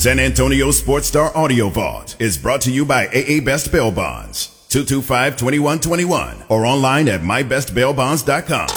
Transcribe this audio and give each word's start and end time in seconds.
San 0.00 0.18
Antonio 0.18 0.70
Sports 0.70 1.08
Star 1.08 1.30
Audio 1.36 1.68
Vault 1.68 2.16
is 2.18 2.38
brought 2.38 2.62
to 2.62 2.72
you 2.72 2.86
by 2.86 3.06
AA 3.08 3.44
Best 3.44 3.70
Bail 3.70 3.92
Bonds, 3.92 4.46
225-2121, 4.70 6.50
or 6.50 6.64
online 6.64 7.06
at 7.06 7.20
mybestbailbonds.com. 7.20 8.68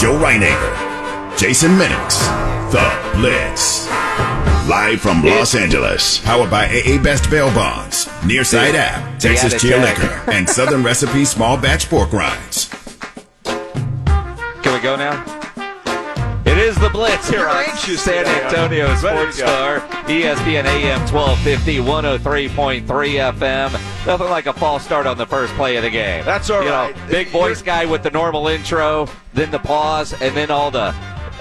Joe 0.00 0.18
Reinagel, 0.18 1.38
Jason 1.38 1.70
Minix, 1.78 2.18
The 2.72 3.12
Blitz. 3.16 3.86
Live 4.68 5.00
from 5.00 5.22
Los 5.22 5.54
Angeles, 5.54 6.18
powered 6.24 6.50
by 6.50 6.64
AA 6.64 7.00
Best 7.00 7.30
Bail 7.30 7.54
Bonds, 7.54 8.06
Nearside 8.22 8.74
App, 8.74 9.20
Texas 9.20 9.62
Cheer 9.62 9.78
Liquor, 9.78 10.24
and 10.32 10.50
Southern 10.50 10.82
Recipe 10.90 11.24
Small 11.24 11.56
Batch 11.56 11.88
Pork 11.88 12.12
Rinds. 12.12 12.68
Can 13.44 14.74
we 14.74 14.80
go 14.80 14.96
now? 14.96 15.43
It 16.46 16.58
is 16.58 16.76
the 16.76 16.90
Blitz 16.90 17.28
here 17.28 17.48
on 17.48 17.64
San. 17.76 18.26
Antonio 18.26 18.94
Sports. 18.96 19.38
Star, 19.38 19.80
ESPN 20.06 20.64
AM 20.64 21.00
1250, 21.10 21.78
103.3 21.78 22.84
FM. 22.84 24.06
Nothing 24.06 24.28
like 24.28 24.46
a 24.46 24.52
false 24.52 24.84
start 24.84 25.06
on 25.06 25.16
the 25.16 25.26
first 25.26 25.54
play 25.54 25.76
of 25.76 25.82
the 25.82 25.90
game. 25.90 26.24
That's 26.24 26.50
all 26.50 26.62
you 26.62 26.68
right. 26.68 26.94
Know, 26.94 27.08
big 27.08 27.28
voice 27.28 27.62
guy 27.62 27.86
with 27.86 28.02
the 28.02 28.10
normal 28.10 28.48
intro, 28.48 29.08
then 29.32 29.50
the 29.50 29.58
pause, 29.58 30.12
and 30.20 30.36
then 30.36 30.50
all 30.50 30.70
the 30.70 30.94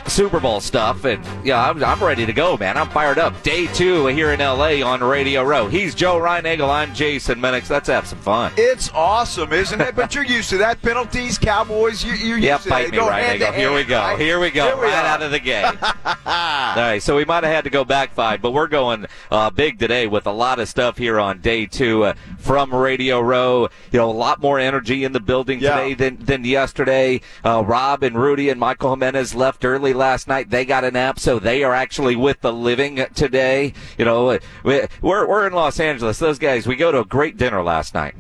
Super 0.08 0.40
Bowl 0.40 0.60
stuff. 0.62 1.06
And 1.06 1.24
yeah, 1.46 1.70
I'm, 1.70 1.84
I'm 1.84 2.04
ready 2.04 2.26
to 2.26 2.34
go, 2.34 2.58
man. 2.58 2.78
I'm 2.78 2.90
fired 2.90 3.18
up. 3.18 3.42
Day 3.44 3.68
two 3.68 4.06
here 4.08 4.32
in 4.32 4.40
LA 4.40 4.82
on 4.86 5.04
Radio 5.04 5.44
Row. 5.44 5.68
He's 5.68 5.96
Joe 5.96 6.20
Reinagel. 6.20 6.70
I'm 6.70 6.94
Jason 6.94 7.40
Minix. 7.40 7.70
Let's 7.70 7.88
have 7.88 8.06
some 8.06 8.20
fun. 8.20 8.52
It's 8.58 8.92
awesome, 8.94 9.52
isn't 9.54 9.82
it? 9.82 9.96
But 9.96 10.14
you're 10.14 10.24
used 10.26 10.50
to 10.52 10.58
that. 10.58 10.82
Penalties, 10.82 11.38
Cowboys, 11.38 12.04
you, 12.04 12.14
you're 12.14 12.38
used 12.38 12.64
to 12.64 12.70
that. 12.70 12.92
me 12.92 12.98
Go 12.98 13.08
right. 13.10 13.24
hand 13.24 13.42
There 13.42 13.52
to. 13.52 13.58
Here 13.58 13.74
we 13.74 13.84
go. 13.84 13.98
right? 14.00 14.20
Here 14.20 14.40
we 14.40 14.52
go. 14.52 14.66
Here 14.68 14.76
we 14.78 14.84
right 14.84 14.94
are. 14.94 15.06
out 15.06 15.22
of 15.22 15.32
the 15.32 15.40
gate. 15.40 15.64
All 16.06 16.14
right, 16.26 17.02
so 17.02 17.16
we 17.16 17.26
might 17.26 17.44
have 17.44 17.54
had 17.54 17.64
to 17.64 17.70
go 17.70 17.84
back 17.86 18.14
five, 18.14 18.42
but 18.42 18.52
we're 18.52 18.68
going 18.68 19.06
uh, 19.32 19.50
big 19.50 19.80
today 19.80 20.08
with 20.08 20.28
a 20.28 20.32
lot 20.32 20.60
of 20.60 20.68
stuff 20.68 20.98
here 20.98 21.20
on 21.20 21.40
day 21.42 21.66
two 21.66 22.04
uh, 22.04 22.14
from 22.40 22.74
Radio 22.74 23.20
Row. 23.20 23.70
You 23.92 24.00
know, 24.00 24.10
a 24.10 24.12
lot 24.12 24.42
more 24.42 24.60
energy 24.60 25.04
in 25.04 25.12
the 25.12 25.20
building 25.20 25.60
Yeah. 25.60 25.76
today 25.78 25.94
than, 25.94 26.18
than 26.24 26.44
yesterday. 26.46 27.22
Uh, 27.44 27.64
Rob 27.66 28.04
and 28.04 28.16
Rudy 28.18 28.50
and 28.50 28.60
Michael 28.60 28.92
Jimenez 28.92 29.34
left 29.36 29.64
early 29.66 29.93
last 29.94 30.28
night. 30.28 30.50
They 30.50 30.66
got 30.66 30.84
a 30.84 30.92
nap, 30.92 31.20
so 31.20 31.40
they 31.40 31.64
are 31.64 31.74
actually 31.74 32.16
with 32.16 32.42
the 32.42 32.52
living 32.54 33.06
today. 33.14 33.74
You 33.98 34.06
know, 34.06 34.30
uh, 34.30 34.40
we- 34.64 34.82
we're, 35.02 35.28
we're 35.28 35.48
in 35.48 35.54
Los 35.54 35.80
Angeles. 35.80 36.20
Those 36.20 36.40
guys, 36.40 36.68
we 36.68 36.76
go 36.76 36.92
to 36.92 37.00
a 37.00 37.06
great 37.06 37.38
dinner 37.38 37.64
last 37.64 37.94
night. 37.94 38.16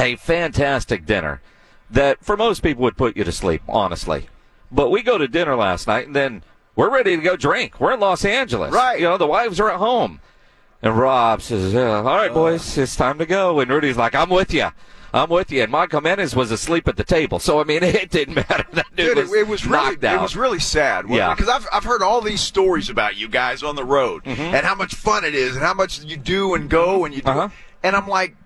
A 0.00 0.16
fantastic 0.16 1.06
dinner 1.06 1.40
that 1.90 2.24
for 2.24 2.36
most 2.36 2.60
people 2.62 2.82
would 2.82 2.96
put 2.96 3.16
you 3.16 3.24
to 3.24 3.32
sleep, 3.32 3.62
honestly. 3.68 4.28
But 4.72 4.90
we 4.90 5.02
go 5.02 5.18
to 5.18 5.28
dinner 5.28 5.54
last 5.54 5.86
night 5.86 6.06
and 6.06 6.16
then 6.16 6.42
we're 6.74 6.90
ready 6.90 7.16
to 7.16 7.22
go 7.22 7.36
drink. 7.36 7.78
We're 7.80 7.94
in 7.94 8.00
Los 8.00 8.24
Angeles. 8.24 8.72
Right. 8.72 8.98
You 8.98 9.04
know, 9.04 9.16
the 9.18 9.26
wives 9.28 9.60
are 9.60 9.70
at 9.70 9.76
home. 9.78 10.20
And 10.82 10.98
Rob 10.98 11.40
says, 11.40 11.74
all 11.74 12.02
right, 12.02 12.34
boys, 12.34 12.76
it's 12.76 12.96
time 12.96 13.18
to 13.18 13.26
go. 13.26 13.60
And 13.60 13.70
Rudy's 13.70 13.96
like, 13.96 14.14
I'm 14.14 14.28
with 14.30 14.52
you. 14.52 14.68
I'm 15.14 15.30
with 15.30 15.50
you. 15.52 15.62
And 15.62 15.70
Michael 15.72 16.00
Menes 16.02 16.34
was 16.36 16.50
asleep 16.50 16.88
at 16.88 16.96
the 16.96 17.04
table. 17.04 17.38
So, 17.38 17.60
I 17.60 17.64
mean, 17.64 17.82
it 17.82 18.10
didn't 18.10 18.34
matter. 18.34 18.66
That 18.72 18.86
dude, 18.96 19.14
Dude, 19.14 19.16
was 19.18 19.32
it, 19.32 19.46
was 19.48 19.64
really, 19.66 19.90
knocked 19.92 20.04
out. 20.04 20.18
it 20.18 20.20
was 20.22 20.36
really 20.36 20.58
sad. 20.58 21.08
Yeah. 21.08 21.34
because 21.34 21.48
I've 21.48 21.66
I've 21.72 21.84
heard 21.84 22.02
all 22.02 22.20
these 22.20 22.40
stories 22.40 22.90
about 22.90 23.16
you 23.16 23.28
guys 23.28 23.62
on 23.62 23.76
the 23.76 23.84
road 23.84 24.24
Mm-hmm. 24.24 24.40
and 24.40 24.66
how 24.66 24.74
much 24.74 24.94
fun 24.94 25.24
it 25.24 25.34
is 25.34 25.54
and 25.56 25.64
how 25.64 25.72
much 25.74 26.02
you 26.04 26.16
do 26.16 26.54
and 26.54 26.68
go 26.68 27.04
and 27.04 27.14
you 27.14 27.22
do, 27.22 27.30
Uh-huh. 27.30 27.48
and 27.82 27.94
I'm 27.96 28.08
like, 28.08 28.36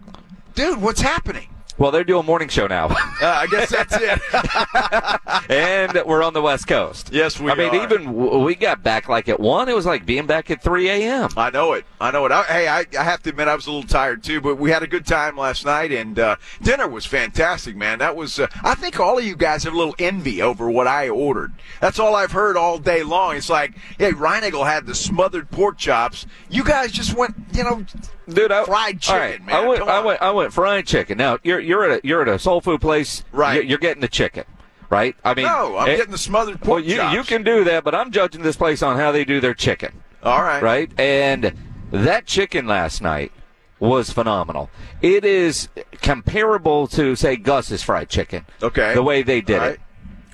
dude, 0.55 0.81
what's 0.83 1.01
happening? 1.01 1.49
Well, 1.79 1.91
they're 1.91 2.05
doing 2.05 2.27
morning 2.27 2.49
show 2.49 2.67
now. 2.67 2.95
Uh, 3.21 3.27
I 3.27 3.47
guess 3.49 3.71
that's 3.71 3.97
it. 3.99 4.21
and 5.51 6.07
we're 6.07 6.23
on 6.23 6.35
the 6.35 6.41
West 6.41 6.69
Coast. 6.69 7.11
Yes, 7.13 7.41
we 7.41 7.51
I 7.51 7.57
mean, 7.57 7.71
are. 7.71 7.83
even 7.83 8.05
w- 8.05 8.45
we 8.45 8.55
got 8.55 8.85
back 8.85 9.09
like 9.09 9.29
at 9.29 9.41
1. 9.41 9.69
It 9.69 9.75
was 9.75 9.87
like 9.87 10.07
being 10.07 10.27
back 10.27 10.53
at 10.53 10.63
3 10.63 10.89
a.m. 10.89 11.31
I 11.37 11.51
know 11.51 11.73
it. 11.73 11.85
I 12.01 12.13
know 12.13 12.25
it. 12.27 12.31
I, 12.33 12.45
hey, 12.45 12.69
I, 12.69 12.85
I 12.97 13.03
have 13.03 13.21
to 13.25 13.31
admit 13.31 13.49
I 13.49 13.57
was 13.57 13.67
a 13.67 13.73
little 13.73 13.89
tired 13.89 14.23
too, 14.23 14.41
but 14.41 14.57
we 14.57 14.71
had 14.71 14.85
a 14.85 14.87
good 14.87 15.05
time 15.05 15.37
last 15.37 15.65
night, 15.65 15.91
and 15.91 16.17
uh, 16.17 16.37
dinner 16.63 16.87
was 16.87 17.07
fantastic, 17.07 17.75
man. 17.75 17.99
That 17.99 18.15
was. 18.15 18.39
Uh, 18.39 18.47
I 18.63 18.77
think 18.77 19.01
all 19.01 19.19
of 19.19 19.25
you 19.25 19.35
guys 19.35 19.65
have 19.65 19.73
a 19.75 19.77
little 19.77 19.97
envy 19.99 20.41
over 20.41 20.71
what 20.71 20.87
I 20.87 21.09
ordered. 21.09 21.53
That's 21.81 21.99
all 21.99 22.15
I've 22.15 22.31
heard 22.33 22.57
all 22.57 22.79
day 22.79 23.03
long. 23.03 23.35
It's 23.35 23.51
like, 23.51 23.75
hey, 23.99 24.13
Reinagel 24.13 24.65
had 24.65 24.87
the 24.87 24.95
smothered 24.95 25.51
pork 25.51 25.77
chops. 25.77 26.25
You 26.49 26.63
guys 26.63 26.93
just 26.93 27.17
went, 27.17 27.35
you 27.53 27.65
know, 27.65 27.85
Dude, 28.29 28.53
I, 28.53 28.65
Fried 28.65 28.95
right, 29.09 29.33
chicken, 29.33 29.47
man. 29.47 29.55
I 29.57 29.67
went, 29.67 29.83
I 29.83 30.01
went, 30.05 30.23
I 30.23 30.31
went 30.31 30.53
fried 30.53 30.87
chicken. 30.87 31.17
Now 31.19 31.39
you're 31.43 31.61
you're 31.61 31.85
at 31.91 31.99
a 32.05 32.07
you're 32.07 32.23
at 32.23 32.29
a 32.29 32.39
soul 32.39 32.61
food 32.61 32.81
place, 32.81 33.25
Right. 33.33 33.55
You're, 33.55 33.63
you're 33.65 33.79
getting 33.79 34.03
the 34.03 34.09
chicken, 34.09 34.45
right? 34.91 35.17
I 35.25 35.35
mean, 35.35 35.47
no, 35.47 35.77
I'm 35.79 35.89
it- 35.89 35.97
getting 35.97 36.13
the 36.13 36.19
smothered 36.19 36.61
pork 36.61 36.69
Well, 36.69 36.81
you 36.81 36.97
chops. 36.97 37.15
you 37.15 37.23
can 37.23 37.43
do 37.43 37.65
that, 37.65 37.85
but 37.85 37.95
I'm 37.95 38.11
judging 38.11 38.43
this 38.43 38.57
place 38.57 38.83
on 38.83 38.97
how 38.99 39.13
they 39.13 39.25
do 39.25 39.41
their 39.41 39.55
chicken, 39.55 40.03
All 40.23 40.43
right. 40.43 40.63
right? 40.63 41.01
And 41.01 41.55
that 41.91 42.27
chicken 42.27 42.67
last 42.67 43.01
night 43.01 43.33
was 43.81 44.11
phenomenal. 44.11 44.69
It 45.01 45.25
is 45.25 45.69
comparable 46.03 46.87
to 46.89 47.15
say 47.17 47.37
Gus's 47.37 47.83
fried 47.83 48.09
chicken. 48.09 48.45
Okay. 48.63 48.93
the 48.95 49.03
way 49.03 49.23
they 49.23 49.41
did 49.41 49.61
All 49.61 49.69
it. 49.69 49.81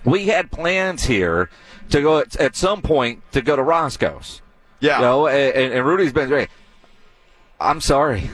We 0.05 0.27
had 0.27 0.51
plans 0.51 1.05
here 1.05 1.49
to 1.91 2.01
go 2.03 2.19
at, 2.19 2.37
at 2.37 2.57
some 2.57 2.83
point 2.83 3.23
to 3.33 3.41
go 3.43 3.55
to 3.57 3.63
Roscoe's. 3.63 4.41
Yeah. 4.81 4.97
You 4.99 5.05
know, 5.05 5.27
and, 5.29 5.73
and 5.75 5.87
Rudy's 5.87 6.13
been 6.13 6.29
great. 6.29 6.49
I'm 7.61 7.81
sorry. 7.81 8.31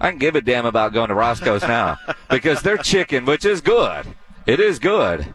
I 0.00 0.10
can 0.10 0.18
give 0.18 0.36
a 0.36 0.40
damn 0.40 0.66
about 0.66 0.92
going 0.92 1.08
to 1.08 1.14
Roscoe's 1.14 1.62
now 1.62 1.98
because 2.30 2.62
their 2.62 2.76
chicken, 2.76 3.24
which 3.24 3.44
is 3.44 3.60
good, 3.60 4.06
it 4.46 4.60
is 4.60 4.78
good. 4.78 5.34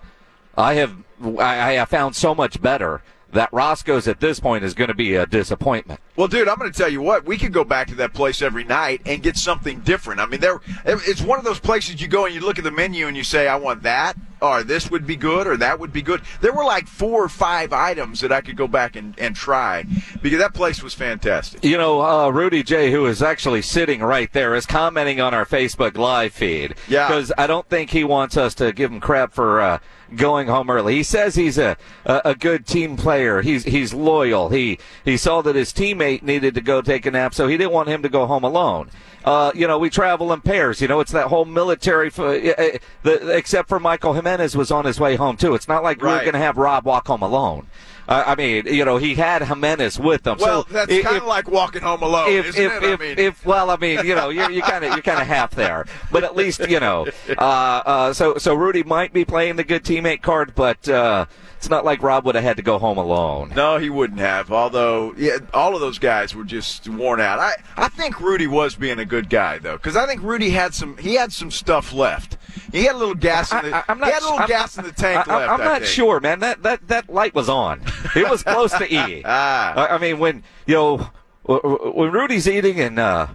I 0.55 0.75
have 0.75 0.95
I, 1.21 1.71
I 1.71 1.71
have 1.73 1.89
found 1.89 2.15
so 2.15 2.33
much 2.35 2.61
better 2.61 3.01
that 3.33 3.51
Roscoe's 3.51 4.07
at 4.07 4.19
this 4.19 4.39
point 4.39 4.63
is 4.63 4.73
going 4.73 4.87
to 4.87 4.93
be 4.93 5.15
a 5.15 5.25
disappointment. 5.25 5.99
Well, 6.15 6.27
dude, 6.27 6.47
I'm 6.47 6.57
going 6.57 6.71
to 6.71 6.77
tell 6.77 6.89
you 6.89 7.01
what. 7.01 7.25
We 7.25 7.37
could 7.37 7.53
go 7.53 7.63
back 7.63 7.87
to 7.87 7.95
that 7.95 8.13
place 8.13 8.41
every 8.41 8.63
night 8.63 9.01
and 9.05 9.23
get 9.23 9.35
something 9.35 9.79
different. 9.81 10.21
I 10.21 10.25
mean, 10.27 10.39
there. 10.39 10.61
It's 10.85 11.21
one 11.21 11.39
of 11.39 11.45
those 11.45 11.59
places 11.59 12.01
you 12.01 12.07
go 12.07 12.25
and 12.25 12.35
you 12.35 12.41
look 12.41 12.57
at 12.57 12.63
the 12.63 12.71
menu 12.71 13.07
and 13.07 13.17
you 13.17 13.23
say, 13.23 13.47
"I 13.47 13.55
want 13.55 13.83
that," 13.83 14.15
or 14.41 14.63
"This 14.63 14.91
would 14.91 15.07
be 15.07 15.15
good," 15.15 15.47
or 15.47 15.57
"That 15.57 15.79
would 15.79 15.91
be 15.91 16.03
good." 16.03 16.21
There 16.41 16.53
were 16.53 16.65
like 16.65 16.87
four 16.87 17.23
or 17.23 17.29
five 17.29 17.73
items 17.73 18.19
that 18.21 18.31
I 18.31 18.41
could 18.41 18.55
go 18.55 18.67
back 18.67 18.95
and, 18.95 19.17
and 19.17 19.35
try 19.35 19.85
because 20.21 20.39
that 20.39 20.53
place 20.53 20.83
was 20.83 20.93
fantastic. 20.93 21.63
You 21.63 21.77
know, 21.77 22.01
uh, 22.01 22.29
Rudy 22.29 22.61
J, 22.61 22.91
who 22.91 23.07
is 23.07 23.23
actually 23.23 23.63
sitting 23.63 24.01
right 24.01 24.31
there, 24.33 24.53
is 24.53 24.67
commenting 24.67 25.19
on 25.19 25.33
our 25.33 25.45
Facebook 25.45 25.97
live 25.97 26.33
feed. 26.33 26.75
Yeah. 26.87 27.07
Because 27.07 27.31
I 27.37 27.47
don't 27.47 27.67
think 27.67 27.89
he 27.89 28.03
wants 28.03 28.37
us 28.37 28.53
to 28.55 28.71
give 28.71 28.91
him 28.91 28.99
crap 28.99 29.33
for 29.33 29.61
uh, 29.61 29.79
going 30.15 30.47
home 30.47 30.69
early. 30.69 30.95
He 30.95 31.03
says 31.03 31.35
he's 31.35 31.57
a, 31.57 31.77
a 32.05 32.21
a 32.25 32.35
good 32.35 32.65
team 32.65 32.97
player. 32.97 33.41
He's 33.41 33.63
he's 33.63 33.93
loyal. 33.93 34.49
He 34.49 34.79
he 35.03 35.17
saw 35.17 35.41
that 35.41 35.55
his 35.55 35.73
teammate 35.73 36.21
needed 36.23 36.55
to 36.55 36.61
go 36.61 36.81
take 36.81 37.05
a 37.05 37.11
nap, 37.11 37.33
so 37.33 37.47
he 37.47 37.57
didn't 37.57 37.73
want 37.73 37.89
him 37.89 38.01
to 38.03 38.09
go 38.09 38.25
home 38.25 38.43
alone. 38.43 38.89
Uh, 39.23 39.51
you 39.55 39.67
know, 39.67 39.77
we 39.77 39.89
travel 39.89 40.33
in 40.33 40.41
pairs. 40.41 40.81
You 40.81 40.87
know, 40.87 40.99
it's 40.99 41.11
that 41.13 41.27
whole 41.27 41.45
military. 41.45 42.07
F- 42.07 42.19
uh, 42.19 42.23
uh, 42.25 42.77
the, 43.03 43.29
except 43.35 43.69
for 43.69 43.79
Michael 43.79 44.13
Jimenez 44.13 44.55
was 44.55 44.69
on 44.71 44.85
his 44.85 44.99
way 44.99 45.15
home 45.15 45.37
too. 45.37 45.55
It's 45.55 45.67
not 45.67 45.83
like 45.83 46.01
we 46.01 46.07
we're 46.07 46.21
going 46.21 46.33
to 46.33 46.39
have 46.39 46.57
Rob 46.57 46.85
walk 46.85 47.07
home 47.07 47.21
alone. 47.21 47.67
Uh, 48.07 48.23
I 48.27 48.35
mean, 48.35 48.65
you 48.65 48.83
know, 48.83 48.97
he 48.97 49.15
had 49.15 49.43
Jimenez 49.43 49.99
with 49.99 50.27
him. 50.27 50.37
Well, 50.39 50.65
so 50.67 50.73
that's 50.73 51.01
kind 51.03 51.17
of 51.17 51.25
like 51.25 51.49
walking 51.49 51.81
home 51.81 52.03
alone, 52.03 52.31
if, 52.31 52.47
isn't 52.47 52.61
if, 52.61 52.71
it? 52.71 52.83
if, 52.83 52.99
I 52.99 53.03
mean, 53.03 53.19
if, 53.19 53.45
well, 53.45 53.69
I 53.69 53.77
mean, 53.77 54.05
you 54.05 54.15
know, 54.15 54.29
you're 54.29 54.51
you 54.51 54.61
kind 54.61 54.83
of 54.83 54.91
you're 54.91 55.01
kind 55.01 55.21
of 55.21 55.27
half 55.27 55.51
there, 55.51 55.85
but 56.11 56.23
at 56.23 56.35
least 56.35 56.67
you 56.67 56.79
know. 56.79 57.07
Uh, 57.43 57.81
uh, 57.85 58.13
so 58.13 58.37
so 58.37 58.53
Rudy 58.53 58.83
might 58.83 59.11
be 59.11 59.25
playing 59.25 59.55
the 59.55 59.63
good 59.63 59.83
teammate 59.83 60.21
card, 60.21 60.53
but 60.55 60.87
uh, 60.87 61.25
it's 61.63 61.69
not 61.69 61.85
like 61.85 62.03
Rob 62.03 62.25
would 62.25 62.35
have 62.35 62.43
had 62.43 62.57
to 62.57 62.61
go 62.61 62.77
home 62.77 62.97
alone. 62.97 63.53
No, 63.55 63.77
he 63.77 63.89
wouldn't 63.89 64.19
have. 64.19 64.51
Although, 64.51 65.13
yeah, 65.17 65.37
all 65.53 65.75
of 65.75 65.79
those 65.79 65.97
guys 65.97 66.35
were 66.35 66.43
just 66.43 66.89
worn 66.89 67.21
out. 67.21 67.39
I, 67.39 67.53
I 67.77 67.87
think 67.87 68.19
Rudy 68.19 68.47
was 68.47 68.75
being 68.75 68.99
a 68.99 69.05
good 69.05 69.29
guy 69.29 69.59
though, 69.59 69.77
because 69.77 69.95
I 69.95 70.05
think 70.05 70.21
Rudy 70.23 70.49
had 70.49 70.73
some. 70.73 70.97
He 70.97 71.15
had 71.15 71.31
some 71.31 71.51
stuff 71.51 71.93
left. 71.93 72.35
He 72.73 72.83
had 72.83 72.95
a 72.95 72.97
little 72.97 73.15
gas 73.15 73.53
in 73.53 73.61
the. 73.61 73.77
I, 73.77 73.83
am 73.87 73.97
not, 73.97 74.07
he 74.07 74.13
had 74.13 74.23
a 74.23 74.25
little 74.25 74.39
I'm- 74.39 74.49
gas 74.49 74.77
in 74.77 74.83
the 74.83 74.91
tank 74.91 75.25
I, 75.29 75.37
left. 75.37 75.51
I'm 75.53 75.59
not 75.61 75.85
sure, 75.85 76.19
man. 76.19 76.41
That 76.41 76.63
that 76.63 76.85
that 76.89 77.07
light 77.09 77.33
was 77.33 77.47
on. 77.47 77.81
It 78.13 78.29
was 78.29 78.43
close 78.43 78.73
to 78.73 78.93
E. 78.93 79.23
Ah. 79.25 79.73
I, 79.73 79.95
I 79.95 79.97
mean, 79.99 80.19
when 80.19 80.43
you 80.65 80.75
know 80.75 81.09
when 81.43 82.11
Rudy's 82.11 82.45
eating 82.45 82.81
and 82.81 82.99
uh, 82.99 83.27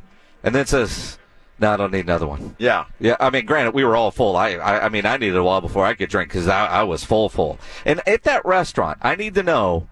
and 0.43 0.55
then 0.55 0.67
says, 0.67 1.18
"No, 1.59 1.73
I 1.73 1.77
don't 1.77 1.93
need 1.93 2.05
another 2.07 2.27
one." 2.27 2.57
Yeah. 2.59 2.87
Yeah, 3.01 3.17
I 3.21 3.31
mean, 3.31 3.47
granted, 3.47 3.75
we 3.75 3.85
were 3.85 3.97
all 3.97 4.11
full. 4.11 4.37
I, 4.37 4.51
I, 4.53 4.87
I 4.87 4.89
mean, 4.89 5.07
I 5.07 5.17
needed 5.17 5.37
a 5.37 5.43
while 5.45 5.61
before 5.61 5.85
I 5.85 5.95
could 5.95 6.09
drink 6.11 6.31
because 6.31 6.49
I, 6.49 6.67
I 6.67 6.83
was 6.85 7.05
full, 7.05 7.29
full. 7.29 7.59
And 7.85 8.01
at 8.07 8.23
that 8.25 8.45
restaurant, 8.45 8.99
I 9.03 9.15
need 9.17 9.35
to 9.35 9.43
know 9.43 9.89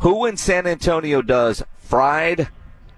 who 0.00 0.26
in 0.26 0.36
San 0.36 0.66
Antonio 0.66 1.22
does 1.22 1.62
fried 1.78 2.48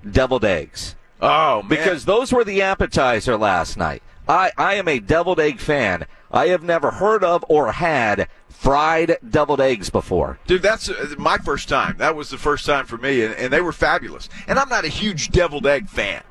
deviled 0.08 0.44
eggs 0.44 0.96
Oh 1.20 1.62
man. 1.62 1.68
because 1.68 2.04
those 2.04 2.32
were 2.32 2.44
the 2.44 2.62
appetizer 2.62 3.36
last 3.36 3.76
night. 3.76 4.02
I, 4.28 4.50
I 4.58 4.74
am 4.74 4.88
a 4.88 4.98
deviled 4.98 5.40
egg 5.40 5.58
fan. 5.58 6.06
I 6.30 6.48
have 6.48 6.62
never 6.62 6.90
heard 6.90 7.24
of 7.24 7.44
or 7.48 7.72
had 7.72 8.28
fried 8.48 9.16
deviled 9.28 9.60
eggs 9.60 9.88
before. 9.90 10.38
Dude, 10.46 10.60
that's 10.62 10.88
uh, 10.88 11.14
my 11.18 11.38
first 11.38 11.68
time. 11.68 11.96
That 11.98 12.14
was 12.14 12.28
the 12.30 12.36
first 12.38 12.66
time 12.66 12.84
for 12.84 12.98
me, 12.98 13.22
and, 13.24 13.34
and 13.34 13.52
they 13.52 13.60
were 13.62 13.72
fabulous. 13.72 14.28
And 14.46 14.58
I'm 14.58 14.68
not 14.68 14.84
a 14.84 14.88
huge 14.88 15.30
deviled 15.30 15.66
egg 15.66 15.88
fan, 15.88 16.22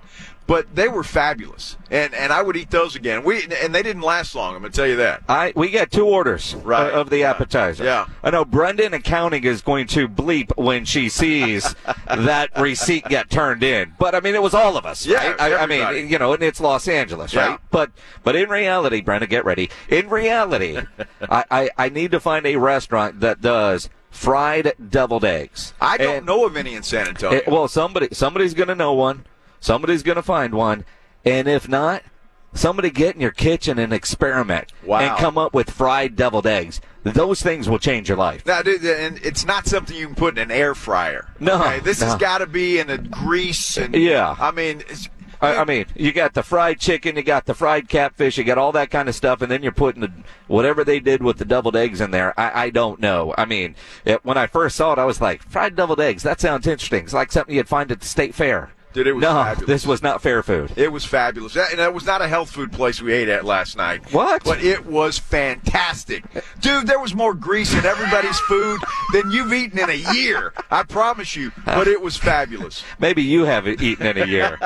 but 0.47 0.73
they 0.75 0.87
were 0.87 1.03
fabulous, 1.03 1.77
and 1.91 2.13
and 2.13 2.31
I 2.33 2.41
would 2.41 2.55
eat 2.55 2.71
those 2.71 2.95
again. 2.95 3.23
We 3.23 3.43
and 3.61 3.75
they 3.75 3.83
didn't 3.83 4.01
last 4.01 4.33
long. 4.33 4.55
I'm 4.55 4.61
gonna 4.61 4.73
tell 4.73 4.87
you 4.87 4.95
that. 4.95 5.23
I 5.29 5.51
we 5.55 5.69
got 5.69 5.91
two 5.91 6.05
orders 6.07 6.53
uh, 6.55 6.59
Right. 6.59 6.91
of 6.93 7.09
the 7.09 7.23
appetizer. 7.25 7.83
Yeah. 7.83 8.05
I 8.23 8.29
know 8.31 8.45
Brendan 8.45 8.93
accounting 8.93 9.43
is 9.43 9.61
going 9.61 9.87
to 9.87 10.07
bleep 10.07 10.55
when 10.57 10.85
she 10.85 11.09
sees 11.09 11.75
that 12.07 12.49
receipt 12.57 13.05
get 13.05 13.29
turned 13.29 13.61
in. 13.63 13.93
But 13.99 14.15
I 14.15 14.21
mean, 14.21 14.35
it 14.35 14.41
was 14.41 14.53
all 14.53 14.77
of 14.77 14.85
us, 14.85 15.05
Yeah, 15.05 15.31
right? 15.31 15.41
I, 15.41 15.55
I 15.57 15.65
mean, 15.65 16.09
you 16.09 16.17
know, 16.17 16.33
and 16.33 16.41
it's 16.41 16.59
Los 16.61 16.87
Angeles, 16.87 17.33
Yeah. 17.33 17.47
right? 17.49 17.59
But 17.69 17.91
but 18.23 18.35
in 18.35 18.49
reality, 18.49 19.01
Brendan, 19.01 19.29
get 19.29 19.45
ready. 19.45 19.69
In 19.89 20.09
reality, 20.09 20.77
I, 21.29 21.43
I 21.51 21.69
I 21.77 21.89
need 21.89 22.11
to 22.11 22.19
find 22.19 22.45
a 22.45 22.55
restaurant 22.55 23.19
that 23.19 23.41
does 23.41 23.89
fried 24.09 24.73
deviled 24.89 25.25
eggs. 25.25 25.73
I 25.81 25.97
don't 25.97 26.17
And- 26.17 26.25
know 26.25 26.45
of 26.45 26.55
any 26.57 26.73
in 26.73 26.83
San 26.83 27.07
Antonio. 27.07 27.37
it- 27.39 27.47
well, 27.47 27.67
somebody 27.67 28.07
somebody's 28.13 28.53
going 28.53 28.69
to 28.69 28.75
know 28.75 28.93
one. 28.93 29.25
Somebody's 29.59 30.03
going 30.03 30.15
to 30.15 30.21
find 30.23 30.53
one, 30.53 30.85
and 31.25 31.47
if 31.47 31.67
not, 31.67 32.03
somebody 32.53 32.89
get 32.89 33.15
in 33.15 33.21
your 33.21 33.31
kitchen 33.31 33.77
and 33.79 33.93
experiment 33.93 34.71
Wow. 34.85 34.99
and 34.99 35.17
come 35.17 35.37
up 35.37 35.53
with 35.53 35.69
fried 35.69 36.15
deviled 36.15 36.47
eggs. 36.47 36.81
Those 37.03 37.41
things 37.41 37.69
will 37.69 37.79
change 37.79 38.09
your 38.09 38.17
life. 38.17 38.45
Now, 38.45 38.61
dude, 38.61 38.83
and 38.83 39.17
it's 39.23 39.45
not 39.45 39.65
something 39.67 39.95
you 39.95 40.07
can 40.07 40.15
put 40.15 40.37
in 40.37 40.43
an 40.43 40.51
air 40.51 40.75
fryer. 40.75 41.29
No, 41.39 41.61
okay? 41.61 41.79
this 41.79 42.01
has 42.01 42.15
got 42.15 42.39
to 42.39 42.47
be 42.47 42.79
in 42.79 42.89
a 42.89 42.97
grease 42.97 43.77
and 43.77 43.95
Yeah. 43.95 44.35
I 44.39 44.51
mean, 44.51 44.83
I 45.39 45.65
mean, 45.65 45.85
you 45.95 46.11
got 46.13 46.33
the 46.33 46.41
fried 46.41 46.79
chicken, 46.79 47.15
you 47.15 47.21
got 47.21 47.45
the 47.45 47.53
fried 47.53 47.87
catfish, 47.87 48.37
you 48.37 48.43
got 48.43 48.57
all 48.57 48.71
that 48.71 48.89
kind 48.89 49.07
of 49.07 49.13
stuff, 49.13 49.41
and 49.41 49.51
then 49.51 49.61
you're 49.61 49.71
putting 49.71 50.01
the, 50.01 50.11
whatever 50.47 50.83
they 50.83 50.99
did 50.99 51.21
with 51.21 51.37
the 51.37 51.45
deviled 51.45 51.75
eggs 51.75 52.01
in 52.01 52.09
there. 52.11 52.33
I, 52.39 52.63
I 52.65 52.69
don't 52.71 52.99
know. 52.99 53.35
I 53.37 53.45
mean, 53.45 53.75
it, 54.03 54.25
when 54.25 54.37
I 54.37 54.47
first 54.47 54.75
saw 54.75 54.93
it, 54.93 54.99
I 54.99 55.05
was 55.05 55.21
like, 55.21 55.43
fried 55.43 55.75
deviled 55.75 56.01
eggs. 56.01 56.23
That 56.23 56.41
sounds 56.41 56.65
interesting. 56.65 57.03
It's 57.03 57.13
like 57.13 57.31
something 57.31 57.55
you'd 57.55 57.69
find 57.69 57.91
at 57.91 57.99
the 58.01 58.07
state 58.07 58.33
fair. 58.33 58.71
Dude, 58.97 59.05
it 59.05 59.13
was 59.13 59.21
no, 59.21 59.29
fabulous. 59.43 59.67
this 59.67 59.85
was 59.85 60.01
not 60.01 60.23
fair 60.23 60.41
food. 60.41 60.73
It 60.75 60.91
was 60.91 61.05
fabulous. 61.05 61.53
That, 61.53 61.69
and 61.69 61.77
that 61.77 61.93
was 61.93 62.07
not 62.07 62.23
a 62.23 62.27
health 62.27 62.49
food 62.49 62.71
place 62.71 62.99
we 62.99 63.13
ate 63.13 63.29
at 63.29 63.45
last 63.45 63.77
night. 63.77 64.11
What? 64.11 64.43
But 64.43 64.63
it 64.63 64.87
was 64.87 65.19
fantastic. 65.19 66.23
Dude, 66.61 66.87
there 66.87 66.99
was 66.99 67.13
more 67.13 67.35
grease 67.35 67.75
in 67.75 67.85
everybody's 67.85 68.39
food 68.39 68.81
than 69.13 69.29
you've 69.29 69.53
eaten 69.53 69.77
in 69.77 69.91
a 69.91 70.13
year. 70.15 70.51
I 70.71 70.81
promise 70.81 71.35
you. 71.35 71.51
But 71.63 71.87
it 71.87 72.01
was 72.01 72.17
fabulous. 72.17 72.83
Maybe 72.97 73.21
you 73.21 73.45
haven't 73.45 73.83
eaten 73.83 74.07
in 74.07 74.17
a 74.17 74.25
year. 74.25 74.57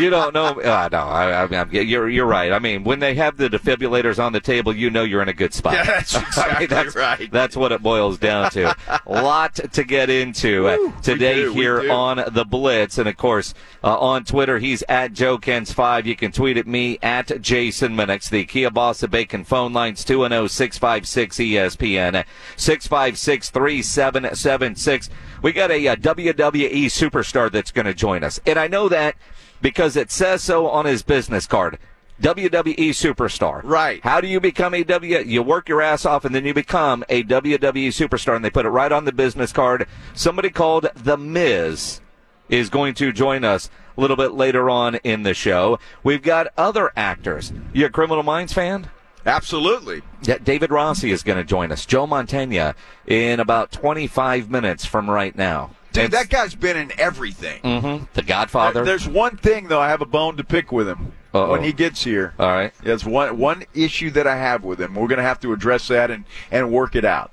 you 0.00 0.08
don't 0.08 0.32
know. 0.32 0.58
Uh, 0.58 0.88
no, 0.90 1.00
I, 1.00 1.42
I, 1.42 1.60
I'm, 1.60 1.70
you're 1.70 2.08
you're 2.08 2.24
right. 2.24 2.52
I 2.52 2.58
mean, 2.58 2.82
when 2.82 3.00
they 3.00 3.14
have 3.16 3.36
the 3.36 3.50
defibrillators 3.50 4.18
on 4.18 4.32
the 4.32 4.40
table, 4.40 4.74
you 4.74 4.88
know 4.88 5.02
you're 5.02 5.20
in 5.20 5.28
a 5.28 5.34
good 5.34 5.52
spot. 5.52 5.74
Yeah, 5.74 5.84
that's 5.84 6.14
I 6.16 6.20
mean, 6.20 6.62
exactly 6.62 6.66
that's, 6.66 6.96
right. 6.96 7.30
That's 7.30 7.56
what 7.58 7.72
it 7.72 7.82
boils 7.82 8.16
down 8.16 8.50
to. 8.52 8.74
a 8.88 9.00
lot 9.22 9.56
to 9.56 9.84
get 9.84 10.08
into 10.08 10.66
uh, 10.66 10.76
Woo, 10.78 10.94
today 11.02 11.52
here 11.52 11.92
on 11.92 12.24
the 12.32 12.46
Blitz, 12.46 12.96
and 12.96 13.06
of 13.06 13.18
course 13.18 13.52
uh, 13.82 13.98
on 13.98 14.24
Twitter, 14.24 14.58
he's 14.58 14.82
at 14.88 15.12
Joe 15.12 15.38
Kens 15.38 15.72
five. 15.72 16.06
You 16.06 16.16
can 16.16 16.32
tweet 16.32 16.56
at 16.56 16.66
me 16.66 16.98
at 17.02 17.40
Jason 17.40 17.94
Minix. 17.94 18.28
The 18.28 18.44
Kia 18.44 18.70
Boss 18.70 19.02
of 19.02 19.10
Bacon 19.10 19.44
phone 19.44 19.72
lines 19.72 20.04
210-656 20.04 21.76
ESPN 21.76 22.24
656 22.56 23.50
3776. 23.50 25.10
We 25.42 25.52
got 25.52 25.70
a, 25.70 25.88
uh 25.88 25.96
WWE 25.96 26.86
superstar 26.86 27.50
that's 27.50 27.70
going 27.70 27.86
to 27.86 27.94
join 27.94 28.24
us, 28.24 28.40
and 28.46 28.58
I 28.58 28.68
know 28.68 28.88
that 28.88 29.16
because 29.60 29.96
it 29.96 30.10
says 30.10 30.42
so 30.42 30.68
on 30.68 30.86
his 30.86 31.02
business 31.02 31.46
card. 31.46 31.78
WWE 32.20 32.90
superstar. 32.90 33.62
Right. 33.62 34.02
How 34.02 34.20
do 34.22 34.26
you 34.26 34.40
become 34.40 34.72
a 34.72 34.82
W? 34.84 35.18
You 35.18 35.42
work 35.42 35.68
your 35.68 35.82
ass 35.82 36.06
off 36.06 36.24
and 36.24 36.34
then 36.34 36.46
you 36.46 36.54
become 36.54 37.04
a 37.10 37.22
WWE 37.24 37.88
superstar, 37.88 38.34
and 38.34 38.44
they 38.44 38.50
put 38.50 38.64
it 38.64 38.70
right 38.70 38.90
on 38.90 39.04
the 39.04 39.12
business 39.12 39.52
card. 39.52 39.86
Somebody 40.14 40.48
called 40.48 40.88
The 40.94 41.18
Miz 41.18 42.00
is 42.48 42.68
going 42.70 42.94
to 42.94 43.12
join 43.12 43.44
us 43.44 43.70
a 43.96 44.00
little 44.00 44.16
bit 44.16 44.32
later 44.32 44.68
on 44.70 44.96
in 44.96 45.22
the 45.22 45.34
show. 45.34 45.78
We've 46.02 46.22
got 46.22 46.48
other 46.56 46.92
actors. 46.96 47.52
You 47.72 47.86
a 47.86 47.90
Criminal 47.90 48.22
Minds 48.22 48.52
fan? 48.52 48.90
Absolutely. 49.24 50.02
Yeah, 50.22 50.38
David 50.38 50.70
Rossi 50.70 51.10
is 51.10 51.22
going 51.24 51.38
to 51.38 51.44
join 51.44 51.72
us. 51.72 51.84
Joe 51.84 52.06
Mantegna 52.06 52.74
in 53.06 53.40
about 53.40 53.72
25 53.72 54.50
minutes 54.50 54.84
from 54.84 55.10
right 55.10 55.34
now. 55.34 55.70
Dude, 55.92 56.10
that 56.10 56.28
guy's 56.28 56.54
been 56.54 56.76
in 56.76 56.92
everything. 57.00 57.62
Mhm. 57.62 58.08
The 58.12 58.22
Godfather. 58.22 58.84
There's 58.84 59.08
one 59.08 59.36
thing 59.38 59.68
though 59.68 59.80
I 59.80 59.88
have 59.88 60.02
a 60.02 60.06
bone 60.06 60.36
to 60.36 60.44
pick 60.44 60.70
with 60.70 60.86
him 60.86 61.12
Uh-oh. 61.32 61.52
when 61.52 61.62
he 61.64 61.72
gets 61.72 62.04
here. 62.04 62.34
All 62.38 62.50
right. 62.50 62.72
That's 62.84 63.04
one 63.04 63.38
one 63.38 63.64
issue 63.74 64.10
that 64.10 64.26
I 64.26 64.36
have 64.36 64.62
with 64.62 64.78
him. 64.78 64.94
We're 64.94 65.06
going 65.08 65.16
to 65.18 65.24
have 65.24 65.40
to 65.40 65.54
address 65.54 65.88
that 65.88 66.10
and 66.10 66.24
and 66.50 66.70
work 66.70 66.94
it 66.96 67.06
out. 67.06 67.30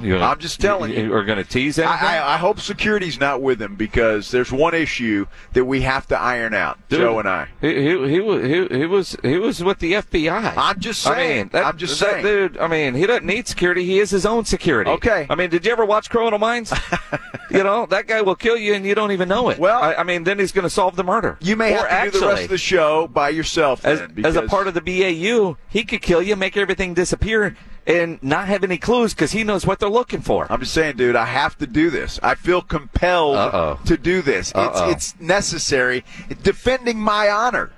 You 0.00 0.14
gonna- 0.14 0.24
I'm 0.24 0.38
just 0.38 0.60
telling 0.60 0.92
you. 0.92 1.10
We're 1.10 1.24
going 1.24 1.38
to 1.42 1.48
tease 1.48 1.78
him. 1.78 1.86
I, 1.88 2.18
I, 2.18 2.34
I 2.34 2.36
hope 2.36 2.60
security's 2.60 3.18
not 3.20 3.40
with 3.42 3.60
him 3.60 3.74
because 3.76 4.30
there's 4.30 4.50
one 4.52 4.74
issue 4.74 5.26
that 5.52 5.64
we 5.64 5.82
have 5.82 6.06
to 6.08 6.18
iron 6.18 6.54
out. 6.54 6.78
Joe 6.88 7.18
and 7.18 7.28
I. 7.28 7.48
He, 7.60 7.74
he, 7.74 8.08
he, 8.08 8.20
was- 8.20 8.70
he, 8.70 8.86
was 8.86 9.16
he 9.22 9.38
was 9.38 9.62
with 9.62 9.78
the 9.78 9.92
FBI. 9.94 10.54
I'm 10.56 10.80
just 10.80 11.06
I 11.06 11.14
saying. 11.14 11.36
mean, 11.38 11.48
that, 11.52 11.66
I'm 11.66 11.76
just 11.78 11.98
that 12.00 12.10
saying. 12.22 12.24
dude. 12.24 12.58
I 12.58 12.66
mean, 12.68 12.94
he 12.94 13.06
doesn't 13.06 13.26
need 13.26 13.46
security. 13.48 13.84
He 13.84 13.98
is 13.98 14.10
his 14.10 14.26
own 14.26 14.44
security. 14.44 14.90
Okay. 14.90 15.26
I 15.30 15.34
mean, 15.34 15.50
did 15.50 15.64
you 15.66 15.72
ever 15.72 15.84
watch 15.84 16.10
Criminal 16.10 16.38
Minds? 16.38 16.72
you 17.50 17.62
know, 17.62 17.86
that 17.86 18.06
guy 18.06 18.22
will 18.22 18.34
kill 18.36 18.56
you 18.56 18.74
and 18.74 18.84
you 18.84 18.94
don't 18.94 19.12
even 19.12 19.28
know 19.28 19.48
it. 19.50 19.58
Well- 19.58 19.82
I, 19.82 19.94
I 19.94 20.02
mean, 20.04 20.24
then 20.24 20.38
he's 20.38 20.52
going 20.52 20.64
to 20.64 20.70
solve 20.70 20.96
the 20.96 21.04
murder. 21.04 21.38
You 21.40 21.56
may 21.56 21.74
Or 21.74 21.86
have 21.86 22.06
to 22.06 22.10
do 22.12 22.20
the 22.20 22.26
rest 22.26 22.42
of 22.44 22.48
the 22.50 22.58
show 22.58 23.06
by 23.08 23.28
yourself 23.30 23.84
as, 23.84 24.00
then, 24.00 24.24
as 24.24 24.36
a 24.36 24.42
part 24.42 24.66
of 24.68 24.74
the 24.74 24.80
BAU, 24.80 25.56
he 25.68 25.84
could 25.84 26.02
kill 26.02 26.22
you, 26.22 26.36
make 26.36 26.56
everything 26.56 26.94
disappear, 26.94 27.56
and 27.86 28.22
not 28.22 28.48
have 28.48 28.62
any 28.64 28.78
clues 28.78 29.12
because 29.14 29.32
he 29.32 29.42
knows 29.44 29.66
what 29.66 29.78
they're 29.80 29.88
looking 29.88 30.20
for. 30.20 30.46
I'm 30.50 30.60
just 30.60 30.72
saying, 30.74 30.96
dude, 30.96 31.16
I 31.16 31.24
have 31.26 31.58
to 31.58 31.66
do 31.66 31.90
this. 31.90 32.20
I 32.22 32.34
feel 32.34 32.62
compelled 32.62 33.36
Uh-oh. 33.36 33.80
to 33.86 33.96
do 33.96 34.22
this. 34.22 34.52
Uh-oh. 34.54 34.90
It's, 34.90 35.12
it's 35.14 35.20
necessary. 35.20 36.04
Defending 36.42 36.98
my 37.00 37.28
honor. 37.28 37.72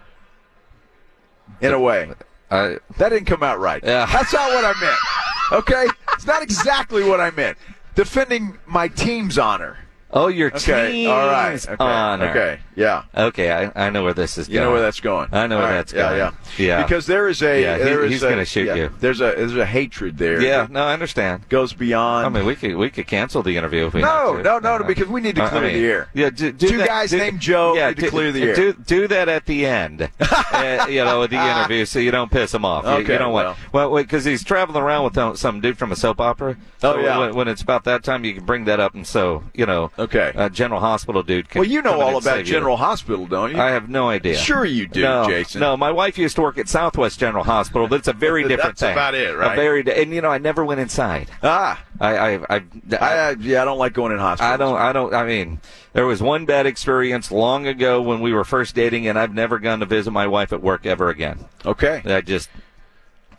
In 1.60 1.72
a 1.72 1.80
way. 1.80 2.12
I, 2.50 2.78
That 2.98 3.08
didn't 3.10 3.26
come 3.26 3.42
out 3.42 3.58
right. 3.60 3.82
Yeah. 3.82 4.06
That's 4.12 4.32
not 4.32 4.50
what 4.50 4.64
I 4.64 4.78
meant. 4.80 4.98
Okay? 5.52 5.86
It's 6.14 6.26
not 6.26 6.42
exactly 6.42 7.04
what 7.04 7.20
I 7.20 7.30
meant. 7.30 7.58
Defending 7.94 8.56
my 8.66 8.88
team's 8.88 9.36
honor. 9.38 9.76
Oh, 10.14 10.28
your 10.28 10.48
Okay. 10.54 10.90
team's 10.92 11.10
All 11.10 11.26
right. 11.28 11.68
Okay. 11.68 11.76
honor. 11.84 12.30
Okay. 12.30 12.58
Yeah. 12.76 13.02
Okay, 13.16 13.52
I, 13.52 13.86
I 13.86 13.90
know 13.90 14.02
where 14.02 14.14
this 14.14 14.38
is 14.38 14.48
You 14.48 14.54
going. 14.54 14.66
know 14.66 14.72
where 14.72 14.80
that's 14.80 14.98
going. 15.00 15.28
I 15.32 15.46
know 15.46 15.58
where 15.58 15.66
All 15.66 15.70
right. 15.70 15.76
that's 15.76 15.92
yeah, 15.92 16.08
going. 16.08 16.18
Yeah, 16.18 16.66
Yeah. 16.78 16.82
Because 16.82 17.06
there 17.06 17.28
is 17.28 17.40
a 17.42 17.60
Yeah, 17.62 17.76
he- 17.78 17.84
there 17.84 18.04
is 18.04 18.12
he's 18.12 18.22
gonna 18.22 18.44
shoot 18.44 18.66
yeah, 18.66 18.74
you. 18.74 18.90
There's 19.00 19.20
a 19.20 19.34
there's 19.36 19.54
a 19.56 19.66
hatred 19.66 20.16
there. 20.18 20.40
Yeah, 20.40 20.66
no, 20.70 20.82
I 20.84 20.92
understand. 20.94 21.48
goes 21.48 21.72
beyond. 21.72 22.26
I 22.26 22.28
mean, 22.30 22.46
we 22.46 22.56
could 22.56 22.74
we 22.76 22.90
could 22.90 23.06
cancel 23.06 23.42
the 23.42 23.56
interview 23.56 23.86
if 23.86 23.94
we 23.94 24.00
No, 24.02 24.36
to. 24.38 24.42
no, 24.42 24.58
no, 24.58 24.78
no, 24.78 24.84
because 24.84 25.06
we 25.08 25.20
need 25.20 25.36
to 25.36 25.42
I- 25.42 25.46
I 25.46 25.48
clear 25.50 25.62
mean, 25.62 25.74
the 25.74 25.86
air. 25.88 26.08
Yeah, 26.14 26.30
do, 26.30 26.50
do 26.52 26.68
Two 26.68 26.78
that- 26.78 26.88
guys 26.88 27.10
do- 27.10 27.18
named 27.18 27.40
Joe 27.40 27.74
yeah, 27.76 27.88
need 27.90 27.98
to 27.98 28.08
clear 28.10 28.32
the 28.32 28.42
air. 28.42 28.54
Do, 28.56 28.72
do 28.72 29.06
that 29.08 29.28
at 29.28 29.46
the 29.46 29.66
end, 29.66 30.08
uh, 30.20 30.86
you 30.88 31.04
know, 31.04 31.22
at 31.22 31.30
the 31.30 31.36
interview, 31.36 31.84
so 31.84 31.98
you 31.98 32.10
don't 32.10 32.30
piss 32.30 32.52
him 32.54 32.64
off. 32.64 32.84
You- 32.84 33.12
you, 33.12 33.18
don't 33.18 33.32
want 33.32 33.56
well, 33.72 33.94
because 33.94 34.24
he's 34.24 34.42
traveling 34.44 34.82
around 34.82 35.04
with 35.04 35.14
some- 35.14 35.36
some 35.36 35.60
dude 35.60 35.78
from 35.78 35.92
a 35.92 35.96
soap 35.96 36.20
opera. 36.20 36.56
Oh, 36.82 36.98
yeah. 36.98 37.18
When, 37.18 37.34
when 37.34 37.48
it's 37.48 37.62
about 37.62 37.84
that 37.84 38.02
time, 38.02 38.24
you 38.24 38.34
can 38.34 38.44
bring 38.44 38.64
that 38.64 38.80
up, 38.80 38.94
and 38.94 39.06
so 39.06 39.44
you 39.54 39.64
know, 39.66 39.90
Okay. 40.04 40.32
uh, 40.34 40.48
General 40.48 40.80
Hospital 40.80 41.22
dude. 41.22 41.48
Can 41.48 41.60
well, 41.60 41.68
you 41.68 41.82
know 41.82 42.00
all 42.00 42.10
about 42.10 42.22
save 42.22 42.46
you. 42.46 42.52
General 42.52 42.76
Hospital, 42.76 43.26
don't 43.26 43.52
you? 43.52 43.60
I 43.60 43.70
have 43.70 43.88
no 43.88 44.08
idea. 44.08 44.36
Sure 44.36 44.64
you 44.64 44.86
do, 44.86 45.02
no, 45.02 45.26
Jason. 45.28 45.60
No, 45.60 45.76
my 45.76 45.90
wife 45.90 46.16
used 46.18 46.36
to 46.36 46.42
work 46.42 46.58
at 46.58 46.68
Southwest 46.68 47.18
General 47.18 47.44
Hospital, 47.44 47.88
but 47.88 47.96
it's 48.00 48.08
a 48.08 48.12
very 48.12 48.42
different 48.48 48.76
That's 48.76 48.80
thing. 48.80 48.92
about 48.92 49.14
it, 49.14 49.30
A 49.34 49.36
right? 49.36 49.56
very, 49.56 49.82
di- 49.82 49.92
and 50.00 50.12
you 50.12 50.20
know, 50.20 50.30
I 50.30 50.38
never 50.38 50.64
went 50.64 50.80
inside. 50.80 51.28
Ah, 51.42 51.82
I, 52.00 52.16
I, 52.16 52.34
I, 52.34 52.56
I, 52.56 52.96
I, 52.98 53.30
yeah, 53.40 53.62
I 53.62 53.64
don't 53.64 53.78
like 53.78 53.92
going 53.92 54.12
in 54.12 54.18
hospitals. 54.18 54.52
I 54.52 54.56
don't. 54.56 54.76
I 54.76 54.92
don't. 54.92 55.14
I 55.14 55.24
mean, 55.26 55.60
there 55.92 56.06
was 56.06 56.22
one 56.22 56.44
bad 56.44 56.66
experience 56.66 57.30
long 57.30 57.66
ago 57.66 58.00
when 58.02 58.20
we 58.20 58.32
were 58.32 58.44
first 58.44 58.74
dating, 58.74 59.06
and 59.06 59.18
I've 59.18 59.34
never 59.34 59.58
gone 59.58 59.80
to 59.80 59.86
visit 59.86 60.10
my 60.10 60.26
wife 60.26 60.52
at 60.52 60.62
work 60.62 60.86
ever 60.86 61.08
again. 61.08 61.44
Okay. 61.64 62.02
I 62.04 62.20
just, 62.20 62.48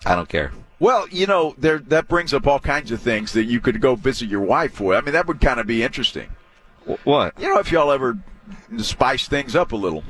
I 0.06 0.16
don't 0.16 0.30
care. 0.30 0.51
Well, 0.80 1.08
you 1.10 1.25
know, 1.25 1.56
there 1.58 1.80
that 1.80 2.08
brings 2.08 2.34
up 2.34 2.48
all 2.48 2.60
kinds 2.60 2.92
of 2.92 3.01
things 3.01 3.32
that 3.34 3.46
you 3.46 3.60
could 3.62 3.80
go 3.82 3.96
visit 3.96 4.28
your 4.30 4.42
wife 4.42 4.74
for. 4.74 4.94
I 4.96 5.01
mean, 5.01 5.13
that 5.13 5.25
would 5.28 5.39
kind 5.39 5.60
of 5.60 5.68
be 5.68 5.84
interesting. 5.84 6.30
Wh- 6.86 7.06
What? 7.08 7.39
You 7.39 7.50
know, 7.54 7.60
if 7.60 7.72
y'all 7.72 7.92
ever 7.92 8.18
spice 8.77 9.27
things 9.27 9.56
up 9.56 9.72
a 9.72 9.75
little. 9.75 10.04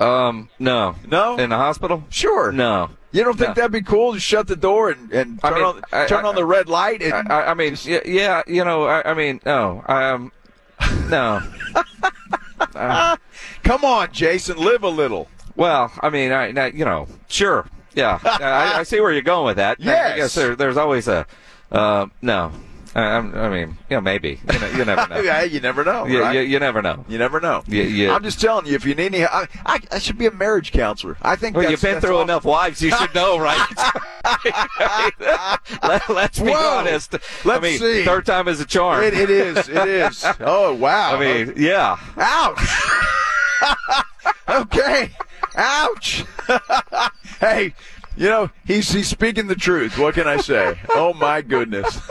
Um, 0.00 0.48
no. 0.58 0.94
No? 1.06 1.36
In 1.38 1.50
the 1.50 1.56
hospital? 1.56 2.04
Sure. 2.08 2.52
No. 2.52 2.90
You 3.10 3.24
don't 3.24 3.36
think 3.38 3.48
No. 3.48 3.54
that'd 3.54 3.72
be 3.72 3.82
cool 3.82 4.12
to 4.12 4.20
shut 4.20 4.46
the 4.46 4.54
door 4.56 4.90
and, 4.90 5.10
and 5.12 5.40
I 5.42 5.48
turn, 5.50 5.58
mean, 5.58 5.66
on, 5.66 5.82
I- 5.92 6.06
turn 6.06 6.24
I- 6.24 6.28
on 6.28 6.34
the 6.34 6.44
red 6.44 6.68
light? 6.68 7.02
And, 7.02 7.14
I, 7.14 7.40
I- 7.40 7.50
I 7.50 7.54
mean, 7.54 7.76
yeah, 7.84 8.00
yeah, 8.04 8.42
you 8.46 8.64
know, 8.64 8.84
I, 8.84 9.10
I 9.10 9.14
mean, 9.14 9.40
no, 9.46 9.82
um, 9.88 10.30
no. 11.08 11.40
come 13.62 13.84
on, 13.84 14.12
Jason, 14.12 14.58
live 14.58 14.82
a 14.82 14.88
little. 14.88 15.28
Well, 15.56 15.90
I 16.00 16.10
mean, 16.10 16.32
I, 16.32 16.48
I 16.52 16.66
you 16.68 16.84
know, 16.84 17.08
sure, 17.28 17.66
yeah, 17.94 18.20
I, 18.22 18.80
I 18.80 18.82
see 18.84 19.00
where 19.00 19.12
you're 19.12 19.22
going 19.22 19.46
with 19.46 19.56
that. 19.56 19.78
I- 19.82 19.82
I 19.84 19.86
Yes. 19.86 20.16
guess 20.16 20.34
there, 20.34 20.54
there's 20.56 20.76
always 20.76 21.08
a, 21.08 21.26
uh, 21.72 22.06
no. 22.22 22.52
I, 22.94 23.02
I'm- 23.02 23.32
mean, 23.52 23.78
you 23.90 23.96
know, 23.96 24.00
maybe. 24.00 24.40
You, 24.52 24.58
know, 24.58 24.68
you 24.70 24.84
never 24.84 25.06
know. 25.14 25.20
yeah, 25.20 25.42
you 25.42 25.60
never 25.60 25.84
know. 25.84 26.06
you, 26.06 26.20
right? 26.20 26.34
you, 26.34 26.40
you 26.42 26.58
never 26.58 26.82
know. 26.82 27.04
You 27.08 27.18
never 27.18 27.40
know. 27.40 27.62
Yeah, 27.66 27.84
yeah. 27.84 28.14
I'm 28.14 28.22
just 28.22 28.40
telling 28.40 28.66
you, 28.66 28.74
if 28.74 28.84
you 28.84 28.94
need 28.94 29.14
any, 29.14 29.24
I, 29.24 29.46
I, 29.66 29.80
I 29.92 29.98
should 29.98 30.18
be 30.18 30.26
a 30.26 30.30
marriage 30.30 30.72
counselor. 30.72 31.16
I 31.22 31.36
think 31.36 31.56
Well, 31.56 31.70
you've 31.70 31.80
been 31.82 32.00
through 32.00 32.16
awesome. 32.16 32.30
enough 32.30 32.44
wives, 32.44 32.80
you 32.82 32.90
should 32.90 33.14
know, 33.14 33.38
right? 33.38 33.68
Let, 35.82 36.08
us 36.10 36.38
be 36.38 36.50
Whoa. 36.50 36.78
honest. 36.78 37.14
Let's 37.44 37.62
mean, 37.62 37.78
see. 37.78 38.04
third 38.04 38.26
time 38.26 38.48
is 38.48 38.60
a 38.60 38.66
charm. 38.66 39.02
It, 39.04 39.14
it 39.14 39.30
is. 39.30 39.68
It 39.68 39.88
is. 39.88 40.24
Oh 40.40 40.74
wow. 40.74 41.16
I 41.16 41.20
mean, 41.44 41.54
yeah. 41.56 41.96
ouch. 42.16 42.60
Okay. 44.48 45.10
Ouch. 45.56 46.24
hey, 47.40 47.74
you 48.18 48.28
know, 48.28 48.50
he's 48.64 48.90
he's 48.90 49.06
speaking 49.08 49.46
the 49.46 49.54
truth. 49.54 49.96
What 49.96 50.14
can 50.14 50.26
I 50.26 50.38
say? 50.38 50.78
Oh 50.90 51.14
my 51.14 51.40
goodness. 51.40 52.00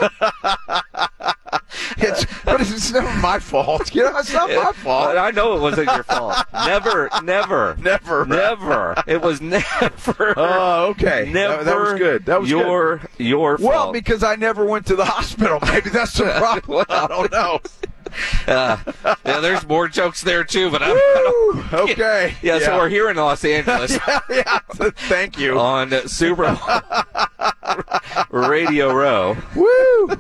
it's 1.98 2.26
but 2.46 2.62
it's 2.62 2.94
never 2.94 3.14
my 3.20 3.40
fault. 3.40 3.94
You 3.94 4.04
know, 4.04 4.18
it's 4.18 4.32
not 4.32 4.50
my 4.50 4.72
fault. 4.72 5.18
I 5.18 5.32
know 5.32 5.58
it 5.58 5.62
wasn't 5.62 5.92
your 5.92 6.04
fault. 6.04 6.38
Never, 6.54 7.10
never, 7.24 7.76
Never. 7.80 8.26
never. 8.26 9.04
It 9.06 9.22
was 9.22 9.42
never. 9.42 9.64
Oh, 10.38 10.88
okay. 10.92 11.30
Never. 11.32 11.64
That, 11.64 11.66
that 11.66 11.80
was 11.80 11.94
good. 12.00 12.26
That 12.26 12.40
was 12.42 12.50
your 12.50 12.98
good. 12.98 13.10
your 13.18 13.58
fault. 13.58 13.70
Well, 13.70 13.92
because 13.92 14.24
I 14.24 14.36
never 14.36 14.66
went 14.66 14.86
to 14.88 14.96
the 14.96 15.06
hospital. 15.14 15.60
Maybe 15.62 15.90
that's 15.90 16.14
the 16.14 16.26
problem. 16.26 16.86
I 16.90 17.08
don't 17.08 17.32
know. 17.32 17.60
uh, 18.48 18.78
yeah, 19.26 19.40
there's 19.40 19.68
more 19.68 19.88
jokes 19.88 20.22
there 20.22 20.44
too, 20.44 20.70
but 20.72 20.82
I'm. 20.84 20.94
Woo! 20.94 21.64
Okay. 21.74 22.36
Yeah, 22.42 22.60
so 22.60 22.78
we're 22.78 22.90
here 22.90 23.10
in 23.10 23.18
Los 23.18 23.44
Angeles 23.44 23.98
yeah. 24.30 24.60
Thank 24.74 25.38
you. 25.38 25.60
on 25.60 25.92
Super 26.08 26.56
Bowl 26.56 28.42
Radio 28.42 28.94
Row. 28.94 29.36
Woo! 29.56 30.18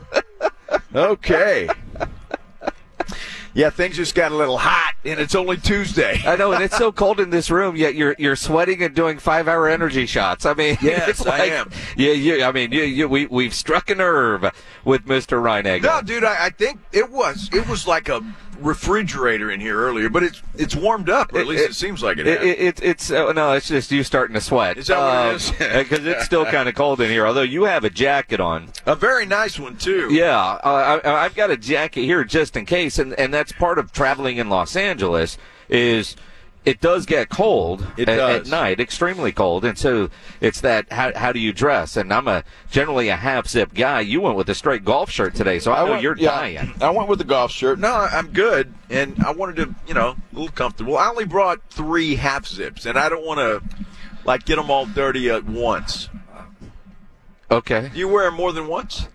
Okay. 0.93 1.69
Yeah, 3.57 3.71
things 3.71 3.95
just 3.95 4.13
got 4.13 4.31
a 4.31 4.35
little 4.35 4.59
hot, 4.59 4.93
and 5.03 5.19
it's 5.19 5.33
only 5.33 5.57
Tuesday. 5.57 6.21
I 6.23 6.35
know, 6.35 6.51
and 6.51 6.63
it's 6.63 6.77
so 6.77 6.91
cold 7.03 7.19
in 7.19 7.31
this 7.31 7.49
room, 7.49 7.75
yet 7.75 7.95
you're 7.95 8.15
you're 8.19 8.35
sweating 8.35 8.83
and 8.83 8.93
doing 8.93 9.17
five 9.17 9.47
hour 9.47 9.67
energy 9.67 10.05
shots. 10.05 10.45
I 10.45 10.53
mean, 10.53 10.77
Yes, 10.83 11.09
it's 11.09 11.25
I 11.25 11.45
am. 11.45 11.71
Yeah, 11.95 12.11
you, 12.11 12.43
I 12.43 12.51
mean, 12.51 12.71
you, 12.71 12.83
you, 12.83 13.09
we 13.09 13.25
we've 13.25 13.55
struck 13.55 13.89
a 13.89 13.95
nerve 13.95 14.43
with 14.85 15.05
Mr. 15.05 15.41
Reinagel. 15.41 15.81
No, 15.81 16.01
dude, 16.03 16.23
I, 16.23 16.45
I 16.45 16.49
think 16.51 16.81
it 16.91 17.09
was 17.09 17.49
it 17.51 17.67
was 17.67 17.87
like 17.87 18.09
a 18.09 18.21
refrigerator 18.59 19.51
in 19.51 19.59
here 19.59 19.77
earlier, 19.77 20.09
but 20.09 20.23
it's 20.23 20.41
it's 20.55 20.75
warmed 20.75 21.09
up, 21.09 21.33
or 21.33 21.39
at 21.39 21.47
least 21.47 21.63
it, 21.63 21.69
it- 21.71 21.75
seems 21.75 22.01
like 22.03 22.17
it. 22.17 22.27
It, 22.27 22.41
it, 22.43 22.59
it, 22.59 22.83
it's 22.83 23.11
uh, 23.11 23.31
no, 23.33 23.53
it's 23.53 23.67
just 23.67 23.91
you 23.91 24.03
starting 24.03 24.33
to 24.33 24.41
sweat. 24.41 24.77
Is 24.77 24.87
that 24.87 24.97
what 24.99 25.33
it 25.33 25.35
is? 25.35 25.51
Because 25.87 26.05
it's 26.05 26.25
still 26.25 26.45
kind 26.57 26.67
of 26.69 26.75
cold 26.75 27.01
in 27.01 27.09
here. 27.09 27.25
Although 27.27 27.41
you 27.41 27.63
have 27.63 27.83
a 27.83 27.89
jacket 27.89 28.39
on. 28.39 28.69
a 28.85 28.95
very 28.95 29.25
nice 29.25 29.59
one 29.59 29.77
too. 29.77 30.07
Yeah, 30.11 30.37
uh, 30.63 30.99
I, 31.03 31.25
I've 31.25 31.35
got 31.35 31.51
a 31.51 31.57
jacket 31.57 32.01
here 32.03 32.23
just 32.23 32.55
in 32.57 32.65
case, 32.65 32.99
and 32.99 33.13
and 33.13 33.33
that's 33.33 33.51
part 33.51 33.79
of 33.79 33.91
traveling 33.91 34.37
in 34.37 34.49
Los 34.49 34.75
Angeles 34.75 35.37
is. 35.69 36.15
It 36.67 36.81
does 36.81 37.05
get 37.05 37.29
cold 37.29 37.87
It 37.95 38.09
at, 38.09 38.19
at 38.19 38.47
night, 38.47 38.81
extremely 38.81 39.31
cold, 39.31 39.63
and 39.63 39.77
so 39.77 40.09
it's 40.41 40.59
that 40.61 40.91
how, 40.91 41.13
how 41.17 41.31
do 41.31 41.39
you 41.39 41.53
dress? 41.53 41.95
And 41.95 42.13
I'm 42.13 42.27
a 42.27 42.43
generally 42.69 43.07
a 43.07 43.15
half 43.15 43.47
zip 43.47 43.73
guy. 43.73 44.01
You 44.01 44.19
went 44.19 44.35
with 44.35 44.49
a 44.49 44.53
straight 44.55 44.83
golf 44.83 45.09
shirt 45.09 45.33
today, 45.33 45.59
so 45.59 45.71
I, 45.71 45.85
know 45.85 45.91
went- 45.91 46.03
you're 46.03 46.17
yeah, 46.17 46.29
dying. 46.29 46.73
I 46.81 46.89
went 46.89 47.07
with 47.07 47.19
the 47.19 47.25
golf 47.25 47.51
shirt. 47.51 47.79
No, 47.79 47.87
I- 47.93 48.09
I'm 48.11 48.33
good, 48.33 48.73
and 48.89 49.15
I 49.25 49.31
wanted 49.31 49.55
to, 49.57 49.75
you 49.87 49.93
know, 49.93 50.09
a 50.09 50.17
little 50.33 50.49
comfortable. 50.51 50.97
I 50.97 51.07
only 51.07 51.23
brought 51.23 51.61
three 51.69 52.15
half 52.15 52.45
zips, 52.45 52.85
and 52.85 52.99
I 52.99 53.07
don't 53.07 53.25
want 53.25 53.39
to 53.39 53.61
like 54.25 54.43
get 54.45 54.57
them 54.57 54.69
all 54.69 54.85
dirty 54.85 55.29
at 55.29 55.45
once. 55.45 56.09
Okay, 57.49 57.89
Do 57.93 57.97
you 57.97 58.09
wear 58.09 58.27
'em 58.27 58.33
more 58.33 58.51
than 58.51 58.67
once? 58.67 59.07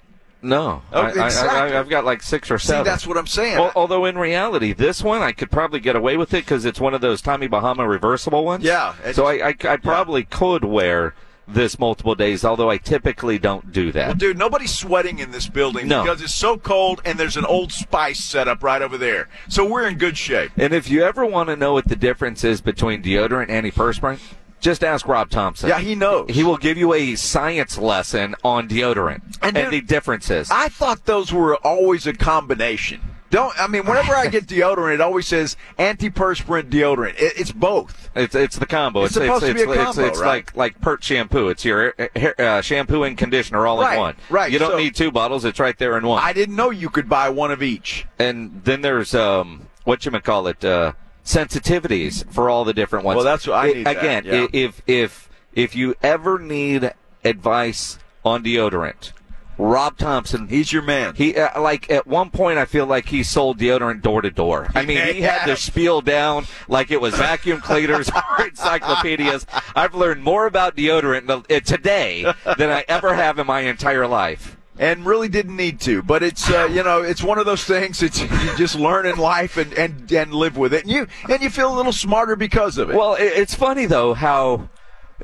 No, 0.42 0.82
Oh, 0.92 1.02
I, 1.02 1.08
exactly. 1.26 1.48
I, 1.74 1.78
I've 1.78 1.88
got 1.88 2.04
like 2.04 2.22
six 2.22 2.50
or 2.50 2.58
seven. 2.58 2.84
See, 2.84 2.90
that's 2.90 3.06
what 3.06 3.16
I'm 3.16 3.26
saying. 3.26 3.56
Al- 3.56 3.72
although 3.76 4.04
in 4.04 4.18
reality, 4.18 4.72
this 4.72 5.02
one 5.02 5.22
I 5.22 5.32
could 5.32 5.50
probably 5.50 5.80
get 5.80 5.96
away 5.96 6.16
with 6.16 6.34
it 6.34 6.44
because 6.44 6.64
it's 6.64 6.80
one 6.80 6.94
of 6.94 7.00
those 7.00 7.22
Tommy 7.22 7.46
Bahama 7.46 7.86
reversible 7.88 8.44
ones. 8.44 8.64
Yeah, 8.64 8.94
So 9.12 9.26
I, 9.26 9.48
I, 9.48 9.54
I 9.68 9.76
probably 9.76 10.24
could 10.24 10.64
wear 10.64 11.14
this 11.48 11.76
multiple 11.78 12.14
days, 12.14 12.44
although 12.44 12.70
I 12.70 12.78
typically 12.78 13.36
don't 13.38 13.72
do 13.72 13.90
that. 13.92 14.06
Well, 14.06 14.14
dude, 14.14 14.38
nobody's 14.38 14.72
sweating 14.74 15.18
in 15.18 15.32
this 15.32 15.48
building 15.48 15.88
No. 15.88 16.02
because 16.04 16.22
it's 16.22 16.32
so 16.34 16.56
cold, 16.56 17.02
and 17.04 17.18
there's 17.18 17.36
an 17.36 17.44
Old 17.44 17.72
Spice 17.72 18.20
set 18.20 18.46
up 18.46 18.62
right 18.62 18.80
over 18.80 18.96
there. 18.96 19.28
So 19.48 19.64
we're 19.68 19.86
in 19.88 19.98
good 19.98 20.16
shape. 20.16 20.52
and 20.56 20.72
if 20.72 20.88
you 20.88 21.02
ever 21.02 21.26
want 21.26 21.48
to 21.48 21.56
know 21.56 21.72
what 21.72 21.88
the 21.88 21.96
difference 21.96 22.44
is 22.44 22.60
between 22.60 23.02
deodorant 23.02 23.46
and 23.48 23.66
antiperspirant, 23.66 24.20
just 24.62 24.82
ask 24.82 25.06
Rob 25.06 25.28
Thompson. 25.28 25.68
Yeah, 25.68 25.80
he 25.80 25.94
knows. 25.94 26.30
He 26.30 26.42
will 26.42 26.56
give 26.56 26.78
you 26.78 26.94
a 26.94 27.14
science 27.16 27.76
lesson 27.76 28.34
on 28.42 28.68
deodorant 28.68 29.20
And 29.42 29.56
and, 29.58 29.70
dude, 29.70 29.72
the 29.72 29.80
differences. 29.86 30.50
I 30.50 30.68
thought 30.68 31.04
those 31.04 31.32
were 31.32 31.56
always 31.56 32.06
a 32.06 32.14
combination. 32.14 33.00
Don't 33.30 33.58
I 33.58 33.66
mean? 33.66 33.84
Whenever 33.86 34.14
I 34.14 34.26
get 34.26 34.46
deodorant, 34.46 34.94
it 34.94 35.00
always 35.00 35.26
says 35.26 35.56
antiperspirant 35.78 36.70
deodorant. 36.70 37.14
It, 37.14 37.32
it's 37.38 37.50
both. 37.52 38.10
It's 38.14 38.34
it's 38.34 38.56
the 38.58 38.66
combo. 38.66 39.04
It's 39.04 39.14
supposed 39.14 39.44
to 39.46 39.54
be 39.54 39.62
a 39.62 39.74
combo, 39.74 40.04
it's 40.04 40.18
right? 40.20 40.26
like 40.26 40.56
like 40.56 40.80
Pert 40.80 41.02
shampoo. 41.02 41.48
It's 41.48 41.64
your 41.64 41.94
uh, 42.38 42.60
shampoo 42.60 43.04
and 43.04 43.16
conditioner 43.16 43.66
all 43.66 43.80
Right, 43.80 43.94
in 43.94 43.98
one. 44.00 44.16
right. 44.28 44.52
You 44.52 44.58
don't 44.58 44.72
So- 44.72 44.76
need 44.78 44.94
two 44.94 45.10
bottles. 45.10 45.44
It's 45.46 45.58
right 45.58 45.76
there 45.78 45.96
in 45.96 46.06
one. 46.06 46.22
I 46.22 46.32
didn't 46.34 46.56
know 46.56 46.68
you 46.70 46.90
could 46.90 47.08
buy 47.08 47.30
one 47.30 47.50
of 47.50 47.62
each. 47.62 48.06
and 48.18 48.62
then 48.64 48.82
there's 48.82 49.14
um 49.14 49.68
what 49.84 50.04
you 50.04 50.12
call 50.20 50.46
it 50.46 50.62
uh 50.64 50.92
sensitivities 51.24 52.30
for 52.32 52.50
all 52.50 52.64
the 52.64 52.72
different 52.74 53.04
ones. 53.04 53.16
Well, 53.16 53.24
that's 53.24 53.46
what 53.46 53.56
I 53.56 53.72
need 53.72 53.86
Again, 53.86 54.24
yeah. 54.24 54.46
if 54.52 54.82
if 54.86 55.28
if 55.52 55.74
you 55.76 55.94
ever 56.02 56.38
need 56.38 56.92
advice 57.24 57.98
on 58.24 58.42
deodorant, 58.42 59.12
Rob 59.58 59.96
Thompson. 59.98 60.48
He's 60.48 60.72
your 60.72 60.82
man. 60.82 61.14
He 61.14 61.36
uh, 61.36 61.60
like 61.60 61.90
at 61.90 62.06
one 62.06 62.30
point 62.30 62.58
I 62.58 62.64
feel 62.64 62.86
like 62.86 63.06
he 63.08 63.22
sold 63.22 63.58
deodorant 63.58 64.02
door 64.02 64.22
to 64.22 64.30
door. 64.30 64.68
I 64.74 64.84
mean, 64.84 65.14
he 65.14 65.20
had 65.22 65.44
the 65.44 65.48
Yeah. 65.50 65.54
spiel 65.56 66.00
down 66.00 66.46
like 66.68 66.90
it 66.90 67.00
was 67.00 67.14
vacuum 67.14 67.60
cleaners 67.60 68.10
or 68.38 68.46
encyclopedias. 68.46 69.46
I've 69.76 69.94
learned 69.94 70.22
more 70.22 70.46
about 70.46 70.76
deodorant 70.76 71.28
uh, 71.30 71.60
today 71.60 72.22
than 72.58 72.70
I 72.70 72.84
ever 72.88 73.14
have 73.14 73.38
in 73.38 73.46
my 73.46 73.60
entire 73.60 74.06
life. 74.06 74.56
And 74.78 75.04
really 75.04 75.28
didn't 75.28 75.56
need 75.56 75.80
to. 75.80 76.02
But 76.02 76.22
it's 76.22 76.50
uh, 76.50 76.68
you 76.72 76.82
know 76.82 77.02
it's 77.02 77.22
one 77.22 77.38
of 77.38 77.46
those 77.46 77.64
things 77.64 78.00
that 78.00 78.20
you 78.20 78.28
just 78.56 78.76
learn 78.76 79.06
in 79.06 79.18
life 79.18 79.56
and, 79.56 79.72
and 79.74 80.10
and 80.12 80.32
live 80.34 80.56
with 80.56 80.74
it. 80.74 80.82
And 80.82 80.90
you 80.90 81.06
and 81.28 81.42
you 81.42 81.50
feel 81.50 81.72
a 81.72 81.76
little 81.76 81.92
smarter 81.92 82.36
because 82.36 82.78
of 82.78 82.90
it. 82.90 82.96
Well, 82.96 83.16
it's 83.18 83.54
funny 83.54 83.86
though 83.86 84.14
how, 84.14 84.68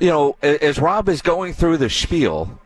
you 0.01 0.09
know, 0.09 0.37
as 0.43 0.79
Rob 0.79 1.09
is 1.09 1.23
going 1.23 1.53
through 1.53 1.79
the 1.79 1.91
spiel, 1.91 2.61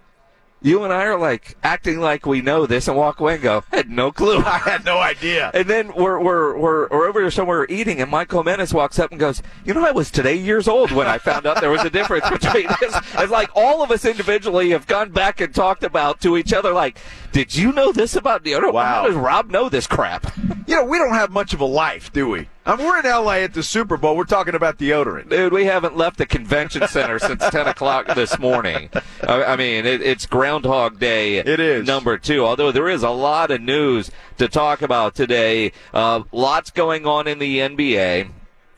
you 0.63 0.85
and 0.85 0.93
I 0.93 1.05
are 1.05 1.19
like 1.19 1.57
acting 1.63 2.01
like 2.01 2.25
we 2.25 2.41
know 2.41 2.67
this 2.67 2.89
and 2.89 2.97
walk 2.97 3.21
away 3.21 3.35
and 3.35 3.43
go, 3.43 3.65
I 3.73 3.77
had 3.77 3.91
no 3.91 4.13
clue. 4.13 4.39
I 4.47 4.59
had 4.59 4.85
no 4.85 4.99
idea. 4.99 5.51
And 5.53 5.69
then 5.69 5.93
we're, 5.95 6.21
we're, 6.21 6.57
we're, 6.57 6.89
we're 6.89 7.09
over 7.09 7.21
here 7.21 7.31
somewhere 7.31 7.67
eating, 7.69 8.01
and 8.01 8.11
Michael 8.11 8.45
Menace 8.45 8.73
walks 8.73 8.99
up 8.99 9.11
and 9.11 9.19
goes, 9.19 9.43
You 9.65 9.75
know, 9.75 9.85
I 9.85 9.91
was 9.91 10.11
today 10.11 10.37
years 10.37 10.69
old 10.69 10.93
when 10.93 11.07
I 11.07 11.19
found 11.19 11.47
out 11.47 11.61
there 11.61 11.71
was 11.71 11.83
a 11.83 11.91
difference 11.91 12.29
between 12.31 12.69
this. 12.81 12.97
It's 13.15 13.33
like 13.33 13.51
all 13.55 13.83
of 13.83 13.91
us 13.91 14.05
individually 14.05 14.71
have 14.71 14.87
gone 14.87 15.11
back 15.11 15.41
and 15.41 15.55
talked 15.55 15.83
about 15.83 16.21
to 16.21 16.37
each 16.37 16.53
other, 16.53 16.73
like, 16.73 16.99
Did 17.33 17.55
you 17.55 17.73
know 17.73 17.93
this 17.93 18.15
about 18.17 18.45
deodorant? 18.45 18.75
Wow. 18.75 18.85
How 18.85 19.07
does 19.07 19.17
Rob 19.17 19.51
know 19.51 19.69
this 19.69 19.87
crap? 19.87 20.33
You 20.67 20.77
know 20.77 20.85
we 20.85 20.99
don't 20.99 21.15
have 21.15 21.31
much 21.31 21.53
of 21.55 21.61
a 21.61 21.65
life, 21.65 22.13
do 22.13 22.29
we? 22.29 22.49
Mean, 22.67 22.79
we're 22.79 23.01
in 23.01 23.05
LA 23.05 23.39
at 23.39 23.55
the 23.55 23.63
Super 23.63 23.97
Bowl. 23.97 24.17
We're 24.17 24.25
talking 24.25 24.55
about 24.55 24.79
deodorant. 24.79 25.29
Dude, 25.29 25.53
we 25.53 25.65
haven't 25.65 25.97
left 25.97 26.19
the 26.19 26.27
convention 26.27 26.87
center 26.89 27.19
since 27.19 27.43
10 27.49 27.67
o'clock 27.67 28.15
this 28.15 28.39
morning. 28.39 28.89
I, 29.27 29.45
I 29.45 29.57
mean, 29.57 29.85
it, 29.85 30.01
it's 30.01 30.27
Groundhog 30.27 30.99
Day. 30.99 31.37
It 31.39 31.61
is. 31.61 31.87
Number 31.87 32.19
two. 32.19 32.45
Although 32.45 32.73
there 32.73 32.89
is 32.89 33.03
a 33.03 33.11
lot 33.11 33.51
of 33.51 33.61
news 33.61 34.11
to 34.39 34.49
talk 34.49 34.83
about 34.83 35.15
today. 35.15 35.73
Uh, 35.93 36.23
lots 36.31 36.71
going 36.71 37.07
on 37.07 37.27
in 37.27 37.39
the 37.39 37.59
NBA. 37.59 38.31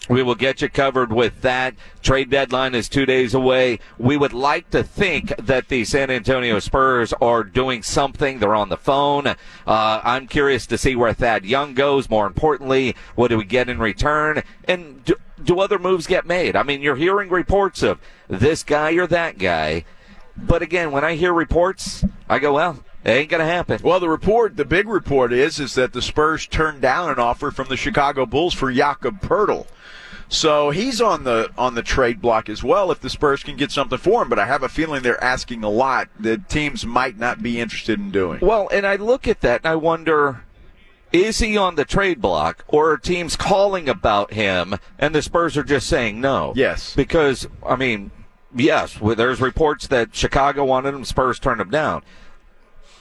We 0.09 0.23
will 0.23 0.35
get 0.35 0.61
you 0.61 0.69
covered 0.69 1.13
with 1.13 1.41
that. 1.43 1.75
Trade 2.03 2.31
deadline 2.31 2.75
is 2.75 2.89
two 2.89 3.07
days 3.07 3.33
away. 3.33 3.79
We 3.99 4.17
would 4.17 4.33
like 4.33 4.71
to 4.71 4.83
think 4.83 5.35
that 5.37 5.69
the 5.69 5.85
San 5.85 6.11
Antonio 6.11 6.59
Spurs 6.59 7.13
are 7.15 7.43
doing 7.43 7.83
something. 7.83 8.39
They're 8.39 8.55
on 8.55 8.69
the 8.69 8.77
phone. 8.77 9.27
Uh, 9.27 9.37
I'm 9.67 10.27
curious 10.27 10.67
to 10.67 10.79
see 10.79 10.95
where 10.95 11.13
Thad 11.13 11.45
Young 11.45 11.75
goes. 11.75 12.11
More 12.11 12.27
importantly, 12.27 12.95
what 13.15 13.29
do 13.29 13.39
we 13.39 13.45
get 13.45 13.69
in 13.69 13.79
return? 13.79 14.43
And 14.69 15.05
do, 15.05 15.15
do 15.43 15.61
other 15.61 15.79
moves 15.79 16.07
get 16.07 16.27
made? 16.27 16.57
I 16.57 16.63
mean, 16.63 16.83
you're 16.83 16.97
hearing 16.97 17.31
reports 17.31 17.83
of 17.83 17.99
this 18.29 18.63
guy 18.63 18.93
or 18.93 19.07
that 19.07 19.39
guy. 19.39 19.85
But 20.37 20.63
again, 20.63 20.91
when 20.91 21.05
I 21.05 21.15
hear 21.15 21.33
reports, 21.33 22.05
I 22.29 22.41
go, 22.41 22.55
well, 22.55 22.85
it 23.05 23.11
ain't 23.11 23.31
going 23.31 23.41
to 23.41 23.47
happen. 23.47 23.81
Well, 23.83 24.01
the 24.01 24.09
report, 24.09 24.57
the 24.57 24.65
big 24.65 24.89
report 24.89 25.33
is, 25.33 25.61
is 25.61 25.75
that 25.75 25.93
the 25.93 26.03
Spurs 26.03 26.47
turned 26.47 26.81
down 26.81 27.11
an 27.11 27.19
offer 27.19 27.51
from 27.51 27.69
the 27.69 27.77
Chicago 27.77 28.27
Bulls 28.27 28.55
for 28.55 28.73
Jakob 28.73 29.21
Poeltl. 29.21 29.67
So 30.35 30.71
he's 30.71 31.01
on 31.01 31.23
the 31.23 31.51
on 31.57 31.77
the 31.77 31.83
trade 31.83 32.21
block 32.21 32.49
as 32.49 32.65
well. 32.65 32.91
If 32.91 33.01
the 33.01 33.09
Spurs 33.09 33.45
can 33.45 33.57
get 33.57 33.71
something 33.71 33.99
for 33.99 34.23
him, 34.23 34.29
but 34.29 34.39
I 34.41 34.47
have 34.47 34.65
a 34.65 34.69
feeling 34.69 35.03
they're 35.03 35.23
asking 35.23 35.63
a 35.63 35.71
lot 35.71 36.09
that 36.19 36.49
teams 36.49 36.85
might 36.85 37.17
not 37.17 37.41
be 37.41 37.61
interested 37.61 38.01
in 38.01 38.11
doing. 38.11 38.41
Well, 38.41 38.69
and 38.73 38.85
I 38.85 38.97
look 38.97 39.29
at 39.29 39.43
that 39.43 39.61
and 39.61 39.69
I 39.69 39.77
wonder 39.77 40.45
is 41.13 41.39
he 41.39 41.57
on 41.57 41.77
the 41.77 41.85
trade 41.85 42.21
block 42.21 42.65
or 42.67 42.91
are 42.91 42.99
teams 42.99 43.37
calling 43.37 43.89
about 43.89 44.33
him 44.33 44.75
and 44.99 45.15
the 45.15 45.23
Spurs 45.23 45.57
are 45.57 45.63
just 45.63 45.87
saying 45.87 46.21
no? 46.21 46.53
Yes. 46.57 46.93
Because, 46.97 47.47
I 47.65 47.77
mean, 47.77 48.11
yes, 48.53 48.99
there's 49.01 49.41
reports 49.41 49.87
that 49.87 50.17
Chicago 50.17 50.65
wanted 50.65 50.95
him, 50.95 51.05
Spurs 51.05 51.39
turned 51.39 51.61
him 51.61 51.71
down. 51.71 52.03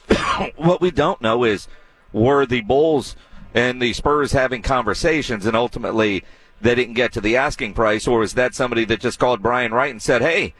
what 0.56 0.80
we 0.80 0.92
don't 0.92 1.20
know 1.20 1.42
is 1.42 1.66
were 2.12 2.46
the 2.46 2.60
Bulls 2.60 3.16
and 3.52 3.82
the 3.82 3.92
Spurs 3.92 4.30
having 4.30 4.62
conversations 4.62 5.44
and 5.44 5.56
ultimately 5.56 6.22
they 6.60 6.74
didn't 6.74 6.94
get 6.94 7.12
to 7.12 7.20
the 7.20 7.36
asking 7.36 7.74
price 7.74 8.06
or 8.06 8.20
was 8.20 8.34
that 8.34 8.54
somebody 8.54 8.84
that 8.86 9.00
just 9.00 9.18
called 9.18 9.42
Brian 9.42 9.72
Wright 9.72 9.90
and 9.90 10.02
said, 10.02 10.22
hey, 10.22 10.54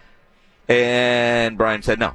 and 0.68 1.56
Brian 1.56 1.82
said 1.82 1.98
no. 1.98 2.14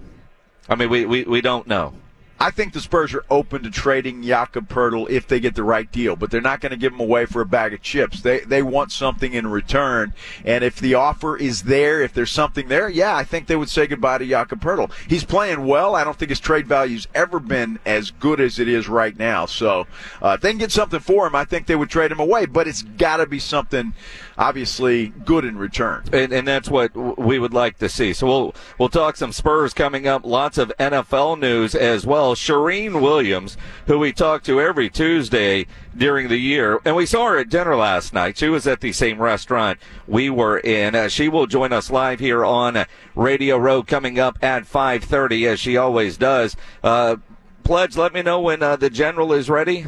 I 0.68 0.76
mean, 0.76 0.90
we, 0.90 1.06
we, 1.06 1.24
we 1.24 1.42
don't 1.42 1.68
know. 1.68 1.94
I 2.42 2.52
think 2.52 2.72
the 2.72 2.80
Spurs 2.80 3.14
are 3.14 3.26
open 3.30 3.64
to 3.64 3.70
trading 3.70 4.24
Jakob 4.24 4.70
Poeltl 4.70 5.10
if 5.10 5.28
they 5.28 5.42
get 5.42 5.56
the 5.56 5.64
right 5.64 5.92
deal, 5.92 6.16
but 6.16 6.32
they're 6.32 6.40
not 6.40 6.62
going 6.62 6.72
to 6.72 6.78
give 6.78 6.94
him 6.94 7.02
away 7.02 7.26
for 7.26 7.42
a 7.42 7.46
bag 7.46 7.74
of 7.74 7.82
chips. 7.82 8.22
They 8.22 8.40
they 8.40 8.64
want 8.64 8.94
something 8.94 9.34
in 9.34 9.48
return, 9.48 10.14
and 10.46 10.64
if 10.64 10.78
the 10.78 10.94
offer 10.94 11.36
is 11.36 11.64
there, 11.64 12.02
if 12.02 12.14
there's 12.14 12.32
something 12.32 12.70
there, 12.70 12.88
yeah, 12.88 13.14
I 13.16 13.26
think 13.26 13.48
they 13.48 13.58
would 13.58 13.70
say 13.70 13.88
goodbye 13.88 14.20
to 14.20 14.26
Jakob 14.26 14.62
Poeltl. 14.62 14.92
He's 15.10 15.26
playing 15.26 15.66
well. 15.66 15.96
I 15.96 16.06
don't 16.06 16.18
think 16.18 16.30
his 16.30 16.40
trade 16.40 16.66
value's 16.66 17.08
ever 17.14 17.40
been 17.42 17.78
as 17.86 18.12
good 18.12 18.40
as 18.40 18.58
it 18.58 18.70
is 18.70 18.88
right 18.88 19.18
now. 19.18 19.46
So 19.46 19.86
uh, 20.22 20.36
if 20.36 20.42
they 20.42 20.52
can 20.52 20.60
get 20.60 20.72
something 20.72 21.02
for 21.02 21.28
him, 21.28 21.36
I 21.36 21.44
think 21.44 21.68
they 21.68 21.76
would 21.76 21.90
trade 21.90 22.12
him 22.12 22.20
away. 22.22 22.46
But 22.46 22.70
it's 22.70 22.84
got 22.84 23.18
to 23.18 23.26
be 23.26 23.40
something 23.40 23.94
obviously 24.40 25.10
good 25.26 25.44
in 25.44 25.58
return. 25.58 26.06
And, 26.14 26.32
and, 26.32 26.48
that's 26.48 26.70
what 26.70 26.96
we 27.20 27.38
would 27.38 27.54
like 27.54 27.78
to 27.80 27.90
see. 27.90 28.14
So 28.14 28.26
we'll 28.26 28.56
we'll 28.80 28.90
talk 28.90 29.18
some 29.18 29.34
Spurs 29.34 29.74
coming 29.74 30.08
up. 30.08 30.26
Lots 30.26 30.58
of 30.58 30.72
NFL 30.80 31.38
news 31.40 31.76
as 31.76 32.08
well. 32.08 32.34
Shireen 32.34 33.02
Williams, 33.02 33.58
who 33.86 34.00
we 34.00 34.14
talk 34.14 34.42
to 34.44 34.62
every 34.62 34.90
Tuesday 34.90 35.68
during 35.96 36.30
the 36.30 36.38
year, 36.38 36.80
and 36.86 36.96
we 36.96 37.06
saw 37.06 37.28
her 37.28 37.38
at 37.38 37.50
dinner 37.50 37.76
last 37.76 38.14
night. 38.14 38.38
She 38.38 38.48
was 38.48 38.66
at 38.66 38.80
the 38.80 38.94
same 38.94 39.22
restaurant 39.22 39.78
we 40.08 40.30
were 40.30 40.58
in. 40.58 40.96
Uh, 40.96 41.10
she 41.10 41.28
will 41.28 41.46
join 41.46 41.74
us 41.74 41.92
live 41.92 42.20
here 42.20 42.46
on 42.46 42.86
Radio 43.14 43.58
Row 43.58 43.84
coming 43.84 44.18
up 44.18 44.40
at 44.42 44.64
5:30, 44.64 45.48
as 45.48 45.60
she 45.60 45.76
always 45.76 46.18
does. 46.18 46.56
Uh, 46.82 47.18
Pledge, 47.64 47.98
let 47.98 48.14
me 48.14 48.24
know 48.24 48.40
when 48.40 48.64
uh, 48.64 48.78
the 48.78 48.90
general 48.90 49.34
is 49.34 49.50
ready. 49.50 49.86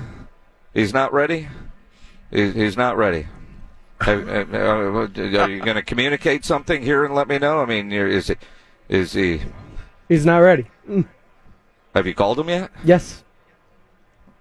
He's 0.74 0.93
not 0.93 1.12
ready. 1.13 1.48
He's 2.29 2.77
not 2.77 2.96
ready. 2.96 3.27
Uh, 4.08 4.12
are 4.13 5.50
you 5.50 5.62
going 5.62 5.75
to 5.75 5.81
communicate 5.81 6.46
something 6.46 6.81
here 6.81 7.05
and 7.05 7.13
let 7.13 7.27
me 7.27 7.38
know? 7.38 7.62
I 7.62 7.65
mean, 7.65 7.91
is 7.91 8.29
it 8.29 8.39
is 8.89 9.13
he? 9.13 9.41
He's 10.10 10.25
not 10.25 10.38
ready. 10.39 10.65
Mm. 10.89 11.08
Have 11.96 12.08
you 12.08 12.13
called 12.13 12.39
him 12.39 12.50
yet? 12.50 12.72
Yes. 12.84 13.24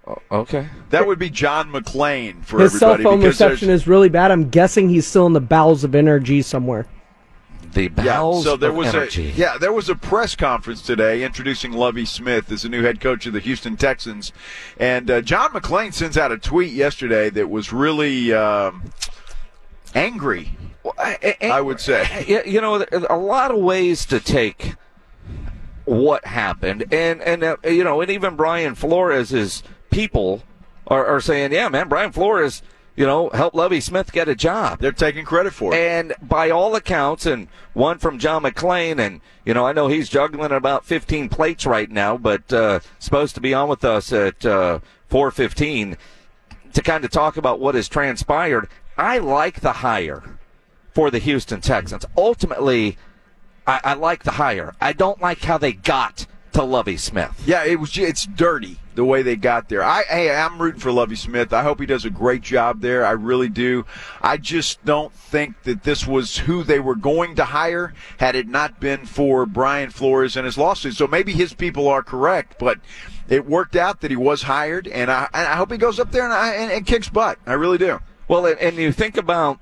Oh, 0.07 0.17
okay. 0.31 0.67
That 0.89 1.05
would 1.05 1.19
be 1.19 1.29
John 1.29 1.71
McClain 1.71 2.43
for 2.43 2.59
His 2.59 2.75
everybody. 2.75 3.03
cell 3.03 3.11
phone 3.11 3.21
reception 3.21 3.69
is 3.69 3.87
really 3.87 4.09
bad. 4.09 4.31
I'm 4.31 4.49
guessing 4.49 4.89
he's 4.89 5.05
still 5.05 5.27
in 5.27 5.33
the 5.33 5.41
bowels 5.41 5.83
of 5.83 5.91
NRG 5.91 6.43
somewhere. 6.43 6.87
The 7.73 7.87
bowels 7.87 8.45
yeah, 8.45 8.51
so 8.51 8.57
there 8.57 8.71
of 8.71 8.75
was 8.75 8.87
NRG. 8.87 9.33
A, 9.33 9.37
yeah, 9.37 9.57
there 9.57 9.71
was 9.71 9.87
a 9.87 9.95
press 9.95 10.35
conference 10.35 10.81
today 10.81 11.23
introducing 11.23 11.71
Lovie 11.71 12.05
Smith 12.05 12.51
as 12.51 12.63
the 12.63 12.69
new 12.69 12.83
head 12.83 12.99
coach 12.99 13.25
of 13.25 13.33
the 13.33 13.39
Houston 13.39 13.77
Texans, 13.77 14.33
and 14.77 15.09
uh, 15.09 15.21
John 15.21 15.51
McClain 15.51 15.93
sends 15.93 16.17
out 16.17 16.31
a 16.31 16.37
tweet 16.37 16.73
yesterday 16.73 17.29
that 17.29 17.49
was 17.49 17.71
really. 17.71 18.33
Um, 18.33 18.91
angry. 19.95 20.55
I, 20.97 21.37
I 21.41 21.61
would 21.61 21.79
say. 21.79 22.43
You 22.45 22.61
know, 22.61 22.85
a 23.09 23.17
lot 23.17 23.51
of 23.51 23.57
ways 23.57 24.05
to 24.07 24.19
take 24.19 24.75
what 25.85 26.25
happened, 26.25 26.85
and 26.91 27.21
and 27.21 27.43
uh, 27.43 27.57
you 27.63 27.83
know, 27.83 28.01
and 28.01 28.09
even 28.09 28.35
Brian 28.35 28.75
Flores' 28.75 29.63
people 29.89 30.43
are, 30.87 31.05
are 31.05 31.21
saying, 31.21 31.51
"Yeah, 31.51 31.69
man, 31.69 31.87
Brian 31.87 32.11
Flores." 32.11 32.61
you 32.95 33.05
know, 33.05 33.29
help 33.29 33.55
Lovie 33.55 33.79
Smith 33.79 34.11
get 34.11 34.27
a 34.27 34.35
job. 34.35 34.79
They're 34.79 34.91
taking 34.91 35.23
credit 35.23 35.53
for 35.53 35.73
it. 35.73 35.77
And 35.77 36.13
by 36.21 36.49
all 36.49 36.75
accounts, 36.75 37.25
and 37.25 37.47
one 37.73 37.97
from 37.97 38.19
John 38.19 38.43
McClain, 38.43 38.99
and, 38.99 39.21
you 39.45 39.53
know, 39.53 39.65
I 39.65 39.71
know 39.71 39.87
he's 39.87 40.09
juggling 40.09 40.51
about 40.51 40.85
15 40.85 41.29
plates 41.29 41.65
right 41.65 41.89
now, 41.89 42.17
but 42.17 42.51
uh, 42.51 42.81
supposed 42.99 43.33
to 43.35 43.41
be 43.41 43.53
on 43.53 43.69
with 43.69 43.85
us 43.85 44.11
at 44.11 44.45
uh, 44.45 44.79
415 45.07 45.97
to 46.73 46.81
kind 46.81 47.05
of 47.05 47.11
talk 47.11 47.37
about 47.37 47.59
what 47.59 47.75
has 47.75 47.87
transpired. 47.87 48.67
I 49.01 49.17
like 49.17 49.61
the 49.61 49.71
hire 49.73 50.21
for 50.93 51.09
the 51.09 51.17
Houston 51.17 51.59
Texans. 51.59 52.05
Ultimately, 52.15 52.97
I, 53.65 53.81
I 53.83 53.93
like 53.95 54.23
the 54.23 54.31
hire. 54.31 54.75
I 54.79 54.93
don't 54.93 55.19
like 55.19 55.43
how 55.43 55.57
they 55.57 55.73
got 55.73 56.27
to 56.53 56.63
Lovie 56.63 56.97
Smith. 56.97 57.41
Yeah, 57.47 57.63
it 57.63 57.79
was. 57.79 57.97
It's 57.97 58.27
dirty 58.27 58.77
the 58.93 59.03
way 59.03 59.23
they 59.23 59.37
got 59.37 59.69
there. 59.69 59.81
I, 59.81 60.03
hey, 60.03 60.29
I'm 60.29 60.61
rooting 60.61 60.79
for 60.79 60.91
Lovie 60.91 61.15
Smith. 61.15 61.51
I 61.51 61.63
hope 61.63 61.79
he 61.79 61.87
does 61.87 62.05
a 62.05 62.11
great 62.11 62.43
job 62.43 62.81
there. 62.81 63.03
I 63.03 63.11
really 63.11 63.49
do. 63.49 63.87
I 64.21 64.37
just 64.37 64.85
don't 64.85 65.11
think 65.13 65.63
that 65.63 65.81
this 65.81 66.05
was 66.05 66.37
who 66.37 66.61
they 66.61 66.79
were 66.79 66.95
going 66.95 67.33
to 67.37 67.45
hire 67.45 67.95
had 68.19 68.35
it 68.35 68.47
not 68.47 68.79
been 68.79 69.07
for 69.07 69.47
Brian 69.47 69.89
Flores 69.89 70.35
and 70.37 70.45
his 70.45 70.59
lawsuit. 70.59 70.93
So 70.93 71.07
maybe 71.07 71.33
his 71.33 71.53
people 71.53 71.87
are 71.87 72.03
correct, 72.03 72.57
but 72.59 72.79
it 73.29 73.47
worked 73.47 73.75
out 73.75 74.01
that 74.01 74.11
he 74.11 74.17
was 74.17 74.43
hired, 74.43 74.87
and 74.87 75.09
I, 75.09 75.27
I 75.33 75.55
hope 75.55 75.71
he 75.71 75.79
goes 75.79 75.99
up 75.99 76.11
there 76.11 76.25
and, 76.25 76.33
and, 76.33 76.71
and 76.71 76.85
kicks 76.85 77.09
butt. 77.09 77.39
I 77.47 77.53
really 77.53 77.79
do. 77.79 77.99
Well, 78.31 78.45
and 78.45 78.77
you 78.77 78.93
think 78.93 79.17
about 79.17 79.59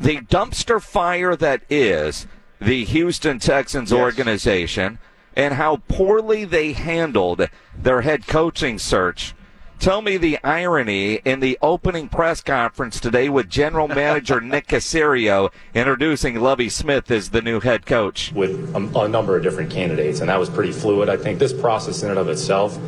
the 0.00 0.16
dumpster 0.16 0.80
fire 0.80 1.36
that 1.36 1.60
is 1.68 2.26
the 2.58 2.86
Houston 2.86 3.38
Texans 3.38 3.90
yes. 3.92 4.00
organization 4.00 4.98
and 5.36 5.52
how 5.52 5.82
poorly 5.86 6.46
they 6.46 6.72
handled 6.72 7.50
their 7.76 8.00
head 8.00 8.26
coaching 8.26 8.78
search. 8.78 9.34
Tell 9.78 10.00
me 10.00 10.16
the 10.16 10.38
irony 10.42 11.16
in 11.26 11.40
the 11.40 11.58
opening 11.60 12.08
press 12.08 12.40
conference 12.40 12.98
today 12.98 13.28
with 13.28 13.50
General 13.50 13.88
Manager 13.88 14.40
Nick 14.40 14.68
Caserio 14.68 15.52
introducing 15.74 16.40
Lovie 16.40 16.70
Smith 16.70 17.10
as 17.10 17.28
the 17.28 17.42
new 17.42 17.60
head 17.60 17.84
coach. 17.84 18.32
With 18.32 18.74
a, 18.74 19.00
a, 19.00 19.06
number 19.06 19.36
of 19.36 19.42
different 19.42 19.70
candidates, 19.70 20.20
and 20.20 20.30
that 20.30 20.40
was 20.40 20.48
pretty 20.48 20.72
fluid. 20.72 21.10
I 21.10 21.18
think 21.18 21.38
this 21.38 21.52
process 21.52 22.02
in 22.02 22.08
and 22.08 22.18
of 22.18 22.30
itself 22.30 22.78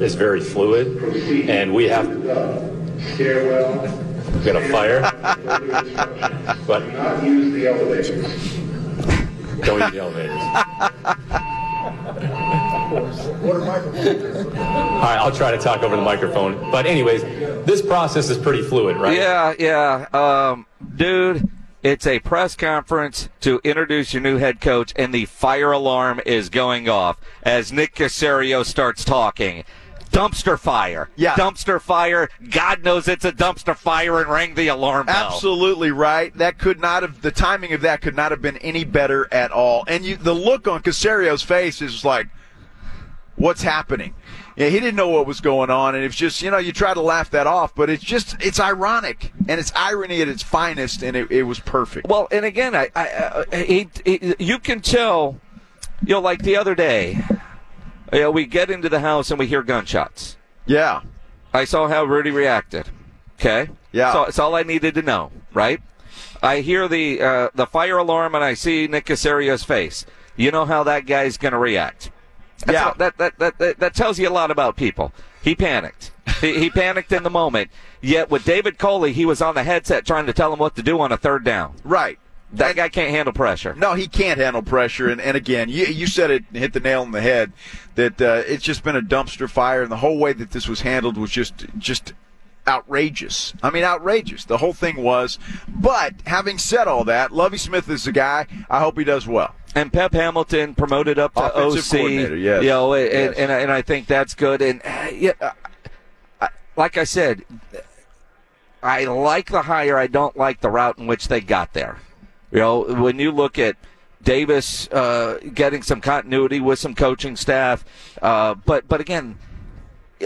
is 0.00 0.14
very 0.14 0.40
fluid, 0.40 1.50
and 1.50 1.74
we 1.74 1.88
have. 1.88 2.06
We're 4.32 4.44
gonna 4.44 4.68
fire. 4.68 5.00
but 6.66 6.80
do 6.80 6.92
not 6.92 7.24
use 7.24 7.52
the 7.52 7.66
elevators. 7.66 8.56
Don't 9.62 9.80
use 9.80 9.90
the 9.92 10.00
elevators. 10.00 10.40
All 12.90 13.00
right, 15.06 15.18
I'll 15.18 15.32
try 15.32 15.50
to 15.50 15.58
talk 15.58 15.82
over 15.82 15.96
the 15.96 16.02
microphone. 16.02 16.70
But 16.70 16.86
anyways, 16.86 17.22
this 17.64 17.82
process 17.82 18.30
is 18.30 18.38
pretty 18.38 18.62
fluid, 18.62 18.96
right? 18.96 19.16
Yeah, 19.16 19.54
yeah. 19.58 20.06
Um, 20.12 20.66
dude, 20.96 21.48
it's 21.82 22.06
a 22.06 22.18
press 22.20 22.56
conference 22.56 23.28
to 23.40 23.60
introduce 23.64 24.12
your 24.12 24.22
new 24.22 24.38
head 24.38 24.60
coach, 24.60 24.92
and 24.96 25.14
the 25.14 25.26
fire 25.26 25.72
alarm 25.72 26.20
is 26.26 26.48
going 26.48 26.88
off 26.88 27.18
as 27.42 27.72
Nick 27.72 27.94
Caserio 27.94 28.64
starts 28.64 29.04
talking 29.04 29.64
dumpster 30.10 30.58
fire. 30.58 31.08
Yeah. 31.16 31.34
Dumpster 31.34 31.80
fire. 31.80 32.28
God 32.50 32.84
knows 32.84 33.08
it's 33.08 33.24
a 33.24 33.32
dumpster 33.32 33.76
fire 33.76 34.20
and 34.20 34.28
rang 34.28 34.54
the 34.54 34.68
alarm 34.68 35.06
bell. 35.06 35.32
Absolutely 35.32 35.90
right. 35.90 36.34
That 36.36 36.58
could 36.58 36.80
not 36.80 37.02
have, 37.02 37.22
the 37.22 37.30
timing 37.30 37.72
of 37.72 37.80
that 37.82 38.00
could 38.00 38.16
not 38.16 38.30
have 38.30 38.42
been 38.42 38.56
any 38.58 38.84
better 38.84 39.28
at 39.32 39.50
all. 39.50 39.84
And 39.86 40.04
you, 40.04 40.16
the 40.16 40.34
look 40.34 40.68
on 40.68 40.82
Caserio's 40.82 41.42
face 41.42 41.80
is 41.80 42.04
like, 42.04 42.28
what's 43.36 43.62
happening? 43.62 44.14
Yeah, 44.56 44.68
he 44.68 44.78
didn't 44.78 44.96
know 44.96 45.08
what 45.08 45.26
was 45.26 45.40
going 45.40 45.70
on, 45.70 45.94
and 45.94 46.04
it's 46.04 46.16
just 46.16 46.42
you 46.42 46.50
know 46.50 46.58
you 46.58 46.72
try 46.72 46.92
to 46.92 47.00
laugh 47.00 47.30
that 47.30 47.46
off, 47.46 47.74
but 47.74 47.88
it's 47.88 48.02
just 48.02 48.36
it's 48.40 48.60
ironic 48.60 49.32
and 49.48 49.58
it's 49.58 49.72
irony 49.74 50.20
at 50.20 50.28
its 50.28 50.42
finest, 50.42 51.02
and 51.02 51.16
it, 51.16 51.30
it 51.30 51.44
was 51.44 51.60
perfect. 51.60 52.08
Well, 52.08 52.28
and 52.30 52.44
again, 52.44 52.74
I, 52.74 52.90
I, 52.94 53.44
I 53.50 53.56
he, 53.56 53.88
he, 54.04 54.34
you 54.38 54.58
can 54.58 54.80
tell, 54.80 55.40
you 56.04 56.14
know, 56.14 56.20
like 56.20 56.42
the 56.42 56.56
other 56.56 56.74
day, 56.74 57.24
you 58.12 58.20
know, 58.20 58.30
we 58.30 58.46
get 58.46 58.70
into 58.70 58.88
the 58.88 59.00
house 59.00 59.30
and 59.30 59.38
we 59.38 59.46
hear 59.46 59.62
gunshots. 59.62 60.36
Yeah. 60.66 61.02
I 61.52 61.64
saw 61.64 61.88
how 61.88 62.04
Rudy 62.04 62.30
reacted. 62.30 62.88
Okay. 63.34 63.70
Yeah. 63.92 64.12
So 64.12 64.24
it's 64.24 64.38
all 64.38 64.54
I 64.54 64.62
needed 64.62 64.94
to 64.94 65.02
know, 65.02 65.32
right? 65.52 65.80
I 66.42 66.60
hear 66.60 66.88
the 66.88 67.20
uh, 67.20 67.48
the 67.54 67.66
fire 67.66 67.98
alarm 67.98 68.34
and 68.34 68.44
I 68.44 68.54
see 68.54 68.86
Nick 68.86 69.06
Caserio's 69.06 69.64
face. 69.64 70.06
You 70.36 70.50
know 70.50 70.64
how 70.64 70.84
that 70.84 71.06
guy's 71.06 71.36
going 71.36 71.52
to 71.52 71.58
react. 71.58 72.10
That's 72.60 72.72
yeah. 72.72 72.86
All, 72.88 72.94
that, 72.94 73.18
that, 73.18 73.38
that, 73.38 73.58
that, 73.58 73.78
that 73.78 73.94
tells 73.94 74.18
you 74.18 74.28
a 74.28 74.30
lot 74.30 74.50
about 74.50 74.76
people. 74.76 75.12
He 75.42 75.54
panicked. 75.54 76.12
he, 76.40 76.58
he 76.58 76.70
panicked 76.70 77.12
in 77.12 77.22
the 77.22 77.30
moment. 77.30 77.70
Yet 78.00 78.30
with 78.30 78.44
David 78.44 78.78
Culley, 78.78 79.12
he 79.12 79.26
was 79.26 79.42
on 79.42 79.54
the 79.54 79.64
headset 79.64 80.06
trying 80.06 80.26
to 80.26 80.32
tell 80.32 80.52
him 80.52 80.58
what 80.58 80.76
to 80.76 80.82
do 80.82 81.00
on 81.00 81.12
a 81.12 81.16
third 81.16 81.44
down. 81.44 81.74
Right. 81.84 82.18
That 82.52 82.76
guy 82.76 82.88
can't 82.88 83.10
handle 83.10 83.32
pressure. 83.32 83.74
No, 83.74 83.94
he 83.94 84.08
can't 84.08 84.40
handle 84.40 84.62
pressure. 84.62 85.08
And, 85.08 85.20
and 85.20 85.36
again, 85.36 85.68
you, 85.68 85.86
you 85.86 86.06
said 86.06 86.30
it, 86.30 86.44
hit 86.52 86.72
the 86.72 86.80
nail 86.80 87.02
on 87.02 87.12
the 87.12 87.20
head, 87.20 87.52
that 87.94 88.20
uh, 88.20 88.42
it's 88.46 88.64
just 88.64 88.82
been 88.82 88.96
a 88.96 89.02
dumpster 89.02 89.48
fire, 89.48 89.82
and 89.82 89.92
the 89.92 89.98
whole 89.98 90.18
way 90.18 90.32
that 90.32 90.50
this 90.50 90.68
was 90.68 90.80
handled 90.80 91.16
was 91.16 91.30
just 91.30 91.66
just 91.78 92.12
outrageous. 92.66 93.54
I 93.62 93.70
mean, 93.70 93.84
outrageous. 93.84 94.44
The 94.44 94.58
whole 94.58 94.72
thing 94.72 94.96
was. 94.96 95.38
But 95.68 96.14
having 96.26 96.58
said 96.58 96.88
all 96.88 97.04
that, 97.04 97.32
Lovie 97.32 97.58
Smith 97.58 97.88
is 97.88 98.04
the 98.04 98.12
guy. 98.12 98.46
I 98.68 98.80
hope 98.80 98.98
he 98.98 99.04
does 99.04 99.26
well. 99.26 99.54
And 99.74 99.92
Pep 99.92 100.12
Hamilton 100.12 100.74
promoted 100.74 101.18
up 101.18 101.34
to 101.34 101.54
Offensive 101.54 101.84
OC. 101.84 102.00
Coordinator, 102.00 102.36
yes. 102.36 102.62
You 102.62 102.70
know, 102.70 102.94
and, 102.94 103.12
yes. 103.12 103.34
and, 103.36 103.50
and, 103.52 103.70
I 103.70 103.82
think 103.82 104.08
that's 104.08 104.34
good. 104.34 104.62
And 104.62 104.80
yeah, 105.14 105.52
like 106.76 106.96
I 106.96 107.04
said, 107.04 107.44
I 108.82 109.04
like 109.04 109.50
the 109.50 109.62
hire. 109.62 109.96
I 109.96 110.08
don't 110.08 110.36
like 110.36 110.60
the 110.60 110.70
route 110.70 110.98
in 110.98 111.06
which 111.06 111.28
they 111.28 111.40
got 111.40 111.72
there. 111.72 111.98
You 112.50 112.58
know, 112.58 112.80
when 112.82 113.18
you 113.18 113.30
look 113.30 113.58
at 113.58 113.76
Davis 114.22 114.88
uh, 114.88 115.38
getting 115.54 115.82
some 115.82 116.00
continuity 116.00 116.60
with 116.60 116.78
some 116.78 116.94
coaching 116.94 117.36
staff, 117.36 117.84
uh, 118.20 118.54
but 118.54 118.88
but 118.88 119.00
again, 119.00 119.38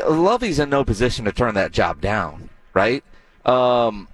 Lovie's 0.08 0.58
in 0.58 0.70
no 0.70 0.84
position 0.84 1.24
to 1.26 1.32
turn 1.32 1.54
that 1.54 1.72
job 1.72 2.00
down, 2.00 2.48
right? 2.72 3.04
Um, 3.44 4.08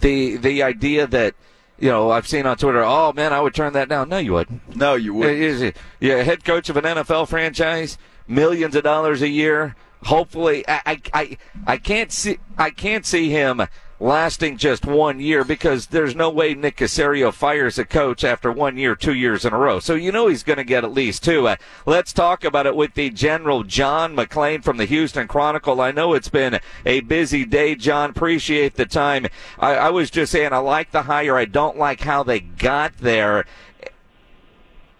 the 0.00 0.36
the 0.36 0.62
idea 0.62 1.06
that 1.06 1.34
you 1.78 1.88
know 1.88 2.10
I've 2.10 2.26
seen 2.26 2.46
on 2.46 2.56
Twitter, 2.56 2.82
oh 2.82 3.12
man, 3.12 3.32
I 3.32 3.40
would 3.40 3.54
turn 3.54 3.72
that 3.74 3.88
down. 3.88 4.08
No, 4.08 4.18
you 4.18 4.32
wouldn't. 4.32 4.76
No, 4.76 4.94
you 4.94 5.14
wouldn't. 5.14 5.76
Yeah, 6.00 6.22
head 6.22 6.44
coach 6.44 6.68
of 6.68 6.76
an 6.76 6.84
NFL 6.84 7.28
franchise 7.28 7.98
millions 8.26 8.74
of 8.74 8.82
dollars 8.82 9.22
a 9.22 9.28
year. 9.28 9.76
Hopefully, 10.04 10.64
I, 10.66 10.80
I, 10.86 11.00
I, 11.14 11.36
I 11.66 11.76
can't 11.76 12.10
see 12.10 12.38
I 12.58 12.70
can't 12.70 13.06
see 13.06 13.30
him 13.30 13.62
lasting 14.02 14.56
just 14.56 14.84
one 14.84 15.20
year 15.20 15.44
because 15.44 15.86
there's 15.86 16.16
no 16.16 16.28
way 16.28 16.54
Nick 16.54 16.76
Caserio 16.76 17.32
fires 17.32 17.78
a 17.78 17.84
coach 17.84 18.24
after 18.24 18.50
one 18.50 18.76
year, 18.76 18.96
two 18.96 19.14
years 19.14 19.44
in 19.44 19.52
a 19.52 19.58
row. 19.58 19.78
So 19.78 19.94
you 19.94 20.10
know 20.10 20.26
he's 20.26 20.42
going 20.42 20.56
to 20.56 20.64
get 20.64 20.82
at 20.82 20.92
least 20.92 21.22
two. 21.22 21.46
Uh, 21.46 21.56
let's 21.86 22.12
talk 22.12 22.42
about 22.42 22.66
it 22.66 22.74
with 22.74 22.94
the 22.94 23.10
general 23.10 23.62
John 23.62 24.16
McClain 24.16 24.64
from 24.64 24.76
the 24.76 24.86
Houston 24.86 25.28
Chronicle. 25.28 25.80
I 25.80 25.92
know 25.92 26.14
it's 26.14 26.28
been 26.28 26.58
a 26.84 27.00
busy 27.00 27.44
day, 27.44 27.76
John. 27.76 28.10
Appreciate 28.10 28.74
the 28.74 28.86
time. 28.86 29.28
I, 29.58 29.74
I 29.76 29.90
was 29.90 30.10
just 30.10 30.32
saying 30.32 30.52
I 30.52 30.58
like 30.58 30.90
the 30.90 31.02
hire. 31.02 31.36
I 31.36 31.44
don't 31.44 31.78
like 31.78 32.00
how 32.00 32.24
they 32.24 32.40
got 32.40 32.98
there. 32.98 33.46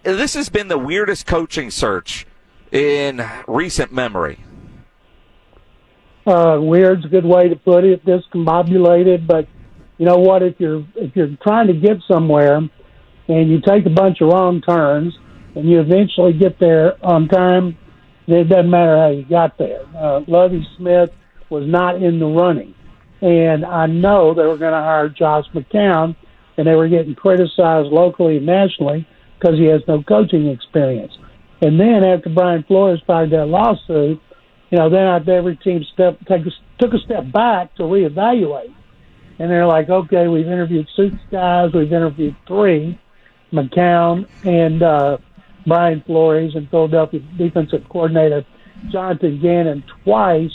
This 0.04 0.34
has 0.34 0.48
been 0.48 0.68
the 0.68 0.78
weirdest 0.78 1.26
coaching 1.26 1.70
search 1.70 2.26
in 2.70 3.28
recent 3.48 3.92
memory. 3.92 4.38
Uh, 6.26 6.58
weird's 6.60 7.04
a 7.04 7.08
good 7.08 7.24
way 7.24 7.48
to 7.48 7.56
put 7.56 7.84
it. 7.84 8.04
Discombobulated, 8.04 9.26
but 9.26 9.48
you 9.98 10.06
know 10.06 10.18
what? 10.18 10.42
If 10.42 10.54
you're 10.58 10.84
if 10.94 11.16
you're 11.16 11.36
trying 11.42 11.66
to 11.66 11.74
get 11.74 11.98
somewhere, 12.10 12.58
and 13.28 13.50
you 13.50 13.60
take 13.60 13.86
a 13.86 13.90
bunch 13.90 14.20
of 14.20 14.28
wrong 14.28 14.60
turns, 14.60 15.14
and 15.54 15.68
you 15.68 15.80
eventually 15.80 16.32
get 16.32 16.58
there 16.60 17.04
on 17.04 17.28
time, 17.28 17.76
it 18.26 18.48
doesn't 18.48 18.70
matter 18.70 18.96
how 18.96 19.10
you 19.10 19.24
got 19.24 19.58
there. 19.58 19.84
Uh, 19.96 20.20
Lovie 20.28 20.66
Smith 20.76 21.10
was 21.50 21.64
not 21.66 22.02
in 22.02 22.18
the 22.18 22.26
running, 22.26 22.74
and 23.20 23.64
I 23.64 23.86
know 23.86 24.32
they 24.32 24.46
were 24.46 24.58
going 24.58 24.72
to 24.72 24.78
hire 24.78 25.08
Josh 25.08 25.44
McCown, 25.54 26.16
and 26.56 26.66
they 26.66 26.74
were 26.74 26.88
getting 26.88 27.14
criticized 27.14 27.88
locally 27.88 28.36
and 28.36 28.46
nationally 28.46 29.06
because 29.38 29.58
he 29.58 29.66
has 29.66 29.82
no 29.88 30.02
coaching 30.02 30.46
experience. 30.48 31.12
And 31.60 31.78
then 31.78 32.04
after 32.04 32.30
Brian 32.30 32.64
Flores 32.64 33.00
filed 33.06 33.32
that 33.32 33.46
lawsuit, 33.46 34.20
you 34.72 34.78
know, 34.78 34.88
then 34.88 35.06
I, 35.06 35.18
every 35.30 35.56
team 35.56 35.84
step 35.92 36.18
take 36.26 36.46
a, 36.46 36.50
took 36.80 36.94
a 36.94 36.98
step 36.98 37.30
back 37.30 37.74
to 37.76 37.82
reevaluate, 37.82 38.74
and 39.38 39.50
they're 39.50 39.66
like, 39.66 39.90
okay, 39.90 40.28
we've 40.28 40.46
interviewed 40.46 40.88
six 40.96 41.14
guys, 41.30 41.70
we've 41.74 41.92
interviewed 41.92 42.34
three, 42.48 42.98
McCown 43.52 44.26
and 44.44 44.82
uh, 44.82 45.18
Brian 45.66 46.02
Flores 46.06 46.54
and 46.54 46.70
Philadelphia 46.70 47.20
defensive 47.36 47.86
coordinator 47.90 48.46
Jonathan 48.90 49.40
Gannon 49.42 49.84
twice, 50.04 50.50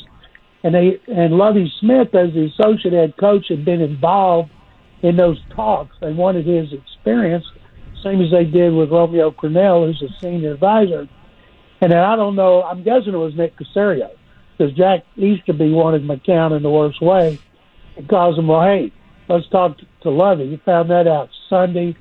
and 0.63 0.73
they 0.73 0.99
and 1.07 1.37
Lovie 1.37 1.71
Smith 1.79 2.13
as 2.15 2.33
the 2.33 2.51
associate 2.51 2.93
head 2.93 3.13
coach 3.17 3.45
had 3.49 3.63
been 3.63 3.81
involved 3.81 4.49
in 5.03 5.15
those 5.15 5.39
talks. 5.55 5.95
They 6.01 6.11
wanted 6.11 6.47
his 6.47 6.73
experience, 6.73 7.45
same 8.03 8.19
as 8.21 8.31
they 8.31 8.45
did 8.45 8.73
with 8.73 8.89
Romeo 8.89 9.29
Crennel, 9.29 9.85
who's 9.85 10.01
a 10.01 10.11
senior 10.19 10.53
advisor. 10.53 11.07
And 11.81 11.91
then 11.91 11.99
I 11.99 12.15
don't 12.15 12.35
know, 12.35 12.63
I'm 12.63 12.83
guessing 12.83 13.13
it 13.13 13.17
was 13.17 13.35
Nick 13.35 13.53
Caserio 13.57 14.09
because 14.57 14.73
Jack 14.73 15.03
Easterby 15.15 15.71
wanted 15.71 16.03
McCown 16.03 16.55
in 16.55 16.63
the 16.63 16.69
worst 16.69 17.01
way 17.01 17.39
and 17.95 18.07
calls 18.09 18.37
him, 18.37 18.47
well, 18.47 18.63
hey, 18.63 18.91
let's 19.29 19.47
talk 19.49 19.77
to 20.01 20.09
Lovie. 20.09 20.45
You 20.45 20.59
found 20.65 20.89
that 20.89 21.07
out 21.07 21.29
Sunday. 21.49 21.95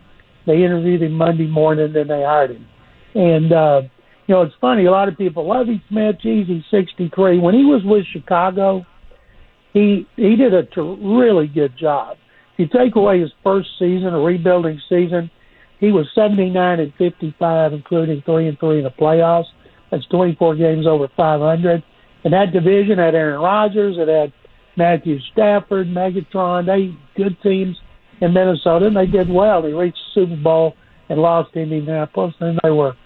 They 0.46 0.62
interviewed 0.62 1.02
him 1.02 1.12
Monday 1.12 1.46
morning, 1.46 1.92
then 1.92 2.08
they 2.08 2.22
hired 2.22 2.52
him. 2.52 2.66
And, 3.14 3.52
uh, 3.52 3.82
you 4.26 4.34
know, 4.34 4.42
it's 4.42 4.54
funny. 4.60 4.86
A 4.86 4.90
lot 4.90 5.08
of 5.08 5.16
people, 5.16 5.46
Lovie 5.46 5.82
Smith, 5.88 6.16
geez, 6.22 6.46
he's 6.46 6.62
63. 6.70 7.38
When 7.38 7.54
he 7.54 7.64
was 7.64 7.82
with 7.84 8.04
Chicago, 8.12 8.86
he 9.72 10.06
he 10.16 10.36
did 10.36 10.54
a 10.54 10.64
t- 10.64 10.80
really 10.80 11.46
good 11.46 11.76
job. 11.78 12.16
If 12.54 12.58
you 12.58 12.78
take 12.78 12.96
away 12.96 13.20
his 13.20 13.30
first 13.44 13.68
season, 13.78 14.14
a 14.14 14.18
rebuilding 14.18 14.80
season, 14.88 15.30
he 15.78 15.92
was 15.92 16.06
79 16.14 16.80
and 16.80 16.92
55, 16.94 17.72
including 17.74 18.22
three 18.22 18.48
and 18.48 18.58
three 18.58 18.78
in 18.78 18.84
the 18.84 18.90
playoffs. 18.90 19.44
That's 19.90 20.06
24 20.06 20.56
games 20.56 20.86
over 20.86 21.08
500. 21.16 21.82
And 22.24 22.32
that 22.32 22.52
division 22.52 22.98
had 22.98 23.14
Aaron 23.14 23.40
Rodgers, 23.40 23.96
it 23.98 24.08
had 24.08 24.32
Matthew 24.76 25.18
Stafford, 25.32 25.88
Megatron. 25.88 26.66
They 26.66 26.96
good 27.16 27.40
teams 27.42 27.76
in 28.20 28.32
Minnesota, 28.32 28.86
and 28.86 28.96
they 28.96 29.06
did 29.06 29.28
well. 29.28 29.62
They 29.62 29.72
reached 29.72 29.98
the 30.14 30.22
Super 30.22 30.36
Bowl 30.36 30.74
and 31.08 31.20
lost 31.20 31.52
to 31.54 31.60
Indianapolis, 31.60 32.34
and 32.40 32.58
they 32.62 32.70
were. 32.70 32.96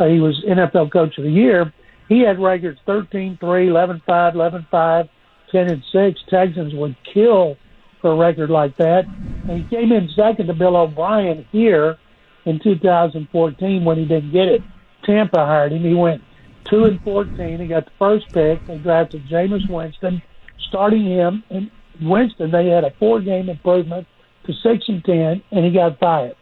Uh, 0.00 0.06
he 0.06 0.20
was 0.20 0.42
NFL 0.48 0.90
Coach 0.90 1.18
of 1.18 1.24
the 1.24 1.30
Year. 1.30 1.72
He 2.08 2.20
had 2.20 2.40
records 2.40 2.80
13-3, 2.86 3.38
11-5, 3.38 4.02
11-5, 4.06 5.08
10 5.50 5.70
and 5.70 5.82
6. 5.92 6.20
Texans 6.28 6.74
would 6.74 6.96
kill 7.12 7.56
for 8.00 8.12
a 8.12 8.16
record 8.16 8.50
like 8.50 8.76
that. 8.78 9.04
And 9.48 9.62
he 9.62 9.68
came 9.68 9.92
in 9.92 10.08
second 10.16 10.46
to 10.48 10.54
Bill 10.54 10.76
O'Brien 10.76 11.46
here 11.52 11.98
in 12.44 12.58
2014 12.62 13.84
when 13.84 13.96
he 13.96 14.04
didn't 14.04 14.32
get 14.32 14.48
it. 14.48 14.62
Tampa 15.04 15.44
hired 15.44 15.72
him. 15.72 15.82
He 15.82 15.94
went 15.94 16.22
two 16.70 16.84
and 16.84 17.00
fourteen. 17.02 17.60
He 17.60 17.66
got 17.66 17.84
the 17.84 17.92
first 17.98 18.26
pick. 18.32 18.66
They 18.66 18.78
drafted 18.78 19.26
Jameis 19.28 19.68
Winston, 19.68 20.22
starting 20.68 21.04
him. 21.04 21.42
And 21.50 21.70
Winston, 22.00 22.50
they 22.50 22.66
had 22.66 22.84
a 22.84 22.92
four-game 22.98 23.48
improvement 23.48 24.06
to 24.46 24.52
six 24.62 24.84
and 24.88 25.04
ten, 25.04 25.42
and 25.50 25.64
he 25.64 25.70
got 25.70 25.98
fired. 25.98 26.36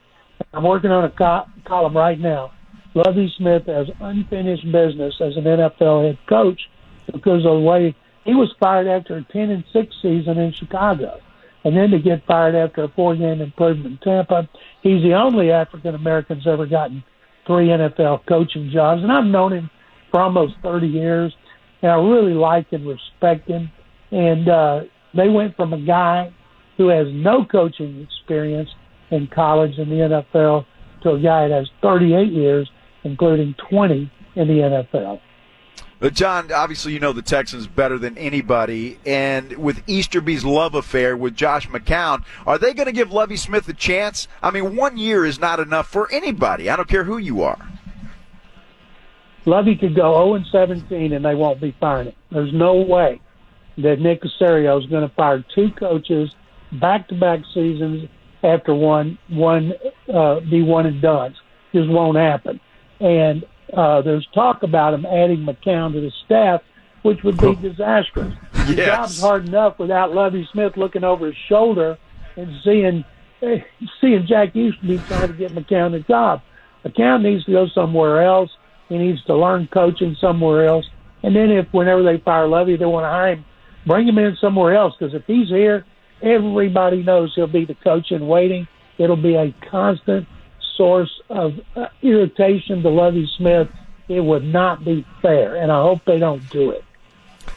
I'm 0.52 0.64
working 0.64 0.90
on 0.90 1.04
a 1.04 1.10
co- 1.10 1.46
column 1.64 1.96
right 1.96 2.18
now. 2.18 2.52
Lovie 2.94 3.32
Smith 3.36 3.66
has 3.66 3.88
unfinished 4.00 4.64
business 4.64 5.14
as 5.20 5.36
an 5.36 5.44
NFL 5.44 6.06
head 6.06 6.18
coach 6.28 6.60
because 7.06 7.44
of 7.44 7.52
the 7.52 7.60
way 7.60 7.94
he 8.24 8.34
was 8.34 8.52
fired 8.58 8.86
after 8.86 9.16
a 9.16 9.24
ten 9.32 9.50
and 9.50 9.64
six 9.72 9.94
season 10.02 10.38
in 10.38 10.52
Chicago, 10.52 11.20
and 11.64 11.76
then 11.76 11.90
to 11.90 11.98
get 11.98 12.26
fired 12.26 12.54
after 12.54 12.84
a 12.84 12.88
four-game 12.88 13.40
improvement 13.40 13.86
in 13.92 13.98
Tampa. 13.98 14.48
He's 14.82 15.02
the 15.02 15.14
only 15.14 15.50
African 15.50 15.94
American's 15.94 16.46
ever 16.46 16.66
gotten 16.66 17.04
three 17.46 17.68
NFL 17.68 18.26
coaching 18.28 18.70
jobs, 18.72 19.02
and 19.02 19.12
I've 19.12 19.24
known 19.24 19.52
him 19.52 19.70
for 20.10 20.20
almost 20.20 20.54
30 20.62 20.86
years, 20.86 21.32
and 21.82 21.90
I 21.90 21.96
really 21.96 22.34
like 22.34 22.66
and 22.72 22.86
respect 22.86 23.48
him. 23.48 23.70
And 24.10 24.48
uh, 24.48 24.80
they 25.14 25.28
went 25.28 25.56
from 25.56 25.72
a 25.72 25.80
guy 25.80 26.32
who 26.76 26.88
has 26.88 27.06
no 27.10 27.44
coaching 27.44 28.06
experience 28.08 28.68
in 29.10 29.28
college 29.34 29.72
and 29.78 29.90
the 29.90 30.24
NFL 30.34 30.64
to 31.02 31.10
a 31.10 31.20
guy 31.20 31.48
that 31.48 31.54
has 31.54 31.68
38 31.82 32.32
years, 32.32 32.70
including 33.04 33.54
20 33.70 34.10
in 34.36 34.48
the 34.48 34.84
NFL. 34.94 35.20
But 36.00 36.14
John, 36.14 36.50
obviously 36.50 36.94
you 36.94 36.98
know 36.98 37.12
the 37.12 37.20
Texans 37.20 37.66
better 37.66 37.98
than 37.98 38.16
anybody, 38.16 38.98
and 39.04 39.52
with 39.58 39.82
Easterby's 39.86 40.44
love 40.44 40.74
affair 40.74 41.14
with 41.14 41.36
Josh 41.36 41.68
McCown, 41.68 42.24
are 42.46 42.56
they 42.56 42.72
going 42.72 42.86
to 42.86 42.92
give 42.92 43.12
Lovie 43.12 43.36
Smith 43.36 43.68
a 43.68 43.74
chance? 43.74 44.26
I 44.42 44.50
mean, 44.50 44.76
one 44.76 44.96
year 44.96 45.26
is 45.26 45.38
not 45.38 45.60
enough 45.60 45.88
for 45.88 46.10
anybody. 46.10 46.70
I 46.70 46.76
don't 46.76 46.88
care 46.88 47.04
who 47.04 47.18
you 47.18 47.42
are. 47.42 47.68
Lovie 49.44 49.76
could 49.76 49.94
go 49.94 50.14
0 50.14 50.34
and 50.34 50.46
17, 50.50 51.12
and 51.12 51.24
they 51.24 51.34
won't 51.34 51.60
be 51.60 51.76
firing. 51.78 52.14
There's 52.30 52.52
no 52.52 52.76
way 52.76 53.20
that 53.76 54.00
Nick 54.00 54.22
Caserio 54.22 54.80
is 54.80 54.86
going 54.86 55.06
to 55.06 55.14
fire 55.14 55.44
two 55.54 55.70
coaches 55.78 56.30
back-to-back 56.80 57.40
seasons 57.52 58.08
after 58.42 58.74
one 58.74 59.18
one 59.28 59.72
uh, 60.12 60.40
be 60.40 60.62
one 60.62 60.86
and 60.86 61.02
done. 61.02 61.34
Just 61.74 61.88
won't 61.88 62.16
happen. 62.16 62.60
And 63.00 63.44
uh, 63.76 64.02
there's 64.02 64.26
talk 64.34 64.62
about 64.62 64.94
him 64.94 65.06
adding 65.06 65.46
McCown 65.46 65.92
to 65.92 66.00
the 66.00 66.12
staff, 66.24 66.62
which 67.02 67.22
would 67.22 67.38
be 67.38 67.54
disastrous. 67.56 68.34
The 68.66 68.74
job's 68.74 69.20
hard 69.20 69.48
enough 69.48 69.78
without 69.78 70.14
Lovie 70.14 70.48
Smith 70.52 70.76
looking 70.76 71.04
over 71.04 71.26
his 71.26 71.36
shoulder 71.48 71.98
and 72.36 72.50
seeing 72.64 73.04
eh, 73.42 73.58
seeing 74.00 74.26
Jack 74.26 74.54
Easterby 74.54 74.98
trying 75.08 75.28
to 75.28 75.34
get 75.34 75.52
McCown 75.52 75.92
the 75.92 76.00
job. 76.00 76.42
McCown 76.84 77.22
needs 77.22 77.44
to 77.44 77.52
go 77.52 77.66
somewhere 77.74 78.22
else. 78.22 78.50
He 78.88 78.98
needs 78.98 79.22
to 79.24 79.36
learn 79.36 79.68
coaching 79.72 80.16
somewhere 80.20 80.66
else. 80.66 80.86
And 81.22 81.36
then 81.36 81.50
if 81.50 81.66
whenever 81.72 82.02
they 82.02 82.18
fire 82.18 82.48
Lovie, 82.48 82.76
they 82.76 82.86
want 82.86 83.04
to 83.04 83.08
hire 83.08 83.34
him, 83.34 83.44
bring 83.86 84.08
him 84.08 84.18
in 84.18 84.36
somewhere 84.40 84.74
else. 84.74 84.94
Because 84.98 85.14
if 85.14 85.22
he's 85.26 85.48
here, 85.48 85.84
everybody 86.22 87.02
knows 87.02 87.32
he'll 87.34 87.46
be 87.46 87.64
the 87.64 87.74
coach 87.74 88.10
in 88.10 88.26
waiting. 88.26 88.66
It'll 88.98 89.16
be 89.16 89.34
a 89.34 89.54
constant 89.70 90.26
source 90.80 91.20
of 91.28 91.52
uh, 91.76 91.88
irritation 92.00 92.82
to 92.82 92.88
Lovie 92.88 93.28
Smith. 93.36 93.68
It 94.08 94.20
would 94.20 94.44
not 94.44 94.82
be 94.82 95.04
fair, 95.20 95.56
and 95.56 95.70
I 95.70 95.82
hope 95.82 96.00
they 96.06 96.18
don't 96.18 96.48
do 96.48 96.70
it. 96.70 96.82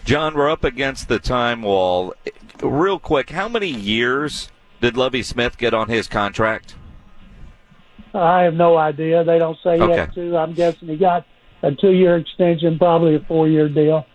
John, 0.04 0.36
we're 0.36 0.50
up 0.50 0.66
against 0.66 1.08
the 1.08 1.20
time 1.20 1.62
wall. 1.62 2.14
Real 2.62 3.00
quick, 3.00 3.30
how 3.30 3.48
many 3.48 3.70
years 3.70 4.50
did 4.82 4.98
Lovie 4.98 5.24
Smith 5.24 5.58
get 5.58 5.74
on 5.74 5.88
his 5.88 6.10
contract? 6.10 6.76
I 8.14 8.42
have 8.42 8.56
no 8.56 8.76
idea. 8.78 9.24
They 9.24 9.40
don't 9.40 9.58
say 9.64 9.80
Okay. 9.80 9.96
yet. 9.96 10.14
Too. 10.14 10.36
I'm 10.36 10.54
guessing 10.54 10.90
he 10.90 10.98
got 10.98 11.26
a 11.62 11.72
two-year 11.72 12.18
extension, 12.18 12.78
probably 12.78 13.16
a 13.16 13.20
four-year 13.22 13.70
deal. 13.70 14.06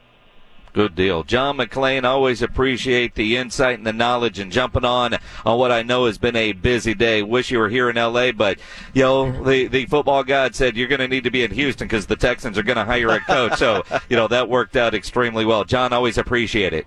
Good 0.72 0.94
deal. 0.94 1.24
John 1.24 1.56
McClain, 1.56 2.04
always 2.04 2.42
appreciate 2.42 3.14
the 3.14 3.36
insight 3.36 3.78
and 3.78 3.86
the 3.86 3.92
knowledge 3.92 4.38
and 4.38 4.52
jumping 4.52 4.84
on 4.84 5.16
on 5.44 5.58
what 5.58 5.72
I 5.72 5.82
know 5.82 6.06
has 6.06 6.18
been 6.18 6.36
a 6.36 6.52
busy 6.52 6.94
day. 6.94 7.22
Wish 7.22 7.50
you 7.50 7.58
were 7.58 7.68
here 7.68 7.90
in 7.90 7.96
LA, 7.96 8.32
but 8.32 8.58
you 8.92 9.02
know, 9.02 9.44
the, 9.44 9.66
the 9.66 9.86
football 9.86 10.22
god 10.24 10.54
said 10.54 10.76
you're 10.76 10.88
going 10.88 11.00
to 11.00 11.08
need 11.08 11.24
to 11.24 11.30
be 11.30 11.42
in 11.42 11.50
Houston 11.50 11.88
because 11.88 12.06
the 12.06 12.16
Texans 12.16 12.58
are 12.58 12.62
going 12.62 12.76
to 12.76 12.84
hire 12.84 13.08
a 13.08 13.20
coach. 13.20 13.58
so, 13.58 13.82
you 14.08 14.16
know, 14.16 14.28
that 14.28 14.48
worked 14.48 14.76
out 14.76 14.94
extremely 14.94 15.44
well. 15.44 15.64
John, 15.64 15.92
always 15.92 16.18
appreciate 16.18 16.72
it. 16.72 16.86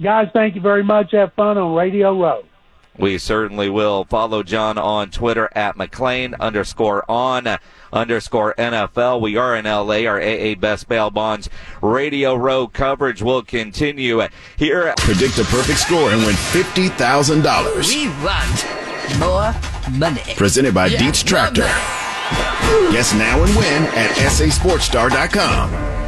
Guys, 0.00 0.28
thank 0.32 0.54
you 0.54 0.60
very 0.60 0.84
much. 0.84 1.12
Have 1.12 1.32
fun 1.34 1.58
on 1.58 1.74
Radio 1.74 2.20
Row. 2.20 2.44
We 2.98 3.18
certainly 3.18 3.68
will. 3.68 4.04
Follow 4.04 4.42
John 4.42 4.76
on 4.76 5.10
Twitter 5.10 5.48
at 5.54 5.76
McClain 5.76 6.38
underscore 6.38 7.08
on 7.08 7.58
underscore 7.92 8.54
NFL. 8.58 9.20
We 9.20 9.36
are 9.36 9.54
in 9.56 9.64
LA. 9.64 10.06
Our 10.06 10.20
AA 10.20 10.54
Best 10.54 10.88
Bail 10.88 11.10
Bonds 11.10 11.48
Radio 11.80 12.34
Row 12.34 12.66
coverage 12.66 13.22
will 13.22 13.42
continue 13.42 14.20
here. 14.56 14.94
Predict 14.98 15.38
a 15.38 15.44
perfect 15.44 15.78
score 15.78 16.10
and 16.10 16.22
win 16.26 16.34
$50,000. 16.34 17.88
We 17.88 18.08
want 18.24 19.18
more 19.18 19.54
money. 19.98 20.34
Presented 20.36 20.74
by 20.74 20.86
Yeah, 20.86 20.98
Dietz 20.98 21.22
Tractor. 21.22 21.62
Guess 22.92 23.14
now 23.14 23.42
and 23.42 23.54
win 23.56 23.82
at 23.94 24.10
sasportstar.com. 24.16 26.07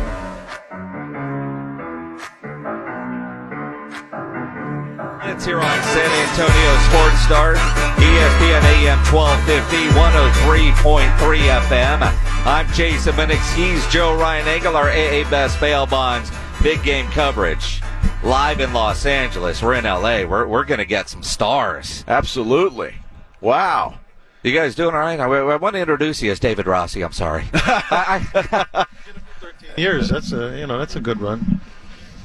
It's 5.31 5.45
here 5.45 5.61
on 5.61 5.83
San 5.85 6.11
Antonio 6.29 6.77
Sports 6.89 7.21
Star, 7.21 7.55
ESPN 8.03 8.65
AM 8.83 8.99
1250, 9.15 9.77
103.3 9.97 11.61
FM. 11.69 12.47
I'm 12.47 12.67
Jason 12.73 13.15
Minix. 13.15 13.55
He's 13.55 13.87
Joe 13.93 14.19
Reinagel, 14.19 14.75
our 14.75 14.91
AA 14.91 15.31
Best 15.31 15.61
Bail 15.61 15.87
Bonds 15.87 16.33
big 16.65 16.83
game 16.83 17.07
coverage. 17.13 17.81
Live 18.25 18.59
in 18.59 18.73
Los 18.73 19.07
Angeles. 19.07 19.63
We're 19.63 19.75
in 19.75 19.85
LA. 19.85 20.25
We're, 20.25 20.49
we're 20.49 20.65
going 20.65 20.79
to 20.79 20.85
get 20.85 21.09
some 21.09 21.23
stars. 21.23 22.05
Absolutely. 22.09 22.97
Wow. 23.41 24.01
You 24.43 24.53
guys 24.53 24.75
doing 24.75 24.97
all 24.97 25.01
right? 25.01 25.21
I, 25.21 25.27
I 25.27 25.57
want 25.57 25.75
to 25.75 25.81
introduce 25.81 26.21
you 26.23 26.33
as 26.33 26.41
David 26.41 26.67
Rossi. 26.67 27.03
I'm 27.03 27.13
sorry. 27.13 27.45
I, 27.55 28.67
I, 28.75 28.87
years. 29.77 30.09
That's 30.09 30.33
a 30.33 30.59
you 30.59 30.67
know 30.67 30.79
that's 30.79 30.97
a 30.97 31.01
good 31.01 31.21
run. 31.21 31.61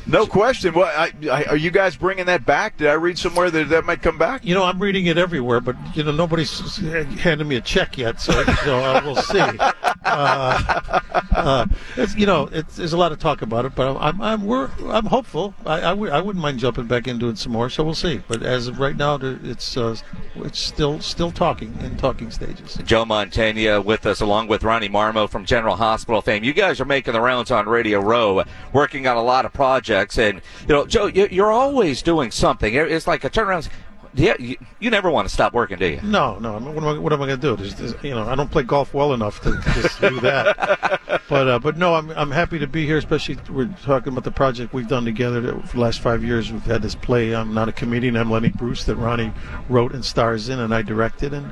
No 0.07 0.27
question. 0.27 0.73
What 0.73 0.87
I, 0.95 1.11
I, 1.31 1.43
are 1.45 1.57
you 1.57 1.71
guys 1.71 1.95
bringing 1.95 2.25
that 2.27 2.45
back? 2.45 2.77
Did 2.77 2.87
I 2.87 2.93
read 2.93 3.17
somewhere 3.17 3.49
that 3.49 3.69
that 3.69 3.85
might 3.85 4.01
come 4.01 4.17
back? 4.17 4.45
You 4.45 4.53
know 4.53 4.63
I'm 4.63 4.79
reading 4.79 5.07
it 5.07 5.17
everywhere, 5.17 5.59
but 5.61 5.75
you 5.95 6.03
know 6.03 6.11
nobody's 6.11 6.77
handed 6.77 7.45
me 7.47 7.55
a 7.55 7.61
check 7.61 7.97
yet, 7.97 8.21
so, 8.21 8.43
so 8.63 8.77
uh, 8.79 9.01
we'll 9.03 9.15
see. 9.15 9.41
Uh, 10.07 11.01
uh, 11.31 11.65
it's, 11.97 12.15
you 12.15 12.27
know 12.27 12.47
it's, 12.51 12.75
there's 12.75 12.93
a 12.93 12.97
lot 12.97 13.11
of 13.11 13.17
talk 13.17 13.41
about 13.41 13.65
it, 13.65 13.73
but 13.73 13.97
I'm 13.97 14.21
I'm 14.21 14.45
we're, 14.45 14.69
I'm 14.87 15.07
hopeful. 15.07 15.55
I 15.65 15.77
I, 15.77 15.81
w- 15.89 16.11
I 16.11 16.21
wouldn't 16.21 16.41
mind 16.41 16.59
jumping 16.59 16.85
back 16.85 17.07
in 17.07 17.17
doing 17.17 17.35
some 17.35 17.51
more, 17.51 17.71
so 17.71 17.83
we'll 17.83 17.95
see. 17.95 18.21
But 18.27 18.43
as 18.43 18.67
of 18.67 18.79
right 18.79 18.95
now, 18.95 19.15
it's 19.21 19.75
uh, 19.75 19.95
it's 20.35 20.59
still 20.59 21.01
still 21.01 21.31
talking 21.31 21.75
in 21.81 21.97
talking 21.97 22.29
stages. 22.29 22.79
Joe 22.85 23.03
Mantegna 23.03 23.83
with 23.83 24.05
us, 24.05 24.21
along 24.21 24.47
with 24.47 24.63
Ronnie 24.63 24.89
Marmo 24.89 25.27
from 25.27 25.43
General 25.43 25.75
Hospital 25.75 26.21
fame. 26.21 26.43
You 26.43 26.53
guys 26.53 26.79
are 26.79 26.85
making 26.85 27.13
the 27.13 27.21
rounds 27.21 27.49
on 27.49 27.67
Radio 27.67 27.99
Row, 27.99 28.43
working 28.73 29.07
on 29.07 29.17
a 29.17 29.23
lot 29.23 29.45
of 29.45 29.53
projects. 29.53 29.94
And, 30.17 30.41
you 30.67 30.73
know, 30.75 30.85
Joe, 30.85 31.07
you- 31.07 31.27
you're 31.31 31.51
always 31.51 32.01
doing 32.01 32.31
something. 32.31 32.73
It's 32.73 33.07
like 33.07 33.23
a 33.23 33.29
turnaround. 33.29 33.69
Yeah, 34.17 34.35
you, 34.39 34.55
you 34.79 34.89
never 34.89 35.09
want 35.11 35.27
to 35.27 35.33
stop 35.33 35.51
working, 35.53 35.77
do 35.77 35.87
you? 35.87 35.99
No, 36.01 36.39
no. 36.39 36.55
I 36.55 36.59
mean, 36.59 36.73
what 36.73 36.83
am 36.85 36.89
I, 36.89 36.97
what 36.99 37.11
am 37.11 37.21
I 37.21 37.27
going 37.27 37.41
to 37.41 37.47
do? 37.49 37.55
There's, 37.57 37.75
there's, 37.75 37.95
you 38.01 38.11
know, 38.11 38.25
I 38.25 38.35
don't 38.35 38.49
play 38.49 38.63
golf 38.63 38.93
well 38.93 39.13
enough 39.13 39.41
to 39.41 39.51
just 39.73 39.99
do 39.99 40.19
that. 40.21 41.01
But 41.27 41.47
uh, 41.47 41.57
but 41.57 41.75
no, 41.75 41.95
I'm 41.95 42.11
I'm 42.11 42.29
happy 42.29 42.59
to 42.59 42.67
be 42.67 42.85
here. 42.85 42.97
Especially 42.97 43.35
we're 43.49 43.65
talking 43.81 44.09
about 44.13 44.25
the 44.25 44.31
project 44.31 44.73
we've 44.73 44.87
done 44.87 45.05
together 45.05 45.59
for 45.61 45.77
the 45.77 45.79
last 45.81 45.99
five 45.99 46.23
years. 46.23 46.51
We've 46.51 46.61
had 46.61 46.83
this 46.83 46.93
play. 46.93 47.33
I'm 47.35 47.51
not 47.51 47.67
a 47.67 47.71
comedian. 47.71 48.15
I'm 48.15 48.29
Lenny 48.29 48.49
Bruce 48.49 48.83
that 48.83 48.95
Ronnie 48.97 49.33
wrote 49.67 49.93
and 49.95 50.05
stars 50.05 50.49
in, 50.49 50.59
and 50.59 50.73
I 50.73 50.83
directed 50.83 51.33
and. 51.33 51.51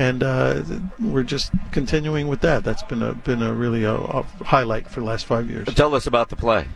And 0.00 0.22
uh, 0.22 0.62
we're 1.00 1.24
just 1.24 1.50
continuing 1.72 2.28
with 2.28 2.40
that. 2.42 2.62
That's 2.62 2.84
been 2.84 3.02
a 3.02 3.14
been 3.14 3.42
a 3.42 3.52
really 3.52 3.82
a, 3.82 3.94
a 3.96 4.22
highlight 4.44 4.88
for 4.88 5.00
the 5.00 5.06
last 5.06 5.26
five 5.26 5.50
years. 5.50 5.66
Tell 5.74 5.92
us 5.96 6.06
about 6.06 6.28
the 6.28 6.36
play. 6.36 6.68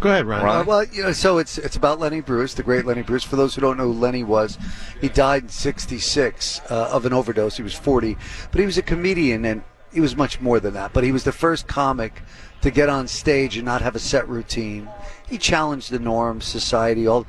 Go 0.00 0.10
ahead, 0.10 0.26
Ronnie. 0.26 0.44
Ron? 0.44 0.56
Uh, 0.56 0.64
well, 0.64 0.84
you 0.84 1.02
know, 1.02 1.12
so 1.12 1.38
it's 1.38 1.58
it's 1.58 1.76
about 1.76 1.98
Lenny 1.98 2.20
Bruce, 2.20 2.54
the 2.54 2.62
great 2.62 2.84
Lenny 2.84 3.02
Bruce. 3.02 3.24
For 3.24 3.36
those 3.36 3.54
who 3.54 3.60
don't 3.60 3.76
know 3.76 3.92
who 3.92 3.98
Lenny 3.98 4.24
was, 4.24 4.58
he 5.00 5.08
died 5.08 5.44
in 5.44 5.48
'66 5.48 6.60
uh, 6.70 6.88
of 6.92 7.06
an 7.06 7.12
overdose. 7.12 7.56
He 7.56 7.62
was 7.62 7.74
40, 7.74 8.16
but 8.50 8.60
he 8.60 8.66
was 8.66 8.78
a 8.78 8.82
comedian, 8.82 9.44
and 9.44 9.62
he 9.92 10.00
was 10.00 10.16
much 10.16 10.40
more 10.40 10.60
than 10.60 10.74
that. 10.74 10.92
But 10.92 11.04
he 11.04 11.12
was 11.12 11.24
the 11.24 11.32
first 11.32 11.66
comic 11.66 12.22
to 12.60 12.70
get 12.70 12.88
on 12.88 13.06
stage 13.06 13.56
and 13.56 13.64
not 13.64 13.82
have 13.82 13.94
a 13.94 13.98
set 13.98 14.28
routine. 14.28 14.88
He 15.28 15.38
challenged 15.38 15.90
the 15.90 15.98
norms, 15.98 16.44
society, 16.44 17.06
all 17.06 17.26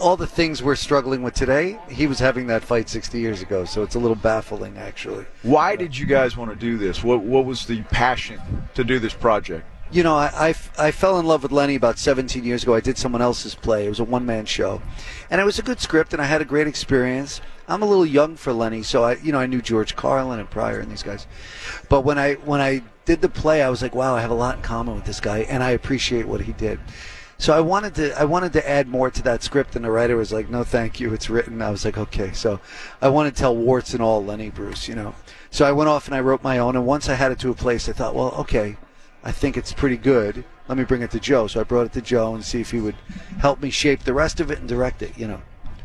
all 0.00 0.16
the 0.16 0.26
things 0.26 0.62
we're 0.62 0.76
struggling 0.76 1.22
with 1.22 1.34
today. 1.34 1.78
He 1.88 2.06
was 2.06 2.18
having 2.18 2.46
that 2.48 2.64
fight 2.64 2.88
60 2.88 3.18
years 3.18 3.42
ago, 3.42 3.64
so 3.64 3.82
it's 3.82 3.94
a 3.94 3.98
little 3.98 4.16
baffling, 4.16 4.76
actually. 4.76 5.26
Why 5.42 5.76
did 5.76 5.96
you 5.96 6.06
guys 6.06 6.36
want 6.36 6.50
to 6.50 6.56
do 6.56 6.78
this? 6.78 7.04
What 7.04 7.20
what 7.20 7.44
was 7.44 7.66
the 7.66 7.82
passion 7.84 8.40
to 8.74 8.82
do 8.82 8.98
this 8.98 9.14
project? 9.14 9.66
You 9.90 10.02
know, 10.02 10.16
I, 10.16 10.30
I, 10.48 10.54
I 10.78 10.90
fell 10.90 11.18
in 11.18 11.26
love 11.26 11.42
with 11.42 11.52
Lenny 11.52 11.74
about 11.74 11.98
17 11.98 12.44
years 12.44 12.62
ago. 12.62 12.74
I 12.74 12.80
did 12.80 12.98
someone 12.98 13.22
else's 13.22 13.54
play. 13.54 13.86
It 13.86 13.88
was 13.88 14.00
a 14.00 14.04
one 14.04 14.26
man 14.26 14.44
show. 14.44 14.82
And 15.30 15.40
it 15.40 15.44
was 15.44 15.58
a 15.58 15.62
good 15.62 15.80
script, 15.80 16.12
and 16.12 16.20
I 16.20 16.26
had 16.26 16.42
a 16.42 16.44
great 16.44 16.66
experience. 16.66 17.40
I'm 17.66 17.82
a 17.82 17.86
little 17.86 18.04
young 18.04 18.36
for 18.36 18.52
Lenny, 18.52 18.82
so 18.82 19.04
I, 19.04 19.14
you 19.16 19.32
know, 19.32 19.40
I 19.40 19.46
knew 19.46 19.62
George 19.62 19.96
Carlin 19.96 20.40
and 20.40 20.50
Pryor 20.50 20.80
and 20.80 20.90
these 20.90 21.02
guys. 21.02 21.26
But 21.88 22.02
when 22.02 22.18
I 22.18 22.34
when 22.34 22.60
I 22.60 22.82
did 23.06 23.22
the 23.22 23.28
play, 23.28 23.62
I 23.62 23.70
was 23.70 23.80
like, 23.80 23.94
wow, 23.94 24.14
I 24.14 24.20
have 24.20 24.30
a 24.30 24.34
lot 24.34 24.56
in 24.56 24.62
common 24.62 24.94
with 24.94 25.04
this 25.04 25.20
guy, 25.20 25.40
and 25.40 25.62
I 25.62 25.70
appreciate 25.70 26.26
what 26.26 26.42
he 26.42 26.52
did. 26.52 26.80
So 27.38 27.56
I 27.56 27.60
wanted 27.60 27.94
to 27.94 28.18
I 28.18 28.24
wanted 28.24 28.52
to 28.54 28.68
add 28.68 28.88
more 28.88 29.10
to 29.10 29.22
that 29.22 29.42
script, 29.42 29.76
and 29.76 29.84
the 29.84 29.90
writer 29.90 30.16
was 30.16 30.32
like, 30.32 30.50
"No, 30.50 30.64
thank 30.64 30.98
you, 30.98 31.14
it's 31.14 31.30
written." 31.30 31.62
I 31.62 31.70
was 31.70 31.84
like, 31.84 31.96
"Okay." 31.96 32.32
So 32.32 32.60
I 33.00 33.08
want 33.08 33.34
to 33.34 33.38
tell 33.38 33.56
warts 33.56 33.94
and 33.94 34.02
all 34.02 34.24
Lenny 34.24 34.50
Bruce, 34.50 34.88
you 34.88 34.94
know. 34.94 35.14
So 35.50 35.64
I 35.64 35.72
went 35.72 35.88
off 35.88 36.06
and 36.06 36.14
I 36.14 36.20
wrote 36.20 36.42
my 36.42 36.58
own, 36.58 36.74
and 36.76 36.84
once 36.84 37.08
I 37.08 37.14
had 37.14 37.32
it 37.32 37.38
to 37.40 37.50
a 37.50 37.54
place, 37.54 37.88
I 37.88 37.92
thought, 37.92 38.14
"Well, 38.14 38.34
okay, 38.40 38.76
I 39.24 39.32
think 39.32 39.56
it's 39.56 39.72
pretty 39.72 39.96
good. 39.96 40.44
Let 40.68 40.78
me 40.78 40.84
bring 40.84 41.02
it 41.02 41.10
to 41.12 41.20
Joe." 41.20 41.46
So 41.46 41.60
I 41.60 41.64
brought 41.64 41.86
it 41.86 41.92
to 41.94 42.00
Joe 42.02 42.34
and 42.34 42.44
see 42.44 42.60
if 42.60 42.70
he 42.70 42.80
would 42.80 42.96
help 43.40 43.60
me 43.62 43.70
shape 43.70 44.04
the 44.04 44.14
rest 44.14 44.40
of 44.40 44.50
it 44.50 44.58
and 44.58 44.68
direct 44.68 45.02
it, 45.02 45.16
you 45.18 45.26
know. 45.26 45.40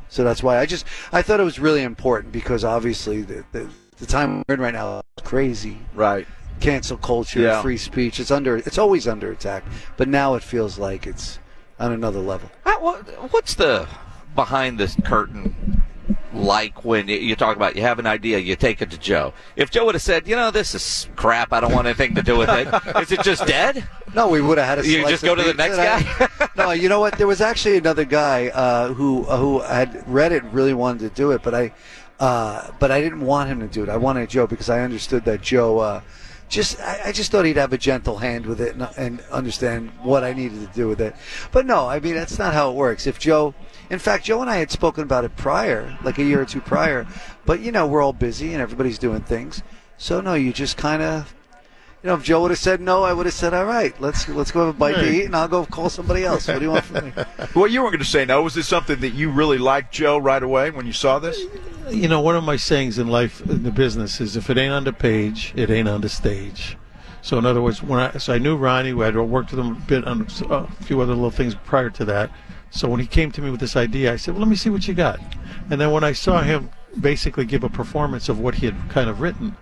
So 0.10 0.24
that's 0.24 0.44
why 0.44 0.60
I 0.60 0.66
just 0.66 0.86
I 1.12 1.22
thought 1.22 1.40
it 1.40 1.44
was 1.44 1.60
really 1.60 1.82
important 1.84 2.32
because 2.34 2.64
obviously 2.64 3.22
the 3.24 3.44
the, 3.52 3.68
the 3.98 4.06
time 4.06 4.44
we're 4.48 4.56
in 4.56 4.62
right 4.62 4.74
now 4.74 5.00
is 5.18 5.24
crazy 5.24 5.78
Right. 5.96 6.28
cancel 6.60 6.98
culture, 6.98 7.40
Yeah. 7.42 7.62
free 7.62 7.78
speech. 7.78 8.20
It's 8.20 8.30
under. 8.32 8.58
It's 8.58 8.78
always 8.78 9.08
under 9.08 9.32
attack, 9.32 9.64
but 9.98 10.08
now 10.08 10.36
it 10.36 10.44
feels 10.44 10.78
like 10.78 11.08
it's 11.08 11.40
on 11.80 11.92
another 11.92 12.20
level. 12.20 12.50
What- 12.64 13.32
What's 13.32 13.56
the 13.56 13.88
behind 14.36 14.78
the 14.80 14.94
curtain 15.06 15.82
like 16.34 16.84
when 16.84 17.08
you- 17.08 17.18
you 17.18 17.36
talk 17.36 17.56
about 17.56 17.76
you 17.76 17.82
have 17.84 18.00
an 18.00 18.08
idea, 18.08 18.38
you 18.40 18.56
take 18.56 18.82
it 18.82 18.90
to 18.92 18.98
Joe? 18.98 19.34
If 19.56 19.70
Joe 19.72 19.86
would 19.86 19.96
have 19.96 20.02
said, 20.02 20.28
you 20.28 20.36
know, 20.36 20.52
this 20.52 20.74
is 20.76 21.08
crap, 21.16 21.54
I 21.54 21.60
don't 21.60 21.74
want 21.74 21.88
anything 21.88 22.16
to 22.16 22.22
do 22.24 22.38
with 22.38 22.50
it, 22.50 22.68
is 23.02 23.12
it 23.12 23.22
just 23.24 23.46
dead? 23.46 23.88
No, 24.16 24.28
we 24.28 24.42
would 24.42 24.58
have 24.58 24.68
had 24.68 24.80
a. 24.80 24.88
You 24.88 25.08
just 25.08 25.24
go 25.24 25.36
to 25.36 25.44
the 25.44 25.54
next 25.54 25.78
and 25.78 25.82
I- 25.90 26.28
guy? 26.38 26.50
no, 26.58 26.72
you 26.72 26.90
know 26.90 27.00
what? 27.00 27.18
There 27.18 27.28
was 27.28 27.42
actually 27.42 27.78
another 27.78 28.06
guy 28.06 28.48
uh, 28.50 28.94
who 28.94 29.26
uh, 29.26 29.38
who 29.38 29.60
had 29.62 30.04
read 30.08 30.32
it, 30.32 30.44
and 30.44 30.54
really 30.54 30.74
wanted 30.74 31.00
to 31.10 31.10
do 31.16 31.32
it, 31.32 31.42
but 31.44 31.54
I, 31.56 31.74
uh, 32.20 32.70
but 32.80 32.92
I 32.92 33.02
didn't 33.02 33.22
want 33.22 33.50
him 33.50 33.60
to 33.62 33.68
do 33.68 33.84
it. 33.84 33.90
I 33.90 33.98
wanted 33.98 34.30
Joe 34.30 34.46
because 34.48 34.70
I 34.70 34.82
understood 34.82 35.26
that 35.26 35.42
Joe. 35.42 35.80
Uh, 35.80 36.02
just, 36.50 36.80
I, 36.82 37.06
I 37.06 37.12
just 37.12 37.32
thought 37.32 37.46
he'd 37.46 37.58
have 37.58 37.74
a 37.74 37.78
gentle 37.80 38.18
hand 38.20 38.46
with 38.46 38.62
it 38.62 38.76
and, 38.76 38.88
and 38.96 39.22
understand 39.32 39.90
what 40.04 40.24
I 40.24 40.34
needed 40.34 40.60
to 40.60 40.72
do 40.76 40.88
with 40.88 41.02
it. 41.02 41.16
But 41.52 41.66
no, 41.66 41.88
I 41.88 42.00
mean 42.00 42.14
that's 42.14 42.38
not 42.38 42.54
how 42.54 42.70
it 42.70 42.76
works. 42.76 43.08
If 43.08 43.18
Joe, 43.18 43.56
in 43.90 44.00
fact, 44.00 44.26
Joe 44.26 44.42
and 44.42 44.50
I 44.50 44.58
had 44.58 44.72
spoken 44.72 45.04
about 45.04 45.26
it 45.26 45.36
prior, 45.36 45.98
like 46.04 46.18
a 46.18 46.24
year 46.24 46.42
or 46.42 46.46
two 46.46 46.62
prior, 46.62 47.06
but 47.46 47.60
you 47.60 47.72
know 47.72 47.88
we're 47.88 48.02
all 48.02 48.14
busy 48.14 48.54
and 48.54 48.62
everybody's 48.62 48.98
doing 48.98 49.22
things. 49.22 49.62
So 49.98 50.22
no, 50.22 50.34
you 50.34 50.54
just 50.54 50.78
kind 50.78 51.02
of 51.02 51.34
you 52.04 52.10
know, 52.10 52.16
if 52.16 52.24
Joe 52.24 52.42
would 52.42 52.52
have 52.52 52.60
said 52.60 52.82
no, 52.82 53.04
I 53.04 53.14
would 53.14 53.26
have 53.26 53.34
said, 53.34 53.54
"All 53.54 53.64
right, 53.64 54.00
let's 54.02 54.28
let's 54.28 54.52
go 54.52 54.66
have 54.66 54.76
a 54.76 54.78
bite 54.78 54.96
to 54.96 55.10
eat, 55.10 55.24
and 55.24 55.34
I'll 55.34 55.48
go 55.48 55.66
call 55.66 55.90
somebody 55.90 56.26
else." 56.26 56.50
What 56.50 56.60
do 56.60 56.66
you 56.66 56.72
want 56.72 56.84
from 56.84 57.06
me? 57.06 57.14
Well, 57.56 57.68
you 57.68 57.82
weren't 57.82 57.94
going 57.94 58.04
to 58.04 58.10
say 58.10 58.26
no. 58.26 58.42
Was 58.42 58.56
this 58.56 58.68
something 58.68 59.00
that 59.00 59.14
you 59.14 59.32
really 59.32 59.58
liked, 59.58 59.94
Joe, 59.94 60.18
right 60.18 60.44
away 60.44 60.70
when 60.70 60.86
you 60.86 60.92
saw 60.92 61.20
this? 61.20 61.40
you 61.90 62.08
know, 62.08 62.20
one 62.20 62.36
of 62.36 62.44
my 62.44 62.56
sayings 62.56 62.98
in 62.98 63.08
life, 63.08 63.42
in 63.42 63.64
the 63.64 63.72
business, 63.72 64.20
is 64.20 64.36
if 64.36 64.50
it 64.50 64.58
ain't 64.58 64.74
on 64.74 64.84
the 64.84 64.94
page, 64.94 65.54
it 65.56 65.70
ain't 65.70 65.88
on 65.88 66.02
the 66.02 66.10
stage. 66.10 66.78
So, 67.22 67.38
in 67.38 67.46
other 67.46 67.62
words, 67.62 67.82
when 67.82 68.00
I 68.00 68.18
so 68.18 68.34
I 68.34 68.38
knew 68.38 68.58
Ronnie, 68.58 68.92
I 69.02 69.06
had 69.06 69.16
worked 69.16 69.52
with 69.52 69.60
him 69.60 69.72
a 69.72 69.80
bit 69.88 70.06
on 70.06 70.28
a 70.50 70.68
few 70.84 71.00
other 71.00 71.14
little 71.14 71.32
things 71.32 71.56
prior 71.56 71.90
to 71.92 72.06
that. 72.06 72.32
So 72.74 72.90
when 72.90 73.00
he 73.00 73.06
came 73.06 73.32
to 73.32 73.42
me 73.42 73.52
with 73.52 73.60
this 73.60 73.76
idea, 73.76 74.12
I 74.12 74.16
said, 74.16 74.34
"Well, 74.34 74.42
let 74.42 74.50
me 74.50 74.56
see 74.56 74.72
what 74.72 74.88
you 74.88 74.96
got." 74.96 75.20
And 75.70 75.80
then 75.80 75.92
when 75.92 76.04
I 76.04 76.12
saw 76.14 76.42
him 76.42 76.72
basically 77.00 77.46
give 77.46 77.64
a 77.64 77.70
performance 77.70 78.30
of 78.30 78.40
what 78.40 78.56
he 78.56 78.66
had 78.66 78.76
kind 78.90 79.10
of 79.10 79.22
written, 79.22 79.56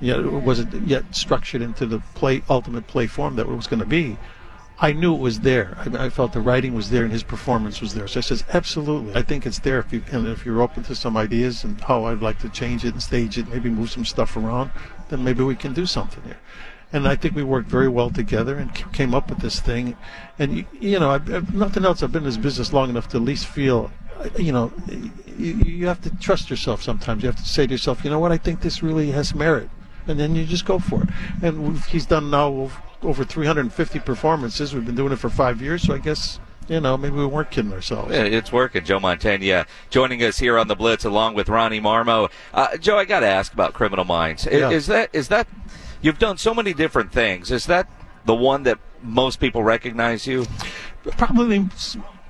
yet 0.00 0.18
it 0.18 0.32
wasn't 0.32 0.88
yet 0.88 1.14
structured 1.14 1.62
into 1.62 1.86
the 1.86 2.00
play 2.14 2.42
ultimate 2.50 2.88
play 2.88 3.06
form 3.06 3.36
that 3.36 3.46
it 3.46 3.56
was 3.56 3.68
going 3.68 3.80
to 3.80 3.86
be. 3.86 4.18
I 4.80 4.92
knew 4.92 5.14
it 5.14 5.20
was 5.20 5.40
there. 5.40 5.76
I, 5.78 6.06
I 6.06 6.10
felt 6.10 6.32
the 6.32 6.40
writing 6.40 6.74
was 6.74 6.90
there 6.90 7.04
and 7.04 7.12
his 7.12 7.22
performance 7.22 7.80
was 7.80 7.94
there. 7.94 8.08
So 8.08 8.18
I 8.18 8.22
says, 8.22 8.44
absolutely. 8.52 9.14
I 9.14 9.22
think 9.22 9.46
it's 9.46 9.60
there 9.60 9.78
if 9.78 9.92
you 9.92 10.02
and 10.10 10.26
if 10.26 10.44
you're 10.44 10.60
open 10.60 10.82
to 10.84 10.96
some 10.96 11.16
ideas 11.16 11.62
and 11.62 11.80
how 11.80 12.04
I'd 12.04 12.22
like 12.22 12.40
to 12.40 12.48
change 12.48 12.84
it 12.84 12.92
and 12.92 13.02
stage 13.02 13.38
it, 13.38 13.48
maybe 13.48 13.70
move 13.70 13.90
some 13.90 14.04
stuff 14.04 14.36
around, 14.36 14.72
then 15.10 15.22
maybe 15.22 15.44
we 15.44 15.54
can 15.54 15.74
do 15.74 15.86
something 15.86 16.24
here. 16.24 16.38
And 16.92 17.06
I 17.06 17.16
think 17.16 17.34
we 17.34 17.42
worked 17.42 17.68
very 17.68 17.88
well 17.88 18.08
together 18.10 18.56
and 18.56 18.74
came 18.92 19.14
up 19.14 19.28
with 19.28 19.40
this 19.40 19.60
thing. 19.60 19.96
And 20.38 20.56
you, 20.58 20.64
you 20.80 20.98
know, 20.98 21.10
I've, 21.10 21.32
I've, 21.32 21.54
nothing 21.54 21.84
else. 21.84 22.02
I've 22.02 22.12
been 22.12 22.22
in 22.22 22.28
this 22.28 22.38
business 22.38 22.72
long 22.72 22.88
enough 22.88 23.08
to 23.08 23.18
at 23.18 23.22
least 23.22 23.46
feel, 23.46 23.90
uh, 24.18 24.28
you 24.38 24.52
know, 24.52 24.72
you, 25.38 25.52
you 25.54 25.86
have 25.86 26.00
to 26.02 26.10
trust 26.18 26.48
yourself. 26.48 26.82
Sometimes 26.82 27.22
you 27.22 27.28
have 27.28 27.36
to 27.36 27.44
say 27.44 27.66
to 27.66 27.72
yourself, 27.72 28.04
you 28.04 28.10
know 28.10 28.18
what, 28.18 28.32
I 28.32 28.38
think 28.38 28.62
this 28.62 28.82
really 28.82 29.10
has 29.10 29.34
merit 29.34 29.68
and 30.06 30.18
then 30.18 30.34
you 30.34 30.46
just 30.46 30.64
go 30.64 30.78
for 30.78 31.02
it. 31.02 31.08
And 31.42 31.68
we've, 31.68 31.84
he's 31.84 32.06
done 32.06 32.30
now 32.30 32.70
over 33.02 33.24
350 33.24 34.00
performances. 34.00 34.74
We've 34.74 34.86
been 34.86 34.94
doing 34.94 35.12
it 35.12 35.16
for 35.16 35.28
five 35.28 35.60
years, 35.60 35.82
so 35.82 35.94
I 35.94 35.98
guess 35.98 36.40
you 36.68 36.80
know, 36.80 36.98
maybe 36.98 37.16
we 37.16 37.24
weren't 37.26 37.50
kidding 37.50 37.72
ourselves. 37.72 38.12
Yeah, 38.12 38.24
It's 38.24 38.52
working. 38.52 38.84
Joe 38.84 38.98
Mantegna 38.98 39.66
joining 39.88 40.22
us 40.22 40.38
here 40.38 40.58
on 40.58 40.68
the 40.68 40.76
Blitz 40.76 41.04
along 41.06 41.34
with 41.34 41.48
Ronnie 41.48 41.80
Marmo. 41.80 42.30
Uh, 42.52 42.76
Joe, 42.76 42.98
I 42.98 43.06
got 43.06 43.20
to 43.20 43.26
ask 43.26 43.52
about 43.54 43.72
Criminal 43.72 44.04
Minds. 44.04 44.46
I- 44.46 44.50
Yeah. 44.50 44.70
Is 44.70 44.86
that 44.88 45.08
is 45.14 45.28
that 45.28 45.46
you've 46.00 46.18
done 46.18 46.38
so 46.38 46.54
many 46.54 46.72
different 46.72 47.12
things? 47.12 47.50
Is 47.50 47.66
that 47.66 47.88
the 48.24 48.34
one 48.34 48.62
that 48.64 48.78
most 49.02 49.40
people 49.40 49.62
recognize 49.62 50.26
you? 50.26 50.46
Probably 51.16 51.68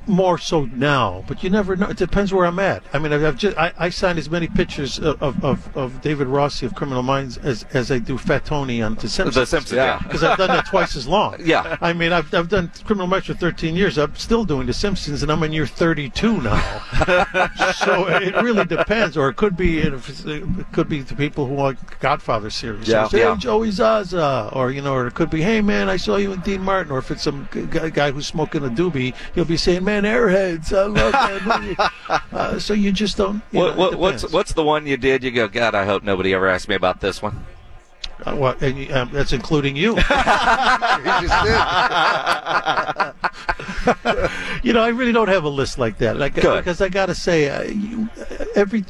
more 0.09 0.39
so 0.39 0.65
now, 0.67 1.25
but 1.29 1.43
you 1.43 1.51
never 1.51 1.77
know. 1.77 1.89
It 1.89 1.97
depends 1.97 2.33
where 2.33 2.47
I'm 2.47 2.59
at. 2.59 2.83
I 2.93 2.99
mean, 2.99 3.13
I've, 3.13 3.25
I've 3.25 3.37
just 3.37 3.57
I, 3.57 3.73
I 3.79 3.91
signed 3.91 4.19
as 4.19 4.31
many 4.31 4.49
pictures 4.49 4.99
of, 4.99 5.23
of, 5.23 5.45
of, 5.45 5.77
of 5.77 6.01
David 6.01 6.27
Rossi 6.27 6.67
of 6.67 6.75
Criminal 6.75 7.03
Minds 7.03 7.37
as, 7.39 7.65
as 7.75 7.91
I 7.93 7.99
do 7.99 8.19
Fat 8.19 8.45
Tony 8.45 8.83
on 8.83 8.95
The 8.97 9.09
Simpsons. 9.09 9.35
The 9.35 9.47
Simpsons, 9.47 9.77
yeah. 9.77 9.99
because 10.03 10.23
I've 10.25 10.39
done 10.39 10.49
that 10.49 10.67
twice 10.67 10.97
as 10.97 11.07
long. 11.07 11.37
Yeah. 11.49 11.79
I 11.81 11.93
mean, 11.93 12.13
I've, 12.13 12.33
I've 12.35 12.49
done 12.49 12.71
Criminal 12.85 13.07
Minds 13.07 13.27
for 13.27 13.35
13 13.35 13.75
years. 13.75 13.97
I'm 13.97 14.15
still 14.17 14.45
doing 14.45 14.67
The 14.67 14.73
Simpsons, 14.75 15.23
and 15.23 15.33
I'm 15.33 15.43
in 15.43 15.53
year 15.53 15.67
32 15.67 16.43
now. 16.43 16.83
so 17.77 18.07
it 18.09 18.35
really 18.43 18.65
depends, 18.65 19.17
or 19.17 19.29
it 19.29 19.37
could 19.37 19.57
be 19.57 19.79
it 19.79 19.93
could 20.73 20.89
be 20.89 21.01
the 21.03 21.15
people 21.15 21.47
who 21.47 21.55
want 21.55 21.79
Godfather 22.01 22.51
series. 22.51 22.89
Yeah. 22.89 23.09
So, 23.09 23.17
hey, 23.17 23.25
Yeah. 23.25 23.37
Joey 23.37 23.71
Zaza, 23.71 24.51
or 24.53 24.71
you 24.71 24.83
know, 24.83 24.95
or 24.95 25.07
it 25.07 25.15
could 25.15 25.31
be, 25.31 25.41
hey 25.43 25.61
man, 25.61 25.89
I 25.89 25.97
saw 25.97 26.17
you 26.17 26.33
in 26.33 26.41
Dean 26.41 26.61
Martin, 26.63 26.93
or 26.93 26.99
if 26.99 27.11
it's 27.11 27.23
some 27.23 27.49
g- 27.53 27.63
guy, 27.67 27.91
guy 27.91 28.11
who's 28.11 28.27
smoking 28.27 28.65
a 28.65 28.69
doobie, 28.69 29.15
he'll 29.35 29.45
be 29.45 29.57
saying, 29.57 29.85
man, 29.85 29.98
Airheads, 30.05 30.73
I 30.77 30.85
love 30.87 31.13
that 31.13 31.45
movie. 31.61 31.77
uh, 32.33 32.59
so 32.59 32.75
you 32.75 32.93
just 32.93 33.17
don't. 33.17 33.43
You 33.53 33.61
What, 33.61 33.75
know, 33.75 33.81
what, 33.81 33.95
what's 33.99 34.33
what's 34.33 34.53
the 34.53 34.65
one 34.65 34.87
you 34.87 34.97
did? 34.97 35.23
You 35.25 35.31
go, 35.31 35.49
God, 35.49 35.75
I 35.75 35.85
hope 35.85 36.03
nobody 36.03 36.35
ever 36.35 36.49
asks 36.49 36.69
me 36.69 36.75
about 36.75 37.01
this 37.01 37.21
one. 37.23 37.45
Uh, 38.27 38.35
what, 38.35 38.61
and, 38.63 38.77
you- 38.79 38.93
um, 38.95 39.11
that's 39.13 39.33
including 39.33 39.77
you. 39.77 39.91
You 40.99 41.29
just 41.29 41.45
did. 41.45 41.59
you 44.65 44.73
know, 44.73 44.83
I 44.83 44.89
really 44.89 45.13
don't 45.13 45.29
have 45.29 45.45
a 45.45 45.49
list 45.49 45.79
like 45.79 45.99
that. 45.99 46.17
Like, 46.17 46.35
Good. 46.35 46.57
because 46.59 46.81
I 46.81 46.89
got 46.89 47.07
to 47.07 47.15
say, 47.15 47.49
uh, 47.49 47.63
you, 47.63 48.09
every 48.57 48.85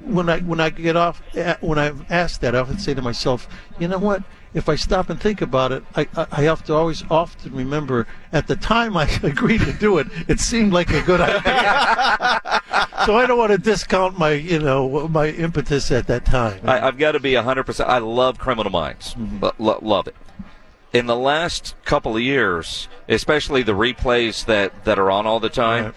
when 0.00 0.28
I 0.28 0.40
when 0.40 0.60
I 0.60 0.70
get 0.70 0.96
off 0.96 1.22
uh, 1.36 1.54
when 1.60 1.78
I'm 1.78 2.04
asked 2.10 2.40
that, 2.40 2.54
I 2.56 2.58
often 2.58 2.78
say 2.78 2.94
to 2.94 3.02
myself, 3.02 3.46
you 3.78 3.86
know 3.88 3.98
what? 3.98 4.22
If 4.54 4.68
I 4.68 4.76
stop 4.76 5.08
and 5.08 5.18
think 5.18 5.40
about 5.40 5.72
it, 5.72 5.82
I, 5.96 6.06
I, 6.14 6.42
have 6.42 6.62
to 6.64 6.74
always 6.74 7.04
often 7.10 7.54
remember 7.54 8.06
at 8.32 8.48
the 8.48 8.56
time 8.56 8.96
I 8.98 9.04
agreed 9.22 9.62
to 9.62 9.72
do 9.72 9.96
it, 9.98 10.08
it 10.28 10.40
seemed 10.40 10.74
like 10.74 10.90
a 10.90 11.00
good 11.02 11.22
idea. 11.22 11.40
so 13.06 13.16
I 13.16 13.24
don't 13.26 13.38
want 13.38 13.52
to 13.52 13.58
discount 13.58 14.18
my 14.18 14.32
you 14.32 14.58
know 14.58 15.08
my 15.08 15.28
impetus 15.28 15.90
at 15.90 16.06
that 16.08 16.26
time. 16.26 16.60
I, 16.64 16.86
I've 16.86 16.98
got 16.98 17.12
to 17.12 17.20
be 17.20 17.32
100%. 17.32 17.84
I 17.86 17.98
love 17.98 18.38
Criminal 18.38 18.70
Minds. 18.70 19.14
Mm-hmm. 19.14 19.42
Lo- 19.42 19.54
lo- 19.58 19.78
love 19.80 20.06
it. 20.06 20.16
In 20.92 21.06
the 21.06 21.16
last 21.16 21.74
couple 21.86 22.16
of 22.16 22.22
years, 22.22 22.88
especially 23.08 23.62
the 23.62 23.72
replays 23.72 24.44
that, 24.44 24.84
that 24.84 24.98
are 24.98 25.10
on 25.10 25.26
all 25.26 25.40
the 25.40 25.48
time, 25.48 25.94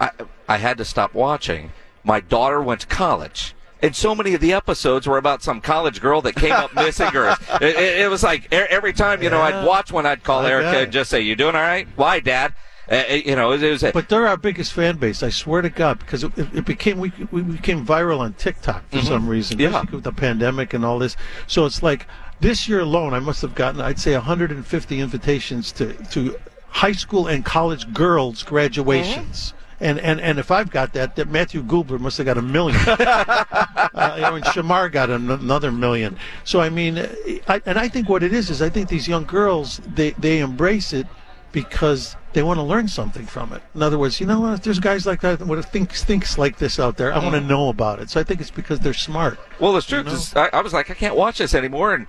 I, 0.00 0.10
I 0.48 0.56
had 0.56 0.78
to 0.78 0.86
stop 0.86 1.12
watching. 1.12 1.72
My 2.02 2.20
daughter 2.20 2.62
went 2.62 2.80
to 2.80 2.86
college. 2.86 3.54
And 3.80 3.94
so 3.94 4.14
many 4.14 4.34
of 4.34 4.40
the 4.40 4.52
episodes 4.52 5.06
were 5.06 5.18
about 5.18 5.42
some 5.42 5.60
college 5.60 6.00
girl 6.00 6.20
that 6.22 6.34
came 6.34 6.52
up 6.52 6.74
missing, 6.74 7.14
or 7.14 7.28
it, 7.28 7.62
it, 7.62 8.00
it 8.00 8.10
was 8.10 8.22
like 8.22 8.52
every 8.52 8.92
time 8.92 9.22
you 9.22 9.30
know 9.30 9.38
Yeah. 9.38 9.60
I'd 9.60 9.66
watch 9.66 9.92
one, 9.92 10.06
I'd 10.06 10.24
call 10.24 10.40
I 10.40 10.50
Erica 10.50 10.78
and 10.78 10.92
just 10.92 11.10
say, 11.10 11.20
"You 11.20 11.36
doing 11.36 11.54
all 11.54 11.62
right? 11.62 11.86
Why, 11.96 12.20
Dad?" 12.20 12.54
Uh, 12.90 13.04
you 13.10 13.36
know, 13.36 13.52
it, 13.52 13.60
was. 13.60 13.84
But 13.92 14.08
they're 14.08 14.26
our 14.26 14.38
biggest 14.38 14.72
fan 14.72 14.96
base. 14.96 15.22
I 15.22 15.28
swear 15.28 15.60
to 15.60 15.68
God, 15.68 15.98
because 15.98 16.24
it, 16.24 16.32
it 16.38 16.64
became 16.64 16.98
we, 16.98 17.12
we 17.30 17.42
became 17.42 17.84
viral 17.84 18.20
on 18.20 18.32
TikTok 18.32 18.88
for 18.90 19.02
some 19.02 19.28
reason. 19.28 19.58
Yeah. 19.58 19.84
with 19.92 20.04
the 20.04 20.12
pandemic 20.12 20.72
and 20.72 20.84
all 20.84 20.98
this. 20.98 21.14
So 21.46 21.66
it's 21.66 21.82
like 21.82 22.06
this 22.40 22.66
year 22.66 22.80
alone, 22.80 23.12
I 23.12 23.18
must 23.18 23.42
have 23.42 23.54
gotten 23.54 23.80
I'd 23.80 23.98
say 23.98 24.14
150 24.14 25.00
invitations 25.00 25.70
to 25.72 25.92
to 25.92 26.36
high 26.68 26.92
school 26.92 27.26
and 27.26 27.44
college 27.44 27.92
girls 27.92 28.42
graduations. 28.42 29.52
And, 29.80 30.00
and 30.00 30.20
and 30.20 30.38
if 30.40 30.50
I've 30.50 30.70
got 30.70 30.92
that, 30.94 31.14
that 31.16 31.28
Matthew 31.28 31.62
Gubler 31.62 32.00
must 32.00 32.18
have 32.18 32.26
got 32.26 32.36
a 32.36 32.42
million. 32.42 32.80
uh, 32.88 34.14
you 34.16 34.22
know, 34.22 34.34
and 34.34 34.44
Shemar 34.46 34.90
got 34.90 35.08
an- 35.08 35.30
another 35.30 35.70
million. 35.70 36.16
So 36.44 36.60
I 36.60 36.68
mean, 36.68 36.98
I, 37.46 37.62
and 37.64 37.78
I 37.78 37.88
think 37.88 38.08
what 38.08 38.22
it 38.22 38.32
is 38.32 38.50
is 38.50 38.60
I 38.60 38.70
think 38.70 38.88
these 38.88 39.06
young 39.06 39.24
girls 39.24 39.80
they 39.86 40.10
they 40.12 40.40
embrace 40.40 40.92
it 40.92 41.06
because 41.52 42.16
they 42.32 42.42
want 42.42 42.58
to 42.58 42.62
learn 42.62 42.88
something 42.88 43.24
from 43.24 43.52
it. 43.52 43.62
In 43.74 43.82
other 43.82 43.98
words, 43.98 44.20
you 44.20 44.26
know 44.26 44.40
what? 44.40 44.62
There's 44.62 44.80
guys 44.80 45.06
like 45.06 45.20
that 45.22 45.38
that 45.38 45.62
thinks 45.66 46.04
thinks 46.04 46.38
like 46.38 46.58
this 46.58 46.78
out 46.78 46.96
there. 46.96 47.12
I 47.12 47.18
want 47.18 47.34
to 47.34 47.40
know 47.40 47.68
about 47.68 48.00
it. 48.00 48.10
So 48.10 48.20
I 48.20 48.24
think 48.24 48.40
it's 48.40 48.50
because 48.50 48.80
they're 48.80 48.92
smart. 48.94 49.38
Well, 49.60 49.72
the 49.72 49.80
truth 49.80 50.06
You 50.06 50.10
know? 50.12 50.16
is, 50.16 50.34
I, 50.36 50.48
I 50.52 50.60
was 50.60 50.72
like, 50.72 50.90
I 50.90 50.94
can't 50.94 51.16
watch 51.16 51.38
this 51.38 51.54
anymore, 51.54 51.94
and 51.94 52.06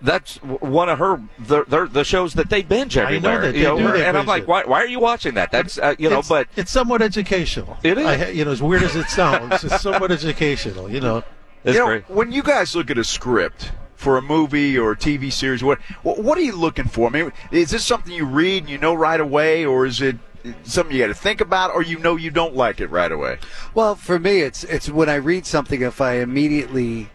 that's 0.00 0.36
one 0.42 0.88
of 0.88 0.98
her 0.98 1.22
the, 1.38 1.64
the, 1.64 1.86
the 1.86 2.04
shows 2.04 2.34
that 2.34 2.50
they 2.50 2.62
binge 2.62 2.96
I 2.96 3.02
know 3.02 3.30
everywhere. 3.30 3.40
that 3.40 3.54
you 3.54 3.64
they 3.64 3.68
know, 3.68 3.78
do, 3.78 3.92
they 3.92 4.06
and 4.06 4.16
I'm 4.16 4.26
like, 4.26 4.42
it. 4.42 4.48
why, 4.48 4.64
why 4.64 4.82
are 4.82 4.86
you 4.86 5.00
watching 5.00 5.34
that? 5.34 5.50
That's 5.50 5.78
uh, 5.78 5.94
you 5.98 6.10
know, 6.10 6.18
it's, 6.20 6.28
but 6.28 6.48
it's 6.56 6.70
somewhat 6.70 7.02
educational. 7.02 7.76
It 7.82 7.98
is. 7.98 8.06
I, 8.06 8.28
you 8.30 8.44
know, 8.44 8.52
as 8.52 8.62
weird 8.62 8.82
as 8.82 8.94
it 8.96 9.08
sounds, 9.08 9.64
it's 9.64 9.80
somewhat 9.80 10.12
educational. 10.12 10.90
You 10.90 11.00
know. 11.00 11.24
it's 11.64 11.74
you 11.74 11.80
know, 11.80 11.86
great. 11.86 12.10
when 12.10 12.32
you 12.32 12.42
guys 12.42 12.76
look 12.76 12.90
at 12.90 12.98
a 12.98 13.04
script 13.04 13.72
for 13.94 14.18
a 14.18 14.22
movie 14.22 14.76
or 14.78 14.92
a 14.92 14.96
TV 14.96 15.32
series, 15.32 15.64
what 15.64 15.78
what, 16.02 16.18
what 16.18 16.36
are 16.36 16.42
you 16.42 16.56
looking 16.56 16.86
for? 16.86 17.08
I 17.08 17.10
mean, 17.10 17.32
is 17.50 17.70
this 17.70 17.84
something 17.84 18.12
you 18.12 18.26
read 18.26 18.64
and 18.64 18.70
you 18.70 18.78
know 18.78 18.94
right 18.94 19.20
away, 19.20 19.64
or 19.64 19.86
is 19.86 20.02
it 20.02 20.16
something 20.64 20.94
you 20.94 21.02
got 21.02 21.08
to 21.08 21.14
think 21.14 21.40
about, 21.40 21.74
or 21.74 21.82
you 21.82 21.98
know 21.98 22.16
you 22.16 22.30
don't 22.30 22.54
like 22.54 22.80
it 22.80 22.88
right 22.88 23.10
away? 23.10 23.38
Well, 23.74 23.94
for 23.94 24.18
me, 24.18 24.40
it's 24.40 24.62
it's 24.64 24.90
when 24.90 25.08
I 25.08 25.16
read 25.16 25.46
something, 25.46 25.80
if 25.80 26.00
I 26.00 26.16
immediately 26.16 27.08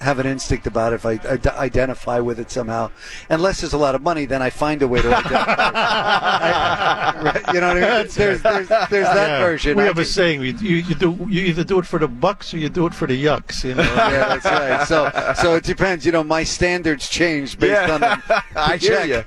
have 0.00 0.18
an 0.18 0.26
instinct 0.26 0.66
about 0.66 0.92
it, 0.92 0.96
if 0.96 1.06
I 1.06 1.12
id- 1.12 1.46
identify 1.46 2.18
with 2.20 2.38
it 2.38 2.50
somehow, 2.50 2.90
unless 3.30 3.60
there's 3.60 3.72
a 3.72 3.78
lot 3.78 3.94
of 3.94 4.02
money, 4.02 4.26
then 4.26 4.42
I 4.42 4.50
find 4.50 4.82
a 4.82 4.88
way 4.88 5.00
to 5.00 5.08
identify. 5.08 5.54
I- 5.58 7.14
right, 7.24 7.54
you 7.54 7.60
know 7.60 7.68
what 7.68 7.76
I 7.76 7.80
mean? 7.80 8.08
There's, 8.14 8.42
there's, 8.42 8.42
there's 8.42 8.68
that 8.68 9.28
Yeah. 9.28 9.40
version. 9.40 9.76
We 9.76 9.84
I 9.84 9.86
have 9.86 9.98
a 9.98 10.04
saying: 10.04 10.42
you, 10.42 10.52
you, 10.60 10.76
you 10.76 10.94
do 10.94 11.26
you 11.28 11.42
either 11.46 11.64
do 11.64 11.78
it 11.78 11.86
for 11.86 11.98
the 11.98 12.08
bucks 12.08 12.52
or 12.52 12.58
you 12.58 12.68
do 12.68 12.86
it 12.86 12.94
for 12.94 13.06
the 13.06 13.22
yucks. 13.24 13.64
You 13.64 13.74
know. 13.76 13.82
yeah, 13.82 14.36
that's 14.36 14.44
right. 14.44 14.86
So, 14.86 15.10
so 15.42 15.54
it 15.56 15.64
depends. 15.64 16.04
You 16.04 16.12
know, 16.12 16.24
my 16.24 16.44
standards 16.44 17.08
change 17.08 17.58
based 17.58 17.90
on 17.90 18.00
the, 18.00 18.22
the 18.28 18.42
I 18.60 18.76
hear 18.76 18.96
check. 18.98 19.08
you. 19.08 19.24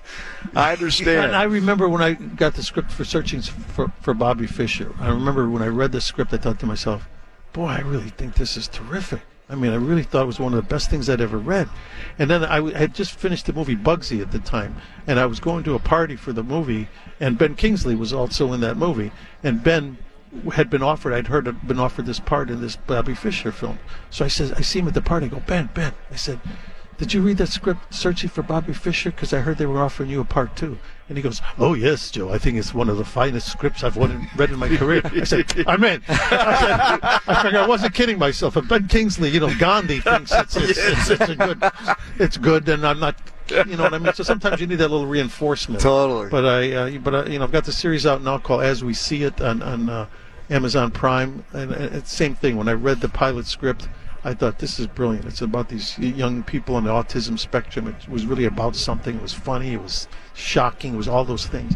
I 0.55 0.73
understand. 0.73 1.25
And 1.27 1.35
I 1.35 1.43
remember 1.43 1.89
when 1.89 2.01
I 2.01 2.13
got 2.13 2.53
the 2.55 2.63
script 2.63 2.91
for 2.91 3.03
Searching 3.03 3.41
for, 3.41 3.91
for 4.01 4.13
Bobby 4.13 4.47
Fischer. 4.47 4.93
I 4.99 5.09
remember 5.09 5.49
when 5.49 5.61
I 5.61 5.67
read 5.67 5.91
the 5.91 6.01
script, 6.01 6.33
I 6.33 6.37
thought 6.37 6.59
to 6.59 6.65
myself, 6.65 7.07
boy, 7.53 7.67
I 7.67 7.79
really 7.79 8.09
think 8.09 8.35
this 8.35 8.55
is 8.57 8.67
terrific. 8.67 9.21
I 9.49 9.55
mean, 9.55 9.71
I 9.71 9.75
really 9.75 10.03
thought 10.03 10.23
it 10.23 10.27
was 10.27 10.39
one 10.39 10.53
of 10.53 10.61
the 10.61 10.69
best 10.69 10.89
things 10.89 11.09
I'd 11.09 11.21
ever 11.21 11.37
read. 11.37 11.69
And 12.19 12.29
then 12.29 12.43
I, 12.43 12.57
w- 12.57 12.75
I 12.75 12.79
had 12.79 12.93
just 12.93 13.13
finished 13.13 13.45
the 13.45 13.53
movie 13.53 13.77
Bugsy 13.77 14.21
at 14.21 14.31
the 14.31 14.39
time, 14.39 14.75
and 15.05 15.19
I 15.19 15.25
was 15.25 15.39
going 15.39 15.63
to 15.63 15.75
a 15.75 15.79
party 15.79 16.17
for 16.17 16.33
the 16.33 16.43
movie, 16.43 16.89
and 17.19 17.37
Ben 17.37 17.55
Kingsley 17.55 17.95
was 17.95 18.11
also 18.11 18.51
in 18.51 18.59
that 18.59 18.75
movie. 18.75 19.11
And 19.43 19.63
Ben 19.63 19.97
had 20.53 20.69
been 20.69 20.83
offered, 20.83 21.13
I'd 21.13 21.27
heard 21.27 21.45
had 21.45 21.65
been 21.65 21.79
offered 21.79 22.05
this 22.05 22.19
part 22.19 22.49
in 22.49 22.59
this 22.59 22.75
Bobby 22.75 23.15
Fischer 23.15 23.53
film. 23.53 23.79
So 24.09 24.25
I 24.25 24.27
said, 24.27 24.53
I 24.57 24.61
see 24.61 24.79
him 24.79 24.87
at 24.89 24.93
the 24.93 25.01
party. 25.01 25.27
I 25.27 25.29
go, 25.29 25.39
Ben, 25.39 25.69
Ben. 25.73 25.93
I 26.11 26.17
said, 26.17 26.41
did 26.97 27.13
you 27.13 27.21
read 27.21 27.37
that 27.37 27.49
script, 27.49 27.93
Searching 27.93 28.29
for 28.29 28.41
Bobby 28.41 28.73
Fischer? 28.73 29.11
Because 29.11 29.31
I 29.31 29.39
heard 29.39 29.57
they 29.57 29.65
were 29.67 29.81
offering 29.81 30.09
you 30.09 30.19
a 30.19 30.25
part 30.25 30.55
two. 30.55 30.79
And 31.07 31.17
he 31.17 31.21
goes, 31.21 31.41
Oh, 31.57 31.73
yes, 31.73 32.09
Joe. 32.11 32.31
I 32.33 32.37
think 32.37 32.57
it's 32.57 32.73
one 32.73 32.89
of 32.89 32.97
the 32.97 33.05
finest 33.05 33.51
scripts 33.51 33.83
I've 33.83 33.95
won- 33.95 34.27
read 34.35 34.49
in 34.49 34.57
my 34.57 34.67
career. 34.75 35.01
I 35.05 35.23
said, 35.23 35.45
I'm 35.67 35.83
in. 35.83 36.03
I 36.07 36.59
said, 36.59 36.99
I 37.27 37.43
figured 37.43 37.61
I 37.61 37.67
wasn't 37.67 37.93
kidding 37.93 38.17
myself. 38.17 38.57
If 38.57 38.67
Ben 38.67 38.87
Kingsley, 38.87 39.29
you 39.29 39.39
know, 39.39 39.53
Gandhi 39.57 39.99
thinks 39.99 40.31
it's, 40.33 40.55
it's, 40.57 40.77
it's, 40.77 41.09
it's, 41.09 41.29
a 41.29 41.35
good, 41.35 41.63
it's 42.17 42.37
good, 42.37 42.65
then 42.65 42.83
I'm 42.83 42.99
not, 42.99 43.15
you 43.49 43.77
know 43.77 43.83
what 43.83 43.93
I 43.93 43.99
mean? 43.99 44.13
So 44.13 44.23
sometimes 44.23 44.59
you 44.59 44.67
need 44.67 44.75
that 44.79 44.89
little 44.89 45.07
reinforcement. 45.07 45.81
Totally. 45.81 46.29
But 46.29 46.45
I, 46.45 46.71
uh, 46.73 46.97
but 46.97 47.15
I, 47.15 47.25
you 47.27 47.39
know, 47.39 47.45
I've 47.45 47.51
got 47.51 47.65
the 47.65 47.71
series 47.71 48.05
out 48.05 48.21
now 48.23 48.39
called 48.39 48.63
As 48.63 48.83
We 48.83 48.93
See 48.93 49.23
It 49.23 49.39
on, 49.39 49.61
on 49.61 49.89
uh, 49.89 50.07
Amazon 50.49 50.91
Prime, 50.91 51.45
and, 51.53 51.71
and 51.71 51.95
it's 51.95 52.11
same 52.11 52.35
thing. 52.35 52.57
When 52.57 52.67
I 52.67 52.73
read 52.73 53.01
the 53.01 53.09
pilot 53.09 53.45
script, 53.45 53.87
I 54.23 54.33
thought 54.33 54.59
this 54.59 54.79
is 54.79 54.87
brilliant. 54.87 55.25
It's 55.25 55.41
about 55.41 55.69
these 55.69 55.97
young 55.99 56.43
people 56.43 56.75
on 56.75 56.83
the 56.83 56.89
autism 56.89 57.37
spectrum. 57.39 57.87
It 57.87 58.09
was 58.09 58.25
really 58.25 58.45
about 58.45 58.75
something. 58.75 59.15
It 59.15 59.21
was 59.21 59.33
funny. 59.33 59.73
It 59.73 59.81
was 59.81 60.07
shocking. 60.33 60.93
It 60.95 60.97
was 60.97 61.07
all 61.07 61.23
those 61.23 61.45
things. 61.45 61.73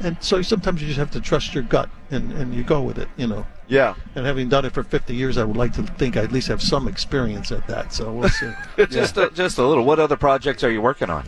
And 0.00 0.16
so 0.20 0.42
sometimes 0.42 0.82
you 0.82 0.88
just 0.88 0.98
have 0.98 1.10
to 1.12 1.20
trust 1.20 1.54
your 1.54 1.62
gut 1.62 1.88
and, 2.10 2.32
and 2.32 2.54
you 2.54 2.62
go 2.62 2.82
with 2.82 2.98
it, 2.98 3.08
you 3.16 3.26
know. 3.26 3.46
yeah. 3.68 3.94
And 4.14 4.26
having 4.26 4.48
done 4.48 4.64
it 4.64 4.72
for 4.72 4.82
50 4.82 5.14
years, 5.14 5.38
I 5.38 5.44
would 5.44 5.56
like 5.56 5.72
to 5.74 5.82
think 5.82 6.16
I 6.16 6.22
at 6.24 6.32
least 6.32 6.48
have 6.48 6.62
some 6.62 6.88
experience 6.88 7.50
at 7.52 7.66
that. 7.68 7.92
So 7.92 8.12
we'll 8.12 8.28
see. 8.28 8.52
just 8.90 9.16
a, 9.16 9.30
just 9.30 9.58
a 9.58 9.66
little. 9.66 9.84
What 9.84 9.98
other 9.98 10.16
projects 10.16 10.62
are 10.62 10.70
you 10.70 10.82
working 10.82 11.10
on? 11.10 11.26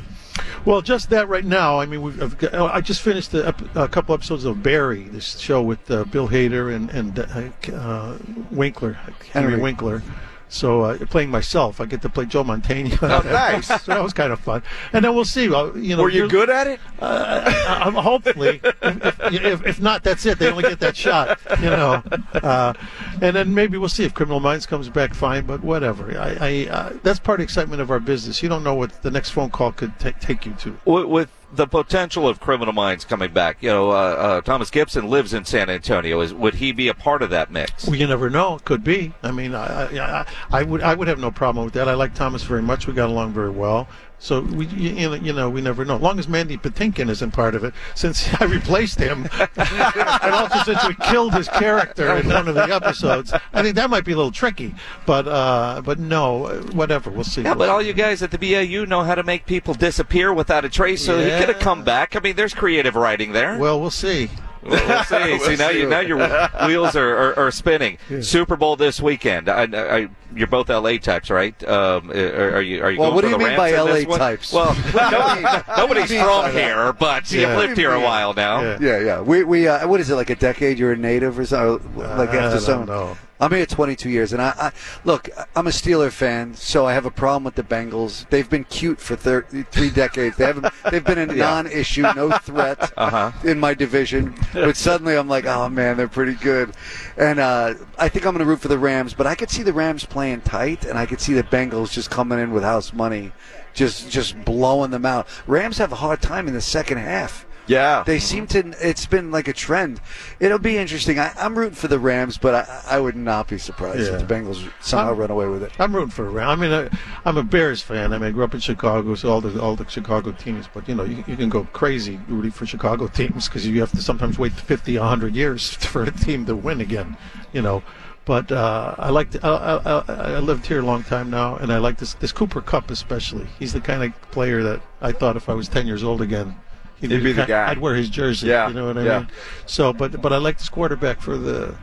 Well, 0.66 0.82
just 0.82 1.10
that 1.10 1.28
right 1.28 1.44
now. 1.44 1.78
I 1.80 1.86
mean, 1.86 2.02
we've, 2.02 2.22
I've 2.22 2.36
got, 2.36 2.52
oh, 2.54 2.66
I 2.66 2.80
just 2.80 3.00
finished 3.00 3.32
a, 3.32 3.54
a 3.74 3.88
couple 3.88 4.14
episodes 4.14 4.44
of 4.44 4.62
Barry, 4.62 5.04
this 5.04 5.38
show 5.38 5.62
with 5.62 5.90
uh, 5.90 6.04
Bill 6.04 6.28
Hader 6.28 6.74
and 6.74 6.90
and 6.90 7.18
uh, 7.18 7.74
uh, 7.74 8.18
Winkler, 8.50 8.92
Henry, 8.92 9.52
Henry. 9.52 9.60
Winkler. 9.60 10.02
So 10.48 10.82
uh, 10.82 10.98
playing 11.06 11.30
myself, 11.30 11.80
I 11.80 11.86
get 11.86 12.02
to 12.02 12.08
play 12.08 12.24
Joe 12.24 12.44
Mantegna. 12.44 12.98
Oh, 13.02 13.28
nice. 13.30 13.66
so 13.66 13.92
that 13.92 14.02
was 14.02 14.12
kind 14.12 14.32
of 14.32 14.38
fun. 14.40 14.62
And 14.92 15.04
then 15.04 15.14
we'll 15.14 15.24
see. 15.24 15.52
Uh, 15.52 15.72
you 15.74 15.96
know, 15.96 16.02
Were 16.02 16.08
you 16.08 16.28
good 16.28 16.50
at 16.50 16.66
it? 16.66 16.80
uh, 17.00 17.82
um, 17.84 17.94
hopefully, 17.94 18.60
if, 18.82 19.20
if, 19.20 19.20
if, 19.44 19.66
if 19.66 19.80
not, 19.80 20.04
that's 20.04 20.24
it. 20.24 20.38
They 20.38 20.48
only 20.48 20.62
get 20.62 20.80
that 20.80 20.96
shot, 20.96 21.38
you 21.60 21.70
know. 21.70 22.02
Uh, 22.32 22.74
and 23.20 23.34
then 23.34 23.54
maybe 23.54 23.76
we'll 23.76 23.88
see 23.88 24.04
if 24.04 24.14
Criminal 24.14 24.40
Minds 24.40 24.66
comes 24.66 24.88
back 24.88 25.14
fine. 25.14 25.46
But 25.46 25.62
whatever. 25.62 26.16
I, 26.18 26.36
I 26.40 26.70
uh, 26.70 26.98
that's 27.02 27.18
part 27.18 27.40
of 27.40 27.40
the 27.40 27.44
excitement 27.44 27.82
of 27.82 27.90
our 27.90 28.00
business. 28.00 28.42
You 28.42 28.48
don't 28.48 28.62
know 28.62 28.74
what 28.74 29.02
the 29.02 29.10
next 29.10 29.30
phone 29.30 29.50
call 29.50 29.72
could 29.72 29.98
ta- 29.98 30.12
take 30.20 30.46
you 30.46 30.52
to. 30.60 30.78
With, 30.84 31.06
with 31.06 31.30
the 31.52 31.66
potential 31.66 32.28
of 32.28 32.40
Criminal 32.40 32.72
Minds 32.72 33.04
coming 33.04 33.32
back. 33.32 33.58
You 33.60 33.70
know, 33.70 33.90
uh, 33.90 33.94
uh, 33.94 34.40
Thomas 34.40 34.70
Gibson 34.70 35.08
lives 35.08 35.32
in 35.32 35.44
San 35.44 35.70
Antonio. 35.70 36.20
Is 36.20 36.34
would 36.34 36.54
he 36.54 36.72
be 36.72 36.88
a 36.88 36.94
part 36.94 37.22
of 37.22 37.30
that 37.30 37.50
mix? 37.50 37.86
Well, 37.86 37.96
you 37.96 38.06
never 38.06 38.30
know. 38.30 38.58
Could 38.64 38.84
be. 38.84 39.12
I 39.22 39.30
mean, 39.30 39.54
I, 39.54 39.84
I, 39.84 39.98
I, 39.98 40.26
I 40.50 40.62
would 40.62 40.82
I 40.82 40.94
would 40.94 41.08
have 41.08 41.18
no 41.18 41.30
problem 41.30 41.64
with 41.64 41.74
that. 41.74 41.88
I 41.88 41.94
like 41.94 42.14
Thomas 42.14 42.42
very 42.42 42.62
much. 42.62 42.86
We 42.86 42.92
got 42.92 43.08
along 43.10 43.32
very 43.32 43.50
well. 43.50 43.88
So 44.18 44.40
we, 44.40 44.66
you, 44.66 45.14
you 45.16 45.32
know- 45.32 45.50
we 45.50 45.60
never 45.60 45.84
know. 45.84 45.96
As 45.96 46.02
long 46.02 46.18
as 46.18 46.26
Mandy 46.26 46.56
Patinkin 46.56 47.10
isn't 47.10 47.32
part 47.32 47.54
of 47.54 47.64
it, 47.64 47.74
since 47.94 48.28
I 48.40 48.44
replaced 48.44 48.98
him, 48.98 49.28
and 49.56 50.34
also 50.34 50.58
since 50.64 50.86
we 50.88 50.94
killed 51.06 51.34
his 51.34 51.48
character 51.48 52.16
in 52.16 52.28
one 52.28 52.48
of 52.48 52.54
the 52.54 52.62
episodes, 52.74 53.32
I 53.52 53.62
think 53.62 53.76
that 53.76 53.90
might 53.90 54.04
be 54.04 54.12
a 54.12 54.16
little 54.16 54.32
tricky. 54.32 54.74
But 55.06 55.28
uh, 55.28 55.82
but 55.84 55.98
no, 55.98 56.48
whatever. 56.72 57.10
We'll 57.10 57.24
see. 57.24 57.42
Yeah, 57.42 57.54
but 57.54 57.68
all 57.68 57.82
you 57.82 57.92
guys 57.92 58.22
at 58.22 58.30
the 58.30 58.38
BAU 58.38 58.84
know 58.86 59.02
how 59.02 59.14
to 59.14 59.22
make 59.22 59.46
people 59.46 59.74
disappear 59.74 60.32
without 60.32 60.64
a 60.64 60.68
trace, 60.68 61.04
so 61.04 61.18
he 61.18 61.28
could 61.38 61.48
have 61.48 61.60
come 61.60 61.84
back. 61.84 62.16
I 62.16 62.20
mean, 62.20 62.36
there's 62.36 62.54
creative 62.54 62.96
writing 62.96 63.32
there. 63.32 63.58
well, 63.58 63.80
we'll 63.80 63.90
see. 63.90 64.30
Well, 64.68 64.88
we'll 64.88 65.04
see. 65.04 65.38
see 65.44 65.56
now, 65.56 65.70
you, 65.70 65.88
now 65.88 66.00
your 66.00 66.18
wheels 66.66 66.96
are, 66.96 67.16
are, 67.16 67.38
are 67.46 67.50
spinning. 67.50 67.98
Super 68.20 68.56
Bowl 68.56 68.76
this 68.76 69.00
weekend. 69.00 69.48
I, 69.48 69.64
I, 69.64 70.08
you're 70.34 70.46
both 70.46 70.68
LA 70.68 70.98
types, 70.98 71.30
right? 71.30 71.54
Um, 71.64 72.10
are, 72.10 72.56
are 72.56 72.60
you? 72.62 72.82
Are 72.82 72.90
you 72.90 72.98
Well, 73.00 73.10
going 73.12 73.14
what 73.14 73.24
for 73.24 73.30
do 73.38 73.42
you 73.44 73.48
mean 73.48 73.56
by 73.56 73.70
LA 73.72 74.02
one? 74.08 74.18
types? 74.18 74.52
Well, 74.52 74.74
nobody, 74.94 75.42
nobody's 75.76 76.12
from 76.12 76.52
here, 76.52 76.92
but 76.92 77.30
Yeah. 77.30 77.48
you've 77.48 77.58
lived 77.58 77.76
here 77.78 77.92
a 77.92 78.00
while 78.00 78.34
now. 78.34 78.60
Yeah. 78.60 78.78
Yeah, 78.80 78.98
yeah. 79.00 79.20
We 79.20 79.44
we 79.44 79.68
uh, 79.68 79.86
what 79.88 80.00
is 80.00 80.10
it 80.10 80.14
like 80.16 80.30
a 80.30 80.36
decade? 80.36 80.78
You're 80.78 80.92
a 80.92 80.96
native 80.96 81.38
or 81.38 81.46
something? 81.46 81.96
Like 81.96 82.30
I 82.30 82.36
after 82.36 82.50
don't 82.56 82.60
some. 82.60 82.86
know. 82.86 83.16
I'm 83.40 83.52
here 83.52 83.66
22 83.66 84.08
years, 84.08 84.32
and 84.32 84.40
I, 84.40 84.48
I 84.58 84.72
look. 85.04 85.28
I'm 85.54 85.66
a 85.66 85.70
Steeler 85.70 86.10
fan, 86.10 86.54
so 86.54 86.86
I 86.86 86.94
have 86.94 87.04
a 87.06 87.10
problem 87.10 87.44
with 87.44 87.54
the 87.54 87.62
Bengals. 87.62 88.28
They've 88.30 88.48
been 88.48 88.64
cute 88.64 88.98
for 89.00 89.14
thir- 89.16 89.46
three 89.70 89.90
decades. 89.90 90.36
They 90.36 90.46
haven't. 90.46 90.72
They've 90.90 91.04
been 91.04 91.18
a 91.18 91.26
non-issue, 91.34 92.02
no 92.14 92.30
threat 92.38 92.92
Uh-huh. 92.96 93.32
in 93.44 93.60
my 93.60 93.74
division. 93.74 94.34
But 94.52 94.76
suddenly, 94.76 95.16
I'm 95.16 95.28
like, 95.28 95.44
oh 95.46 95.68
man, 95.68 95.96
they're 95.96 96.08
pretty 96.08 96.34
good, 96.34 96.72
and 97.16 97.38
uh, 97.38 97.74
I 97.98 98.08
think 98.08 98.24
I'm 98.26 98.32
going 98.32 98.44
to 98.44 98.48
root 98.50 98.60
for 98.60 98.68
the 98.68 98.78
Rams. 98.78 99.14
But 99.14 99.26
I 99.26 99.34
could 99.34 99.50
see 99.50 99.62
the 99.62 99.72
Rams 99.72 100.04
playing 100.04 100.40
tight, 100.42 100.84
and 100.84 100.98
I 100.98 101.06
could 101.06 101.20
see 101.20 101.34
the 101.34 101.42
Bengals 101.44 101.92
just 101.92 102.10
coming 102.10 102.38
in 102.38 102.52
with 102.52 102.62
house 102.62 102.92
money, 102.92 103.32
just 103.74 104.10
just 104.10 104.42
blowing 104.44 104.90
them 104.90 105.06
out. 105.06 105.28
Rams 105.46 105.78
have 105.78 105.92
a 105.92 105.96
hard 105.96 106.20
time 106.22 106.48
in 106.48 106.54
the 106.54 106.60
second 106.60 106.98
half. 106.98 107.45
Yeah. 107.66 108.04
They 108.06 108.18
seem 108.18 108.46
to. 108.48 108.74
It's 108.80 109.06
been 109.06 109.30
like 109.30 109.48
a 109.48 109.52
trend. 109.52 110.00
It'll 110.40 110.58
be 110.58 110.76
interesting. 110.78 111.18
I, 111.18 111.32
I'm 111.38 111.58
rooting 111.58 111.74
for 111.74 111.88
the 111.88 111.98
Rams, 111.98 112.38
but 112.38 112.54
I, 112.54 112.96
I 112.96 113.00
would 113.00 113.16
not 113.16 113.48
be 113.48 113.58
surprised 113.58 114.00
Yeah. 114.00 114.14
if 114.18 114.26
the 114.26 114.34
Bengals 114.34 114.70
somehow 114.80 115.08
I'm- 115.08 115.16
run 115.18 115.30
away 115.30 115.48
with 115.48 115.62
it. 115.62 115.72
I'm 115.80 115.94
rooting 115.94 116.10
for 116.10 116.22
the 116.24 116.30
Rams. 116.30 116.48
I 116.50 116.54
mean, 116.56 116.72
I, 116.72 116.88
I'm 117.24 117.36
a 117.36 117.42
Bears 117.42 117.82
fan. 117.82 118.12
I 118.12 118.18
mean, 118.18 118.28
I 118.28 118.30
grew 118.30 118.44
up 118.44 118.54
in 118.54 118.60
Chicago, 118.60 119.14
so 119.16 119.30
all 119.30 119.40
the 119.40 119.60
all 119.60 119.74
the 119.76 119.88
Chicago 119.88 120.32
teams. 120.32 120.66
But 120.72 120.88
you 120.88 120.94
know, 120.94 121.04
you, 121.04 121.24
you 121.26 121.36
can 121.36 121.48
go 121.48 121.64
crazy 121.72 122.20
rooting 122.28 122.52
for 122.52 122.66
Chicago 122.66 123.06
teams 123.20 123.48
because 123.48 123.66
you 123.66 123.80
have 123.80 123.90
to 123.92 124.02
sometimes 124.02 124.38
wait 124.38 124.52
50, 124.52 124.96
100 124.98 125.34
years 125.34 125.70
for 125.74 126.04
a 126.04 126.10
team 126.10 126.46
to 126.46 126.54
win 126.54 126.80
again. 126.80 127.16
You 127.52 127.62
know, 127.62 127.82
but 128.26 128.50
uh, 128.52 128.94
I 128.98 129.10
like. 129.10 129.30
To, 129.32 129.40
I, 129.44 129.76
I 129.76 130.34
I 130.36 130.38
lived 130.38 130.66
here 130.66 130.80
a 130.80 130.84
long 130.84 131.02
time 131.02 131.30
now, 131.30 131.56
and 131.56 131.72
I 131.72 131.78
like 131.78 131.98
this 131.98 132.14
this 132.14 132.32
Cooper 132.32 132.60
Kupp 132.60 132.90
especially. 132.90 133.46
He's 133.58 133.72
the 133.72 133.80
kind 133.80 134.02
of 134.04 134.30
player 134.30 134.62
that 134.62 134.82
I 135.00 135.12
thought 135.12 135.36
if 135.36 135.48
I 135.48 135.54
was 135.54 135.68
10 135.68 135.86
years 135.86 136.04
old 136.04 136.20
again. 136.22 136.54
He'd 137.00 137.08
be 137.08 137.32
the 137.32 137.44
guy. 137.48 137.70
I'd 137.70 137.78
wear 137.78 137.94
his 137.94 138.08
jersey. 138.08 138.48
Yeah, 138.48 138.68
you 138.68 138.74
know 138.74 138.86
what 138.86 138.98
I 138.98 139.04
yeah. 139.04 139.18
mean. 139.20 139.28
So, 139.66 139.92
but 139.92 140.20
but 140.22 140.32
I 140.32 140.38
like 140.38 140.58
this 140.58 140.68
quarterback 140.68 141.20
for 141.20 141.36
the 141.36 141.74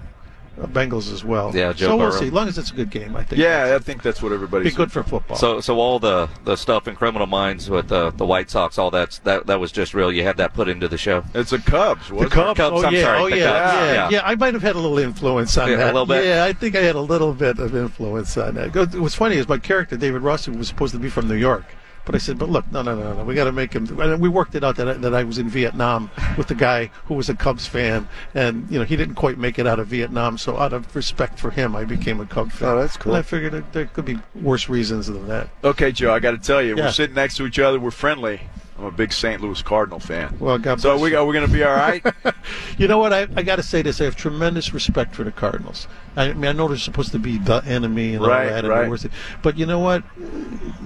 uh, 0.61 0.67
Bengals 0.67 1.11
as 1.11 1.23
well. 1.23 1.55
Yeah, 1.55 1.73
Joe 1.73 1.87
so 1.87 1.97
we'll 1.97 2.11
see. 2.11 2.27
As 2.27 2.33
long 2.33 2.47
as 2.47 2.57
it's 2.57 2.71
a 2.71 2.75
good 2.75 2.91
game, 2.91 3.15
I 3.15 3.23
think. 3.23 3.41
Yeah, 3.41 3.75
I 3.75 3.79
think 3.79 4.03
that's 4.03 4.21
what 4.21 4.29
be 4.29 4.35
everybody's. 4.35 4.75
good 4.75 4.91
for 4.91 5.01
football. 5.01 5.35
So, 5.35 5.59
so 5.61 5.79
all 5.79 5.97
the, 5.97 6.29
the 6.43 6.55
stuff 6.55 6.87
in 6.87 6.95
Criminal 6.95 7.25
Minds 7.25 7.69
with 7.69 7.91
uh, 7.91 8.11
the 8.11 8.25
White 8.25 8.51
Sox, 8.51 8.77
all 8.77 8.91
that's 8.91 9.19
that 9.19 9.47
that 9.47 9.59
was 9.59 9.71
just 9.71 9.93
real. 9.95 10.11
You 10.11 10.23
had 10.23 10.37
that 10.37 10.53
put 10.53 10.67
into 10.67 10.87
the 10.87 10.97
show. 10.97 11.23
It's 11.33 11.49
the 11.49 11.57
Cubs. 11.57 12.09
the 12.09 12.27
Cubs. 12.27 12.57
Cubs, 12.57 12.83
oh 12.83 12.85
I'm 12.85 12.93
yeah. 12.93 13.01
sorry, 13.01 13.19
oh 13.19 13.29
the 13.29 13.37
yeah. 13.37 13.45
Cubs, 13.45 13.73
yeah. 13.73 13.93
yeah. 13.93 14.09
Yeah. 14.11 14.21
I 14.25 14.35
might 14.35 14.53
have 14.53 14.63
had 14.63 14.75
a 14.75 14.79
little 14.79 14.99
influence 14.99 15.57
on 15.57 15.69
that. 15.69 15.79
A 15.79 15.85
little 15.87 16.05
bit? 16.05 16.25
Yeah, 16.25 16.43
I 16.45 16.53
think 16.53 16.75
I 16.75 16.81
had 16.81 16.95
a 16.95 17.01
little 17.01 17.33
bit 17.33 17.57
of 17.57 17.75
influence 17.75 18.37
on 18.37 18.53
that. 18.55 18.71
Go- 18.71 18.85
What's 18.85 19.15
funny 19.15 19.37
is 19.37 19.47
my 19.47 19.57
character 19.57 19.97
David 19.97 20.21
Rossi 20.21 20.51
was 20.51 20.67
supposed 20.67 20.93
to 20.93 20.99
be 20.99 21.09
from 21.09 21.27
New 21.27 21.35
York. 21.35 21.65
But 22.05 22.15
I 22.15 22.17
said, 22.17 22.37
but 22.37 22.49
look, 22.49 22.69
no, 22.71 22.81
no, 22.81 22.95
no, 22.95 23.13
no. 23.13 23.23
We 23.23 23.33
got 23.33 23.45
to 23.45 23.53
make 23.53 23.71
him. 23.71 23.87
And 23.99 24.21
we 24.21 24.27
worked 24.27 24.55
it 24.55 24.63
out 24.63 24.75
that 24.75 24.89
I, 24.89 24.93
that 24.95 25.13
I 25.15 25.23
was 25.23 25.37
in 25.37 25.47
Vietnam 25.47 26.11
with 26.37 26.47
the 26.47 26.55
guy 26.55 26.91
who 27.05 27.13
was 27.13 27.29
a 27.29 27.33
Cubs 27.35 27.65
fan, 27.65 28.09
and 28.33 28.69
you 28.69 28.77
know 28.77 28.83
he 28.83 28.97
didn't 28.97 29.15
quite 29.15 29.37
make 29.37 29.57
it 29.57 29.65
out 29.65 29.79
of 29.79 29.87
Vietnam. 29.87 30.37
So 30.37 30.57
out 30.57 30.73
of 30.73 30.93
respect 30.95 31.39
for 31.39 31.49
him, 31.49 31.75
I 31.77 31.85
became 31.85 32.19
a 32.19 32.25
Cubs 32.25 32.55
fan. 32.55 32.67
Oh, 32.69 32.79
that's 32.81 32.97
cool. 32.97 33.13
And 33.15 33.19
I 33.19 33.21
figured 33.21 33.53
that 33.53 33.71
there 33.71 33.85
could 33.85 34.03
be 34.05 34.19
worse 34.35 34.67
reasons 34.67 35.07
than 35.07 35.27
that. 35.29 35.47
Okay, 35.63 35.93
Joe. 35.93 36.13
I 36.13 36.19
got 36.19 36.31
to 36.31 36.37
tell 36.37 36.61
you, 36.61 36.75
Yeah. 36.75 36.85
we're 36.85 36.91
sitting 36.91 37.15
next 37.15 37.37
to 37.37 37.45
each 37.45 37.59
other. 37.59 37.79
We're 37.79 37.91
friendly. 37.91 38.41
I'm 38.83 38.89
a 38.89 38.91
big 38.91 39.13
St. 39.13 39.39
Louis 39.41 39.61
Cardinal 39.61 39.99
fan. 39.99 40.35
Well, 40.41 40.57
God 40.57 40.81
So 40.81 40.89
bless 40.89 40.99
We're 41.11 41.25
we 41.25 41.33
going 41.33 41.47
to 41.47 41.53
be 41.53 41.63
all 41.63 41.73
right? 41.73 42.03
You 42.77 42.87
know 42.89 42.97
what? 42.97 43.13
I, 43.13 43.27
I 43.37 43.43
got 43.43 43.55
to 43.55 43.63
say 43.63 43.81
this. 43.81 44.01
I 44.01 44.03
have 44.03 44.17
tremendous 44.17 44.73
respect 44.73 45.15
for 45.15 45.23
the 45.23 45.31
Cardinals. 45.31 45.87
I 46.17 46.33
mean, 46.33 46.45
I 46.45 46.51
know 46.51 46.67
they're 46.67 46.77
supposed 46.77 47.13
to 47.13 47.19
be 47.19 47.37
the 47.37 47.63
enemy 47.65 48.15
and 48.15 48.25
Right, 48.25 48.47
all 48.47 48.49
that, 48.49 48.65
and 48.65 48.67
right. 48.67 48.99
the. 48.99 49.09
But 49.41 49.57
you 49.57 49.65
know 49.65 49.79
what? 49.79 50.03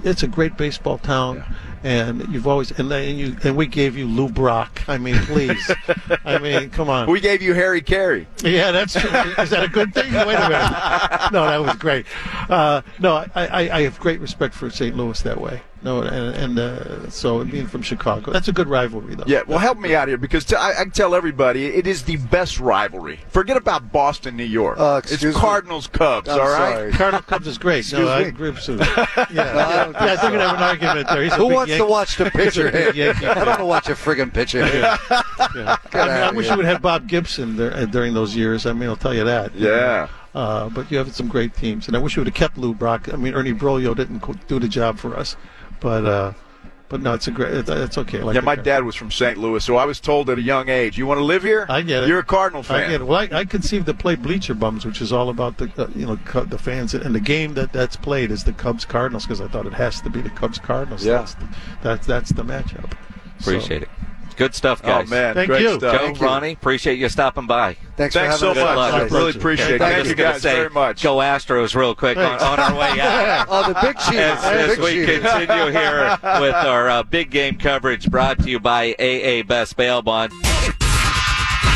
It's 0.04 0.22
a 0.22 0.28
great 0.28 0.56
baseball 0.56 0.98
town, 0.98 1.42
and 1.82 2.32
you've 2.32 2.46
always 2.46 2.70
and, 2.78 2.90
then 2.90 3.16
you 3.16 3.36
and 3.42 3.56
we 3.56 3.66
gave 3.66 3.96
you 3.96 4.06
Lou 4.06 4.28
Brock. 4.28 4.82
I 4.86 4.98
mean, 4.98 5.16
please. 5.24 5.70
I 6.24 6.38
mean, 6.38 6.70
come 6.70 6.88
on. 6.88 7.10
we 7.10 7.20
gave 7.20 7.42
you 7.42 7.54
Harry 7.54 7.82
Caray. 7.82 8.26
Yeah, 8.44 8.70
that's 8.70 8.92
true. 8.92 9.10
Is 9.42 9.50
that 9.50 9.64
a 9.64 9.68
good 9.68 9.92
thing? 9.94 10.12
Wait 10.12 10.34
a 10.36 10.48
minute. 10.48 11.30
No, 11.32 11.44
that 11.46 11.58
was 11.60 11.74
great. 11.76 12.06
Uh, 12.48 12.82
no, 13.00 13.16
I, 13.16 13.28
I, 13.34 13.60
I 13.78 13.82
have 13.82 13.98
great 13.98 14.20
respect 14.20 14.54
for 14.54 14.70
St. 14.70 14.96
Louis 14.96 15.20
that 15.22 15.40
way. 15.40 15.60
No, 15.82 16.02
and, 16.02 16.34
and 16.34 16.58
uh, 16.58 17.08
so 17.08 17.44
being 17.44 17.66
from 17.66 17.82
Chicago, 17.82 18.32
that's 18.32 18.48
a 18.48 18.52
good 18.52 18.66
rivalry, 18.66 19.14
though. 19.14 19.24
Yeah, 19.26 19.42
well, 19.46 19.58
help 19.58 19.78
me 19.78 19.94
out 19.94 20.08
here 20.08 20.18
because 20.18 20.44
t- 20.44 20.56
I, 20.56 20.70
I 20.70 20.82
can 20.82 20.90
tell 20.90 21.14
everybody 21.14 21.66
it 21.66 21.86
is 21.86 22.02
the 22.02 22.16
best 22.16 22.58
rivalry. 22.58 23.20
Forget 23.28 23.56
about 23.56 23.92
Boston, 23.92 24.36
New 24.36 24.44
York. 24.44 24.78
Uh, 24.78 25.00
it's 25.02 25.12
excuse 25.12 25.34
me. 25.34 25.40
Cardinals 25.40 25.86
Cubs. 25.86 26.28
I'm 26.28 26.40
all 26.40 26.46
right. 26.46 26.74
sorry. 26.74 26.92
Cardinal 26.92 27.22
Cubs 27.22 27.46
is 27.46 27.58
great. 27.58 27.80
Excuse 27.80 28.00
no, 28.00 28.08
I 28.08 28.22
me? 28.22 28.28
agree 28.28 28.50
with 28.50 28.66
you. 28.68 28.76
Yeah, 28.76 28.86
I 28.86 29.26
don't 29.26 29.34
yeah, 29.34 29.84
think 29.84 29.96
I 29.96 30.16
think 30.16 30.32
we 30.32 30.38
have 30.38 30.56
an 30.56 30.62
argument 30.62 31.08
there. 31.08 31.22
He's 31.22 31.34
Who 31.34 31.48
big 31.48 31.54
wants 31.54 31.76
to 31.76 31.86
watch 31.86 32.16
the 32.16 32.30
pitcher 32.30 32.70
hit? 32.70 32.96
Yankee 32.96 33.26
I 33.26 33.34
don't 33.34 33.46
want 33.46 33.58
to 33.60 33.64
watch 33.64 33.88
a 33.88 33.92
friggin' 33.92 34.34
pitcher 34.34 34.64
hit. 34.64 34.82
Yeah. 34.82 35.76
I, 35.92 36.06
mean, 36.06 36.08
I 36.08 36.30
wish 36.32 36.46
here. 36.46 36.54
you 36.54 36.56
would 36.58 36.66
have 36.66 36.82
Bob 36.82 37.06
Gibson 37.08 37.56
there, 37.56 37.72
uh, 37.72 37.84
during 37.86 38.14
those 38.14 38.34
years. 38.34 38.66
I 38.66 38.72
mean, 38.72 38.88
I'll 38.88 38.96
tell 38.96 39.14
you 39.14 39.24
that. 39.24 39.54
Yeah. 39.54 40.08
Uh, 40.34 40.68
but 40.68 40.90
you 40.90 40.98
have 40.98 41.14
some 41.14 41.28
great 41.28 41.54
teams, 41.54 41.86
and 41.88 41.96
I 41.96 42.00
wish 42.00 42.16
you 42.16 42.20
would 42.20 42.26
have 42.26 42.34
kept 42.34 42.58
Lou 42.58 42.74
Brock. 42.74 43.12
I 43.12 43.16
mean, 43.16 43.34
Ernie 43.34 43.54
Broglio 43.54 43.96
didn't 43.96 44.46
do 44.46 44.58
the 44.58 44.68
job 44.68 44.98
for 44.98 45.16
us, 45.16 45.36
but 45.80 46.04
uh, 46.04 46.32
but 46.88 47.02
no, 47.02 47.12
it's 47.12 47.28
a 47.28 47.30
great. 47.30 47.52
It's, 47.52 47.68
it's 47.68 47.98
okay. 47.98 48.22
Like 48.22 48.34
Yeah, 48.34 48.40
my 48.40 48.54
dad 48.54 48.84
was 48.84 48.94
from 48.94 49.10
St. 49.10 49.36
Louis, 49.36 49.62
so 49.62 49.76
I 49.76 49.84
was 49.84 50.00
told 50.00 50.30
at 50.30 50.38
a 50.38 50.42
young 50.42 50.68
age, 50.68 50.96
"You 50.96 51.06
want 51.06 51.18
to 51.18 51.24
live 51.24 51.42
here? 51.42 51.66
I 51.68 51.82
get 51.82 52.04
it. 52.04 52.08
You're 52.08 52.20
a 52.20 52.24
Cardinal 52.24 52.60
I 52.62 52.64
fan." 52.64 52.90
get 52.90 53.00
it. 53.02 53.04
Well, 53.04 53.18
I, 53.18 53.40
I 53.40 53.44
conceived 53.44 53.86
the 53.86 53.94
play 53.94 54.14
Bleacher 54.14 54.54
Bums, 54.54 54.86
which 54.86 55.02
is 55.02 55.12
all 55.12 55.28
about 55.28 55.58
the 55.58 55.70
uh, 55.76 55.88
you 55.94 56.06
know 56.06 56.16
cu- 56.24 56.46
the 56.46 56.58
fans, 56.58 56.94
and 56.94 57.14
the 57.14 57.20
game 57.20 57.54
that 57.54 57.72
that's 57.72 57.96
played 57.96 58.30
is 58.30 58.44
the 58.44 58.52
Cubs 58.52 58.84
Cardinals 58.84 59.24
because 59.24 59.40
I 59.40 59.48
thought 59.48 59.66
it 59.66 59.74
has 59.74 60.00
to 60.00 60.10
be 60.10 60.22
the 60.22 60.30
Cubs 60.30 60.58
Cardinals. 60.58 61.04
Yeah. 61.04 61.18
that's 61.18 61.34
the, 61.34 61.48
that's 61.82 62.06
that's 62.06 62.32
the 62.32 62.42
matchup. 62.42 62.92
Appreciate 63.40 63.82
it. 63.82 63.88
Good 64.38 64.54
stuff, 64.54 64.80
Oh 64.84 64.86
guys. 64.86 65.10
man, 65.10 65.34
Thank 65.34 65.48
great 65.48 65.62
you. 65.62 65.78
stuff. 65.78 65.92
Joe, 65.92 65.98
Thank 66.06 66.20
you. 66.20 66.26
Ronnie, 66.26 66.52
appreciate 66.52 66.96
you 66.98 67.08
stopping 67.08 67.48
by. 67.48 67.76
Thanks, 67.96 68.14
Thanks 68.14 68.36
for 68.36 68.38
so 68.38 68.48
having 68.54 68.62
much. 68.64 68.70
us. 68.70 68.76
luck. 68.76 68.94
I 69.12 69.14
really 69.18 69.30
appreciate 69.32 69.70
it. 69.72 69.82
I'm 69.82 69.90
Thank 69.90 69.96
just 69.98 70.10
you 70.10 70.14
gonna 70.14 70.32
guys 70.34 70.42
say, 70.42 70.54
very 70.54 70.70
much. 70.70 71.02
Go 71.02 71.16
Astros 71.16 71.74
real 71.74 71.94
quick 71.96 72.16
on, 72.16 72.38
on 72.40 72.60
our 72.60 72.72
way 72.78 73.00
out. 73.00 73.46
Oh, 73.50 73.66
the 73.66 73.78
big 73.82 73.98
cheese. 73.98 74.14
As, 74.16 74.44
as 74.44 74.76
big 74.76 74.78
we 74.78 75.06
cheese. 75.06 75.20
continue 75.22 75.72
here 75.72 76.18
with 76.40 76.54
our 76.54 76.88
uh, 76.88 77.02
big 77.02 77.30
game 77.32 77.58
coverage 77.58 78.08
brought 78.08 78.38
to 78.38 78.48
you 78.48 78.60
by 78.60 78.94
AA 79.00 79.42
Best 79.42 79.76
Bail 79.76 80.02
Bond. 80.02 80.32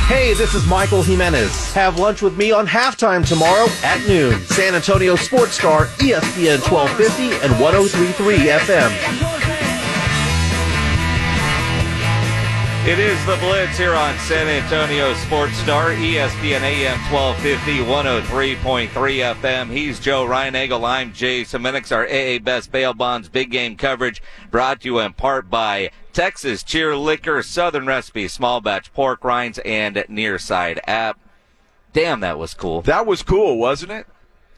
Hey, 0.06 0.34
this 0.34 0.54
is 0.54 0.64
Michael 0.66 1.02
Jimenez. 1.02 1.72
Have 1.72 1.98
lunch 1.98 2.22
with 2.22 2.36
me 2.36 2.52
on 2.52 2.66
halftime 2.66 3.26
tomorrow 3.26 3.66
at 3.82 4.06
noon. 4.06 4.38
San 4.42 4.74
Antonio 4.76 5.16
Sports 5.16 5.54
Star, 5.54 5.86
ESPN 5.98 6.60
1250 6.70 7.44
and 7.44 7.60
1033 7.60 8.36
FM. 8.38 9.41
It 12.84 12.98
is 12.98 13.24
the 13.26 13.36
Blitz 13.36 13.78
here 13.78 13.94
on 13.94 14.18
San 14.18 14.48
Antonio 14.48 15.14
Sports 15.14 15.56
Star, 15.58 15.90
ESPN 15.90 16.62
AM 16.62 16.98
1250, 17.12 17.78
103.3 18.58 18.88
FM. 19.36 19.70
He's 19.70 20.00
Joe 20.00 20.26
Reinagel. 20.26 20.84
I'm 20.84 21.12
Jason 21.12 21.62
Minix. 21.62 21.92
Our 21.94 22.04
AA 22.08 22.40
Best 22.42 22.72
Bail 22.72 22.92
Bonds 22.92 23.28
big 23.28 23.52
game 23.52 23.76
coverage 23.76 24.20
brought 24.50 24.80
to 24.80 24.86
you 24.88 24.98
in 24.98 25.12
part 25.12 25.48
by 25.48 25.92
Texas 26.12 26.64
Cheer 26.64 26.96
Liquor, 26.96 27.44
Southern 27.44 27.86
Recipe, 27.86 28.26
Small 28.26 28.60
Batch 28.60 28.92
Pork 28.92 29.22
Rinds, 29.22 29.60
and 29.64 29.94
Nearside 29.94 30.80
app. 30.88 31.20
Damn, 31.92 32.18
that 32.18 32.36
was 32.36 32.52
cool. 32.52 32.82
That 32.82 33.06
was 33.06 33.22
cool, 33.22 33.58
wasn't 33.58 33.92
it? 33.92 34.08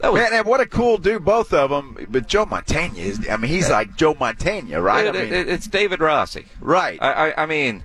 That 0.00 0.14
was 0.14 0.22
Man, 0.22 0.32
and 0.32 0.46
what 0.46 0.60
a 0.62 0.66
cool 0.66 0.96
dude, 0.96 1.26
both 1.26 1.52
of 1.52 1.68
them. 1.68 2.06
But 2.08 2.26
Joe 2.26 2.46
Mantegna 2.46 2.96
is, 2.96 3.28
I 3.28 3.36
mean, 3.36 3.50
he's 3.50 3.68
like 3.68 3.96
Joe 3.96 4.14
Mantegna, 4.14 4.82
right? 4.82 5.04
It- 5.04 5.14
I 5.14 5.24
mean, 5.24 5.32
it- 5.34 5.48
it's 5.50 5.66
David 5.66 6.00
Rossi. 6.00 6.46
right. 6.62 6.98
I, 7.02 7.30
I, 7.32 7.42
I 7.42 7.46
mean, 7.46 7.84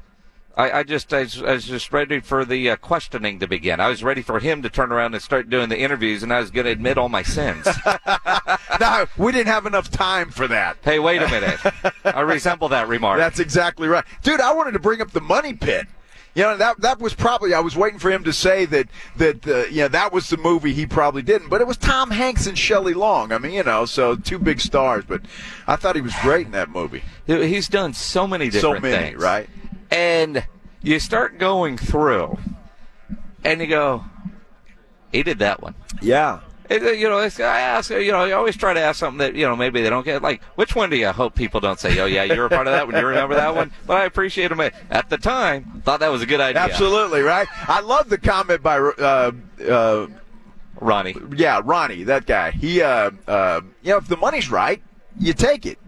I, 0.60 0.80
I 0.80 0.84
just 0.84 1.14
I 1.14 1.22
was, 1.22 1.41
I 1.41 1.53
was 1.53 1.64
just 1.64 1.93
ready 1.93 2.20
for 2.20 2.43
the 2.43 2.72
uh, 2.72 2.76
questioning 2.76 3.39
to 3.39 3.47
begin. 3.47 3.80
I 3.80 3.88
was 3.88 4.03
ready 4.03 4.22
for 4.22 4.39
him 4.39 4.62
to 4.64 4.70
turn 4.70 4.91
around 4.91 5.14
and 5.14 5.24
start 5.24 5.49
doing 5.49 5.70
the 5.70 5.80
interviews, 5.80 6.22
and 6.22 6.34
I 6.34 6.41
was 6.41 6.51
going 6.51 6.66
to 6.66 6.72
admit 6.72 6.97
all 6.97 7.07
my 7.07 7.24
sins. 7.24 7.66
no, 8.80 9.05
we 9.18 9.32
didn't 9.32 9.47
have 9.47 9.66
enough 9.66 9.89
time 9.89 10.30
for 10.32 10.49
that. 10.49 10.76
hey, 10.84 10.99
wait 10.99 11.22
a 11.22 11.30
minute. 11.30 11.60
I 12.03 12.20
resemble 12.22 12.68
that 12.70 12.89
remark. 12.89 13.20
That's 13.20 13.39
exactly 13.39 13.88
right, 13.88 14.03
dude. 14.22 14.41
I 14.41 14.53
wanted 14.53 14.72
to 14.74 14.80
bring 14.80 14.99
up 15.01 15.12
the 15.12 15.22
money 15.22 15.53
pit. 15.53 15.88
You 16.36 16.43
know 16.43 16.57
that 16.57 16.82
that 16.82 16.99
was 16.99 17.14
probably 17.16 17.53
I 17.53 17.60
was 17.60 17.76
waiting 17.76 17.97
for 17.97 18.12
him 18.12 18.24
to 18.26 18.32
say 18.32 18.66
that 18.66 18.88
that 19.16 19.47
uh, 19.47 19.66
you 19.68 19.82
know 19.82 19.88
that 19.88 20.14
was 20.14 20.30
the 20.30 20.38
movie 20.38 20.74
he 20.74 20.86
probably 20.86 21.22
didn't, 21.22 21.49
but 21.49 21.60
it 21.60 21.68
was 21.68 21.76
Tom 21.78 22.12
Hanks 22.12 22.45
and 22.47 22.57
Shelley 22.57 22.93
Long. 22.93 23.32
I 23.32 23.39
mean, 23.39 23.53
you 23.53 23.64
know, 23.64 23.86
so 23.86 24.16
two 24.16 24.38
big 24.38 24.60
stars. 24.62 25.05
But 25.07 25.22
I 25.68 25.76
thought 25.76 25.95
he 25.95 26.01
was 26.01 26.14
great 26.22 26.45
in 26.45 26.51
that 26.51 26.70
movie. 26.70 27.01
He's 27.26 27.68
done 27.68 27.93
so 27.93 28.28
many 28.28 28.51
So 28.51 28.74
different 28.74 28.84
many, 28.84 29.03
things. 29.10 29.24
right? 29.24 29.49
And 29.91 30.45
you 30.81 30.99
start 30.99 31.37
going 31.39 31.77
through, 31.77 32.37
and 33.43 33.59
you 33.61 33.67
go, 33.67 34.05
he 35.11 35.23
did 35.23 35.39
that 35.39 35.61
one. 35.61 35.75
Yeah. 36.01 36.41
It- 36.69 36.99
you 36.99 37.09
know, 37.09 37.17
it's, 37.17 37.39
I 37.39 37.61
ask, 37.61 37.89
you 37.89 38.11
know, 38.11 38.25
you 38.25 38.35
always 38.35 38.55
try 38.55 38.73
to 38.73 38.79
ask 38.79 38.99
something 38.99 39.17
that, 39.17 39.33
you 39.33 39.47
know, 39.47 39.55
maybe 39.55 39.81
they 39.81 39.89
don't 39.89 40.05
get. 40.05 40.21
Like, 40.21 40.43
which 40.55 40.75
one 40.75 40.91
do 40.91 40.97
you 40.97 41.09
hope 41.11 41.33
people 41.33 41.59
don't 41.59 41.79
say, 41.79 41.99
oh, 41.99 42.05
yeah, 42.05 42.23
you 42.23 42.39
were 42.39 42.47
part 42.47 42.67
of 42.67 42.73
that 42.73 42.85
one, 42.85 42.95
you 42.95 43.05
remember 43.07 43.33
that 43.35 43.55
one? 43.55 43.71
But 43.87 43.97
I 43.97 44.05
appreciate 44.05 44.49
them. 44.49 44.59
At 44.91 45.09
the 45.09 45.17
time, 45.17 45.81
thought 45.83 46.01
that 46.01 46.11
was 46.11 46.21
a 46.21 46.27
good 46.27 46.39
idea. 46.39 46.61
Absolutely 46.61 47.21
right. 47.21 47.47
I 47.67 47.79
love 47.81 48.09
the 48.09 48.19
comment 48.19 48.61
by 48.61 48.77
uh, 48.77 49.31
uh, 49.67 50.07
Ronnie. 50.79 51.15
Yeah, 51.35 51.61
Ronnie, 51.63 52.03
that 52.03 52.27
guy. 52.27 52.51
He, 52.51 52.83
uh, 52.83 53.09
uh, 53.27 53.61
you 53.81 53.89
know, 53.89 53.97
if 53.97 54.07
the 54.07 54.17
money's 54.17 54.51
right, 54.51 54.79
you 55.19 55.33
take 55.33 55.65
it. 55.65 55.79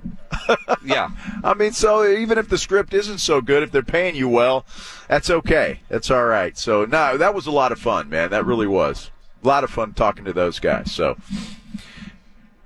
yeah. 0.85 1.09
I 1.43 1.53
mean, 1.53 1.71
so 1.73 2.05
even 2.05 2.37
if 2.37 2.49
the 2.49 2.57
script 2.57 2.93
isn't 2.93 3.19
so 3.19 3.41
good, 3.41 3.63
if 3.63 3.71
they're 3.71 3.81
paying 3.83 4.15
you 4.15 4.27
well, 4.27 4.65
that's 5.07 5.29
okay. 5.29 5.81
That's 5.89 6.09
all 6.11 6.25
right. 6.25 6.57
So 6.57 6.85
no, 6.85 7.17
that 7.17 7.33
was 7.33 7.47
a 7.47 7.51
lot 7.51 7.71
of 7.71 7.79
fun, 7.79 8.09
man. 8.09 8.29
That 8.31 8.45
really 8.45 8.67
was 8.67 9.11
a 9.43 9.47
lot 9.47 9.63
of 9.63 9.69
fun 9.69 9.93
talking 9.93 10.25
to 10.25 10.33
those 10.33 10.59
guys. 10.59 10.91
So. 10.91 11.17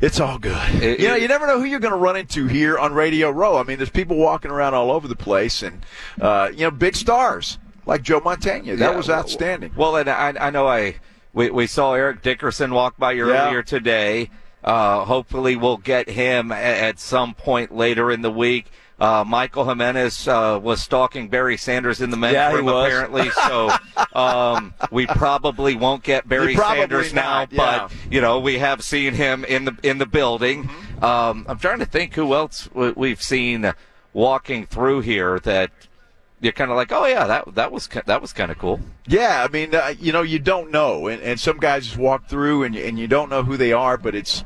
It's 0.02 0.20
all 0.20 0.38
good. 0.38 0.76
It- 0.84 1.00
you 1.00 1.08
know, 1.08 1.16
you 1.16 1.28
never 1.28 1.48
know 1.48 1.58
who 1.60 1.66
you're 1.66 1.80
going 1.80 1.94
to 1.94 1.98
run 1.98 2.18
into 2.18 2.48
here 2.48 2.78
on 2.78 2.94
Radio 2.94 3.30
Row. 3.32 3.58
I 3.58 3.64
mean, 3.64 3.78
there's 3.78 3.90
people 3.90 4.18
walking 4.18 4.52
around 4.52 4.74
all 4.74 4.92
over 4.92 5.08
the 5.08 5.16
place, 5.16 5.64
and 5.64 5.84
uh, 6.20 6.50
you 6.54 6.60
know, 6.62 6.72
big 6.72 6.96
stars 6.96 7.58
like 7.86 8.02
Joe 8.02 8.20
Mantegna. 8.20 8.78
That 8.78 8.92
Yeah, 8.92 8.96
was 8.98 9.10
outstanding. 9.10 9.72
Well, 9.76 9.96
and 9.96 10.10
I, 10.10 10.34
I 10.40 10.50
know 10.50 10.68
I 10.68 10.96
we, 11.34 11.50
we 11.50 11.66
saw 11.66 11.94
Eric 11.94 12.22
Dickerson 12.22 12.74
walk 12.74 12.98
by 12.98 13.14
you 13.14 13.24
earlier 13.24 13.64
today. 13.64 14.30
Uh, 14.66 15.06
hopefully, 15.06 15.56
we'll 15.56 15.78
get 15.78 16.10
him 16.10 16.52
at 16.52 17.00
some 17.00 17.34
point 17.36 17.74
later 17.74 18.12
in 18.12 18.22
the 18.24 18.32
week. 18.32 18.66
Uh, 19.00 19.24
Michael 19.28 19.68
Jimenez 19.68 20.28
uh, 20.28 20.58
was 20.62 20.82
stalking 20.82 21.28
Barry 21.28 21.58
Sanders 21.58 22.02
in 22.02 22.10
the 22.12 22.18
men's 22.18 22.34
Yeah, 22.34 22.52
room 22.54 22.68
apparently, 22.70 23.30
so 23.30 23.70
um, 24.14 24.74
we 24.90 25.06
probably 25.06 25.76
won't 25.76 26.02
get 26.02 26.28
Barry 26.28 26.56
Sanders 26.56 27.14
now. 27.14 27.42
yeah. 27.42 27.88
But 27.88 27.94
you 28.10 28.22
know, 28.22 28.40
we 28.40 28.58
have 28.58 28.84
seen 28.84 29.14
him 29.14 29.46
in 29.46 29.66
the 29.66 29.78
in 29.84 29.98
the 30.00 30.06
building. 30.06 30.64
Mm-hmm. 30.64 31.04
Um, 31.06 31.46
I'm 31.48 31.60
trying 31.60 31.80
to 31.80 31.86
think 31.86 32.16
who 32.16 32.34
else 32.34 32.70
we've 32.74 33.22
seen 33.22 33.72
walking 34.14 34.66
through 34.66 35.02
here 35.02 35.40
that 35.42 35.72
you're 36.42 36.54
kind 36.54 36.72
of 36.72 36.78
like, 36.78 36.92
oh 36.92 37.06
yeah, 37.06 37.28
that 37.28 37.56
that 37.56 37.72
was 37.72 37.88
that 38.06 38.22
was 38.22 38.34
kind 38.34 38.52
of 38.52 38.58
cool. 38.58 38.80
Yeah, 39.08 39.46
I 39.48 39.52
mean, 39.52 39.74
uh, 39.74 39.94
you 40.00 40.12
know, 40.12 40.22
you 40.22 40.40
don't 40.40 40.72
know, 40.72 41.08
and, 41.08 41.22
and 41.22 41.40
some 41.40 41.58
guys 41.58 41.86
just 41.86 41.98
walk 41.98 42.28
through, 42.28 42.64
and 42.64 42.76
you, 42.76 42.84
and 42.84 43.00
you 43.00 43.08
don't 43.08 43.30
know 43.30 43.44
who 43.44 43.58
they 43.58 43.74
are, 43.74 43.98
but 43.98 44.16
it's 44.16 44.44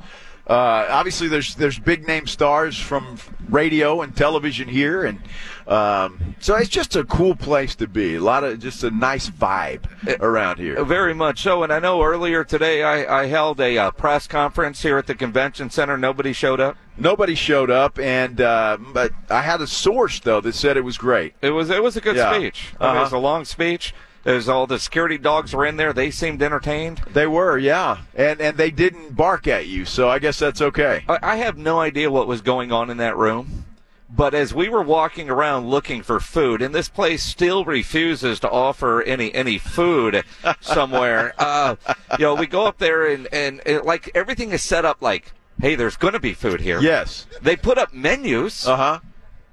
uh, 0.49 0.87
obviously 0.89 1.27
there's 1.27 1.55
there's 1.55 1.77
big 1.79 2.07
name 2.07 2.25
stars 2.27 2.77
from 2.77 3.17
radio 3.49 4.01
and 4.01 4.15
television 4.15 4.67
here, 4.67 5.03
and 5.05 5.19
um, 5.67 6.35
so 6.39 6.55
it's 6.55 6.69
just 6.69 6.95
a 6.95 7.03
cool 7.03 7.35
place 7.35 7.75
to 7.75 7.87
be. 7.87 8.15
A 8.15 8.19
lot 8.21 8.43
of 8.43 8.59
just 8.59 8.83
a 8.83 8.89
nice 8.89 9.29
vibe 9.29 9.83
around 10.19 10.57
here. 10.57 10.83
Very 10.83 11.13
much 11.13 11.41
so. 11.43 11.61
And 11.63 11.71
I 11.71 11.77
know 11.79 12.01
earlier 12.01 12.43
today 12.43 12.81
I, 12.83 13.21
I 13.21 13.25
held 13.27 13.59
a 13.61 13.77
uh, 13.77 13.91
press 13.91 14.25
conference 14.25 14.81
here 14.81 14.97
at 14.97 15.05
the 15.07 15.13
convention 15.15 15.69
center. 15.69 15.97
Nobody 15.97 16.33
showed 16.33 16.59
up. 16.59 16.77
Nobody 16.97 17.35
showed 17.35 17.69
up, 17.69 17.99
and 17.99 18.41
uh, 18.41 18.77
but 18.93 19.11
I 19.29 19.41
had 19.41 19.61
a 19.61 19.67
source 19.67 20.19
though 20.19 20.41
that 20.41 20.55
said 20.55 20.75
it 20.77 20.83
was 20.83 20.97
great. 20.97 21.33
It 21.41 21.51
was 21.51 21.69
it 21.69 21.83
was 21.83 21.95
a 21.95 22.01
good 22.01 22.15
Yeah. 22.15 22.33
speech. 22.33 22.73
I 22.79 22.87
mean, 22.87 22.97
it 22.97 22.99
was 23.01 23.11
a 23.13 23.15
Uh-huh. 23.17 23.21
long 23.23 23.45
speech. 23.45 23.93
There's 24.23 24.49
all 24.49 24.67
the 24.67 24.79
security 24.79 25.17
dogs 25.17 25.53
were 25.53 25.65
in 25.65 25.77
there. 25.77 25.93
They 25.93 26.11
seemed 26.11 26.41
entertained. 26.41 27.01
They 27.11 27.25
were, 27.27 27.57
yeah, 27.57 27.99
and 28.15 28.41
and 28.41 28.57
they 28.57 28.71
didn't 28.71 29.15
bark 29.15 29.47
at 29.47 29.67
you, 29.67 29.85
so 29.85 30.09
I 30.09 30.19
guess 30.19 30.39
that's 30.39 30.61
okay. 30.61 31.03
I, 31.07 31.19
I 31.21 31.35
have 31.37 31.57
no 31.57 31.79
idea 31.79 32.11
what 32.11 32.27
was 32.27 32.41
going 32.41 32.71
on 32.71 32.89
in 32.89 32.97
that 32.97 33.15
room. 33.17 33.65
But 34.11 34.33
as 34.33 34.53
we 34.53 34.69
were 34.69 34.81
walking 34.81 35.29
around 35.29 35.69
looking 35.69 36.01
for 36.01 36.19
food, 36.19 36.61
and 36.63 36.73
this 36.73 36.89
place 36.89 37.23
still 37.23 37.63
refuses 37.63 38.39
to 38.39 38.49
offer 38.49 39.01
any 39.03 39.33
any 39.33 39.57
food 39.57 40.23
somewhere, 40.61 41.33
uh, 41.37 41.75
you 42.17 42.25
know, 42.25 42.35
we 42.35 42.47
go 42.47 42.65
up 42.65 42.79
there 42.79 43.05
and 43.05 43.27
and 43.31 43.61
it, 43.65 43.85
like 43.85 44.09
everything 44.15 44.51
is 44.51 44.63
set 44.63 44.83
up 44.83 45.01
like, 45.01 45.31
hey, 45.61 45.75
there's 45.75 45.95
going 45.95 46.13
to 46.13 46.19
be 46.19 46.33
food 46.33 46.61
here. 46.61 46.81
Yes. 46.81 47.27
They 47.41 47.55
put 47.55 47.77
up 47.77 47.93
menus. 47.93 48.67
Uh 48.67 48.77
huh. 48.77 48.99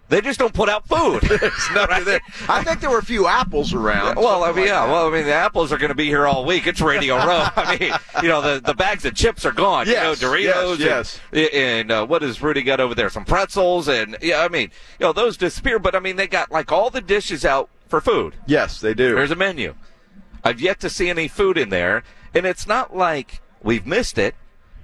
They 0.09 0.21
just 0.21 0.39
don't 0.39 0.55
put 0.55 0.69
out 0.69 0.87
food. 0.87 1.23
There. 1.77 2.21
I 2.49 2.63
think 2.63 2.81
there 2.81 2.91
were 2.91 2.99
a 2.99 3.05
few 3.05 3.27
apples 3.27 3.75
around. 3.75 4.17
Well, 4.17 4.45
I 4.45 4.49
mean, 4.49 4.57
like 4.57 4.67
yeah. 4.67 4.87
that. 4.87 4.93
Well, 4.93 5.09
I 5.09 5.11
mean, 5.11 5.25
the 5.25 5.35
apples 5.35 5.73
are 5.73 5.79
going 5.79 5.89
to 5.91 5.95
be 5.97 6.07
here 6.07 6.27
all 6.27 6.45
week. 6.45 6.67
It's 6.67 6.81
Radio 6.81 7.17
Row. 7.17 7.47
I 7.57 7.77
mean, 7.79 7.93
you 8.23 8.29
know, 8.29 8.41
the, 8.41 8.61
the 8.61 8.75
bags 8.75 9.05
of 9.05 9.15
chips 9.15 9.45
are 9.45 9.53
gone. 9.53 9.87
Yes, 9.87 10.21
you 10.21 10.29
know, 10.29 10.35
Doritos. 10.35 10.79
yes, 10.79 11.21
And, 11.33 11.49
and 11.53 11.91
uh, 11.91 12.07
what 12.07 12.23
has 12.23 12.41
Rudy 12.43 12.63
got 12.63 12.81
over 12.81 12.95
there? 12.95 13.11
Some 13.11 13.25
pretzels 13.25 13.89
and 13.89 14.17
yeah. 14.23 14.41
I 14.41 14.49
mean, 14.49 14.71
you 14.99 15.07
know, 15.07 15.13
those 15.13 15.37
disappear. 15.37 15.79
But 15.79 15.95
I 15.95 16.01
mean, 16.01 16.17
they 16.17 16.27
got 16.27 16.51
like 16.51 16.71
all 16.71 16.91
the 16.91 17.01
dishes 17.01 17.45
out 17.45 17.69
for 17.89 18.01
food. 18.01 18.35
Yes, 18.47 18.81
they 18.81 18.95
do. 18.95 19.15
There's 19.15 19.31
a 19.31 19.37
menu. 19.37 19.75
I've 20.45 20.61
yet 20.61 20.81
to 20.81 20.91
see 20.91 21.09
any 21.11 21.29
food 21.29 21.59
in 21.59 21.71
there, 21.71 22.05
and 22.35 22.47
it's 22.47 22.67
not 22.67 22.97
like 22.97 23.41
we've 23.63 23.87
missed 23.87 24.19
it 24.19 24.35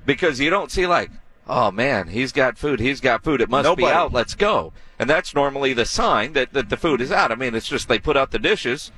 because 0.05 0.41
you 0.41 0.51
don't 0.51 0.70
see 0.70 0.87
like, 0.87 1.11
oh 1.49 1.70
man, 1.70 2.09
he's 2.09 2.33
got 2.33 2.59
food. 2.59 2.81
He's 2.81 3.01
got 3.01 3.23
food. 3.23 3.41
It 3.41 3.49
must 3.49 3.64
Nobody. 3.64 3.87
be 3.87 3.93
out. 3.93 4.12
Let's 4.12 4.35
go. 4.35 4.73
And 5.03 5.11
that's 5.11 5.34
normally 5.34 5.72
the 5.72 5.84
sign 5.84 6.32
that, 6.34 6.53
that 6.53 6.68
the 6.68 6.76
food 6.76 7.00
is 7.00 7.11
out. 7.11 7.32
I 7.32 7.34
mean, 7.34 7.57
it's 7.57 7.66
just 7.66 7.88
they 7.88 7.98
put 7.98 8.16
out 8.16 8.30
the 8.30 8.38
dishes 8.38 8.92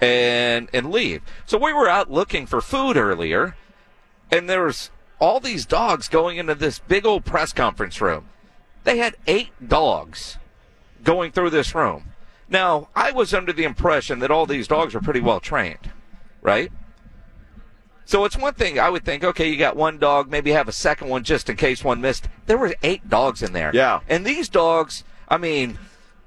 and 0.00 0.68
and 0.72 0.90
leave. 0.90 1.22
So 1.46 1.56
we 1.56 1.72
were 1.72 1.88
out 1.88 2.10
looking 2.10 2.44
for 2.44 2.60
food 2.60 2.96
earlier, 2.96 3.54
and 4.32 4.50
there 4.50 4.64
was 4.64 4.90
all 5.20 5.38
these 5.38 5.64
dogs 5.64 6.08
going 6.08 6.38
into 6.38 6.56
this 6.56 6.80
big 6.80 7.06
old 7.06 7.24
press 7.24 7.52
conference 7.52 8.00
room. 8.00 8.30
They 8.82 8.98
had 8.98 9.14
eight 9.28 9.50
dogs 9.64 10.38
going 11.04 11.30
through 11.30 11.50
this 11.50 11.72
room. 11.72 12.14
Now, 12.48 12.88
I 12.96 13.12
was 13.12 13.32
under 13.32 13.52
the 13.52 13.62
impression 13.62 14.18
that 14.18 14.32
all 14.32 14.44
these 14.44 14.66
dogs 14.66 14.92
are 14.96 15.00
pretty 15.00 15.20
well 15.20 15.38
trained, 15.38 15.92
right? 16.42 16.72
So 18.06 18.24
it's 18.24 18.36
one 18.36 18.54
thing 18.54 18.80
I 18.80 18.90
would 18.90 19.04
think, 19.04 19.22
okay, 19.22 19.48
you 19.48 19.56
got 19.56 19.76
one 19.76 19.98
dog, 19.98 20.28
maybe 20.28 20.50
have 20.50 20.66
a 20.66 20.72
second 20.72 21.06
one 21.06 21.22
just 21.22 21.48
in 21.48 21.54
case 21.54 21.84
one 21.84 22.00
missed. 22.00 22.28
There 22.46 22.58
were 22.58 22.74
eight 22.82 23.08
dogs 23.08 23.40
in 23.40 23.52
there. 23.52 23.70
Yeah. 23.72 24.00
And 24.08 24.26
these 24.26 24.48
dogs, 24.48 25.04
I 25.28 25.36
mean, 25.36 25.78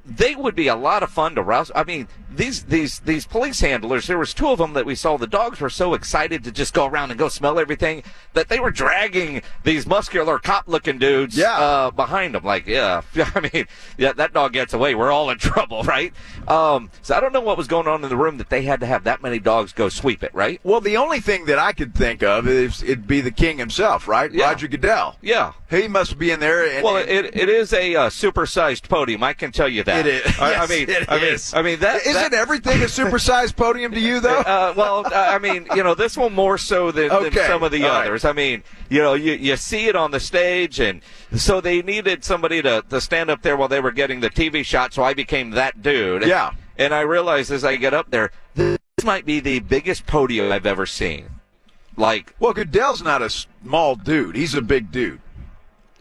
they 0.06 0.36
would 0.36 0.56
be 0.56 0.68
a 0.68 0.76
lot 0.76 1.04
of 1.04 1.10
fun 1.10 1.36
to 1.36 1.42
rouse. 1.42 1.72
I 1.74 1.84
mean, 1.84 2.08
these 2.36 2.64
these 2.64 3.00
these 3.00 3.26
police 3.26 3.60
handlers. 3.60 4.08
There 4.08 4.18
was 4.18 4.34
two 4.34 4.50
of 4.50 4.58
them 4.58 4.74
that 4.74 4.86
we 4.86 4.96
saw. 4.96 5.18
The 5.18 5.28
dogs 5.28 5.60
were 5.60 5.70
so 5.70 5.94
excited 5.94 6.44
to 6.46 6.52
just 6.52 6.74
go 6.74 6.86
around 6.86 7.12
and 7.12 7.20
go 7.20 7.28
smell 7.30 7.60
everything 7.60 8.04
that 8.34 8.48
they 8.50 8.60
were 8.60 8.72
dragging 8.72 9.42
these 9.64 9.86
muscular 9.86 10.40
cop-looking 10.40 10.98
dudes 10.98 11.38
Yeah. 11.38 11.58
uh, 11.60 11.92
behind 11.92 12.36
them. 12.36 12.44
Like, 12.44 12.66
yeah, 12.68 13.02
I 13.36 13.50
mean, 13.54 13.68
yeah, 13.98 14.14
that 14.14 14.34
dog 14.34 14.54
gets 14.54 14.74
away, 14.74 14.96
we're 14.96 15.12
all 15.12 15.30
in 15.30 15.38
trouble, 15.40 15.84
right? 15.84 16.14
Um, 16.48 16.90
so 17.02 17.16
I 17.16 17.20
don't 17.20 17.34
know 17.34 17.42
what 17.42 17.58
was 17.58 17.68
going 17.68 17.88
on 17.88 18.04
in 18.04 18.10
the 18.10 18.18
room 18.18 18.38
that 18.38 18.50
they 18.50 18.62
had 18.64 18.80
to 18.80 18.86
have 18.86 19.04
that 19.04 19.22
many 19.22 19.40
dogs 19.40 19.74
go 19.74 19.90
sweep 19.90 20.24
it, 20.24 20.34
right? 20.34 20.60
Well, 20.64 20.82
the 20.82 20.98
only 20.98 21.20
thing 21.20 21.46
that 21.46 21.60
I 21.60 21.74
could 21.74 21.94
think 21.94 22.24
of 22.24 22.48
is 22.48 22.82
it'd 22.84 23.08
be 23.08 23.22
the 23.22 23.32
king 23.32 23.58
himself, 23.58 24.08
right? 24.08 24.32
Yeah. 24.32 24.46
Roger 24.46 24.68
Goodell. 24.68 25.18
Yeah. 25.22 25.54
He 25.70 25.88
must 25.88 26.18
be 26.18 26.32
in 26.32 26.40
there. 26.40 26.66
And, 26.66 26.84
Well, 26.84 26.98
it, 26.98 27.10
it 27.36 27.50
is 27.50 27.74
a 27.74 27.96
uh, 27.96 28.10
supersized 28.10 28.88
podium. 28.90 29.24
I 29.24 29.34
can 29.34 29.52
tell 29.52 29.68
you 29.70 29.84
that. 29.84 30.06
It 30.06 30.26
is. 30.26 30.40
I, 30.40 30.56
I 30.56 30.68
mean, 30.68 30.90
it 30.90 31.06
I 31.10 31.16
mean, 31.18 31.34
is. 31.34 31.54
I 31.54 31.62
mean 31.62 31.80
that. 31.80 32.02
Isn't 32.22 32.34
everything 32.34 32.82
a 32.82 32.86
supersized 32.86 33.56
podium 33.56 33.92
to 33.92 34.00
you, 34.00 34.20
though? 34.20 34.40
Uh, 34.40 34.74
well, 34.76 35.06
uh, 35.06 35.10
I 35.14 35.40
mean, 35.40 35.68
you 35.76 35.84
know, 35.84 35.96
this 35.96 36.16
one 36.16 36.34
more 36.34 36.58
so 36.58 36.92
than, 36.92 37.10
than 37.10 37.34
some 37.34 37.64
of 37.64 37.72
the 37.72 37.84
all 37.84 37.90
right. 37.90 38.06
others. 38.06 38.26
I 38.26 38.34
mean, 38.34 38.64
you 38.90 39.00
know, 39.00 39.14
you, 39.14 39.34
you 39.34 39.56
see 39.56 39.88
it 39.88 39.96
on 39.96 40.12
the 40.12 40.20
stage, 40.20 40.80
and 40.80 41.02
so 41.36 41.62
they 41.62 41.82
needed 41.82 42.24
somebody 42.24 42.62
to, 42.62 42.84
to 42.90 43.02
stand 43.02 43.30
up 43.30 43.42
there 43.42 43.58
while 43.58 43.68
they 43.68 43.80
were 43.80 43.92
getting 43.92 44.20
the 44.20 44.30
TV 44.30 44.64
shot, 44.64 44.94
so 44.94 45.04
I 45.04 45.14
became 45.14 45.52
that 45.52 45.82
dude. 45.82 46.26
Yeah. 46.26 46.54
And 46.78 46.94
I 46.94 47.02
realized 47.02 47.52
as 47.52 47.64
I 47.64 47.76
get 47.76 47.94
up 47.94 48.12
there, 48.12 48.32
this 48.56 48.78
might 49.04 49.26
be 49.26 49.40
the 49.40 49.60
biggest 49.60 50.06
podium 50.06 50.52
I've 50.52 50.66
ever 50.66 50.86
seen. 50.86 51.30
Like, 51.98 52.36
well, 52.40 52.54
Goodell's 52.54 53.04
not 53.04 53.22
a 53.22 53.30
small 53.30 53.96
dude. 53.96 54.36
He's 54.36 54.56
a 54.56 54.62
big 54.62 54.92
dude. 54.92 55.22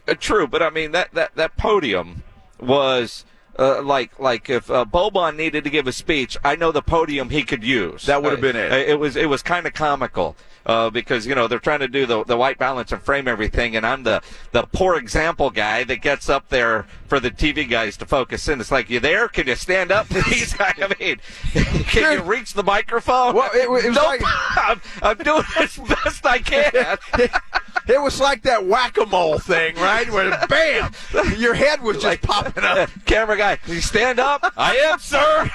Uh, 0.07 0.15
true, 0.15 0.47
but 0.47 0.63
I 0.63 0.69
mean 0.69 0.91
that 0.93 1.13
that 1.13 1.35
that 1.35 1.57
podium 1.57 2.23
was 2.59 3.25
uh, 3.61 3.81
like 3.83 4.17
like 4.19 4.49
if 4.49 4.69
uh, 4.71 4.83
Boban 4.85 5.35
needed 5.37 5.63
to 5.63 5.69
give 5.69 5.87
a 5.87 5.91
speech, 5.91 6.35
I 6.43 6.55
know 6.55 6.71
the 6.71 6.81
podium 6.81 7.29
he 7.29 7.43
could 7.43 7.63
use. 7.63 8.05
That 8.07 8.23
would 8.23 8.31
have 8.31 8.41
been 8.41 8.55
it. 8.55 8.71
Uh, 8.71 8.75
It 8.75 8.99
was 8.99 9.15
it 9.15 9.29
was 9.29 9.41
kind 9.43 9.65
of 9.67 9.73
comical 9.73 10.35
uh, 10.65 10.89
because 10.89 11.27
you 11.27 11.35
know 11.35 11.47
they're 11.47 11.59
trying 11.59 11.79
to 11.81 11.87
do 11.87 12.05
the 12.05 12.23
the 12.25 12.35
white 12.37 12.57
balance 12.57 12.91
and 12.91 13.01
frame 13.01 13.27
everything, 13.27 13.75
and 13.75 13.85
I'm 13.85 14.03
the 14.03 14.21
the 14.51 14.63
poor 14.63 14.95
example 14.97 15.49
guy 15.51 15.83
that 15.83 15.97
gets 16.01 16.27
up 16.29 16.49
there 16.49 16.87
for 17.07 17.19
the 17.19 17.29
TV 17.31 17.69
guys 17.69 17.97
to 17.97 18.05
focus 18.05 18.47
in. 18.47 18.59
It's 18.59 18.71
like 18.71 18.89
you 18.89 18.99
there? 18.99 19.27
Can 19.27 19.47
you 19.47 19.55
stand 19.55 19.91
up, 19.91 20.07
please? 20.09 20.55
I 20.59 20.93
mean, 20.99 21.17
can 21.85 22.13
you 22.17 22.23
reach 22.23 22.53
the 22.53 22.63
microphone? 22.63 23.35
Well, 23.35 23.51
it, 23.53 23.69
was 23.69 23.83
Nope. 23.85 23.95
like 24.05 24.21
I'm, 24.25 24.81
I'm 25.03 25.17
doing 25.17 25.43
as 25.59 25.77
best 25.77 26.25
I 26.25 26.39
can. 26.39 26.97
It 27.87 28.01
was 28.01 28.19
like 28.19 28.43
that 28.43 28.65
whack-a-mole 28.65 29.39
thing, 29.39 29.75
right? 29.75 30.09
Where 30.11 30.37
bam, 30.47 30.91
your 31.37 31.53
head 31.53 31.81
was 31.81 31.97
just 32.01 32.21
popping 32.21 32.63
up. 32.63 32.89
Camera 33.05 33.37
guy, 33.37 33.55
can 33.57 33.73
you 33.75 33.81
stand 33.81 34.19
up? 34.19 34.43
I 34.57 34.75
am, 34.77 34.99
sir. 34.99 35.49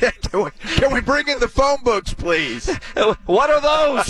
can, 0.30 0.42
we, 0.44 0.50
can 0.76 0.92
we 0.92 1.00
bring 1.00 1.28
in 1.28 1.38
the 1.40 1.48
phone 1.48 1.82
books, 1.82 2.12
please? 2.14 2.70
What 3.26 3.50
are 3.50 3.60
those? 3.60 4.06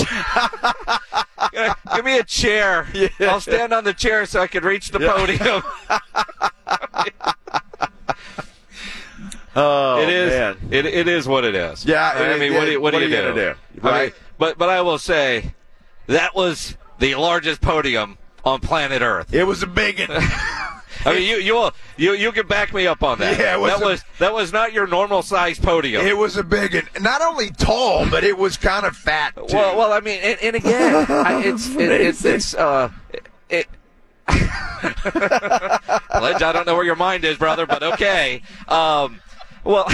Give 1.94 2.04
me 2.04 2.18
a 2.18 2.24
chair. 2.24 2.86
I'll 3.20 3.40
stand 3.40 3.72
on 3.72 3.84
the 3.84 3.92
chair 3.94 4.26
so 4.26 4.40
I 4.40 4.46
can 4.46 4.64
reach 4.64 4.90
the 4.90 4.98
podium. 5.00 5.62
Oh, 9.54 10.00
it 10.02 10.08
is. 10.10 10.30
man. 10.32 10.56
It, 10.70 10.84
it 10.86 11.08
is 11.08 11.26
what 11.26 11.44
it 11.44 11.54
is. 11.54 11.84
Yeah, 11.86 12.12
I 12.14 12.34
it- 12.34 12.38
mean, 12.40 12.54
what, 12.54 12.66
do 12.66 12.72
you, 12.72 12.80
what, 12.80 12.92
what 12.92 12.98
do 13.00 13.04
are 13.06 13.08
you 13.08 13.16
you 13.16 13.22
gonna 13.22 13.34
do? 13.34 13.54
I 13.82 13.84
mean, 13.84 13.92
Right. 13.92 14.14
but 14.38 14.58
but 14.58 14.68
I 14.68 14.82
will 14.82 14.98
say 14.98 15.54
that 16.07 16.34
was 16.34 16.76
the 16.98 17.14
largest 17.14 17.61
podium 17.61 18.18
on 18.44 18.61
planet 18.61 19.02
Earth. 19.02 19.32
It 19.34 19.44
was 19.44 19.62
a 19.62 19.66
big 19.66 19.98
one. 20.09 20.22
I 21.04 21.14
mean, 21.14 21.22
you 21.28 21.36
you 21.36 21.70
you 21.96 22.12
you 22.14 22.32
can 22.32 22.46
back 22.48 22.74
me 22.74 22.86
up 22.86 23.02
on 23.02 23.18
that. 23.18 23.38
Yeah, 23.38 23.54
it 23.54 23.61
was 23.61 23.72
that 23.72 23.82
a- 23.82 23.86
was 23.86 24.04
that 24.18 24.32
was 24.34 24.52
not 24.52 24.72
your 24.72 24.86
normal 24.86 25.22
size 25.22 25.59
podium. 25.59 26.04
It 26.04 26.16
was 26.16 26.36
a 26.36 26.42
big 26.42 26.74
one. 26.74 26.88
Not 27.00 27.22
only 27.22 27.50
tall, 27.50 28.09
but 28.11 28.24
it 28.24 28.36
was 28.36 28.57
kind 28.57 28.84
of 28.86 28.96
fat. 28.96 29.34
Too. 29.36 29.44
Well, 29.54 29.76
well, 29.76 29.92
I 29.92 30.00
mean, 30.00 30.18
and, 30.22 30.38
and 30.42 30.57
again, 30.57 31.07
I, 31.09 31.42
it's 31.44 31.68
it, 31.76 31.90
it's 32.00 32.24
it's 32.24 32.54
uh, 32.54 32.90
it. 33.48 33.68
Ledge, 34.28 36.42
I 36.42 36.50
don't 36.52 36.66
know 36.66 36.74
where 36.74 36.84
your 36.84 36.96
mind 36.96 37.24
is, 37.24 37.38
brother, 37.38 37.66
but 37.66 37.82
okay. 37.84 38.42
Um, 38.66 39.20
well, 39.62 39.86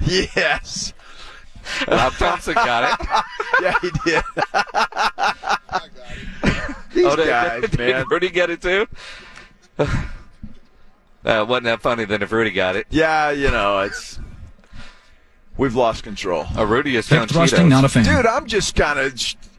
yes. 0.00 0.92
Rob 1.88 2.12
Thompson 2.14 2.54
got 2.54 2.98
it. 3.00 3.06
yeah, 3.62 3.74
he 3.82 3.90
did. 4.04 4.22
These 6.92 7.06
Oh, 7.06 7.16
did- 7.16 7.28
guys, 7.28 7.60
did 7.62 7.78
man. 7.78 8.04
Rudy 8.10 8.30
get 8.30 8.50
it 8.50 8.60
too? 8.62 8.86
Uh, 11.22 11.44
wasn't 11.46 11.64
that 11.64 11.82
funny 11.82 12.06
then 12.06 12.22
if 12.22 12.32
Rudy 12.32 12.50
got 12.50 12.76
it? 12.76 12.86
Yeah, 12.88 13.30
you 13.30 13.50
know, 13.50 13.80
it's 13.80 14.18
we've 15.58 15.74
lost 15.74 16.02
control. 16.02 16.46
Uh, 16.56 16.64
Rudy 16.64 16.96
is 16.96 17.06
found 17.06 17.30
thrusting, 17.30 17.68
not 17.68 17.84
a 17.84 17.90
fan. 17.90 18.04
Dude, 18.06 18.24
I'm 18.24 18.46
just 18.46 18.74
kind 18.74 18.98
of, 18.98 19.12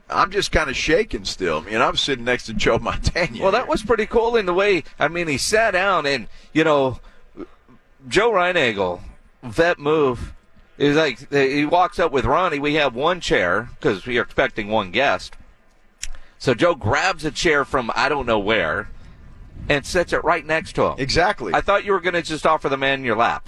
I'm 0.10 0.32
just 0.32 0.52
kind 0.52 0.72
of 0.72 0.76
shaking 0.76 1.24
still. 1.24 1.64
You 1.70 1.78
know, 1.78 1.88
I'm 1.88 1.98
sitting 1.98 2.26
next 2.26 2.48
to 2.48 2.56
Joe 2.56 2.80
Mantegna. 2.80 3.42
Well, 3.42 3.52
that 3.52 3.68
was 3.68 3.84
pretty 3.84 4.08
cool 4.08 4.36
in 4.38 4.48
the 4.48 4.56
way. 4.56 4.84
I 4.98 5.08
mean, 5.08 5.28
he 5.28 5.38
sat 5.38 5.72
down 5.72 6.08
and 6.08 6.28
you 6.52 6.64
know, 6.64 7.00
Joe 8.08 8.32
Reinagel, 8.32 9.02
vet 9.44 9.78
move 9.78 10.34
is 10.82 10.98
like 10.98 11.32
eh, 11.32 11.48
he 11.48 11.66
walks 11.66 12.00
up 12.00 12.12
with 12.12 12.26
Ronnie. 12.26 12.60
We 12.60 12.76
have 12.76 12.96
one 12.96 13.20
chair 13.20 13.70
because 13.76 14.06
we 14.06 14.18
are 14.18 14.24
expecting 14.24 14.68
one 14.68 14.92
guest. 14.92 15.36
So 16.40 16.54
Joe 16.54 16.76
grabs 16.76 17.24
a 17.24 17.32
chair 17.32 17.64
from 17.66 17.92
I 17.96 18.10
don't 18.10 18.26
know 18.26 18.40
where 18.40 18.90
and 19.70 19.86
sits 19.86 20.12
it 20.12 20.24
right 20.24 20.46
next 20.46 20.74
to 20.74 20.84
him. 20.88 20.96
exactly. 20.98 21.54
I 21.54 21.62
thought 21.62 21.86
you 21.86 21.92
were 21.92 22.00
going 22.00 22.16
to 22.16 22.24
just 22.24 22.48
offer 22.48 22.68
the 22.68 22.78
man 22.78 23.00
in 23.00 23.06
your 23.06 23.16
lap. 23.16 23.48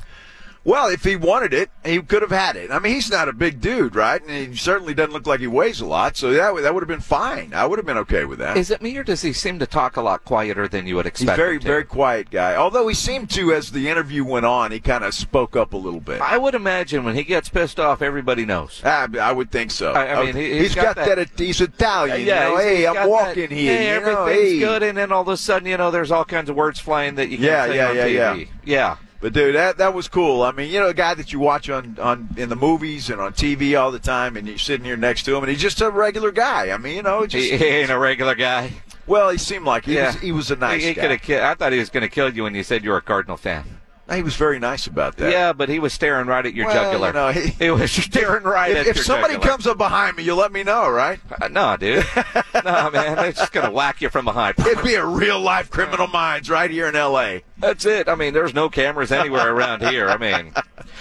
Well, 0.66 0.88
if 0.88 1.04
he 1.04 1.18
wanted 1.18 1.54
it, 1.54 1.70
he 1.84 2.02
could 2.02 2.22
have 2.22 2.32
had 2.32 2.56
it. 2.56 2.72
I 2.72 2.80
mean, 2.80 2.94
he's 2.94 3.12
not 3.12 3.28
a 3.28 3.34
big 3.34 3.60
dude, 3.60 3.96
right? 3.98 4.22
And 4.26 4.48
he 4.52 4.56
certainly 4.56 4.94
doesn't 4.94 5.12
look 5.12 5.28
like 5.28 5.42
he 5.42 5.48
weighs 5.48 5.82
a 5.82 5.86
lot, 5.86 6.16
so 6.16 6.32
that 6.32 6.54
would- 6.54 6.64
that 6.64 6.74
would 6.74 6.82
have 6.82 6.88
been 6.88 7.02
fine. 7.02 7.52
I 7.54 7.66
would 7.66 7.78
have 7.80 7.86
been 7.86 7.98
okay 7.98 8.24
with 8.24 8.40
that. 8.40 8.56
Is 8.56 8.72
it 8.72 8.82
me 8.82 8.96
or 8.98 9.04
does 9.04 9.22
he 9.24 9.34
seem 9.34 9.60
to 9.60 9.66
talk 9.68 9.98
a 9.98 10.02
lot 10.02 10.24
quieter 10.24 10.70
than 10.70 10.88
you 10.88 10.96
would 10.96 11.06
expect? 11.06 11.32
He's 11.32 11.36
very, 11.38 11.58
very 11.58 11.84
quiet 11.84 12.32
guy. 12.32 12.56
Although 12.56 12.88
he 12.88 12.96
seemed 12.96 13.30
to, 13.32 13.52
as 13.54 13.72
the 13.74 13.90
interview 13.90 14.24
went 14.24 14.46
on, 14.46 14.72
he 14.72 14.80
kind 14.80 15.04
of 15.04 15.14
spoke 15.14 15.58
up 15.58 15.74
a 15.74 15.78
little 15.78 16.00
bit. 16.00 16.22
I 16.22 16.38
would 16.38 16.56
imagine 16.56 17.04
when 17.04 17.16
he 17.16 17.24
gets 17.26 17.50
pissed 17.50 17.78
off, 17.78 18.02
everybody 18.02 18.46
knows. 18.46 18.82
I, 18.86 19.08
I 19.20 19.34
would 19.34 19.52
think 19.52 19.70
so. 19.72 19.92
I- 19.92 20.14
I 20.22 20.26
mean, 20.26 20.36
he- 20.36 20.54
he's 20.54 20.62
he's 20.62 20.76
got, 20.76 20.96
got 20.96 21.06
that. 21.08 21.16
that- 21.18 21.40
He's 21.44 21.60
Italian. 21.60 22.22
you 22.22 22.28
know, 22.28 22.56
hey, 22.56 22.88
I'm 22.88 23.10
walking 23.10 23.50
that, 23.50 23.52
here. 23.52 23.78
Hey, 23.78 23.94
you 23.96 24.00
know, 24.00 24.24
everything's 24.26 24.52
hey. 24.54 24.60
good, 24.60 24.84
and 24.84 24.98
then 24.98 25.12
all 25.12 25.24
of 25.24 25.28
a 25.28 25.36
sudden, 25.36 25.68
you 25.68 25.76
know, 25.76 25.92
there's 25.92 26.10
all 26.12 26.24
kinds 26.24 26.50
of 26.50 26.56
words 26.56 26.80
flying 26.80 27.16
that 27.16 27.28
you 27.28 27.38
can't 27.38 27.50
Yeah, 27.50 27.66
say 27.68 27.76
yeah, 27.76 27.90
on 27.90 27.96
yeah, 27.98 28.06
TV. 28.08 28.40
yeah. 28.40 28.46
yeah. 28.64 28.96
But 29.24 29.32
dude, 29.32 29.56
that 29.56 29.78
that 29.78 29.94
was 29.94 30.10
cool. 30.10 30.42
I 30.44 30.52
mean, 30.52 30.70
you 30.70 30.82
know, 30.82 30.90
a 30.90 30.94
guy 30.94 31.14
that 31.14 31.32
you 31.32 31.40
watch 31.40 31.70
on 31.70 31.98
on 32.00 32.28
in 32.36 32.50
the 32.50 32.58
movies 32.58 33.10
and 33.10 33.22
on 33.22 33.32
TV 33.32 33.80
all 33.80 33.90
the 33.90 33.98
time, 33.98 34.36
and 34.36 34.46
you're 34.46 34.58
sitting 34.58 34.86
here 34.86 34.98
next 34.98 35.24
to 35.24 35.36
him, 35.36 35.44
and 35.44 35.50
he's 35.50 35.62
just 35.62 35.80
a 35.80 35.90
regular 35.90 36.30
guy. 36.32 36.72
I 36.72 36.78
mean, 36.78 36.98
you 36.98 37.04
know, 37.04 37.26
just 37.26 37.50
He, 37.50 37.58
he 37.58 37.66
ain't 37.66 37.90
a 37.90 37.98
regular 37.98 38.36
guy. 38.36 38.72
well, 39.08 39.30
he 39.30 39.38
seemed 39.38 39.64
like 39.66 39.86
he 39.86 39.96
Yeah. 39.96 40.08
was. 40.08 40.16
He 40.16 40.32
was 40.34 40.52
a 40.52 40.58
nice 40.58 40.82
he, 40.82 40.90
he 40.90 40.94
guy. 40.94 41.02
could 41.04 41.12
have. 41.12 41.22
Ki- 41.22 41.40
I 41.40 41.54
thought 41.56 41.72
he 41.72 41.80
was 41.80 41.90
going 41.90 42.02
to 42.02 42.10
kill 42.10 42.34
you 42.34 42.44
when 42.44 42.54
you 42.54 42.64
said 42.64 42.84
you 42.84 42.90
were 42.90 42.98
a 42.98 43.02
Cardinal 43.02 43.38
fan. 43.38 43.64
He 44.12 44.22
was 44.22 44.36
very 44.36 44.60
nice 44.60 44.86
about 44.86 45.16
that. 45.18 45.32
Yeah, 45.32 45.54
but 45.54 45.70
he 45.70 45.80
was 45.80 45.94
staring 45.94 46.28
right 46.28 46.46
at 46.46 46.54
your 46.54 46.66
Well, 46.68 46.76
jugular. 46.92 47.08
you 47.08 47.14
know, 47.14 47.30
he- 47.32 47.50
he 47.66 47.72
was 47.72 47.90
staring 47.92 48.44
right 48.44 48.72
If, 48.72 48.78
at 48.78 48.88
if 48.88 48.96
your 48.98 49.06
somebody 49.06 49.36
jugular. 49.36 49.52
comes 49.52 49.66
up 49.68 49.78
behind 49.78 50.18
me, 50.18 50.24
you'll 50.24 50.38
let 50.38 50.52
me 50.52 50.62
know, 50.64 50.90
right? 50.90 51.20
Uh, 51.42 51.48
no, 51.48 51.78
dude. 51.78 52.06
no, 52.66 52.90
man. 52.92 53.16
They're 53.16 53.32
just 53.32 53.54
going 53.54 53.66
to 53.66 53.72
whack 53.72 54.02
you 54.02 54.10
from 54.10 54.26
behind. 54.26 54.60
It'd 54.60 54.84
be 54.84 54.96
a 54.96 55.06
real 55.06 55.40
life 55.40 55.70
Criminal 55.70 56.08
Minds 56.08 56.50
right 56.50 56.70
here 56.70 56.88
in 56.88 56.96
L.A. 56.98 57.44
That's 57.58 57.86
it. 57.86 58.10
I 58.10 58.16
mean, 58.16 58.34
there's 58.34 58.54
no 58.54 58.68
cameras 58.70 59.12
anywhere 59.12 59.50
around 59.54 59.84
here. 59.88 60.10
I 60.10 60.18
mean, 60.18 60.54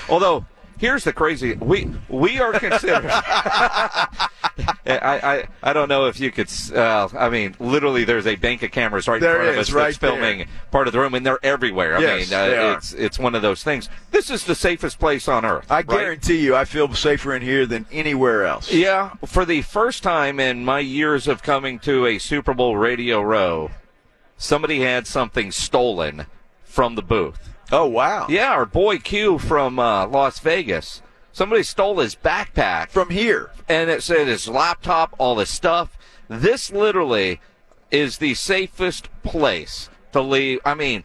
although 0.09 0.47
here's 0.83 1.05
the 1.05 1.13
crazy 1.13 1.55
we 1.55 1.89
we 2.09 2.41
are 2.41 2.53
considered. 2.53 3.09
I, 3.11 4.19
I 4.85 5.45
I 5.63 5.73
don't 5.73 5.89
know 5.89 6.07
if 6.07 6.19
you 6.21 6.31
could. 6.31 6.51
Uh, 6.75 7.09
I 7.17 7.31
mean, 7.31 7.55
literally, 7.61 8.05
there's 8.05 8.27
a 8.27 8.35
bank 8.37 8.63
of 8.63 8.73
cameras 8.73 9.07
right 9.09 9.21
There 9.21 9.37
in 9.37 9.43
front 9.45 9.51
of 9.51 9.59
us 9.59 9.71
right 9.73 9.85
that's 9.85 9.97
filming 9.97 10.39
there. 10.39 10.47
part 10.71 10.89
of 10.89 10.93
the 10.93 10.99
room, 11.01 11.15
and 11.15 11.25
they're 11.25 11.39
everywhere. 11.43 11.97
I 11.97 12.01
Yes, 12.01 12.31
mean, 12.31 12.39
uh, 12.39 12.75
it's 12.77 12.93
it's 12.93 13.19
one 13.19 13.35
of 13.35 13.43
those 13.43 13.63
things. 13.63 13.89
This 14.11 14.29
is 14.29 14.45
the 14.45 14.55
safest 14.57 14.99
place 14.99 15.29
on 15.29 15.45
earth. 15.45 15.71
I 15.71 15.77
right? 15.77 15.87
guarantee 15.89 16.41
you, 16.45 16.55
I 16.57 16.65
feel 16.65 16.93
safer 16.95 17.35
in 17.35 17.43
here 17.43 17.65
than 17.65 17.87
anywhere 17.93 18.45
else. 18.45 18.71
Yeah, 18.73 19.15
for 19.25 19.45
the 19.45 19.63
first 19.63 20.03
time 20.03 20.39
in 20.41 20.65
my 20.65 20.81
years 20.81 21.29
of 21.29 21.43
coming 21.43 21.79
to 21.81 22.07
a 22.07 22.19
Super 22.19 22.53
Bowl 22.53 22.77
radio 22.77 23.23
row, 23.23 23.71
somebody 24.37 24.81
had 24.81 25.07
something 25.07 25.53
stolen 25.53 26.27
from 26.65 26.97
the 26.97 27.03
booth. 27.03 27.52
Oh 27.73 27.87
wow! 27.87 28.27
Yeah, 28.29 28.51
our 28.51 28.67
boy 28.67 28.99
Q 28.99 29.39
from 29.39 29.79
uh, 29.79 30.07
Las 30.07 30.39
Vegas. 30.41 31.01
Somebody 31.33 31.63
stole 31.63 31.99
his 31.99 32.15
backpack 32.15 32.91
From 32.91 33.09
here, 33.09 33.51
and 33.67 33.89
it 33.89 34.03
said 34.03 34.27
his 34.29 34.47
laptop, 34.47 35.15
all 35.17 35.39
his 35.39 35.49
stuff. 35.49 35.97
This 36.29 36.71
literally 36.71 37.41
is 37.91 38.19
the 38.19 38.35
safest 38.35 39.09
place 39.23 39.89
to 40.13 40.21
leave. 40.21 40.61
I 40.63 40.75
mean, 40.75 41.05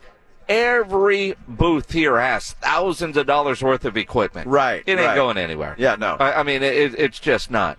every 0.49 1.35
booth 1.47 1.93
here 1.93 2.19
has 2.19 2.51
thousands 2.53 3.15
of 3.15 3.25
dollars 3.25 3.61
worth 3.63 3.85
of 3.85 3.95
equipment. 3.95 4.47
Right, 4.47 4.83
It 4.85 4.91
ain't 4.99 5.07
right. 5.07 5.15
going 5.15 5.37
anywhere. 5.37 5.75
Yeah, 5.77 5.95
no. 5.95 6.17
I, 6.19 6.41
I 6.41 6.43
mean, 6.43 6.61
it, 6.61 6.75
it, 6.75 6.95
it's 6.99 7.19
just 7.19 7.49
not. 7.49 7.77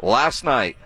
Last 0.00 0.44
night, 0.44 0.76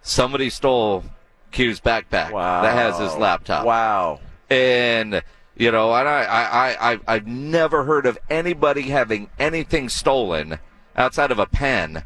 somebody 0.00 0.48
stole 0.48 1.04
Q's 1.52 1.80
backpack 1.80 2.32
wow, 2.32 2.62
that 2.62 2.74
has 2.74 2.98
his 2.98 3.14
laptop 3.16 3.66
Wow. 3.66 4.20
and 4.48 5.22
you 5.60 5.70
know, 5.70 5.94
and 5.94 6.08
I, 6.08 6.22
I, 6.22 6.92
I, 6.92 7.00
I've 7.06 7.26
never 7.26 7.84
heard 7.84 8.06
of 8.06 8.18
anybody 8.30 8.82
having 8.84 9.28
anything 9.38 9.90
stolen 9.90 10.58
outside 10.96 11.30
of 11.30 11.38
a 11.38 11.44
pen 11.44 12.02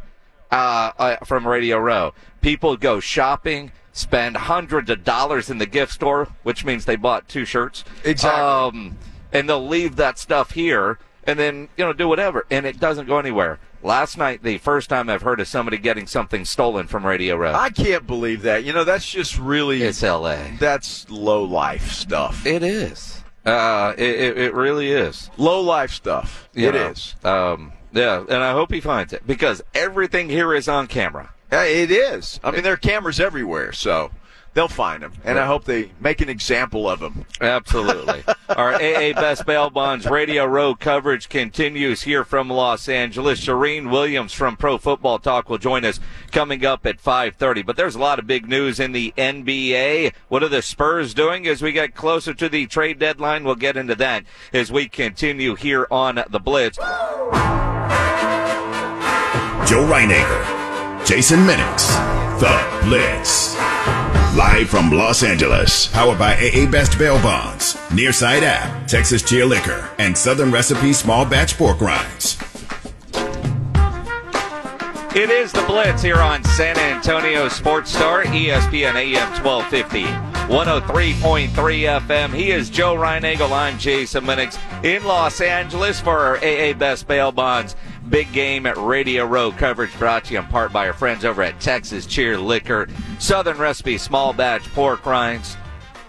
uh, 0.50 0.90
uh, 0.98 1.16
from 1.24 1.46
Radio 1.46 1.78
Row. 1.78 2.14
People 2.40 2.76
go 2.76 2.98
shopping, 2.98 3.70
spend 3.92 4.36
hundreds 4.36 4.90
of 4.90 5.05
dollars 5.05 5.50
in 5.50 5.59
the 5.59 5.66
gift 5.66 5.92
store, 5.92 6.26
which 6.42 6.64
means 6.64 6.84
they 6.84 6.96
bought 6.96 7.28
two 7.28 7.44
shirts. 7.44 7.84
Exactly. 8.05 8.42
Um, 8.42 8.98
and 9.32 9.48
they'll 9.48 9.64
leave 9.64 9.94
that 9.96 10.18
stuff 10.18 10.50
here 10.50 10.98
and 11.22 11.38
then, 11.38 11.68
you 11.76 11.84
know, 11.84 11.92
do 11.92 12.09
whatever. 12.09 12.46
And 12.50 12.66
it 12.66 12.80
doesn't 12.80 13.07
go 13.07 13.18
anywhere. 13.18 13.61
Last 13.84 14.18
night, 14.18 14.42
the 14.42 14.59
first 14.59 14.88
time 14.88 15.09
I've 15.09 15.22
heard 15.22 15.38
of 15.38 15.46
somebody 15.46 15.78
getting 15.78 16.09
something 16.09 16.44
stolen 16.44 16.88
from 16.88 17.07
Radio 17.07 17.36
Row. 17.36 17.52
I 17.55 17.70
can't 17.70 18.05
believe 18.05 18.42
that. 18.42 18.64
You 18.64 18.72
know, 18.72 18.82
that's 18.82 19.09
just 19.09 19.38
really 19.38 19.82
it's 19.82 20.02
LA. 20.02 20.38
that's 20.59 21.09
low 21.09 21.44
life 21.44 21.92
stuff. 21.92 22.44
It 22.46 22.64
is. 22.64 23.24
Uh, 23.45 23.92
it, 23.99 24.09
it, 24.20 24.38
it 24.38 24.55
really 24.55 24.90
is. 24.90 25.30
Low 25.36 25.61
life 25.61 25.90
stuff. 25.92 26.49
You 26.55 26.68
It 26.68 26.74
know, 26.74 26.88
is. 26.88 27.14
Um, 27.24 27.72
yeah, 27.92 28.20
and 28.20 28.42
I 28.42 28.53
hope 28.53 28.72
he 28.72 28.80
finds 28.80 29.12
it 29.12 29.26
because 29.26 29.62
everything 29.74 30.28
here 30.28 30.55
is 30.55 30.68
on 30.68 30.86
camera. 30.86 31.32
It 31.53 31.90
is. 31.90 32.40
I 32.42 32.51
mean, 32.51 32.62
there 32.62 32.72
are 32.72 32.76
cameras 32.78 33.20
everywhere, 33.20 33.72
so 33.72 34.11
they'll 34.55 34.68
find 34.68 35.02
him, 35.02 35.12
and 35.24 35.38
I 35.38 35.46
hope 35.46 35.64
they 35.64 35.90
make 36.00 36.20
an 36.20 36.28
example 36.28 36.88
of 36.88 37.00
him. 37.00 37.26
Absolutely. 37.40 38.24
Our 38.48 38.74
AA 38.74 39.12
Best 39.12 39.44
Bail 39.44 39.68
Bonds 39.70 40.07
Radio 40.07 40.44
Row 40.44 40.74
coverage 40.74 41.28
continues 41.28 42.02
here 42.02 42.24
from 42.24 42.48
Los 42.48 42.88
Angeles. 42.88 43.40
Charean 43.40 43.90
Williams 43.90 44.32
from 44.32 44.57
Pro 44.57 44.78
Football 44.78 45.18
Talk 45.18 45.50
will 45.50 45.59
join 45.59 45.84
us 45.84 46.00
coming 46.30 46.64
up 46.64 46.86
at 46.86 47.02
5:30. 47.02 47.66
But 47.66 47.76
there's 47.76 47.96
a 47.96 48.00
lot 48.00 48.18
of 48.18 48.26
big 48.26 48.48
news 48.48 48.80
in 48.80 48.92
the 48.92 49.12
NBA. 49.18 50.12
What 50.28 50.42
are 50.42 50.48
the 50.48 50.62
Spurs 50.62 51.14
doing 51.14 51.46
as 51.46 51.61
we 51.61 51.72
get 51.72 51.94
closer 51.94 52.32
to 52.34 52.48
the 52.48 52.66
trade 52.66 52.98
deadline? 52.98 53.44
We'll 53.44 53.57
get 53.57 53.76
into 53.76 53.94
that 53.96 54.24
as 54.52 54.70
we 54.70 54.88
continue 54.88 55.55
here 55.57 55.86
on 55.90 56.22
the 56.28 56.40
Blitz. 56.40 56.78
Joe 59.66 59.80
Reinagel, 59.86 61.07
Jason 61.07 61.40
Minix, 61.40 61.88
The 62.38 62.86
Blitz. 62.86 63.57
Live 64.35 64.68
from 64.68 64.91
Los 64.91 65.22
Angeles, 65.22 65.87
powered 65.87 66.18
by 66.18 66.35
AA 66.35 66.68
Best 66.68 66.99
Bail 66.99 67.22
Bonds, 67.22 67.74
Nearside 67.91 68.43
App, 68.43 68.89
Texas 68.89 69.22
Cheer 69.22 69.47
Liquor, 69.47 69.89
and 70.01 70.18
Southern 70.18 70.51
Recipe 70.51 70.93
Small 70.93 71.24
Batch 71.24 71.57
Pork 71.57 71.80
Rinds. 71.80 72.37
It 75.14 75.30
is 75.30 75.53
the 75.53 75.62
Blitz 75.68 76.03
here 76.03 76.18
on 76.18 76.43
San 76.43 76.76
Antonio 76.76 77.47
Sports 77.49 77.93
Star, 77.93 78.24
ESPN 78.24 78.97
AM 78.97 79.45
1250, 79.45 80.03
103.3 80.03 81.51
FM. 82.01 82.35
He 82.35 82.51
is 82.51 82.68
Joe 82.68 82.97
Reinagel. 82.97 83.53
I'm 83.53 83.78
Jason 83.78 84.24
Minix 84.24 84.59
in 84.85 85.05
Los 85.05 85.41
Angeles 85.41 86.01
for 86.01 86.18
our 86.18 86.39
AA 86.39 86.72
Best 86.72 87.07
Bail 87.07 87.30
Bonds 87.30 87.76
Big 88.09 88.32
Game 88.32 88.66
at 88.66 88.76
Radio 88.76 89.24
Row 89.24 89.50
coverage 89.50 89.96
brought 89.98 90.24
to 90.26 90.34
you 90.34 90.38
in 90.38 90.46
part 90.46 90.72
by 90.72 90.86
our 90.86 90.92
friends 90.92 91.24
over 91.24 91.42
at 91.42 91.61
Texas 91.61 92.07
Cheer 92.07 92.38
Liquor, 92.38 92.88
Southern 93.18 93.59
Recipe 93.59 93.98
Small 93.98 94.32
Batch 94.32 94.62
Pork 94.74 95.05
Rinds, 95.07 95.57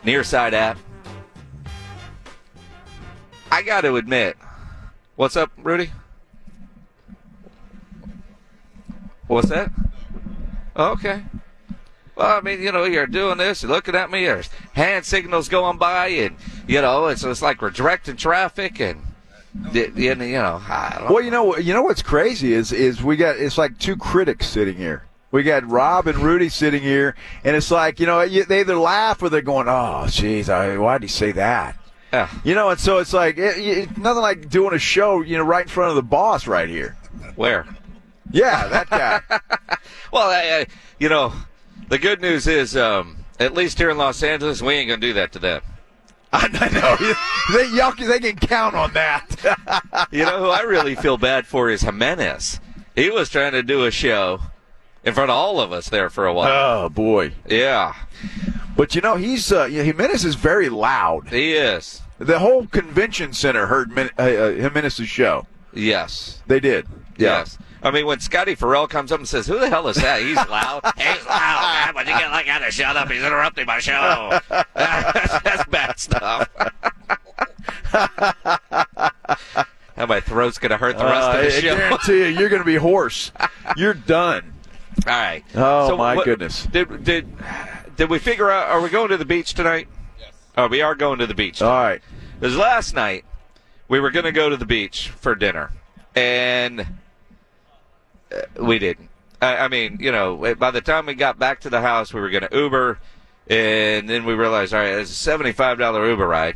Nearside 0.04 0.54
app. 0.54 0.78
I 3.52 3.62
got 3.62 3.82
to 3.82 3.96
admit, 3.96 4.38
what's 5.16 5.36
up, 5.36 5.52
Rudy? 5.58 5.92
What's 9.28 9.50
that? 9.50 9.72
Okay. 10.76 11.24
Well, 12.16 12.38
I 12.38 12.42
mean, 12.42 12.62
you 12.62 12.72
know, 12.72 12.86
you're 12.86 13.08
doing 13.08 13.38
this, 13.38 13.64
you're 13.64 13.72
looking 13.72 13.96
at 13.96 14.12
me, 14.12 14.26
there's 14.26 14.50
hand 14.74 15.06
signals 15.06 15.50
going 15.50 15.78
by, 15.78 16.08
and, 16.08 16.38
you 16.68 16.82
know, 16.82 17.08
it's, 17.08 17.24
it's 17.24 17.42
like 17.42 17.62
we're 17.62 17.72
directing 17.72 18.16
traffic, 18.16 18.80
and, 18.80 19.02
you 19.74 20.16
know, 20.16 20.58
Well, 21.10 21.22
you 21.24 21.32
know, 21.32 21.58
you 21.58 21.74
know 21.74 21.82
what's 21.84 22.02
crazy 22.02 22.54
is 22.54 22.72
is 22.72 23.02
we 23.04 23.16
got 23.16 23.38
it's 23.38 23.58
like 23.58 23.78
two 23.80 23.96
critics 23.96 24.48
sitting 24.48 24.76
here. 24.76 25.04
We 25.32 25.44
got 25.44 25.70
Rob 25.70 26.08
and 26.08 26.20
Rudy 26.20 26.50
sitting 26.50 26.82
here, 26.82 27.16
and 27.44 27.56
it's 27.56 27.72
like 27.72 28.00
you 28.00 28.06
know 28.06 28.26
they 28.28 28.62
either 28.62 28.78
laugh 28.78 29.22
or 29.22 29.30
they're 29.30 29.42
going, 29.42 29.68
"Oh, 29.68 30.04
jeez, 30.08 30.48
why 30.80 30.98
did 30.98 31.04
he 31.04 31.10
say 31.10 31.32
that?" 31.34 31.78
Yeah. 32.14 32.30
You 32.46 32.56
know, 32.56 32.70
and 32.70 32.80
so 32.80 33.00
it's 33.00 33.12
like 33.12 33.38
it, 33.38 33.58
it, 33.58 33.98
nothing 33.98 34.22
like 34.22 34.50
doing 34.50 34.74
a 34.74 34.80
show, 34.80 35.22
you 35.22 35.38
know, 35.38 35.44
right 35.44 35.64
in 35.64 35.68
front 35.68 35.90
of 35.90 35.96
the 35.98 36.04
boss 36.04 36.48
right 36.48 36.70
here. 36.70 36.96
Where? 37.36 37.66
Yeah, 38.32 38.68
that 38.68 38.90
guy. 38.90 39.40
Well, 40.12 40.30
I, 40.30 40.62
I, 40.62 40.68
you 40.98 41.10
know, 41.10 41.34
the 41.90 41.98
good 41.98 42.22
news 42.22 42.48
is, 42.48 42.78
um, 42.78 43.18
at 43.38 43.54
least 43.54 43.78
here 43.78 43.90
in 43.90 43.98
Los 43.98 44.24
Angeles, 44.24 44.62
we 44.62 44.74
ain't 44.76 44.88
gonna 44.88 45.02
do 45.02 45.12
that 45.14 45.34
to 45.34 45.40
them. 45.40 45.62
I 46.60 46.70
know. 46.70 47.58
they, 47.58 47.76
y'all, 47.76 47.92
can- 47.92 48.08
they 48.10 48.20
can 48.20 48.36
count 48.36 48.76
on 48.76 48.94
that. 48.94 50.08
You 50.12 50.26
know 50.26 50.40
who 50.40 50.50
I 50.50 50.62
really 50.62 50.96
feel 50.96 51.18
bad 51.18 51.46
for 51.48 51.70
is 51.70 51.82
Jimenez. 51.82 52.60
He 52.96 53.10
was 53.10 53.30
trying 53.30 53.52
to 53.54 53.64
do 53.64 53.86
a 53.86 53.92
show 53.92 54.40
in 55.04 55.14
front 55.14 55.30
of 55.30 55.36
all 55.36 55.60
of 55.60 55.72
us 55.72 55.90
there 55.90 56.10
for 56.10 56.26
a 56.26 56.34
while. 56.34 56.86
oh 56.86 56.90
boy. 56.90 57.34
Yeah, 57.48 57.94
But 58.76 58.96
you 58.96 59.02
know, 59.02 59.16
he's 59.16 59.52
uh, 59.52 59.66
Jimenez 59.68 60.26
is 60.26 60.36
very 60.36 60.70
loud. 60.70 61.30
he 61.30 61.54
is. 61.54 62.02
The 62.18 62.40
whole 62.40 62.66
convention 62.68 63.34
center 63.34 63.66
heard 63.68 63.92
Min- 63.92 64.10
uh, 64.18 64.22
uh, 64.22 64.52
Jimenez's 64.54 65.08
show. 65.10 65.48
Yes. 65.74 66.42
They 66.48 66.60
did. 66.62 66.88
Yeah. 67.18 67.40
Yes. 67.40 67.58
I 67.86 67.92
mean, 67.92 68.06
when 68.08 68.20
Scotty 68.20 68.56
Farrell 68.56 68.88
comes 68.88 69.12
up 69.12 69.20
and 69.20 69.28
says, 69.28 69.46
"Who 69.48 69.60
the 69.60 69.70
hell 69.70 69.88
is 69.88 69.96
that?" 69.98 70.22
He's 70.22 70.36
loud. 70.36 70.82
He's 70.98 71.26
loud, 71.26 71.62
man. 71.86 71.94
But 71.94 72.08
you 72.08 72.18
get 72.18 72.32
like 72.32 72.48
guy 72.48 72.60
to 72.60 72.72
shut 72.72 72.98
up. 72.98 73.10
He's 73.12 73.22
interrupting 73.24 73.66
my 73.68 73.80
show. 73.80 74.40
That's 74.74 75.66
bad 75.70 76.00
stuff. 76.00 76.50
How 79.96 80.06
my 80.08 80.20
throat's 80.20 80.58
gonna 80.58 80.78
hurt 80.78 80.98
the 80.98 81.06
rest 81.06 81.28
Uh, 81.28 81.32
of 81.32 81.46
the 81.46 81.48
I 81.58 81.60
show. 81.62 81.78
guarantee 81.78 82.18
you, 82.20 82.26
you're 82.40 82.50
going 82.50 82.62
to 82.62 82.66
be 82.66 82.76
hoarse. 82.76 83.32
You're 83.78 83.94
done. 83.94 84.54
All 85.08 85.14
right. 85.14 85.44
Oh, 85.56 85.96
my 85.98 86.22
goodness. 86.24 86.66
Did 86.66 87.04
did 87.04 87.28
did 87.96 88.10
we 88.10 88.20
figure 88.20 88.50
out? 88.52 88.70
Are 88.70 88.82
we 88.82 88.90
going 88.90 89.10
to 89.10 89.18
the 89.18 89.26
beach 89.26 89.54
tonight? 89.54 89.88
Yes. 90.20 90.32
Oh, 90.58 90.68
we 90.68 90.82
are 90.82 90.96
going 90.96 91.20
to 91.20 91.28
the 91.28 91.34
beach. 91.36 91.62
All 91.62 91.72
right. 91.72 92.02
Because 92.40 92.58
last 92.58 92.94
night 92.94 93.24
we 93.88 94.00
were 94.00 94.10
going 94.12 94.26
to 94.26 94.32
go 94.34 94.50
to 94.50 94.58
the 94.58 94.66
beach 94.66 95.10
for 95.10 95.34
dinner, 95.36 95.72
and 96.16 96.82
uh, 96.82 96.86
we 98.60 98.80
didn't. 98.80 99.10
I, 99.42 99.58
I 99.58 99.68
mean, 99.68 99.98
you 100.00 100.12
know, 100.12 100.56
by 100.56 100.72
the 100.72 100.82
time 100.82 101.06
we 101.06 101.14
got 101.14 101.38
back 101.38 101.62
to 101.62 101.70
the 101.70 101.82
house, 101.82 102.14
we 102.14 102.22
were 102.22 102.30
going 102.30 102.48
to 102.48 102.58
Uber, 102.58 103.00
and 103.48 104.10
then 104.10 104.26
we 104.26 104.34
realized, 104.34 104.74
all 104.74 104.80
right, 104.80 104.94
it's 104.94 105.12
a 105.12 105.16
seventy-five 105.16 105.78
dollar 105.78 106.08
Uber 106.10 106.28
ride. 106.28 106.56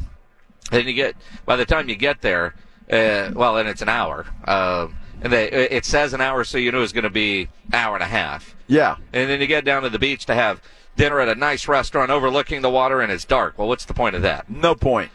Then 0.71 0.88
you 0.88 0.93
get 0.93 1.15
by 1.45 1.55
the 1.55 1.65
time 1.65 1.89
you 1.89 1.95
get 1.95 2.21
there, 2.21 2.55
uh, 2.91 3.32
well, 3.34 3.57
and 3.57 3.67
it's 3.67 3.82
an 3.82 3.89
hour. 3.89 4.25
Um, 4.45 4.95
and 5.21 5.34
they, 5.34 5.49
it 5.49 5.84
says 5.84 6.13
an 6.13 6.21
hour, 6.21 6.43
so 6.43 6.57
you 6.57 6.71
know 6.71 6.82
it's 6.82 6.93
going 6.93 7.03
to 7.03 7.09
be 7.09 7.49
an 7.67 7.75
hour 7.75 7.93
and 7.95 8.03
a 8.03 8.07
half. 8.07 8.55
Yeah. 8.67 8.95
And 9.11 9.30
then 9.30 9.41
you 9.41 9.47
get 9.47 9.65
down 9.65 9.84
to 9.84 9.89
the 9.89 9.99
beach 9.99 10.25
to 10.27 10.36
have 10.36 10.61
dinner 10.95 11.19
at 11.19 11.27
a 11.27 11.36
nice 11.36 11.67
restaurant 11.67 12.09
overlooking 12.09 12.61
the 12.61 12.69
water, 12.69 13.01
and 13.01 13.11
it's 13.11 13.25
dark. 13.25 13.57
Well, 13.57 13.67
what's 13.67 13.86
the 13.86 13.93
point 13.93 14.15
of 14.15 14.21
that? 14.21 14.49
No 14.49 14.75
point. 14.75 15.11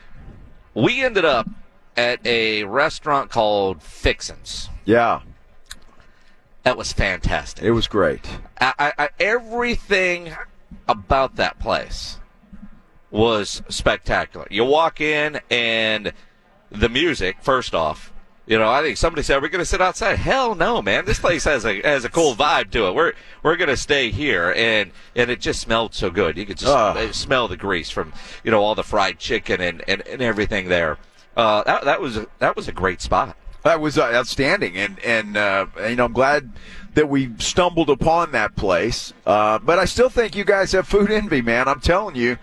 We 0.75 1.03
ended 1.03 1.25
up 1.25 1.49
at 1.97 2.25
a 2.27 2.65
restaurant 2.65 3.31
called 3.31 3.83
Fixins. 3.83 4.69
Yeah. 4.85 5.23
That 6.65 6.77
was 6.77 6.93
fantastic. 6.93 7.65
It 7.65 7.73
was 7.73 7.87
great. 7.87 8.27
I, 8.61 8.73
I, 8.79 8.93
I, 8.99 9.09
everything 9.21 10.35
about 10.89 11.37
that 11.37 11.59
place 11.59 12.19
was 13.11 13.63
spectacular. 13.69 14.47
You 14.51 14.65
walk 14.65 15.01
in 15.01 15.41
and 15.51 16.13
the 16.71 16.89
music, 16.89 17.37
first 17.43 17.75
off, 17.75 18.13
you 18.47 18.59
know, 18.59 18.69
I 18.69 18.83
think 18.83 18.99
somebody 18.99 19.23
said 19.23 19.41
we're 19.41 19.49
going 19.49 19.61
to 19.61 19.65
sit 19.65 19.81
outside. 19.81 20.19
Hell 20.19 20.55
no, 20.55 20.83
man! 20.83 21.07
This 21.07 21.19
place 21.19 21.45
has 21.45 21.65
a 21.65 21.81
has 21.81 22.05
a 22.05 22.11
cool 22.11 22.35
vibe 22.35 22.71
to 22.73 22.89
it. 22.89 22.95
We're 22.95 23.15
we're 23.43 23.57
going 23.57 23.71
to 23.71 23.77
stay 23.77 24.11
here, 24.11 24.53
and 24.55 24.91
and 25.17 25.31
it 25.31 25.41
just 25.41 25.63
smelled 25.63 25.95
so 25.95 26.11
good. 26.11 26.37
You 26.37 26.45
could 26.45 26.59
just 26.59 26.71
uh, 26.71 27.11
smell 27.13 27.49
the 27.49 27.57
grease 27.57 27.89
from 27.89 28.13
you 28.43 28.51
know 28.51 28.63
all 28.63 28.75
the 28.75 28.83
fried 28.83 29.19
chicken 29.19 29.63
and 29.63 29.83
and, 29.89 30.07
and 30.07 30.21
everything 30.21 30.69
there. 30.69 30.99
Uh, 31.35 31.63
that 31.65 31.85
that 31.85 32.01
was 32.03 32.19
a, 32.19 32.27
that 32.41 32.55
was 32.55 32.69
a 32.69 32.73
great 32.73 33.01
spot. 33.01 33.35
That 33.65 33.81
was 33.81 33.97
uh, 33.97 34.05
outstanding, 34.13 34.77
and 34.77 34.99
and 35.01 35.37
uh, 35.37 35.67
you 35.89 35.97
know 35.97 36.05
I'm 36.05 36.13
glad 36.13 36.53
that 36.95 37.09
we 37.09 37.31
stumbled 37.39 37.91
upon 37.91 38.33
that 38.33 38.55
place. 38.57 39.13
Uh, 39.27 39.59
but 39.59 39.79
I 39.79 39.85
still 39.85 40.09
think 40.11 40.37
you 40.37 40.45
guys 40.45 40.73
have 40.73 40.87
food 40.87 41.11
envy, 41.11 41.43
man. 41.43 41.67
I'm 41.67 41.81
telling 41.81 42.15
you. 42.15 42.39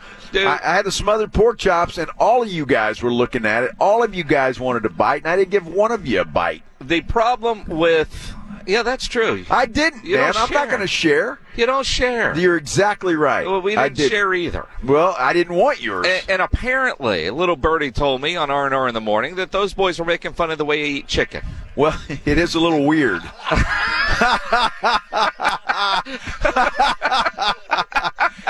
I, 0.47 0.59
I 0.63 0.75
had 0.75 0.85
the 0.85 0.91
smothered 0.91 1.31
pork 1.31 1.59
chops, 1.59 1.97
and 1.97 2.09
all 2.17 2.41
of 2.41 2.51
you 2.51 2.65
guys 2.65 3.01
were 3.01 3.13
looking 3.13 3.45
at 3.45 3.63
it. 3.63 3.71
All 3.79 4.03
of 4.03 4.15
you 4.15 4.23
guys 4.23 4.59
wanted 4.59 4.83
a 4.85 4.89
bite, 4.89 5.21
and 5.21 5.27
I 5.27 5.35
didn't 5.35 5.51
give 5.51 5.67
one 5.67 5.91
of 5.91 6.07
you 6.07 6.21
a 6.21 6.25
bite. 6.25 6.63
The 6.79 7.01
problem 7.01 7.65
with 7.65 8.33
yeah, 8.71 8.83
that's 8.83 9.07
true. 9.07 9.45
I 9.49 9.65
didn't, 9.65 10.05
You 10.05 10.15
man. 10.17 10.33
I'm 10.35 10.51
not 10.51 10.69
going 10.69 10.81
to 10.81 10.87
share. 10.87 11.39
You 11.57 11.65
don't 11.65 11.85
share. 11.85 12.37
You're 12.37 12.55
exactly 12.55 13.15
right. 13.15 13.45
well, 13.45 13.61
we 13.61 13.75
I 13.75 13.89
didn't 13.89 13.97
did. 13.97 14.11
share 14.11 14.33
either. 14.33 14.67
Well, 14.83 15.13
I 15.19 15.33
didn't 15.33 15.55
want 15.55 15.81
yours. 15.81 16.07
And, 16.07 16.23
and 16.29 16.41
apparently, 16.41 17.29
little 17.29 17.57
birdie 17.57 17.91
told 17.91 18.21
me 18.21 18.37
on 18.37 18.49
R 18.49 18.65
and 18.65 18.73
R 18.73 18.87
in 18.87 18.93
the 18.93 19.01
morning 19.01 19.35
that 19.35 19.51
those 19.51 19.73
boys 19.73 19.99
were 19.99 20.05
making 20.05 20.33
fun 20.33 20.49
of 20.51 20.57
the 20.57 20.65
way 20.65 20.79
you 20.79 20.85
eat 20.97 21.07
chicken. 21.07 21.43
well, 21.75 21.99
it 22.25 22.37
is 22.37 22.55
a 22.55 22.59
little 22.59 22.85
weird. 22.85 23.21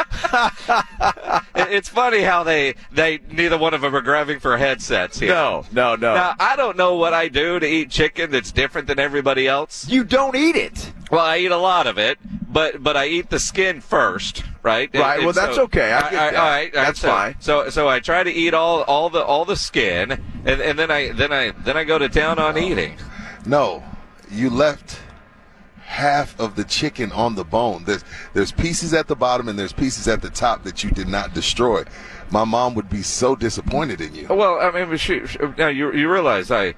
It- 1.56 1.68
it's 1.72 1.90
funny 1.90 2.22
how 2.22 2.44
they 2.44 2.76
they 2.92 3.20
neither 3.30 3.58
one 3.58 3.74
of 3.74 3.82
them 3.82 3.96
are 3.96 4.02
grabbing 4.02 4.40
for 4.40 4.58
headsets 4.58 5.20
here. 5.20 5.30
No, 5.34 5.66
no, 5.72 5.96
no. 5.96 6.14
Now 6.16 6.36
I 6.40 6.56
don't 6.56 6.78
know 6.78 6.96
what 6.96 7.14
I 7.14 7.28
do 7.28 7.60
to 7.60 7.66
eat 7.68 7.90
chicken 7.90 8.32
that's 8.32 8.52
different 8.52 8.88
than 8.88 9.00
everybody 9.00 9.48
else. 9.48 9.88
you 9.88 10.04
don't 10.04 10.36
eat 10.36 10.56
it. 10.56 10.92
Well, 11.12 11.22
I 11.26 11.38
eat 11.40 11.52
a 11.52 11.58
lot 11.58 11.88
of 11.88 11.98
it, 11.98 12.18
but 12.50 12.82
but 12.84 12.96
I 12.98 13.08
eat 13.08 13.30
the 13.30 13.40
skin 13.40 13.82
first, 13.82 14.44
right? 14.64 14.90
And- 14.94 15.02
Right, 15.02 15.16
and 15.18 15.26
well, 15.26 15.34
that's 15.34 15.58
okay. 15.58 15.92
I 15.94 16.02
get 16.02 16.12
that. 16.12 16.16
all 16.16 16.22
right, 16.22 16.38
all 16.38 16.50
right, 16.50 16.74
That's 16.74 17.00
so, 17.00 17.08
fine. 17.10 17.36
So 17.40 17.70
so 17.70 17.90
I 17.90 18.00
try 18.00 18.24
to 18.24 18.32
eat 18.32 18.54
all 18.54 18.82
all 18.84 19.10
the 19.10 19.22
all 19.24 19.46
the 19.46 19.56
skin, 19.58 20.12
and, 20.46 20.62
and 20.62 20.80
then 20.80 20.90
I 20.92 21.10
then 21.12 21.32
I 21.34 21.52
then 21.52 21.76
I 21.78 21.84
go 21.84 21.98
to 21.98 22.08
town 22.10 22.40
on 22.40 22.58
eating. 22.58 22.98
No, 23.46 23.84
you 24.30 24.50
left 24.50 25.00
half 25.92 26.40
of 26.40 26.56
the 26.56 26.64
chicken 26.64 27.12
on 27.12 27.36
the 27.36 27.44
bone. 27.44 27.84
There's 27.84 28.04
there's 28.34 28.52
pieces 28.54 28.94
at 28.94 29.08
the 29.08 29.16
bottom 29.16 29.50
and 29.50 29.60
there's 29.60 29.74
pieces 29.74 30.08
at 30.08 30.22
the 30.22 30.30
top 30.30 30.64
that 30.64 30.84
you 30.84 30.90
did 30.90 31.10
not 31.10 31.34
destroy. 31.34 31.84
My 32.32 32.46
mom 32.46 32.76
would 32.76 32.90
be 32.90 33.02
so 33.02 33.36
disappointed 33.36 34.00
in 34.00 34.16
you. 34.16 34.28
Well, 34.30 34.60
I 34.62 34.72
mean, 34.86 34.98
she, 34.98 35.28
she, 35.28 35.38
now 35.58 35.68
you 35.68 35.92
you 35.94 36.10
realize 36.10 36.50
I 36.50 36.76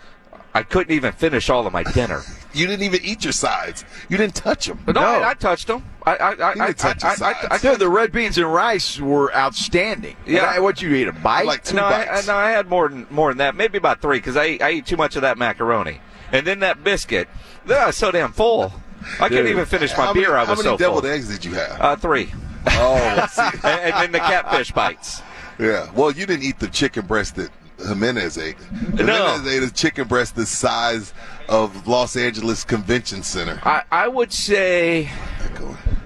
I 0.56 0.64
couldn't 0.64 0.96
even 0.96 1.14
finish 1.14 1.50
all 1.50 1.66
of 1.66 1.74
my 1.74 1.84
dinner. 1.84 2.22
You 2.56 2.68
didn't 2.68 2.84
even 2.84 3.00
eat 3.04 3.24
your 3.24 3.34
sides. 3.34 3.84
You 4.10 4.16
didn't 4.16 4.36
touch 4.36 4.68
them. 4.68 4.78
But 4.86 4.94
no, 4.94 5.02
No. 5.02 5.08
I, 5.08 5.32
I 5.32 5.34
touched 5.34 5.66
them. 5.66 5.84
I 6.06 6.16
I 6.18 6.32
I, 6.34 6.50
I, 6.52 6.54
didn't 6.68 6.78
touch 6.78 7.04
I, 7.04 7.08
your 7.08 7.24
I, 7.24 7.32
I, 7.32 7.34
I, 7.34 7.58
sides. 7.58 7.62
Dude, 7.64 7.80
the 7.80 7.90
red 7.90 8.12
beans 8.12 8.38
and 8.38 8.54
rice 8.54 9.00
were 9.00 9.34
outstanding. 9.36 10.16
Yeah. 10.28 10.44
I, 10.46 10.60
what 10.60 10.80
you 10.80 10.94
eat 10.94 11.08
a 11.08 11.14
bite? 11.14 11.48
Like 11.48 11.64
two 11.64 11.78
no, 11.78 11.86
I, 11.86 12.04
I, 12.04 12.06
bites. 12.06 12.28
no, 12.28 12.36
I 12.36 12.52
had 12.52 12.70
more 12.70 12.90
than 12.90 13.08
more 13.10 13.32
than 13.32 13.40
that. 13.40 13.56
Maybe 13.56 13.80
about 13.80 14.04
three 14.04 14.20
because 14.20 14.38
I 14.38 14.60
I 14.62 14.70
eat 14.74 14.86
too 14.86 14.98
much 14.98 15.16
of 15.16 15.24
that 15.24 15.40
macaroni, 15.40 16.00
and 16.32 16.46
then 16.46 16.60
that 16.60 16.84
biscuit. 16.84 17.28
Then 17.66 17.82
I 17.82 17.88
was 17.88 17.98
so 17.98 18.12
damn 18.12 18.32
full. 18.34 18.72
I 19.20 19.30
couldn't 19.30 19.48
even 19.48 19.66
finish 19.66 19.92
my 19.98 20.06
how 20.06 20.14
beer. 20.14 20.30
Many, 20.30 20.34
I 20.34 20.50
was 20.50 20.60
how 20.60 20.72
many 20.72 20.78
deviled 20.78 21.04
full. 21.04 21.12
eggs 21.12 21.28
did 21.30 21.46
you 21.46 21.54
have? 21.54 21.82
Uh, 21.82 21.96
three. 21.96 22.32
oh, 22.68 22.96
and, 23.38 23.64
and 23.64 23.94
then 23.94 24.12
the 24.12 24.20
catfish 24.20 24.72
bites. 24.72 25.22
Yeah. 25.60 25.92
Well, 25.94 26.12
you 26.12 26.26
didn't 26.26 26.44
eat 26.44 26.60
the 26.60 26.68
chicken 26.68 27.06
breast 27.06 27.36
that 27.36 27.52
Jimenez 27.86 28.38
ate. 28.38 28.58
Jimenez 28.96 29.48
ate 29.48 29.64
a 29.64 29.72
chicken 29.72 30.08
breast 30.08 30.36
the 30.36 30.46
size 30.46 31.14
of 31.50 31.88
Los 31.88 32.16
Angeles 32.16 32.64
Convention 32.64 33.24
Center. 33.24 33.60
I, 33.64 33.84
I 33.92 34.08
would 34.08 34.32
say 34.32 35.10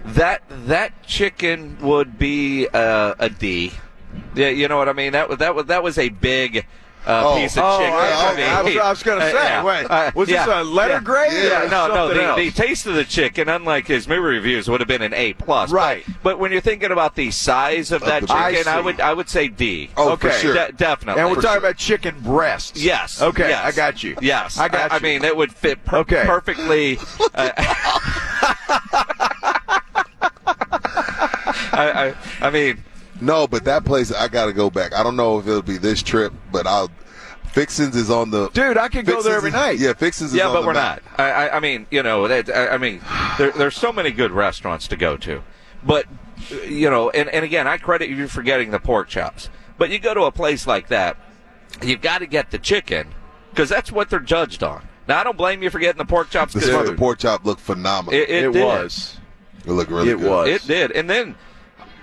that 0.06 0.42
that 0.50 1.04
chicken 1.04 1.78
would 1.82 2.18
be 2.18 2.68
uh, 2.74 3.16
a 3.20 3.30
D. 3.30 3.74
Yeah, 4.36 4.50
you 4.50 4.68
know 4.68 4.78
what 4.78 4.90
I 4.90 4.94
mean. 4.94 5.12
That 5.14 5.30
was 5.30 5.38
that 5.40 5.56
was 5.56 5.66
that 5.66 5.84
was 5.84 5.98
a 5.98 6.10
big. 6.10 6.66
Uh, 7.08 7.24
Oh. 7.26 7.36
piece 7.38 7.56
of 7.56 7.64
Oh, 7.64 7.78
chicken. 7.80 7.94
I- 7.94 8.36
mean, 8.36 8.46
I 8.50 8.62
was- 8.62 8.78
I 8.78 8.90
was 8.90 9.04
gonna 9.04 9.22
uh, 9.26 9.32
say, 9.32 9.44
yeah. 9.44 9.64
wait, 9.64 9.86
Uh, 9.90 10.12
was 10.14 10.28
this 10.28 10.46
a 10.46 10.64
letter 10.64 10.96
yeah. 10.96 11.00
grade 11.00 11.32
Yeah, 11.46 11.68
no, 11.72 11.88
no. 11.88 12.08
The, 12.36 12.36
the 12.44 12.52
taste 12.52 12.86
of 12.86 12.96
the 12.96 13.06
chicken, 13.06 13.48
unlike 13.48 13.88
his 13.88 14.08
movie 14.10 14.20
reviews, 14.20 14.70
would 14.70 14.82
have 14.82 14.90
been 14.90 15.02
an 15.02 15.14
A 15.14 15.32
plus. 15.34 15.72
Right. 15.72 16.04
But, 16.06 16.22
but 16.24 16.40
when 16.40 16.52
you're 16.52 16.60
thinking 16.60 16.92
about 16.92 17.16
the 17.16 17.32
size 17.32 17.92
of 17.94 18.02
that 18.02 18.28
chicken, 18.28 18.68
I, 18.68 18.82
would 18.82 19.00
I 19.00 19.14
would 19.14 19.30
say 19.30 19.48
D. 19.48 19.90
Oh, 19.96 20.18
for 20.18 20.32
sure. 20.32 20.54
De- 20.54 20.74
definitely. 20.74 21.22
And 21.22 21.32
we're 21.32 21.42
talking 21.42 21.60
about 21.60 21.78
chicken 21.78 22.16
breasts. 22.20 22.82
Yes. 22.84 23.22
Okay, 23.22 23.50
yes. 23.50 23.64
I 23.64 23.72
got 23.72 24.04
you. 24.04 24.18
Yes. 24.22 24.58
I 24.58 24.68
got 24.68 24.92
I, 24.92 24.96
you. 24.98 25.02
mean, 25.02 25.24
it 25.24 25.36
would 25.38 25.54
fit 25.54 25.86
per- 25.86 26.00
Okay. 26.00 26.24
perfectly. 26.26 27.00
Uh, 27.34 27.52
I, 31.74 32.14
I, 32.42 32.48
I 32.48 32.50
mean, 32.50 32.84
No, 33.22 33.48
but 33.48 33.64
that 33.66 33.86
place 33.86 34.12
I 34.12 34.28
got 34.28 34.46
to 34.46 34.54
go 34.54 34.70
back. 34.70 34.94
I 34.94 35.04
don't 35.04 35.16
know 35.16 35.40
if 35.40 35.48
it'll 35.48 35.62
be 35.62 35.78
this 35.78 36.02
trip, 36.04 36.34
but 36.52 36.68
I'll. 36.68 36.90
Fixins 37.54 37.96
is 37.96 38.12
on 38.12 38.30
the. 38.30 38.50
Dude, 38.50 38.78
I 38.78 38.88
could 38.88 39.06
go 39.06 39.22
there 39.24 39.36
every 39.38 39.50
is- 39.50 39.54
night. 39.56 39.80
Yeah, 39.80 39.94
Fixins 39.94 40.32
is 40.32 40.38
yeah, 40.38 40.48
on 40.48 40.54
but 40.54 40.62
the 40.62 40.68
we're 40.68 40.74
map. 40.74 41.04
not. 41.18 41.20
I, 41.20 41.32
I, 41.48 41.58
I 41.58 41.60
mean, 41.60 41.88
you 41.90 42.04
know, 42.04 42.28
that, 42.28 42.50
I, 42.50 42.70
I 42.76 42.78
mean, 42.78 43.02
there, 43.40 43.52
there's 43.52 43.76
so 43.76 43.92
many 43.92 44.12
good 44.12 44.32
restaurants 44.32 44.88
to 44.90 44.96
go 44.96 45.18
to, 45.18 45.42
but 45.84 46.06
you 46.68 46.90
know, 46.90 47.10
and, 47.10 47.30
and 47.30 47.44
again, 47.44 47.68
I 47.68 47.78
credit 47.78 48.10
you 48.10 48.28
for 48.28 48.44
getting 48.44 48.70
the 48.72 48.80
pork 48.80 49.08
chops. 49.08 49.50
But 49.80 49.90
you 49.90 49.98
go 49.98 50.14
to 50.14 50.24
a 50.24 50.32
place 50.32 50.68
like 50.68 50.90
that, 50.90 51.18
you've 51.82 52.02
got 52.02 52.20
to 52.20 52.28
get 52.28 52.52
the 52.52 52.60
chicken 52.60 53.14
because 53.52 53.70
that's 53.70 53.92
what 53.92 54.10
they're 54.12 54.20
judged 54.20 54.62
on. 54.62 54.88
Now, 55.08 55.20
I 55.20 55.24
don't 55.24 55.38
blame 55.38 55.64
you 55.64 55.70
for 55.72 55.80
getting 55.80 55.98
the 55.98 56.06
pork 56.06 56.30
chops. 56.30 56.54
The 56.54 56.60
'cause 56.60 56.70
smothered 56.70 56.98
pork 56.98 57.18
chop 57.20 57.44
looked 57.46 57.62
phenomenal. 57.62 58.20
It, 58.20 58.30
it, 58.30 58.44
It 58.44 58.54
did. 58.54 58.64
was. 58.66 59.18
It 59.66 59.72
looked 59.72 59.90
really 59.90 60.10
It 60.12 60.20
good. 60.20 60.30
was. 60.30 60.48
It 60.50 60.68
did, 60.68 60.92
and 60.92 61.10
then 61.10 61.36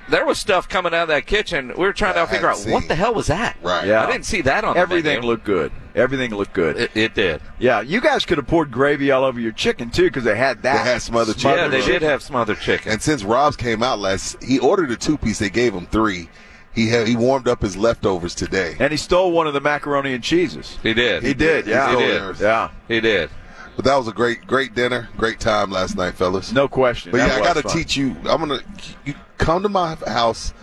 there 0.09 0.25
was 0.27 0.39
stuff 0.39 0.69
coming 0.69 0.93
out 0.95 1.03
of 1.05 1.09
that 1.09 1.27
kitchen. 1.27 1.69
We 1.69 1.85
were 1.85 1.93
trying 1.93 2.17
I 2.17 2.25
to 2.25 2.27
figure 2.31 2.49
out 2.51 2.59
hadn't 2.59 2.73
what 2.73 2.89
the 2.89 2.95
hell 2.95 3.15
was 3.15 3.27
that. 3.29 3.57
Right. 3.63 3.87
Yeah. 3.87 4.03
I 4.05 4.11
didn't 4.11 4.27
see 4.27 4.43
that 4.43 4.65
on 4.65 4.77
Everything 4.77 5.05
the 5.05 5.09
menu. 5.09 5.19
Everything 5.19 5.29
looked 5.31 5.45
good. 5.45 5.73
Everything 5.95 6.35
looked 6.35 6.53
good. 6.53 6.77
It, 6.77 6.97
it 6.97 7.15
did. 7.15 7.41
yeah, 7.59 7.81
you 7.81 8.01
guys 8.01 8.25
could 8.27 8.39
have 8.39 8.47
poured 8.49 8.71
gravy 8.73 9.11
all 9.13 9.25
over 9.25 9.39
your 9.41 9.53
chicken 9.53 9.91
too 9.91 10.05
because 10.05 10.25
they 10.25 10.37
had 10.37 10.63
that. 10.63 10.85
They 10.85 10.91
had 10.91 11.03
smothered 11.03 11.37
Yeah, 11.37 11.43
chicken. 11.53 11.59
Yeah, 11.65 11.69
they 11.69 11.81
right? 11.81 11.87
did 12.01 12.03
have 12.03 12.23
smothered 12.23 12.59
chicken. 12.61 12.93
And 12.93 13.01
since 13.01 13.23
Rob's 13.23 13.57
came 13.57 13.83
out 13.83 13.99
last, 14.01 14.43
he 14.43 14.59
ordered 14.59 14.91
a 14.91 14.97
two 14.97 15.17
piece. 15.17 15.39
They 15.39 15.51
gave 15.51 15.73
him 15.75 15.87
three. 15.87 16.29
He 16.75 16.89
had 16.89 17.07
he 17.07 17.15
warmed 17.15 17.47
up 17.47 17.63
his 17.63 17.77
leftovers 17.77 18.35
today. 18.35 18.75
And 18.81 18.91
he 18.91 18.97
stole 18.97 19.31
one 19.31 19.47
of 19.47 19.55
the 19.55 19.61
macaroni 19.61 20.13
and 20.13 20.25
cheeses. 20.25 20.77
He 20.83 20.93
did. 20.93 21.23
He 21.23 21.33
did. 21.33 21.67
Yeah, 21.69 21.91
He 21.91 21.95
He 21.97 22.03
did. 22.09 22.19
did. 22.37 22.41
Yeah, 22.41 22.71
He 22.89 23.01
did. 23.01 23.31
But 23.77 23.85
that 23.87 23.97
was 23.97 24.09
a 24.09 24.13
great 24.13 24.47
great 24.47 24.75
dinner, 24.75 25.09
great 25.17 25.39
time 25.41 25.71
last 25.71 25.97
night, 25.97 26.15
fellas. 26.15 26.53
no 26.53 26.67
question. 26.69 27.13
But 27.13 27.19
That 27.19 27.29
yeah, 27.29 27.49
I 27.51 27.55
got 27.55 27.63
to 27.63 27.69
teach 27.77 27.97
you. 27.97 28.17
I'm 28.25 28.41
gonna 28.41 28.61
you 29.05 29.15
come 29.45 29.63
to 29.63 29.69
my 29.69 29.95
house. 30.07 30.55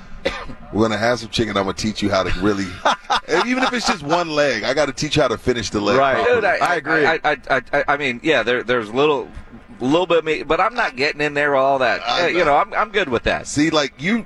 We're 0.73 0.83
gonna 0.83 0.97
have 0.97 1.19
some 1.19 1.29
chicken. 1.29 1.57
I'm 1.57 1.63
gonna 1.63 1.73
teach 1.73 2.01
you 2.01 2.09
how 2.09 2.23
to 2.23 2.39
really, 2.41 2.65
even 3.47 3.63
if 3.63 3.73
it's 3.73 3.87
just 3.87 4.03
one 4.03 4.29
leg, 4.29 4.63
I 4.63 4.73
got 4.73 4.85
to 4.85 4.93
teach 4.93 5.15
you 5.15 5.21
how 5.21 5.27
to 5.27 5.37
finish 5.37 5.69
the 5.69 5.81
leg. 5.81 5.97
Right. 5.97 6.25
Dude, 6.25 6.45
I, 6.45 6.57
I 6.57 6.75
agree. 6.75 7.05
I, 7.05 7.19
I, 7.23 7.37
I, 7.49 7.61
I, 7.73 7.83
I 7.89 7.97
mean, 7.97 8.19
yeah, 8.23 8.43
there, 8.43 8.63
there's 8.63 8.89
a 8.89 8.93
little, 8.93 9.29
little 9.79 10.05
bit 10.05 10.19
of 10.19 10.25
meat, 10.25 10.47
but 10.47 10.59
I'm 10.59 10.75
not 10.75 10.95
getting 10.95 11.21
in 11.21 11.33
there 11.33 11.51
with 11.51 11.59
all 11.59 11.79
that. 11.79 12.01
I 12.05 12.25
Uh, 12.25 12.27
you 12.27 12.45
know, 12.45 12.55
I'm, 12.55 12.73
I'm 12.73 12.91
good 12.91 13.09
with 13.09 13.23
that. 13.23 13.47
See, 13.47 13.69
like 13.71 13.93
you, 13.99 14.25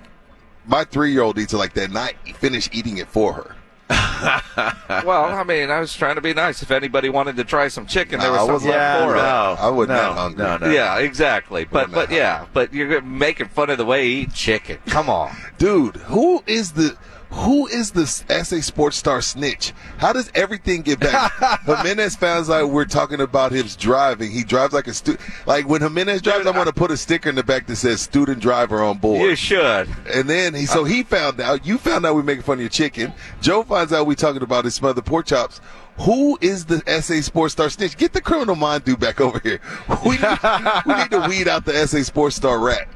my 0.65 0.83
three 0.83 1.11
year 1.11 1.21
old 1.21 1.39
eats 1.39 1.53
it 1.53 1.57
like 1.57 1.73
that. 1.73 1.91
Not 1.91 2.13
finish 2.35 2.69
eating 2.73 2.97
it 2.97 3.07
for 3.07 3.33
her. 3.33 3.54
well, 3.89 5.25
I 5.25 5.43
mean, 5.43 5.69
I 5.69 5.79
was 5.79 5.93
trying 5.95 6.15
to 6.15 6.21
be 6.21 6.33
nice. 6.33 6.63
If 6.63 6.71
anybody 6.71 7.09
wanted 7.09 7.35
to 7.35 7.43
try 7.43 7.67
some 7.67 7.85
chicken, 7.85 8.19
there 8.19 8.31
No, 8.31 8.35
I 8.35 8.43
was 8.51 8.61
some 8.63 8.71
left 8.71 8.81
Yeah, 8.81 9.05
for 9.05 9.15
no. 9.15 9.67
I 9.67 9.69
wasn't 9.69 9.97
no, 9.97 10.13
hungry. 10.13 10.43
No, 10.43 10.57
no. 10.57 10.69
Yeah, 10.71 10.97
exactly. 10.97 11.65
But, 11.65 11.91
but 11.91 12.09
yeah, 12.09 12.45
but 12.53 12.73
you're 12.73 13.01
making 13.01 13.49
fun 13.49 13.69
of 13.69 13.77
the 13.77 13.85
way 13.85 14.05
he 14.05 14.21
eats 14.21 14.37
chicken. 14.37 14.79
Come 14.87 15.09
on. 15.09 15.35
Dude, 15.59 15.97
who 15.97 16.43
is 16.47 16.71
the 16.71 16.97
who 17.31 17.67
is 17.67 17.91
the 17.91 18.05
SA 18.05 18.61
Sports 18.61 18.97
Star 18.97 19.21
snitch? 19.21 19.73
How 19.97 20.13
does 20.13 20.31
everything 20.35 20.81
get 20.81 20.99
back? 20.99 21.33
Jimenez 21.65 22.15
finds 22.15 22.49
out 22.49 22.69
we're 22.69 22.85
talking 22.85 23.21
about 23.21 23.51
his 23.51 23.75
driving. 23.75 24.31
He 24.31 24.43
drives 24.43 24.73
like 24.73 24.87
a 24.87 24.93
student. 24.93 25.27
Like 25.45 25.67
when 25.67 25.81
Jimenez 25.81 26.21
drives, 26.21 26.45
I'm 26.47 26.53
going 26.53 26.65
to 26.67 26.73
put 26.73 26.91
a 26.91 26.97
sticker 26.97 27.29
in 27.29 27.35
the 27.35 27.43
back 27.43 27.67
that 27.67 27.75
says 27.75 28.01
"student 28.01 28.39
driver 28.39 28.81
on 28.81 28.99
board." 28.99 29.21
You 29.21 29.35
should. 29.35 29.89
And 30.13 30.29
then 30.29 30.53
he, 30.53 30.65
so 30.65 30.83
he 30.83 31.03
found 31.03 31.41
out. 31.41 31.65
You 31.65 31.77
found 31.77 32.05
out 32.05 32.15
we 32.15 32.21
making 32.23 32.43
fun 32.43 32.55
of 32.57 32.61
your 32.61 32.69
chicken. 32.69 33.13
Joe 33.41 33.63
finds 33.63 33.91
out 33.91 34.05
we 34.05 34.15
talking 34.15 34.41
about 34.41 34.65
his 34.65 34.75
smothered 34.75 35.05
pork 35.05 35.25
chops. 35.25 35.61
Who 35.99 36.37
is 36.41 36.65
the 36.65 36.83
SA 37.01 37.21
Sports 37.21 37.53
Star 37.53 37.69
snitch? 37.69 37.97
Get 37.97 38.13
the 38.13 38.21
criminal 38.21 38.55
mind 38.55 38.83
dude 38.83 38.99
back 38.99 39.21
over 39.21 39.39
here. 39.39 39.59
We 40.05 40.17
need, 40.17 40.39
we 40.85 40.93
need 40.93 41.11
to 41.11 41.25
weed 41.27 41.47
out 41.47 41.65
the 41.65 41.87
SA 41.87 42.03
Sports 42.03 42.35
Star 42.35 42.59
rat. 42.59 42.87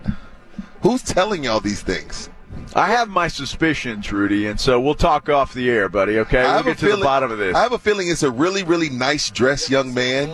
Who's 0.82 1.02
telling 1.02 1.44
y'all 1.46 1.60
these 1.60 1.82
things? 1.82 2.30
I 2.76 2.88
have 2.88 3.10
my 3.10 3.28
suspicions, 3.28 4.12
Rudy, 4.12 4.46
and 4.48 4.60
so 4.60 4.80
we'll 4.80 4.94
talk 4.96 5.28
off 5.30 5.54
the 5.54 5.70
air, 5.70 5.90
buddy. 5.90 6.20
Okay, 6.20 6.40
I 6.40 6.44
we'll 6.44 6.52
have 6.58 6.66
a 6.68 6.70
get 6.70 6.78
to 6.80 6.86
the 6.86 6.92
feeling- 6.92 7.04
bottom 7.04 7.32
of 7.32 7.38
this. 7.38 7.56
I 7.56 7.62
have 7.64 7.74
a 7.74 7.80
feeling 7.80 8.10
it's 8.10 8.24
a 8.24 8.32
really, 8.32 8.64
really 8.64 8.90
nice 8.90 9.30
dressed 9.30 9.70
young 9.70 9.94
man. 9.94 10.34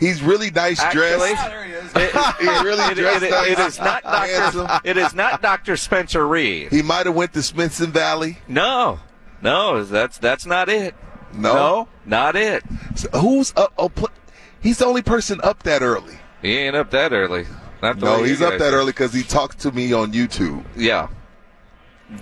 He's 0.00 0.22
really 0.22 0.50
nice 0.50 0.80
Actually, 0.80 1.34
dressed. 1.34 1.96
it- 1.96 2.12
He's 2.40 2.62
really 2.64 2.82
it- 2.84 2.94
dressed 2.96 3.22
it- 3.24 3.30
nice. 3.30 3.50
it 3.50 3.58
is 3.60 3.78
not 3.78 4.02
Dr. 4.02 4.80
It 4.84 4.96
is 4.96 5.14
not 5.14 5.40
Dr. 5.42 5.76
Spencer 5.76 6.26
Reid. 6.26 6.72
He 6.72 6.82
might 6.82 7.06
have 7.06 7.14
went 7.14 7.32
to 7.34 7.42
Smithson 7.42 7.92
Valley. 7.92 8.38
No, 8.48 8.98
no, 9.42 9.84
that's 9.84 10.18
that's 10.18 10.46
not 10.46 10.68
it. 10.68 10.94
No, 11.32 11.54
No? 11.54 11.88
Not 12.06 12.36
it. 12.36 12.62
So 12.96 13.08
who's 13.18 13.52
up? 13.56 13.72
Oh, 13.78 13.88
pl- 13.88 14.08
he's 14.60 14.78
the 14.78 14.86
only 14.86 15.02
person 15.02 15.40
up 15.44 15.62
that 15.64 15.82
early. 15.82 16.16
He 16.42 16.56
ain't 16.58 16.76
up 16.76 16.90
that 16.90 17.12
early. 17.12 17.46
Not 17.82 17.98
the 18.00 18.06
No, 18.06 18.22
he's 18.22 18.40
up 18.42 18.58
that 18.58 18.72
early 18.72 18.92
because 18.92 19.12
he 19.12 19.22
talked 19.22 19.58
to 19.60 19.72
me 19.72 19.92
on 19.92 20.12
YouTube. 20.12 20.64
Yeah. 20.76 21.08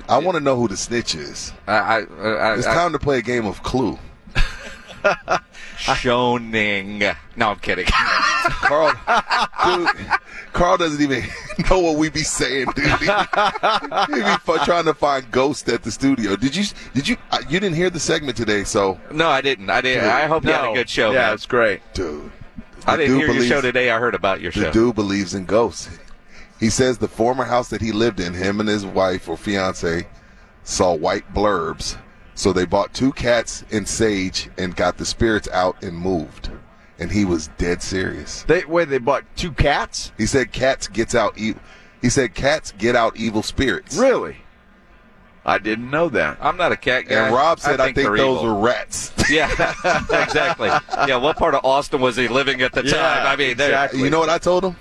I 0.08 0.18
want 0.18 0.36
to 0.36 0.40
know 0.42 0.56
who 0.56 0.68
the 0.68 0.76
snitch 0.76 1.14
is. 1.14 1.52
I, 1.66 1.72
I, 1.72 1.96
I, 2.00 2.54
It's 2.56 2.66
I, 2.66 2.74
time 2.74 2.92
to 2.92 2.98
play 2.98 3.18
a 3.18 3.22
game 3.22 3.46
of 3.46 3.62
Clue. 3.62 3.98
Shoning. 5.78 7.16
No, 7.36 7.50
I'm 7.50 7.58
kidding. 7.58 7.86
Carl, 7.90 8.92
dude, 9.64 9.88
Carl 10.52 10.76
doesn't 10.76 11.02
even 11.02 11.24
know 11.70 11.80
what 11.80 11.96
we 11.96 12.08
be 12.08 12.22
saying, 12.22 12.66
dude. 12.74 12.84
He, 12.86 12.92
he 12.92 14.22
be 14.22 14.58
trying 14.64 14.84
to 14.84 14.94
find 14.94 15.28
ghosts 15.30 15.68
at 15.68 15.82
the 15.82 15.90
studio. 15.90 16.36
Did 16.36 16.54
you? 16.54 16.64
Did 16.94 17.08
you? 17.08 17.16
uh, 17.30 17.38
You 17.48 17.58
didn't 17.60 17.76
hear 17.76 17.90
the 17.90 18.00
segment 18.00 18.36
today, 18.36 18.64
so 18.64 19.00
no, 19.10 19.28
I 19.28 19.40
didn't. 19.40 19.70
I 19.70 19.80
didn't. 19.80 20.04
I 20.08 20.26
hope 20.26 20.44
you 20.44 20.52
had 20.52 20.70
a 20.70 20.74
good 20.74 20.88
show. 20.88 21.10
Yeah, 21.12 21.22
man. 21.22 21.34
it's 21.34 21.46
great. 21.46 21.80
dude. 21.94 22.30
I 22.86 22.96
didn't 22.96 23.10
dude 23.12 23.16
hear 23.18 23.26
your 23.26 23.34
believes- 23.34 23.48
show 23.48 23.60
today. 23.60 23.90
I 23.90 23.98
heard 23.98 24.14
about 24.14 24.40
your 24.40 24.52
The 24.52 24.62
show. 24.62 24.72
dude 24.72 24.94
believes 24.96 25.34
in 25.34 25.44
ghosts. 25.46 25.88
He 26.62 26.70
says 26.70 26.96
the 26.98 27.08
former 27.08 27.42
house 27.42 27.70
that 27.70 27.80
he 27.80 27.90
lived 27.90 28.20
in, 28.20 28.34
him 28.34 28.60
and 28.60 28.68
his 28.68 28.86
wife 28.86 29.28
or 29.28 29.36
fiance, 29.36 30.06
saw 30.62 30.94
white 30.94 31.34
blurbs. 31.34 31.96
So 32.36 32.52
they 32.52 32.66
bought 32.66 32.94
two 32.94 33.12
cats 33.12 33.64
and 33.72 33.88
sage 33.88 34.48
and 34.56 34.76
got 34.76 34.96
the 34.96 35.04
spirits 35.04 35.48
out 35.52 35.82
and 35.82 35.96
moved. 35.96 36.50
And 37.00 37.10
he 37.10 37.24
was 37.24 37.48
dead 37.58 37.82
serious. 37.82 38.44
They 38.44 38.64
wait. 38.64 38.90
They 38.90 38.98
bought 38.98 39.24
two 39.34 39.50
cats. 39.50 40.12
He 40.16 40.24
said 40.24 40.52
cats 40.52 40.86
gets 40.86 41.16
out 41.16 41.36
evil. 41.36 41.60
He 42.00 42.08
said 42.08 42.32
cats 42.32 42.72
get 42.78 42.94
out 42.94 43.16
evil 43.16 43.42
spirits. 43.42 43.96
Really? 43.96 44.36
I 45.44 45.58
didn't 45.58 45.90
know 45.90 46.10
that. 46.10 46.38
I'm 46.40 46.56
not 46.56 46.70
a 46.70 46.76
cat 46.76 47.08
guy. 47.08 47.26
And 47.26 47.34
Rob 47.34 47.58
said, 47.58 47.80
"I 47.80 47.86
think, 47.86 47.96
they're 47.96 48.16
those 48.16 48.38
evil." 48.40 48.54
were 48.54 48.60
rats." 48.68 49.10
Yeah, 49.28 49.48
exactly. 50.12 50.68
Yeah, 51.08 51.16
what 51.16 51.36
part 51.38 51.56
of 51.56 51.64
Austin 51.64 52.00
was 52.00 52.14
he 52.14 52.28
living 52.28 52.62
at 52.62 52.72
the 52.72 52.84
Yeah, 52.84 52.92
time? 52.92 53.26
I 53.26 53.34
mean, 53.34 53.50
exactly. 53.50 54.00
you 54.00 54.10
know 54.10 54.20
what 54.20 54.28
I 54.28 54.38
told 54.38 54.64
him? 54.64 54.76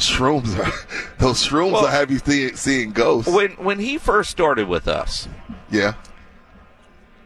Shrooms 0.00 0.58
are 0.58 0.72
those 1.18 1.46
shrooms 1.46 1.72
Well- 1.72 1.82
will 1.82 1.88
have 1.88 2.10
you 2.10 2.18
see, 2.18 2.54
seeing 2.56 2.92
ghosts. 2.92 3.30
when 3.30 3.50
when 3.52 3.78
he 3.78 3.98
first 3.98 4.30
started 4.30 4.66
with 4.68 4.88
us, 4.88 5.28
yeah. 5.70 5.92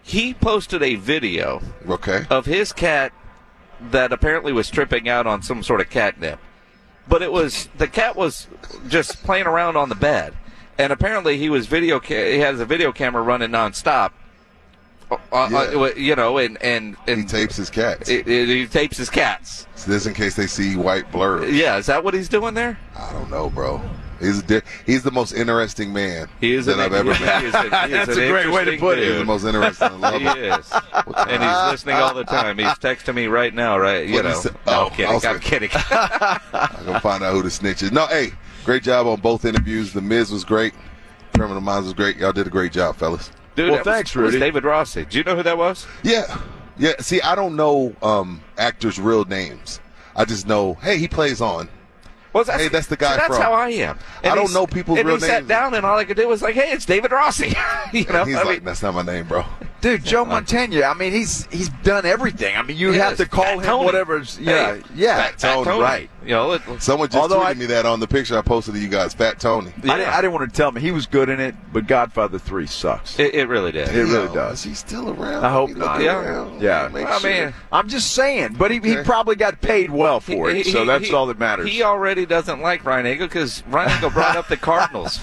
he 0.03 0.35
posted 0.35 0.83
a 0.83 0.97
video 0.97 1.63
Okay. 1.89 2.27
of 2.31 2.47
his 2.47 2.73
cat 2.73 3.13
that 3.91 4.13
apparently 4.13 4.53
was 4.53 4.71
tripping 4.71 5.09
out 5.09 5.27
on 5.27 5.43
some 5.43 5.63
sort 5.63 5.81
of 5.81 5.89
catnip. 5.91 6.39
But 7.09 7.23
it 7.23 7.33
was 7.33 7.69
the 7.77 7.87
cat 7.89 8.17
was 8.17 8.49
just 8.89 9.23
playing 9.25 9.47
around 9.47 9.77
on 9.77 9.89
the 9.89 9.95
bed, 9.95 10.35
and 10.79 10.93
apparently 10.93 11.39
he 11.39 11.49
was 11.51 11.67
video. 11.67 12.01
Ca- 12.01 12.33
he 12.33 12.39
has 12.41 12.59
a 12.61 12.67
video 12.67 12.93
camera 12.93 13.23
running 13.23 13.51
nonstop. 13.51 14.11
Uh, 15.33 15.49
uh, 15.83 15.91
you 15.97 16.15
know, 16.17 16.39
and 16.39 16.61
and, 16.63 16.97
and 17.07 17.21
He 17.23 17.27
tapes 17.27 17.57
his 17.57 17.71
cats. 17.71 18.09
it- 18.09 18.27
it- 18.29 18.49
he 18.49 18.67
tapes 18.67 18.97
his 18.97 19.11
cats. 19.11 19.67
So 19.77 19.91
this 19.91 20.07
in 20.07 20.15
case 20.15 20.35
they 20.37 20.47
see 20.47 20.77
white 20.77 21.11
blur. 21.13 21.45
Yeah, 21.47 21.77
is 21.77 21.87
that 21.87 22.03
what 22.05 22.15
he's 22.15 22.29
doing 22.29 22.55
there? 22.55 22.79
I 22.97 23.13
don't 23.13 23.31
know, 23.31 23.51
bro. 23.51 23.81
He's 24.21 24.43
di- 24.43 24.63
he's 24.87 25.03
the 25.03 25.11
most 25.11 25.33
interesting 25.33 25.93
man 25.93 26.29
He 26.41 26.55
is 26.55 26.67
that 26.67 26.75
an, 26.75 26.81
I've 26.81 26.95
ever 26.95 27.13
he 27.15 27.25
met. 27.25 27.45
is 27.45 27.53
a- 27.55 27.63
he 27.63 27.69
That's 27.69 28.17
an 28.17 28.23
a 28.23 28.29
great 28.31 28.47
way 28.51 28.65
to 28.65 28.73
interesting 28.75 28.79
put 28.79 28.99
it. 28.99 29.09
He's 29.09 29.19
the 29.19 29.25
most 29.25 29.45
interesting. 29.45 29.89
I 29.89 29.91
love 29.97 30.15
He 30.15 30.27
him. 30.29 30.61
is, 30.61 30.73
and 31.29 31.43
he's 31.43 31.71
listening 31.73 31.97
all 31.97 32.15
the 32.15 32.25
time. 32.25 32.57
He's 32.59 32.67
texting 32.79 33.15
me 33.17 33.27
right 33.27 33.53
now. 33.53 33.77
Right, 33.79 34.07
you 34.07 34.15
What 34.15 34.25
know. 34.25 34.31
is 34.31 34.47
it? 34.47 34.53
No, 34.67 34.73
Oh, 34.73 34.85
I'm 34.87 34.91
kidding. 34.91 35.07
I 35.11 35.15
was 35.15 35.25
I'm 35.25 35.41
kidding. 35.41 35.71
I'm 35.91 36.85
gonna 36.87 37.01
find 37.01 37.23
out 37.25 37.33
who 37.35 37.43
the 37.43 37.51
snitch 37.51 37.83
is. 37.83 37.91
No, 37.93 38.07
hey, 38.07 38.33
great 38.65 38.83
job 38.85 39.07
on 39.09 39.21
both 39.21 39.45
interviews. 39.45 39.93
The 39.93 40.01
Miz 40.01 40.31
was 40.31 40.45
great. 40.45 40.73
Criminal 41.35 41.61
Minds 41.61 41.87
was 41.87 41.95
great. 41.95 42.17
Y'all 42.17 42.33
did 42.33 42.47
a 42.47 42.51
great 42.51 42.73
job, 42.73 42.97
fellas. 42.97 43.31
Dude, 43.57 43.71
Well, 43.71 43.85
that 43.85 43.87
was- 43.87 43.95
thanks, 43.97 44.15
was 44.15 44.35
David 44.35 44.65
Rossi. 44.65 45.05
Do 45.05 45.19
you 45.19 45.25
know 45.25 45.37
who 45.37 45.43
that 45.45 45.57
was? 45.59 45.87
Yeah, 46.03 46.41
yeah. 46.77 46.93
See, 47.01 47.21
I 47.23 47.35
don't 47.35 47.57
know 47.57 47.95
um, 48.03 48.43
actors' 48.59 48.99
real 48.99 49.25
names. 49.25 49.81
I 50.17 50.25
just 50.25 50.47
know, 50.47 50.75
hey, 50.83 50.99
he 50.99 51.09
plays 51.09 51.41
on. 51.41 51.69
Well, 52.33 52.43
that's, 52.43 52.63
Hey, 52.63 52.69
that's 52.69 52.89
the 52.89 52.97
guy 52.97 53.13
see, 53.13 53.17
that's 53.19 53.29
from- 53.29 53.43
how 53.43 53.53
I 53.53 53.69
am. 53.71 53.97
I 54.25 54.35
don't 54.35 54.53
know 54.53 54.67
people's 54.67 54.99
and 54.99 55.07
real 55.07 55.17
he 55.19 55.23
sat 55.23 55.47
down, 55.47 55.75
and 55.75 55.87
all 55.87 55.97
I 55.97 56.05
could 56.05 56.17
do 56.17 56.27
was 56.27 56.43
like, 56.43 56.57
"Hey, 56.57 56.73
it's 56.73 56.85
David 56.85 57.13
Rossi." 57.13 57.55
you 57.93 58.05
know, 58.07 58.25
He's 58.25 58.35
I 58.37 58.43
like, 58.43 58.59
mean, 58.59 58.65
that's 58.65 58.83
not 58.83 58.93
my 58.95 59.03
name, 59.03 59.29
bro. 59.29 59.45
Dude, 59.85 60.03
Joe 60.05 60.25
Mantegna. 60.25 60.91
I 60.91 60.95
mean, 60.95 61.13
he's 61.13 61.47
he's 61.53 61.69
done 61.83 62.07
everything. 62.07 62.57
I 62.57 62.63
mean, 62.63 62.77
you 62.79 62.93
Yes, 62.93 63.03
have 63.03 63.17
to 63.19 63.27
call 63.27 63.45
Fat 63.45 63.55
him 63.59 63.63
Tony. 63.65 63.85
whatever's. 63.85 64.39
Yeah, 64.41 64.77
Hey, 64.77 64.83
yeah. 64.95 65.17
Fat 65.25 65.39
Tony, 65.39 65.65
Tony, 65.65 65.81
right. 65.83 66.11
You 66.25 66.31
know, 66.31 66.53
it, 66.53 66.63
Someone 66.81 67.09
just 67.11 67.21
Although 67.21 67.41
tweeted 67.43 67.45
I- 67.45 67.53
me 67.55 67.67
that 67.67 67.85
on 67.85 68.01
the 68.01 68.07
picture 68.09 68.39
I 68.39 68.41
posted 68.41 68.75
of 68.75 68.81
you 68.81 68.89
guys, 68.89 69.13
Fat 69.13 69.39
Tony. 69.39 69.73
I, 69.77 69.99
didn't, 69.99 70.09
I 70.09 70.21
didn't 70.23 70.33
want 70.33 70.51
to 70.51 70.57
tell 70.57 70.71
him 70.71 70.77
he 70.77 70.91
was 70.91 71.05
good 71.05 71.29
in 71.29 71.39
it, 71.39 71.55
but 71.71 71.87
Godfather 71.87 72.39
Three 72.39 72.67
sucks. 72.67 73.19
it, 73.19 73.35
it 73.35 73.47
really 73.47 73.73
did. 73.73 73.89
It 73.91 74.05
really 74.05 74.29
Yo, 74.29 74.35
does. 74.35 74.63
He's 74.63 74.79
still 74.79 75.11
around? 75.11 75.45
I 75.45 75.51
hope 75.53 75.69
not. 75.77 76.01
Yeah. 76.01 76.19
around. 76.19 76.63
Yeah. 76.63 76.89
Make 76.91 77.05
I 77.07 77.19
sure. 77.19 77.31
mean, 77.31 77.55
I'm 77.71 77.91
just 77.91 78.13
saying, 78.13 78.55
but 78.55 78.71
he, 78.71 78.79
he 78.81 78.97
probably 79.03 79.37
got 79.37 79.61
paid 79.61 79.91
well 79.91 80.19
for 80.19 80.49
it, 80.49 80.65
He- 80.65 80.73
so 80.73 80.87
that's 80.87 81.09
he- 81.09 81.13
all 81.15 81.27
that 81.27 81.39
matters. 81.39 81.69
He 81.69 81.83
already 81.83 82.25
doesn't 82.25 82.63
like 82.63 82.85
Reinagel 82.85 83.19
because 83.19 83.61
Reinagel 83.71 84.11
brought 84.15 84.37
up 84.37 84.49
the 84.49 84.57
Cardinals. 84.57 85.21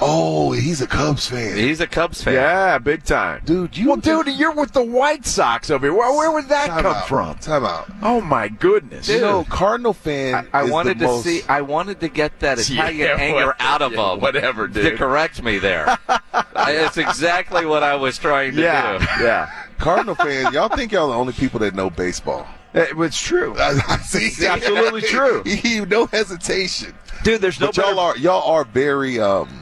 oh, 0.00 0.50
he's 0.50 0.80
a 0.80 0.86
Cubs 0.88 1.28
fan. 1.28 1.56
He's 1.56 1.80
a 1.80 1.86
Cubs 1.86 2.24
fan. 2.24 2.34
yeah, 2.34 2.78
big 2.78 3.04
time, 3.04 3.42
Dude, 3.44 3.76
you 3.76 3.86
Well, 3.86 3.99
dude, 4.00 4.28
you're 4.28 4.52
with 4.52 4.72
the 4.72 4.82
White 4.82 5.24
Sox 5.26 5.70
over 5.70 5.86
here. 5.86 5.94
Where, 5.94 6.12
where 6.16 6.30
would 6.32 6.48
that 6.48 6.68
Time 6.68 6.82
come 6.82 6.94
out. 6.94 7.08
from? 7.08 7.38
Time 7.38 7.64
out. 7.64 7.90
Oh 8.02 8.20
my 8.20 8.48
goodness! 8.48 9.08
You 9.08 9.20
know, 9.20 9.44
Cardinal 9.44 9.92
fan. 9.94 10.48
I 10.52 10.64
is 10.64 10.70
wanted 10.70 10.98
the 10.98 11.04
to 11.06 11.10
most, 11.12 11.24
see. 11.24 11.42
I 11.48 11.60
wanted 11.62 12.00
to 12.00 12.08
get 12.08 12.40
that 12.40 12.58
Italian 12.70 12.96
Yeah, 12.98 13.16
anger 13.18 13.46
what- 13.46 13.56
out 13.60 13.82
of 13.82 13.92
yeah, 13.92 14.12
him. 14.14 14.20
whatever, 14.20 14.68
To 14.68 14.82
dude. 14.82 14.98
correct 14.98 15.42
me 15.42 15.58
there. 15.58 15.86
I- 16.08 16.72
it's 16.72 16.96
exactly 16.96 17.64
what 17.66 17.82
I 17.82 17.94
was 17.96 18.18
trying 18.18 18.54
to 18.56 18.60
yeah, 18.62 18.98
do. 19.18 19.24
yeah. 19.24 19.50
Cardinal 19.78 20.14
fans. 20.14 20.54
Y'all 20.54 20.68
think 20.68 20.92
y'all 20.92 21.08
the 21.08 21.14
only 21.14 21.32
people 21.32 21.60
that 21.60 21.74
know 21.74 21.88
baseball? 21.90 22.46
It- 22.74 22.90
It's 22.98 23.20
true, 23.20 23.56
see. 24.04 24.26
It's 24.26 24.42
absolutely 24.42 25.00
true. 25.02 25.42
No 25.86 26.06
hesitation. 26.06 26.94
dude. 27.24 27.40
There's 27.40 27.58
no 27.60 27.66
But 27.68 27.76
y'all 27.78 27.86
better, 27.86 28.00
are 28.00 28.16
y'all 28.18 28.50
are 28.52 28.64
very 28.64 29.18
um 29.20 29.59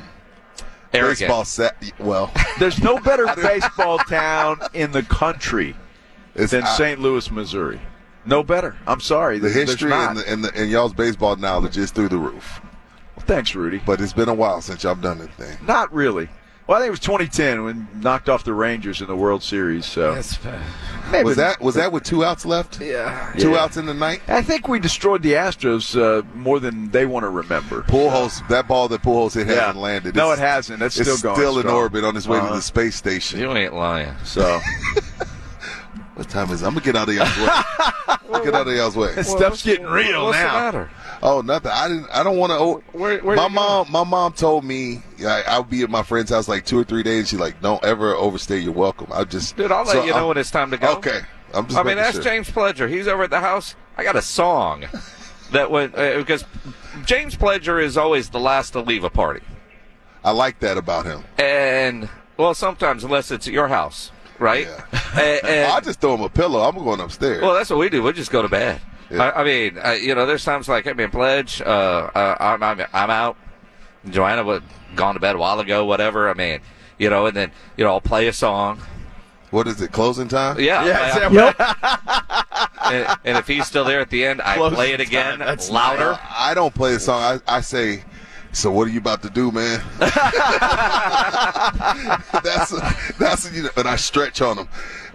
Arrogant. 0.93 1.19
baseball 1.21 1.45
set. 1.45 1.93
Well, 1.99 2.33
there's 2.59 2.83
no 2.83 2.99
better 2.99 3.27
baseball 3.37 3.99
town 3.99 4.61
in 4.75 4.93
the 4.93 5.03
country 5.03 5.77
it's 6.35 6.53
than 6.53 6.65
St. 6.67 7.01
Louis, 7.01 7.31
Missouri. 7.31 7.81
No 8.25 8.43
better. 8.43 8.77
I'm 8.87 9.01
sorry. 9.01 9.39
the 9.39 9.49
history 9.49 9.93
and, 9.93 10.19
the, 10.19 10.31
and, 10.31 10.45
the, 10.45 10.55
and 10.55 10.71
y'all's 10.71 10.93
baseball 10.93 11.37
knowledge 11.37 11.79
is 11.79 11.91
through 11.91 12.09
the 12.09 12.19
roof. 12.19 12.61
Well, 13.17 13.25
thanks, 13.27 13.55
Rudy. 13.55 13.81
But 13.85 14.01
it's 14.01 14.13
been 14.13 14.29
a 14.29 14.35
while 14.35 14.61
since 14.61 14.83
y'all 14.83 14.95
done 14.95 15.19
this 15.19 15.29
thing. 15.29 15.57
Not 15.67 15.93
really. 15.93 16.29
Well, 16.69 16.77
I 16.77 16.81
think 16.83 16.89
it 16.89 16.91
was 16.91 17.01
2010 17.01 17.65
when 17.65 17.89
knocked 18.03 18.29
off 18.29 18.45
the 18.45 18.53
Rangers 18.53 19.01
in 19.01 19.07
the 19.07 19.17
World 19.17 19.43
Series. 19.43 19.87
So 19.87 20.13
Maybe- 21.11 21.25
Was 21.25 21.37
that 21.37 21.63
was 21.63 21.75
that 21.77 21.91
with 21.93 22.03
two 22.05 22.23
outs 22.23 22.45
left? 22.45 22.79
Yeah. 22.83 23.33
Two 23.39 23.53
Yeah. 23.53 23.61
outs 23.65 23.79
in 23.79 23.87
the 23.87 23.95
ninth. 23.95 24.21
I 24.29 24.43
think 24.43 24.69
we 24.69 24.79
destroyed 24.79 25.23
the 25.23 25.33
Astros 25.33 25.99
uh, 25.99 26.23
more 26.35 26.61
than 26.61 26.91
they 26.91 27.07
want 27.07 27.25
to 27.25 27.31
remember. 27.31 27.81
Pujols, 27.85 28.47
that 28.49 28.69
ball 28.69 28.89
that 28.89 29.03
Pujols 29.03 29.33
hit 29.33 29.47
Yeah. 29.49 29.55
hasn't 29.55 29.79
landed. 29.79 30.15
No, 30.15 30.31
it 30.33 30.39
hasn't. 30.39 30.79
That's 30.81 30.99
it's 31.01 31.09
still 31.11 31.23
going 31.23 31.37
still 31.41 31.55
in 31.57 31.63
strong. 31.63 31.75
orbit 31.77 32.05
on 32.05 32.15
its 32.15 32.29
way 32.29 32.37
to 32.39 32.45
Uh-huh. 32.45 32.57
the 32.57 32.61
space 32.63 32.97
station. 32.97 33.41
You 33.41 33.51
ain't 33.57 33.73
lying. 33.75 34.13
So 34.25 34.61
What 36.19 36.29
time 36.29 36.51
is 36.51 36.63
it? 36.63 36.67
I'm 36.67 36.75
gonna 36.75 36.85
get 36.85 36.97
out 36.97 37.09
of 37.09 37.15
y'all's 37.15 37.37
way. 37.39 38.43
get 38.45 38.55
out 38.55 38.67
of 38.67 38.75
y'all's 38.75 38.97
way. 38.97 39.23
stuff's 39.23 39.63
getting 39.63 39.87
real 39.87 40.25
What's 40.25 40.39
now. 40.39 40.53
the 40.53 40.59
matter? 40.59 40.91
Oh, 41.23 41.43
nothing. 41.43 41.71
I 41.73 41.87
didn't. 41.87 42.09
I 42.13 42.25
don't 42.25 42.37
want 42.39 42.51
to. 42.51 42.99
Where, 42.99 43.21
where 43.21 43.37
my 43.37 43.45
you 43.45 43.49
going? 43.49 43.55
mom, 43.55 43.93
my 43.93 44.03
mom 44.03 44.33
told 44.33 44.65
me 44.65 45.01
I, 45.21 45.45
I'll 45.47 45.63
be 45.63 45.83
at 45.85 45.91
my 45.91 46.03
friend's 46.03 46.31
house 46.31 46.49
like 46.49 46.65
two 46.67 46.77
or 46.77 46.83
three 46.83 47.05
days. 47.05 47.29
She's 47.29 47.39
like, 47.39 47.61
"Don't 47.61 47.83
ever 47.85 48.15
overstay 48.15 48.59
your 48.59 48.73
welcome." 48.73 49.07
I 49.13 49.23
just, 49.23 49.57
Dude, 49.57 49.71
I'll 49.71 49.85
let 49.85 49.93
so 49.93 50.05
you 50.05 50.11
know 50.11 50.17
I'm- 50.19 50.27
when 50.29 50.39
it's 50.39 50.51
time 50.51 50.73
to 50.73 50.77
go. 50.77 50.97
Okay, 50.97 51.21
I'm 51.55 51.67
just. 51.67 51.79
I 51.79 51.85
mean, 51.85 51.97
that's 51.97 52.15
sure. 52.15 52.23
James 52.25 52.51
Pledger. 52.51 52.91
He's 52.91 53.07
over 53.07 53.23
at 53.23 53.31
the 53.31 53.39
house. 53.41 53.77
I 53.97 54.03
got 54.03 54.17
a 54.17 54.23
song 54.23 54.87
that 55.53 55.71
went 55.71 55.95
uh, 55.97 56.19
because 56.19 56.45
James 57.05 57.37
Pledger 57.37 57.81
is 57.81 57.97
always 57.97 58.31
the 58.31 58.41
last 58.41 58.73
to 58.73 58.81
leave 58.81 59.05
a 59.05 59.11
party, 59.11 59.43
I 60.25 60.33
like 60.33 60.59
that 60.61 60.77
about 60.77 61.07
him. 61.07 61.23
and 61.39 62.09
well, 62.37 62.55
sometimes 62.55 63.05
unless 63.05 63.31
it's 63.31 63.47
at 63.47 63.53
your 63.53 63.69
house, 63.69 64.11
right? 64.39 64.67
And- 65.15 65.45
and- 65.47 65.73
I 65.73 65.81
just 65.81 66.01
throw 66.01 66.15
him 66.15 66.21
a 66.21 66.29
pillow. 66.29 66.61
I'm 66.61 66.77
going 66.77 67.01
upstairs. 67.01 67.43
well, 67.43 67.55
that's 67.55 67.71
what 67.71 67.79
we 67.79 67.89
do. 67.89 68.03
We 68.03 68.13
just 68.13 68.31
go 68.31 68.43
to 68.43 68.49
bed. 68.49 68.81
Yeah. 69.11 69.23
I, 69.25 69.41
I 69.41 69.45
mean, 69.45 69.79
uh, 69.83 69.93
you 69.93 70.15
know, 70.15 70.27
there's 70.27 70.45
times 70.45 70.69
like 70.69 70.87
I 70.87 70.93
mean, 70.93 71.11
Pledge, 71.11 71.61
uh, 71.63 71.65
uh, 72.15 72.37
I'm, 72.39 72.63
I'm 72.63 72.83
I'm 72.93 73.11
out. 73.11 73.37
Joanna 74.11 74.45
was 74.45 74.63
gone 74.95 75.15
to 75.15 75.21
bed 75.21 75.35
a 75.35 75.39
while 75.39 75.59
ago, 75.61 75.85
whatever. 75.87 76.29
I 76.29 76.35
mean, 76.35 76.61
you 76.99 77.09
know, 77.11 77.27
and 77.27 77.35
then 77.37 77.51
you 77.77 77.85
know, 77.85 77.91
I'll 77.91 78.01
play 78.03 78.29
a 78.29 78.33
song. 78.33 78.81
what 79.51 79.67
is 79.67 79.81
it? 79.81 79.93
Closing 79.93 80.29
time? 80.29 80.61
Yeah, 80.61 80.85
Yeah, 80.87 81.29
I- 81.29 81.33
Yep. 81.33 82.69
and, 83.09 83.19
and 83.25 83.39
if 83.39 83.47
he's 83.47 83.67
still 83.67 83.85
there 83.85 84.01
at 84.01 84.11
the 84.11 84.25
end, 84.25 84.43
I 84.43 84.57
Close 84.57 84.75
play 84.75 84.93
it 84.93 85.01
again 85.01 85.39
time. 85.39 85.47
That's 85.47 85.71
louder. 85.71 86.13
Uh, 86.13 86.19
I 86.31 86.55
don't 86.55 86.75
play 86.75 86.95
a 86.95 87.01
song. 87.01 87.41
I, 87.47 87.57
I 87.57 87.61
say, 87.63 88.05
so 88.53 88.71
what 88.73 88.89
are 88.89 88.91
you 88.91 88.99
about 88.99 89.23
to 89.23 89.31
do, 89.31 89.51
man? 89.53 89.81
that's 92.43 92.71
that's 93.19 93.53
you 93.53 93.65
know, 93.65 93.71
and 93.77 93.89
I 93.89 93.97
stretch 93.97 94.41
on 94.41 94.57
them. 94.57 94.69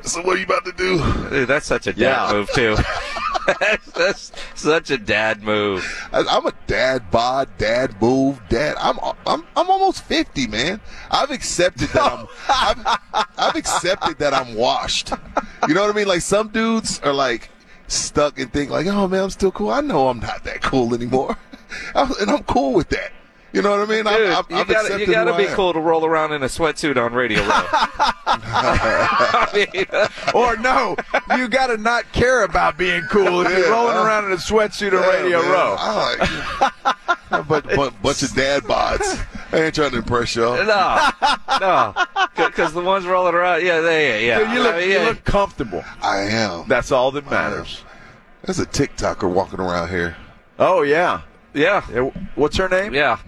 So 0.04 0.22
what 0.22 0.36
are 0.36 0.40
you 0.40 0.46
about 0.46 0.66
to 0.66 0.72
do? 0.74 0.98
Dude, 1.30 1.48
that's 1.48 1.66
such 1.66 1.88
a 1.88 1.94
dad 1.94 2.00
Yeah. 2.00 2.32
move 2.34 2.50
too. 2.54 2.76
that's, 3.60 3.92
that's 3.92 4.32
such 4.56 4.90
a 4.92 4.98
dad 4.98 5.44
move. 5.44 5.86
I'm 6.14 6.46
a 6.46 6.54
dad 6.68 7.10
bod, 7.12 7.50
dad 7.58 8.02
move, 8.02 8.42
dad. 8.50 8.76
I'm 8.80 8.98
I'm 9.26 9.46
I'm 9.56 9.70
almost 9.70 10.04
fifty, 10.04 10.48
man. 10.48 10.80
I've 11.12 11.32
accepted 11.32 11.90
that 11.90 12.12
I'm 12.12 12.28
I've, 12.50 13.28
I've 13.38 13.56
accepted 13.56 14.20
that 14.20 14.34
I'm 14.34 14.56
washed. 14.56 15.12
You 15.68 15.74
know 15.74 15.82
what 15.82 15.90
I 15.90 15.94
mean? 15.94 16.08
Like 16.08 16.22
some 16.22 16.50
dudes 16.50 17.00
are 17.02 17.14
like 17.14 17.50
stuck 17.88 18.40
and 18.40 18.52
think 18.52 18.70
like, 18.70 18.88
oh 18.88 19.08
man, 19.08 19.24
I'm 19.24 19.30
still 19.30 19.52
cool. 19.52 19.70
I 19.72 19.82
know 19.82 20.08
I'm 20.10 20.20
not 20.20 20.44
that 20.46 20.62
cool 20.62 20.94
anymore, 20.94 21.38
and 21.96 22.30
I'm 22.30 22.44
cool 22.44 22.74
with 22.74 22.90
that. 22.90 23.12
You 23.54 23.62
know 23.62 23.70
what 23.72 23.82
I 23.82 23.86
mean? 23.86 24.04
Dude, 24.04 24.08
I'm, 24.32 24.46
I'm, 24.50 24.58
you 24.58 24.66
gotta, 24.74 25.00
you 25.00 25.06
gotta 25.06 25.38
be 25.38 25.46
cool 25.54 25.74
to 25.74 25.80
roll 25.80 26.06
around 26.06 26.34
in 26.34 26.42
a 26.42 26.48
sweatsuit 26.48 26.98
on 26.98 27.14
Radio 27.14 27.40
Row. 27.42 27.48
I 28.26 29.50
mean, 29.54 29.86
or 30.34 30.58
no, 30.58 30.96
you 31.38 31.48
got 31.48 31.68
to 31.68 31.78
not 31.78 32.12
care 32.14 32.44
about 32.44 32.78
being 32.78 33.04
cool 33.10 33.46
if 33.46 33.56
you're 33.56 33.70
rolling 33.72 33.96
around 33.96 34.26
in 34.26 34.32
a 34.32 34.38
sweatsuit 34.38 34.94
on 34.94 35.02
Yeah, 35.04 35.22
Radio 35.22 35.42
man. 35.42 35.52
Row. 35.52 35.76
I 35.78 36.72
like, 37.30 37.48
but 37.48 37.64
but 37.76 38.02
bunch 38.02 38.24
of 38.24 38.34
dad 38.34 38.64
bods. 38.64 39.24
I 39.52 39.66
ain't 39.66 39.76
trying 39.76 39.92
to 39.92 39.98
impress 39.98 40.36
y'all. 40.36 40.56
no, 40.66 41.10
no, 41.60 41.94
because 42.36 42.74
the 42.74 42.82
ones 42.82 43.06
rolling 43.06 43.36
around, 43.36 43.64
yeah, 43.64 43.82
they, 43.82 44.26
yeah, 44.26 44.40
Dude, 44.40 44.52
you 44.52 44.64
look, 44.64 44.74
I 44.76 44.80
mean, 44.80 44.90
you 44.90 44.96
yeah. 44.98 45.04
look 45.06 45.24
comfortable. 45.24 45.84
I 46.02 46.22
am. 46.22 46.68
That's 46.68 46.92
all 46.92 47.12
that 47.12 47.30
matters. 47.30 47.84
There's 48.44 48.60
a 48.60 48.66
TikToker 48.66 49.32
walking 49.32 49.60
around 49.60 49.90
here. 49.90 50.16
Oh 50.60 50.82
yeah, 50.82 51.22
Yeah, 51.54 51.82
What's 52.36 52.58
her 52.58 52.68
name? 52.68 52.94
yeah. 52.96 53.20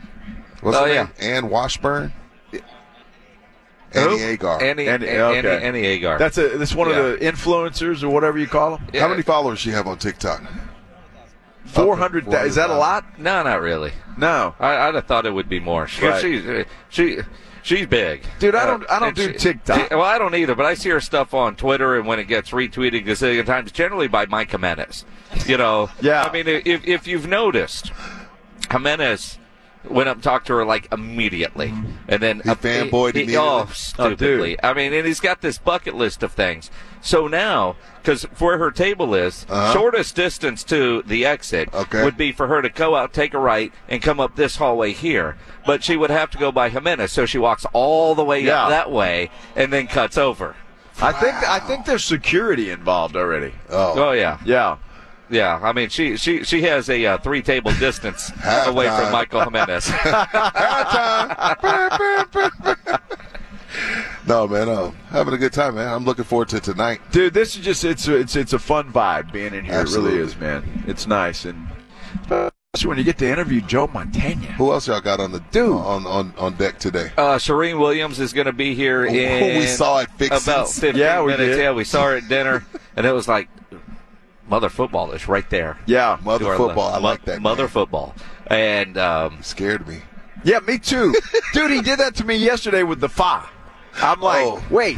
What's 0.66 0.78
Oh, 0.78 0.86
her 0.86 0.94
yeah. 0.94 1.04
name? 1.04 1.12
Ann 1.20 1.50
Washburn. 1.50 2.12
Who? 2.52 4.00
Annie 4.00 4.24
Agar. 4.24 4.62
Annie, 4.64 4.88
Annie- 4.88 5.08
Annie, 5.08 5.20
okay. 5.38 5.38
Annie, 5.58 5.66
Annie 5.66 5.86
Agar. 5.86 6.18
That's 6.18 6.38
a 6.38 6.58
that's 6.58 6.74
one 6.74 6.90
Yeah. 6.90 6.96
of 6.98 7.20
the 7.20 7.26
influencers 7.26 8.04
or 8.04 8.10
whatever 8.10 8.38
you 8.40 8.48
call 8.48 8.72
them. 8.78 8.88
Yeah. 8.92 9.02
How 9.02 9.08
many 9.08 9.22
followers 9.22 9.60
she 9.60 9.70
have 9.72 9.88
on 9.88 9.98
TikTok? 10.00 10.42
Four 11.66 11.96
hundred. 11.98 12.28
Is 12.34 12.56
that 12.56 12.70
a 12.70 12.76
lot? 12.76 13.06
no, 13.20 13.44
not 13.44 13.62
really. 13.62 13.92
No, 14.18 14.56
I, 14.60 14.88
I'd 14.88 14.96
have 14.96 15.06
thought 15.06 15.26
it 15.26 15.32
would 15.34 15.48
be 15.50 15.60
more. 15.60 15.88
She, 15.88 16.06
Right. 16.06 16.22
she's 16.22 16.46
uh, 16.46 16.64
she. 16.90 17.20
She's 17.64 17.88
big, 17.88 18.22
Dude, 18.38 18.54
I 18.54 18.68
don't- 18.68 18.86
I 18.92 19.00
don't 19.00 19.08
and 19.08 19.34
do 19.34 19.34
TikTok. 19.34 19.90
Well, 19.90 20.04
I 20.04 20.20
don't 20.20 20.36
either, 20.36 20.54
but 20.54 20.68
I 20.68 20.76
see 20.76 20.90
her 20.90 21.00
stuff 21.02 21.34
on 21.34 21.56
Twitter, 21.56 21.98
and 21.98 22.06
when 22.06 22.20
it 22.20 22.26
gets 22.26 22.52
retweeted 22.52 23.00
a 23.00 23.10
gazillion 23.10 23.44
times, 23.44 23.72
generally 23.72 24.08
by 24.08 24.28
Mike 24.28 24.52
Jimenez. 24.52 25.04
You 25.48 25.58
know, 25.58 25.90
Yeah. 26.00 26.22
I 26.26 26.32
mean, 26.32 26.48
if 26.48 26.86
if 26.86 27.08
you've 27.08 27.28
noticed, 27.28 27.92
Jimenez 28.70 29.40
went 29.90 30.10
up 30.10 30.16
and 30.18 30.24
talked 30.24 30.48
to 30.48 30.54
her 30.56 30.66
like 30.66 30.88
immediately, 30.92 31.74
and 32.08 32.22
then 32.22 32.38
He 32.44 32.50
fanboyed 32.50 33.12
immediately? 33.16 33.38
Oh, 33.38 33.68
Oh, 33.68 33.72
stupidly! 33.74 34.52
dude. 34.52 34.60
I 34.64 34.74
mean, 34.74 34.94
and 34.94 35.06
he's 35.06 35.20
got 35.20 35.42
this 35.42 35.58
bucket 35.58 35.96
list 35.96 36.24
of 36.24 36.32
things. 36.32 36.70
So 37.02 37.28
now, 37.28 37.76
because 38.02 38.24
where 38.40 38.58
her 38.58 38.72
table 38.72 39.14
is, 39.16 39.46
Uh-huh. 39.50 39.74
shortest 39.74 40.16
distance 40.16 40.64
to 40.66 41.04
the 41.04 41.26
exit 41.26 41.70
Okay. 41.74 42.04
would 42.04 42.18
be 42.18 42.32
for 42.32 42.48
her 42.48 42.62
to 42.62 42.70
go 42.70 42.96
out, 42.96 43.14
take 43.14 43.34
a 43.34 43.40
right, 43.40 43.72
and 43.88 44.02
come 44.02 44.20
up 44.20 44.36
this 44.36 44.56
hallway 44.58 44.92
here. 44.94 45.38
But 45.66 45.84
she 45.84 45.96
would 45.96 46.10
have 46.10 46.30
to 46.32 46.38
go 46.38 46.52
by 46.52 46.70
Jimenez, 46.70 47.12
so 47.12 47.26
she 47.26 47.38
walks 47.38 47.66
all 47.74 48.16
the 48.16 48.24
way 48.24 48.40
Yeah. 48.42 48.64
up 48.64 48.70
that 48.70 48.92
way 48.92 49.30
and 49.56 49.72
then 49.72 49.88
cuts 49.88 50.18
over. 50.18 50.56
I 51.02 51.12
think 51.12 51.36
I 51.48 51.60
think 51.60 51.86
there's 51.86 52.06
security 52.06 52.70
involved 52.70 53.16
already. 53.18 53.54
Oh, 53.70 54.08
Oh 54.08 54.12
yeah, 54.14 54.38
Yeah. 54.46 54.78
Yeah, 55.30 55.60
I 55.62 55.74
mean 55.74 55.90
she 55.90 56.18
she 56.18 56.44
she 56.44 56.62
has 56.64 56.90
a 56.90 57.06
uh, 57.06 57.18
three 57.18 57.42
table 57.42 57.72
distance 57.74 58.32
away 58.66 58.88
from 58.88 59.12
Michael 59.12 59.42
Jimenez. 59.42 59.90
No, 64.28 64.48
man, 64.48 64.70
uh, 64.70 64.92
having 65.10 65.34
a 65.36 65.38
good 65.38 65.54
time, 65.54 65.76
man. 65.76 65.88
I'm 65.88 66.04
looking 66.06 66.24
forward 66.24 66.50
to 66.50 66.60
tonight. 66.60 67.00
Dude, 67.12 67.34
this 67.34 67.56
is 67.56 67.64
just 67.64 67.84
it's 67.84 68.08
a, 68.08 68.16
it's 68.16 68.36
it's 68.36 68.54
a 68.54 68.60
fun 68.60 68.92
vibe 68.92 69.32
being 69.32 69.54
in 69.54 69.66
here. 69.66 69.82
It 69.82 69.90
really 69.92 70.18
is, 70.18 70.36
man. 70.38 70.84
It's 70.88 71.06
nice 71.06 71.46
and 71.46 71.68
especially 72.74 72.90
when 72.90 72.98
you 72.98 73.04
get 73.04 73.18
to 73.20 73.30
interview 73.30 73.62
Joe 73.62 73.88
Mantegna. 73.88 74.46
Who 74.56 74.72
else 74.72 74.88
y'all 74.88 75.02
got 75.02 75.20
on 75.20 75.32
the 75.32 75.42
dude 75.52 75.72
on 75.74 76.08
on, 76.08 76.34
on 76.38 76.56
deck 76.56 76.80
today? 76.80 77.12
Uh, 77.18 77.36
Charean 77.36 77.80
Williams 77.80 78.20
is 78.20 78.34
going 78.34 78.48
to 78.48 78.54
be 78.54 78.74
here 78.74 79.08
Who 79.08 79.16
in 79.16 79.60
we 79.60 79.68
saw 79.68 80.00
at 80.00 80.12
Fixin's. 80.18 80.48
about 80.48 80.70
15 80.70 81.00
Yeah, 81.00 81.22
we 81.22 81.32
minutes. 81.34 81.58
did. 81.58 81.60
Yeah, 81.60 81.72
we 81.74 81.84
saw 81.84 82.06
her 82.06 82.16
at 82.18 82.28
dinner, 82.28 82.66
and 82.96 83.06
it 83.06 83.12
was 83.12 83.28
like 83.28 83.48
mother 84.48 84.70
football 84.70 85.12
is 85.12 85.28
right 85.28 85.50
there. 85.50 85.78
Yeah, 85.86 86.18
Mother 86.24 86.56
football. 86.56 86.86
left. 86.92 86.96
I 86.96 87.00
like 87.00 87.26
that. 87.26 87.42
Mother 87.42 87.68
football, 87.68 88.16
and 88.48 88.98
um, 88.98 89.42
scared 89.42 89.88
me. 89.88 90.02
yeah, 90.44 90.60
me 90.60 90.78
too, 90.80 91.14
dude. 91.54 91.72
He 91.72 91.82
did 91.82 92.00
that 92.00 92.16
to 92.16 92.26
me 92.26 92.36
yesterday 92.36 92.84
with 92.84 93.00
the 93.00 93.10
fa. 93.10 93.48
I'm 94.02 94.20
like, 94.22 94.46
Oh. 94.46 94.64
wait, 94.70 94.98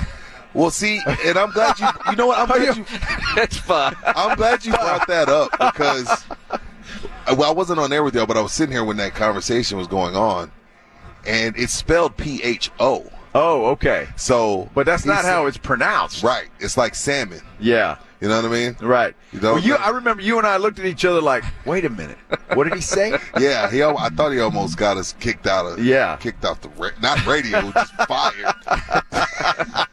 Well, 0.54 0.72
see, 0.72 1.00
and 1.26 1.38
I'm 1.38 1.52
glad 1.52 1.80
you. 1.80 1.88
You 2.10 2.16
know 2.16 2.28
what? 2.28 2.40
I'm 2.40 2.48
glad 2.48 2.78
you. 2.78 2.86
it's 3.38 3.58
fun. 3.72 3.96
I'm 4.06 4.36
glad 4.38 4.66
you 4.66 4.72
brought 4.74 5.08
that 5.08 5.30
up 5.30 5.52
because. 5.52 6.26
Well, 7.28 7.50
I 7.50 7.54
wasn't 7.54 7.80
on 7.80 7.90
there 7.90 8.04
with 8.04 8.16
y'all, 8.16 8.26
but 8.26 8.38
I 8.38 8.42
was 8.42 8.54
sitting 8.54 8.72
here 8.72 8.86
when 8.86 8.96
that 8.98 9.14
conversation 9.14 9.78
was 9.78 9.88
going 9.88 10.16
on, 10.16 10.50
and 11.26 11.58
it's 11.58 11.74
spelled 11.74 12.16
P 12.16 12.42
H 12.42 12.72
O. 12.80 13.06
oh, 13.36 13.66
okay, 13.72 14.08
So, 14.16 14.70
but 14.74 14.86
that's 14.86 15.06
not 15.06 15.24
said- 15.24 15.30
how 15.32 15.46
it's 15.46 15.58
pronounced. 15.58 16.24
right. 16.24 16.48
It's 16.62 16.78
like 16.78 16.96
salmon. 16.96 17.42
Yeah, 17.60 17.98
You 18.20 18.28
know 18.30 18.42
what 18.42 18.46
I 18.46 18.54
mean? 18.54 18.76
right. 18.82 19.16
You 19.32 19.40
know- 19.42 19.54
well, 19.54 19.64
you, 19.64 19.76
I 19.76 19.90
remember 19.90 20.24
you 20.24 20.38
and 20.40 20.48
I 20.48 20.58
looked 20.58 20.80
at 20.80 20.86
each 20.86 21.06
other 21.06 21.22
like, 21.22 21.44
wait 21.66 21.86
a 21.86 21.90
minute, 21.90 22.18
what 22.54 22.64
did 22.64 22.74
he 22.74 22.82
say? 22.82 23.18
Yeah, 23.40 23.70
he. 23.70 23.84
I 23.84 24.10
thought 24.10 24.32
he 24.32 24.40
almost 24.40 24.78
got 24.78 24.98
us 24.98 25.14
kicked 25.20 25.46
out 25.46 25.66
of. 25.66 25.84
Yeah. 25.84 26.16
kicked 26.18 26.44
off 26.46 26.62
the 26.62 26.70
ra- 26.70 26.90
not 27.02 27.24
radio, 27.28 27.72
just 27.72 27.94
fired. 28.08 28.56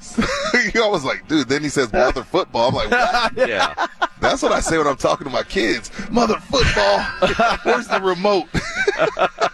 he 0.72 0.78
always 0.78 1.04
like, 1.04 1.26
dude. 1.28 1.48
Then 1.48 1.62
he 1.62 1.68
says 1.68 1.92
mother 1.92 2.22
football. 2.24 2.68
I'm 2.68 2.74
like, 2.74 2.90
what? 2.90 3.48
Yeah, 3.48 3.74
That's 4.20 4.42
what 4.42 4.52
I 4.52 4.60
say 4.60 4.78
when 4.78 4.86
I'm 4.86 4.96
talking 4.96 5.26
to 5.26 5.32
my 5.32 5.42
kids. 5.42 5.90
Mother 6.10 6.36
football. 6.38 7.00
Where's 7.64 7.86
the 7.88 8.00
remote? 8.02 8.46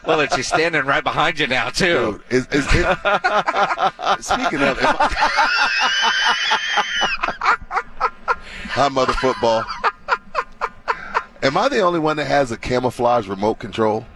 well, 0.07 0.21
and 0.21 0.33
she's 0.33 0.47
standing 0.47 0.85
right 0.85 1.03
behind 1.05 1.39
you 1.39 1.47
now 1.47 1.71
too. 1.71 2.21
Dude, 2.31 2.33
is, 2.39 2.47
is 2.53 2.67
it, 2.71 4.23
speaking 4.23 4.63
of, 4.63 4.79
hi, 8.77 8.89
mother 8.89 9.13
football. 9.15 9.65
Am 11.43 11.57
I 11.57 11.69
the 11.69 11.81
only 11.81 11.99
one 11.99 12.17
that 12.17 12.27
has 12.27 12.51
a 12.51 12.57
camouflage 12.57 13.29
remote 13.29 13.59
control? 13.59 14.07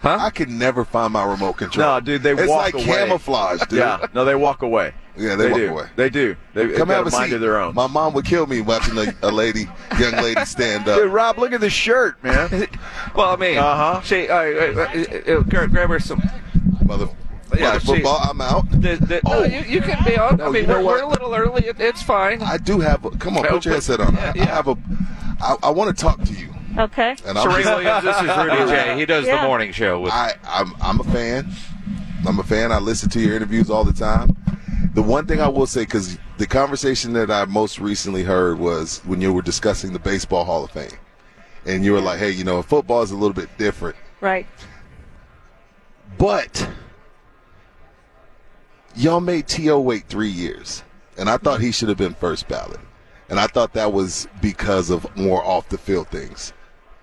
Huh? 0.00 0.18
I 0.20 0.30
can 0.30 0.58
never 0.58 0.84
find 0.84 1.12
my 1.12 1.24
remote 1.24 1.54
control. 1.54 1.86
No, 1.86 2.00
dude, 2.00 2.22
they 2.22 2.34
walk 2.34 2.40
out. 2.40 2.44
it's 2.44 2.50
walk 2.50 2.74
like 2.74 2.74
away. 2.74 2.84
camouflage, 2.98 3.60
dude. 3.68 3.78
Yeah, 3.78 4.06
no, 4.14 4.24
they 4.24 4.34
walk 4.34 4.62
away. 4.62 4.94
Yeah, 5.16 5.34
they, 5.36 5.48
walk 5.50 5.56
do. 5.58 5.68
away. 5.70 5.88
They 5.96 6.10
do. 6.10 6.36
They, 6.52 6.68
Come 6.74 6.88
got 6.88 6.96
have 6.98 7.06
a 7.06 7.08
a 7.08 7.12
mind 7.12 7.30
seat. 7.30 7.34
of 7.36 7.40
their 7.40 7.58
own. 7.58 7.74
My 7.74 7.86
mom 7.86 8.12
would 8.12 8.26
kill 8.26 8.46
me 8.46 8.60
watching 8.60 8.98
a, 8.98 9.12
a 9.22 9.30
lady, 9.32 9.66
young 9.98 10.12
lady, 10.12 10.44
stand 10.44 10.86
up. 10.86 10.98
Dude, 10.98 11.10
Rob, 11.10 11.38
look 11.38 11.52
at 11.52 11.60
the 11.62 11.70
shirt, 11.70 12.22
man. 12.22 12.68
Well, 13.14 13.30
I 13.30 13.36
mean, 13.36 13.56
Uh-huh. 13.56 14.02
she, 14.02 14.28
uh, 14.28 14.36
uh, 14.36 14.86
uh, 15.28 15.32
uh, 15.38 15.42
grab 15.44 15.70
grab 15.70 15.88
her 15.88 15.98
some. 15.98 16.22
Mother, 16.84 17.08
Yeah, 17.58 17.68
mother 17.68 17.80
she- 17.80 17.86
football. 17.86 18.18
I'm 18.22 18.40
out. 18.40 18.70
The, 18.70 18.96
the, 18.96 19.20
Oh. 19.26 19.40
no, 19.40 19.44
you, 19.44 19.60
you 19.60 19.80
can 19.80 20.02
be 20.04 20.16
on. 20.18 20.40
I 20.40 20.48
mean, 20.50 20.62
you 20.62 20.66
know 20.68 20.84
we're, 20.84 20.98
we're 20.98 21.02
a 21.02 21.08
little 21.08 21.34
early. 21.34 21.66
It, 21.66 21.80
it's 21.80 22.02
fine. 22.02 22.42
I 22.42 22.56
do 22.58 22.80
have. 22.80 23.04
A, 23.04 23.10
come 23.10 23.36
on, 23.36 23.44
put 23.46 23.64
your 23.64 23.74
headset 23.74 24.00
on. 24.00 24.14
yeah, 24.14 24.32
I 24.34 24.38
yeah. 24.38 24.44
have 24.46 24.68
a. 24.68 24.76
I, 25.40 25.56
I 25.64 25.70
want 25.70 25.96
to 25.96 26.02
talk 26.02 26.22
to 26.24 26.32
you, 26.32 26.48
Okay. 26.78 27.16
and 27.26 27.36
I'm 27.38 27.46
Charean 27.48 27.62
just, 27.62 27.76
Williams, 27.76 28.04
this 28.04 28.16
is 28.16 28.36
Rudy 28.36 28.70
J. 28.72 28.96
He 28.98 29.06
does 29.06 29.26
Yeah. 29.26 29.42
the 29.42 29.46
morning 29.48 29.72
show 29.72 30.00
with. 30.00 30.12
I, 30.12 30.34
I'm 30.44 30.74
I'm 30.80 31.00
a 31.00 31.04
fan. 31.04 31.50
I'm 32.26 32.38
a 32.38 32.42
fan. 32.42 32.72
I 32.72 32.78
listen 32.78 33.08
to 33.10 33.20
your 33.20 33.36
interviews 33.36 33.70
all 33.70 33.84
the 33.84 33.92
time. 33.92 34.34
The 34.94 35.02
one 35.02 35.26
thing 35.26 35.40
I 35.42 35.48
will 35.48 35.66
say, 35.66 35.82
because 35.82 36.18
the 36.38 36.46
conversation 36.46 37.12
that 37.12 37.30
I 37.30 37.44
most 37.44 37.78
recently 37.78 38.22
heard 38.22 38.58
was 38.58 39.00
when 39.04 39.20
you 39.20 39.32
were 39.32 39.42
discussing 39.42 39.92
the 39.92 39.98
Baseball 39.98 40.44
Hall 40.46 40.64
of 40.64 40.70
Fame, 40.70 40.88
and 41.66 41.84
you 41.84 41.92
were 41.92 42.00
like, 42.00 42.18
"Hey, 42.18 42.30
you 42.30 42.44
know, 42.44 42.62
football 42.62 43.02
is 43.02 43.10
a 43.10 43.16
little 43.16 43.34
bit 43.34 43.48
different." 43.58 43.96
Right. 44.22 44.46
But 46.18 46.66
y'all 48.96 49.20
made 49.20 49.46
T.O. 49.46 49.80
wait 49.80 50.04
three 50.08 50.30
years, 50.30 50.82
and 51.18 51.28
I 51.28 51.36
thought 51.36 51.60
he 51.60 51.70
should 51.70 51.88
have 51.88 51.98
been 51.98 52.14
first 52.14 52.48
ballot, 52.48 52.80
and 53.28 53.38
I 53.38 53.46
thought 53.46 53.74
that 53.74 53.92
was 53.92 54.26
because 54.40 54.90
of 54.90 55.14
more 55.16 55.44
off 55.44 55.68
the 55.68 55.78
field 55.78 56.08
things. 56.08 56.52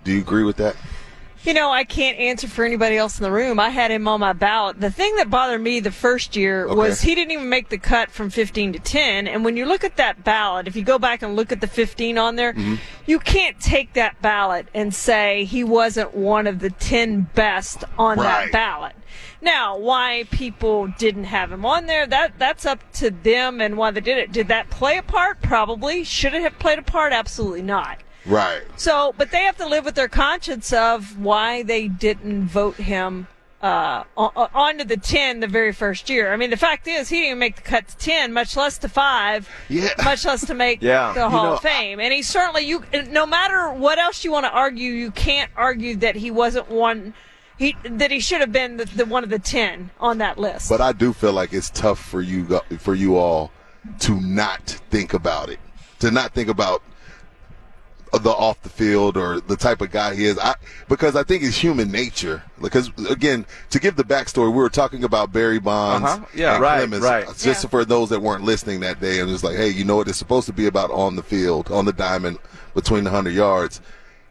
Do 0.04 0.12
you 0.12 0.20
agree 0.20 0.44
with 0.44 0.58
that? 0.58 0.76
You 1.44 1.54
know, 1.54 1.72
I 1.72 1.84
can't 1.84 2.18
answer 2.18 2.48
for 2.48 2.64
anybody 2.64 2.96
else 2.96 3.20
in 3.20 3.24
the 3.24 3.32
room. 3.32 3.60
I 3.60 3.70
had 3.70 3.92
him 3.92 4.08
on 4.08 4.22
my 4.22 4.32
ballot. 4.32 4.80
The 4.80 4.90
thing 4.90 5.14
that 5.18 5.30
bothered 5.30 5.60
me 5.62 5.82
the 5.82 5.92
first 5.92 6.38
year 6.38 6.66
Okay. 6.66 6.76
was 6.76 7.02
he 7.02 7.16
didn't 7.16 7.32
even 7.32 7.50
make 7.50 7.68
the 7.68 7.78
cut 7.78 8.10
from 8.12 8.30
15 8.30 8.74
to 8.74 8.80
10. 8.80 9.28
And 9.28 9.44
when 9.44 9.58
you 9.58 9.66
look 9.66 9.84
at 9.84 9.98
that 9.98 10.24
ballot, 10.24 10.68
if 10.68 10.76
you 10.78 10.84
go 10.84 10.98
back 10.98 11.22
and 11.22 11.36
look 11.36 11.52
at 11.52 11.60
the 11.60 11.68
15 11.68 12.18
on 12.18 12.38
there, 12.38 12.54
Mm-hmm. 12.54 12.76
you 13.06 13.20
can't 13.20 13.60
take 13.60 13.92
that 13.94 14.22
ballot 14.22 14.68
and 14.74 14.94
say 14.96 15.44
he 15.44 15.66
wasn't 15.66 16.16
one 16.16 16.48
of 16.48 16.60
the 16.60 16.70
10 16.70 17.30
best 17.36 17.84
on 17.98 18.20
Right. 18.20 18.46
that 18.46 18.52
ballot. 18.54 18.94
Now, 19.42 19.78
why 19.78 20.24
people 20.32 20.88
didn't 20.98 21.26
have 21.26 21.52
him 21.52 21.66
on 21.66 21.88
there, 21.88 22.08
that 22.08 22.40
that's 22.40 22.66
up 22.66 22.80
to 22.94 23.12
them 23.12 23.60
and 23.60 23.76
why 23.76 23.92
they 23.92 24.00
did 24.00 24.18
it. 24.18 24.32
Did 24.32 24.48
that 24.48 24.70
play 24.70 24.98
a 24.98 25.04
part? 25.04 25.42
Probably. 25.42 26.06
Should 26.06 26.34
it 26.34 26.42
have 26.44 26.58
played 26.58 26.80
a 26.80 26.84
part? 26.84 27.12
Absolutely 27.12 27.62
not. 27.64 28.00
Right. 28.26 28.62
So, 28.78 29.14
but 29.18 29.32
they 29.32 29.42
have 29.44 29.58
to 29.58 29.68
live 29.68 29.86
with 29.86 29.96
their 29.96 30.08
conscience 30.08 30.72
of 30.74 31.20
why 31.20 31.64
they 31.64 31.88
didn't 31.88 32.48
vote 32.48 32.76
him 32.76 33.28
uh, 33.62 34.04
on, 34.18 34.50
onto 34.54 34.84
the 34.84 34.98
10 34.98 35.40
the 35.40 35.48
very 35.48 35.72
first 35.72 36.10
year. 36.10 36.34
I 36.34 36.38
mean, 36.38 36.50
the 36.50 36.58
fact 36.58 36.88
is, 36.88 37.10
he 37.10 37.22
didn't 37.22 37.40
make 37.40 37.56
the 37.58 37.62
cut 37.62 37.88
to 37.88 37.98
10, 37.98 38.34
much 38.34 38.56
less 38.58 38.78
to 38.80 38.90
5, 38.90 39.50
Yeah. 39.70 39.88
much 40.04 40.26
less 40.26 40.46
to 40.48 40.54
make 40.54 40.82
Yeah. 40.82 41.14
the 41.14 41.22
You 41.22 41.30
Hall 41.30 41.44
know, 41.46 41.54
of 41.54 41.62
Fame. 41.62 42.00
And 42.00 42.14
he 42.14 42.22
certainly, 42.24 42.64
you, 42.66 42.84
no 43.10 43.26
matter 43.26 43.72
what 43.72 44.00
else 44.00 44.24
you 44.26 44.32
want 44.32 44.46
to 44.46 44.52
argue, 44.52 44.92
you 44.92 45.12
can't 45.12 45.50
argue 45.56 45.96
that 45.98 46.16
he 46.16 46.30
wasn't 46.32 46.70
one. 46.70 47.14
He, 47.58 47.76
that 47.86 48.10
he 48.12 48.20
should 48.20 48.42
have 48.42 48.52
been 48.52 48.78
the, 48.78 48.86
the 48.86 49.06
one 49.06 49.24
of 49.24 49.30
the 49.30 49.40
ten 49.40 49.92
on 50.00 50.18
that 50.18 50.38
list. 50.38 50.70
But 50.70 50.82
I 50.82 50.92
do 50.92 51.14
feel 51.14 51.32
like 51.34 51.54
it's 51.54 51.70
tough 51.70 52.00
for 52.04 52.20
you 52.20 52.60
for 52.80 52.96
you 52.96 53.16
all 53.16 53.52
to 54.00 54.20
not 54.20 54.62
think 54.90 55.14
about 55.14 55.50
it, 55.50 55.60
to 56.00 56.10
not 56.10 56.34
think 56.34 56.50
about 56.50 56.82
the 58.22 58.30
off 58.30 58.62
the 58.62 58.70
field 58.70 59.18
or 59.18 59.40
the 59.42 59.56
type 59.56 59.82
of 59.82 59.90
guy 59.90 60.14
he 60.14 60.26
is. 60.26 60.38
I 60.38 60.54
because 60.88 61.16
I 61.16 61.24
think 61.24 61.42
it's 61.42 61.58
human 61.58 61.92
nature. 61.92 62.44
Because 62.62 62.92
again, 63.10 63.46
to 63.72 63.80
give 63.80 63.96
the 63.96 64.04
backstory, 64.04 64.50
we 64.52 64.58
were 64.58 64.70
talking 64.70 65.04
about 65.04 65.32
Barry 65.34 65.60
Bonds, 65.60 66.08
Uh-huh. 66.08 66.26
Yeah. 66.36 66.54
and 66.54 66.62
Right, 66.62 66.78
Clemens, 66.78 67.04
right. 67.04 67.26
Just 67.38 67.64
Yeah. 67.64 67.70
for 67.70 67.86
those 67.86 68.10
that 68.10 68.22
weren't 68.22 68.44
listening 68.44 68.82
that 68.82 69.02
day, 69.02 69.20
and 69.20 69.30
just 69.30 69.44
like, 69.44 69.56
hey, 69.56 69.70
you 69.70 69.84
know 69.84 69.96
what? 69.96 70.08
It's 70.08 70.18
supposed 70.20 70.46
to 70.46 70.54
be 70.54 70.68
about 70.68 70.92
on 70.92 71.16
the 71.16 71.24
field, 71.24 71.72
on 71.72 71.86
the 71.86 71.94
diamond, 71.94 72.38
between 72.76 73.04
the 73.04 73.10
hundred 73.10 73.34
yards, 73.34 73.82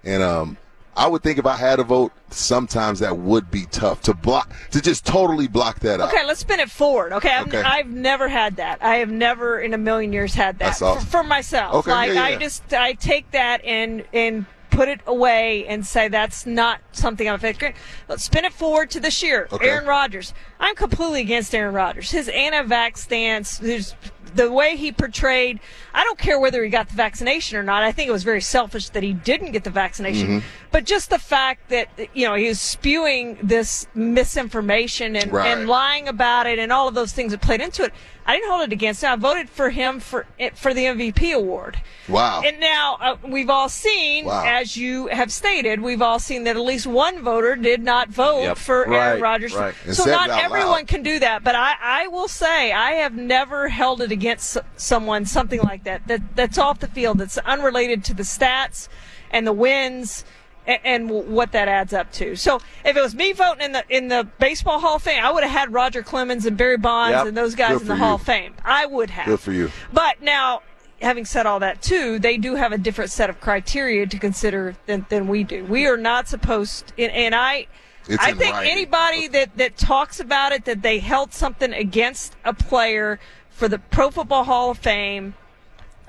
and 0.04 0.22
um. 0.22 0.56
I 0.96 1.06
would 1.06 1.22
think 1.22 1.38
if 1.38 1.46
I 1.46 1.56
had 1.56 1.80
a 1.80 1.84
vote, 1.84 2.12
sometimes 2.30 2.98
that 3.00 3.16
would 3.16 3.50
be 3.50 3.64
tough 3.70 4.02
to 4.02 4.14
block, 4.14 4.52
to 4.72 4.80
just 4.80 5.06
totally 5.06 5.48
block 5.48 5.80
that 5.80 6.00
out. 6.00 6.12
Okay, 6.12 6.24
let's 6.26 6.40
spin 6.40 6.60
it 6.60 6.70
forward. 6.70 7.12
Okay, 7.14 7.30
I've, 7.30 7.46
Okay. 7.48 7.62
I've 7.62 7.88
never 7.88 8.28
had 8.28 8.56
that. 8.56 8.82
I 8.82 8.96
have 8.96 9.10
never 9.10 9.58
in 9.58 9.72
a 9.74 9.78
million 9.78 10.12
years 10.12 10.34
had 10.34 10.58
that 10.58 10.66
That's 10.66 10.82
awesome. 10.82 11.04
for, 11.06 11.10
for 11.10 11.22
myself. 11.22 11.74
Okay, 11.76 11.90
like 11.90 12.08
yeah, 12.08 12.14
yeah, 12.14 12.22
I 12.24 12.36
just 12.36 12.74
I 12.74 12.92
take 12.92 13.30
that 13.30 13.64
and 13.64 14.04
and 14.12 14.44
put 14.70 14.88
it 14.88 15.00
away 15.06 15.66
and 15.66 15.86
say 15.86 16.08
that's 16.08 16.46
not 16.46 16.80
something 16.92 17.28
I'm 17.28 17.34
affected. 17.34 17.74
Let's 18.08 18.24
spin 18.24 18.44
it 18.46 18.52
forward 18.54 18.90
to 18.92 19.00
this 19.00 19.22
year. 19.22 19.46
Okay. 19.52 19.68
Aaron 19.68 19.86
Rodgers. 19.86 20.32
I'm 20.58 20.74
completely 20.74 21.20
against 21.20 21.54
Aaron 21.54 21.74
Rodgers. 21.74 22.10
His 22.10 22.28
anti-vax 22.28 22.96
stance. 22.98 23.58
There's 23.58 23.94
the 24.34 24.50
way 24.50 24.76
he 24.76 24.92
portrayed. 24.92 25.60
I 25.94 26.04
don't 26.04 26.18
care 26.18 26.38
whether 26.40 26.62
he 26.62 26.70
got 26.70 26.88
the 26.88 26.94
vaccination 26.94 27.56
or 27.58 27.62
not. 27.62 27.82
I 27.82 27.92
think 27.92 28.08
it 28.08 28.12
was 28.12 28.24
very 28.24 28.40
selfish 28.40 28.88
that 28.90 29.02
he 29.02 29.12
didn't 29.12 29.52
get 29.52 29.64
the 29.64 29.70
vaccination. 29.70 30.28
Mm-hmm. 30.28 30.46
But 30.70 30.84
just 30.84 31.10
the 31.10 31.18
fact 31.18 31.68
that 31.68 31.88
you 32.14 32.26
know 32.26 32.34
he 32.34 32.48
was 32.48 32.60
spewing 32.60 33.38
this 33.42 33.86
misinformation 33.94 35.16
and, 35.16 35.32
Right. 35.32 35.46
and 35.48 35.68
lying 35.68 36.08
about 36.08 36.46
it 36.46 36.58
and 36.58 36.72
all 36.72 36.88
of 36.88 36.94
those 36.94 37.12
things 37.12 37.32
that 37.32 37.40
played 37.40 37.60
into 37.60 37.84
it. 37.84 37.92
I 38.24 38.36
didn't 38.36 38.50
hold 38.50 38.62
it 38.62 38.72
against 38.72 39.02
him. 39.02 39.10
I 39.12 39.16
voted 39.16 39.50
for 39.50 39.70
him 39.70 39.98
for 40.00 40.26
it- 40.38 40.56
for 40.56 40.72
the 40.72 40.84
MVP 40.86 41.32
award. 41.34 41.80
Wow. 42.08 42.42
And 42.44 42.60
now 42.60 42.96
uh, 43.00 43.16
we've 43.26 43.50
all 43.50 43.68
seen, 43.68 44.24
Wow. 44.26 44.44
as 44.46 44.76
you 44.76 45.08
have 45.08 45.32
stated, 45.32 45.80
we've 45.80 46.02
all 46.02 46.18
seen 46.18 46.44
that 46.44 46.56
at 46.56 46.62
least 46.62 46.86
one 46.86 47.20
voter 47.22 47.56
did 47.56 47.82
not 47.82 48.08
vote 48.10 48.42
Yep. 48.42 48.58
for 48.58 48.84
Right, 48.84 49.08
Aaron 49.08 49.22
Rodgers. 49.22 49.54
right. 49.54 49.74
So 49.92 50.04
not 50.04 50.30
everyone 50.30 50.68
loud. 50.70 50.86
can 50.88 51.02
do 51.02 51.18
that, 51.18 51.42
but 51.42 51.54
I, 51.54 51.74
I 51.82 52.06
will 52.08 52.28
say 52.28 52.70
I 52.72 52.92
have 52.92 53.14
never 53.14 53.68
held 53.68 54.00
it 54.00 54.12
against 54.12 54.56
someone 54.76 55.26
something 55.26 55.60
like 55.60 55.84
that 55.84 56.06
that 56.06 56.36
that's 56.36 56.58
off 56.58 56.78
the 56.80 56.88
field 56.88 57.18
that's 57.18 57.38
unrelated 57.38 58.04
to 58.04 58.14
the 58.14 58.22
stats 58.24 58.88
and 59.30 59.46
the 59.46 59.52
wins 59.52 60.24
and, 60.66 60.78
and 60.84 61.10
what 61.10 61.52
that 61.52 61.68
adds 61.68 61.92
up 61.92 62.12
to. 62.12 62.36
So 62.36 62.60
if 62.84 62.96
it 62.96 63.00
was 63.00 63.14
me 63.14 63.32
voting 63.32 63.64
in 63.64 63.72
the 63.72 63.84
in 63.88 64.08
the 64.08 64.28
baseball 64.38 64.78
Hall 64.80 64.96
of 64.96 65.02
Fame, 65.02 65.22
I 65.24 65.30
would 65.32 65.42
have 65.42 65.52
had 65.52 65.72
Roger 65.72 66.02
Clemens 66.02 66.46
and 66.46 66.56
Barry 66.56 66.76
Bonds 66.78 67.12
Yep. 67.12 67.26
and 67.26 67.36
those 67.36 67.54
guys 67.54 67.72
Good 67.74 67.82
in 67.82 67.88
the 67.88 67.96
Hall 67.96 68.10
you. 68.10 68.14
of 68.14 68.22
Fame. 68.22 68.54
I 68.64 68.86
would 68.86 69.10
have. 69.10 69.26
Good 69.26 69.40
for 69.40 69.52
you. 69.52 69.70
But 69.92 70.22
now, 70.22 70.62
having 71.00 71.24
said 71.24 71.46
all 71.46 71.58
that 71.60 71.82
too, 71.82 72.18
they 72.18 72.36
do 72.36 72.54
have 72.54 72.72
a 72.72 72.78
different 72.78 73.10
set 73.10 73.28
of 73.28 73.40
criteria 73.40 74.06
to 74.06 74.18
consider 74.18 74.76
than, 74.86 75.04
than 75.08 75.26
we 75.28 75.42
do. 75.44 75.64
We 75.64 75.86
are 75.86 75.96
not 75.96 76.28
supposed, 76.28 76.92
and, 76.96 77.10
and 77.12 77.34
I, 77.34 77.66
It's 78.08 78.22
I 78.22 78.32
think 78.32 78.54
writing. 78.54 78.70
anybody 78.72 79.28
that 79.28 79.56
that 79.56 79.76
talks 79.76 80.20
about 80.20 80.52
it 80.52 80.64
that 80.66 80.82
they 80.82 81.00
held 81.00 81.32
something 81.32 81.72
against 81.72 82.36
a 82.44 82.54
player 82.54 83.18
for 83.50 83.68
the 83.68 83.78
Pro 83.78 84.10
Football 84.10 84.44
Hall 84.44 84.70
of 84.70 84.78
Fame. 84.78 85.34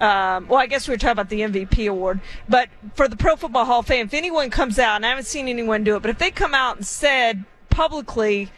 Um, 0.03 0.49
well, 0.49 0.59
I 0.59 0.65
guess 0.65 0.85
we 0.85 0.93
were 0.93 0.97
talking 0.97 1.13
about 1.13 1.29
the 1.29 1.39
MVP 1.39 1.89
award, 1.89 2.19
but 2.49 2.67
for 2.93 3.07
the 3.07 3.15
Pro 3.15 3.37
Football 3.37 3.63
Hall 3.63 3.79
of 3.79 3.87
Fame, 3.87 4.05
if 4.05 4.13
anyone 4.13 4.49
comes 4.49 4.77
out, 4.77 4.97
and 4.97 5.05
I 5.05 5.09
haven't 5.09 5.27
seen 5.27 5.47
anyone 5.47 5.85
do 5.85 5.95
it, 5.95 6.01
but 6.01 6.11
if 6.11 6.17
they 6.17 6.29
come 6.29 6.53
out 6.53 6.75
and 6.75 6.85
said 6.85 7.45
publicly 7.69 8.51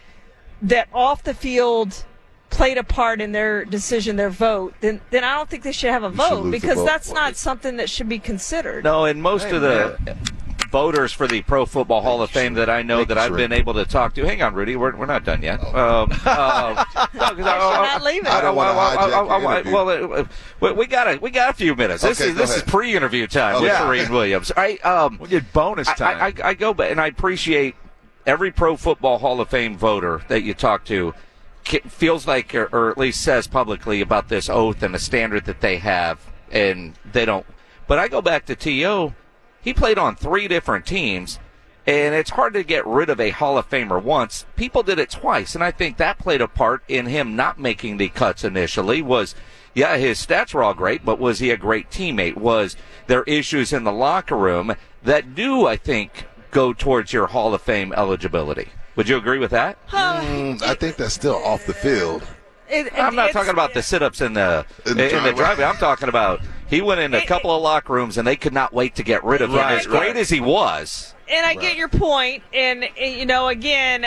that 0.63 0.88
off 0.91 1.22
the 1.22 1.35
field 1.35 2.03
played 2.49 2.80
a 2.80 2.84
part 2.84 3.22
in 3.22 3.31
their 3.31 3.63
decision, 3.63 4.15
their 4.15 4.31
vote, 4.31 4.73
then 4.81 5.01
then 5.11 5.23
I 5.23 5.35
don't 5.35 5.47
think 5.47 5.61
they 5.61 5.72
should 5.72 5.91
have 5.91 6.01
a 6.01 6.09
should 6.09 6.17
vote 6.17 6.49
because 6.49 6.77
vote 6.77 6.85
that's 6.85 7.09
for 7.09 7.13
not 7.13 7.35
something 7.35 7.77
that 7.77 7.91
should 7.91 8.09
be 8.09 8.17
considered. 8.17 8.84
No, 8.84 9.05
and 9.05 9.22
most 9.22 9.45
of 9.49 9.61
the 9.61 9.99
voters 10.76 11.14
for 11.14 11.26
the 11.26 11.41
Pro 11.41 11.65
Football 11.65 12.02
Hall 12.02 12.22
of 12.22 12.30
Fame 12.30 12.56
that 12.56 12.69
I 12.69 12.81
know 12.81 13.06
that 13.06 13.18
I've 13.18 13.34
been 13.34 13.53
able 13.53 13.73
to 13.76 13.85
talk 13.85 14.14
to. 14.15 14.26
Hang 14.26 14.41
on, 14.41 14.53
Rudy, 14.53 14.76
we're, 14.76 14.93
we're 14.93 15.06
not 15.06 15.23
done 15.23 15.41
yet. 15.41 15.64
Um, 15.73 16.11
uh, 16.26 16.84
no, 17.14 17.30
'cause 17.30 17.39
I- 17.39 17.93
not 17.93 18.03
leaving. 18.03 18.27
I 18.27 18.41
don't 18.41 18.57
wanna 18.57 18.76
well, 18.76 18.97
hijack 18.97 19.10
well, 19.10 19.39
your 19.39 19.47
well, 19.47 19.89
interview. 19.89 20.07
well, 20.10 20.19
uh, 20.19 20.26
we- 20.60 20.72
we 20.73 20.85
got 20.85 21.07
a 21.07 21.18
we 21.22 21.30
got 21.31 21.52
a 21.52 21.53
few 21.53 21.76
minutes. 21.77 22.03
This 22.03 22.19
Okay, 22.19 22.31
is 22.31 22.35
go 22.35 22.41
this 22.41 22.57
is 22.57 22.64
pre-interview 22.64 23.26
time 23.26 23.61
with 23.61 23.72
Yeah. 23.72 23.84
Charean 23.84 24.10
Williams. 24.10 24.52
I 24.57 24.76
um 24.84 25.18
we 25.18 25.30
get 25.30 25.53
bonus 25.53 25.88
time. 25.93 26.18
I, 26.22 26.43
I, 26.45 26.49
I 26.49 26.53
go 26.56 26.73
back 26.73 26.91
and 26.91 26.99
I 26.99 27.07
appreciate 27.07 27.76
every 28.26 28.52
Pro 28.52 28.76
Football 28.76 29.19
Hall 29.19 29.39
of 29.39 29.47
Fame 29.47 29.77
voter 29.77 30.23
that 30.27 30.43
you 30.43 30.53
talk 30.53 30.84
to 30.85 31.14
feels 31.88 32.27
like, 32.27 32.53
or, 32.53 32.65
or 32.73 32.91
at 32.91 32.97
least 32.97 33.22
says 33.23 33.47
publicly 33.47 34.02
about 34.02 34.27
this 34.27 34.49
oath 34.49 34.84
and 34.84 34.93
the 34.93 34.99
standard 34.99 35.45
that 35.45 35.61
they 35.61 35.77
have, 35.77 36.19
and 36.52 36.95
they 37.10 37.23
don't. 37.23 37.45
But 37.88 37.97
I 37.97 38.10
go 38.10 38.22
back 38.22 38.45
to 38.47 38.56
To. 38.57 39.14
He 39.65 39.73
played 39.73 39.97
on 39.97 40.15
three 40.15 40.47
different 40.47 40.85
teams, 40.85 41.39
and 41.87 42.13
it's 42.15 42.29
hard 42.29 42.53
to 42.53 42.63
get 42.63 42.85
rid 42.85 43.09
of 43.09 43.19
a 43.19 43.31
Hall 43.31 43.57
of 43.57 43.67
Famer 43.69 44.01
once. 44.01 44.45
People 44.55 44.83
did 44.83 44.99
it 44.99 45.09
twice, 45.09 45.55
and 45.55 45.63
I 45.63 45.71
think 45.71 45.97
that 45.97 46.19
played 46.19 46.39
a 46.39 46.47
part 46.47 46.83
in 46.87 47.07
him 47.07 47.35
not 47.35 47.59
making 47.59 47.97
the 47.97 48.09
cuts 48.09 48.43
initially. 48.43 49.01
Was 49.01 49.33
yeah, 49.73 49.97
his 49.97 50.23
stats 50.25 50.53
were 50.53 50.63
all 50.63 50.73
great, 50.75 51.03
but 51.03 51.19
was 51.19 51.39
he 51.39 51.49
a 51.49 51.57
great 51.57 51.89
teammate? 51.89 52.37
Was 52.37 52.77
there 53.07 53.23
issues 53.23 53.73
in 53.73 53.83
the 53.83 53.91
locker 53.91 54.37
room 54.37 54.75
that 55.03 55.35
do, 55.35 55.65
I 55.67 55.75
think, 55.77 56.25
go 56.51 56.71
towards 56.71 57.11
your 57.11 57.27
Hall 57.27 57.53
of 57.53 57.61
Fame 57.61 57.91
eligibility? 57.91 58.69
Would 58.95 59.09
you 59.09 59.17
agree 59.17 59.39
with 59.39 59.51
that? 59.51 59.77
Mm, 59.91 60.61
I 60.63 60.73
think 60.75 60.95
that's 60.95 61.13
still 61.13 61.43
off 61.43 61.65
the 61.65 61.73
field. 61.73 62.23
It- 62.69 62.87
it- 62.87 62.93
I'm 62.97 63.15
not 63.15 63.31
talking 63.31 63.51
about 63.51 63.73
the 63.73 63.81
sit-ups 63.83 64.21
in 64.21 64.33
the 64.33 64.65
In 64.85 64.91
in 64.91 64.97
the 64.97 65.03
the, 65.03 65.09
driveway. 65.09 65.33
driveway. 65.33 65.65
I'm 65.65 65.75
talking 65.75 66.07
about 66.09 66.39
he 66.69 66.81
went 66.81 66.99
in 66.99 67.13
a 67.13 67.25
couple 67.25 67.55
of 67.55 67.61
locker 67.61 67.93
rooms 67.93 68.17
and 68.17 68.27
they 68.27 68.35
could 68.35 68.53
not 68.53 68.73
wait 68.73 68.95
to 68.95 69.03
get 69.03 69.23
rid 69.23 69.41
of 69.41 69.49
him. 69.51 69.57
Right, 69.57 69.77
As 69.79 69.85
great 69.87 69.99
right. 69.99 70.17
as 70.17 70.29
he 70.29 70.39
was, 70.39 71.13
and 71.29 71.45
I 71.45 71.55
get 71.55 71.75
your 71.75 71.87
point, 71.89 72.43
and, 72.53 72.83
and, 72.83 73.15
you 73.15 73.25
know, 73.25 73.47
again, 73.47 74.05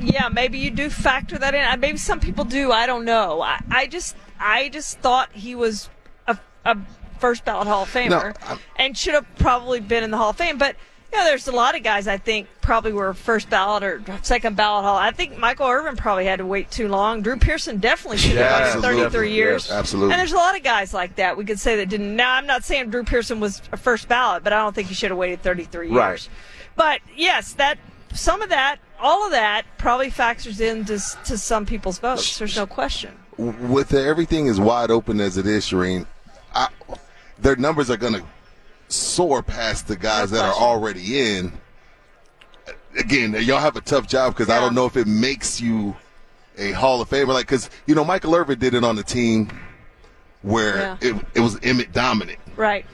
yeah, 0.00 0.28
maybe 0.28 0.58
you 0.58 0.70
do 0.70 0.90
factor 0.90 1.38
that 1.38 1.54
in. 1.54 1.80
Maybe 1.80 1.98
some 1.98 2.20
people 2.20 2.44
do. 2.44 2.72
I 2.72 2.86
don't 2.86 3.04
know. 3.04 3.40
I, 3.40 3.60
I 3.70 3.86
just, 3.86 4.16
I 4.38 4.68
just 4.68 4.98
thought 4.98 5.30
he 5.32 5.54
was 5.54 5.88
a, 6.26 6.38
a 6.64 6.76
first 7.18 7.44
ballot 7.44 7.68
Hall 7.68 7.84
of 7.84 7.92
Famer 7.92 8.34
I'm- 8.46 8.58
and 8.76 8.96
should 8.98 9.14
have 9.14 9.26
probably 9.36 9.80
been 9.80 10.02
in 10.04 10.10
the 10.10 10.16
Hall 10.16 10.30
of 10.30 10.36
Fame. 10.36 10.58
But 10.58 10.76
you 10.76 10.80
know, 11.18 11.24
there's 11.24 11.48
a 11.48 11.52
lot 11.52 11.76
of 11.76 11.82
guys 11.82 12.06
I 12.08 12.16
think 12.16 12.48
probably 12.60 12.92
were 12.92 13.12
first 13.14 13.50
ballot 13.50 13.82
or 13.82 14.02
second 14.22 14.56
ballot 14.56 14.84
Hall. 14.84 14.96
I 14.96 15.10
think 15.10 15.36
Michael 15.38 15.66
Irvin 15.66 15.96
probably 15.96 16.24
had 16.24 16.38
to 16.38 16.46
wait 16.46 16.70
too 16.70 16.88
long. 16.88 17.22
Drew 17.22 17.36
Pearson 17.36 17.78
definitely 17.78 18.18
should 18.18 18.32
have 18.32 18.38
Yeah, 18.40 18.52
waited 18.58 18.76
absolutely. 18.76 19.02
33 19.02 19.32
years. 19.32 19.66
Yes, 19.68 19.78
absolutely. 19.78 20.12
And 20.12 20.20
there's 20.20 20.32
a 20.32 20.36
lot 20.36 20.56
of 20.56 20.62
guys 20.62 20.94
like 20.94 21.16
that. 21.16 21.36
We 21.36 21.44
could 21.44 21.60
say 21.60 21.76
that 21.76 21.88
didn't. 21.88 22.16
Now, 22.16 22.32
I'm 22.34 22.46
not 22.46 22.64
saying 22.64 22.90
Drew 22.90 23.04
Pearson 23.04 23.40
was 23.40 23.60
a 23.72 23.76
first 23.76 24.08
ballot, 24.08 24.42
but 24.44 24.52
I 24.52 24.58
don't 24.58 24.74
think 24.74 24.88
he 24.88 24.94
should 24.94 25.10
have 25.10 25.18
waited 25.18 25.42
33 25.42 25.88
years. 25.88 25.96
Right. 25.96 26.28
But 26.76 27.00
yes, 27.16 27.52
that 27.54 27.78
some 28.14 28.40
of 28.42 28.48
that, 28.50 28.76
all 29.00 29.24
of 29.26 29.32
that, 29.32 29.64
probably 29.78 30.08
factors 30.10 30.60
into 30.60 30.98
to 31.24 31.36
some 31.38 31.66
people's 31.66 31.98
votes. 31.98 32.38
There's 32.38 32.56
no 32.56 32.66
question. 32.66 33.12
with 33.36 33.92
everything 33.92 34.48
as 34.48 34.60
wide 34.60 34.90
open 34.90 35.20
as 35.20 35.36
it 35.36 35.46
is, 35.46 35.64
Charean, 35.66 36.06
I, 36.54 36.68
their 37.38 37.56
numbers 37.56 37.90
are 37.90 37.96
going 37.96 38.14
to 38.14 38.22
soar 38.92 39.42
past 39.42 39.88
the 39.88 39.96
guys 39.96 40.30
that 40.30 40.44
are 40.44 40.54
already 40.54 41.18
in. 41.36 41.52
Again, 42.98 43.34
y'all 43.40 43.58
have 43.58 43.76
a 43.76 43.80
tough 43.80 44.06
job 44.06 44.34
because 44.34 44.50
I 44.50 44.60
don't 44.60 44.74
know 44.74 44.84
if 44.86 44.96
it 44.96 45.06
makes 45.06 45.60
you 45.60 45.96
a 46.58 46.72
Hall 46.72 47.00
of 47.00 47.08
Famer. 47.08 47.28
Like, 47.28 47.46
because 47.46 47.70
you 47.86 47.94
know, 47.94 48.04
Michael 48.04 48.34
Irvin 48.34 48.58
did 48.58 48.74
it 48.74 48.84
on 48.84 48.96
the 48.96 49.02
team 49.02 49.50
where 50.42 50.76
Yeah. 50.76 50.96
it, 51.00 51.26
it 51.34 51.40
was 51.40 51.56
Emmitt 51.60 51.92
dominant 51.92 52.38
Right. 52.56 52.84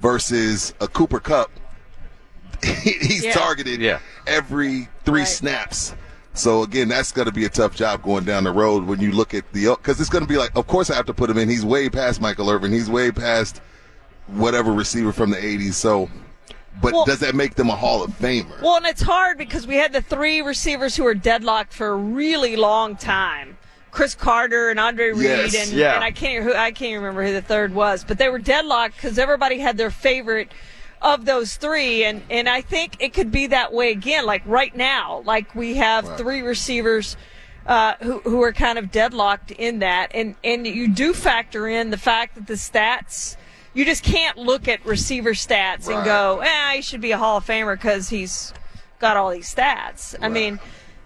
versus 0.00 0.74
a 0.80 0.86
Cooper 0.86 1.18
Kupp. 1.20 1.50
He's 2.62 3.24
Yeah. 3.24 3.32
targeted 3.32 3.80
Yeah. 3.80 3.98
every 4.26 4.88
three 5.04 5.20
Right. 5.20 5.28
snaps. 5.28 5.94
So 6.34 6.62
again, 6.62 6.88
that's 6.88 7.10
going 7.10 7.26
to 7.26 7.32
be 7.32 7.44
a 7.44 7.48
tough 7.48 7.74
job 7.74 8.02
going 8.02 8.22
down 8.24 8.44
the 8.44 8.52
road 8.52 8.84
when 8.86 9.00
you 9.00 9.10
look 9.10 9.34
at 9.34 9.52
the 9.52 9.70
because 9.70 10.00
it's 10.00 10.10
going 10.10 10.22
to 10.22 10.28
be 10.28 10.36
like, 10.38 10.54
of 10.56 10.68
course 10.68 10.88
I 10.88 10.94
have 10.94 11.06
to 11.06 11.14
put 11.14 11.28
him 11.30 11.38
in. 11.38 11.48
He's 11.48 11.64
way 11.64 11.88
past 11.88 12.20
Michael 12.20 12.48
Irvin. 12.48 12.70
He's 12.72 12.88
way 12.88 13.10
past 13.10 13.60
whatever 14.28 14.72
receiver 14.72 15.12
from 15.12 15.30
the 15.30 15.36
'80s. 15.36 15.74
So, 15.74 16.08
but 16.80 16.92
Well- 16.92 17.04
does 17.04 17.20
that 17.20 17.34
make 17.34 17.54
them 17.54 17.68
a 17.70 17.76
Hall 17.76 18.02
of 18.02 18.10
Famer? 18.18 18.60
Well, 18.62 18.76
and 18.76 18.86
it's 18.86 19.02
hard 19.02 19.38
because 19.38 19.66
we 19.66 19.76
had 19.76 19.92
the 19.92 20.02
three 20.02 20.42
receivers 20.42 20.96
who 20.96 21.04
were 21.04 21.14
deadlocked 21.14 21.72
for 21.72 21.88
a 21.88 21.96
really 21.96 22.56
long 22.56 22.96
time. 22.96 23.56
Cris 23.90 24.14
Carter 24.14 24.68
and 24.70 24.78
Andre 24.78 25.10
Reed, 25.12 25.22
Yes. 25.22 25.54
and, 25.54 25.72
Yeah. 25.72 25.94
and 25.94 26.04
I 26.04 26.10
can't 26.10 26.44
who 26.44 26.54
I 26.54 26.70
can't 26.72 26.96
remember 26.96 27.24
who 27.24 27.32
the 27.32 27.42
third 27.42 27.74
was, 27.74 28.04
but 28.04 28.18
they 28.18 28.28
were 28.28 28.38
deadlocked 28.38 28.96
because 28.96 29.18
everybody 29.18 29.58
had 29.58 29.76
their 29.78 29.90
favorite 29.90 30.52
of 31.00 31.24
those 31.24 31.54
three, 31.56 32.04
and 32.04 32.22
and 32.28 32.48
I 32.48 32.60
think 32.60 32.96
it 33.00 33.14
could 33.14 33.32
be 33.32 33.46
that 33.48 33.72
way 33.72 33.90
again. 33.90 34.26
Like 34.26 34.42
right 34.44 34.76
now, 34.76 35.22
like 35.24 35.54
we 35.54 35.76
have 35.76 36.16
three 36.18 36.42
receivers. 36.42 37.16
Uh, 37.66 37.94
who, 38.00 38.20
who 38.20 38.42
are 38.42 38.52
kind 38.52 38.78
of 38.78 38.90
deadlocked 38.90 39.50
in 39.50 39.80
that, 39.80 40.10
and 40.14 40.36
and 40.42 40.66
you 40.66 40.88
do 40.88 41.12
factor 41.12 41.68
in 41.68 41.90
the 41.90 41.98
fact 41.98 42.34
that 42.34 42.46
the 42.46 42.54
stats, 42.54 43.36
you 43.74 43.84
just 43.84 44.02
can't 44.02 44.36
look 44.36 44.68
at 44.68 44.84
receiver 44.84 45.32
stats 45.32 45.86
and 45.86 45.96
Right. 45.96 46.04
go, 46.04 46.40
eh, 46.40 46.76
he 46.76 46.82
should 46.82 47.00
be 47.00 47.12
a 47.12 47.18
Hall 47.18 47.36
of 47.38 47.46
Famer 47.46 47.74
because 47.76 48.08
he's 48.08 48.52
got 48.98 49.16
all 49.16 49.30
these 49.30 49.52
stats. 49.52 50.14
I 50.20 50.28
mean, 50.28 50.58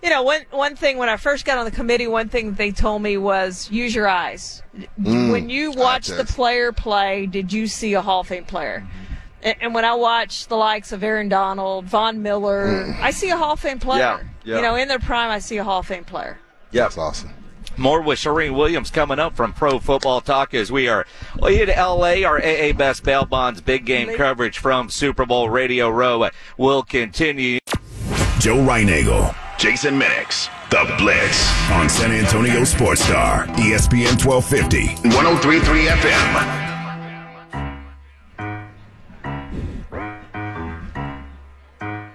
you 0.02 0.10
know, 0.10 0.22
one 0.22 0.42
one 0.50 0.74
thing 0.76 0.98
when 0.98 1.08
I 1.08 1.16
first 1.16 1.44
got 1.44 1.58
on 1.58 1.64
the 1.64 1.70
committee, 1.70 2.06
one 2.06 2.28
thing 2.28 2.54
they 2.54 2.70
told 2.72 3.02
me 3.02 3.16
was 3.16 3.70
use 3.70 3.94
your 3.94 4.08
eyes. 4.08 4.62
Mm. 5.00 5.30
when 5.30 5.48
you 5.50 5.70
watch 5.72 6.08
the 6.08 6.24
player 6.24 6.72
play, 6.72 7.26
did 7.26 7.52
you 7.52 7.66
see 7.66 7.94
a 7.94 8.02
Hall 8.02 8.20
of 8.20 8.28
Fame 8.28 8.44
player? 8.44 8.84
Mm-hmm. 8.86 9.14
And, 9.42 9.56
and 9.60 9.74
when 9.74 9.84
I 9.84 9.94
watch 9.94 10.46
the 10.46 10.56
likes 10.56 10.92
of 10.92 11.02
Aaron 11.02 11.28
Donald, 11.28 11.84
Von 11.86 12.22
Miller, 12.22 12.66
mm. 12.66 13.00
I 13.00 13.10
see 13.10 13.30
a 13.30 13.36
Hall 13.36 13.52
of 13.52 13.60
Fame 13.60 13.78
player. 13.78 14.00
Yeah, 14.00 14.22
yeah. 14.44 14.56
You 14.56 14.62
know, 14.62 14.74
in 14.76 14.88
their 14.88 14.98
prime, 14.98 15.30
I 15.30 15.38
see 15.40 15.58
a 15.58 15.64
Hall 15.64 15.80
of 15.80 15.86
Fame 15.86 16.04
player. 16.04 16.38
Yeah, 16.70 16.84
That's 16.84 16.96
awesome. 16.98 17.30
More 17.76 18.02
with 18.02 18.18
Charean 18.18 18.56
Williams 18.56 18.90
coming 18.90 19.18
up 19.18 19.34
from 19.34 19.52
Pro 19.52 19.78
Football 19.78 20.20
Talk 20.20 20.54
as 20.54 20.70
we 20.70 20.88
are 20.88 21.06
in 21.48 21.68
LA. 21.68 22.22
Our 22.24 22.38
AA 22.38 22.72
Best 22.72 23.02
Bail 23.04 23.24
Bonds 23.24 23.60
big 23.60 23.84
game 23.86 24.16
coverage 24.16 24.58
from 24.58 24.90
Super 24.90 25.26
Bowl 25.26 25.48
Radio 25.48 25.88
Row 25.88 26.28
will 26.56 26.82
continue. 26.82 27.58
Joe 28.38 28.56
Reinagel, 28.56 29.34
Jason 29.58 29.98
Minix, 29.98 30.48
The 30.70 30.94
Blitz 30.98 31.70
on 31.70 31.88
San 31.88 32.10
Antonio 32.10 32.64
Sports 32.64 33.02
Star, 33.04 33.46
ESPN 33.46 34.24
1250, 34.24 35.08
1033 35.16 35.86
FM. 35.86 36.71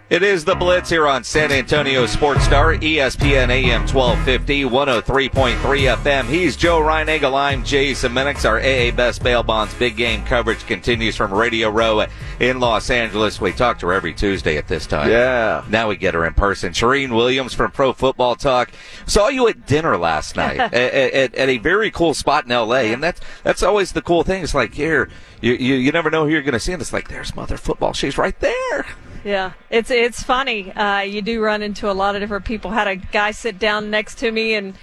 It 0.09 0.23
is 0.23 0.45
the 0.45 0.55
Blitz 0.55 0.89
here 0.89 1.05
on 1.05 1.25
San 1.25 1.51
Antonio 1.51 2.05
Sports 2.05 2.45
Star, 2.45 2.75
ESPN 2.75 3.49
AM 3.49 3.81
1250, 3.81 4.63
103.3 4.63 5.57
FM. 5.97 6.23
He's 6.29 6.55
Joe 6.55 6.79
Reinagel. 6.79 7.33
I'm 7.33 7.61
Jason 7.65 8.13
Minix. 8.13 8.45
Our 8.47 8.57
AA 8.57 8.95
Best 8.95 9.21
Bail 9.21 9.43
Bonds 9.43 9.73
big 9.73 9.97
game 9.97 10.23
coverage 10.23 10.65
continues 10.65 11.17
from 11.17 11.33
Radio 11.33 11.69
Row 11.69 12.05
in 12.39 12.61
Los 12.61 12.89
Angeles. 12.89 13.41
We 13.41 13.51
talk 13.51 13.79
to 13.79 13.87
her 13.87 13.93
every 13.93 14.13
Tuesday 14.13 14.55
at 14.55 14.69
this 14.69 14.87
time. 14.87 15.11
Yeah. 15.11 15.65
Now 15.67 15.89
we 15.89 15.97
get 15.97 16.13
her 16.13 16.25
in 16.25 16.33
person. 16.33 16.71
Charean 16.71 17.13
Williams 17.13 17.53
from 17.53 17.71
Pro 17.71 17.91
Football 17.91 18.37
Talk. 18.37 18.71
Saw 19.07 19.27
you 19.27 19.49
at 19.49 19.67
dinner 19.67 19.97
last 19.97 20.37
night 20.37 20.57
at, 20.73 20.73
at, 20.73 21.35
at 21.35 21.49
a 21.49 21.57
very 21.57 21.91
cool 21.91 22.13
spot 22.13 22.45
in 22.45 22.51
LA, 22.51 22.93
and 22.93 23.03
that's 23.03 23.19
that's 23.43 23.61
always 23.61 23.91
the 23.91 24.01
cool 24.01 24.23
thing. 24.23 24.41
It's 24.41 24.55
like 24.55 24.73
here, 24.73 25.09
you 25.41 25.51
you, 25.51 25.75
you 25.75 25.91
never 25.91 26.09
know 26.09 26.23
who 26.23 26.31
you're 26.31 26.43
going 26.43 26.53
to 26.53 26.61
see, 26.61 26.71
and 26.71 26.81
it's 26.81 26.93
like 26.93 27.09
there's 27.09 27.35
mother 27.35 27.57
football. 27.57 27.91
She's 27.91 28.17
right 28.17 28.39
there. 28.39 28.85
Yeah, 29.27 29.51
it's 29.69 29.91
it's 29.91 30.23
funny. 30.23 30.71
Uh, 30.71 31.01
you 31.01 31.21
do 31.21 31.41
run 31.41 31.61
into 31.61 31.91
a 31.91 31.93
lot 31.93 32.15
of 32.15 32.21
different 32.21 32.45
people. 32.45 32.71
Had 32.71 32.87
a 32.87 32.95
guy 32.95 33.31
sit 33.31 33.59
down 33.59 33.89
next 33.89 34.19
to 34.19 34.31
me, 34.31 34.53
and 34.53 34.73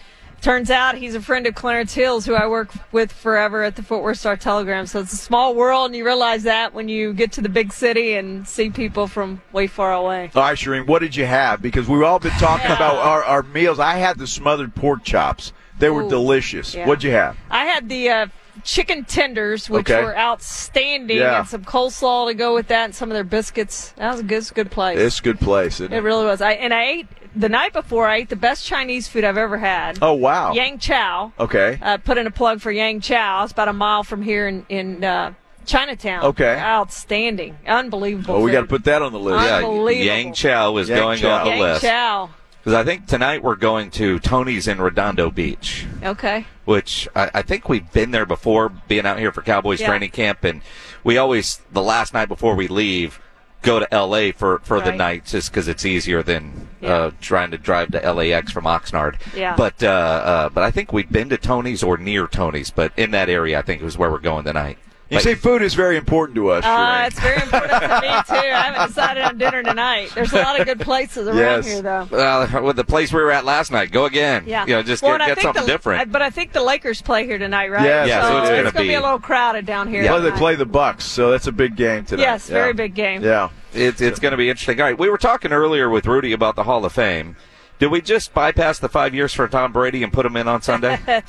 turns 0.43 0.71
out 0.71 0.97
he's 0.97 1.15
a 1.15 1.23
friend 1.23 1.47
of 1.47 1.55
Clarence 1.55 1.95
Hills, 1.95 2.27
who 2.27 2.35
I 2.35 2.47
work 2.47 2.71
with 2.93 3.11
forever 3.11 3.62
at 3.62 3.77
the 3.77 3.83
Fort 3.83 4.03
Worth 4.03 4.19
Star 4.19 4.37
Telegram. 4.37 4.85
So 4.85 5.01
it's 5.01 5.15
a 5.15 5.16
small 5.16 5.55
world, 5.55 5.87
and 5.87 5.97
you 5.97 6.05
realize 6.05 6.43
that 6.43 6.75
when 6.75 6.91
you 6.91 7.15
get 7.15 7.33
to 7.33 7.41
the 7.41 7.49
big 7.49 7.73
city 7.73 8.12
and 8.16 8.47
see 8.47 8.69
people 8.69 9.07
from 9.07 9.41
way 9.51 9.66
far 9.66 9.95
away. 9.95 10.31
All 10.35 10.43
right, 10.43 10.59
Charean, 10.59 10.87
what 10.87 10.99
did 10.99 11.16
you 11.16 11.25
have? 11.25 11.62
Because 11.62 11.89
we've 11.89 12.03
all 12.03 12.19
been 12.19 12.33
talking 12.33 12.71
about 12.71 12.97
our, 12.97 13.25
our 13.25 13.43
meals. 13.45 13.79
I 13.79 13.95
had 13.95 14.19
the 14.19 14.27
smothered 14.27 14.75
pork 14.75 15.05
chops. 15.05 15.55
They 15.79 15.89
were 15.89 16.03
Ooh, 16.03 16.11
delicious. 16.11 16.75
yeah. 16.75 16.87
What'd 16.87 17.03
you 17.03 17.12
have? 17.12 17.39
I 17.51 17.65
had 17.65 17.89
the 17.89 18.11
uh, 18.11 18.27
chicken 18.62 19.05
tenders, 19.05 19.68
which 19.68 19.90
Okay. 19.90 20.02
were 20.02 20.16
outstanding, 20.16 21.18
Yeah. 21.18 21.40
and 21.40 21.48
some 21.48 21.64
coleslaw 21.64 22.28
to 22.28 22.35
go 22.35 22.55
with 22.55 22.68
that, 22.68 22.85
and 22.85 22.94
some 22.94 23.10
of 23.10 23.14
their 23.14 23.24
biscuits. 23.24 23.93
That 23.97 24.10
was 24.12 24.20
a 24.20 24.24
good, 24.24 24.48
good 24.55 24.70
place. 24.70 24.98
It's 24.98 25.18
a 25.20 25.22
good 25.22 25.40
place. 25.40 25.74
Isn't 25.81 25.93
it 25.93 25.98
it? 25.98 26.02
really 26.02 26.24
was. 26.24 26.40
I 26.40 26.52
and 26.52 26.72
I 26.72 26.85
ate 26.85 27.06
the 27.35 27.48
night 27.48 27.72
before. 27.72 28.06
I 28.06 28.18
ate 28.18 28.28
the 28.28 28.36
best 28.36 28.64
Chinese 28.64 29.09
food 29.09 29.24
I've 29.24 29.36
ever 29.39 29.59
had. 29.59 29.98
Oh, 30.01 30.12
wow. 30.12 30.52
Yang 30.52 30.78
Chow. 30.78 31.32
Okay. 31.40 31.78
Uh, 31.82 31.97
put 31.98 32.16
in 32.18 32.26
a 32.26 32.31
plug 32.31 32.60
for 32.60 32.70
Yang 32.70 33.01
Chow. 33.01 33.43
It's 33.43 33.52
about 33.52 33.68
a 33.68 33.72
mile 33.72 34.05
from 34.05 34.22
here 34.22 34.47
in 34.47 34.64
in 34.68 35.02
uh, 35.02 35.32
Chinatown. 35.66 36.22
Okay. 36.24 36.56
Outstanding, 36.60 37.56
unbelievable. 37.66 38.36
Oh, 38.36 38.40
we 38.40 38.52
got 38.52 38.60
to 38.60 38.66
put 38.66 38.85
that 38.85 39.02
on 39.02 39.12
the 39.12 39.18
list. 39.18 39.44
Yeah, 39.44 39.89
Yang 39.89 40.35
Chow 40.35 40.76
is 40.76 40.89
Yang 40.89 40.98
going 40.98 41.18
Chow. 41.20 41.39
on 41.39 41.44
the 41.44 41.51
list. 41.51 41.59
Yang 41.59 41.60
list. 41.72 41.82
Chow. 41.85 42.31
Because 42.65 42.78
I 42.78 42.82
think 42.82 43.07
tonight 43.07 43.43
we're 43.43 43.57
going 43.57 43.91
to 43.93 44.19
Tony's 44.20 44.66
in 44.66 44.81
Redondo 44.81 45.31
Beach, 45.31 45.85
Okay. 46.03 46.47
which 46.65 47.07
I, 47.15 47.31
I 47.35 47.43
think 47.43 47.69
we've 47.69 47.93
been 47.93 48.11
there 48.11 48.24
before, 48.24 48.70
being 48.89 49.05
out 49.05 49.19
here 49.19 49.31
for 49.32 49.43
Cowboys 49.43 49.82
Yeah. 49.82 49.89
training 49.89 50.12
camp, 50.12 50.45
and 50.45 50.62
we 51.05 51.19
always 51.19 51.61
the 51.73 51.82
last 51.82 52.15
night 52.15 52.27
before 52.28 52.55
we 52.55 52.66
leave 52.66 53.20
go 53.61 53.78
to 53.81 53.95
L.A. 53.95 54.32
for 54.32 54.61
for 54.61 54.81
the 54.81 54.93
night 54.93 55.27
just 55.27 55.51
because 55.51 55.69
it's 55.69 55.85
easier 55.85 56.23
than 56.23 56.69
Yeah. 56.81 56.89
uh, 56.91 57.11
trying 57.20 57.51
to 57.51 57.59
drive 57.59 57.91
to 57.93 58.12
LAX 58.12 58.51
from 58.51 58.65
Oxnard. 58.65 59.16
Yeah. 59.36 59.57
But 59.57 59.82
uh, 59.82 59.89
uh, 59.89 60.49
but 60.49 60.65
I 60.65 60.70
think 60.70 60.91
we've 60.91 61.11
been 61.12 61.28
to 61.31 61.36
Tony's 61.36 61.82
or 61.82 61.99
near 61.99 62.27
Tony's, 62.27 62.70
but 62.70 62.93
in 62.97 63.11
that 63.11 63.28
area 63.28 63.59
I 63.59 63.62
think 63.62 63.82
is 63.82 63.99
where 63.99 64.11
we're 64.11 64.19
going 64.20 64.45
tonight. 64.47 64.78
You 65.10 65.18
But- 65.18 65.22
see, 65.24 65.35
food 65.35 65.60
is 65.60 65.74
very 65.74 65.98
important 65.98 66.35
to 66.36 66.48
us. 66.51 66.64
Uh, 66.64 67.05
it's 67.06 67.20
very 67.20 67.40
important 67.43 67.70
to 67.70 67.78
me 67.78 68.09
too. 68.09 68.35
I 68.35 68.62
haven't 68.70 68.89
decided 68.89 69.22
on 69.22 69.36
dinner 69.36 69.62
tonight. 69.62 70.10
There's 70.14 70.32
a 70.32 70.39
lot 70.39 70.59
of 70.59 70.66
good 70.66 70.81
places 70.81 71.28
around 71.28 71.36
Yes. 71.36 71.66
here, 71.66 71.82
though. 71.82 72.09
Uh, 72.10 72.62
with 72.62 72.76
the 72.76 72.85
place 72.85 73.12
we 73.12 73.20
were 73.20 73.31
at 73.31 73.44
last 73.44 73.70
night, 73.70 73.90
go 73.93 74.06
again. 74.06 74.44
Yeah. 74.47 74.64
You 74.66 74.74
know, 74.76 74.82
just 74.82 75.02
Well, 75.02 75.18
get, 75.18 75.26
get 75.28 75.43
something 75.43 75.62
the, 75.66 75.70
different. 75.70 76.01
I- 76.01 76.05
but 76.06 76.22
I 76.22 76.31
think 76.31 76.52
the 76.52 76.62
Lakers 76.62 77.02
play 77.02 77.26
here 77.26 77.36
tonight, 77.39 77.70
right? 77.70 77.85
Yes, 77.85 78.09
Yeah, 78.09 78.22
so 78.22 78.28
it's 78.39 78.43
it's 78.44 78.48
gonna 78.51 78.62
gonna 78.72 78.82
be 78.82 78.89
be- 78.89 78.94
a 78.94 79.01
little 79.02 79.18
crowded 79.18 79.66
down 79.66 79.89
here. 79.89 80.05
Well, 80.05 80.22
they 80.22 80.31
play 80.31 80.55
the 80.55 80.64
Bucks, 80.64 81.05
so 81.05 81.31
that's 81.31 81.47
a 81.47 81.52
big 81.52 81.76
game 81.76 82.06
tonight. 82.06 82.22
Yes, 82.22 82.48
Yeah. 82.48 82.55
very 82.55 82.72
big 82.72 82.94
game. 82.94 83.22
Yeah. 83.22 83.51
It's 83.74 84.01
it's 84.01 84.18
going 84.20 84.31
to 84.32 84.39
be 84.39 84.48
interesting. 84.48 84.81
All 84.81 84.86
right, 84.86 84.98
we 84.98 85.10
were 85.10 85.18
talking 85.18 85.52
earlier 85.52 85.90
with 85.90 86.06
Rudy 86.06 86.32
about 86.32 86.56
the 86.56 86.62
Hall 86.62 86.82
of 86.85 86.93
Fame. 86.93 87.36
Did 87.81 87.89
we 87.90 88.01
just 88.01 88.32
bypass 88.32 88.78
the 88.78 88.89
five 88.89 89.14
years 89.14 89.35
for 89.35 89.48
Tom 89.48 89.72
Brady 89.72 90.02
and 90.02 90.12
put 90.12 90.24
him 90.24 90.36
in 90.36 90.47
on 90.48 90.62
Sunday? 90.62 90.98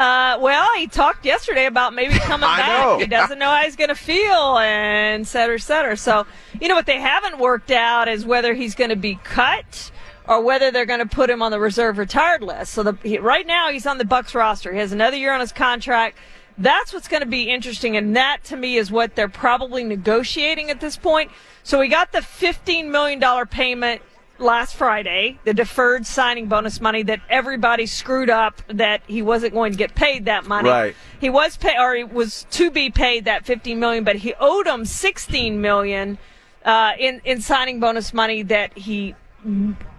Uh, 0.00 0.38
well, 0.40 0.66
he 0.78 0.86
talked 0.86 1.26
yesterday 1.26 1.66
about 1.66 1.92
maybe 1.92 2.14
coming 2.20 2.48
back. 2.48 2.86
know. 2.86 2.98
He 2.98 3.06
doesn't 3.06 3.38
know 3.38 3.50
how 3.50 3.62
he's 3.64 3.76
going 3.76 3.88
to 3.90 3.94
feel, 3.94 4.56
and 4.56 5.20
et 5.20 5.26
cetera, 5.26 5.56
et 5.56 5.60
cetera. 5.60 5.94
So, 5.94 6.26
you 6.58 6.68
know 6.68 6.74
what 6.74 6.86
they 6.86 6.98
haven't 6.98 7.38
worked 7.38 7.70
out 7.70 8.08
is 8.08 8.24
whether 8.24 8.54
he's 8.54 8.74
going 8.74 8.88
to 8.88 8.96
be 8.96 9.16
cut 9.24 9.90
or 10.26 10.42
whether 10.42 10.70
they're 10.70 10.86
going 10.86 11.06
to 11.06 11.06
put 11.06 11.28
him 11.28 11.42
on 11.42 11.50
the 11.50 11.60
reserve 11.60 11.98
retired 11.98 12.42
list. 12.42 12.72
So, 12.72 12.82
the, 12.82 12.94
he, 13.02 13.18
right 13.18 13.46
now 13.46 13.70
he's 13.70 13.84
on 13.84 13.98
the 13.98 14.06
Bucks 14.06 14.34
roster. 14.34 14.72
He 14.72 14.78
has 14.78 14.92
another 14.92 15.18
year 15.18 15.34
on 15.34 15.40
his 15.40 15.52
contract. 15.52 16.16
That's 16.56 16.94
what's 16.94 17.08
going 17.08 17.22
to 17.22 17.28
be 17.28 17.50
interesting, 17.50 17.94
and 17.98 18.16
that 18.16 18.42
to 18.44 18.56
me 18.56 18.78
is 18.78 18.90
what 18.90 19.16
they're 19.16 19.28
probably 19.28 19.84
negotiating 19.84 20.70
at 20.70 20.80
this 20.80 20.96
point. 20.96 21.30
So 21.62 21.78
we 21.78 21.88
got 21.88 22.12
the 22.12 22.20
$15 22.20 22.88
million 22.88 23.46
payment 23.48 24.00
last 24.40 24.74
Friday, 24.74 25.38
the 25.44 25.54
deferred 25.54 26.06
signing 26.06 26.46
bonus 26.46 26.80
money 26.80 27.02
that 27.04 27.20
everybody 27.28 27.86
screwed 27.86 28.30
up 28.30 28.62
that 28.68 29.02
he 29.06 29.22
wasn't 29.22 29.54
going 29.54 29.72
to 29.72 29.78
get 29.78 29.94
paid 29.94 30.24
that 30.24 30.46
money. 30.46 30.68
Right. 30.68 30.96
He 31.20 31.30
was 31.30 31.56
pay 31.56 31.76
or 31.78 31.94
he 31.94 32.04
was 32.04 32.46
to 32.52 32.70
be 32.70 32.90
paid 32.90 33.26
that 33.26 33.44
15 33.44 33.78
million, 33.78 34.04
but 34.04 34.16
he 34.16 34.34
owed 34.40 34.66
him 34.66 34.84
16 34.84 35.60
million 35.60 36.18
uh, 36.64 36.92
in 36.98 37.20
in 37.24 37.40
signing 37.40 37.80
bonus 37.80 38.12
money 38.12 38.42
that 38.42 38.76
he 38.76 39.14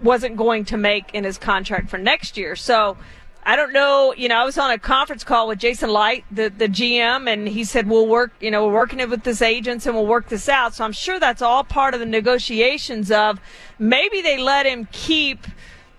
wasn't 0.01 0.37
going 0.37 0.65
to 0.65 0.77
make 0.77 1.05
in 1.13 1.23
his 1.23 1.37
contract 1.37 1.89
for 1.89 1.97
next 1.97 2.37
year. 2.37 2.55
So 2.55 2.97
I 3.43 3.55
don't 3.55 3.73
know. 3.73 4.13
You 4.15 4.29
know, 4.29 4.37
I 4.37 4.45
was 4.45 4.57
on 4.57 4.71
a 4.71 4.77
conference 4.77 5.23
call 5.23 5.47
with 5.47 5.59
Jason 5.59 5.89
Licht, 5.91 6.25
the 6.31 6.49
the 6.49 6.67
GM, 6.67 7.31
and 7.31 7.47
he 7.47 7.63
said 7.63 7.87
we'll 7.89 8.07
work. 8.07 8.31
You 8.39 8.51
know, 8.51 8.67
we're 8.67 8.73
working 8.73 8.99
it 8.99 9.09
with 9.09 9.23
this 9.23 9.41
agents 9.41 9.85
and 9.85 9.95
we'll 9.95 10.07
work 10.07 10.29
this 10.29 10.47
out. 10.47 10.75
So 10.75 10.83
I'm 10.85 10.91
sure 10.91 11.19
that's 11.19 11.41
all 11.41 11.63
part 11.63 11.93
of 11.93 11.99
the 11.99 12.05
negotiations 12.05 13.11
of 13.11 13.39
maybe 13.79 14.21
they 14.21 14.37
let 14.37 14.65
him 14.65 14.87
keep 14.91 15.47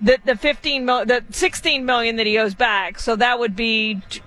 the 0.00 0.18
the 0.24 0.36
15 0.36 0.86
the 0.86 1.24
16 1.30 1.84
million 1.84 2.16
that 2.16 2.26
he 2.26 2.38
owes 2.38 2.54
back. 2.54 2.98
So 2.98 3.16
that 3.16 3.38
would 3.38 3.56
be 3.56 4.00
t- 4.08 4.20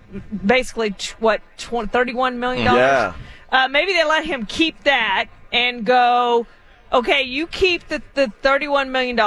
basically 0.46 0.92
t- 0.92 1.14
what 1.20 1.42
20, 1.58 1.88
31 1.90 2.40
million 2.40 2.66
dollars. 2.66 2.80
Yeah. 2.80 3.14
Uh, 3.52 3.68
maybe 3.70 3.94
they 3.94 4.04
let 4.04 4.26
him 4.26 4.46
keep 4.46 4.84
that 4.84 5.28
and 5.54 5.86
go, 5.86 6.46
okay, 6.92 7.24
you 7.24 7.48
keep 7.48 7.88
the, 7.88 8.02
the 8.14 8.32
$31 8.44 8.90
million, 8.90 9.18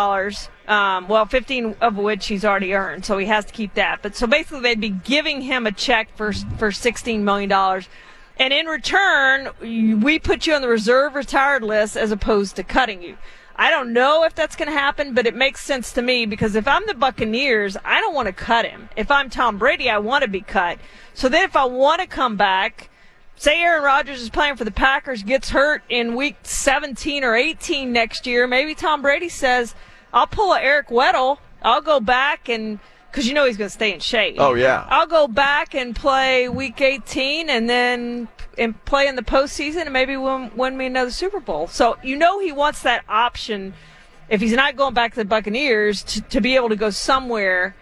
um, 0.68 1.08
well, 1.08 1.24
15 1.24 1.76
of 1.80 1.96
which 1.96 2.26
he's 2.26 2.44
already 2.44 2.74
earned, 2.74 3.04
so 3.04 3.16
he 3.16 3.26
has 3.26 3.46
to 3.46 3.52
keep 3.52 3.74
that. 3.74 4.00
But 4.02 4.14
so 4.14 4.26
basically, 4.26 4.60
they'd 4.60 4.80
be 4.80 4.90
giving 4.90 5.40
him 5.40 5.66
a 5.66 5.72
check 5.72 6.14
for, 6.14 6.32
for 6.32 6.70
$16 6.70 7.20
million. 7.20 7.50
And 8.38 8.52
in 8.52 8.66
return, 8.66 9.48
we 9.60 10.18
put 10.18 10.46
you 10.46 10.54
on 10.54 10.62
the 10.62 10.68
reserve 10.68 11.14
retired 11.14 11.64
list 11.64 11.96
as 11.96 12.12
opposed 12.12 12.54
to 12.56 12.62
cutting 12.62 13.02
you. 13.02 13.16
I 13.56 13.70
don't 13.70 13.92
know 13.92 14.22
if 14.22 14.36
that's 14.36 14.54
going 14.54 14.68
to 14.68 14.78
happen, 14.78 15.14
but 15.14 15.26
it 15.26 15.34
makes 15.34 15.64
sense 15.64 15.92
to 15.94 16.02
me 16.02 16.26
because 16.26 16.54
if 16.54 16.68
I'm 16.68 16.86
the 16.86 16.94
Buccaneers, 16.94 17.76
I 17.84 18.00
don't 18.00 18.14
want 18.14 18.26
to 18.26 18.32
cut 18.32 18.64
him. 18.64 18.88
If 18.94 19.10
I'm 19.10 19.30
Tom 19.30 19.58
Brady, 19.58 19.90
I 19.90 19.98
want 19.98 20.22
to 20.22 20.28
be 20.28 20.42
cut. 20.42 20.78
So 21.14 21.28
then 21.28 21.42
if 21.42 21.56
I 21.56 21.64
want 21.64 22.00
to 22.00 22.06
come 22.06 22.36
back, 22.36 22.88
say 23.34 23.60
Aaron 23.60 23.82
Rodgers 23.82 24.22
is 24.22 24.30
playing 24.30 24.56
for 24.56 24.64
the 24.64 24.70
Packers, 24.70 25.24
gets 25.24 25.50
hurt 25.50 25.82
in 25.88 26.14
week 26.14 26.36
17 26.44 27.24
or 27.24 27.34
18 27.34 27.92
next 27.92 28.28
year, 28.28 28.46
maybe 28.46 28.76
Tom 28.76 29.02
Brady 29.02 29.28
says, 29.28 29.74
I'll 30.12 30.26
pull 30.26 30.52
a 30.52 30.60
Eric 30.60 30.88
Weddle. 30.88 31.38
I'll 31.62 31.82
go 31.82 32.00
back 32.00 32.48
and 32.48 32.78
because 33.10 33.26
you 33.26 33.34
know 33.34 33.46
he's 33.46 33.56
going 33.56 33.68
to 33.68 33.74
stay 33.74 33.92
in 33.92 34.00
shape. 34.00 34.36
Oh, 34.38 34.54
yeah. 34.54 34.86
I'll 34.88 35.06
go 35.06 35.26
back 35.26 35.74
and 35.74 35.96
play 35.96 36.48
Week 36.48 36.80
18, 36.80 37.48
and 37.48 37.68
then 37.68 38.28
and 38.56 38.84
play 38.84 39.06
in 39.06 39.16
the 39.16 39.22
postseason, 39.22 39.82
and 39.82 39.92
maybe 39.92 40.16
win, 40.16 40.50
win 40.56 40.76
me 40.76 40.86
another 40.86 41.10
Super 41.10 41.40
Bowl. 41.40 41.68
So 41.68 41.96
you 42.02 42.16
know 42.16 42.40
he 42.40 42.52
wants 42.52 42.82
that 42.82 43.04
option 43.08 43.74
if 44.28 44.40
he's 44.40 44.52
not 44.52 44.76
going 44.76 44.94
back 44.94 45.12
to 45.12 45.20
the 45.20 45.24
Buccaneers 45.24 46.02
to, 46.02 46.20
to 46.22 46.40
be 46.40 46.56
able 46.56 46.68
to 46.68 46.76
go 46.76 46.90
somewhere 46.90 47.74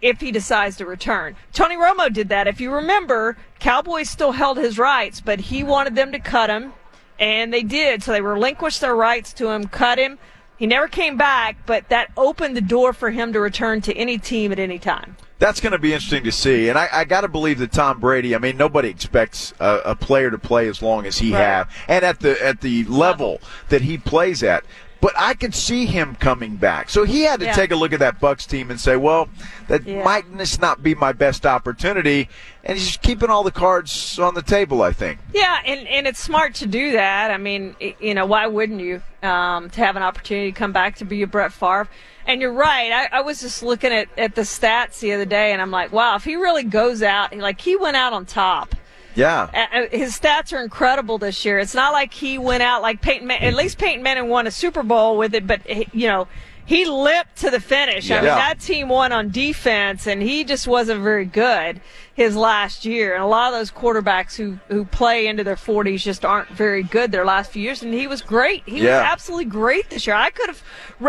if 0.00 0.20
he 0.20 0.30
decides 0.30 0.76
to 0.76 0.86
return. 0.86 1.36
Tony 1.52 1.76
Romo 1.76 2.12
did 2.12 2.28
that. 2.28 2.46
If 2.46 2.60
you 2.60 2.72
remember, 2.72 3.36
Cowboys 3.58 4.08
still 4.08 4.32
held 4.32 4.58
his 4.58 4.78
rights, 4.78 5.20
but 5.20 5.40
he 5.40 5.62
wanted 5.62 5.94
them 5.94 6.12
to 6.12 6.18
cut 6.18 6.50
him, 6.50 6.72
and 7.18 7.52
they 7.52 7.62
did. 7.62 8.02
So 8.02 8.12
they 8.12 8.20
relinquished 8.20 8.80
their 8.80 8.94
rights 8.94 9.32
to 9.34 9.48
him, 9.48 9.66
cut 9.68 9.98
him. 9.98 10.18
He 10.58 10.66
never 10.66 10.88
came 10.88 11.16
back, 11.16 11.58
but 11.66 11.88
that 11.90 12.10
opened 12.16 12.56
the 12.56 12.60
door 12.62 12.92
for 12.92 13.10
him 13.10 13.32
to 13.34 13.40
return 13.40 13.80
to 13.82 13.94
any 13.94 14.16
team 14.18 14.52
at 14.52 14.58
any 14.58 14.78
time. 14.78 15.16
That's 15.38 15.60
going 15.60 15.72
to 15.72 15.78
be 15.78 15.92
interesting 15.92 16.24
to 16.24 16.32
see, 16.32 16.70
and 16.70 16.78
I, 16.78 16.88
I 16.90 17.04
got 17.04 17.20
to 17.20 17.28
believe 17.28 17.58
that 17.58 17.70
Tom 17.70 18.00
Brady. 18.00 18.34
I 18.34 18.38
mean, 18.38 18.56
nobody 18.56 18.88
expects 18.88 19.52
a, 19.60 19.80
a 19.84 19.94
player 19.94 20.30
to 20.30 20.38
play 20.38 20.66
as 20.66 20.80
long 20.80 21.04
as 21.04 21.18
he 21.18 21.32
Right. 21.32 21.40
have, 21.40 21.70
and 21.88 22.02
at 22.06 22.20
the 22.20 22.42
at 22.42 22.62
the 22.62 22.84
level 22.84 23.40
that 23.68 23.82
he 23.82 23.98
plays 23.98 24.42
at. 24.42 24.64
But 25.00 25.12
I 25.16 25.34
could 25.34 25.54
see 25.54 25.84
him 25.84 26.14
coming 26.16 26.56
back, 26.56 26.88
so 26.88 27.04
he 27.04 27.22
had 27.22 27.40
to 27.40 27.46
Yeah. 27.46 27.52
take 27.52 27.70
a 27.70 27.76
look 27.76 27.92
at 27.92 27.98
that 28.00 28.18
Bucks 28.18 28.46
team 28.46 28.70
and 28.70 28.80
say, 28.80 28.96
"Well, 28.96 29.28
that 29.68 29.84
Yeah. 29.86 30.02
might 30.02 30.24
just 30.38 30.60
not 30.60 30.82
be 30.82 30.94
my 30.94 31.12
best 31.12 31.44
opportunity." 31.44 32.28
And 32.64 32.78
he's 32.78 32.86
just 32.86 33.02
keeping 33.02 33.28
all 33.28 33.44
the 33.44 33.50
cards 33.52 34.18
on 34.18 34.34
the 34.34 34.42
table. 34.42 34.82
I 34.82 34.92
think. 34.92 35.18
Yeah, 35.34 35.58
and, 35.64 35.86
and 35.86 36.06
it's 36.06 36.18
smart 36.18 36.54
to 36.56 36.66
do 36.66 36.92
that. 36.92 37.30
I 37.30 37.36
mean, 37.36 37.76
you 38.00 38.14
know, 38.14 38.24
why 38.26 38.46
wouldn't 38.46 38.80
you 38.80 39.02
um, 39.22 39.68
to 39.70 39.80
have 39.80 39.96
an 39.96 40.02
opportunity 40.02 40.50
to 40.52 40.58
come 40.58 40.72
back 40.72 40.96
to 40.96 41.04
be 41.04 41.22
a 41.22 41.26
Brett 41.26 41.52
Favre? 41.52 41.88
And 42.26 42.40
you're 42.40 42.52
right. 42.52 42.90
I, 43.12 43.18
I 43.18 43.20
was 43.20 43.40
just 43.40 43.62
looking 43.62 43.92
at, 43.92 44.08
at 44.18 44.34
the 44.34 44.42
stats 44.42 44.98
the 45.00 45.12
other 45.12 45.24
day, 45.26 45.52
and 45.52 45.62
I'm 45.62 45.70
like, 45.70 45.92
wow, 45.92 46.16
if 46.16 46.24
he 46.24 46.34
really 46.36 46.64
goes 46.64 47.02
out, 47.02 47.36
like 47.36 47.60
he 47.60 47.76
went 47.76 47.96
out 47.96 48.12
on 48.12 48.24
top. 48.26 48.74
Yeah. 49.16 49.50
Uh, 49.52 49.76
uh, 49.78 49.86
his 49.90 50.18
stats 50.18 50.52
are 50.52 50.62
incredible 50.62 51.18
this 51.18 51.44
year. 51.44 51.58
It's 51.58 51.74
not 51.74 51.92
like 51.92 52.12
he 52.12 52.38
went 52.38 52.62
out 52.62 52.82
like 52.82 53.00
Peyton. 53.00 53.26
Man- 53.26 53.42
at 53.42 53.54
least 53.54 53.78
Peyton 53.78 54.02
Manning 54.02 54.28
won 54.28 54.46
a 54.46 54.50
Super 54.50 54.82
Bowl 54.82 55.16
with 55.16 55.34
it, 55.34 55.46
but 55.46 55.62
you 55.94 56.06
know 56.06 56.28
he 56.66 56.84
limped 56.84 57.36
to 57.36 57.50
the 57.50 57.60
finish. 57.60 58.10
I 58.10 58.16
mean, 58.16 58.24
Yeah. 58.24 58.34
that 58.36 58.60
team 58.60 58.88
won 58.88 59.12
on 59.12 59.30
defense, 59.30 60.06
and 60.06 60.20
he 60.20 60.44
just 60.44 60.66
wasn't 60.66 61.00
very 61.02 61.24
good 61.24 61.80
his 62.14 62.34
last 62.34 62.84
year. 62.84 63.14
And 63.14 63.22
a 63.22 63.26
lot 63.26 63.52
of 63.52 63.58
those 63.58 63.70
quarterbacks 63.70 64.36
who 64.36 64.58
who 64.68 64.84
play 64.84 65.26
into 65.26 65.44
their 65.44 65.54
40s 65.56 66.02
just 66.02 66.24
aren't 66.24 66.48
very 66.48 66.82
good 66.82 67.12
their 67.12 67.24
last 67.24 67.50
few 67.52 67.62
years. 67.62 67.82
And 67.82 67.92
he 67.94 68.06
was 68.06 68.20
great. 68.22 68.62
He 68.66 68.80
Yeah. 68.80 69.00
was 69.00 69.12
absolutely 69.12 69.44
great 69.46 69.90
this 69.90 70.06
year. 70.06 70.16
I 70.16 70.30
could 70.30 70.48
have. 70.48 70.62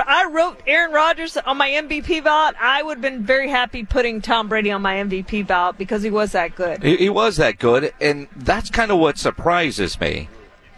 I 0.05 0.25
wrote 0.25 0.59
Aaron 0.67 0.91
Rodgers 0.91 1.37
on 1.37 1.57
my 1.57 1.69
MVP 1.69 2.19
ballot. 2.21 2.55
I 2.61 2.83
would 2.83 2.97
have 2.97 3.01
been 3.01 3.23
very 3.25 3.49
happy 3.49 3.83
putting 3.83 4.21
Tom 4.21 4.47
Brady 4.49 4.71
on 4.71 4.81
my 4.81 4.95
MVP 4.97 5.41
ballot 5.43 5.77
because 5.77 6.03
he 6.03 6.09
was 6.11 6.33
that 6.33 6.55
good. 6.55 6.83
He, 6.83 6.97
he 6.97 7.09
was 7.09 7.37
that 7.37 7.57
good, 7.57 7.93
and 7.99 8.27
that's 8.35 8.69
kind 8.69 8.91
of 8.91 8.99
what 8.99 9.17
surprises 9.17 9.99
me. 9.99 10.29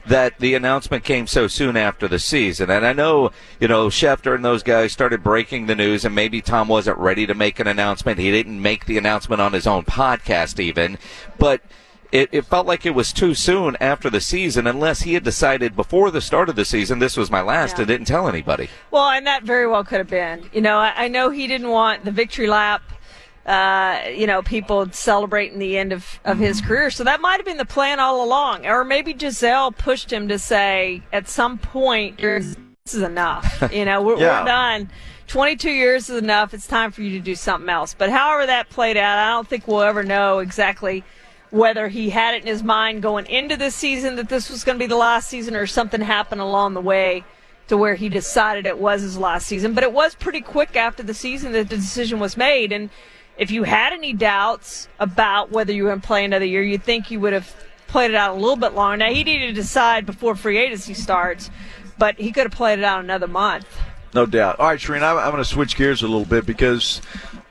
That 0.09 0.39
the 0.39 0.55
announcement 0.55 1.03
came 1.03 1.27
so 1.27 1.47
soon 1.47 1.77
after 1.77 2.07
the 2.07 2.17
season, 2.19 2.69
and 2.71 2.85
I 2.85 2.93
know 2.93 3.31
you 3.59 3.67
know 3.67 3.87
Schefter 3.89 4.33
and 4.33 4.43
those 4.43 4.63
guys 4.63 4.91
started 4.91 5.23
breaking 5.23 5.67
the 5.67 5.75
news, 5.75 6.03
and 6.03 6.15
maybe 6.15 6.41
Tom 6.41 6.67
wasn't 6.67 6.97
ready 6.97 7.27
to 7.27 7.33
make 7.35 7.59
an 7.59 7.67
announcement. 7.67 8.17
He 8.19 8.31
didn't 8.31 8.59
make 8.61 8.85
the 8.85 8.97
announcement 8.97 9.39
on 9.41 9.53
his 9.53 9.67
own 9.67 9.83
podcast, 9.85 10.59
even, 10.59 10.97
but 11.37 11.61
it, 12.11 12.29
it 12.31 12.45
felt 12.45 12.65
like 12.65 12.87
it 12.87 12.95
was 12.95 13.13
too 13.13 13.35
soon 13.35 13.77
after 13.79 14.09
the 14.09 14.19
season, 14.19 14.65
unless 14.65 15.01
he 15.01 15.13
had 15.13 15.23
decided 15.23 15.75
before 15.75 16.09
the 16.09 16.21
start 16.21 16.49
of 16.49 16.55
the 16.55 16.65
season 16.65 16.97
this 16.97 17.15
was 17.15 17.29
my 17.29 17.41
last 17.41 17.73
Yeah. 17.75 17.81
and 17.81 17.87
didn't 17.87 18.07
tell 18.07 18.27
anybody. 18.27 18.67
Well, 18.89 19.09
and 19.09 19.27
that 19.27 19.43
very 19.43 19.67
well 19.67 19.83
could 19.83 19.99
have 19.99 20.09
been. 20.09 20.49
You 20.51 20.61
know, 20.61 20.79
I, 20.79 20.93
I 21.05 21.07
know 21.07 21.29
he 21.29 21.45
didn't 21.45 21.69
want 21.69 22.05
the 22.05 22.11
victory 22.11 22.47
lap 22.47 22.81
uh, 23.49 24.07
you 24.15 24.27
know, 24.27 24.43
people 24.43 24.87
celebrating 24.91 25.57
the 25.57 25.75
end 25.75 25.91
of, 25.91 26.19
of 26.23 26.37
his 26.37 26.61
career. 26.61 26.91
So 26.91 27.03
that 27.05 27.19
might 27.19 27.37
have 27.37 27.47
been 27.47 27.57
the 27.57 27.65
plan 27.65 27.99
all 27.99 28.23
along. 28.23 28.67
Or 28.67 28.85
maybe 28.85 29.11
Gisele 29.11 29.71
pushed 29.71 30.13
him 30.13 30.27
to 30.27 30.37
say, 30.37 31.01
at 31.11 31.27
some 31.27 31.57
point, 31.57 32.19
this 32.19 32.55
is 32.93 33.01
enough. 33.01 33.63
You 33.73 33.85
know, 33.85 34.03
we're, 34.03 34.19
Yeah. 34.19 34.41
we're 34.41 34.45
done. 34.45 34.91
22 35.25 35.71
years 35.71 36.11
is 36.11 36.21
enough. 36.21 36.53
It's 36.53 36.67
time 36.67 36.91
for 36.91 37.01
you 37.01 37.17
to 37.17 37.19
do 37.19 37.33
something 37.33 37.69
else. 37.69 37.95
But 37.97 38.11
however 38.11 38.45
that 38.45 38.69
played 38.69 38.97
out, 38.97 39.17
I 39.17 39.31
don't 39.31 39.47
think 39.47 39.67
we'll 39.67 39.81
ever 39.81 40.03
know 40.03 40.39
exactly 40.39 41.03
whether 41.49 41.87
he 41.87 42.11
had 42.11 42.35
it 42.35 42.41
in 42.43 42.47
his 42.47 42.61
mind 42.61 43.01
going 43.01 43.25
into 43.25 43.57
this 43.57 43.73
season 43.73 44.15
that 44.17 44.29
this 44.29 44.51
was 44.51 44.63
going 44.63 44.75
to 44.77 44.79
be 44.83 44.87
the 44.87 44.95
last 44.95 45.27
season 45.27 45.55
or 45.55 45.65
something 45.65 46.01
happened 46.01 46.41
along 46.41 46.75
the 46.75 46.81
way 46.81 47.23
to 47.67 47.77
where 47.77 47.95
he 47.95 48.09
decided 48.09 48.67
it 48.67 48.77
was 48.77 49.01
his 49.01 49.17
last 49.17 49.47
season. 49.47 49.73
But 49.73 49.83
it 49.83 49.91
was 49.91 50.13
pretty 50.13 50.41
quick 50.41 50.75
after 50.75 51.01
the 51.01 51.15
season 51.15 51.51
that 51.53 51.69
the 51.69 51.77
decision 51.77 52.19
was 52.19 52.37
made. 52.37 52.71
And 52.71 52.91
if 53.39 53.51
you 53.51 53.63
had 53.63 53.93
any 53.93 54.11
doubts 54.11 54.89
about 54.99 55.49
whether 55.49 55.71
you 55.71 55.83
were 55.83 55.89
going 55.91 56.01
to 56.01 56.07
play 56.07 56.25
another 56.25 56.45
year, 56.45 56.61
you'd 56.61 56.83
think 56.83 57.09
you 57.09 57.21
would 57.21 57.31
have 57.31 57.55
played 57.87 58.11
it 58.11 58.15
out 58.15 58.35
a 58.35 58.39
little 58.39 58.57
bit 58.57 58.73
longer. 58.73 58.97
Now, 58.97 59.11
he 59.11 59.23
needed 59.23 59.47
to 59.47 59.53
decide 59.53 60.05
before 60.05 60.35
free 60.35 60.57
agency 60.57 60.93
starts, 60.93 61.49
but 61.97 62.19
he 62.19 62.33
could 62.33 62.43
have 62.43 62.51
played 62.51 62.79
it 62.79 62.85
out 62.85 63.01
another 63.01 63.27
month. 63.27 63.65
No 64.13 64.25
doubt. 64.25 64.59
All 64.59 64.67
right, 64.67 64.79
Charean, 64.79 65.03
I'm, 65.03 65.17
I'm 65.17 65.31
going 65.31 65.41
to 65.41 65.45
switch 65.45 65.77
gears 65.77 66.01
a 66.01 66.07
little 66.07 66.25
bit 66.25 66.45
because 66.45 67.01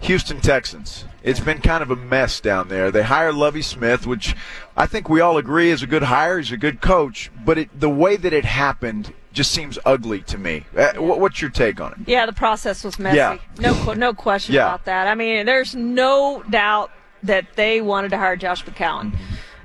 Houston 0.00 0.40
Texans. 0.40 1.06
It's 1.22 1.40
been 1.40 1.62
kind 1.62 1.82
of 1.82 1.90
a 1.90 1.96
mess 1.96 2.38
down 2.40 2.68
there. 2.68 2.90
They 2.90 3.02
hired 3.02 3.34
Lovie 3.34 3.62
Smith, 3.62 4.06
which 4.06 4.36
I 4.76 4.86
think 4.86 5.08
we 5.08 5.22
all 5.22 5.38
agree 5.38 5.70
is 5.70 5.82
a 5.82 5.86
good 5.86 6.04
hire. 6.04 6.38
He's 6.38 6.52
a 6.52 6.58
good 6.58 6.82
coach, 6.82 7.30
but 7.44 7.56
it, 7.56 7.80
the 7.80 7.88
way 7.88 8.16
that 8.16 8.34
it 8.34 8.44
happened 8.44 9.14
just 9.38 9.52
seems 9.52 9.78
ugly 9.86 10.20
to 10.22 10.36
me. 10.36 10.64
Uh, 10.76 10.92
what's 10.96 11.40
your 11.40 11.48
take 11.50 11.80
on 11.80 11.92
it? 11.92 11.98
Yeah, 12.06 12.26
the 12.26 12.32
process 12.32 12.82
was 12.82 12.98
messy. 12.98 13.16
Yeah. 13.18 13.38
No, 13.60 13.92
no 13.94 14.12
question 14.12 14.56
Yeah. 14.56 14.66
about 14.66 14.84
that. 14.86 15.06
I 15.06 15.14
mean, 15.14 15.46
there's 15.46 15.76
no 15.76 16.42
doubt 16.50 16.90
that 17.22 17.46
they 17.54 17.80
wanted 17.80 18.10
to 18.10 18.18
hire 18.18 18.34
Josh 18.34 18.64
McCown, 18.64 19.16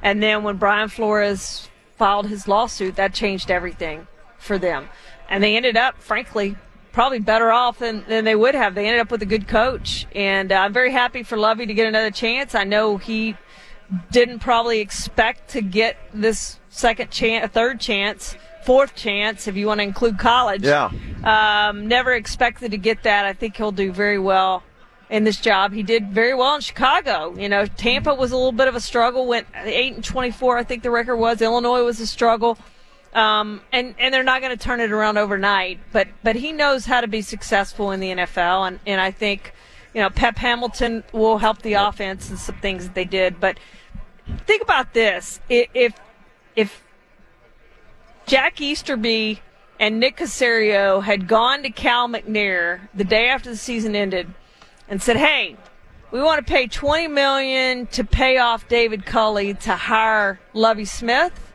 and 0.04 0.22
then 0.22 0.44
when 0.44 0.58
Brian 0.58 0.90
Flores 0.90 1.70
filed 1.98 2.28
his 2.28 2.48
lawsuit, 2.48 2.96
that 2.98 3.16
changed 3.16 3.50
everything 3.50 4.06
for 4.38 4.60
them, 4.60 4.90
and 5.28 5.44
they 5.44 5.58
ended 5.58 5.76
up, 5.76 5.98
frankly. 5.98 6.56
Probably 6.92 7.18
better 7.18 7.52
off 7.52 7.80
than, 7.80 8.06
than 8.08 8.24
they 8.24 8.36
would 8.36 8.54
have. 8.54 8.76
They 8.76 8.86
ended 8.86 9.02
up 9.02 9.10
with 9.10 9.24
a 9.24 9.26
good 9.26 9.48
coach, 9.48 10.06
and 10.14 10.52
uh, 10.52 10.58
I'm 10.58 10.72
very 10.74 10.92
happy 10.92 11.24
for 11.24 11.38
Lovie 11.38 11.66
to 11.66 11.74
get 11.74 11.88
another 11.88 12.12
chance. 12.12 12.54
I 12.54 12.66
know 12.66 12.98
he 12.98 13.36
didn't 14.12 14.42
probably 14.42 14.80
expect 14.80 15.50
to 15.54 15.62
get 15.64 15.98
this 16.14 16.60
second 16.70 17.10
chance, 17.10 17.46
a 17.46 17.48
third 17.48 17.80
chance, 17.80 18.36
fourth 18.66 18.96
chance, 18.96 19.48
if 19.48 19.56
you 19.56 19.68
want 19.68 19.80
to 19.80 19.84
include 19.84 20.20
college. 20.20 20.64
Yeah. 20.64 20.90
Um, 21.24 21.88
never 21.88 22.14
expected 22.14 22.72
to 22.72 22.78
get 22.78 23.04
that. 23.04 23.26
I 23.26 23.34
think 23.34 23.58
he'll 23.58 23.72
do 23.72 23.92
very 23.92 24.20
well 24.20 24.64
in 25.10 25.24
this 25.24 25.40
job. 25.40 25.74
He 25.74 25.84
did 25.84 26.12
very 26.12 26.34
well 26.34 26.56
in 26.56 26.62
Chicago. 26.62 27.36
You 27.38 27.50
know, 27.50 27.66
Tampa 27.66 28.14
was 28.16 28.32
a 28.32 28.36
little 28.36 28.52
bit 28.52 28.68
of 28.68 28.76
a 28.76 28.82
struggle. 28.82 29.28
Went 29.28 29.48
eight 29.64 29.94
and 29.94 30.04
twenty-four, 30.04 30.58
I 30.58 30.64
think 30.64 30.84
the 30.84 30.92
record 30.92 31.18
was. 31.18 31.42
Illinois 31.42 31.84
was 31.84 32.00
a 32.00 32.08
struggle. 32.08 32.58
Um, 33.14 33.62
and, 33.72 33.94
and 34.00 34.12
they're 34.12 34.24
not 34.24 34.42
going 34.42 34.58
to 34.58 34.64
turn 34.64 34.80
it 34.80 34.92
around 34.92 35.18
overnight, 35.18 35.80
but, 35.92 36.08
but 36.24 36.36
he 36.36 36.52
knows 36.52 36.86
how 36.86 37.00
to 37.00 37.08
be 37.08 37.22
successful 37.22 37.92
in 37.92 38.00
the 38.00 38.10
NFL. 38.10 38.68
And, 38.68 38.80
and 38.88 39.00
I 39.00 39.12
think, 39.12 39.54
you 39.94 40.02
know, 40.02 40.10
Pep 40.10 40.38
Hamilton 40.38 41.04
will 41.12 41.38
help 41.38 41.62
the 41.62 41.74
offense 41.74 42.32
and 42.32 42.40
some 42.40 42.56
things 42.56 42.86
that 42.86 42.96
they 42.96 43.06
did. 43.06 43.40
But 43.40 43.60
think 44.48 44.64
about 44.64 44.96
this. 44.96 45.40
If, 45.48 45.94
if 46.56 46.83
Jack 48.26 48.62
Easterby 48.62 49.40
and 49.80 50.00
Nick 50.00 50.18
Caserio 50.18 51.04
had 51.04 51.28
gone 51.28 51.64
to 51.64 51.70
Cal 51.70 52.08
McNair 52.08 52.82
the 52.94 53.04
day 53.04 53.28
after 53.28 53.50
the 53.50 53.58
season 53.58 53.96
ended 53.96 54.34
and 54.88 55.02
said, 55.02 55.18
"Hey, 55.18 55.58
we 56.12 56.22
want 56.22 56.46
to 56.46 56.52
pay 56.52 56.68
20 56.68 57.08
million 57.08 57.88
to 57.88 58.04
pay 58.04 58.38
off 58.38 58.68
David 58.68 59.06
Culley 59.06 59.54
to 59.56 59.74
hire 59.76 60.40
Lovie 60.54 60.86
Smith." 60.86 61.52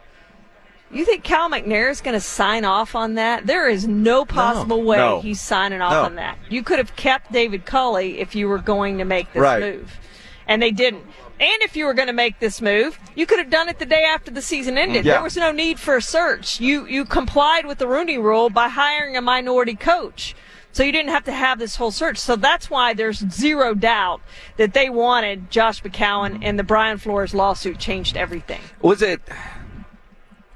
You 0.91 1.05
think 1.05 1.23
Cal 1.23 1.51
McNair 1.51 1.91
is 1.91 2.01
going 2.01 2.15
to 2.15 2.21
sign 2.21 2.65
off 2.65 2.95
on 2.95 3.15
that? 3.15 3.47
There 3.47 3.69
is 3.69 3.87
no 3.87 4.25
possible 4.25 4.83
way 4.83 4.97
No. 4.97 5.21
he's 5.21 5.39
signing 5.41 5.83
off 5.83 5.93
No. 5.93 6.03
on 6.05 6.15
that. 6.15 6.39
You 6.49 6.63
could 6.63 6.79
have 6.79 6.97
kept 6.97 7.31
David 7.31 7.67
Culley 7.67 8.21
if 8.21 8.35
you 8.35 8.49
were 8.49 8.59
going 8.59 8.97
to 8.99 9.05
make 9.05 9.31
this 9.35 9.43
Right. 9.43 9.61
move, 9.61 9.99
and 10.47 10.63
they 10.63 10.71
didn't. 10.71 11.05
And 11.41 11.63
if 11.63 11.77
you 11.77 11.87
were 11.87 11.95
going 11.95 12.09
to 12.09 12.13
make 12.13 12.41
this 12.41 12.61
move, 12.61 12.99
you 13.15 13.27
could 13.27 13.39
have 13.39 13.51
done 13.51 13.69
it 13.69 13.79
the 13.79 13.87
day 13.87 14.05
after 14.05 14.31
the 14.31 14.43
season 14.43 14.77
ended. 14.77 14.99
Mm-hmm. 14.99 15.07
Yeah. 15.07 15.15
There 15.15 15.23
was 15.23 15.37
no 15.37 15.53
need 15.53 15.79
for 15.79 15.97
a 15.97 16.03
search. 16.03 16.61
You 16.61 16.87
you 16.87 17.05
complied 17.05 17.67
with 17.67 17.79
the 17.79 17.87
Rooney 17.87 18.19
Rule 18.19 18.51
by 18.51 18.69
hiring 18.69 19.17
a 19.17 19.21
minority 19.21 19.75
coach. 19.75 20.35
So 20.73 20.83
you 20.83 20.93
didn't 20.93 21.11
have 21.11 21.25
to 21.25 21.33
have 21.33 21.59
this 21.59 21.77
whole 21.77 21.91
search. 21.91 22.19
So 22.19 22.37
that's 22.37 22.71
why 22.71 22.95
there's 22.95 23.19
zero 23.31 23.75
doubt 23.75 24.21
that 24.59 24.75
they 24.75 24.91
wanted 24.91 25.51
Josh 25.51 25.83
McCown 25.83 26.41
and 26.43 26.59
the 26.59 26.63
Brian 26.63 26.99
Flores 26.99 27.35
lawsuit 27.35 27.79
changed 27.79 28.17
everything. 28.17 28.61
Was 28.81 29.03
it 29.03 29.21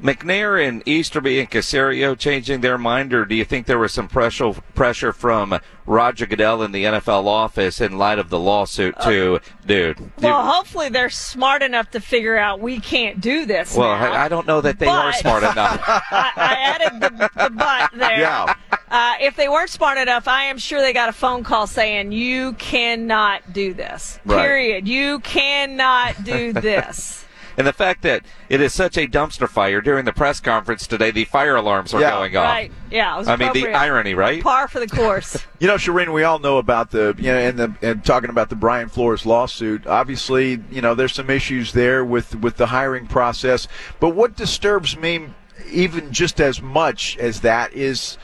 McNair 0.03 0.67
and 0.67 0.83
Easterby 0.87 1.39
and 1.39 1.51
Caserio 1.51 2.19
changing 2.19 2.61
their 2.61 2.77
mind, 2.77 3.15
or 3.15 3.25
do 3.25 3.35
you 3.35 3.45
think 3.45 3.67
there 3.67 3.79
was 3.79 3.93
some 3.93 4.09
pressure 4.09 4.53
pressure 4.75 5.13
from 5.13 5.59
Roger 5.87 6.27
Goodell 6.27 6.63
in 6.63 6.73
the 6.73 6.85
NFL 6.85 7.27
office 7.27 7.81
in 7.81 7.99
light 7.99 8.19
of 8.19 8.29
the 8.29 8.39
lawsuit 8.39 8.95
too, 9.03 9.39
dude? 9.67 9.99
you- 10.01 10.13
Well, 10.21 10.45
hopefully 10.45 10.89
they're 10.89 11.09
smart 11.11 11.63
enough 11.63 11.91
to 11.93 12.01
figure 12.01 12.37
out 12.37 12.59
we 12.61 12.81
can't 12.81 13.21
do 13.21 13.47
this. 13.47 13.77
well. 13.77 13.91
I, 13.91 14.25
I 14.25 14.29
don't 14.29 14.47
know 14.47 14.61
that 14.61 14.79
they 14.81 14.87
are 14.87 15.13
smart 15.13 15.43
enough. 15.45 15.81
I, 15.87 16.33
I 16.37 16.55
added 16.55 17.01
the, 17.01 17.31
the 17.45 17.51
but 17.51 17.91
there. 17.97 18.19
Yeah. 18.19 18.55
Uh, 18.91 19.15
if 19.21 19.37
they 19.37 19.49
weren't 19.49 19.71
smart 19.71 19.99
enough, 19.99 20.27
I 20.29 20.45
am 20.45 20.59
sure 20.59 20.81
they 20.81 20.93
got 20.93 21.09
a 21.09 21.13
phone 21.13 21.45
call 21.45 21.67
saying 21.67 22.13
you 22.13 22.53
cannot 22.55 23.53
do 23.53 23.73
this. 23.73 24.19
Right. 24.25 24.43
Period. 24.45 24.87
You 24.89 25.21
cannot 25.21 26.25
do 26.25 26.53
this. 26.53 27.25
And 27.57 27.67
the 27.67 27.73
fact 27.73 28.03
that 28.03 28.25
it 28.49 28.61
is 28.61 28.73
such 28.73 28.97
a 28.97 29.07
dumpster 29.07 29.49
fire 29.49 29.81
during 29.81 30.05
the 30.05 30.13
press 30.13 30.41
conference 30.41 30.87
today, 30.87 31.11
the 31.11 31.25
fire 31.25 31.57
alarms 31.57 31.93
are 31.95 32.01
Yeah. 32.01 32.11
going 32.11 32.37
off. 32.37 32.45
Right. 32.45 32.73
Yeah. 32.91 33.15
It 33.15 33.19
was 33.19 33.29
I 33.29 33.37
mean, 33.37 33.53
the 33.53 33.73
irony, 33.73 34.15
right? 34.15 34.43
Par 34.43 34.69
for 34.69 34.81
the 34.81 34.89
course. 34.89 35.37
You 35.63 35.69
know, 35.69 35.77
Charean, 35.77 36.13
we 36.13 36.25
all 36.25 36.41
know 36.41 36.59
about 36.59 36.91
the, 36.91 37.15
you 37.19 37.31
know, 37.31 37.39
and 37.39 37.57
the, 37.57 37.73
and 37.83 38.05
talking 38.05 38.31
about 38.31 38.49
the 38.49 38.57
Brian 38.57 38.89
Flores 38.89 39.25
lawsuit. 39.25 39.87
Obviously, 39.87 40.61
you 40.73 40.83
know, 40.83 40.97
there's 40.97 41.15
some 41.15 41.31
issues 41.31 41.73
there 41.73 42.05
with, 42.05 42.35
with 42.35 42.57
the 42.57 42.67
hiring 42.67 43.07
process. 43.07 43.69
But 44.01 44.09
what 44.09 44.35
disturbs 44.35 44.97
me 44.97 45.27
even 45.71 46.11
just 46.13 46.41
as 46.41 46.61
much 46.61 47.17
as 47.19 47.43
that 47.43 47.73
is 47.75 48.19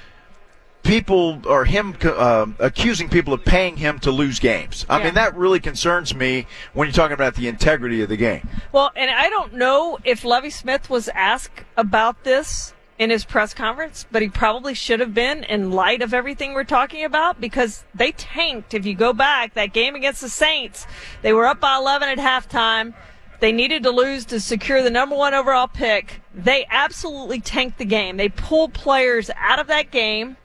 people 0.89 1.41
or 1.47 1.67
him 1.67 1.95
uh, 2.03 2.47
accusing 2.59 3.09
people 3.11 3.35
of 3.35 3.45
paying 3.45 3.77
him 3.77 3.99
to 4.01 4.11
lose 4.11 4.39
games. 4.39 4.87
I 4.89 4.99
Yeah. 4.99 5.05
mean, 5.05 5.15
that 5.15 5.37
really 5.37 5.61
concerns 5.61 6.15
me 6.15 6.47
when 6.73 6.89
you're 6.89 6.95
talking 6.95 7.13
about 7.15 7.35
the 7.35 7.47
integrity 7.47 8.01
of 8.03 8.09
the 8.09 8.17
game. 8.17 8.49
Well, 8.73 8.91
and 8.97 9.11
I 9.11 9.29
don't 9.29 9.53
know 9.53 9.99
if 10.05 10.25
Lovie 10.25 10.51
Smith 10.51 10.89
was 10.89 11.09
asked 11.11 11.63
about 11.77 12.25
this 12.25 12.73
in 12.99 13.11
his 13.11 13.25
press 13.27 13.53
conference, 13.53 14.07
but 14.11 14.23
he 14.23 14.29
probably 14.29 14.73
should 14.73 14.99
have 14.99 15.13
been 15.13 15.45
in 15.45 15.71
light 15.71 16.01
of 16.01 16.15
everything 16.15 16.55
we're 16.55 16.65
talking 16.65 17.05
about 17.05 17.39
because 17.41 17.85
they 17.95 18.13
tanked. 18.13 18.73
If 18.73 18.87
you 18.87 18.95
go 18.95 19.13
back, 19.13 19.55
that 19.55 19.75
game 19.75 19.95
against 19.95 20.23
the 20.23 20.31
Saints, 20.31 20.87
they 21.21 21.35
were 21.35 21.47
up 21.47 21.61
by 21.61 21.77
11 21.77 22.09
at 22.09 22.19
halftime. 22.19 22.95
They 23.41 23.53
needed 23.53 23.83
to 23.85 23.91
lose 23.91 24.25
to 24.27 24.41
secure 24.41 24.83
the 24.83 24.91
number 24.91 25.15
one 25.15 25.35
overall 25.35 25.69
pick. 25.69 26.23
They 26.35 26.67
absolutely 26.71 27.41
tanked 27.41 27.79
the 27.79 27.85
game. 27.85 28.17
They 28.17 28.31
pulled 28.31 28.73
players 28.73 29.31
out 29.37 29.61
of 29.61 29.67
that 29.69 29.91
game. 29.93 30.37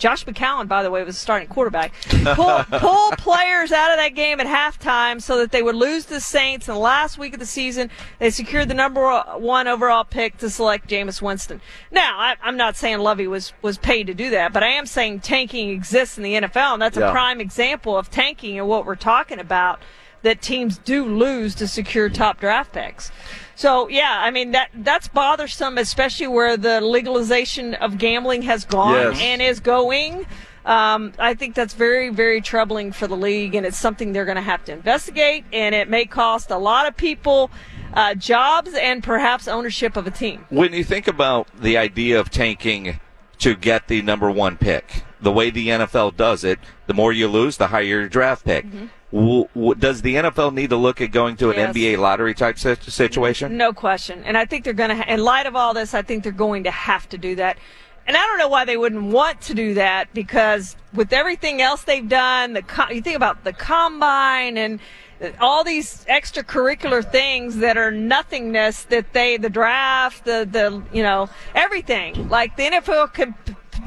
Josh 0.00 0.24
McCown, 0.24 0.66
by 0.66 0.82
the 0.82 0.90
way, 0.90 1.04
was 1.04 1.14
the 1.14 1.20
starting 1.20 1.46
quarterback. 1.46 1.92
Pull, 2.34 2.64
pull 2.70 3.10
players 3.12 3.70
out 3.70 3.92
of 3.92 3.98
that 3.98 4.14
game 4.16 4.40
at 4.40 4.46
halftime 4.46 5.22
so 5.22 5.38
that 5.38 5.52
they 5.52 5.62
would 5.62 5.76
lose 5.76 6.06
to 6.06 6.14
the 6.14 6.20
Saints 6.20 6.66
in 6.66 6.74
the 6.74 6.80
last 6.80 7.18
week 7.18 7.34
of 7.34 7.38
the 7.38 7.46
season. 7.46 7.90
They 8.18 8.30
secured 8.30 8.68
the 8.68 8.74
number 8.74 9.20
one 9.36 9.68
overall 9.68 10.02
pick 10.04 10.38
to 10.38 10.50
select 10.50 10.88
Jameis 10.88 11.22
Winston. 11.22 11.60
Now, 11.92 12.18
I, 12.18 12.34
I'm 12.42 12.56
not 12.56 12.76
saying 12.76 12.98
Lovie 12.98 13.28
was, 13.28 13.52
was 13.62 13.78
paid 13.78 14.06
to 14.08 14.14
do 14.14 14.30
that, 14.30 14.52
but 14.52 14.62
I 14.62 14.68
am 14.68 14.86
saying 14.86 15.20
tanking 15.20 15.68
exists 15.70 16.16
in 16.16 16.24
the 16.24 16.34
NFL, 16.34 16.72
and 16.72 16.82
that's 16.82 16.96
Yeah. 16.96 17.10
a 17.10 17.12
prime 17.12 17.40
example 17.40 17.96
of 17.96 18.10
tanking 18.10 18.58
and 18.58 18.66
what 18.66 18.86
we're 18.86 18.96
talking 18.96 19.38
about 19.38 19.80
that 20.22 20.42
teams 20.42 20.78
do 20.78 21.04
lose 21.04 21.54
to 21.56 21.66
secure 21.68 22.08
top 22.08 22.40
draft 22.40 22.72
picks. 22.72 23.10
So 23.56 23.88
yeah, 23.88 24.20
I 24.22 24.30
mean 24.30 24.52
that 24.52 24.70
that's 24.74 25.08
bothersome, 25.08 25.76
especially 25.78 26.26
where 26.28 26.56
the 26.56 26.80
legalization 26.80 27.74
of 27.74 27.98
gambling 27.98 28.42
has 28.42 28.64
gone 28.64 28.94
Yes. 28.94 29.20
and 29.20 29.42
is 29.42 29.60
going. 29.60 30.26
Um, 30.64 31.12
I 31.18 31.32
think 31.34 31.54
that's 31.54 31.72
very, 31.72 32.10
very 32.10 32.42
troubling 32.42 32.92
for 32.92 33.06
the 33.06 33.16
league, 33.16 33.54
and 33.54 33.64
it's 33.64 33.78
something 33.78 34.12
they're 34.12 34.26
going 34.26 34.36
to 34.36 34.42
have 34.42 34.62
to 34.66 34.72
investigate, 34.72 35.44
and 35.54 35.74
it 35.74 35.88
may 35.88 36.04
cost 36.04 36.50
a 36.50 36.58
lot 36.58 36.86
of 36.86 36.96
people 36.98 37.50
uh, 37.94 38.14
jobs 38.14 38.74
and 38.74 39.02
perhaps 39.02 39.48
ownership 39.48 39.96
of 39.96 40.06
a 40.06 40.10
team. 40.10 40.44
When 40.50 40.74
you 40.74 40.84
think 40.84 41.08
about 41.08 41.48
the 41.58 41.78
idea 41.78 42.20
of 42.20 42.28
tanking 42.30 43.00
to 43.38 43.56
get 43.56 43.88
the 43.88 44.02
number 44.02 44.30
one 44.30 44.58
pick, 44.58 45.02
the 45.22 45.32
way 45.32 45.50
the 45.50 45.68
NFL 45.68 46.16
does 46.16 46.44
it, 46.44 46.58
the 46.86 46.94
more 46.94 47.12
you 47.12 47.28
lose, 47.28 47.56
the 47.56 47.68
higher 47.68 47.82
your 47.82 48.08
draft 48.08 48.44
pick. 48.44 48.64
Mm-hmm. 48.66 48.86
W- 49.12 49.48
w- 49.54 49.74
does 49.74 50.02
the 50.02 50.14
NFL 50.14 50.54
need 50.54 50.70
to 50.70 50.76
look 50.76 51.00
at 51.00 51.10
going 51.10 51.36
to 51.36 51.50
an 51.50 51.56
Yes. 51.56 51.74
NBA 51.74 51.98
lottery 51.98 52.32
type 52.34 52.58
situation? 52.58 53.56
No 53.56 53.72
question. 53.72 54.22
And 54.24 54.38
I 54.38 54.44
think 54.44 54.64
they're 54.64 54.72
going 54.72 54.96
to, 54.96 55.12
in 55.12 55.22
light 55.22 55.46
of 55.46 55.56
all 55.56 55.74
this, 55.74 55.94
I 55.94 56.02
think 56.02 56.22
they're 56.22 56.32
going 56.32 56.64
to 56.64 56.70
have 56.70 57.08
to 57.10 57.18
do 57.18 57.34
that. 57.36 57.58
and 58.06 58.16
I 58.16 58.20
don't 58.20 58.38
know 58.38 58.48
why 58.48 58.64
they 58.64 58.76
wouldn't 58.76 59.02
want 59.12 59.40
to 59.42 59.54
do 59.54 59.74
that 59.74 60.12
because 60.14 60.74
with 60.94 61.12
everything 61.12 61.60
else 61.60 61.82
they've 61.82 62.08
done, 62.08 62.52
the 62.54 62.62
co- 62.62 62.88
you 62.90 63.02
think 63.02 63.16
about 63.16 63.44
the 63.44 63.52
combine 63.52 64.56
and 64.56 64.80
uh, 65.22 65.28
all 65.38 65.62
these 65.64 66.04
extracurricular 66.08 67.04
things 67.08 67.56
that 67.58 67.76
are 67.76 67.90
nothingness 67.90 68.84
that 68.84 69.12
they 69.12 69.36
the 69.36 69.50
draft 69.50 70.24
the 70.24 70.48
the 70.50 70.82
you 70.96 71.02
know 71.02 71.28
everything 71.54 72.28
like 72.30 72.56
the 72.56 72.64
NFL 72.64 73.12
could 73.12 73.34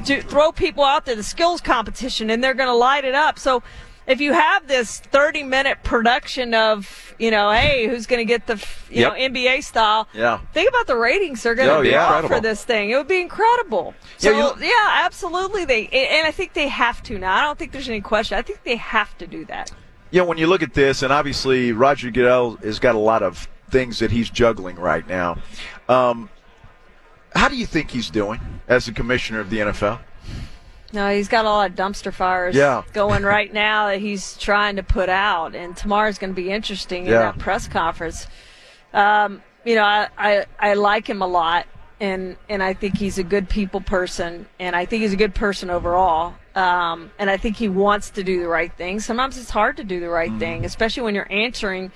do, 0.04 0.20
throw 0.22 0.52
people 0.52 0.84
out 0.84 1.06
there. 1.06 1.16
The 1.16 1.22
skills 1.22 1.60
competition 1.60 2.30
and 2.30 2.42
they're 2.42 2.54
going 2.54 2.68
to 2.68 2.74
light 2.74 3.04
it 3.04 3.14
up. 3.14 3.38
So 3.38 3.62
if 4.06 4.20
you 4.20 4.32
have 4.32 4.66
this 4.66 5.00
30 5.00 5.44
minute 5.44 5.78
production 5.82 6.52
of 6.54 7.14
you 7.18 7.30
know 7.30 7.50
hey 7.52 7.86
who's 7.88 8.06
going 8.06 8.18
to 8.18 8.24
get 8.24 8.46
the 8.46 8.56
you 8.90 9.00
Yep. 9.02 9.12
know 9.12 9.18
NBA 9.18 9.62
style 9.64 10.08
Yeah. 10.12 10.40
think 10.52 10.68
about 10.68 10.86
the 10.88 10.96
ratings 10.96 11.42
they're 11.42 11.54
going 11.54 11.68
to 11.68 11.74
Oh, 11.76 11.80
yeah. 11.80 12.26
for 12.26 12.40
this 12.40 12.64
thing. 12.64 12.90
It 12.90 12.96
would 12.96 13.08
be 13.08 13.20
incredible. 13.20 13.94
Yeah, 14.18 14.30
so 14.30 14.56
you- 14.58 14.66
yeah 14.66 15.00
absolutely. 15.04 15.64
They 15.64 15.86
and 15.88 16.26
I 16.26 16.32
think 16.32 16.52
they 16.54 16.68
have 16.68 17.02
to 17.04 17.18
now. 17.18 17.34
I 17.36 17.40
don't 17.42 17.58
think 17.58 17.72
there's 17.72 17.88
any 17.88 18.00
question. 18.02 18.36
I 18.36 18.42
think 18.42 18.62
they 18.64 18.76
have 18.76 19.16
to 19.18 19.26
do 19.26 19.44
that. 19.46 19.70
Yeah, 20.10 20.22
when 20.22 20.38
you 20.38 20.46
look 20.48 20.62
at 20.62 20.74
this, 20.74 21.02
and 21.02 21.12
obviously 21.12 21.72
Roger 21.72 22.10
Goodell 22.10 22.56
has 22.62 22.78
got 22.78 22.94
a 22.94 22.98
lot 22.98 23.22
of 23.22 23.48
things 23.70 23.98
that 24.00 24.10
he's 24.12 24.28
juggling 24.30 24.76
right 24.76 25.08
now. 25.08 25.38
Um, 25.88 26.28
how 27.34 27.48
do 27.48 27.56
you 27.56 27.66
think 27.66 27.90
he's 27.90 28.10
doing 28.10 28.53
as 28.68 28.86
the 28.86 28.92
commissioner 28.92 29.40
of 29.40 29.50
the 29.50 29.58
NFL? 29.58 30.00
No, 30.92 31.12
he's 31.12 31.26
got 31.28 31.44
a 31.44 31.48
lot 31.48 31.70
of 31.70 31.76
dumpster 31.76 32.12
fires 32.12 32.54
Yeah. 32.54 32.82
going 32.92 33.24
right 33.24 33.52
now 33.52 33.88
that 33.88 33.98
he's 33.98 34.36
trying 34.36 34.76
to 34.76 34.82
put 34.82 35.08
out, 35.08 35.54
and 35.56 35.76
tomorrow's 35.76 36.18
going 36.18 36.30
to 36.32 36.40
be 36.40 36.50
interesting 36.50 37.06
in 37.06 37.10
that 37.12 37.38
press 37.38 37.66
conference. 37.66 38.26
Um, 38.92 39.42
you 39.64 39.74
know, 39.74 39.82
I, 39.82 40.08
I 40.16 40.44
I 40.60 40.74
like 40.74 41.08
him 41.08 41.20
a 41.20 41.26
lot, 41.26 41.66
and 41.98 42.36
and 42.48 42.62
I 42.62 42.74
think 42.74 42.96
he's 42.96 43.18
a 43.18 43.24
good 43.24 43.48
people 43.48 43.80
person, 43.80 44.46
and 44.60 44.76
I 44.76 44.84
think 44.84 45.02
he's 45.02 45.12
a 45.12 45.16
good 45.16 45.34
person 45.34 45.68
overall. 45.68 46.34
Um, 46.54 47.10
and 47.18 47.28
I 47.28 47.38
think 47.38 47.56
he 47.56 47.68
wants 47.68 48.10
to 48.10 48.22
do 48.22 48.40
the 48.40 48.46
right 48.46 48.72
thing. 48.72 49.00
Sometimes 49.00 49.36
it's 49.36 49.50
hard 49.50 49.76
to 49.78 49.84
do 49.84 49.98
the 49.98 50.08
right 50.08 50.32
thing, 50.38 50.64
especially 50.64 51.02
when 51.02 51.16
you're 51.16 51.26
answering 51.32 51.90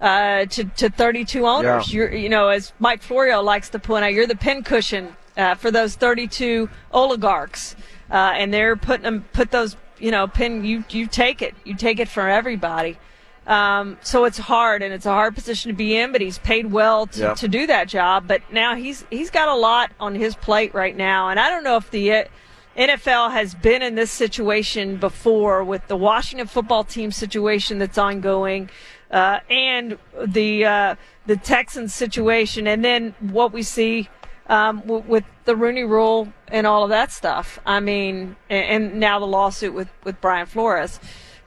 uh, 0.00 0.44
to, 0.44 0.64
to 0.64 0.88
32 0.90 1.44
owners. 1.44 1.92
Yeah. 1.92 1.96
You're, 1.96 2.14
you 2.14 2.28
know, 2.28 2.46
as 2.48 2.72
Mike 2.78 3.02
Florio 3.02 3.42
likes 3.42 3.70
to 3.70 3.80
point 3.80 4.04
out, 4.04 4.12
you're 4.12 4.28
the 4.28 4.36
pincushion 4.36 5.16
uh, 5.38 5.54
for 5.54 5.70
those 5.70 5.94
32 5.94 6.68
oligarchs, 6.92 7.76
uh, 8.10 8.32
and 8.34 8.52
they're 8.52 8.76
putting 8.76 9.04
them 9.04 9.24
put 9.32 9.50
those 9.50 9.76
you 9.98 10.10
know 10.10 10.26
pin. 10.26 10.64
You 10.64 10.84
you 10.90 11.06
take 11.06 11.40
it. 11.40 11.54
You 11.64 11.74
take 11.74 11.98
it 12.00 12.08
for 12.08 12.28
everybody. 12.28 12.98
Um, 13.46 13.96
so 14.02 14.24
it's 14.24 14.36
hard, 14.36 14.82
and 14.82 14.92
it's 14.92 15.06
a 15.06 15.10
hard 15.12 15.34
position 15.34 15.70
to 15.70 15.74
be 15.76 15.96
in. 15.96 16.12
But 16.12 16.20
he's 16.20 16.38
paid 16.38 16.70
well 16.70 17.06
to, 17.06 17.20
Yeah. 17.20 17.34
to 17.34 17.48
do 17.48 17.66
that 17.68 17.88
job. 17.88 18.24
But 18.28 18.42
now 18.52 18.74
he's 18.74 19.06
he's 19.10 19.30
got 19.30 19.48
a 19.48 19.54
lot 19.54 19.90
on 19.98 20.14
his 20.14 20.34
plate 20.34 20.74
right 20.74 20.96
now, 20.96 21.28
and 21.30 21.40
I 21.40 21.48
don't 21.48 21.64
know 21.64 21.76
if 21.76 21.90
the 21.90 22.12
uh, 22.12 22.24
NFL 22.76 23.32
has 23.32 23.54
been 23.54 23.82
in 23.82 23.94
this 23.94 24.10
situation 24.10 24.98
before 24.98 25.64
with 25.64 25.86
the 25.88 25.96
Washington 25.96 26.46
football 26.46 26.84
team 26.84 27.10
situation 27.10 27.78
that's 27.78 27.96
ongoing, 27.98 28.70
uh, 29.10 29.40
and 29.50 29.98
the 30.26 30.64
uh, 30.64 30.94
the 31.26 31.36
Texans 31.36 31.94
situation, 31.94 32.66
and 32.66 32.84
then 32.84 33.14
what 33.20 33.52
we 33.52 33.62
see 33.62 34.08
um, 34.48 34.80
w- 34.80 35.04
with 35.06 35.24
the 35.44 35.54
Rooney 35.56 35.84
Rule 35.84 36.32
and 36.48 36.66
all 36.66 36.84
of 36.84 36.90
that 36.90 37.12
stuff. 37.12 37.58
I 37.66 37.80
mean, 37.80 38.36
and, 38.48 38.84
and 38.84 39.00
now 39.00 39.18
the 39.18 39.26
lawsuit 39.26 39.74
with 39.74 39.88
with 40.04 40.20
Brian 40.20 40.46
Flores. 40.46 41.00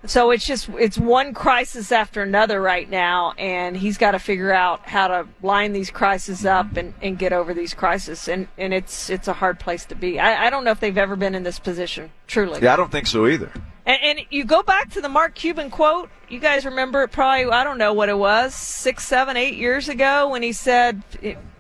So 0.04 0.32
it's 0.32 0.48
just 0.48 0.68
it's 0.80 0.98
one 0.98 1.36
crisis 1.36 1.92
after 1.92 2.24
another 2.24 2.60
right 2.60 2.90
now, 2.90 3.34
and 3.38 3.78
he's 3.78 4.00
got 4.00 4.12
to 4.12 4.20
figure 4.20 4.52
out 4.52 4.88
how 4.90 5.08
to 5.08 5.28
line 5.44 5.74
these 5.74 5.92
crises 5.92 6.44
up 6.44 6.76
and, 6.76 6.96
and 7.04 7.20
get 7.20 7.34
over 7.34 7.54
these 7.54 7.76
crises, 7.76 8.28
and, 8.28 8.48
and 8.58 8.74
it's 8.74 9.12
it's 9.12 9.28
a 9.28 9.34
hard 9.34 9.60
place 9.60 9.86
to 9.86 9.96
be. 9.96 10.20
I, 10.20 10.48
I 10.48 10.50
don't 10.50 10.64
know 10.64 10.72
if 10.72 10.80
they've 10.80 10.98
ever 10.98 11.16
been 11.16 11.36
in 11.36 11.44
this 11.44 11.60
position, 11.60 12.12
truly. 12.26 12.62
Yeah, 12.62 12.74
I 12.74 12.78
don't 12.78 12.92
think 12.92 13.06
so 13.06 13.28
either. 13.28 13.52
And, 13.86 14.00
and 14.02 14.20
you 14.32 14.44
go 14.44 14.64
back 14.64 14.90
to 14.92 15.02
the 15.02 15.10
Mark 15.10 15.36
Cuban 15.36 15.70
quote. 15.70 16.10
You 16.30 16.40
guys 16.40 16.66
remember 16.66 17.04
it 17.04 17.12
probably, 17.12 17.52
I 17.52 17.64
don't 17.64 17.78
know 17.78 17.94
what 17.94 18.10
it 18.10 18.18
was, 18.18 18.56
six, 18.56 19.06
seven, 19.06 19.38
eight 19.38 19.56
years 19.56 19.88
ago 19.88 20.30
when 20.30 20.42
he 20.42 20.52
said 20.52 21.04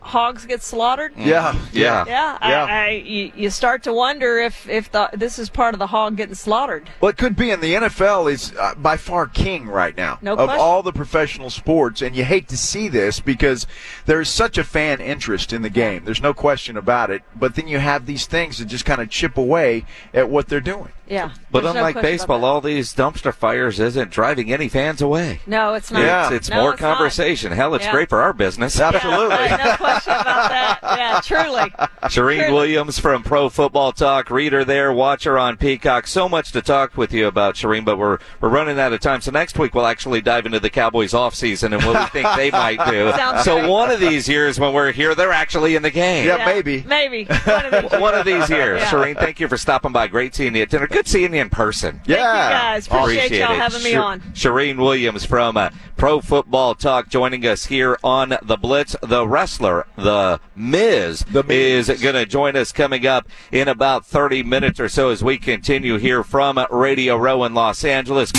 hogs 0.02 0.45
get 0.45 0.61
slaughtered. 0.61 1.14
Yeah, 1.18 1.56
yeah, 1.72 2.06
Yeah, 2.06 2.38
yeah. 2.41 2.65
I, 2.65 2.86
I, 2.86 2.90
you, 2.90 3.32
you 3.36 3.49
start 3.49 3.84
to 3.84 3.94
wonder 3.94 4.40
if, 4.40 4.68
if 4.68 4.91
the, 4.91 5.10
this 5.14 5.40
is 5.40 5.49
part 5.49 5.73
of 5.76 5.80
the 5.80 5.88
hog 5.88 6.18
getting 6.18 6.36
slaughtered. 6.36 6.90
Well, 6.99 7.10
it 7.10 7.18
could 7.18 7.36
be, 7.36 7.52
and 7.52 7.61
the 7.61 7.73
NFL 7.76 8.32
is 8.32 8.53
uh, 8.60 8.76
by 8.76 8.98
far 8.98 9.28
king 9.28 9.68
right 9.68 9.95
now 9.95 10.18
No 10.22 10.34
of 10.34 10.40
question. 10.48 10.60
all 10.60 10.84
the 10.84 10.91
professional 10.91 11.49
sports, 11.49 12.02
and 12.02 12.15
you 12.15 12.23
hate 12.23 12.48
to 12.49 12.57
see 12.57 12.88
this 12.88 13.19
because 13.19 13.68
there 14.06 14.19
is 14.19 14.30
such 14.30 14.57
a 14.57 14.64
fan 14.64 14.99
interest 14.99 15.53
in 15.53 15.61
the 15.61 15.69
game. 15.69 16.03
There's 16.06 16.22
no 16.22 16.34
question 16.34 16.76
about 16.78 17.10
it. 17.10 17.22
But 17.36 17.56
then 17.56 17.68
you 17.68 17.80
have 17.80 18.06
these 18.06 18.26
things 18.26 18.57
that 18.57 18.65
just 18.65 18.86
kind 18.86 19.02
of 19.02 19.10
chip 19.10 19.38
away 19.38 19.86
at 20.14 20.30
what 20.30 20.48
they're 20.48 20.60
doing. 20.60 20.90
Yeah. 21.11 21.31
But 21.51 21.63
there's 21.63 21.73
no 21.73 21.79
unlike 21.81 21.95
question 21.95 22.11
baseball, 22.11 22.45
all 22.45 22.61
these 22.61 22.93
dumpster 22.95 23.33
fires 23.33 23.79
isn't 23.81 24.11
driving 24.11 24.53
any 24.53 24.69
fans 24.69 25.01
away. 25.01 25.41
No, 25.45 25.73
it's 25.73 25.91
not. 25.91 26.31
It's, 26.31 26.47
it's 26.47 26.49
No, 26.49 26.61
more 26.61 26.71
it's 26.73 26.81
not. 26.81 26.95
conversation. 26.95 27.51
Hell, 27.51 27.75
it's 27.75 27.83
Yeah. 27.85 27.91
great 27.91 28.07
for 28.09 28.21
our 28.21 28.31
business. 28.31 28.79
Absolutely. 28.79 29.27
Right, 29.27 29.49
no 29.63 29.75
question 29.75 30.13
about 30.13 30.49
that. 30.49 30.79
Yeah, 30.83 31.19
truly. 31.21 31.69
Charean 32.03 32.38
Truly. 32.47 32.51
Williams 32.53 32.97
from 32.97 33.23
Pro 33.23 33.49
Football 33.49 33.91
Talk, 33.91 34.29
reader 34.31 34.63
there, 34.63 34.93
watcher 34.93 35.38
on 35.38 35.57
Peacock. 35.57 36.07
So 36.07 36.29
much 36.29 36.51
to 36.53 36.61
talk 36.61 36.95
with 36.95 37.11
you 37.13 37.27
about, 37.27 37.55
Charean, 37.55 37.83
but 37.83 37.97
we're 37.97 38.17
we're 38.39 38.49
running 38.49 38.79
out 38.79 38.93
of 38.93 39.01
time. 39.01 39.19
So 39.21 39.31
next 39.31 39.59
week 39.59 39.75
we'll 39.75 39.85
actually 39.88 40.21
dive 40.21 40.45
into 40.45 40.59
the 40.61 40.69
Cowboys 40.69 41.13
off 41.13 41.35
season 41.35 41.73
and 41.73 41.83
what 41.83 41.99
we 41.99 42.05
think 42.21 42.35
they 42.38 42.51
might 42.51 42.79
do. 42.89 43.11
Sounds 43.17 43.43
so 43.43 43.59
great. 43.59 43.69
one 43.69 43.91
of 43.91 43.99
these 43.99 44.29
years 44.29 44.59
when 44.59 44.73
we're 44.73 44.91
here, 44.93 45.13
they're 45.13 45.33
actually 45.33 45.75
in 45.75 45.83
the 45.83 45.91
game. 45.91 46.25
Yeah, 46.25 46.45
maybe. 46.45 46.83
Maybe. 46.88 47.25
One 47.25 47.65
of 47.65 47.71
these. 47.91 47.91
One 48.01 48.15
of 48.15 48.25
these 48.25 48.49
years. 48.49 48.79
Yeah. 48.81 48.89
Charean, 48.89 49.15
thank 49.17 49.39
you 49.39 49.47
for 49.47 49.57
stopping 49.57 49.91
by. 49.91 50.07
Great 50.07 50.33
seeing 50.33 50.55
you 50.55 50.61
at 50.63 50.69
dinner. 50.69 50.88
Good 50.88 51.01
seeing 51.07 51.34
you 51.34 51.41
in 51.41 51.49
person. 51.49 51.95
Thank 51.98 52.07
you 52.10 52.15
guys. 52.15 52.88
Appreciate, 52.88 53.32
y'all 53.32 53.53
it. 53.53 53.60
having 53.60 53.84
me 53.84 53.91
Shir- 53.91 54.02
on. 54.02 54.19
Charean 54.34 54.78
Williams 54.78 55.26
from 55.26 55.57
uh, 55.57 55.69
Pro 55.98 56.22
Football 56.22 56.76
Talk 56.76 57.10
joining 57.10 57.45
us 57.45 57.65
here 57.65 57.98
on 58.03 58.38
the 58.41 58.57
Blitz. 58.57 58.95
The 59.02 59.28
wrestler, 59.28 59.86
the 59.95 60.40
Miz, 60.56 61.26
The 61.32 61.44
Miz. 61.44 61.90
is 61.90 62.02
going 62.02 62.15
to 62.15 62.26
join 62.26 62.56
us 62.56 62.72
coming 62.72 63.06
up 63.06 63.28
in 63.52 63.68
about 63.68 64.06
30 64.06 64.44
minutes 64.44 64.80
or 64.80 64.90
so 64.90 65.10
as 65.10 65.23
we 65.23 65.38
continue 65.38 65.98
here 65.98 66.23
from 66.23 66.60
Radio 66.72 67.15
Row 67.18 67.44
in 67.44 67.53
Los 67.53 67.84
Angeles. 67.84 68.32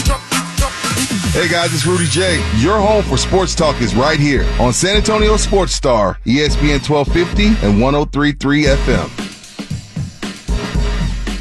Hey 1.32 1.48
guys, 1.48 1.72
it's 1.72 1.86
Rudy 1.86 2.04
J. 2.06 2.36
Your 2.58 2.78
home 2.78 3.02
for 3.04 3.16
sports 3.16 3.54
talk 3.54 3.80
is 3.80 3.94
right 3.94 4.20
here 4.20 4.44
on 4.60 4.72
San 4.74 4.96
Antonio 4.96 5.38
Sports 5.38 5.72
Star, 5.72 6.18
ESPN 6.26 6.86
1250 6.86 7.66
and 7.66 7.80
1033 7.80 8.64
FM. 8.64 9.31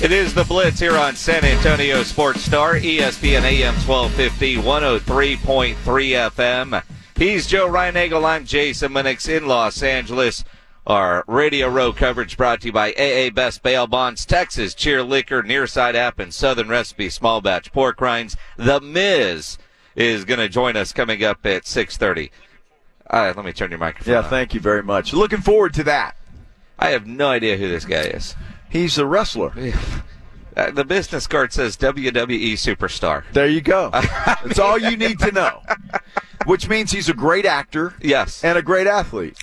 It 0.01 0.11
is 0.11 0.33
the 0.33 0.43
Blitz 0.43 0.79
here 0.79 0.97
on 0.97 1.15
San 1.15 1.45
Antonio 1.45 2.01
Sports 2.01 2.41
Star, 2.41 2.73
ESPN 2.73 3.43
AM 3.43 3.75
1250, 3.75 4.55
103.3 4.55 5.75
FM. 5.75 6.83
He's 7.15 7.45
Joe 7.45 7.67
Reinagel. 7.69 8.25
I'm 8.25 8.45
Jason 8.45 8.91
Minix 8.93 9.29
in 9.29 9.45
Los 9.47 9.83
Angeles. 9.83 10.43
Our 10.87 11.23
Radio 11.27 11.67
Row 11.69 11.93
coverage 11.93 12.35
brought 12.35 12.61
to 12.61 12.67
you 12.67 12.73
by 12.73 12.93
AA 12.93 13.29
Best 13.29 13.61
Bail 13.61 13.85
Bonds, 13.85 14.25
Texas 14.25 14.73
Cheer 14.73 15.03
Liquor, 15.03 15.43
Nearside 15.43 15.93
App, 15.93 16.17
and 16.17 16.33
Southern 16.33 16.69
Recipe 16.69 17.09
Small 17.09 17.39
Batch 17.39 17.71
Pork 17.71 18.01
Rinds. 18.01 18.35
The 18.57 18.81
Miz 18.81 19.59
is 19.95 20.25
going 20.25 20.39
to 20.39 20.49
join 20.49 20.75
us 20.75 20.91
coming 20.93 21.23
up 21.23 21.45
at 21.45 21.63
6.30. 21.65 22.31
Uh, 23.07 23.33
let 23.35 23.45
me 23.45 23.53
turn 23.53 23.69
your 23.69 23.77
microphone 23.79 24.13
Yeah, 24.13 24.21
on. 24.23 24.29
thank 24.31 24.55
you 24.55 24.59
very 24.59 24.81
much. 24.81 25.13
Looking 25.13 25.41
forward 25.41 25.75
to 25.75 25.83
that. 25.83 26.15
I 26.79 26.89
have 26.89 27.05
no 27.05 27.27
idea 27.29 27.57
who 27.57 27.67
this 27.69 27.85
guy 27.85 28.01
is. 28.01 28.35
He's 28.71 28.97
a 28.97 29.05
wrestler. 29.05 29.53
Uh, 30.53 30.69
the 30.69 30.83
business 30.83 31.27
card 31.27 31.53
says 31.53 31.77
WWE 31.77 32.53
Superstar. 32.55 33.23
There 33.31 33.47
you 33.47 33.61
go. 33.61 33.89
That's 34.43 34.59
all 34.59 34.77
you 34.77 34.97
need 34.97 35.17
to 35.19 35.31
know. 35.31 35.61
Which 36.45 36.67
means 36.67 36.91
he's 36.91 37.07
a 37.07 37.13
great 37.13 37.45
actor 37.45 37.93
Yes. 38.01 38.43
and 38.43 38.57
a 38.57 38.61
great 38.61 38.85
athlete. 38.85 39.37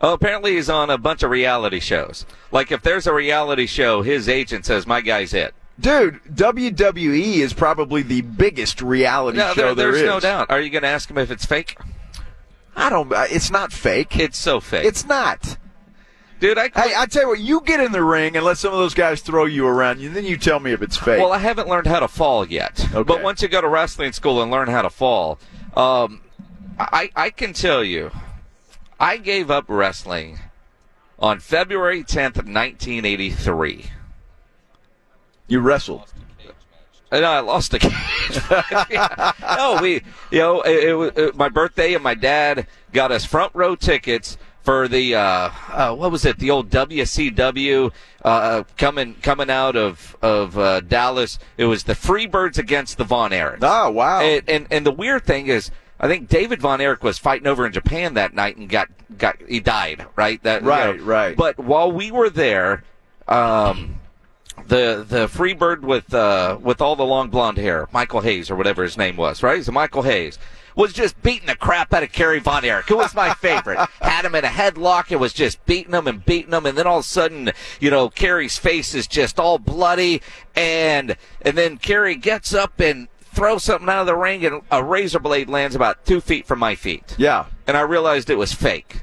Oh, 0.00 0.12
apparently 0.12 0.54
he's 0.54 0.70
on 0.70 0.90
a 0.90 0.96
bunch 0.96 1.24
of 1.24 1.30
reality 1.32 1.80
shows. 1.80 2.24
Like 2.52 2.70
if 2.70 2.82
there's 2.82 3.08
a 3.08 3.12
reality 3.12 3.66
show, 3.66 4.02
his 4.02 4.28
agent 4.28 4.64
says 4.64 4.86
my 4.86 5.00
guy's 5.00 5.34
it. 5.34 5.54
Dude, 5.80 6.20
WWE 6.32 7.38
is 7.38 7.52
probably 7.52 8.02
the 8.02 8.20
biggest 8.20 8.80
reality 8.80 9.38
No, 9.38 9.54
show 9.54 9.60
there, 9.60 9.74
there 9.74 9.90
there's 9.90 10.02
is. 10.02 10.06
no 10.08 10.20
doubt. 10.20 10.52
Are 10.52 10.60
you 10.60 10.70
going 10.70 10.82
to 10.82 10.88
ask 10.88 11.10
him 11.10 11.18
if 11.18 11.32
it's 11.32 11.44
fake? 11.44 11.76
I 12.76 12.90
don't. 12.90 13.12
uh, 13.12 13.26
It's 13.28 13.50
not 13.50 13.72
fake. 13.72 14.16
It's 14.16 14.38
so 14.38 14.60
fake. 14.60 14.84
It's 14.84 15.04
not. 15.04 15.56
Dude. 16.44 16.58
I 16.58 16.70
Hey, 16.74 16.92
I 16.96 17.06
tell 17.06 17.22
you 17.22 17.28
what. 17.28 17.40
You 17.40 17.60
get 17.62 17.80
in 17.80 17.92
the 17.92 18.04
ring 18.04 18.36
and 18.36 18.44
let 18.44 18.58
some 18.58 18.72
of 18.72 18.78
those 18.78 18.94
guys 18.94 19.20
throw 19.22 19.46
you 19.46 19.66
around, 19.66 20.00
and 20.00 20.14
then 20.14 20.24
you 20.24 20.36
tell 20.36 20.60
me 20.60 20.72
if 20.72 20.82
it's 20.82 20.96
fake. 20.96 21.20
well, 21.20 21.32
I 21.32 21.38
haven't 21.38 21.68
learned 21.68 21.86
how 21.86 22.00
to 22.00 22.08
fall 22.08 22.46
yet. 22.46 22.86
Okay. 22.92 23.02
But 23.02 23.22
once 23.22 23.42
you 23.42 23.48
go 23.48 23.60
to 23.60 23.68
wrestling 23.68 24.12
school 24.12 24.42
and 24.42 24.50
learn 24.50 24.68
how 24.68 24.82
to 24.82 24.90
fall, 24.90 25.38
um, 25.76 26.20
I 26.78 27.10
I 27.16 27.30
can 27.30 27.52
tell 27.52 27.82
you, 27.82 28.10
I 29.00 29.16
gave 29.16 29.50
up 29.50 29.64
wrestling 29.68 30.38
on 31.18 31.40
February 31.40 32.02
10th, 32.04 32.36
1983. 32.36 33.86
you 35.46 35.60
wrestled. 35.60 36.12
And 37.10 37.24
I 37.24 37.38
lost 37.40 37.72
a 37.74 37.78
cage. 37.78 37.92
no, 39.40 39.78
we, 39.80 40.02
you 40.32 40.38
know, 40.40 40.62
it, 40.62 40.88
it 40.88 40.94
was 40.94 41.12
uh, 41.16 41.30
my 41.36 41.48
birthday, 41.48 41.94
and 41.94 42.02
my 42.02 42.14
dad 42.14 42.66
got 42.92 43.12
us 43.12 43.24
front 43.24 43.54
row 43.54 43.76
tickets 43.76 44.36
for 44.64 44.88
the 44.88 45.14
uh, 45.14 45.50
uh, 45.70 45.94
what 45.94 46.10
was 46.10 46.24
it? 46.24 46.38
The 46.38 46.50
old 46.50 46.70
WCW 46.70 47.92
uh, 48.24 48.64
coming 48.76 49.14
coming 49.22 49.50
out 49.50 49.76
of 49.76 50.16
of 50.22 50.58
uh, 50.58 50.80
Dallas. 50.80 51.38
It 51.56 51.66
was 51.66 51.84
the 51.84 51.92
Freebirds 51.92 52.58
against 52.58 52.96
the 52.98 53.04
Von 53.04 53.30
Erichs. 53.30 53.58
Oh 53.62 53.90
wow! 53.90 54.20
And, 54.22 54.42
and 54.48 54.66
and 54.70 54.86
the 54.86 54.90
weird 54.90 55.24
thing 55.24 55.46
is, 55.48 55.70
I 56.00 56.08
think 56.08 56.28
David 56.28 56.60
Von 56.60 56.80
Erich 56.80 57.02
was 57.02 57.18
fighting 57.18 57.46
over 57.46 57.66
in 57.66 57.72
Japan 57.72 58.14
that 58.14 58.34
night 58.34 58.56
and 58.56 58.68
got 58.68 58.88
got 59.18 59.36
he 59.46 59.60
died. 59.60 60.06
Right. 60.16 60.42
That 60.42 60.62
you 60.62 60.68
Right, 60.68 60.98
know. 60.98 61.04
right. 61.04 61.36
But 61.36 61.58
while 61.58 61.92
we 61.92 62.10
were 62.10 62.30
there. 62.30 62.82
Um, 63.28 64.00
the 64.68 65.04
the 65.06 65.26
Freebird 65.26 65.80
with 65.80 66.14
uh, 66.14 66.58
with 66.62 66.80
all 66.80 66.94
the 66.96 67.04
long 67.04 67.28
blonde 67.28 67.58
hair, 67.58 67.88
Michael 67.92 68.20
Hayes 68.20 68.50
or 68.50 68.56
whatever 68.56 68.82
his 68.82 68.96
name 68.96 69.16
was, 69.16 69.42
right? 69.42 69.62
So 69.64 69.72
Michael 69.72 70.02
Hayes 70.02 70.38
was 70.76 70.92
just 70.92 71.20
beating 71.22 71.46
the 71.46 71.56
crap 71.56 71.92
out 71.94 72.02
of 72.02 72.12
Kerry 72.12 72.38
Von 72.40 72.64
Erich. 72.64 72.90
It 72.90 72.96
was 72.96 73.14
my 73.14 73.34
favorite. 73.34 73.78
Had 74.00 74.24
him 74.24 74.34
in 74.34 74.44
a 74.44 74.48
headlock. 74.48 75.10
It 75.12 75.16
was 75.20 75.32
just 75.32 75.64
beating 75.66 75.92
him 75.94 76.06
and 76.06 76.24
beating 76.24 76.52
him, 76.52 76.66
and 76.66 76.76
then 76.76 76.86
all 76.86 76.98
of 76.98 77.04
a 77.04 77.08
sudden, 77.08 77.52
you 77.80 77.90
know, 77.90 78.08
Kerry's 78.08 78.58
face 78.58 78.94
is 78.94 79.06
just 79.06 79.38
all 79.38 79.58
bloody, 79.58 80.20
and 80.56 81.16
and 81.42 81.56
then 81.56 81.78
Kerry 81.78 82.16
gets 82.16 82.52
up 82.54 82.80
and 82.80 83.08
throws 83.20 83.64
something 83.64 83.88
out 83.88 84.00
of 84.00 84.06
the 84.06 84.14
ring, 84.16 84.44
and 84.46 84.62
a 84.70 84.82
razor 84.82 85.18
blade 85.18 85.48
lands 85.48 85.74
about 85.74 86.04
two 86.06 86.20
feet 86.20 86.46
from 86.46 86.58
my 86.60 86.74
feet. 86.74 87.14
Yeah. 87.18 87.46
And 87.66 87.76
I 87.76 87.80
realized 87.80 88.30
it 88.30 88.36
was 88.38 88.52
fake. 88.52 89.02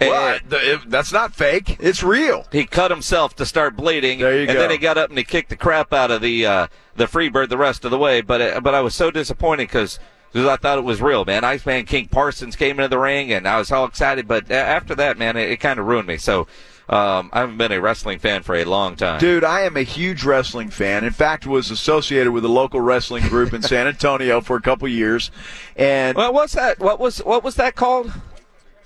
Well, 0.00 0.34
And- 0.36 0.48
the- 0.50 0.72
it- 0.74 0.90
that's 0.90 1.12
not 1.12 1.34
fake. 1.34 1.76
It's 1.78 2.02
real. 2.02 2.46
he 2.50 2.64
cut 2.64 2.90
himself 2.90 3.36
to 3.36 3.44
start 3.44 3.76
bleeding, 3.76 4.20
There 4.20 4.34
you 4.34 4.40
and 4.48 4.54
go. 4.54 4.58
then 4.60 4.70
he 4.70 4.78
got 4.78 4.96
up 4.96 5.10
and 5.10 5.18
he 5.18 5.24
kicked 5.24 5.50
the 5.50 5.56
crap 5.56 5.92
out 5.92 6.10
of 6.10 6.22
the 6.22 6.46
uh, 6.46 6.66
the 6.96 7.04
Freebird 7.06 7.50
the 7.50 7.58
rest 7.58 7.84
of 7.84 7.90
the 7.90 7.98
way. 7.98 8.20
But 8.22 8.40
uh, 8.40 8.60
but 8.60 8.74
I 8.74 8.80
was 8.80 8.94
so 8.94 9.10
disappointed 9.10 9.64
because 9.68 9.98
I 10.34 10.56
thought 10.56 10.78
it 10.78 10.84
was 10.84 11.02
real, 11.02 11.24
man. 11.24 11.44
Iceman 11.44 11.86
King 11.86 12.08
Parsons 12.08 12.56
came 12.56 12.78
into 12.78 12.88
the 12.88 12.98
ring, 12.98 13.32
and 13.32 13.48
I 13.48 13.58
was 13.58 13.72
all 13.72 13.84
excited. 13.84 14.28
But 14.28 14.50
after 14.50 14.94
that, 14.94 15.18
man, 15.18 15.36
it, 15.36 15.50
it 15.50 15.56
kind 15.58 15.80
of 15.80 15.86
ruined 15.86 16.06
me. 16.06 16.18
So 16.18 16.46
um, 16.88 17.30
I 17.32 17.40
haven't 17.40 17.56
been 17.56 17.72
a 17.72 17.80
wrestling 17.80 18.18
fan 18.18 18.42
for 18.42 18.54
a 18.54 18.64
long 18.64 18.96
time. 18.96 19.20
Dude, 19.20 19.44
I 19.44 19.62
am 19.62 19.76
a 19.76 19.82
huge 19.82 20.24
wrestling 20.24 20.70
fan. 20.70 21.04
In 21.04 21.12
fact, 21.12 21.46
was 21.46 21.70
associated 21.70 22.32
with 22.32 22.44
a 22.44 22.48
local 22.48 22.80
wrestling 22.80 23.28
group 23.28 23.52
in 23.52 23.62
San 23.62 23.86
Antonio 23.86 24.40
for 24.40 24.56
a 24.56 24.60
couple 24.60 24.88
years. 24.88 25.30
And 25.76 26.16
well, 26.16 26.32
what's 26.32 26.54
that? 26.54 26.80
What 26.80 26.98
was 26.98 27.18
what 27.18 27.44
was 27.44 27.56
that 27.56 27.76
called? 27.76 28.12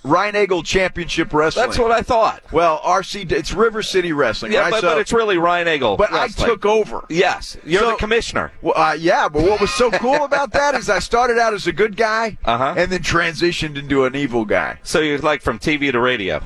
Ryan 0.05 0.37
Eagle 0.37 0.63
Championship 0.63 1.33
Wrestling. 1.33 1.67
That's 1.67 1.79
what 1.79 1.91
I 1.91 2.03
thought. 2.03 2.43
Well, 2.53 2.79
RC, 2.85 3.33
it's 3.33 3.53
River 3.55 3.83
City 3.83 4.13
Wrestling, 4.13 4.53
Yeah, 4.53 4.61
right? 4.61 4.71
but, 4.71 4.81
So- 4.83 4.89
but 4.91 4.99
it's 4.99 5.13
really 5.15 5.39
Ryan 5.39 5.67
Eagle. 5.69 5.97
But 5.97 6.13
wrestling. 6.13 6.47
I 6.47 6.53
took 6.53 6.67
over. 6.67 7.05
Yes, 7.09 7.57
you're 7.65 7.81
So- 7.81 7.91
the 7.93 7.97
commissioner. 7.97 8.53
Well, 8.61 8.75
uh, 8.77 8.93
yeah, 8.99 9.29
but 9.31 9.43
what 9.43 9.61
was 9.61 9.73
so 9.73 9.91
cool 9.91 10.23
about 10.25 10.53
that 10.53 10.75
is 10.75 10.91
I 10.91 10.99
started 10.99 11.39
out 11.39 11.55
as 11.55 11.67
a 11.67 11.73
good 11.73 11.97
guy 11.97 12.37
Uh-huh. 12.45 12.75
and 12.77 12.93
then 12.93 13.01
transitioned 13.03 13.79
into 13.79 14.05
an 14.05 14.15
evil 14.15 14.45
guy. 14.45 14.79
So 14.83 15.01
you're 15.01 15.19
like 15.19 15.41
from 15.41 15.59
TV 15.59 15.91
to 15.91 15.99
radio. 15.99 16.43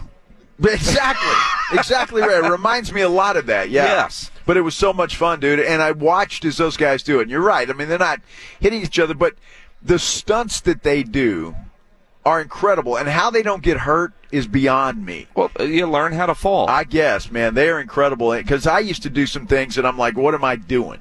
Exactly. 0.63 1.33
exactly 1.79 2.23
right. 2.23 2.45
It 2.45 2.49
reminds 2.49 2.93
me 2.93 3.01
a 3.01 3.09
lot 3.09 3.37
of 3.37 3.47
that. 3.47 3.71
Yeah. 3.71 3.85
Yes. 3.85 4.31
But 4.47 4.57
it 4.57 4.63
was 4.63 4.75
so 4.75 4.93
much 4.93 5.17
fun, 5.17 5.41
dude. 5.41 5.61
And 5.61 5.83
I 5.83 5.93
watched 5.93 6.45
as 6.45 6.57
those 6.57 6.77
guys 6.77 7.03
do 7.03 7.19
it. 7.19 7.23
And 7.23 7.31
you're 7.31 7.41
right. 7.41 7.69
I 7.69 7.73
mean, 7.73 7.89
they're 7.89 7.99
not 7.99 8.21
hitting 8.61 8.83
each 8.83 8.99
other, 8.99 9.15
but 9.15 9.35
the 9.83 9.99
stunts 9.99 10.61
that 10.63 10.83
they 10.83 11.03
do 11.03 11.55
are 12.29 12.41
incredible. 12.41 12.97
And 12.97 13.09
how 13.09 13.31
they 13.31 13.43
don't 13.43 13.63
get 13.63 13.79
hurt 13.79 14.13
is 14.31 14.47
beyond 14.47 15.05
me. 15.05 15.27
Well, 15.35 15.51
you 15.61 15.87
learn 15.87 16.13
how 16.13 16.27
to 16.27 16.35
fall. 16.35 16.69
I 16.69 16.85
guess, 16.85 17.31
man. 17.31 17.55
They 17.55 17.69
are 17.71 17.81
incredible. 17.81 18.33
Because 18.33 18.67
I 18.67 18.81
used 18.81 19.03
to 19.05 19.11
do 19.11 19.27
some 19.27 19.47
things 19.47 19.75
that 19.77 19.87
I'm 19.87 19.97
like, 19.99 20.17
what 20.17 20.35
am 20.35 20.45
I 20.45 20.57
doing? 20.57 21.01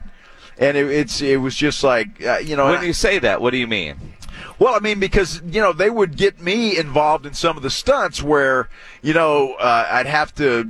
And 0.58 0.76
it, 0.78 0.90
it's 0.90 1.22
it 1.22 1.38
was 1.42 1.56
just 1.56 1.84
like 1.84 2.24
uh, 2.26 2.38
you 2.38 2.56
know 2.56 2.66
when 2.72 2.84
you 2.84 2.94
say 2.94 3.20
that, 3.20 3.42
what 3.42 3.52
do 3.52 3.58
you 3.58 3.68
mean? 3.68 3.96
well, 4.60 4.74
I 4.74 4.80
mean, 4.80 5.00
because 5.00 5.42
you 5.46 5.62
know 5.62 5.72
they 5.74 5.90
would 5.90 6.16
get 6.18 6.42
me 6.42 6.78
involved 6.78 7.26
in 7.28 7.34
some 7.34 7.58
of 7.58 7.64
the 7.64 7.70
stunts 7.70 8.24
where 8.24 8.68
you 9.04 9.14
know 9.14 9.54
uh, 9.60 9.88
I'd 9.92 10.08
have 10.08 10.34
to, 10.36 10.68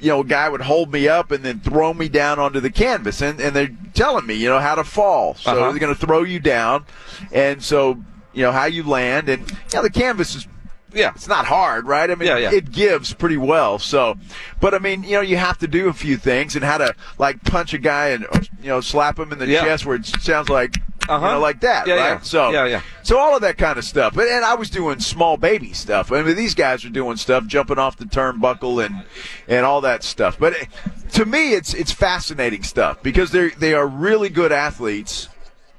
you 0.00 0.08
know, 0.08 0.20
a 0.20 0.24
guy 0.24 0.48
would 0.48 0.62
hold 0.62 0.90
me 0.92 1.08
up 1.08 1.30
and 1.30 1.44
then 1.44 1.60
throw 1.60 1.92
me 1.92 2.08
down 2.08 2.38
onto 2.38 2.60
the 2.60 2.70
canvas, 2.70 3.20
and 3.20 3.38
and 3.38 3.54
they're 3.54 3.76
telling 3.92 4.24
me, 4.26 4.34
you 4.34 4.48
know, 4.48 4.60
how 4.60 4.76
to 4.76 4.84
fall. 4.84 5.34
So 5.34 5.50
Uh-huh. 5.50 5.70
they're 5.72 5.78
going 5.80 5.94
to 5.94 6.06
throw 6.06 6.22
you 6.22 6.40
down, 6.40 6.86
and 7.30 7.62
so 7.62 7.98
you 8.38 8.44
know 8.44 8.52
how 8.52 8.64
you 8.66 8.82
land, 8.84 9.28
and 9.28 9.50
you 9.50 9.56
know 9.74 9.82
the 9.82 9.90
canvas 9.90 10.34
is. 10.34 10.46
Yeah. 10.90 11.12
It's 11.14 11.28
not 11.28 11.44
hard, 11.44 11.86
right? 11.86 12.10
I 12.10 12.14
mean, 12.14 12.28
Yeah, 12.28 12.38
yeah. 12.38 12.50
it 12.50 12.72
gives 12.72 13.12
pretty 13.12 13.36
well. 13.36 13.78
So, 13.78 14.16
but 14.58 14.72
I 14.72 14.78
mean, 14.78 15.02
you 15.02 15.12
know, 15.16 15.20
you 15.20 15.36
have 15.36 15.58
to 15.58 15.68
do 15.68 15.88
a 15.90 15.92
few 15.92 16.16
things 16.16 16.56
and 16.56 16.64
how 16.64 16.78
to 16.78 16.94
like 17.18 17.44
punch 17.44 17.74
a 17.74 17.78
guy 17.78 18.08
and 18.08 18.26
you 18.62 18.68
know 18.68 18.80
slap 18.80 19.18
him 19.18 19.30
in 19.30 19.38
the 19.38 19.46
Yeah. 19.46 19.64
chest 19.64 19.84
where 19.84 19.96
it 19.96 20.06
sounds 20.06 20.48
like 20.48 20.76
Uh-huh. 21.06 21.26
you 21.26 21.32
know 21.32 21.40
like 21.40 21.60
that, 21.60 21.86
Yeah, 21.86 21.94
right? 21.94 22.08
yeah. 22.12 22.20
So, 22.22 22.50
Yeah, 22.52 22.64
yeah. 22.64 22.80
so 23.02 23.18
all 23.18 23.34
of 23.36 23.42
that 23.42 23.58
kind 23.58 23.78
of 23.78 23.84
stuff. 23.84 24.14
But 24.14 24.28
and 24.28 24.42
I 24.42 24.54
was 24.54 24.70
doing 24.70 24.98
small 24.98 25.36
baby 25.36 25.74
stuff. 25.74 26.10
I 26.10 26.22
mean, 26.22 26.36
these 26.36 26.54
guys 26.54 26.86
are 26.86 26.90
doing 26.90 27.18
stuff, 27.18 27.44
jumping 27.46 27.78
off 27.78 27.98
the 27.98 28.06
turnbuckle 28.06 28.82
and 28.84 29.04
and 29.46 29.66
all 29.66 29.82
that 29.82 30.02
stuff. 30.02 30.38
But 30.38 30.54
it, 30.54 30.68
to 31.12 31.26
me, 31.26 31.52
it's 31.52 31.74
it's 31.74 31.92
fascinating 31.92 32.62
stuff 32.62 33.02
because 33.02 33.30
they 33.30 33.50
they 33.50 33.74
are 33.74 33.86
really 33.86 34.30
good 34.30 34.52
athletes, 34.52 35.28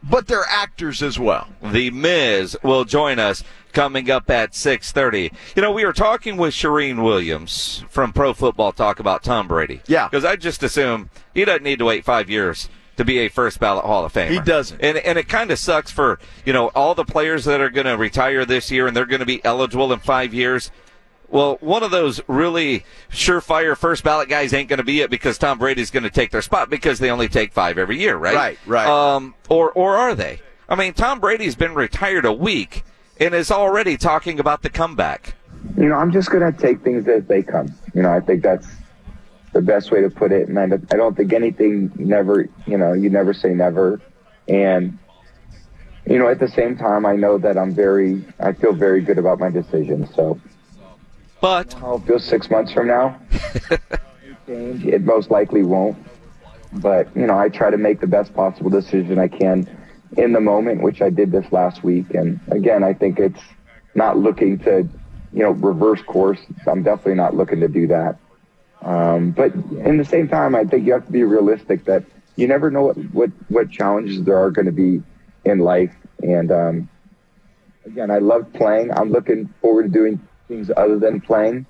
but 0.03 0.27
they're 0.27 0.45
actors 0.47 1.01
as 1.01 1.19
well. 1.19 1.47
The 1.61 1.91
Miz 1.91 2.57
will 2.63 2.85
join 2.85 3.19
us 3.19 3.43
coming 3.73 4.09
up 4.09 4.29
at 4.29 4.53
6:30. 4.53 5.31
You 5.55 5.61
know, 5.61 5.71
we 5.71 5.85
were 5.85 5.93
talking 5.93 6.37
with 6.37 6.53
Charean 6.53 7.03
Williams 7.03 7.83
from 7.89 8.13
Pro 8.13 8.33
Football 8.33 8.71
Talk 8.71 8.99
about 8.99 9.23
Tom 9.23 9.47
Brady. 9.47 9.81
Yeah. 9.87 10.07
Because 10.07 10.25
I 10.25 10.35
just 10.35 10.63
assume 10.63 11.09
he 11.33 11.45
doesn't 11.45 11.63
need 11.63 11.79
to 11.79 11.85
wait 11.85 12.05
five 12.05 12.29
years 12.29 12.69
to 12.97 13.05
be 13.05 13.19
a 13.19 13.29
first 13.29 13.59
ballot 13.59 13.85
Hall 13.85 14.03
of 14.03 14.13
Famer. 14.13 14.29
He 14.29 14.39
doesn't. 14.39 14.81
And 14.81 14.97
and 14.97 15.17
it 15.17 15.29
kind 15.29 15.51
of 15.51 15.59
sucks 15.59 15.91
for 15.91 16.19
you 16.45 16.53
know 16.53 16.67
all 16.75 16.95
the 16.95 17.05
players 17.05 17.45
that 17.45 17.61
are 17.61 17.69
going 17.69 17.87
to 17.87 17.97
retire 17.97 18.45
this 18.45 18.71
year 18.71 18.87
and 18.87 18.95
they're 18.95 19.05
going 19.05 19.21
to 19.21 19.25
be 19.25 19.43
eligible 19.45 19.91
in 19.93 19.99
five 19.99 20.33
years. 20.33 20.71
Well, 21.29 21.57
one 21.61 21.83
of 21.83 21.91
those 21.91 22.21
really 22.27 22.83
surefire 23.11 23.77
first 23.77 24.03
ballot 24.03 24.29
guys 24.29 24.53
ain't 24.53 24.67
going 24.69 24.77
to 24.77 24.83
be 24.83 25.01
it 25.01 25.09
because 25.09 25.37
Tom 25.37 25.59
Brady's 25.59 25.91
going 25.91 26.03
to 26.03 26.09
take 26.09 26.31
their 26.31 26.41
spot 26.41 26.69
because 26.69 26.99
they 26.99 27.11
only 27.11 27.27
take 27.27 27.53
five 27.53 27.77
every 27.77 27.99
year, 27.99 28.17
right? 28.17 28.35
Right, 28.35 28.59
right. 28.65 28.87
Um, 28.87 29.35
or 29.47 29.71
or 29.71 29.95
are 29.95 30.15
they? 30.15 30.41
I 30.67 30.75
mean, 30.75 30.93
Tom 30.93 31.19
Brady's 31.19 31.55
been 31.55 31.73
retired 31.75 32.25
a 32.25 32.33
week 32.33 32.83
and 33.19 33.33
is 33.33 33.51
already 33.51 33.97
talking 33.97 34.39
about 34.39 34.61
the 34.63 34.69
comeback. 34.69 35.35
you 35.77 35.89
know, 35.89 35.95
I'm 35.95 36.11
just 36.11 36.31
going 36.31 36.51
to 36.51 36.57
take 36.57 36.81
things 36.83 37.07
as 37.07 37.25
they 37.25 37.43
come. 37.43 37.73
You 37.93 38.01
know, 38.01 38.11
I 38.11 38.19
think 38.21 38.43
that's 38.43 38.67
the 39.51 39.61
best 39.61 39.91
way 39.91 40.01
to 40.01 40.09
put 40.09 40.31
it. 40.31 40.47
And 40.47 40.57
I, 40.59 40.65
I 40.65 40.97
don't 40.97 41.17
think 41.17 41.33
anything 41.33 41.91
never, 41.95 42.47
you 42.65 42.77
know, 42.77 42.93
you 42.93 43.09
never 43.09 43.33
say 43.33 43.49
never. 43.53 43.99
And, 44.47 44.97
you 46.05 46.17
know, 46.17 46.27
at 46.27 46.39
the 46.39 46.47
same 46.47 46.77
time, 46.77 47.05
I 47.05 47.15
know 47.15 47.37
that 47.39 47.57
I'm 47.57 47.73
very, 47.73 48.23
I 48.39 48.53
feel 48.53 48.73
very 48.73 49.01
good 49.01 49.17
about 49.17 49.39
my 49.39 49.49
decision. 49.49 50.07
So, 50.13 50.39
but 51.41 51.75
I'll 51.77 51.99
feel 51.99 52.19
six 52.19 52.49
months 52.49 52.71
from 52.71 52.87
now. 52.87 53.19
change. 54.49 54.85
It 54.85 55.03
most 55.03 55.31
likely 55.31 55.63
won't. 55.63 55.97
But, 56.73 57.15
you 57.15 57.25
know, 57.25 57.37
I 57.37 57.49
try 57.49 57.69
to 57.69 57.77
make 57.77 57.99
the 57.99 58.07
best 58.07 58.33
possible 58.33 58.69
decision 58.69 59.17
I 59.17 59.27
can 59.27 59.67
in 60.17 60.33
the 60.33 60.41
moment, 60.41 60.81
which 60.81 61.01
I 61.01 61.09
did 61.09 61.31
this 61.31 61.51
last 61.51 61.83
week. 61.83 62.13
And 62.13 62.39
again, 62.49 62.83
I 62.83 62.93
think 62.93 63.19
it's 63.19 63.41
not 63.95 64.17
looking 64.17 64.59
to, 64.59 64.87
you 65.33 65.43
know, 65.43 65.51
reverse 65.51 66.01
course. 66.01 66.39
I'm 66.67 66.83
definitely 66.83 67.15
not 67.15 67.35
looking 67.35 67.59
to 67.61 67.67
do 67.67 67.87
that. 67.87 68.17
Um, 68.81 69.31
but 69.31 69.53
in 69.53 69.97
the 69.97 70.05
same 70.05 70.27
time, 70.27 70.55
I 70.55 70.63
think 70.63 70.85
you 70.85 70.93
have 70.93 71.05
to 71.05 71.11
be 71.11 71.23
realistic 71.23 71.85
that 71.85 72.03
you 72.35 72.47
never 72.47 72.71
know 72.71 72.83
what, 72.83 72.97
what, 73.13 73.31
what 73.49 73.71
challenges 73.71 74.23
there 74.23 74.37
are 74.37 74.51
going 74.51 74.67
to 74.67 74.71
be 74.71 75.03
in 75.43 75.59
life. 75.59 75.93
And, 76.21 76.51
um, 76.51 76.89
again, 77.85 78.11
I 78.11 78.19
love 78.19 78.51
playing. 78.53 78.91
I'm 78.93 79.11
looking 79.11 79.53
forward 79.61 79.83
to 79.83 79.89
doing 79.89 80.19
things 80.49 80.69
other 80.75 80.99
than 80.99 81.21
playing. 81.21 81.65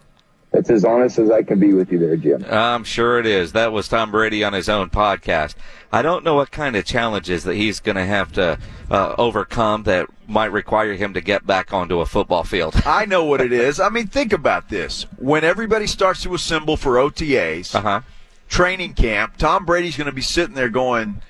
That's 0.52 0.72
as 0.72 0.84
honest 0.84 1.20
as 1.20 1.30
I 1.30 1.44
can 1.44 1.60
be 1.60 1.74
with 1.74 1.92
you 1.92 2.00
there, 2.00 2.18
Jim. 2.18 2.44
I'm 2.50 2.84
sure 2.84 3.20
it 3.20 3.28
is. 3.28 3.52
That 3.52 3.72
was 3.72 3.88
Tom 3.88 4.10
Brady 4.10 4.44
on 4.44 4.54
his 4.54 4.68
own 4.68 4.90
podcast. 4.90 5.54
I 5.92 6.02
don't 6.02 6.24
know 6.24 6.34
what 6.34 6.50
kind 6.50 6.76
of 6.76 6.86
challenges 6.86 7.44
that 7.44 7.54
he's 7.54 7.80
going 7.80 7.98
to 7.98 8.06
have 8.06 8.32
to 8.34 8.58
uh, 8.90 9.16
overcome 9.20 9.84
that 9.84 10.08
might 10.28 10.52
require 10.52 10.94
him 10.94 11.14
to 11.14 11.22
get 11.22 11.46
back 11.46 11.72
onto 11.72 12.00
a 12.00 12.06
football 12.08 12.44
field. 12.44 12.74
I 12.86 13.06
know 13.06 13.26
what 13.26 13.42
it 13.42 13.52
is. 13.52 13.80
I 13.80 13.90
mean, 13.90 14.08
think 14.08 14.34
about 14.34 14.70
this. 14.70 15.04
When 15.18 15.44
everybody 15.44 15.86
starts 15.86 16.24
to 16.24 16.34
assemble 16.34 16.78
for 16.78 16.94
OTAs, 16.94 17.76
uh-huh. 17.76 18.02
training 18.48 18.96
camp, 18.96 19.38
Tom 19.38 19.66
Brady's 19.66 19.98
going 19.98 20.08
to 20.08 20.12
be 20.12 20.22
sitting 20.22 20.56
there 20.56 20.70
going, 20.70 21.22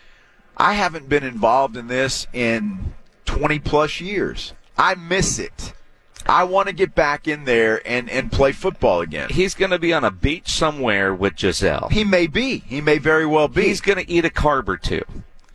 I 0.56 0.74
haven't 0.74 1.10
been 1.10 1.24
involved 1.26 1.76
in 1.76 1.88
this 1.88 2.26
in 2.32 2.94
20 3.26 3.60
plus 3.60 4.00
years. 4.00 4.54
I 4.78 4.96
miss 4.96 5.40
it. 5.40 5.74
I 6.30 6.44
want 6.44 6.68
to 6.68 6.74
get 6.74 6.94
back 6.96 7.28
in 7.28 7.46
there 7.46 7.82
and, 7.86 8.10
and 8.10 8.32
play 8.32 8.52
football 8.52 9.02
again. 9.02 9.30
He's 9.30 9.54
going 9.56 9.72
to 9.72 9.80
be 9.80 9.94
on 9.94 10.04
a 10.04 10.12
beach 10.12 10.50
somewhere 10.50 11.14
with 11.14 11.36
Gisele. 11.36 11.90
He 11.92 12.04
may 12.04 12.28
be. 12.28 12.60
He 12.60 12.82
may 12.82 12.98
very 13.00 13.26
well 13.26 13.48
be. 13.48 13.64
He's 13.64 13.82
going 13.82 13.98
to 13.98 14.10
eat 14.10 14.26
a 14.26 14.30
carb 14.30 14.68
or 14.68 14.78
two. 14.78 15.04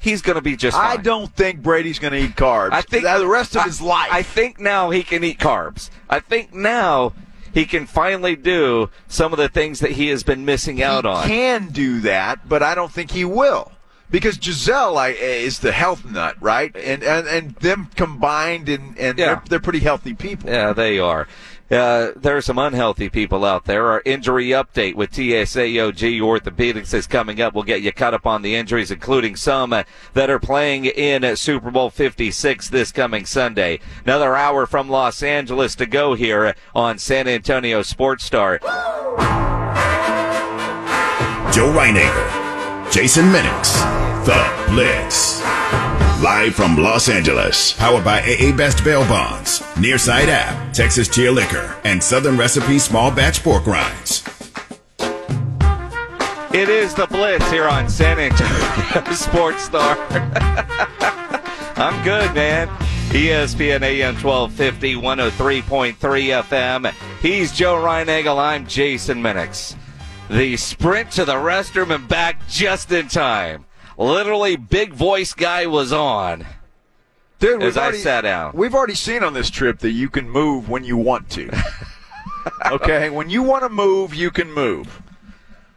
He's 0.00 0.20
going 0.20 0.36
to 0.36 0.42
be 0.42 0.56
just 0.56 0.76
I 0.76 0.98
don't 0.98 1.34
think 1.34 1.62
Brady's 1.62 1.98
going 1.98 2.12
to 2.12 2.18
eat 2.18 2.36
carbs. 2.36 2.72
I 2.72 2.82
think 2.82 3.04
the 3.04 3.26
rest 3.26 3.56
of 3.56 3.62
I- 3.62 3.64
his 3.64 3.80
life. 3.80 4.08
I 4.12 4.22
think 4.22 4.60
now 4.60 4.90
he 4.90 5.02
can 5.02 5.24
eat 5.24 5.38
carbs. 5.38 5.88
I 6.10 6.20
think 6.20 6.52
now 6.52 7.14
he 7.54 7.64
can 7.64 7.86
finally 7.86 8.36
do 8.36 8.90
some 9.08 9.32
of 9.32 9.38
the 9.38 9.48
things 9.48 9.80
that 9.80 9.92
he 9.92 10.08
has 10.08 10.22
been 10.22 10.44
missing 10.44 10.82
out 10.82 11.04
he 11.04 11.10
on. 11.10 11.26
can 11.26 11.68
do 11.68 12.00
that, 12.00 12.48
but 12.48 12.62
I 12.62 12.74
don't 12.74 12.92
think 12.92 13.12
he 13.12 13.24
will. 13.24 13.72
Because 14.10 14.36
Gisele 14.38 14.96
I, 14.96 15.08
is 15.08 15.58
the 15.58 15.72
health 15.72 16.04
nut, 16.04 16.36
right? 16.40 16.74
And 16.76 17.02
and, 17.02 17.26
and 17.26 17.54
them 17.56 17.88
combined, 17.96 18.68
and, 18.68 18.96
and 18.98 19.18
Yeah. 19.18 19.26
they're, 19.26 19.42
they're 19.48 19.60
pretty 19.60 19.80
healthy 19.80 20.14
people. 20.14 20.50
Yeah, 20.50 20.72
they 20.72 20.98
are. 21.00 21.26
uh, 21.70 22.12
there 22.14 22.36
are 22.36 22.42
some 22.42 22.58
unhealthy 22.58 23.08
people 23.08 23.44
out 23.44 23.64
there. 23.64 23.90
Our 23.90 24.02
injury 24.04 24.48
update 24.50 24.94
with 24.94 25.10
TSAOG 25.12 26.20
Orthopedics 26.20 26.92
is 26.94 27.06
coming 27.08 27.40
up. 27.40 27.54
We'll 27.54 27.64
get 27.64 27.80
you 27.82 27.90
caught 27.92 28.14
up 28.14 28.26
on 28.26 28.42
the 28.42 28.54
injuries, 28.54 28.90
including 28.92 29.34
some 29.34 29.72
uh, 29.72 29.82
that 30.12 30.30
are 30.30 30.38
playing 30.38 30.84
in 30.84 31.24
uh, 31.24 31.34
Super 31.34 31.70
Bowl 31.72 31.90
56 31.90 32.68
this 32.68 32.92
coming 32.92 33.24
Sunday. 33.24 33.80
Another 34.04 34.36
hour 34.36 34.66
from 34.66 34.88
Los 34.90 35.22
Angeles 35.24 35.74
to 35.76 35.86
go 35.86 36.14
here 36.14 36.54
on 36.74 36.98
San 36.98 37.26
Antonio 37.26 37.82
Sports 37.82 38.24
Star. 38.24 38.60
Joe 41.52 41.72
Reinagel, 41.72 42.43
Jason 42.90 43.24
Minix, 43.26 43.74
The 44.24 44.66
Blitz. 44.70 45.40
Live 46.22 46.54
from 46.54 46.76
Los 46.76 47.08
Angeles, 47.08 47.72
powered 47.72 48.04
by 48.04 48.20
AA 48.20 48.56
Best 48.56 48.84
Bail 48.84 49.02
Bonds, 49.08 49.60
Nearside 49.74 50.28
App, 50.28 50.72
Texas 50.72 51.08
Cheer 51.08 51.32
Liquor, 51.32 51.76
and 51.84 52.02
Southern 52.02 52.36
Recipe 52.38 52.78
Small 52.78 53.10
Batch 53.10 53.42
Pork 53.42 53.66
Rinds. 53.66 54.22
It 56.54 56.68
is 56.68 56.94
the 56.94 57.06
Blitz 57.08 57.50
here 57.50 57.66
on 57.68 57.88
San 57.88 58.18
Antonio 58.20 59.12
Sports 59.12 59.64
Star. 59.64 59.96
I'm 61.76 62.02
good, 62.04 62.32
man. 62.34 62.68
ESPN 63.10 63.82
AM 63.82 64.14
1250, 64.14 64.94
103.3 64.94 65.94
FM. 66.42 66.92
He's 67.20 67.52
Joe 67.52 67.74
Reinagel. 67.74 68.38
I'm 68.38 68.66
Jason 68.66 69.20
Minix. 69.20 69.76
The 70.30 70.56
sprint 70.56 71.10
to 71.12 71.24
the 71.24 71.34
restroom 71.34 71.94
and 71.94 72.08
back 72.08 72.48
just 72.48 72.90
in 72.90 73.08
time. 73.08 73.66
Literally, 73.98 74.56
big 74.56 74.92
voice 74.92 75.34
guy 75.34 75.66
was 75.66 75.92
on. 75.92 76.46
Dude, 77.38 77.62
as 77.62 77.74
we've 77.74 77.78
I 77.78 77.82
already, 77.82 77.98
sat 77.98 78.20
down. 78.22 78.52
We've 78.54 78.74
already 78.74 78.94
seen 78.94 79.22
on 79.22 79.34
this 79.34 79.50
trip 79.50 79.80
that 79.80 79.90
you 79.90 80.08
can 80.08 80.28
move 80.28 80.68
when 80.68 80.82
you 80.82 80.96
want 80.96 81.28
to. 81.30 81.50
okay, 82.72 83.10
when 83.10 83.28
you 83.28 83.42
want 83.42 83.64
to 83.64 83.68
move, 83.68 84.14
you 84.14 84.30
can 84.30 84.50
move. 84.52 85.02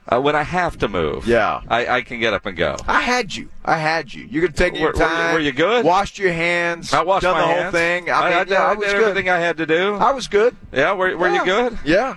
Uh, 0.09 0.21
when 0.21 0.37
I 0.37 0.43
have 0.43 0.77
to 0.77 0.87
move, 0.87 1.27
Yeah. 1.27 1.59
I, 1.67 1.87
I 1.97 2.01
can 2.01 2.21
get 2.21 2.33
up 2.33 2.45
and 2.45 2.55
go. 2.55 2.77
I 2.87 3.01
had 3.01 3.35
you. 3.35 3.49
I 3.65 3.75
had 3.77 4.13
you. 4.13 4.23
You 4.23 4.39
could 4.39 4.55
take 4.55 4.71
Were- 4.73 4.79
your 4.79 4.87
were 4.93 4.99
you- 4.99 5.05
time. 5.05 5.33
were 5.33 5.39
you 5.41 5.51
good? 5.51 5.83
Washed 5.83 6.17
your 6.17 6.31
hands. 6.31 6.93
I 6.93 7.03
washed 7.03 7.23
done 7.23 7.33
my 7.35 7.41
the 7.53 7.61
whole 7.63 7.71
thing. 7.71 8.09
I, 8.09 8.13
I, 8.13 8.29
mean, 8.29 8.33
I 8.39 8.43
did, 8.45 8.51
yeah, 8.53 8.65
I 8.67 8.75
did 8.75 8.79
good. 8.83 8.95
everything 8.95 9.29
I 9.29 9.39
had 9.39 9.57
to 9.57 9.65
do. 9.65 9.95
I 9.95 10.11
was 10.13 10.27
good. 10.29 10.55
yeah, 10.71 10.93
were, 10.93 11.17
were 11.17 11.27
Yeah. 11.27 11.33
you 11.39 11.45
good? 11.45 11.79
Yeah. 11.83 12.15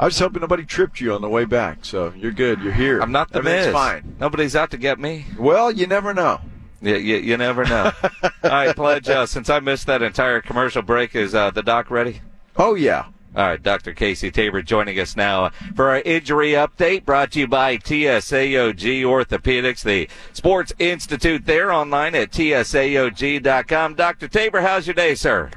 I 0.00 0.06
was 0.06 0.18
hoping 0.18 0.40
nobody 0.40 0.64
tripped 0.64 0.98
you 0.98 1.12
on 1.12 1.20
the 1.20 1.28
way 1.28 1.44
back. 1.44 1.84
So 1.84 2.10
you're 2.16 2.32
good. 2.32 2.62
You're 2.62 2.72
here. 2.72 3.00
I'm 3.00 3.12
not 3.12 3.30
the 3.30 3.40
Everything's 3.40 3.66
Miz. 3.66 3.74
fine. 3.74 4.16
Nobody's 4.18 4.56
out 4.56 4.70
to 4.70 4.78
get 4.78 4.98
me. 4.98 5.26
Well, 5.38 5.70
you 5.70 5.86
never 5.86 6.14
know. 6.14 6.40
You, 6.80 6.96
you, 6.96 7.16
you 7.18 7.36
never 7.36 7.66
know. 7.66 7.92
All 8.22 8.30
right, 8.44 8.74
Pledge, 8.74 9.10
uh, 9.10 9.26
since 9.26 9.50
I 9.50 9.60
missed 9.60 9.86
that 9.88 10.00
entire 10.00 10.40
commercial 10.40 10.80
break, 10.80 11.14
is 11.14 11.34
uh, 11.34 11.50
the 11.50 11.62
doc 11.62 11.90
ready? 11.90 12.22
Oh 12.56 12.74
yeah. 12.74 13.08
All 13.36 13.46
right, 13.46 13.62
Dr. 13.62 13.92
Casey 13.92 14.30
Tabor 14.30 14.62
joining 14.62 14.98
us 14.98 15.16
now 15.16 15.50
for 15.76 15.90
our 15.90 16.00
injury 16.00 16.52
update 16.52 17.04
brought 17.04 17.32
to 17.32 17.40
you 17.40 17.46
by 17.46 17.76
TSAOG 17.76 19.02
Orthopedics, 19.02 19.82
the 19.84 20.08
Sports 20.32 20.72
Institute. 20.78 21.44
There 21.44 21.70
online 21.70 22.14
at 22.14 22.30
TSAOG.com. 22.32 23.94
Dr. 23.96 24.28
Tabor, 24.28 24.62
how's 24.62 24.86
your 24.86 24.94
day, 24.94 25.14
sir? 25.14 25.50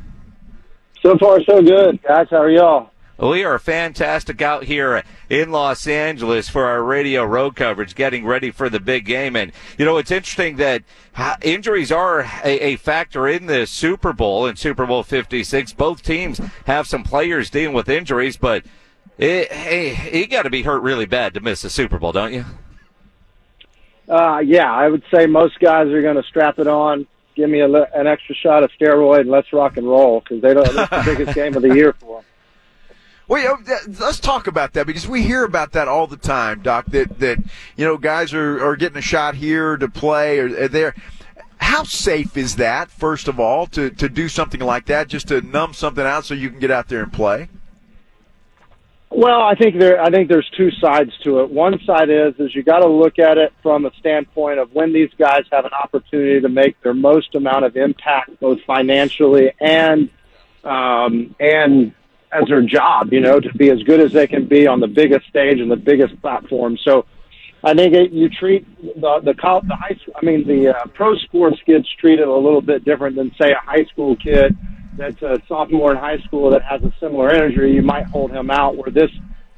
So 1.02 1.18
far, 1.18 1.41
so 1.45 1.61
good, 1.61 2.03
guys. 2.03 2.28
How 2.30 2.41
are 2.41 2.52
y'all? 2.52 2.93
We 3.18 3.44
are 3.44 3.60
fantastic 3.60 4.41
out 4.41 4.64
here 4.64 5.03
in 5.30 5.52
Los 5.52 5.85
Angeles 5.85 6.49
for 6.49 6.65
our 6.65 6.84
radio 6.84 7.23
road 7.23 7.56
coverage, 7.56 7.94
getting 7.94 8.26
ready 8.26 8.49
for 8.49 8.69
the 8.69 8.80
big 8.80 9.06
game. 9.06 9.35
And, 9.35 9.52
you 9.77 9.85
know, 9.85 9.98
it's 9.98 10.10
interesting 10.10 10.56
that 10.57 10.84
uh, 11.15 11.35
injuries 11.44 11.91
are 11.91 12.22
a, 12.44 12.60
a 12.60 12.76
factor 12.76 13.27
in 13.27 13.45
the 13.45 13.68
Super 13.68 14.14
Bowl 14.14 14.48
and 14.48 14.57
Super 14.57 14.88
Bowl 14.88 15.03
56. 15.03 15.73
Both 15.73 16.02
teams 16.02 16.41
have 16.65 16.88
some 16.88 17.03
players 17.03 17.52
dealing 17.52 17.76
with 17.76 17.88
injuries, 17.88 18.35
but 18.35 18.65
it, 19.19 19.52
hey, 19.52 20.19
you 20.19 20.26
got 20.26 20.44
to 20.44 20.49
be 20.49 20.64
hurt 20.64 20.81
really 20.81 21.06
bad 21.06 21.35
to 21.35 21.40
miss 21.40 21.61
the 21.61 21.69
Super 21.69 21.99
Bowl, 21.99 22.14
don't 22.14 22.34
you? 22.34 22.45
Uh, 24.10 24.40
yeah, 24.40 24.72
I 24.72 24.90
would 24.90 25.03
say 25.14 25.27
most 25.27 25.60
guys 25.60 25.88
are 25.88 26.02
going 26.02 26.18
to 26.18 26.23
strap 26.23 26.57
it 26.57 26.68
on, 26.68 27.06
give 27.35 27.49
me 27.49 27.60
a, 27.60 27.68
an 27.68 28.07
extra 28.07 28.34
shot 28.34 28.64
of 28.64 28.72
steroid, 28.72 29.22
and 29.22 29.30
let's 29.30 29.53
rock 29.53 29.77
and 29.77 29.88
roll 29.88 30.19
because 30.19 30.41
they 30.41 30.53
don't. 30.56 30.68
It's 30.68 30.76
the 30.90 31.03
biggest 31.06 31.35
game 31.35 31.56
of 31.56 31.61
the 31.61 31.76
year 31.76 31.94
for 31.94 32.18
them. 32.18 32.26
Let's 33.41 34.19
talk 34.19 34.47
about 34.47 34.73
that 34.73 34.85
because 34.85 35.07
we 35.07 35.23
hear 35.23 35.43
about 35.43 35.72
that 35.73 35.88
all 35.88 36.07
the 36.07 36.18
time, 36.18 36.61
Doc. 36.61 36.85
That 36.88 37.19
that 37.19 37.39
you 37.76 37.85
know, 37.85 37.97
guys 37.97 38.34
are, 38.34 38.64
are 38.64 38.76
getting 38.76 38.97
a 38.97 39.01
shot 39.01 39.35
here 39.35 39.77
to 39.77 39.88
play 39.88 40.39
or 40.39 40.64
or 40.64 40.68
there. 40.68 40.95
How 41.57 41.84
safe 41.84 42.35
is 42.38 42.57
that? 42.57 42.91
First 42.91 43.27
of 43.27 43.39
all, 43.39 43.68
to 43.68 43.89
to 43.89 44.10
do 44.10 44.30
something 44.30 44.60
like 44.60 44.85
that, 44.88 45.07
just 45.07 45.30
to 45.30 45.41
numb 45.41 45.73
something 45.73 46.05
out 46.05 46.26
so 46.26 46.34
you 46.34 46.49
can 46.49 46.60
get 46.60 46.72
out 46.72 46.89
there 46.89 47.01
and 47.01 47.11
play. 47.11 47.49
Well, 49.10 49.41
I 49.41 49.53
think 49.53 49.80
there. 49.80 50.01
I 50.01 50.10
think 50.10 50.27
there's 50.27 50.49
two 50.57 50.72
sides 50.72 51.11
to 51.23 51.41
it. 51.41 51.49
One 51.51 51.80
side 51.85 52.10
is 52.10 52.34
is 52.39 52.53
you 52.55 52.64
got 52.64 52.80
to 52.80 52.88
look 52.88 53.19
at 53.19 53.38
it 53.38 53.53
from 53.61 53.85
a 53.85 53.91
standpoint 53.99 54.60
of 54.60 54.73
when 54.73 54.91
these 54.91 55.11
guys 55.19 55.43
have 55.51 55.65
an 55.65 55.72
opportunity 55.72 56.41
to 56.41 56.49
make 56.49 56.81
their 56.81 56.95
most 56.95 57.35
amount 57.35 57.64
of 57.64 57.77
impact, 57.77 58.39
both 58.39 58.61
financially 58.61 59.51
and 59.61 60.10
um, 60.64 61.35
and 61.39 61.93
as 62.34 62.47
their 62.47 62.61
job. 62.61 63.14
You 63.14 63.22
know, 63.22 63.39
to 63.39 63.53
be 63.53 63.69
as 63.69 63.81
good 63.84 63.99
as 63.99 64.11
they 64.11 64.27
can 64.27 64.45
be 64.45 64.68
on 64.68 64.80
the 64.80 64.88
biggest 64.88 65.27
stage 65.27 65.60
and 65.60 65.69
the 65.69 65.76
biggest 65.76 66.19
platform. 66.22 66.77
So, 66.84 67.05
I 67.64 67.73
think 67.73 67.93
it, 67.93 68.11
you 68.11 68.30
treat 68.30 68.65
the 68.81 69.19
the, 69.23 69.34
col- 69.34 69.61
the 69.61 69.76
high 69.76 69.97
school. 70.01 70.14
I 70.22 70.26
mean, 70.26 70.47
the 70.47 70.76
uh, 70.76 70.85
pro 70.93 71.15
sports 71.18 71.57
gets 71.65 71.88
treated 71.99 72.27
a 72.27 72.35
little 72.35 72.61
bit 72.61 72.84
different 72.84 73.15
than 73.15 73.31
say 73.39 73.51
a 73.51 73.60
high 73.60 73.85
school 73.85 74.15
kid 74.15 74.57
that's 74.97 75.22
a 75.22 75.41
sophomore 75.47 75.91
in 75.91 75.97
high 75.97 76.19
school 76.19 76.51
that 76.51 76.61
has 76.64 76.81
a 76.84 76.93
similar 76.99 77.34
injury. 77.34 77.73
You 77.73 77.81
might 77.81 78.05
hold 78.07 78.31
him 78.31 78.51
out. 78.51 78.76
Where 78.76 78.91
this 78.91 79.11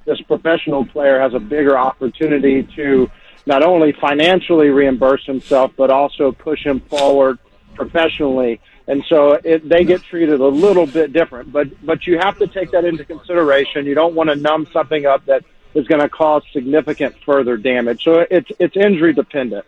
this 0.05 0.21
professional 0.21 0.85
player 0.85 1.19
has 1.19 1.33
a 1.33 1.39
bigger 1.39 1.77
opportunity 1.77 2.63
to 2.75 3.09
not 3.47 3.63
only 3.63 3.93
financially 3.99 4.69
reimburse 4.69 5.25
himself 5.25 5.71
but 5.77 5.89
also 5.89 6.31
push 6.31 6.63
him 6.63 6.79
forward 6.81 7.37
professionally. 7.75 8.59
And 8.87 9.03
so 9.07 9.33
it, 9.33 9.67
they 9.67 9.83
get 9.83 10.03
treated 10.03 10.39
a 10.39 10.47
little 10.47 10.85
bit 10.85 11.11
different, 11.11 11.51
but 11.51 11.67
but 11.85 12.05
you 12.05 12.17
have 12.19 12.37
to 12.39 12.47
take 12.47 12.71
that 12.71 12.85
into 12.85 13.03
consideration. 13.03 13.85
You 13.85 13.95
don't 13.95 14.15
want 14.15 14.29
to 14.29 14.35
numb 14.35 14.67
something 14.71 15.05
up 15.05 15.25
that 15.25 15.43
is 15.73 15.87
going 15.87 16.01
to 16.01 16.09
cause 16.09 16.43
significant 16.53 17.15
further 17.25 17.57
damage. 17.57 18.03
So 18.03 18.25
it's 18.29 18.49
it's 18.59 18.77
injury 18.77 19.13
dependent. 19.13 19.65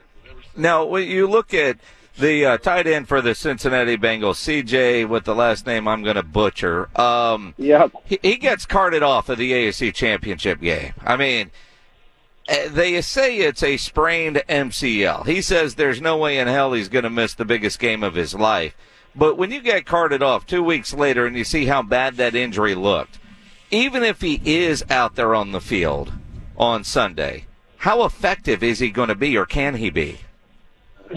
Now, 0.56 0.86
when 0.86 1.08
you 1.08 1.28
look 1.28 1.54
at 1.54 1.78
the 2.18 2.46
uh, 2.46 2.58
tight 2.58 2.88
end 2.88 3.08
for 3.08 3.22
the 3.22 3.36
Cincinnati 3.36 3.98
Bengals, 3.98 4.38
CJ, 4.38 5.08
with 5.08 5.24
the 5.26 5.36
last 5.36 5.66
name 5.68 5.88
I'm 5.88 6.04
going 6.04 6.16
to 6.16 6.24
butcher. 6.24 6.90
Um, 7.00 7.54
yep. 7.58 7.92
He, 8.06 8.20
he 8.24 8.38
gets 8.38 8.66
carted 8.66 9.04
off 9.04 9.30
of 9.30 9.38
the 9.38 9.52
AFC 9.52 9.94
Championship 9.94 10.60
game. 10.60 10.94
I 11.02 11.16
mean, 11.16 11.52
Uh, 12.48 12.70
they 12.70 13.02
say 13.02 13.38
it's 13.38 13.64
a 13.64 13.78
sprained 13.78 14.42
MCL. 14.48 15.26
He 15.26 15.42
says 15.42 15.76
there's 15.76 16.02
no 16.02 16.18
way 16.18 16.40
in 16.40 16.48
hell 16.48 16.74
he's 16.74 16.90
going 16.90 17.04
to 17.04 17.10
miss 17.10 17.34
the 17.34 17.46
biggest 17.46 17.80
game 17.80 18.04
of 18.04 18.16
his 18.16 18.34
life. 18.34 18.76
But 19.16 19.38
when 19.38 19.52
you 19.52 19.62
get 19.62 19.86
carted 19.86 20.22
off 20.22 20.46
two 20.46 20.64
weeks 20.64 20.94
later 20.94 21.26
and 21.26 21.36
you 21.36 21.44
see 21.44 21.66
how 21.66 21.82
bad 21.82 22.16
that 22.18 22.36
injury 22.36 22.76
looked, 22.76 23.20
even 23.72 24.04
if 24.04 24.22
he 24.22 24.40
is 24.46 24.84
out 24.90 25.16
there 25.16 25.36
on 25.36 25.52
the 25.52 25.60
field 25.60 26.14
on 26.58 26.84
Sunday, 26.84 27.46
how 27.78 28.04
effective 28.04 28.64
is 28.64 28.80
he 28.80 28.92
going 28.92 29.10
to 29.10 29.16
be 29.16 29.36
or 29.38 29.46
can 29.46 29.76
he 29.76 29.90
be? 29.90 30.20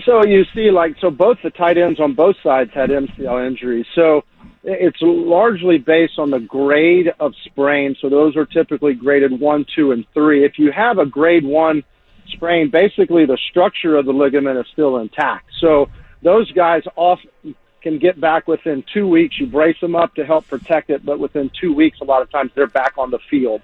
So 0.05 0.25
you 0.25 0.45
see, 0.55 0.71
like, 0.71 0.97
so 1.01 1.11
both 1.11 1.39
the 1.43 1.51
tight 1.51 1.77
ends 1.77 2.01
on 2.01 2.15
both 2.15 2.37
sides 2.43 2.73
had 2.73 2.91
MCL 2.91 3.47
injuries. 3.47 3.87
So 3.95 4.25
it's 4.63 4.99
largely 5.01 5.79
based 5.79 6.19
on 6.19 6.31
the 6.31 6.41
grade 6.41 7.13
of 7.19 7.33
sprain. 7.45 7.97
So 8.01 8.09
those 8.09 8.37
are 8.37 8.45
typically 8.45 8.95
graded 8.95 9.39
one, 9.41 9.65
two, 9.75 9.93
and 9.93 10.05
three. 10.13 10.45
If 10.45 10.59
you 10.59 10.71
have 10.73 10.99
a 10.99 11.07
grade 11.07 11.45
one 11.45 11.83
sprain, 12.29 12.71
basically 12.71 13.25
the 13.27 13.39
structure 13.51 13.97
of 13.97 14.07
the 14.07 14.13
ligament 14.13 14.59
is 14.59 14.67
still 14.73 14.99
intact. 14.99 15.51
So 15.61 15.89
those 16.23 16.51
guys 16.53 16.83
often 16.97 17.55
can 17.83 17.99
get 17.99 18.21
back 18.21 18.47
within 18.47 18.85
two 18.93 19.09
weeks. 19.09 19.39
You 19.41 19.47
brace 19.47 19.81
them 19.81 19.97
up 19.97 20.15
to 20.17 20.27
help 20.27 20.47
protect 20.47 20.91
it, 20.91 21.05
but 21.05 21.19
within 21.19 21.51
two 21.59 21.73
weeks, 21.73 21.99
a 22.03 22.05
lot 22.05 22.21
of 22.21 22.31
times 22.31 22.51
they're 22.55 22.67
back 22.67 22.99
on 22.99 23.11
the 23.11 23.19
field. 23.31 23.63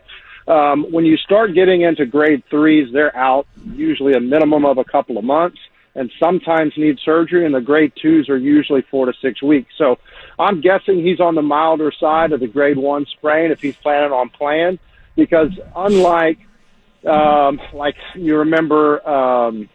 Um, 0.48 0.90
when 0.90 1.04
you 1.04 1.18
start 1.18 1.54
getting 1.54 1.82
into 1.82 2.06
grade 2.06 2.42
threes, 2.48 2.88
they're 2.92 3.14
out 3.14 3.46
usually 3.72 4.14
a 4.14 4.20
minimum 4.20 4.64
of 4.64 4.78
a 4.78 4.84
couple 4.84 5.18
of 5.18 5.24
months 5.24 5.58
and 5.96 6.12
sometimes 6.20 6.74
need 6.76 6.98
surgery 7.04 7.46
and 7.46 7.54
the 7.54 7.60
grade 7.60 7.92
twos 8.00 8.28
are 8.28 8.36
usually 8.36 8.82
four 8.82 9.06
to 9.06 9.12
six 9.20 9.42
weeks. 9.42 9.72
So 9.76 9.98
I'm 10.38 10.60
guessing 10.60 11.02
he's 11.04 11.20
on 11.20 11.34
the 11.34 11.42
milder 11.42 11.92
side 11.98 12.32
of 12.32 12.40
the 12.40 12.46
grade 12.46 12.76
one 12.76 13.06
sprain 13.06 13.50
if 13.50 13.60
he's 13.60 13.76
planning 13.76 14.12
on 14.12 14.28
playing 14.30 14.78
because 15.16 15.50
unlike, 15.74 16.38
um, 17.06 17.60
like 17.72 17.96
you 18.14 18.36
remember, 18.38 19.06
um, 19.08 19.68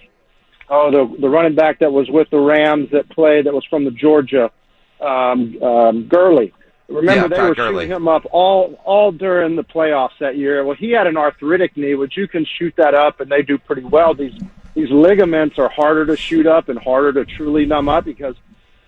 oh, 0.70 0.92
the, 0.92 1.18
the 1.22 1.30
running 1.30 1.56
back 1.56 1.80
that 1.80 1.92
was 1.92 2.10
with 2.10 2.30
the 2.30 2.40
Rams 2.40 2.90
that 2.92 3.10
played, 3.10 3.46
that 3.46 3.54
was 3.54 3.66
from 3.66 3.86
the 3.86 3.92
Georgia, 3.92 4.52
um, 5.00 5.62
um, 5.64 6.08
Gurley. 6.08 6.54
Remember 6.88 7.14
Yeah, 7.22 7.28
they 7.28 7.36
Todd 7.38 7.50
were 7.50 7.56
Gurley. 7.56 7.86
shooting 7.86 7.96
him 7.96 8.08
up 8.10 8.24
all 8.32 8.78
all 8.84 9.12
during 9.14 9.56
the 9.56 9.64
playoffs 9.64 10.18
that 10.20 10.36
year. 10.38 10.64
Well, 10.66 10.76
he 10.76 10.92
had 10.92 11.08
an 11.08 11.16
arthritic 11.18 11.78
knee, 11.78 11.96
which 11.96 12.18
you 12.18 12.28
can 12.28 12.46
shoot 12.60 12.74
that 12.78 12.94
up, 12.94 13.22
and 13.22 13.32
they 13.32 13.42
do 13.44 13.58
pretty 13.58 13.84
well. 13.84 14.14
These 14.14 14.34
these 14.76 14.90
ligaments 14.92 15.58
are 15.58 15.70
harder 15.70 16.06
to 16.06 16.18
shoot 16.18 16.46
up 16.46 16.68
and 16.70 16.78
harder 16.78 17.14
to 17.14 17.26
truly 17.26 17.66
numb 17.66 17.88
up 17.90 18.04
because 18.06 18.36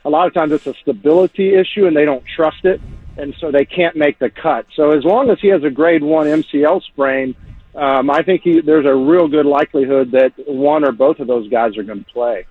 a 0.05 0.09
lot 0.09 0.27
of 0.27 0.33
times 0.33 0.51
it's 0.51 0.67
a 0.67 0.73
stability 0.81 1.53
issue, 1.55 1.85
and 1.87 1.95
they 1.95 2.05
don't 2.05 2.23
trust 2.25 2.65
it. 2.65 2.81
and 3.15 3.35
so 3.39 3.51
they 3.51 3.65
can't 3.65 3.95
make 3.95 4.17
the 4.19 4.29
cut. 4.29 4.65
So 4.75 4.91
as 4.91 5.03
long 5.03 5.29
as 5.29 5.37
he 5.39 5.49
has 5.49 5.63
a 5.63 5.69
grade 5.69 6.03
one 6.03 6.25
MCL 6.27 6.81
sprain, 6.83 7.35
um, 7.75 8.09
I 8.09 8.23
think 8.23 8.41
he, 8.43 8.61
there's 8.61 8.85
a 8.85 8.93
real 8.93 9.27
good 9.27 9.45
likelihood 9.45 10.11
that 10.11 10.33
one 10.47 10.83
or 10.83 10.91
both 10.91 11.19
of 11.19 11.27
those 11.27 11.49
guys 11.49 11.77
are 11.77 11.83
going 11.83 12.03
to 12.03 12.11
play. 12.11 12.45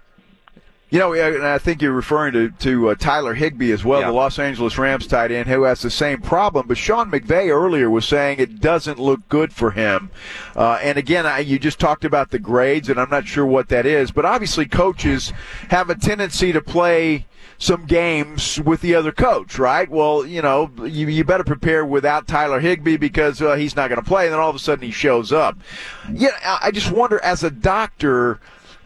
You 0.92 0.98
know, 0.98 1.14
and 1.14 1.42
I 1.42 1.56
think 1.56 1.80
you're 1.80 1.90
referring 1.90 2.34
to 2.34 2.50
to 2.50 2.90
uh, 2.90 2.94
Tyler 2.94 3.32
Higbee 3.32 3.72
as 3.72 3.82
well, 3.82 4.00
Yeah. 4.00 4.08
the 4.08 4.12
Los 4.12 4.38
Angeles 4.38 4.76
Rams 4.76 5.06
tight 5.06 5.32
end, 5.32 5.48
who 5.48 5.62
has 5.62 5.80
the 5.80 5.88
same 5.90 6.20
problem. 6.20 6.68
But 6.68 6.76
Sean 6.76 7.10
McVay 7.10 7.48
earlier 7.48 7.88
was 7.88 8.04
saying 8.04 8.38
it 8.38 8.60
doesn't 8.60 8.98
look 8.98 9.26
good 9.30 9.54
for 9.54 9.70
him. 9.70 10.10
Uh, 10.54 10.78
and 10.82 10.98
again, 10.98 11.24
I, 11.24 11.38
you 11.38 11.58
just 11.58 11.78
talked 11.80 12.04
about 12.04 12.30
the 12.30 12.38
grades, 12.38 12.90
and 12.90 13.00
I'm 13.00 13.08
not 13.08 13.26
sure 13.26 13.46
what 13.46 13.70
that 13.70 13.86
is. 13.86 14.10
But 14.10 14.26
obviously, 14.26 14.66
coaches 14.66 15.32
have 15.70 15.88
a 15.88 15.94
tendency 15.94 16.52
to 16.52 16.60
play 16.60 17.26
some 17.56 17.86
games 17.86 18.60
with 18.60 18.82
the 18.82 18.94
other 18.94 19.12
coach, 19.12 19.58
right? 19.58 19.88
Well, 19.88 20.26
you 20.26 20.42
know, 20.42 20.70
you, 20.84 21.06
you 21.08 21.24
better 21.24 21.44
prepare 21.44 21.86
without 21.86 22.26
Tyler 22.26 22.60
Higbee 22.60 22.98
because 22.98 23.40
uh, 23.40 23.54
he's 23.54 23.76
not 23.76 23.88
going 23.88 24.02
to 24.02 24.06
play. 24.06 24.24
And 24.26 24.34
then 24.34 24.40
all 24.40 24.50
of 24.50 24.56
a 24.56 24.58
sudden 24.58 24.84
he 24.84 24.90
shows 24.90 25.32
up. 25.32 25.56
Yeah, 26.12 26.36
I 26.44 26.58
I 26.64 26.70
just 26.70 26.92
wonder 26.92 27.18
as 27.24 27.42
a 27.44 27.50
doctor 27.50 28.40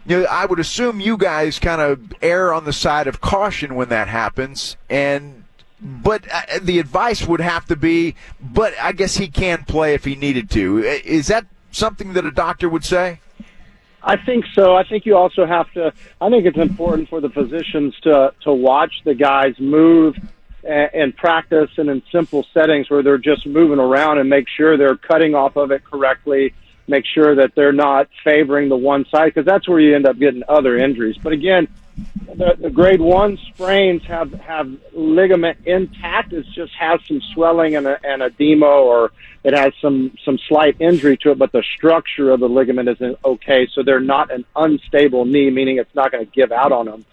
you 0.07 0.21
know, 0.21 0.25
I 0.25 0.45
would 0.45 0.59
assume 0.59 1.01
you 1.01 1.17
guys 1.17 1.59
kind 1.59 1.81
of 1.81 2.13
err 2.21 2.53
on 2.53 2.63
the 2.63 2.73
side 2.73 3.07
of 3.07 3.19
caution 3.19 3.75
when 3.75 3.89
that 3.89 4.07
happens, 4.07 4.77
and 4.89 5.43
but 5.81 6.23
uh, 6.31 6.59
the 6.61 6.79
advice 6.79 7.27
would 7.27 7.41
have 7.41 7.65
to 7.65 7.75
be, 7.75 8.15
but 8.39 8.73
I 8.81 8.93
guess 8.93 9.17
he 9.17 9.27
can 9.27 9.65
play 9.65 9.93
if 9.93 10.05
he 10.05 10.15
needed 10.15 10.49
to. 10.51 10.79
Is 10.79 11.27
that 11.27 11.45
something 11.71 12.13
that 12.13 12.25
a 12.25 12.31
doctor 12.31 12.69
would 12.69 12.85
say? 12.85 13.19
I 14.01 14.15
think 14.15 14.45
so. 14.53 14.75
I 14.75 14.83
think 14.83 15.05
you 15.05 15.17
also 15.17 15.45
have 15.45 15.71
to. 15.73 15.91
I 16.21 16.29
think 16.29 16.45
it's 16.45 16.57
important 16.57 17.09
for 17.09 17.19
the 17.19 17.29
physicians 17.29 17.93
to 18.03 18.33
to 18.41 18.53
watch 18.53 18.93
the 19.03 19.13
guys 19.13 19.59
move 19.59 20.15
and, 20.63 20.89
and 20.93 21.17
practice 21.17 21.69
and 21.77 21.89
in 21.89 22.01
simple 22.11 22.45
settings 22.53 22.89
where 22.89 23.03
they're 23.03 23.17
just 23.17 23.45
moving 23.45 23.79
around 23.79 24.19
and 24.19 24.29
make 24.29 24.47
sure 24.47 24.77
they're 24.77 24.95
cutting 24.95 25.35
off 25.35 25.57
of 25.57 25.71
it 25.71 25.83
correctly. 25.83 26.53
Make 26.87 27.05
sure 27.05 27.35
that 27.35 27.53
they're 27.53 27.73
not 27.73 28.07
favoring 28.23 28.69
the 28.69 28.77
one 28.77 29.05
side 29.09 29.25
because 29.25 29.45
that's 29.45 29.67
where 29.67 29.79
you 29.79 29.95
end 29.95 30.05
up 30.05 30.17
getting 30.17 30.43
other 30.47 30.77
injuries. 30.77 31.17
But 31.21 31.33
again, 31.33 31.67
the, 32.35 32.55
the 32.57 32.69
grade 32.69 33.01
one 33.01 33.37
sprains 33.49 34.03
have 34.03 34.31
have 34.33 34.71
ligament 34.93 35.57
intact. 35.65 36.31
It 36.31 36.45
just 36.53 36.73
has 36.75 36.99
some 37.07 37.21
swelling 37.33 37.75
and, 37.75 37.87
a, 37.87 37.99
and 38.05 38.21
edema, 38.21 38.67
or 38.67 39.11
it 39.43 39.53
has 39.53 39.73
some 39.81 40.15
some 40.23 40.37
slight 40.47 40.79
injury 40.79 41.17
to 41.17 41.31
it. 41.31 41.39
But 41.39 41.51
the 41.51 41.63
structure 41.75 42.31
of 42.31 42.39
the 42.39 42.47
ligament 42.49 42.87
isn't 42.89 43.17
okay, 43.25 43.67
so 43.73 43.83
they're 43.83 43.99
not 43.99 44.31
an 44.31 44.45
unstable 44.55 45.25
knee, 45.25 45.49
meaning 45.49 45.77
it's 45.77 45.93
not 45.95 46.11
going 46.11 46.25
to 46.25 46.31
give 46.31 46.51
out 46.51 46.71
on 46.71 46.85
them 46.85 47.05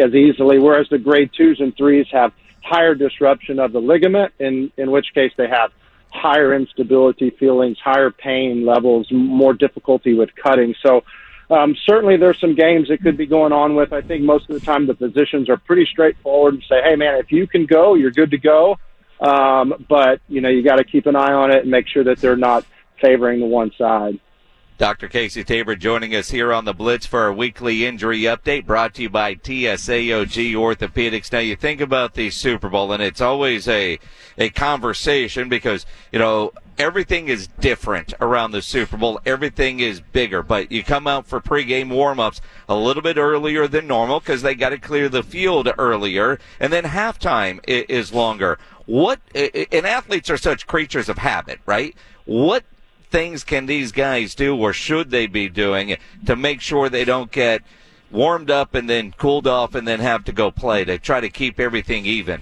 as 0.00 0.14
easily. 0.14 0.58
Whereas 0.58 0.88
the 0.88 0.98
grade 0.98 1.30
twos 1.36 1.60
and 1.60 1.76
threes 1.76 2.06
have 2.12 2.32
higher 2.62 2.94
disruption 2.94 3.58
of 3.58 3.72
the 3.72 3.80
ligament, 3.80 4.34
in 4.38 4.70
in 4.76 4.90
which 4.90 5.06
case 5.14 5.32
they 5.36 5.48
have 5.48 5.72
higher 6.16 6.54
instability 6.54 7.30
feelings, 7.30 7.78
higher 7.82 8.10
pain 8.10 8.64
levels, 8.64 9.08
more 9.10 9.52
difficulty 9.54 10.14
with 10.14 10.30
cutting. 10.34 10.74
So 10.82 11.02
um, 11.50 11.76
certainly 11.84 12.16
there's 12.16 12.40
some 12.40 12.54
games 12.54 12.88
that 12.88 13.02
could 13.02 13.16
be 13.16 13.26
going 13.26 13.52
on 13.52 13.74
with. 13.74 13.92
I 13.92 14.00
think 14.00 14.24
most 14.24 14.48
of 14.48 14.54
the 14.54 14.60
time 14.60 14.86
the 14.86 14.94
physicians 14.94 15.48
are 15.48 15.56
pretty 15.56 15.86
straightforward 15.86 16.54
and 16.54 16.62
say, 16.68 16.80
hey 16.82 16.96
man, 16.96 17.18
if 17.18 17.30
you 17.30 17.46
can 17.46 17.66
go, 17.66 17.94
you're 17.94 18.10
good 18.10 18.32
to 18.32 18.38
go. 18.38 18.78
Um, 19.20 19.84
but 19.88 20.20
you 20.28 20.40
know, 20.40 20.48
you 20.48 20.62
got 20.62 20.76
to 20.76 20.84
keep 20.84 21.06
an 21.06 21.16
eye 21.16 21.32
on 21.32 21.50
it 21.50 21.62
and 21.62 21.70
make 21.70 21.86
sure 21.88 22.04
that 22.04 22.18
they're 22.20 22.36
not 22.36 22.66
favoring 23.00 23.40
the 23.40 23.46
one 23.46 23.70
side. 23.78 24.20
Dr. 24.78 25.08
Casey 25.08 25.42
Tabor 25.42 25.74
joining 25.74 26.14
us 26.14 26.30
here 26.30 26.52
on 26.52 26.66
the 26.66 26.74
Blitz 26.74 27.06
for 27.06 27.20
our 27.20 27.32
weekly 27.32 27.86
injury 27.86 28.20
update 28.22 28.66
brought 28.66 28.92
to 28.94 29.02
you 29.02 29.08
by 29.08 29.34
TSAOG 29.34 30.52
Orthopedics. 30.52 31.32
Now 31.32 31.38
you 31.38 31.56
think 31.56 31.80
about 31.80 32.12
the 32.12 32.28
Super 32.28 32.68
Bowl 32.68 32.92
and 32.92 33.02
it's 33.02 33.22
always 33.22 33.66
a, 33.68 33.98
a 34.36 34.50
conversation 34.50 35.48
because, 35.48 35.86
you 36.12 36.18
know, 36.18 36.52
everything 36.76 37.28
is 37.28 37.46
different 37.58 38.12
around 38.20 38.50
the 38.50 38.60
Super 38.60 38.98
Bowl. 38.98 39.18
Everything 39.24 39.80
is 39.80 40.00
bigger, 40.00 40.42
but 40.42 40.70
you 40.70 40.84
come 40.84 41.06
out 41.06 41.26
for 41.26 41.40
pregame 41.40 41.88
warm-ups 41.88 42.42
a 42.68 42.76
little 42.76 43.02
bit 43.02 43.16
earlier 43.16 43.66
than 43.66 43.86
normal 43.86 44.20
because 44.20 44.42
they 44.42 44.54
got 44.54 44.70
to 44.70 44.78
clear 44.78 45.08
the 45.08 45.22
field 45.22 45.72
earlier 45.78 46.38
and 46.60 46.70
then 46.70 46.84
halftime 46.84 47.60
is 47.66 48.12
longer. 48.12 48.58
What, 48.84 49.20
and 49.34 49.86
athletes 49.86 50.28
are 50.28 50.36
such 50.36 50.66
creatures 50.66 51.08
of 51.08 51.16
habit, 51.16 51.60
right? 51.64 51.96
What 52.26 52.64
things 53.10 53.44
can 53.44 53.66
these 53.66 53.92
guys 53.92 54.34
do 54.34 54.56
or 54.56 54.72
should 54.72 55.10
they 55.10 55.26
be 55.26 55.48
doing 55.48 55.96
to 56.26 56.36
make 56.36 56.60
sure 56.60 56.88
they 56.88 57.04
don't 57.04 57.30
get 57.30 57.62
warmed 58.10 58.50
up 58.50 58.74
and 58.74 58.88
then 58.88 59.12
cooled 59.12 59.46
off 59.46 59.74
and 59.74 59.86
then 59.86 60.00
have 60.00 60.24
to 60.24 60.32
go 60.32 60.50
play 60.50 60.84
to 60.84 60.98
try 60.98 61.20
to 61.20 61.28
keep 61.28 61.58
everything 61.60 62.06
even? 62.06 62.40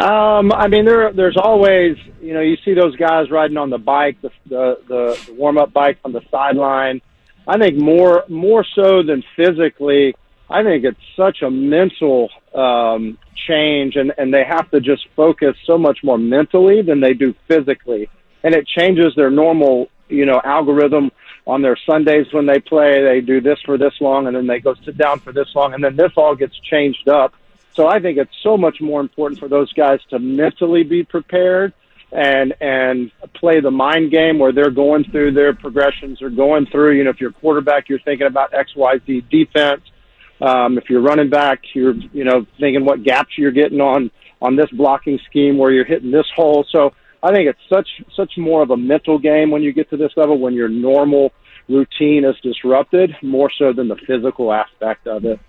Um, 0.00 0.52
I 0.52 0.68
mean, 0.68 0.84
there 0.84 1.12
there's 1.12 1.36
always 1.36 1.96
you 2.20 2.34
know 2.34 2.40
you 2.40 2.56
see 2.64 2.74
those 2.74 2.96
guys 2.96 3.30
riding 3.30 3.56
on 3.56 3.70
the 3.70 3.78
bike, 3.78 4.20
the 4.20 4.30
the, 4.46 4.78
the, 4.88 5.32
warm 5.32 5.58
up 5.58 5.72
bike 5.72 5.98
on 6.04 6.12
the 6.12 6.22
sideline. 6.30 7.00
I 7.46 7.58
think 7.58 7.78
more 7.78 8.24
more 8.28 8.64
so 8.74 9.02
than 9.02 9.22
physically. 9.36 10.14
I 10.50 10.62
think 10.62 10.84
it's 10.84 11.00
such 11.16 11.42
a 11.42 11.50
mental 11.50 12.28
um, 12.54 13.16
change, 13.48 13.96
and 13.96 14.12
and 14.18 14.34
they 14.34 14.44
have 14.44 14.70
to 14.72 14.80
just 14.80 15.06
focus 15.14 15.56
so 15.64 15.78
much 15.78 16.00
more 16.02 16.18
mentally 16.18 16.82
than 16.82 17.00
they 17.00 17.14
do 17.14 17.34
physically, 17.48 18.10
and 18.46 18.54
it 18.54 18.64
changes 18.66 19.12
their 19.16 19.30
normal 19.30 19.88
you 20.08 20.24
know 20.24 20.40
algorithm 20.44 21.10
on 21.46 21.62
their 21.62 21.76
Sundays 21.84 22.26
when 22.32 22.46
they 22.46 22.60
play. 22.60 23.02
They 23.02 23.20
do 23.20 23.40
this 23.40 23.58
for 23.66 23.76
this 23.76 23.92
long, 24.00 24.28
and 24.28 24.36
then 24.36 24.46
they 24.46 24.60
go 24.60 24.74
sit 24.84 24.96
down 24.96 25.18
for 25.18 25.32
this 25.32 25.48
long, 25.54 25.74
and 25.74 25.82
then 25.82 25.96
this 25.96 26.12
all 26.16 26.36
gets 26.36 26.56
changed 26.60 27.08
up. 27.08 27.34
So 27.74 27.88
I 27.88 27.98
think 27.98 28.18
it's 28.18 28.34
so 28.42 28.56
much 28.56 28.80
more 28.80 29.00
important 29.00 29.40
for 29.40 29.48
those 29.48 29.72
guys 29.72 29.98
to 30.10 30.18
mentally 30.20 30.84
be 30.84 31.02
prepared 31.02 31.72
and 32.12 32.54
and 32.60 33.10
play 33.34 33.58
the 33.60 33.72
mind 33.72 34.12
game 34.12 34.38
where 34.38 34.52
they're 34.52 34.70
going 34.70 35.04
through 35.10 35.32
their 35.32 35.52
progressions 35.52 36.22
or 36.22 36.30
going 36.30 36.66
through. 36.66 36.92
You 36.92 37.04
know, 37.04 37.10
if 37.10 37.20
you're 37.20 37.32
quarterback, 37.32 37.88
you're 37.88 37.98
thinking 37.98 38.28
about 38.28 38.54
X, 38.54 38.76
Y, 38.76 39.00
Z 39.04 39.24
defense. 39.28 39.82
Um, 40.40 40.78
if 40.78 40.88
you're 40.88 41.00
running 41.00 41.30
back, 41.30 41.62
you're 41.74 41.94
you 41.94 42.22
know 42.22 42.46
thinking 42.60 42.84
what 42.84 43.02
gaps 43.02 43.36
you're 43.36 43.50
getting 43.50 43.80
on 43.80 44.12
on 44.40 44.54
this 44.54 44.70
blocking 44.70 45.18
scheme 45.28 45.58
where 45.58 45.72
you're 45.72 45.84
hitting 45.84 46.12
this 46.12 46.26
hole. 46.36 46.64
So 46.70 46.94
I 47.26 47.32
think 47.32 47.48
it's 47.48 47.58
such 47.68 47.88
such 48.14 48.38
more 48.38 48.62
of 48.62 48.70
a 48.70 48.76
mental 48.76 49.18
game 49.18 49.50
when 49.50 49.60
you 49.60 49.72
get 49.72 49.90
to 49.90 49.96
this 49.96 50.12
level 50.16 50.38
when 50.38 50.54
your 50.54 50.68
normal 50.68 51.32
routine 51.68 52.24
is 52.24 52.36
disrupted 52.40 53.16
more 53.20 53.50
so 53.58 53.72
than 53.72 53.88
the 53.88 53.96
physical 54.06 54.52
aspect 54.52 55.08
of 55.08 55.24
it. 55.24 55.40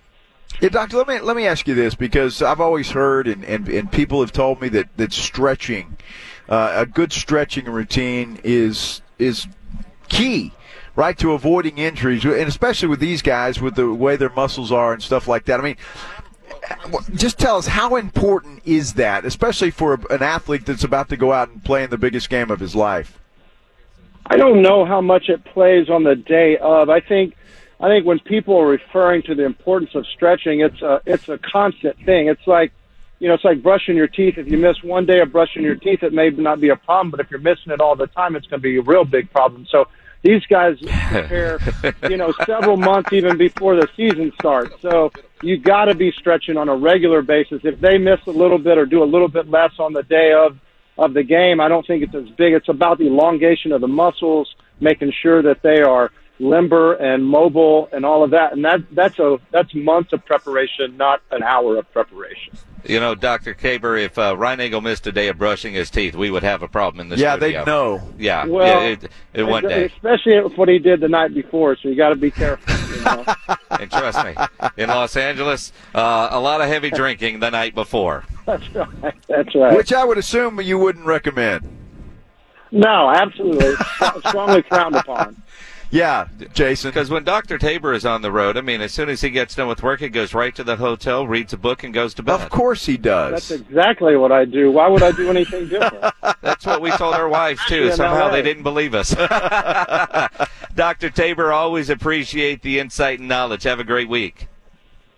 Yeah, 0.60 0.70
doctor. 0.70 0.96
Let 0.96 1.06
me 1.06 1.20
let 1.20 1.36
me 1.36 1.46
ask 1.46 1.68
you 1.68 1.76
this 1.76 1.94
because 1.94 2.42
I've 2.42 2.60
always 2.60 2.90
heard 2.90 3.28
and, 3.28 3.44
and, 3.44 3.68
and 3.68 3.92
people 3.92 4.20
have 4.22 4.32
told 4.32 4.60
me 4.60 4.68
that 4.70 4.96
that 4.96 5.12
stretching, 5.12 5.96
uh, 6.48 6.72
a 6.74 6.84
good 6.84 7.12
stretching 7.12 7.66
routine 7.66 8.40
is 8.42 9.00
is 9.20 9.46
key, 10.08 10.52
right, 10.96 11.16
to 11.18 11.32
avoiding 11.32 11.78
injuries, 11.78 12.24
and 12.24 12.48
especially 12.48 12.88
with 12.88 12.98
these 12.98 13.22
guys 13.22 13.60
with 13.60 13.76
the 13.76 13.94
way 13.94 14.16
their 14.16 14.30
muscles 14.30 14.72
are 14.72 14.92
and 14.92 15.00
stuff 15.00 15.28
like 15.28 15.44
that. 15.44 15.60
I 15.60 15.62
mean, 15.62 15.76
just 17.14 17.38
tell 17.38 17.56
us 17.56 17.66
how 17.66 17.96
important 17.96 18.62
is 18.64 18.94
that, 18.94 19.24
especially 19.24 19.70
for 19.70 19.94
an 20.10 20.22
athlete 20.22 20.66
that's 20.66 20.84
about 20.84 21.08
to 21.10 21.16
go 21.16 21.32
out 21.32 21.50
and 21.50 21.62
play 21.62 21.84
in 21.84 21.90
the 21.90 21.98
biggest 21.98 22.30
game 22.30 22.50
of 22.50 22.60
his 22.60 22.74
life. 22.74 23.18
I 24.26 24.36
don't 24.36 24.62
know 24.62 24.84
how 24.84 25.00
much 25.00 25.28
it 25.28 25.44
plays 25.44 25.88
on 25.88 26.04
the 26.04 26.14
day 26.14 26.58
of. 26.58 26.90
I 26.90 27.00
think 27.00 27.34
I 27.80 27.88
think 27.88 28.04
when 28.04 28.18
people 28.20 28.56
are 28.56 28.66
referring 28.66 29.22
to 29.22 29.34
the 29.34 29.44
importance 29.44 29.94
of 29.94 30.06
stretching, 30.06 30.60
it's 30.60 30.82
a 30.82 31.00
it's 31.06 31.28
a 31.28 31.38
constant 31.38 31.96
thing. 32.04 32.28
It's 32.28 32.46
like 32.46 32.72
you 33.20 33.28
know, 33.28 33.34
it's 33.34 33.44
like 33.44 33.62
brushing 33.62 33.96
your 33.96 34.06
teeth. 34.06 34.38
If 34.38 34.48
you 34.48 34.58
miss 34.58 34.82
one 34.82 35.06
day 35.06 35.20
of 35.20 35.32
brushing 35.32 35.62
your 35.62 35.74
teeth, 35.74 36.02
it 36.02 36.12
may 36.12 36.30
not 36.30 36.60
be 36.60 36.68
a 36.68 36.76
problem, 36.76 37.10
but 37.10 37.20
if 37.20 37.30
you're 37.30 37.40
missing 37.40 37.72
it 37.72 37.80
all 37.80 37.96
the 37.96 38.06
time, 38.06 38.36
it's 38.36 38.46
going 38.46 38.60
to 38.60 38.62
be 38.62 38.76
a 38.76 38.82
real 38.82 39.04
big 39.04 39.30
problem. 39.30 39.66
So 39.70 39.88
these 40.22 40.44
guys 40.46 40.76
prepare, 41.10 41.58
you 42.08 42.16
know, 42.16 42.32
several 42.44 42.76
months 42.76 43.12
even 43.12 43.38
before 43.38 43.76
the 43.76 43.88
season 43.96 44.32
starts. 44.38 44.74
So 44.82 45.12
you 45.42 45.58
got 45.58 45.86
to 45.86 45.94
be 45.94 46.12
stretching 46.18 46.56
on 46.56 46.68
a 46.68 46.76
regular 46.76 47.22
basis. 47.22 47.60
If 47.64 47.80
they 47.80 47.98
miss 47.98 48.20
a 48.26 48.30
little 48.30 48.58
bit 48.58 48.78
or 48.78 48.86
do 48.86 49.02
a 49.02 49.06
little 49.06 49.28
bit 49.28 49.48
less 49.48 49.72
on 49.78 49.92
the 49.92 50.02
day 50.02 50.32
of 50.32 50.58
of 50.96 51.14
the 51.14 51.22
game, 51.22 51.60
I 51.60 51.68
don't 51.68 51.86
think 51.86 52.02
it's 52.02 52.14
as 52.14 52.28
big. 52.36 52.54
It's 52.54 52.68
about 52.68 52.98
the 52.98 53.06
elongation 53.06 53.70
of 53.70 53.80
the 53.80 53.86
muscles, 53.86 54.52
making 54.80 55.12
sure 55.22 55.42
that 55.42 55.62
they 55.62 55.80
are 55.80 56.10
limber 56.38 56.94
and 56.94 57.24
mobile 57.24 57.88
and 57.92 58.04
all 58.04 58.22
of 58.22 58.30
that. 58.30 58.52
And 58.52 58.64
that 58.64 58.80
that's 58.92 59.18
a 59.18 59.38
that's 59.50 59.74
months 59.74 60.12
of 60.12 60.24
preparation, 60.24 60.96
not 60.96 61.20
an 61.30 61.42
hour 61.42 61.76
of 61.78 61.90
preparation. 61.92 62.56
You 62.84 63.00
know, 63.00 63.14
Dr. 63.14 63.54
Tabor, 63.54 63.96
if 63.96 64.16
uh, 64.18 64.34
Reinagel 64.34 64.82
missed 64.82 65.06
a 65.06 65.12
day 65.12 65.28
of 65.28 65.36
brushing 65.36 65.74
his 65.74 65.90
teeth, 65.90 66.14
we 66.14 66.30
would 66.30 66.44
have 66.44 66.62
a 66.62 66.68
problem 66.68 67.00
in 67.00 67.08
the 67.08 67.16
Yeah, 67.16 67.36
they'd 67.36 67.66
know. 67.66 68.00
Yeah, 68.16 68.46
Well, 68.46 68.82
yeah, 68.82 68.88
it, 68.88 69.10
it 69.34 69.42
one 69.42 69.64
day. 69.64 69.86
especially 69.86 70.40
with 70.40 70.56
what 70.56 70.68
he 70.68 70.78
did 70.78 71.00
the 71.00 71.08
night 71.08 71.34
before. 71.34 71.76
So 71.76 71.88
you 71.88 71.96
got 71.96 72.10
to 72.10 72.16
be 72.16 72.30
careful. 72.30 72.72
You 72.96 73.04
know? 73.04 73.24
and 73.72 73.90
trust 73.90 74.24
me, 74.24 74.34
in 74.76 74.88
Los 74.88 75.16
Angeles, 75.16 75.72
uh, 75.94 76.28
a 76.30 76.38
lot 76.38 76.60
of 76.60 76.68
heavy 76.68 76.90
drinking 76.90 77.40
the 77.40 77.50
night 77.50 77.74
before. 77.74 78.24
that's 78.46 78.74
right. 78.74 79.14
That's 79.26 79.54
right. 79.54 79.76
Which 79.76 79.92
I 79.92 80.04
would 80.04 80.16
assume 80.16 80.60
you 80.60 80.78
wouldn't 80.78 81.04
recommend. 81.04 81.68
No, 82.70 83.10
absolutely, 83.10 83.74
strongly 84.26 84.62
frowned 84.62 84.94
upon. 84.94 85.42
Yeah, 85.90 86.28
Jason. 86.52 86.90
Because 86.90 87.08
when 87.08 87.24
Dr. 87.24 87.56
Tabor 87.56 87.94
is 87.94 88.04
on 88.04 88.20
the 88.20 88.30
road, 88.30 88.58
I 88.58 88.60
mean, 88.60 88.82
as 88.82 88.92
soon 88.92 89.08
as 89.08 89.22
he 89.22 89.30
gets 89.30 89.54
done 89.54 89.68
with 89.68 89.82
work, 89.82 90.00
he 90.00 90.08
goes 90.10 90.34
right 90.34 90.54
to 90.54 90.62
the 90.62 90.76
hotel, 90.76 91.26
reads 91.26 91.54
a 91.54 91.56
book, 91.56 91.82
and 91.82 91.94
goes 91.94 92.12
to 92.14 92.22
bed. 92.22 92.40
Of 92.40 92.50
course 92.50 92.84
he 92.84 92.98
does. 92.98 93.32
That's 93.32 93.62
exactly 93.62 94.16
what 94.16 94.30
I 94.30 94.44
do. 94.44 94.70
Why 94.70 94.86
would 94.88 95.02
I 95.02 95.12
do 95.12 95.30
anything 95.30 95.68
different? 95.68 96.12
That's 96.42 96.66
what 96.66 96.82
we 96.82 96.90
told 96.90 97.14
our 97.14 97.28
wives 97.28 97.60
too. 97.66 97.92
Somehow 97.92 98.28
they 98.30 98.42
didn't 98.42 98.64
believe 98.64 98.94
us. 98.94 99.14
Dr. 100.74 101.10
Tabor, 101.10 101.52
always 101.52 101.88
appreciate 101.88 102.62
the 102.62 102.78
insight 102.78 103.18
and 103.18 103.28
knowledge. 103.28 103.62
Have 103.62 103.80
a 103.80 103.84
great 103.84 104.08
week. 104.08 104.48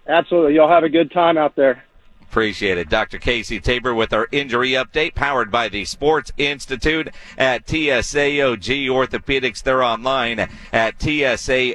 Absolutely. 0.07 0.55
Y'all 0.55 0.69
have 0.69 0.85
a 0.85 0.89
good 0.89 1.11
time 1.11 1.37
out 1.37 1.57
there. 1.57 1.85
Appreciate 2.31 2.79
it. 2.79 2.89
Dr. 2.89 3.19
Casey 3.19 3.59
Tabor 3.59 3.93
with 3.93 4.13
our 4.13 4.29
injury 4.31 4.71
update 4.71 5.17
powered 5.17 5.51
by 5.51 5.69
the 5.69 5.85
Sports 5.85 6.31
Institute 6.39 7.09
at 7.37 7.67
TSAOG 7.67 8.87
Orthopedics. 8.87 9.65
They're 9.65 9.83
online 9.83 10.39
at 10.73 10.97
TSAOG.com. 11.01 11.73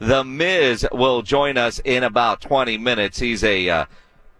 The 0.00 0.24
Miz 0.24 0.88
will 0.90 1.22
join 1.22 1.56
us 1.56 1.78
in 1.84 2.02
about 2.02 2.40
20 2.40 2.76
minutes. 2.78 3.20
He's 3.20 3.44
a, 3.44 3.70
uh, 3.70 3.84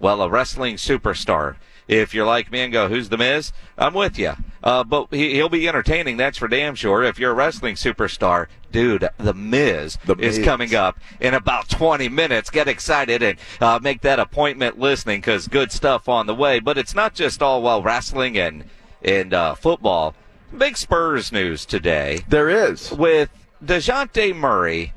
well, 0.00 0.20
a 0.20 0.28
wrestling 0.28 0.74
superstar. 0.78 1.54
If 1.86 2.12
you're 2.12 2.26
like 2.26 2.50
me 2.50 2.62
and 2.62 2.72
go, 2.72 2.88
who's 2.88 3.10
the 3.10 3.18
Miz? 3.18 3.52
I'm 3.78 3.94
with 3.94 4.18
you. 4.18 4.32
Uh, 4.64 4.82
but 4.82 5.08
he, 5.10 5.34
he'll 5.34 5.50
be 5.50 5.68
entertaining. 5.68 6.16
That's 6.16 6.38
for 6.38 6.48
damn 6.48 6.74
sure. 6.74 7.02
If 7.04 7.18
you're 7.18 7.32
a 7.32 7.34
wrestling 7.34 7.74
superstar, 7.74 8.46
dude, 8.72 9.06
the 9.18 9.34
Miz 9.34 9.98
The 10.06 10.16
is 10.16 10.38
Miz. 10.38 10.44
coming 10.44 10.74
up 10.74 10.98
in 11.20 11.34
about 11.34 11.68
20 11.68 12.08
minutes. 12.08 12.48
Get 12.48 12.66
excited 12.66 13.22
and 13.22 13.38
uh, 13.60 13.78
make 13.82 14.00
that 14.00 14.18
appointment 14.18 14.78
listening 14.78 15.20
because 15.20 15.48
good 15.48 15.70
stuff 15.70 16.08
on 16.08 16.26
the 16.26 16.34
way. 16.34 16.60
But 16.60 16.78
it's 16.78 16.94
not 16.94 17.12
just 17.14 17.42
all 17.42 17.62
well 17.62 17.82
wrestling 17.82 18.38
and 18.38 18.64
and 19.02 19.34
uh, 19.34 19.54
football. 19.54 20.14
Big 20.56 20.78
Spurs 20.78 21.30
news 21.30 21.66
today. 21.66 22.20
There 22.28 22.48
is 22.48 22.90
with 22.90 23.28
Dejounte 23.62 24.34
Murray 24.34 24.94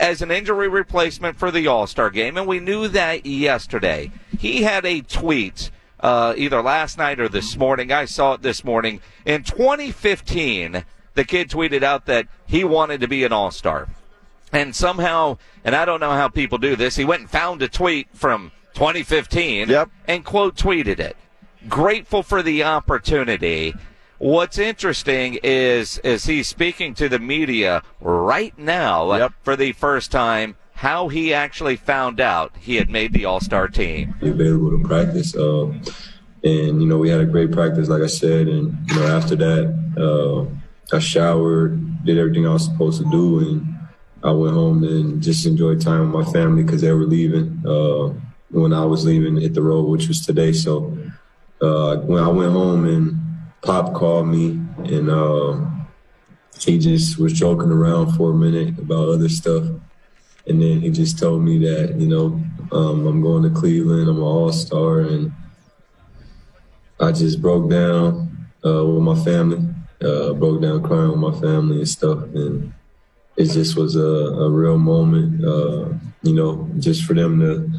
as 0.00 0.20
an 0.22 0.30
injury 0.32 0.66
replacement 0.66 1.38
for 1.38 1.52
the 1.52 1.68
All 1.68 1.86
Star 1.86 2.10
game, 2.10 2.36
and 2.36 2.46
we 2.48 2.58
knew 2.58 2.88
that 2.88 3.24
yesterday. 3.24 4.10
He 4.36 4.62
had 4.62 4.84
a 4.84 5.02
tweet 5.02 5.70
uh, 6.02 6.34
either 6.36 6.62
last 6.62 6.98
night 6.98 7.20
or 7.20 7.28
this 7.28 7.56
morning. 7.56 7.92
I 7.92 8.04
saw 8.04 8.34
it 8.34 8.42
this 8.42 8.64
morning. 8.64 9.00
In 9.24 9.42
2015, 9.44 10.84
the 11.14 11.24
kid 11.24 11.50
tweeted 11.50 11.82
out 11.82 12.06
that 12.06 12.26
he 12.46 12.64
wanted 12.64 13.00
to 13.00 13.08
be 13.08 13.24
an 13.24 13.32
All 13.32 13.50
Star. 13.50 13.88
And 14.52 14.74
somehow, 14.74 15.38
and 15.64 15.76
I 15.76 15.84
don't 15.84 16.00
know 16.00 16.10
how 16.12 16.28
people 16.28 16.58
do 16.58 16.74
this, 16.74 16.96
he 16.96 17.04
went 17.04 17.20
and 17.22 17.30
found 17.30 17.62
a 17.62 17.68
tweet 17.68 18.08
from 18.12 18.50
2015 18.74 19.68
Yep. 19.68 19.90
and 20.08 20.24
quote 20.24 20.56
tweeted 20.56 20.98
it. 20.98 21.16
Grateful 21.68 22.22
for 22.22 22.42
the 22.42 22.64
opportunity. 22.64 23.74
What's 24.18 24.58
interesting 24.58 25.38
is 25.42 25.98
is 25.98 26.24
he's 26.24 26.48
speaking 26.48 26.94
to 26.94 27.08
the 27.08 27.18
media 27.18 27.82
right 28.00 28.56
now 28.58 29.14
Yep. 29.16 29.32
for 29.42 29.56
the 29.56 29.72
first 29.72 30.10
time 30.10 30.56
how 30.80 31.08
he 31.08 31.34
actually 31.34 31.76
found 31.76 32.22
out 32.22 32.56
he 32.58 32.76
had 32.76 32.88
made 32.88 33.12
the 33.12 33.26
All-Star 33.26 33.68
team. 33.68 34.14
be 34.18 34.30
available 34.30 34.70
to 34.70 34.82
practice. 34.82 35.36
Uh, 35.36 35.66
and 36.42 36.80
you 36.80 36.88
know, 36.88 36.96
we 36.96 37.10
had 37.10 37.20
a 37.20 37.26
great 37.26 37.52
practice, 37.52 37.90
like 37.90 38.00
I 38.00 38.06
said. 38.06 38.48
And 38.48 38.74
you 38.88 38.96
know, 38.96 39.06
after 39.14 39.36
that, 39.36 39.64
uh, 39.98 40.96
I 40.96 40.98
showered, 40.98 42.06
did 42.06 42.16
everything 42.16 42.46
I 42.46 42.54
was 42.54 42.64
supposed 42.64 43.02
to 43.02 43.10
do, 43.10 43.40
and 43.40 43.78
I 44.24 44.30
went 44.30 44.54
home 44.54 44.82
and 44.84 45.22
just 45.22 45.44
enjoyed 45.44 45.82
time 45.82 46.10
with 46.10 46.26
my 46.26 46.32
family 46.32 46.62
because 46.62 46.80
they 46.80 46.92
were 46.92 47.04
leaving 47.04 47.62
uh, 47.66 48.14
when 48.48 48.72
I 48.72 48.86
was 48.86 49.04
leaving 49.04 49.44
at 49.44 49.52
the 49.52 49.60
road, 49.60 49.82
which 49.82 50.08
was 50.08 50.24
today. 50.24 50.54
So 50.54 50.96
uh, 51.60 51.96
when 51.96 52.22
I 52.22 52.28
went 52.28 52.52
home 52.52 52.86
and 52.86 53.20
Pop 53.60 53.92
called 53.92 54.28
me 54.28 54.58
and 54.84 55.10
uh, 55.10 55.60
he 56.58 56.78
just 56.78 57.18
was 57.18 57.34
joking 57.34 57.70
around 57.70 58.16
for 58.16 58.30
a 58.30 58.34
minute 58.34 58.78
about 58.78 59.10
other 59.10 59.28
stuff. 59.28 59.66
And 60.50 60.60
then 60.60 60.80
he 60.80 60.90
just 60.90 61.16
told 61.16 61.44
me 61.44 61.58
that, 61.58 61.94
you 61.96 62.08
know, 62.08 62.42
um, 62.72 63.06
I'm 63.06 63.22
going 63.22 63.44
to 63.44 63.50
Cleveland, 63.50 64.08
I'm 64.08 64.16
an 64.16 64.22
all 64.22 64.50
star. 64.50 65.00
And 65.00 65.32
I 66.98 67.12
just 67.12 67.40
broke 67.40 67.70
down 67.70 68.48
uh, 68.66 68.84
with 68.84 69.02
my 69.02 69.14
family, 69.24 69.64
uh, 70.02 70.32
broke 70.32 70.60
down 70.60 70.82
crying 70.82 71.10
with 71.10 71.20
my 71.20 71.40
family 71.40 71.78
and 71.78 71.88
stuff. 71.88 72.24
And 72.34 72.74
it 73.36 73.44
just 73.44 73.76
was 73.76 73.94
a, 73.94 74.00
a 74.00 74.50
real 74.50 74.76
moment, 74.76 75.44
uh, 75.44 75.94
you 76.22 76.34
know, 76.34 76.68
just 76.80 77.04
for 77.04 77.14
them 77.14 77.38
to 77.38 77.70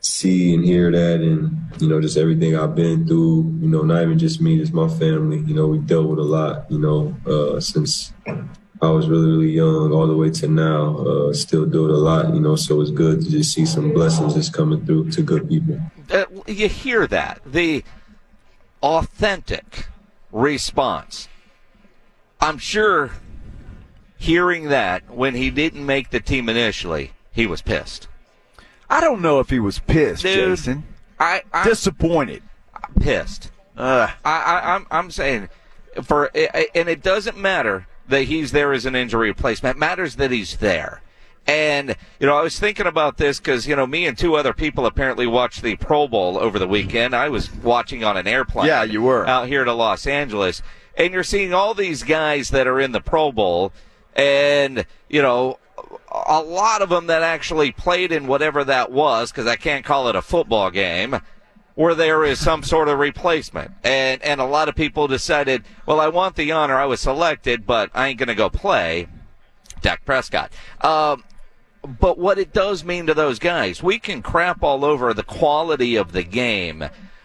see 0.00 0.52
and 0.52 0.64
hear 0.64 0.90
that 0.90 1.20
and, 1.20 1.56
you 1.78 1.88
know, 1.88 2.00
just 2.00 2.16
everything 2.16 2.56
I've 2.56 2.74
been 2.74 3.06
through, 3.06 3.56
you 3.60 3.68
know, 3.68 3.82
not 3.82 4.02
even 4.02 4.18
just 4.18 4.40
me, 4.40 4.58
just 4.58 4.72
my 4.72 4.88
family. 4.88 5.38
You 5.46 5.54
know, 5.54 5.68
we 5.68 5.78
dealt 5.78 6.08
with 6.08 6.18
a 6.18 6.22
lot, 6.22 6.68
you 6.72 6.80
know, 6.80 7.14
uh, 7.24 7.60
since 7.60 8.12
I 8.82 8.88
was 8.88 9.08
really, 9.08 9.26
really 9.30 9.50
young 9.50 9.92
all 9.92 10.06
the 10.06 10.16
way 10.16 10.30
to 10.30 10.48
now. 10.48 10.96
Uh, 10.98 11.32
still 11.34 11.66
do 11.66 11.84
it 11.84 11.90
a 11.90 11.96
lot, 11.98 12.32
you 12.34 12.40
know, 12.40 12.56
so 12.56 12.80
it's 12.80 12.90
good 12.90 13.20
to 13.20 13.30
just 13.30 13.52
see 13.52 13.66
some 13.66 13.92
blessings 13.92 14.34
just 14.34 14.54
coming 14.54 14.84
through 14.86 15.10
to 15.12 15.22
good 15.22 15.48
people. 15.48 15.78
Uh, 16.10 16.24
you 16.46 16.68
hear 16.68 17.06
that 17.06 17.40
the 17.44 17.84
authentic 18.82 19.86
response. 20.32 21.28
I'm 22.40 22.56
sure 22.56 23.10
hearing 24.16 24.68
that 24.68 25.10
when 25.10 25.34
he 25.34 25.50
didn't 25.50 25.84
make 25.84 26.10
the 26.10 26.20
team 26.20 26.48
initially, 26.48 27.12
he 27.32 27.46
was 27.46 27.60
pissed. 27.60 28.08
I 28.88 29.00
don't 29.00 29.20
know 29.20 29.40
if 29.40 29.50
he 29.50 29.60
was 29.60 29.78
pissed, 29.78 30.22
Dude, 30.22 30.56
Jason. 30.56 30.84
I, 31.18 31.42
I 31.52 31.64
Disappointed. 31.64 32.42
pissed. 32.98 33.50
Uh, 33.76 34.08
I, 34.24 34.30
I, 34.30 34.74
I'm, 34.74 34.86
I'm 34.90 35.10
saying 35.10 35.48
for, 36.02 36.30
and 36.74 36.88
it 36.88 37.02
doesn't 37.02 37.36
matter 37.36 37.86
that 38.10 38.24
he's 38.24 38.52
there 38.52 38.72
as 38.72 38.86
an 38.86 38.94
injury 38.94 39.28
replacement. 39.28 39.76
It 39.76 39.80
matters 39.80 40.16
that 40.16 40.30
he's 40.30 40.58
there. 40.58 41.02
And, 41.46 41.96
you 42.20 42.26
know, 42.26 42.36
I 42.36 42.42
was 42.42 42.60
thinking 42.60 42.86
about 42.86 43.16
this 43.16 43.40
because, 43.40 43.66
you 43.66 43.74
know, 43.74 43.86
me 43.86 44.06
and 44.06 44.16
two 44.16 44.36
other 44.36 44.52
people 44.52 44.86
apparently 44.86 45.26
watched 45.26 45.62
the 45.62 45.76
Pro 45.76 46.06
Bowl 46.06 46.38
over 46.38 46.58
the 46.58 46.68
weekend. 46.68 47.14
I 47.14 47.28
was 47.28 47.52
watching 47.52 48.04
on 48.04 48.16
an 48.16 48.26
airplane. 48.26 48.66
Yeah, 48.66 48.82
you 48.82 49.02
were. 49.02 49.26
Out 49.26 49.48
here 49.48 49.64
to 49.64 49.72
Los 49.72 50.06
Angeles. 50.06 50.62
And 50.96 51.12
you're 51.14 51.24
seeing 51.24 51.54
all 51.54 51.72
these 51.72 52.02
guys 52.02 52.50
that 52.50 52.66
are 52.66 52.78
in 52.78 52.92
the 52.92 53.00
Pro 53.00 53.32
Bowl 53.32 53.72
and, 54.14 54.84
you 55.08 55.22
know, 55.22 55.58
a 56.12 56.42
lot 56.42 56.82
of 56.82 56.88
them 56.88 57.06
that 57.06 57.22
actually 57.22 57.72
played 57.72 58.12
in 58.12 58.26
whatever 58.26 58.64
that 58.64 58.92
was, 58.92 59.30
because 59.30 59.46
I 59.46 59.56
can't 59.56 59.84
call 59.84 60.08
it 60.08 60.16
a 60.16 60.22
football 60.22 60.70
game, 60.70 61.20
where 61.80 61.94
there 61.94 62.26
is 62.26 62.38
some 62.38 62.62
sort 62.62 62.88
of 62.88 62.98
replacement. 62.98 63.70
And, 63.82 64.22
and 64.22 64.38
a 64.38 64.44
lot 64.44 64.68
of 64.68 64.74
people 64.74 65.08
decided, 65.08 65.64
well, 65.86 65.98
I 65.98 66.08
want 66.08 66.36
the 66.36 66.52
honor. 66.52 66.76
I 66.76 66.84
was 66.84 67.00
selected, 67.00 67.66
but 67.66 67.88
I 67.94 68.08
ain't 68.08 68.18
going 68.18 68.28
to 68.28 68.34
go 68.34 68.50
play. 68.50 69.06
Dak 69.80 70.04
Prescott. 70.04 70.52
Um, 70.82 71.24
but 71.82 72.18
what 72.18 72.38
it 72.38 72.52
does 72.52 72.84
mean 72.84 73.06
to 73.06 73.14
those 73.14 73.38
guys, 73.38 73.82
we 73.82 73.98
can 73.98 74.20
crap 74.20 74.62
all 74.62 74.84
over 74.84 75.14
the 75.14 75.22
quality 75.22 75.96
of 75.96 76.12
the 76.12 76.22
game, 76.22 76.84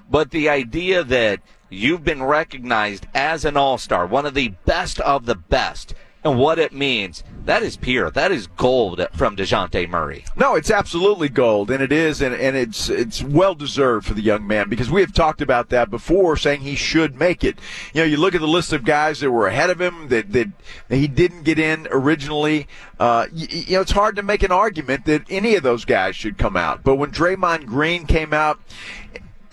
but 0.10 0.32
the 0.32 0.48
idea 0.48 1.04
that 1.04 1.42
you've 1.70 2.06
been 2.06 2.24
recognized 2.24 3.08
as 3.14 3.44
an 3.44 3.58
all-star, 3.58 4.08
one 4.08 4.26
of 4.26 4.36
the 4.36 4.54
best 4.64 5.02
of 5.02 5.26
the 5.26 5.36
best, 5.36 5.94
and 6.26 6.40
what 6.40 6.58
it 6.58 6.74
means, 6.74 7.24
that 7.46 7.62
is 7.62 7.78
pure. 7.78 8.10
That 8.10 8.32
is 8.32 8.48
gold 8.48 9.06
from 9.14 9.36
DeJounte 9.36 9.88
Murray. 9.88 10.26
No, 10.36 10.56
it's 10.56 10.72
absolutely 10.72 11.30
gold, 11.30 11.70
and 11.70 11.84
it 11.84 11.92
is, 11.92 12.20
and, 12.20 12.34
and 12.34 12.58
it's 12.58 12.90
it's 12.90 13.22
well 13.24 13.54
deserved 13.54 14.08
for 14.08 14.16
the 14.16 14.24
young 14.24 14.48
man 14.48 14.68
because 14.68 14.90
we 14.90 15.02
have 15.02 15.14
talked 15.14 15.40
about 15.40 15.70
that 15.70 15.92
before, 15.92 16.36
saying 16.36 16.62
he 16.62 16.76
should 16.76 17.20
make 17.20 17.44
it. 17.44 17.60
You 17.94 18.02
know, 18.02 18.08
you 18.08 18.18
look 18.18 18.34
at 18.34 18.42
the 18.42 18.48
list 18.48 18.74
of 18.74 18.84
guys 18.84 19.20
that 19.20 19.30
were 19.30 19.46
ahead 19.46 19.70
of 19.70 19.80
him 19.80 20.08
that 20.08 20.32
that 20.32 20.50
he 20.90 21.08
didn't 21.08 21.44
get 21.44 21.60
in 21.60 21.88
originally. 21.92 22.68
Uh, 23.00 23.28
you, 23.32 23.48
you 23.48 23.76
know, 23.76 23.82
it's 23.82 23.92
hard 23.92 24.16
to 24.16 24.24
make 24.24 24.42
an 24.42 24.52
argument 24.52 25.06
that 25.06 25.24
any 25.30 25.54
of 25.54 25.62
those 25.62 25.86
guys 25.86 26.16
should 26.16 26.40
come 26.40 26.58
out. 26.58 26.84
But 26.84 26.96
when 26.96 27.12
Draymond 27.12 27.68
Green 27.68 28.08
came 28.08 28.34
out, 28.34 28.60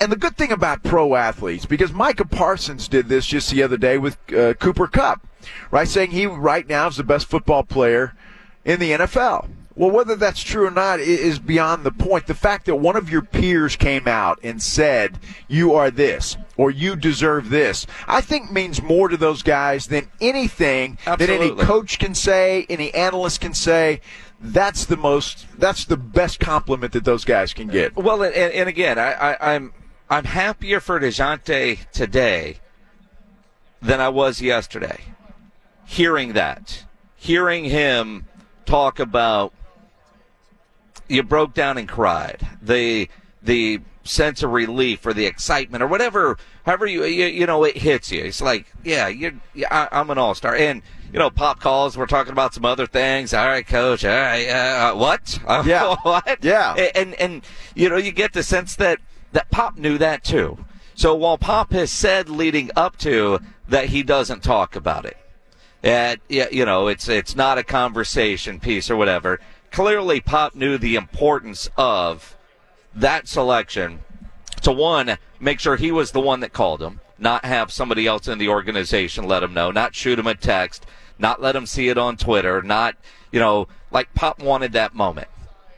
and 0.02 0.10
the 0.10 0.16
good 0.16 0.36
thing 0.36 0.50
about 0.50 0.82
pro 0.82 1.14
athletes, 1.14 1.64
because 1.64 1.92
Micah 1.92 2.24
Parsons 2.24 2.88
did 2.88 3.08
this 3.08 3.24
just 3.24 3.50
the 3.52 3.62
other 3.62 3.76
day 3.76 3.98
with 3.98 4.18
uh, 4.32 4.54
Cooper 4.54 4.88
Kupp, 4.88 5.24
right? 5.70 5.86
Saying 5.86 6.10
he 6.10 6.26
right 6.26 6.68
now 6.68 6.88
is 6.88 6.96
the 6.96 7.04
best 7.04 7.26
football 7.26 7.62
player 7.62 8.12
in 8.64 8.80
the 8.80 8.90
NFL. 8.90 9.48
Well, 9.76 9.92
whether 9.92 10.16
that's 10.16 10.42
true 10.42 10.66
or 10.66 10.72
not 10.72 10.98
is 10.98 11.38
beyond 11.38 11.84
the 11.84 11.92
point. 11.92 12.26
The 12.26 12.34
fact 12.34 12.66
that 12.66 12.74
one 12.74 12.96
of 12.96 13.10
your 13.10 13.22
peers 13.22 13.76
came 13.76 14.08
out 14.08 14.40
and 14.42 14.60
said, 14.60 15.20
you 15.46 15.72
are 15.74 15.90
this, 15.90 16.36
or 16.56 16.72
you 16.72 16.96
deserve 16.96 17.48
this, 17.48 17.86
I 18.08 18.20
think 18.22 18.50
means 18.50 18.82
more 18.82 19.08
to 19.08 19.16
those 19.16 19.42
guys 19.42 19.86
than 19.86 20.10
anything 20.20 20.98
that 21.06 21.22
any 21.22 21.52
coach 21.52 22.00
can 22.00 22.16
say, 22.16 22.66
any 22.68 22.92
analyst 22.92 23.40
can 23.40 23.54
say. 23.54 24.00
That's 24.40 24.84
the 24.84 24.96
most, 24.96 25.46
that's 25.56 25.84
the 25.84 25.96
best 25.96 26.40
compliment 26.40 26.92
that 26.94 27.04
those 27.04 27.24
guys 27.24 27.54
can 27.54 27.68
get. 27.68 27.94
Well, 27.94 28.24
and, 28.24 28.34
and 28.34 28.68
again, 28.68 28.98
I, 28.98 29.12
I, 29.12 29.54
I'm 29.54 29.72
I'm 30.12 30.24
happier 30.26 30.78
for 30.78 31.00
Dejounte 31.00 31.90
today 31.90 32.58
than 33.80 33.98
I 33.98 34.10
was 34.10 34.42
yesterday. 34.42 35.00
Hearing 35.86 36.34
that, 36.34 36.84
hearing 37.16 37.64
him 37.64 38.26
talk 38.66 38.98
about 38.98 39.54
you 41.08 41.22
broke 41.22 41.54
down 41.54 41.78
and 41.78 41.88
cried. 41.88 42.46
The 42.60 43.08
the 43.42 43.80
sense 44.04 44.42
of 44.42 44.50
relief 44.50 45.06
or 45.06 45.14
the 45.14 45.24
excitement 45.24 45.82
or 45.82 45.86
whatever, 45.86 46.36
however 46.66 46.84
you 46.84 47.04
you, 47.04 47.24
you 47.28 47.46
know 47.46 47.64
it 47.64 47.78
hits 47.78 48.12
you. 48.12 48.22
It's 48.22 48.42
like, 48.42 48.66
yeah, 48.84 49.08
you're, 49.08 49.32
I, 49.70 49.88
I'm 49.92 50.10
an 50.10 50.18
all 50.18 50.34
star, 50.34 50.54
and 50.54 50.82
you 51.10 51.20
know, 51.20 51.30
pop 51.30 51.58
calls. 51.58 51.96
We're 51.96 52.04
talking 52.04 52.32
about 52.32 52.52
some 52.52 52.66
other 52.66 52.86
things. 52.86 53.32
All 53.32 53.46
right, 53.46 53.66
coach. 53.66 54.04
All 54.04 54.10
right, 54.10 54.46
uh, 54.46 54.94
what? 54.94 55.38
Yeah. 55.66 55.96
what? 56.02 56.44
Yeah. 56.44 56.74
And 56.94 57.14
and 57.14 57.42
you 57.74 57.88
know, 57.88 57.96
you 57.96 58.12
get 58.12 58.34
the 58.34 58.42
sense 58.42 58.76
that 58.76 58.98
that 59.32 59.50
Pop 59.50 59.76
knew 59.76 59.98
that 59.98 60.24
too. 60.24 60.64
So 60.94 61.14
while 61.14 61.38
Pop 61.38 61.72
has 61.72 61.90
said 61.90 62.28
leading 62.28 62.70
up 62.76 62.96
to 62.98 63.40
that 63.68 63.86
he 63.86 64.02
doesn't 64.02 64.42
talk 64.42 64.76
about 64.76 65.04
it, 65.04 65.16
and 65.82 66.20
you 66.28 66.64
know, 66.64 66.88
it's 66.88 67.08
it's 67.08 67.34
not 67.34 67.58
a 67.58 67.64
conversation 67.64 68.60
piece 68.60 68.90
or 68.90 68.96
whatever. 68.96 69.40
Clearly, 69.70 70.20
Pop 70.20 70.54
knew 70.54 70.78
the 70.78 70.96
importance 70.96 71.68
of 71.76 72.36
that 72.94 73.26
selection 73.26 74.00
to 74.60 74.72
one, 74.72 75.18
make 75.40 75.60
sure 75.60 75.76
he 75.76 75.90
was 75.90 76.12
the 76.12 76.20
one 76.20 76.40
that 76.40 76.52
called 76.52 76.82
him, 76.82 77.00
not 77.18 77.44
have 77.44 77.72
somebody 77.72 78.06
else 78.06 78.28
in 78.28 78.38
the 78.38 78.48
organization 78.48 79.26
let 79.26 79.42
him 79.42 79.54
know, 79.54 79.70
not 79.70 79.94
shoot 79.94 80.18
him 80.18 80.26
a 80.26 80.34
text, 80.34 80.86
not 81.18 81.42
let 81.42 81.56
him 81.56 81.66
see 81.66 81.88
it 81.88 81.98
on 81.98 82.16
Twitter, 82.16 82.62
not, 82.62 82.96
you 83.32 83.40
know, 83.40 83.66
like 83.90 84.14
Pop 84.14 84.40
wanted 84.40 84.72
that 84.72 84.94
moment, 84.94 85.28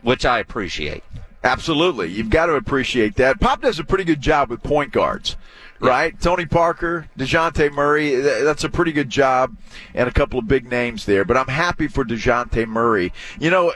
which 0.02 0.26
I 0.26 0.38
appreciate. 0.38 1.04
Absolutely. 1.44 2.10
You've 2.10 2.30
got 2.30 2.46
to 2.46 2.54
appreciate 2.54 3.16
that. 3.16 3.38
Pop 3.38 3.60
does 3.60 3.78
a 3.78 3.84
pretty 3.84 4.04
good 4.04 4.22
job 4.22 4.48
with 4.48 4.62
point 4.62 4.92
guards, 4.92 5.36
right? 5.78 6.18
Tony 6.18 6.46
Parker, 6.46 7.08
DeJounte 7.18 7.70
Murray, 7.70 8.16
that's 8.16 8.64
a 8.64 8.70
pretty 8.70 8.92
good 8.92 9.10
job, 9.10 9.54
and 9.94 10.08
a 10.08 10.12
couple 10.12 10.38
of 10.38 10.48
big 10.48 10.70
names 10.70 11.04
there. 11.04 11.22
But 11.22 11.36
I'm 11.36 11.48
happy 11.48 11.86
for 11.86 12.02
DeJounte 12.02 12.66
Murray. 12.66 13.12
You 13.38 13.50
know, 13.50 13.74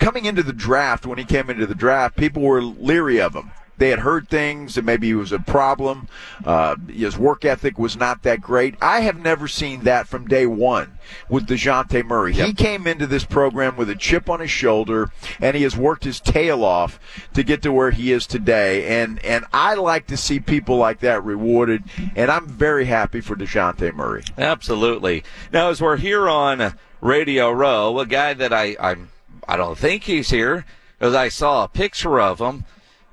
coming 0.00 0.24
into 0.24 0.42
the 0.42 0.52
draft, 0.52 1.06
when 1.06 1.16
he 1.16 1.24
came 1.24 1.48
into 1.48 1.64
the 1.66 1.76
draft, 1.76 2.16
people 2.16 2.42
were 2.42 2.60
leery 2.60 3.20
of 3.20 3.34
him. 3.34 3.52
They 3.78 3.90
had 3.90 4.00
heard 4.00 4.28
things 4.28 4.74
that 4.74 4.84
maybe 4.84 5.06
he 5.06 5.14
was 5.14 5.32
a 5.32 5.38
problem. 5.38 6.08
Uh, 6.44 6.76
his 6.88 7.16
work 7.16 7.44
ethic 7.44 7.78
was 7.78 7.96
not 7.96 8.22
that 8.24 8.40
great. 8.40 8.74
I 8.80 9.00
have 9.00 9.18
never 9.18 9.48
seen 9.48 9.84
that 9.84 10.08
from 10.08 10.28
day 10.28 10.46
one 10.46 10.98
with 11.28 11.46
DeJounte 11.46 12.04
Murray. 12.04 12.32
He 12.32 12.52
came 12.52 12.86
into 12.86 13.06
this 13.06 13.24
program 13.24 13.76
with 13.76 13.88
a 13.88 13.94
chip 13.94 14.28
on 14.28 14.40
his 14.40 14.50
shoulder, 14.50 15.10
and 15.40 15.56
he 15.56 15.62
has 15.62 15.76
worked 15.76 16.04
his 16.04 16.20
tail 16.20 16.64
off 16.64 16.98
to 17.34 17.42
get 17.42 17.62
to 17.62 17.72
where 17.72 17.92
he 17.92 18.12
is 18.12 18.26
today. 18.26 19.00
And, 19.00 19.24
and 19.24 19.44
I 19.52 19.74
like 19.74 20.06
to 20.08 20.16
see 20.16 20.40
people 20.40 20.76
like 20.76 21.00
that 21.00 21.24
rewarded, 21.24 21.84
and 22.14 22.30
I'm 22.30 22.46
very 22.46 22.84
happy 22.84 23.20
for 23.20 23.36
DeJounte 23.36 23.94
Murray. 23.94 24.24
Absolutely. 24.36 25.24
Now, 25.52 25.70
as 25.70 25.80
we're 25.80 25.96
here 25.96 26.28
on 26.28 26.74
Radio 27.00 27.50
Row, 27.50 27.98
a 28.00 28.06
guy 28.06 28.34
that 28.34 28.52
I 28.52 28.76
I'm 28.80 29.10
I 29.46 29.56
don't 29.56 29.78
think 29.78 30.02
he's 30.02 30.30
here, 30.30 30.66
because 30.98 31.14
I 31.14 31.28
saw 31.28 31.64
a 31.64 31.68
picture 31.68 32.20
of 32.20 32.40
him. 32.40 32.64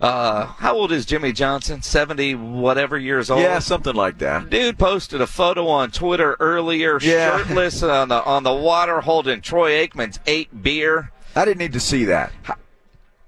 Uh, 0.02 0.46
how 0.46 0.76
old 0.76 0.92
is 0.92 1.06
Jimmy 1.06 1.32
Johnson? 1.32 1.82
Seventy 1.82 2.36
whatever 2.36 2.98
years 2.98 3.30
old. 3.32 3.42
Yeah, 3.42 3.60
something 3.60 3.96
like 3.96 4.18
that. 4.20 4.50
Dude 4.50 4.78
posted 4.78 5.22
a 5.22 5.28
photo 5.28 5.68
on 5.68 5.92
Twitter 5.92 6.36
earlier, 6.40 7.00
Yeah. 7.02 7.38
shirtless 7.38 7.82
on 7.82 8.10
the 8.10 8.22
on 8.24 8.44
the 8.44 8.54
water, 8.54 9.00
holding 9.02 9.40
Troy 9.42 9.72
Aikman's 9.88 10.20
eight 10.28 10.62
beer. 10.62 11.12
I 11.36 11.46
didn't 11.46 11.60
need 11.60 11.74
to 11.74 11.80
see 11.80 12.06
that. 12.06 12.32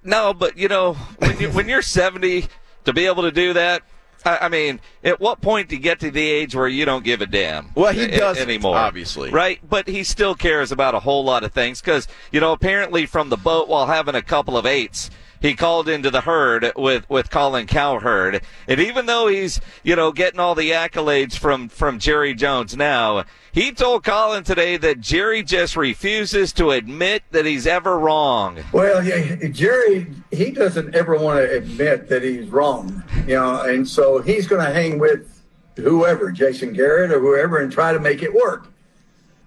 No, 0.04 0.34
but 0.34 0.58
you 0.58 0.68
know, 0.68 0.94
when 1.20 1.40
you 1.40 1.50
when 1.52 1.70
you're 1.70 1.82
70, 1.82 2.48
to 2.86 2.94
be 2.94 3.06
able 3.06 3.24
to 3.24 3.32
do 3.32 3.54
that, 3.54 3.84
I, 4.26 4.38
I 4.44 4.50
mean, 4.50 4.80
at 5.06 5.20
what 5.22 5.40
point 5.42 5.70
do 5.70 5.76
you 5.76 5.82
get 5.82 6.00
to 6.02 6.12
the 6.12 6.22
age 6.30 6.54
where 6.56 6.68
you 6.68 6.84
don't 6.86 7.04
give 7.04 7.22
a 7.22 7.26
damn? 7.26 7.72
Well, 7.76 7.94
he 7.94 8.08
doesn't, 8.08 8.44
anymore, 8.44 8.76
obviously. 8.78 9.32
right? 9.32 9.60
But 9.68 9.88
he 9.88 10.04
still 10.04 10.36
cares 10.36 10.72
about 10.72 10.96
a 10.96 11.00
whole 11.00 11.24
lot 11.24 11.44
of 11.44 11.54
things 11.54 11.80
because 11.82 12.08
you 12.32 12.40
know, 12.42 12.52
apparently 12.52 13.06
from 13.06 13.30
the 13.30 13.38
boat 13.38 13.68
while 13.70 13.88
having 13.88 14.16
a 14.16 14.22
couple 14.22 14.58
of 14.58 14.66
eights. 14.66 15.10
He 15.42 15.54
called 15.54 15.88
into 15.88 16.10
the 16.10 16.22
herd 16.22 16.72
with, 16.76 17.10
with 17.10 17.30
Colin 17.30 17.68
Cowherd. 17.68 18.42
And 18.68 18.80
even 18.80 19.06
though 19.06 19.28
he's, 19.28 19.62
you 19.84 19.96
know, 19.96 20.12
getting 20.12 20.40
all 20.40 20.56
the 20.56 20.72
accolades 20.72 21.38
from, 21.38 21.70
from 21.70 22.00
Jerry 22.00 22.34
Jones 22.34 22.76
now, 22.76 23.26
he 23.52 23.72
told 23.72 24.04
Colin 24.04 24.44
today 24.44 24.78
that 24.78 25.00
Jerry 25.00 25.44
just 25.44 25.76
refuses 25.76 26.54
to 26.54 26.72
admit 26.72 27.24
that 27.32 27.46
he's 27.46 27.68
ever 27.68 27.98
wrong. 27.98 28.60
Well, 28.72 29.04
yeah, 29.04 29.48
Jerry, 29.50 30.08
he 30.32 30.52
doesn't 30.52 30.96
ever 30.96 31.18
want 31.18 31.40
to 31.40 31.58
admit 31.58 32.10
that 32.10 32.24
he's 32.24 32.48
wrong, 32.50 33.04
you 33.28 33.36
know, 33.36 33.62
and 33.62 33.88
so 33.88 34.22
he's 34.22 34.48
going 34.48 34.66
to 34.66 34.74
hang 34.74 35.00
with 35.00 35.42
whoever, 35.76 36.32
Jason 36.32 36.74
Garrett 36.74 37.12
or 37.12 37.20
whoever, 37.20 37.58
and 37.58 37.72
try 37.72 37.94
to 37.94 38.00
make 38.00 38.22
it 38.22 38.34
work. 38.34 38.68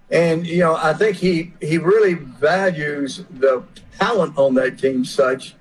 And 0.09 0.45
you 0.45 0.59
know, 0.59 0.75
I 0.75 0.93
think 0.93 1.17
he 1.17 1.53
he 1.61 1.77
really 1.77 2.15
values 2.15 3.23
the 3.29 3.63
talent 3.97 4.37
on 4.37 4.55
that 4.55 4.77
team 4.77 5.05
such 5.05 5.55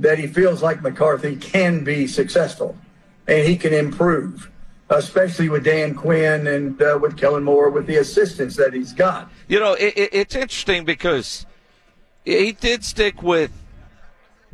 that 0.00 0.18
he 0.18 0.26
feels 0.26 0.62
like 0.62 0.82
McCarthy 0.82 1.36
can 1.36 1.84
be 1.84 2.06
successful 2.06 2.76
and 3.28 3.46
he 3.46 3.56
can 3.56 3.72
improve, 3.72 4.50
especially 4.88 5.48
with 5.48 5.62
Dan 5.62 5.94
Quinn 5.94 6.46
and 6.46 6.80
uh, 6.82 6.98
with 7.00 7.16
Kellen 7.16 7.44
Moore 7.44 7.70
with 7.70 7.86
the 7.86 7.96
assistants 7.96 8.56
that 8.56 8.72
he's 8.72 8.92
got. 8.92 9.30
You 9.46 9.60
know, 9.60 9.74
it, 9.74 9.96
it, 9.96 10.10
it's 10.12 10.34
interesting 10.34 10.84
because 10.84 11.46
he 12.24 12.52
did 12.52 12.82
stick 12.82 13.22
with 13.22 13.52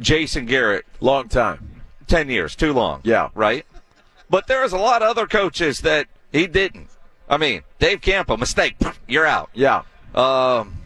Jason 0.00 0.46
Garrett 0.46 0.84
long 1.00 1.28
time, 1.28 1.82
ten 2.06 2.28
years, 2.28 2.56
too 2.56 2.72
long. 2.72 3.00
Yeah, 3.04 3.30
right. 3.34 3.64
But 4.28 4.48
there 4.48 4.62
was 4.62 4.72
a 4.72 4.78
lot 4.78 5.02
of 5.02 5.08
other 5.08 5.28
coaches 5.28 5.80
that 5.82 6.08
he 6.32 6.48
didn't. 6.48 6.88
I 7.28 7.36
mean, 7.36 7.62
Dave 7.78 8.00
Campo, 8.00 8.36
mistake, 8.36 8.76
you're 9.06 9.26
out. 9.26 9.50
Yeah. 9.54 9.82
Um, 10.14 10.76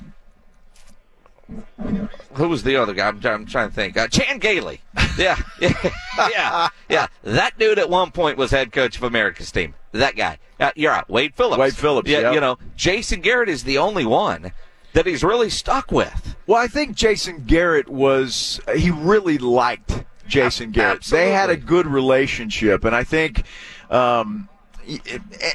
who 2.34 2.48
was 2.48 2.62
the 2.62 2.76
other 2.76 2.94
guy? 2.94 3.08
I'm, 3.08 3.20
I'm 3.24 3.46
trying 3.46 3.68
to 3.68 3.74
think. 3.74 3.96
Uh, 3.96 4.08
Chan 4.08 4.38
Gailey. 4.38 4.80
Yeah, 5.18 5.36
yeah, 5.60 5.74
yeah, 6.30 6.68
yeah. 6.88 7.06
That 7.24 7.58
dude 7.58 7.78
at 7.78 7.90
one 7.90 8.10
point 8.10 8.38
was 8.38 8.52
head 8.52 8.72
coach 8.72 8.96
of 8.96 9.02
America's 9.02 9.50
team. 9.52 9.74
That 9.92 10.16
guy. 10.16 10.38
Uh, 10.58 10.70
you're 10.76 10.92
out. 10.92 11.10
Wade 11.10 11.34
Phillips. 11.34 11.58
Wade 11.58 11.76
Phillips, 11.76 12.08
Yeah, 12.08 12.20
yep. 12.20 12.34
you 12.34 12.40
know, 12.40 12.58
Jason 12.76 13.20
Garrett 13.20 13.48
is 13.50 13.64
the 13.64 13.76
only 13.76 14.06
one 14.06 14.52
that 14.94 15.04
he's 15.06 15.22
really 15.22 15.50
stuck 15.50 15.90
with. 15.92 16.36
Well, 16.46 16.58
I 16.62 16.68
think 16.68 16.96
Jason 16.96 17.44
Garrett 17.44 17.88
was, 17.88 18.60
he 18.74 18.90
really 18.90 19.36
liked 19.36 20.04
Jason 20.26 20.70
Garrett. 20.70 21.02
They 21.04 21.32
had 21.32 21.50
a 21.50 21.56
good 21.56 21.86
relationship, 21.86 22.84
and 22.84 22.94
I 22.96 23.04
think, 23.04 23.42
um, 23.90 24.48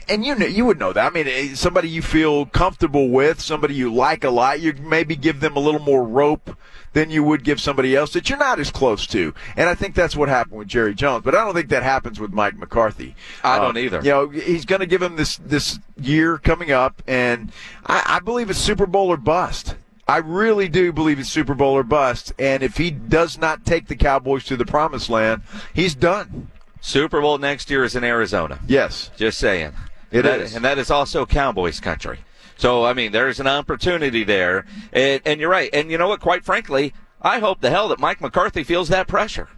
and 0.07 0.25
you 0.25 0.35
know, 0.35 0.45
you 0.45 0.65
would 0.65 0.79
know 0.79 0.93
that. 0.93 1.11
I 1.11 1.23
mean, 1.23 1.55
somebody 1.55 1.89
you 1.89 2.01
feel 2.01 2.45
comfortable 2.45 3.09
with, 3.09 3.41
somebody 3.41 3.73
you 3.75 3.93
like 3.93 4.23
a 4.23 4.29
lot, 4.29 4.61
you 4.61 4.73
maybe 4.73 5.15
give 5.15 5.39
them 5.39 5.55
a 5.55 5.59
little 5.59 5.81
more 5.81 6.03
rope 6.03 6.57
than 6.93 7.09
you 7.09 7.23
would 7.23 7.43
give 7.43 7.59
somebody 7.59 7.95
else 7.95 8.13
that 8.13 8.29
you're 8.29 8.39
not 8.39 8.59
as 8.59 8.71
close 8.71 9.05
to. 9.07 9.33
And 9.57 9.67
I 9.67 9.75
think 9.75 9.95
that's 9.95 10.15
what 10.15 10.29
happened 10.29 10.57
with 10.57 10.69
Jerry 10.69 10.95
Jones. 10.95 11.23
But 11.25 11.35
I 11.35 11.43
don't 11.43 11.53
think 11.53 11.69
that 11.69 11.83
happens 11.83 12.19
with 12.19 12.31
Mike 12.31 12.57
McCarthy. 12.57 13.15
I 13.43 13.57
don't 13.59 13.71
Um, 13.71 13.77
either. 13.77 13.97
You 13.97 14.09
know, 14.11 14.29
he's 14.29 14.63
going 14.63 14.79
to 14.79 14.85
give 14.87 15.01
him 15.01 15.17
this 15.17 15.37
this 15.37 15.79
year 15.99 16.37
coming 16.37 16.71
up, 16.71 17.03
and 17.05 17.51
I, 17.85 18.03
I 18.05 18.19
believe 18.19 18.49
it's 18.49 18.59
Super 18.59 18.85
Bowl 18.85 19.09
or 19.09 19.17
bust. 19.17 19.75
I 20.07 20.17
really 20.17 20.69
do 20.69 20.93
believe 20.93 21.19
it's 21.19 21.29
Super 21.29 21.55
Bowl 21.55 21.73
or 21.73 21.83
bust. 21.83 22.31
And 22.37 22.61
if 22.61 22.77
he 22.77 22.91
does 22.91 23.39
not 23.39 23.65
take 23.65 23.87
the 23.87 23.95
Cowboys 23.95 24.45
to 24.45 24.55
the 24.55 24.65
promised 24.65 25.09
land, 25.09 25.41
he's 25.73 25.95
done. 25.95 26.49
Super 26.85 27.19
Bowl 27.19 27.37
next 27.39 27.69
year 27.71 27.83
is 27.83 27.95
in 27.95 28.03
Arizona. 28.03 28.59
Yes. 28.67 29.09
Just 29.17 29.39
saying. 29.39 29.73
It 30.11 30.21
That- 30.21 30.41
is. 30.41 30.55
And 30.55 30.63
that 30.63 30.77
is 30.77 30.91
also 30.91 31.25
Cowboys 31.25 31.79
country. 31.79 32.19
So, 32.57 32.85
I 32.85 32.93
mean, 32.93 33.11
there's 33.11 33.39
an 33.39 33.47
opportunity 33.47 34.23
there. 34.23 34.65
And, 34.93 35.19
and 35.25 35.39
you're 35.41 35.49
right. 35.49 35.69
And 35.73 35.89
you 35.89 35.97
know 35.97 36.07
what? 36.07 36.21
Quite 36.21 36.45
frankly, 36.45 36.93
I 37.21 37.39
hope 37.39 37.59
the 37.61 37.71
hell 37.71 37.87
that 37.89 37.99
Mike 37.99 38.21
McCarthy 38.21 38.63
feels 38.63 38.87
that 38.89 39.07
pressure. 39.07 39.49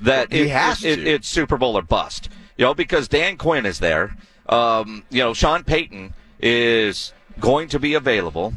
That 0.00 0.30
He 0.30 0.42
it- 0.42 0.50
has 0.50 0.84
it- 0.84 0.96
to. 0.96 1.06
it's 1.10 1.26
Super 1.26 1.56
Bowl 1.56 1.76
or 1.76 1.82
bust. 1.82 2.28
You 2.58 2.66
know, 2.66 2.74
because 2.74 3.08
Dan 3.08 3.38
Quinn 3.38 3.64
is 3.64 3.78
there. 3.78 4.14
Um, 4.48 5.04
you 5.10 5.20
know, 5.22 5.32
Sean 5.34 5.64
Payton 5.64 6.12
is 6.40 7.12
going 7.40 7.68
to 7.68 7.78
be 7.78 7.94
available. 7.94 8.52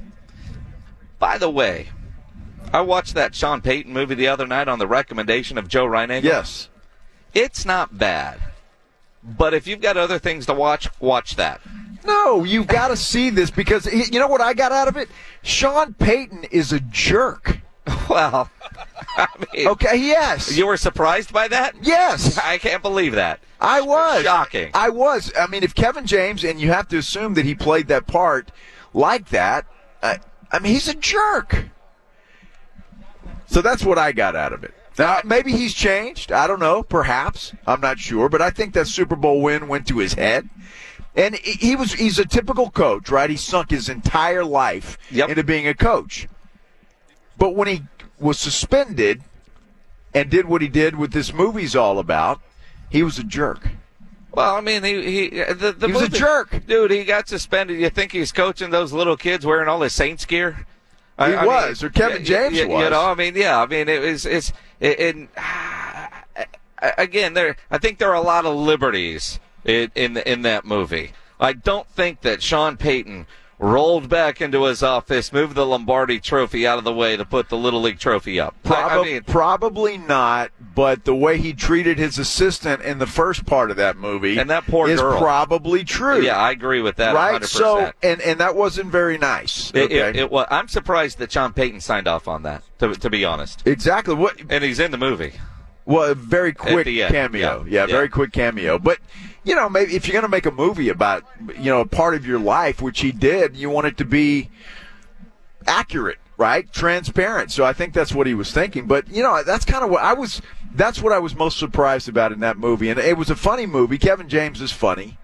By 1.17 1.37
the 1.37 1.49
way, 1.49 1.89
I 2.73 2.81
watched 2.81 3.13
that 3.15 3.35
Sean 3.35 3.61
Payton 3.61 3.93
movie 3.93 4.15
the 4.15 4.27
other 4.27 4.47
night 4.47 4.67
on 4.67 4.79
the 4.79 4.87
recommendation 4.87 5.57
of 5.57 5.67
Joe 5.67 5.85
Reinagel. 5.85 6.23
Yes. 6.23 6.67
It's 7.33 7.65
not 7.65 7.97
bad. 7.97 8.39
But 9.23 9.53
if 9.53 9.67
you've 9.67 9.81
got 9.81 9.97
other 9.97 10.19
things 10.19 10.45
to 10.47 10.53
watch, 10.53 10.87
watch 10.99 11.35
that. 11.35 11.61
No, 12.03 12.43
you've 12.43 12.67
got 12.67 12.87
to 12.87 12.97
see 12.97 13.29
this 13.29 13.51
because 13.51 13.85
he- 13.85 14.05
you 14.11 14.19
know 14.19 14.27
what 14.27 14.41
I 14.41 14.53
got 14.53 14.71
out 14.71 14.87
of 14.87 14.97
it? 14.97 15.07
Sean 15.43 15.93
Payton 15.93 16.45
is 16.45 16.71
a 16.73 16.79
jerk. 16.79 17.59
Well, 18.09 18.49
I 19.15 19.27
mean, 19.53 19.67
okay, 19.69 19.95
yes. 19.95 20.55
You 20.55 20.67
were 20.67 20.75
surprised 20.75 21.31
by 21.31 21.47
that? 21.47 21.75
Yes. 21.81 22.37
I 22.43 22.57
can't 22.57 22.81
believe 22.83 23.13
that. 23.13 23.39
I 23.59 23.79
was. 23.81 24.23
Shocking. 24.23 24.69
I 24.73 24.89
was. 24.89 25.31
I 25.39 25.47
mean, 25.47 25.63
if 25.63 25.73
Kevin 25.73 26.05
James, 26.05 26.43
and 26.43 26.59
you 26.59 26.71
have 26.71 26.89
to 26.89 26.97
assume 26.97 27.35
that 27.35 27.45
he 27.45 27.55
played 27.55 27.87
that 27.87 28.07
part 28.07 28.51
like 28.93 29.29
that, 29.29 29.65
uh, 30.03 30.17
I 30.51 30.59
mean, 30.59 30.73
he's 30.73 30.89
a 30.89 30.93
jerk. 30.93 31.65
So 33.47 33.61
that's 33.61 33.83
what 33.85 33.97
I 33.97 34.11
got 34.11 34.35
out 34.35 34.51
of 34.53 34.63
it. 34.65 34.73
Now, 34.97 35.19
maybe 35.23 35.51
he's 35.51 35.73
changed. 35.73 36.31
I 36.31 36.47
don't 36.47 36.59
know. 36.59 36.83
Perhaps. 36.83 37.53
I'm 37.65 37.81
not 37.81 37.99
sure. 37.99 38.29
But 38.29 38.41
I 38.41 38.49
think 38.49 38.73
that 38.73 38.87
Super 38.87 39.15
Bowl 39.15 39.41
win 39.41 39.67
went 39.67 39.87
to 39.87 39.97
his 39.99 40.13
head. 40.13 40.49
And 41.15 41.35
he 41.35 41.75
was, 41.75 41.93
he's 41.93 42.19
a 42.19 42.25
typical 42.25 42.69
coach, 42.69 43.09
right? 43.09 43.29
He 43.29 43.35
sunk 43.35 43.71
his 43.71 43.89
entire 43.89 44.45
life 44.45 44.97
into 45.11 45.43
being 45.43 45.67
a 45.67 45.73
coach. 45.73 46.27
But 47.37 47.55
when 47.55 47.67
he 47.67 47.83
was 48.19 48.37
suspended, 48.37 49.23
and 50.13 50.29
did 50.29 50.45
what 50.45 50.61
he 50.61 50.67
did, 50.67 50.95
with 50.95 51.11
this 51.11 51.33
movie's 51.33 51.75
all 51.75 51.99
about, 51.99 52.41
he 52.89 53.03
was 53.03 53.17
a 53.17 53.23
jerk. 53.23 53.69
Well, 54.33 54.55
I 54.55 54.61
mean, 54.61 54.83
he 54.83 55.29
he 55.29 55.29
the, 55.29 55.73
the 55.77 55.87
He 55.87 55.93
was 55.93 56.03
a 56.03 56.09
jerk. 56.09 56.65
dude. 56.65 56.91
He 56.91 57.03
got 57.03 57.27
suspended. 57.27 57.79
You 57.79 57.89
think 57.89 58.11
he's 58.11 58.31
coaching 58.31 58.69
those 58.69 58.93
little 58.93 59.17
kids 59.17 59.45
wearing 59.45 59.67
all 59.67 59.81
his 59.81 59.93
Saints 59.93 60.25
gear? 60.25 60.65
He 61.17 61.31
was, 61.33 61.83
or 61.83 61.89
Kevin 61.89 62.23
James 62.23 62.57
you, 62.57 62.67
was. 62.67 62.83
You 62.83 62.89
know, 62.89 63.05
I 63.05 63.13
mean, 63.13 63.35
yeah, 63.35 63.61
I 63.61 63.67
mean, 63.67 63.87
it 63.89 64.01
was 64.01 64.25
it's 64.25 64.53
it, 64.81 65.29
again, 66.97 67.33
there. 67.33 67.55
I 67.69 67.77
think 67.77 67.99
there 67.99 68.09
are 68.09 68.15
a 68.15 68.21
lot 68.21 68.45
of 68.45 68.55
liberties 68.55 69.39
in 69.63 69.91
in, 69.95 70.17
in 70.17 70.41
that 70.41 70.65
movie. 70.65 71.13
I 71.39 71.53
don't 71.53 71.87
think 71.89 72.21
that 72.21 72.43
Sean 72.43 72.77
Payton 72.77 73.25
rolled 73.61 74.09
back 74.09 74.41
into 74.41 74.63
his 74.63 74.81
office, 74.81 75.31
moved 75.31 75.53
the 75.55 75.65
Lombardi 75.65 76.19
Trophy 76.19 76.65
out 76.65 76.79
of 76.79 76.83
the 76.83 76.91
way 76.91 77.15
to 77.15 77.23
put 77.23 77.49
the 77.49 77.55
Little 77.57 77.81
League 77.81 77.99
Trophy 77.99 78.39
up. 78.39 78.55
I- 78.65 78.81
I 78.97 79.03
mean, 79.03 79.23
probably 79.23 79.97
not, 79.99 80.49
but 80.73 81.05
the 81.05 81.13
way 81.15 81.37
he 81.37 81.53
treated 81.53 81.99
his 81.99 82.17
assistant 82.17 82.81
in 82.81 82.97
the 82.97 83.05
first 83.05 83.45
part 83.45 83.69
of 83.69 83.77
that 83.77 83.97
movie 83.97 84.37
And 84.39 84.49
that 84.49 84.65
poor 84.65 84.89
is 84.89 84.99
girl. 84.99 85.19
probably 85.19 85.83
true. 85.83 86.21
yeah, 86.21 86.37
I 86.37 86.51
agree 86.51 86.81
with 86.81 86.95
that. 86.97 87.13
right. 87.13 87.39
100%. 87.41 87.45
So, 87.45 87.91
and 88.01 88.19
and 88.21 88.39
that 88.39 88.55
wasn't 88.55 88.91
very 88.91 89.17
nice. 89.19 89.71
It, 89.75 89.83
okay. 89.85 90.09
it, 90.09 90.15
it 90.15 90.31
was. 90.31 90.47
I'm 90.49 90.67
surprised 90.67 91.19
that 91.19 91.29
John 91.29 91.53
Payton 91.53 91.81
signed 91.81 92.07
off 92.07 92.27
on 92.27 92.43
that. 92.43 92.63
To, 92.79 92.95
to 92.95 93.09
be 93.11 93.23
honest, 93.23 93.61
exactly 93.67 94.15
what. 94.15 94.41
And 94.49 94.63
he's 94.63 94.79
in 94.79 94.89
the 94.91 94.97
movie. 94.97 95.33
Well, 95.85 96.11
a 96.11 96.15
very 96.15 96.53
quick 96.53 96.85
cameo. 96.87 97.63
yeah. 97.67 97.81
Yeah, 97.81 97.85
very 97.85 98.09
quick 98.09 98.31
cameo. 98.31 98.79
But 98.79 98.99
you 99.43 99.55
know, 99.55 99.69
maybe 99.69 99.95
if 99.95 100.07
you're 100.07 100.13
going 100.13 100.23
to 100.23 100.29
make 100.29 100.45
a 100.45 100.51
movie 100.51 100.89
about 100.89 101.23
you 101.57 101.65
know 101.65 101.81
a 101.81 101.85
part 101.85 102.15
of 102.15 102.25
your 102.25 102.39
life, 102.39 102.81
which 102.81 103.01
he 103.01 103.11
did, 103.11 103.55
you 103.55 103.69
want 103.69 103.87
it 103.87 103.97
to 103.97 104.05
be 104.05 104.49
accurate, 105.67 106.19
right? 106.37 106.71
Transparent. 106.71 107.51
So 107.51 107.63
I 107.63 107.73
think 107.73 107.93
that's 107.93 108.13
what 108.13 108.27
he 108.27 108.33
was 108.33 108.51
thinking. 108.51 108.87
But 108.87 109.09
you 109.09 109.23
know, 109.23 109.43
that's 109.43 109.65
kind 109.65 109.83
of 109.83 109.89
what 109.89 110.03
I 110.03 110.13
was. 110.13 110.41
That's 110.73 111.01
what 111.01 111.11
I 111.13 111.19
was 111.19 111.35
most 111.35 111.57
surprised 111.57 112.07
about 112.07 112.31
in 112.31 112.39
that 112.41 112.57
movie, 112.57 112.89
and 112.89 112.99
it 112.99 113.17
was 113.17 113.29
a 113.29 113.35
funny 113.35 113.65
movie. 113.65 113.97
Kevin 113.97 114.29
James 114.29 114.61
is 114.61 114.71
funny, 114.71 115.17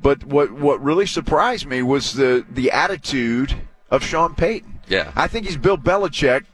but 0.00 0.24
what 0.24 0.52
what 0.52 0.82
really 0.82 1.06
surprised 1.06 1.66
me 1.66 1.82
was 1.82 2.14
the 2.14 2.44
the 2.50 2.70
attitude 2.70 3.56
of 3.90 4.04
Sean 4.04 4.34
Payton. 4.34 4.80
Yeah. 4.88 5.12
I 5.16 5.28
think 5.28 5.46
he's 5.46 5.56
Bill 5.56 5.78
Belichick, 5.78 6.44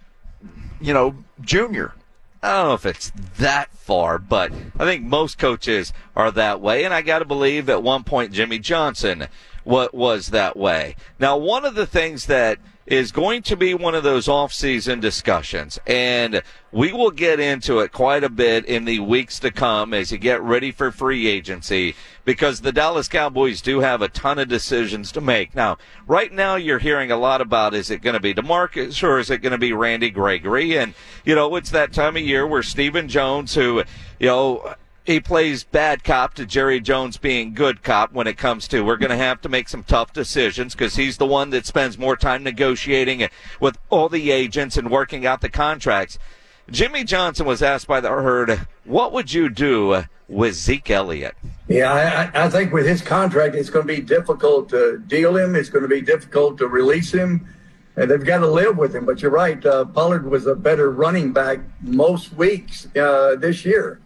you 0.80 0.92
know, 0.92 1.24
Junior. 1.40 1.94
I 2.42 2.52
don't 2.52 2.68
know 2.68 2.74
if 2.74 2.86
it's 2.86 3.10
that 3.38 3.70
far, 3.72 4.18
but 4.18 4.52
I 4.78 4.84
think 4.84 5.02
most 5.04 5.38
coaches 5.38 5.92
are 6.14 6.30
that 6.32 6.60
way, 6.60 6.84
and 6.84 6.92
I 6.92 7.02
got 7.02 7.20
to 7.20 7.24
believe 7.24 7.68
at 7.68 7.82
one 7.82 8.04
point 8.04 8.32
Jimmy 8.32 8.58
Johnson 8.58 9.28
was 9.64 10.28
that 10.28 10.56
way. 10.56 10.96
Now, 11.18 11.36
one 11.36 11.64
of 11.64 11.74
the 11.74 11.86
things 11.86 12.26
that 12.26 12.58
is 12.86 13.10
going 13.10 13.42
to 13.42 13.56
be 13.56 13.74
one 13.74 13.94
of 13.94 14.04
those 14.04 14.28
off-season 14.28 15.00
discussions, 15.00 15.78
and 15.86 16.40
we 16.70 16.92
will 16.92 17.10
get 17.10 17.40
into 17.40 17.80
it 17.80 17.90
quite 17.90 18.22
a 18.22 18.28
bit 18.28 18.64
in 18.66 18.84
the 18.84 19.00
weeks 19.00 19.40
to 19.40 19.50
come 19.50 19.92
as 19.92 20.12
you 20.12 20.18
get 20.18 20.40
ready 20.40 20.70
for 20.70 20.92
free 20.92 21.26
agency, 21.26 21.96
because 22.24 22.60
the 22.60 22.70
Dallas 22.72 23.08
Cowboys 23.08 23.60
do 23.60 23.80
have 23.80 24.02
a 24.02 24.08
ton 24.08 24.38
of 24.38 24.48
decisions 24.48 25.10
to 25.12 25.20
make. 25.20 25.54
Now, 25.54 25.78
right 26.06 26.32
now 26.32 26.54
you're 26.54 26.78
hearing 26.78 27.10
a 27.10 27.16
lot 27.16 27.40
about 27.40 27.74
is 27.74 27.90
it 27.90 28.02
going 28.02 28.14
to 28.14 28.20
be 28.20 28.34
DeMarcus 28.34 29.02
or 29.02 29.18
is 29.18 29.30
it 29.30 29.38
going 29.38 29.52
to 29.52 29.58
be 29.58 29.72
Randy 29.72 30.10
Gregory? 30.10 30.78
And, 30.78 30.94
you 31.24 31.34
know, 31.34 31.56
it's 31.56 31.70
that 31.70 31.92
time 31.92 32.16
of 32.16 32.22
year 32.22 32.46
where 32.46 32.62
Stephen 32.62 33.08
Jones, 33.08 33.54
who, 33.54 33.82
you 34.20 34.26
know, 34.26 34.74
he 35.06 35.20
plays 35.20 35.62
bad 35.62 36.02
cop 36.02 36.34
to 36.34 36.44
Jerry 36.44 36.80
Jones 36.80 37.16
being 37.16 37.54
good 37.54 37.82
cop 37.84 38.12
when 38.12 38.26
it 38.26 38.36
comes 38.36 38.66
to 38.68 38.80
we're 38.82 38.96
going 38.96 39.10
to 39.10 39.16
have 39.16 39.40
to 39.42 39.48
make 39.48 39.68
some 39.68 39.84
tough 39.84 40.12
decisions 40.12 40.74
because 40.74 40.96
he's 40.96 41.16
the 41.16 41.26
one 41.26 41.50
that 41.50 41.64
spends 41.64 41.96
more 41.96 42.16
time 42.16 42.42
negotiating 42.42 43.28
with 43.60 43.78
all 43.88 44.08
the 44.08 44.32
agents 44.32 44.76
and 44.76 44.90
working 44.90 45.24
out 45.24 45.40
the 45.40 45.48
contracts. 45.48 46.18
Jimmy 46.68 47.04
Johnson 47.04 47.46
was 47.46 47.62
asked 47.62 47.86
by 47.86 48.00
the 48.00 48.08
herd, 48.08 48.66
"What 48.84 49.12
would 49.12 49.32
you 49.32 49.48
do 49.48 50.04
with 50.26 50.54
Zeke 50.54 50.90
Elliott?" 50.90 51.36
Yeah, 51.68 52.30
I, 52.34 52.46
I- 52.46 52.50
think 52.50 52.72
with 52.72 52.86
his 52.86 53.00
contract, 53.00 53.54
it's 53.54 53.70
going 53.70 53.86
to 53.86 53.94
be 53.94 54.02
difficult 54.02 54.68
to 54.70 54.98
deal 55.06 55.36
him. 55.36 55.54
It's 55.54 55.68
going 55.68 55.82
to 55.82 55.88
be 55.88 56.00
difficult 56.00 56.58
to 56.58 56.66
release 56.66 57.12
him. 57.12 57.46
And 57.94 58.10
they've 58.10 58.24
got 58.24 58.38
to 58.40 58.48
live 58.48 58.76
with 58.76 58.94
him. 58.94 59.06
But 59.06 59.22
you're 59.22 59.30
right. 59.30 59.64
Uh, 59.64 59.84
Pollard 59.84 60.28
was 60.28 60.46
a 60.46 60.54
better 60.56 60.90
running 60.90 61.32
back 61.32 61.60
most 61.80 62.32
weeks 62.32 62.88
uh, 62.96 63.36
this 63.36 63.64
year. 63.64 64.00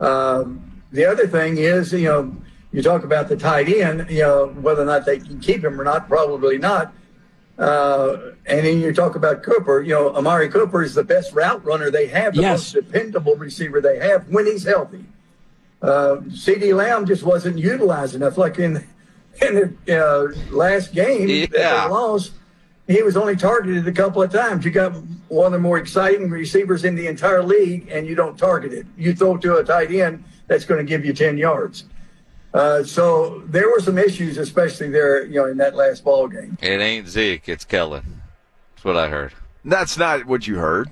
Um, 0.00 0.82
the 0.92 1.04
other 1.04 1.26
thing 1.26 1.58
is, 1.58 1.92
you 1.92 2.04
know, 2.08 2.36
you 2.72 2.82
talk 2.82 3.04
about 3.04 3.28
the 3.28 3.36
tight 3.36 3.68
end, 3.68 4.10
you 4.10 4.22
know, 4.22 4.46
whether 4.60 4.82
or 4.82 4.86
not 4.86 5.06
they 5.06 5.18
can 5.18 5.40
keep 5.40 5.64
him 5.64 5.80
or 5.80 5.84
not, 5.84 6.08
probably 6.08 6.58
not. 6.58 6.92
Uh, 7.56 8.32
and 8.46 8.66
then 8.66 8.80
you 8.80 8.92
talk 8.92 9.14
about 9.14 9.42
Cooper. 9.44 9.80
You 9.80 9.94
know, 9.94 10.14
Amari 10.16 10.48
Cooper 10.48 10.82
is 10.82 10.94
the 10.94 11.04
best 11.04 11.32
route 11.32 11.64
runner 11.64 11.90
they 11.90 12.08
have, 12.08 12.34
the 12.34 12.42
Yes. 12.42 12.74
most 12.74 12.84
dependable 12.86 13.36
receiver 13.36 13.80
they 13.80 13.98
have 14.00 14.28
when 14.28 14.46
he's 14.46 14.64
healthy. 14.64 15.04
Uh, 15.80 16.16
CeeDee 16.28 16.74
Lamb 16.74 17.06
just 17.06 17.22
wasn't 17.22 17.58
utilized 17.58 18.14
enough. 18.16 18.36
Like 18.38 18.58
in 18.58 18.84
in 19.42 19.74
the 19.86 20.00
uh, 20.00 20.54
last 20.54 20.92
game 20.94 21.28
that 21.28 21.50
they 21.52 21.88
lost, 21.88 22.32
he 22.86 23.02
was 23.02 23.16
only 23.16 23.36
targeted 23.36 23.86
a 23.88 23.92
couple 23.92 24.22
of 24.22 24.30
times. 24.30 24.64
You 24.64 24.70
got 24.70 24.92
one 25.28 25.46
of 25.46 25.52
the 25.52 25.58
more 25.58 25.78
exciting 25.78 26.30
receivers 26.30 26.84
in 26.84 26.94
the 26.94 27.06
entire 27.06 27.42
league, 27.42 27.88
and 27.90 28.06
you 28.06 28.14
don't 28.14 28.38
target 28.38 28.72
it. 28.72 28.86
You 28.96 29.14
throw 29.14 29.36
to 29.38 29.56
a 29.56 29.64
tight 29.64 29.90
end 29.90 30.24
that's 30.46 30.64
going 30.64 30.84
to 30.84 30.88
give 30.88 31.04
you 31.04 31.12
ten 31.12 31.38
yards. 31.38 31.84
Uh, 32.52 32.84
so 32.84 33.42
there 33.46 33.68
were 33.68 33.80
some 33.80 33.98
issues, 33.98 34.38
especially 34.38 34.88
there, 34.88 35.24
you 35.26 35.34
know, 35.34 35.46
in 35.46 35.56
that 35.56 35.74
last 35.74 36.04
ball 36.04 36.28
game. 36.28 36.56
It 36.62 36.80
ain't 36.80 37.08
Zeke, 37.08 37.48
it's 37.48 37.64
Kellen. 37.64 38.22
That's 38.74 38.84
what 38.84 38.96
I 38.96 39.08
heard. 39.08 39.32
That's 39.64 39.96
not 39.96 40.26
what 40.26 40.46
you 40.46 40.56
heard. 40.56 40.90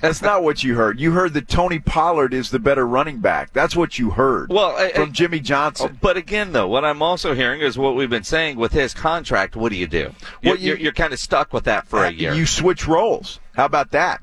That's 0.00 0.22
not 0.22 0.42
what 0.42 0.64
you 0.64 0.76
heard. 0.76 0.98
You 0.98 1.12
heard 1.12 1.34
that 1.34 1.46
Tony 1.46 1.78
Pollard 1.78 2.32
is 2.32 2.50
the 2.50 2.58
better 2.58 2.86
running 2.86 3.18
back. 3.18 3.52
That's 3.52 3.76
what 3.76 3.98
you 3.98 4.10
heard. 4.10 4.48
Well, 4.50 4.74
I- 4.76 4.92
from 4.92 5.10
I- 5.10 5.12
Jimmy 5.12 5.40
Johnson. 5.40 5.90
Oh, 5.92 5.98
but 6.00 6.16
again, 6.16 6.52
though, 6.52 6.66
what 6.66 6.84
I'm 6.84 7.02
also 7.02 7.34
hearing 7.34 7.60
is 7.60 7.76
what 7.76 7.94
we've 7.94 8.08
been 8.08 8.24
saying 8.24 8.56
with 8.56 8.72
his 8.72 8.94
contract. 8.94 9.56
What 9.56 9.70
do 9.70 9.76
you 9.76 9.86
do? 9.86 10.14
Well, 10.42 10.56
You're, 10.56 10.56
you're, 10.56 10.76
you're 10.76 10.92
kind 10.92 11.12
of 11.12 11.18
stuck 11.18 11.52
with 11.52 11.64
that 11.64 11.86
for 11.86 12.02
a 12.04 12.08
uh, 12.08 12.10
year. 12.10 12.32
You 12.34 12.46
switch 12.46 12.86
roles. 12.88 13.40
How 13.56 13.66
about 13.66 13.90
that? 13.90 14.22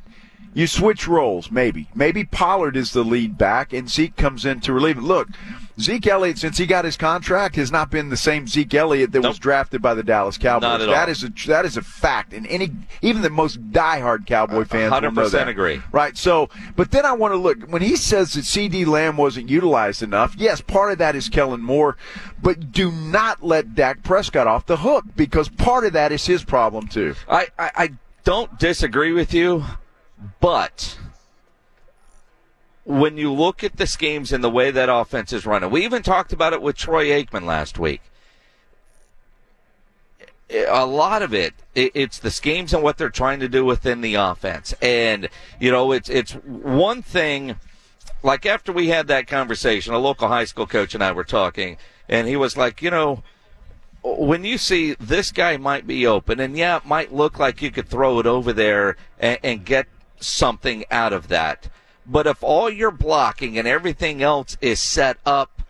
You 0.53 0.67
switch 0.67 1.07
roles, 1.07 1.49
maybe. 1.49 1.87
Maybe 1.95 2.25
Pollard 2.25 2.75
is 2.75 2.91
the 2.91 3.03
lead 3.05 3.37
back 3.37 3.71
and 3.71 3.89
Zeke 3.89 4.17
comes 4.17 4.45
in 4.45 4.59
to 4.61 4.73
relieve 4.73 4.97
him. 4.97 5.05
Look, 5.05 5.29
Zeke 5.81 6.07
Elliott, 6.07 6.37
since 6.37 6.57
he 6.57 6.65
got 6.65 6.85
his 6.85 6.95
contract, 6.97 7.55
has 7.55 7.71
not 7.71 7.89
been 7.89 8.09
the 8.09 8.17
same 8.17 8.47
Zeke 8.47 8.73
Elliott 8.73 9.11
that 9.11 9.21
was 9.21 9.39
drafted 9.39 9.81
by 9.81 9.93
the 9.93 10.03
Dallas 10.03 10.37
Cowboys. 10.37 10.61
Not 10.63 10.81
at 10.81 10.87
That 10.87 11.03
all. 11.05 11.09
is 11.09 11.23
a 11.23 11.29
that 11.47 11.65
is 11.65 11.77
a 11.77 11.81
fact, 11.81 12.33
and 12.33 12.45
any 12.47 12.71
even 13.01 13.21
the 13.21 13.29
most 13.29 13.71
diehard 13.71 14.25
Cowboy 14.25 14.65
fans 14.65 14.93
100% 14.93 15.47
agree. 15.47 15.81
Right. 15.91 16.15
So, 16.17 16.49
but 16.75 16.91
then 16.91 17.05
I 17.05 17.13
want 17.13 17.33
to 17.33 17.37
look 17.37 17.61
when 17.69 17.81
he 17.81 17.95
says 17.95 18.33
that 18.33 18.41
CeeDee 18.41 18.85
Lamb 18.85 19.17
wasn't 19.17 19.49
utilized 19.49 20.03
enough. 20.03 20.35
Yes, 20.37 20.61
part 20.61 20.91
of 20.91 20.97
that 20.99 21.15
is 21.15 21.29
Kellen 21.29 21.61
Moore, 21.61 21.97
but 22.41 22.71
do 22.71 22.91
not 22.91 23.43
let 23.43 23.75
Dak 23.75 24.03
Prescott 24.03 24.47
off 24.47 24.65
the 24.65 24.77
hook 24.77 25.05
because 25.15 25.49
part 25.49 25.85
of 25.85 25.93
that 25.93 26.11
is 26.11 26.25
his 26.25 26.43
problem 26.43 26.87
too. 26.87 27.15
I, 27.29 27.47
I, 27.57 27.71
I 27.75 27.89
don't 28.23 28.59
disagree 28.59 29.11
with 29.13 29.33
you, 29.33 29.63
but 30.39 30.97
when 32.99 33.17
you 33.17 33.31
look 33.31 33.63
at 33.63 33.77
the 33.77 33.87
schemes 33.87 34.33
and 34.33 34.43
the 34.43 34.49
way 34.49 34.69
that 34.69 34.89
offense 34.89 35.31
is 35.31 35.45
running, 35.45 35.69
we 35.69 35.85
even 35.85 36.03
talked 36.03 36.33
about 36.33 36.53
it 36.53 36.61
with 36.61 36.75
Troy 36.75 37.07
Aikman 37.07 37.45
last 37.45 37.79
week. 37.79 38.01
A 40.67 40.85
lot 40.85 41.21
of 41.21 41.33
it, 41.33 41.53
it, 41.73 41.91
it's 41.95 42.19
the 42.19 42.31
schemes 42.31 42.73
and 42.73 42.83
what 42.83 42.97
they're 42.97 43.09
trying 43.09 43.39
to 43.39 43.47
do 43.47 43.63
within 43.63 44.01
the 44.01 44.15
offense, 44.15 44.73
and 44.81 45.29
you 45.61 45.71
know, 45.71 45.93
it's 45.93 46.09
it's 46.09 46.33
one 46.33 47.01
thing. 47.01 47.55
Like 48.21 48.45
after 48.45 48.73
we 48.73 48.89
had 48.89 49.07
that 49.07 49.27
conversation, 49.27 49.93
a 49.93 49.97
local 49.97 50.27
high 50.27 50.43
school 50.43 50.67
coach 50.67 50.93
and 50.93 51.01
I 51.01 51.13
were 51.13 51.23
talking, 51.23 51.77
and 52.09 52.27
he 52.27 52.35
was 52.35 52.57
like, 52.57 52.81
you 52.81 52.91
know, 52.91 53.23
when 54.03 54.43
you 54.43 54.57
see 54.57 54.93
this 54.99 55.31
guy 55.31 55.55
might 55.55 55.87
be 55.87 56.05
open, 56.05 56.41
and 56.41 56.57
yeah, 56.57 56.77
it 56.77 56.85
might 56.85 57.13
look 57.13 57.39
like 57.39 57.61
you 57.61 57.71
could 57.71 57.87
throw 57.87 58.19
it 58.19 58.25
over 58.25 58.51
there 58.51 58.97
and, 59.17 59.39
and 59.41 59.65
get 59.65 59.87
something 60.19 60.83
out 60.91 61.13
of 61.13 61.29
that. 61.29 61.69
But 62.05 62.27
if 62.27 62.43
all 62.43 62.69
your 62.69 62.91
blocking 62.91 63.57
and 63.57 63.67
everything 63.67 64.21
else 64.21 64.57
is 64.61 64.79
set 64.79 65.17
up 65.25 65.61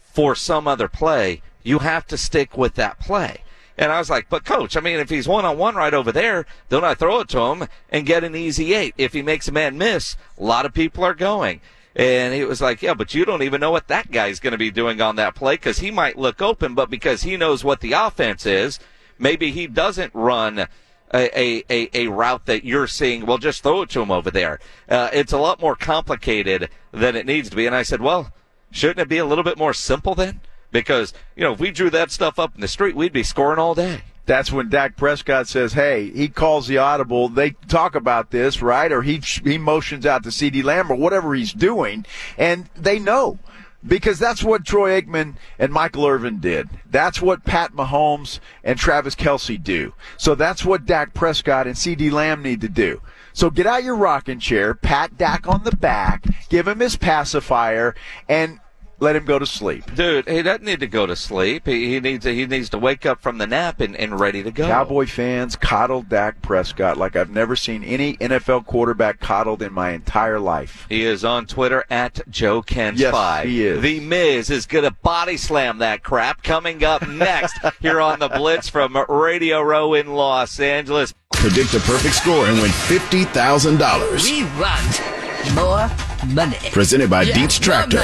for 0.00 0.34
some 0.34 0.66
other 0.66 0.88
play, 0.88 1.42
you 1.62 1.80
have 1.80 2.06
to 2.06 2.16
stick 2.16 2.56
with 2.56 2.74
that 2.74 2.98
play. 3.00 3.42
And 3.76 3.90
I 3.90 3.98
was 3.98 4.08
like, 4.08 4.28
but 4.28 4.44
coach, 4.44 4.76
I 4.76 4.80
mean, 4.80 5.00
if 5.00 5.10
he's 5.10 5.26
one 5.26 5.44
on 5.44 5.58
one 5.58 5.74
right 5.74 5.92
over 5.92 6.12
there, 6.12 6.46
don't 6.68 6.84
I 6.84 6.94
throw 6.94 7.20
it 7.20 7.28
to 7.30 7.40
him 7.40 7.68
and 7.90 8.06
get 8.06 8.22
an 8.22 8.36
easy 8.36 8.72
eight? 8.72 8.94
If 8.96 9.12
he 9.12 9.22
makes 9.22 9.48
a 9.48 9.52
man 9.52 9.76
miss, 9.76 10.16
a 10.38 10.44
lot 10.44 10.64
of 10.64 10.72
people 10.72 11.02
are 11.02 11.14
going. 11.14 11.60
And 11.96 12.34
he 12.34 12.44
was 12.44 12.60
like, 12.60 12.82
yeah, 12.82 12.94
but 12.94 13.14
you 13.14 13.24
don't 13.24 13.42
even 13.42 13.60
know 13.60 13.70
what 13.70 13.88
that 13.88 14.10
guy's 14.10 14.40
going 14.40 14.52
to 14.52 14.58
be 14.58 14.70
doing 14.70 15.00
on 15.00 15.16
that 15.16 15.34
play 15.34 15.54
because 15.54 15.78
he 15.78 15.90
might 15.90 16.18
look 16.18 16.40
open, 16.40 16.74
but 16.74 16.90
because 16.90 17.22
he 17.22 17.36
knows 17.36 17.64
what 17.64 17.80
the 17.80 17.92
offense 17.92 18.46
is, 18.46 18.78
maybe 19.18 19.50
he 19.50 19.66
doesn't 19.66 20.14
run 20.14 20.66
a, 21.14 21.64
a, 21.70 21.90
a, 21.94 22.08
route 22.08 22.46
that 22.46 22.64
you're 22.64 22.86
seeing. 22.86 23.24
Well, 23.24 23.38
just 23.38 23.62
throw 23.62 23.82
it 23.82 23.90
to 23.90 24.02
him 24.02 24.10
over 24.10 24.30
there. 24.30 24.58
Uh, 24.88 25.10
it's 25.12 25.32
a 25.32 25.38
lot 25.38 25.60
more 25.60 25.76
complicated 25.76 26.68
than 26.92 27.16
it 27.16 27.26
needs 27.26 27.50
to 27.50 27.56
be. 27.56 27.66
And 27.66 27.74
I 27.74 27.82
said, 27.82 28.00
well, 28.00 28.32
shouldn't 28.70 29.00
it 29.00 29.08
be 29.08 29.18
a 29.18 29.24
little 29.24 29.44
bit 29.44 29.58
more 29.58 29.72
simple 29.72 30.14
then? 30.14 30.40
Because, 30.72 31.12
you 31.36 31.44
know, 31.44 31.52
if 31.52 31.60
we 31.60 31.70
drew 31.70 31.90
that 31.90 32.10
stuff 32.10 32.38
up 32.38 32.54
in 32.56 32.60
the 32.60 32.68
street, 32.68 32.96
we'd 32.96 33.12
be 33.12 33.22
scoring 33.22 33.60
all 33.60 33.74
day. 33.74 34.02
that's 34.26 34.50
when 34.50 34.70
Dak 34.70 34.96
Prescott 34.96 35.46
says, 35.46 35.74
"Hey," 35.74 36.10
he 36.10 36.28
calls 36.28 36.66
the 36.66 36.78
audible. 36.78 37.28
They 37.28 37.50
talk 37.68 37.94
about 37.94 38.30
this, 38.30 38.62
right? 38.62 38.90
Or 38.90 39.02
he 39.02 39.18
he 39.44 39.58
motions 39.58 40.06
out 40.06 40.24
to 40.24 40.30
CeeDee 40.30 40.64
Lamb 40.64 40.90
or 40.90 40.96
whatever 40.96 41.34
he's 41.34 41.52
doing, 41.52 42.06
and 42.38 42.70
they 42.74 42.98
know 42.98 43.38
because 43.86 44.18
that's 44.18 44.42
what 44.42 44.64
Troy 44.64 45.00
Aikman 45.00 45.34
and 45.58 45.72
Michael 45.72 46.06
Irvin 46.06 46.40
did. 46.40 46.68
That's 46.90 47.20
what 47.20 47.44
Pat 47.44 47.72
Mahomes 47.72 48.40
and 48.62 48.78
Travis 48.78 49.14
Kelce 49.14 49.62
do. 49.62 49.94
So 50.16 50.34
that's 50.34 50.64
what 50.64 50.86
Dak 50.86 51.14
Prescott 51.14 51.66
and 51.66 51.76
CeeDee 51.76 52.12
Lamb 52.12 52.42
need 52.42 52.60
to 52.62 52.68
do. 52.68 53.00
So 53.32 53.50
get 53.50 53.66
out 53.66 53.84
your 53.84 53.96
rocking 53.96 54.38
chair, 54.38 54.74
pat 54.74 55.18
Dak 55.18 55.48
on 55.48 55.64
the 55.64 55.74
back, 55.76 56.24
give 56.48 56.68
him 56.68 56.80
his 56.80 56.96
pacifier, 56.96 57.94
and 58.28 58.60
let 59.00 59.16
him 59.16 59.24
go 59.24 59.38
to 59.38 59.46
sleep. 59.46 59.94
Dude, 59.94 60.28
he 60.28 60.42
doesn't 60.42 60.64
need 60.64 60.80
to 60.80 60.86
go 60.86 61.04
to 61.06 61.16
sleep. 61.16 61.66
He, 61.66 61.88
he 61.92 62.00
needs 62.00 62.24
to, 62.24 62.34
he 62.34 62.46
needs 62.46 62.68
to 62.70 62.78
wake 62.78 63.04
up 63.04 63.20
from 63.20 63.38
the 63.38 63.46
nap 63.46 63.80
and, 63.80 63.94
and 63.96 64.18
ready 64.18 64.42
to 64.42 64.50
go. 64.50 64.66
Cowboy 64.66 65.06
fans 65.06 65.56
coddled 65.56 66.08
Dak 66.08 66.40
Prescott 66.42 66.96
like 66.96 67.16
I've 67.16 67.30
never 67.30 67.56
seen 67.56 67.82
any 67.84 68.16
NFL 68.18 68.66
quarterback 68.66 69.20
coddled 69.20 69.62
in 69.62 69.72
my 69.72 69.90
entire 69.90 70.38
life. 70.40 70.86
He 70.88 71.04
is 71.04 71.24
on 71.24 71.46
Twitter 71.46 71.84
at 71.90 72.20
Joe 72.30 72.62
Ken 72.62 72.94
Yes, 72.96 73.12
Spy. 73.14 73.46
he 73.46 73.64
is. 73.66 73.82
The 73.82 74.00
Miz 74.00 74.50
is 74.50 74.66
going 74.66 74.84
to 74.84 74.90
body 74.90 75.36
slam 75.36 75.78
that 75.78 76.02
crap. 76.02 76.42
Coming 76.42 76.84
up 76.84 77.06
next 77.08 77.58
here 77.80 78.00
on 78.00 78.18
the 78.20 78.28
Blitz 78.28 78.68
from 78.68 78.96
Radio 79.08 79.60
Row 79.60 79.94
in 79.94 80.14
Los 80.14 80.60
Angeles. 80.60 81.12
Predict 81.32 81.72
the 81.72 81.80
perfect 81.80 82.14
score 82.14 82.46
and 82.46 82.56
win 82.62 82.70
$50,000. 82.70 84.24
We 84.24 84.44
want 84.58 85.54
more 85.54 86.34
money. 86.34 86.56
Presented 86.72 87.10
by 87.10 87.22
Yeah, 87.22 87.34
Dietz 87.34 87.60
more 87.60 87.64
Tractor. 87.64 87.98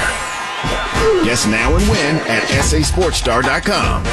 Guess 1.23 1.45
now 1.47 1.75
and 1.75 1.87
win 1.89 2.15
at 2.27 2.43
sasportstar.com. 2.43 4.03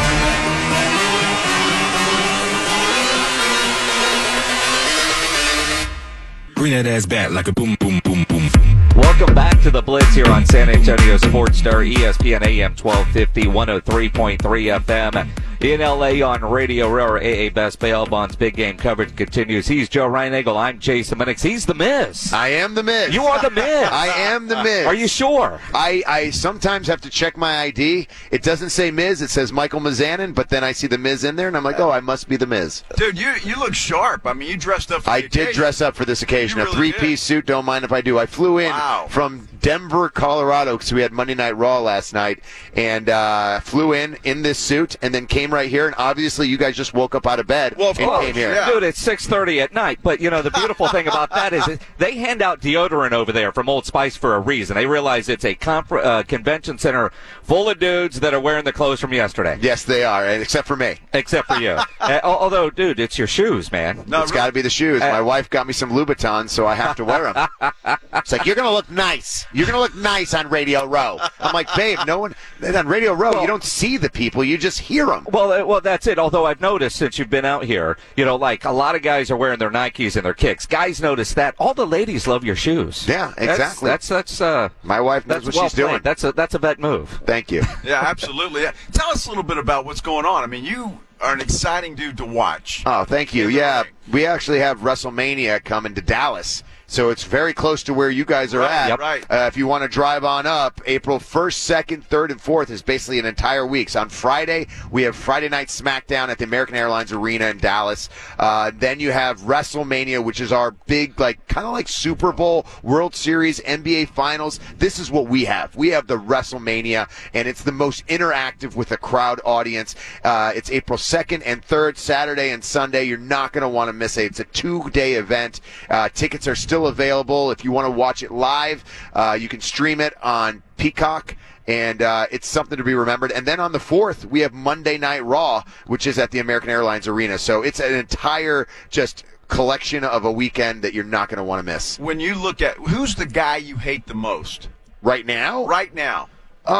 Bring 6.55 6.73
that 6.73 6.87
ass 6.87 7.07
back 7.07 7.31
like 7.31 7.49
a 7.49 7.53
boom, 7.53 7.77
boom, 7.79 8.01
boom, 8.03 8.25
boom. 8.29 8.58
Welcome 8.99 9.33
back 9.35 9.61
to 9.63 9.71
the 9.71 9.81
Blitz 9.81 10.13
here 10.15 10.27
on 10.29 10.45
San 10.47 10.69
Antonio 10.69 11.17
Sports 11.19 11.59
Star, 11.59 11.83
ESPN 11.85 12.45
AM 12.45 12.75
1250, 12.75 13.43
103.3 13.43 14.39
FM. 14.81 15.29
In 15.61 15.81
LA 15.81 16.25
on 16.25 16.41
Radio 16.45 16.89
Row, 16.89 17.07
or 17.15 17.19
AA 17.19 17.51
Best 17.51 17.81
Bail 17.81 18.07
Bonds. 18.07 18.37
Big 18.37 18.55
game 18.55 18.77
coverage 18.77 19.17
continues. 19.17 19.67
He's 19.67 19.89
Joe 19.89 20.09
Reinagel. 20.09 20.57
I'm 20.57 20.79
Jason 20.79 21.19
Minix. 21.19 21.43
He's 21.43 21.67
the 21.67 21.75
Miz. 21.75 22.33
I 22.33 22.51
am 22.51 22.77
the 22.77 22.85
Miz. 22.85 23.13
You 23.13 23.25
are 23.25 23.43
the 23.43 23.51
Miz. 23.51 23.65
I 23.91 24.07
am 24.07 24.47
the 24.47 24.63
Miz. 24.63 24.87
Are 24.87 24.95
you 24.95 25.09
sure? 25.09 25.61
I, 25.75 26.05
I 26.07 26.31
sometimes 26.31 26.87
have 26.87 27.01
to 27.01 27.11
check 27.11 27.37
my 27.37 27.59
ID. 27.63 28.07
It 28.31 28.45
doesn't 28.45 28.71
say 28.71 28.93
Miz. 28.93 29.21
It 29.21 29.31
says 29.31 29.53
Michael 29.53 29.81
Mizanin, 29.81 30.33
but 30.33 30.49
then 30.49 30.63
I 30.63 30.71
see 30.71 30.87
the 30.87 30.97
Miz 30.99 31.25
in 31.25 31.35
there, 31.35 31.49
and 31.49 31.57
I'm 31.57 31.65
like, 31.65 31.81
oh, 31.81 31.91
I 31.91 31.99
must 31.99 32.29
be 32.29 32.37
the 32.37 32.47
Miz. 32.47 32.85
Dude, 32.97 33.19
you 33.19 33.35
you 33.43 33.57
look 33.59 33.75
sharp. 33.75 34.27
I 34.29 34.35
mean, 34.35 34.49
you 34.51 34.57
dressed 34.57 34.93
up. 34.93 35.03
For 35.03 35.11
I 35.11 35.23
the 35.23 35.29
did 35.29 35.43
occasion. 35.43 35.61
dress 35.61 35.81
up 35.81 35.97
for 35.97 36.05
this 36.05 36.23
occasion. 36.23 36.59
You 36.59 36.63
a 36.63 36.67
really 36.67 36.93
three-piece 36.93 37.21
suit. 37.21 37.47
Don't 37.47 37.65
mind 37.65 37.85
if 37.85 37.91
I 37.91 38.01
do. 38.01 38.17
I 38.17 38.27
flew 38.27 38.59
in 38.59 38.71
Wow. 38.71 38.88
From 39.09 39.49
Denver, 39.61 40.09
Colorado, 40.09 40.77
because 40.77 40.93
we 40.93 41.03
had 41.03 41.13
Monday 41.13 41.35
Night 41.35 41.57
Raw 41.57 41.81
last 41.81 42.15
night, 42.15 42.43
and 42.75 43.09
uh, 43.09 43.61
flew 43.61 43.93
in 43.93 44.17
in 44.25 44.43
this 44.43 44.59
suit, 44.59 44.97
and 45.03 45.15
then 45.15 45.27
came 45.27 45.53
right 45.53 45.69
here. 45.69 45.87
And 45.87 45.95
obviously, 45.99 46.49
you 46.49 46.57
guys 46.57 46.77
just 46.77 46.95
woke 46.95 47.15
up 47.15 47.27
out 47.27 47.41
of 47.41 47.47
bed 47.47 47.75
Well, 47.77 47.91
of 47.91 47.99
and 47.99 48.07
course, 48.09 48.25
came 48.25 48.35
here. 48.35 48.55
yeah. 48.55 48.71
Dude, 48.71 48.83
it's 48.85 49.05
6.30 49.05 49.63
at 49.63 49.73
night. 49.75 49.99
But, 50.03 50.21
you 50.21 50.31
know, 50.31 50.43
the 50.43 50.51
beautiful 50.53 50.89
thing 50.89 51.07
about 51.09 51.31
that 51.31 51.53
is 51.53 51.65
that 51.67 51.81
they 51.99 52.15
hand 52.17 52.41
out 52.43 52.61
deodorant 52.61 53.13
over 53.13 53.33
there 53.33 53.53
from 53.53 53.69
Old 53.69 53.85
Spice 53.87 54.17
for 54.17 54.35
a 54.35 54.41
reason. 54.41 54.75
They 54.77 54.87
realize 54.87 55.29
it's 55.29 55.45
a 55.45 55.55
confer- 55.55 55.99
uh, 55.99 56.23
convention 56.23 56.79
center 56.79 57.11
full 57.43 57.69
of 57.69 57.79
dudes 57.79 58.21
that 58.21 58.33
are 58.35 58.41
wearing 58.41 58.65
the 58.65 58.73
clothes 58.73 59.01
from 59.01 59.13
yesterday. 59.13 59.59
Yes, 59.61 59.83
they 59.85 60.05
are, 60.05 60.27
except 60.29 60.67
for 60.69 60.77
me. 60.77 60.97
Except 61.13 61.49
for 61.49 61.57
you. 61.57 61.71
uh, 62.01 62.21
although, 62.23 62.71
dude, 62.71 63.01
it's 63.01 63.19
your 63.19 63.27
shoes, 63.27 63.73
man. 63.73 64.05
No, 64.07 64.23
it's 64.23 64.33
got 64.33 64.47
to 64.47 64.53
be 64.53 64.63
the 64.63 64.71
shoes. 64.71 65.03
Uh, 65.03 65.11
My 65.11 65.21
wife 65.21 65.51
got 65.51 65.67
me 65.67 65.73
some 65.73 65.91
Louboutins, 65.91 66.51
so 66.51 66.67
I 66.67 66.75
have 66.75 66.97
to 66.97 67.05
wear 67.05 67.33
them. 67.33 67.49
it's 68.15 68.33
like 68.33 68.47
you're 68.47 68.55
gonna 68.57 68.68
look 68.73 68.91
nice. 68.91 69.47
You're 69.53 69.67
gonna 69.67 69.81
look 69.81 69.95
nice 69.95 70.35
on 70.35 70.49
Radio 70.49 70.85
Row. 70.87 71.19
I'm 71.41 71.53
like, 71.53 71.69
babe, 71.75 71.99
no 72.07 72.19
one 72.19 72.35
on 72.63 72.87
Radio 72.87 73.13
Row. 73.13 73.41
you 73.41 73.47
don't 73.47 73.65
see 73.65 73.97
the 73.97 74.11
people. 74.11 74.43
You 74.45 74.59
just 74.59 74.79
hear 74.81 75.07
them. 75.07 75.27
Well, 75.31 75.67
well, 75.67 75.81
that's 75.81 76.07
it. 76.07 76.19
Although 76.19 76.47
I've 76.47 76.61
noticed 76.61 76.97
since 76.97 77.19
you've 77.19 77.31
been 77.31 77.45
out 77.45 77.65
here, 77.65 77.97
you 78.17 78.25
know, 78.25 78.37
like 78.37 78.65
a 78.65 78.71
lot 78.73 78.95
of 78.95 79.03
guys 79.03 79.31
are 79.31 79.37
wearing 79.37 79.59
their 79.59 79.71
Nikes 79.71 80.17
and 80.17 80.25
their 80.25 80.35
kicks. 80.35 80.67
Guys 80.67 81.01
notice 81.01 81.35
that. 81.35 81.55
All 81.59 81.75
the 81.75 81.87
ladies 81.87 82.27
love 82.27 82.45
your 82.45 82.57
shoes. 82.57 83.07
Yeah, 83.09 83.33
exactly. 83.37 83.89
That's 83.91 84.09
that's, 84.09 84.41
uh, 84.41 84.69
My 84.83 85.01
wife 85.01 85.27
knows 85.27 85.45
that's 85.45 85.47
what 85.47 85.55
well 85.55 85.65
she's 85.69 85.77
doing. 85.77 86.01
That's 86.03 86.25
a 86.25 86.33
that's 86.33 86.55
a 86.55 86.59
vet 86.59 86.79
move. 86.79 87.21
Thank 87.25 87.51
you. 87.51 87.63
Yeah, 87.85 88.01
absolutely. 88.03 88.63
Yeah. 88.63 88.73
Tell 88.93 89.09
us 89.11 89.27
a 89.27 89.29
little 89.31 89.45
bit 89.45 89.57
about 89.57 89.85
what's 89.87 90.01
going 90.01 90.27
on. 90.27 90.43
I 90.43 90.47
mean, 90.47 90.65
you 90.65 90.99
are 91.21 91.33
an 91.33 91.41
exciting 91.41 91.95
dude 91.95 92.17
to 92.19 92.27
watch. 92.27 92.83
Oh, 92.85 93.05
thank 93.05 93.33
you. 93.33 93.49
Yeah, 93.49 93.85
we 94.11 94.27
actually 94.27 94.59
have 94.59 94.81
WrestleMania 94.81 95.65
coming 95.65 95.95
to 95.95 96.03
Dallas. 96.03 96.63
So 96.91 97.11
it's 97.11 97.23
very 97.25 97.53
close 97.53 97.83
to 97.83 97.93
where 97.93 98.09
you 98.09 98.25
guys 98.25 98.55
are 98.55 98.61
Right, 98.61 98.71
at. 98.73 98.89
yep. 98.89 98.99
right. 98.99 99.23
Uh, 99.31 99.45
if 99.47 99.59
you 99.59 99.67
want 99.67 99.83
to 99.83 99.89
drive 99.89 100.25
on 100.25 100.47
up, 100.47 100.81
April 100.87 101.19
1st, 101.19 101.85
2nd, 101.85 102.07
3rd, 102.09 102.31
and 102.31 102.41
4th 102.41 102.71
is 102.71 102.81
basically 102.81 103.19
an 103.19 103.27
entire 103.27 103.67
week. 103.67 103.91
So 103.91 104.01
on 104.01 104.09
Friday, 104.09 104.69
we 104.91 105.03
have 105.03 105.15
Friday 105.15 105.51
Night 105.51 105.69
SmackDown 105.69 106.29
at 106.31 106.39
the 106.39 106.45
American 106.45 106.77
Airlines 106.77 107.13
Arena 107.13 107.49
in 107.49 107.59
Dallas. 107.59 108.09
Uh, 108.39 108.71
then 108.75 109.01
you 109.01 109.13
have 109.13 109.39
WrestleMania, 109.41 110.25
which 110.25 110.41
is 110.41 110.51
our 110.51 110.71
big, 110.71 111.21
like, 111.21 111.47
kind 111.47 111.67
of 111.67 111.75
like 111.75 111.89
Super 111.89 112.33
Bowl, 112.33 112.65
World 112.83 113.15
Series, 113.15 113.61
NBA 113.61 114.09
Finals. 114.09 114.59
This 114.79 114.99
is 114.99 115.11
what 115.11 115.29
we 115.29 115.45
have. 115.45 115.77
We 115.77 115.89
have 115.91 116.07
the 116.07 116.17
WrestleMania, 116.19 117.07
and 117.35 117.47
it's 117.47 117.65
the 117.65 117.71
most 117.73 118.07
interactive 118.07 118.77
with 118.77 118.93
a 118.93 118.97
crowd 118.97 119.43
audience. 119.45 119.95
Uh, 120.25 120.53
it's 120.57 120.71
April 120.71 120.97
2nd 120.99 121.43
and 121.45 121.61
3rd, 121.63 121.99
Saturday 121.99 122.49
and 122.49 122.65
Sunday. 122.65 123.05
You're 123.05 123.19
not 123.19 123.53
going 123.53 123.61
to 123.63 123.69
want 123.69 123.91
to 123.91 123.93
miss 123.93 124.17
it. 124.17 124.25
It's 124.25 124.41
a 124.41 124.45
two 124.45 124.89
day 124.89 125.15
event. 125.17 125.61
Uh, 125.91 126.09
tickets 126.09 126.49
are 126.49 126.55
still 126.55 126.78
available. 126.87 127.51
If 127.51 127.65
you 127.65 127.73
want 127.73 127.87
to 127.87 127.91
watch 127.91 128.23
it 128.23 128.31
live, 128.31 128.85
uh, 129.13 129.37
you 129.41 129.49
can 129.49 129.61
stream 129.61 130.01
it 130.01 130.15
on 130.23 130.63
Peacock. 130.77 131.37
And 131.67 132.01
uh, 132.01 132.27
it's 132.31 132.49
something 132.49 132.79
to 132.79 132.85
be 132.85 132.95
remembered. 132.95 133.31
And 133.31 133.45
then 133.45 133.61
on 133.61 133.73
the 133.73 133.79
4th, 133.79 134.25
we 134.25 134.41
have 134.41 134.55
Monday 134.55 134.97
Night 134.97 135.23
Raw, 135.23 135.65
which 135.87 136.07
is 136.07 136.19
at 136.19 136.31
the 136.31 136.39
American 136.39 136.71
Airlines 136.71 137.07
Arena. 137.07 137.37
So 137.37 137.63
it's 137.63 137.79
an 137.79 137.93
entire 137.93 138.67
just 138.89 139.25
collection 139.49 140.03
of 140.05 140.25
a 140.25 140.33
weekend 140.33 140.83
that 140.83 140.95
you're 140.95 141.05
not 141.05 141.29
going 141.29 141.37
to 141.39 141.45
want 141.45 141.59
to 141.59 141.63
miss. 141.63 141.99
When 141.99 142.21
you 142.21 142.35
look 142.35 142.63
at 142.63 142.77
who's 142.77 143.15
the 143.17 143.27
guy 143.27 143.57
you 143.57 143.77
hate 143.77 144.07
the 144.07 144.15
most 144.15 144.69
Right 145.03 145.25
now? 145.27 145.65
right 145.67 145.95
now? 145.95 146.29
Uh, 146.69 146.73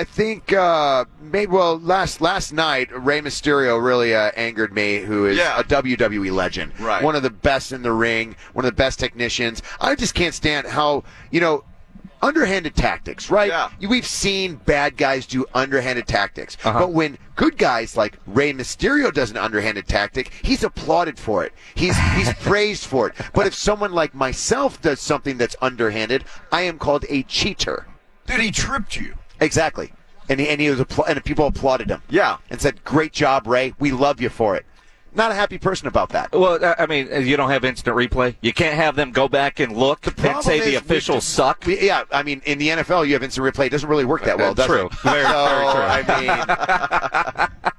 I 0.00 0.04
think 0.06 0.52
uh, 0.52 1.06
maybe 1.20 1.50
well 1.50 1.78
last 1.78 2.20
last 2.20 2.52
night 2.52 2.88
Rey 2.94 3.20
Mysterio 3.22 3.82
really 3.82 4.14
uh, 4.14 4.30
angered 4.36 4.72
me, 4.74 4.98
who 4.98 5.24
is 5.26 5.38
Yeah. 5.38 5.58
a 5.58 5.64
WWE 5.64 6.30
legend, 6.30 6.78
Right. 6.78 7.02
One 7.02 7.16
of 7.16 7.22
the 7.22 7.30
best 7.30 7.72
in 7.72 7.80
the 7.82 7.92
ring, 7.92 8.36
one 8.52 8.64
of 8.66 8.70
the 8.70 8.76
best 8.76 8.98
technicians. 8.98 9.62
I 9.80 9.94
just 9.94 10.14
can't 10.14 10.34
stand 10.34 10.66
how 10.66 11.04
you 11.30 11.40
know. 11.40 11.64
Underhanded 12.22 12.76
tactics, 12.76 13.30
right? 13.30 13.48
Yeah. 13.48 13.70
We've 13.88 14.04
seen 14.06 14.56
bad 14.56 14.98
guys 14.98 15.24
do 15.24 15.46
underhanded 15.54 16.06
tactics, 16.06 16.58
Uh-huh. 16.62 16.80
but 16.80 16.92
when 16.92 17.16
good 17.34 17.56
guys 17.56 17.96
like 17.96 18.18
Rey 18.26 18.52
Mysterio 18.52 19.10
does 19.10 19.30
an 19.30 19.38
underhanded 19.38 19.88
tactic, 19.88 20.30
he's 20.42 20.62
applauded 20.62 21.18
for 21.18 21.44
it. 21.44 21.54
He's 21.74 21.96
he's 22.16 22.30
praised 22.40 22.84
for 22.84 23.08
it. 23.08 23.14
But 23.32 23.46
if 23.46 23.54
someone 23.54 23.92
like 23.92 24.14
myself 24.14 24.82
does 24.82 25.00
something 25.00 25.38
that's 25.38 25.56
underhanded, 25.62 26.26
I 26.52 26.60
am 26.60 26.76
called 26.78 27.06
a 27.08 27.22
cheater. 27.22 27.86
Dude, 28.26 28.40
he 28.40 28.50
tripped 28.50 28.96
you. 28.96 29.14
Exactly. 29.40 29.92
And 30.28 30.38
he, 30.38 30.48
and 30.48 30.60
he 30.60 30.70
was 30.70 30.78
appla- 30.80 31.08
and 31.08 31.24
people 31.24 31.46
applauded 31.46 31.90
him. 31.90 32.02
Yeah. 32.08 32.36
And 32.50 32.60
said, 32.60 32.84
"Great 32.84 33.12
job, 33.12 33.46
Rey. 33.46 33.74
We 33.78 33.90
love 33.90 34.20
you 34.20 34.28
for 34.28 34.54
it." 34.56 34.64
Not 35.12 35.32
a 35.32 35.34
happy 35.34 35.58
person 35.58 35.88
about 35.88 36.10
that. 36.10 36.30
Well, 36.30 36.60
I 36.78 36.86
mean, 36.86 37.08
you 37.26 37.36
don't 37.36 37.50
have 37.50 37.64
instant 37.64 37.96
replay. 37.96 38.36
You 38.42 38.52
can't 38.52 38.76
have 38.76 38.94
them 38.94 39.10
go 39.10 39.26
back 39.28 39.58
and 39.58 39.76
look 39.76 40.06
and 40.06 40.16
problem 40.16 40.44
say 40.44 40.58
is 40.58 40.64
the 40.66 40.70
we 40.70 40.76
officials 40.76 41.24
just- 41.24 41.30
suck. 41.34 41.64
We- 41.66 41.80
yeah, 41.84 42.04
I 42.12 42.22
mean, 42.22 42.42
in 42.44 42.58
the 42.58 42.68
NFL, 42.68 43.04
you 43.08 43.14
have 43.14 43.24
instant 43.24 43.44
replay. 43.44 43.66
It 43.66 43.70
doesn't 43.70 43.88
really 43.88 44.04
work 44.04 44.22
that 44.24 44.38
well, 44.38 44.54
does 44.54 44.66
true. 44.66 44.86
it? 44.86 44.92
Very- 45.02 45.24
so, 45.24 45.46
very 45.48 45.72
true. 45.72 45.82
I 45.82 47.50
mean, 47.50 47.72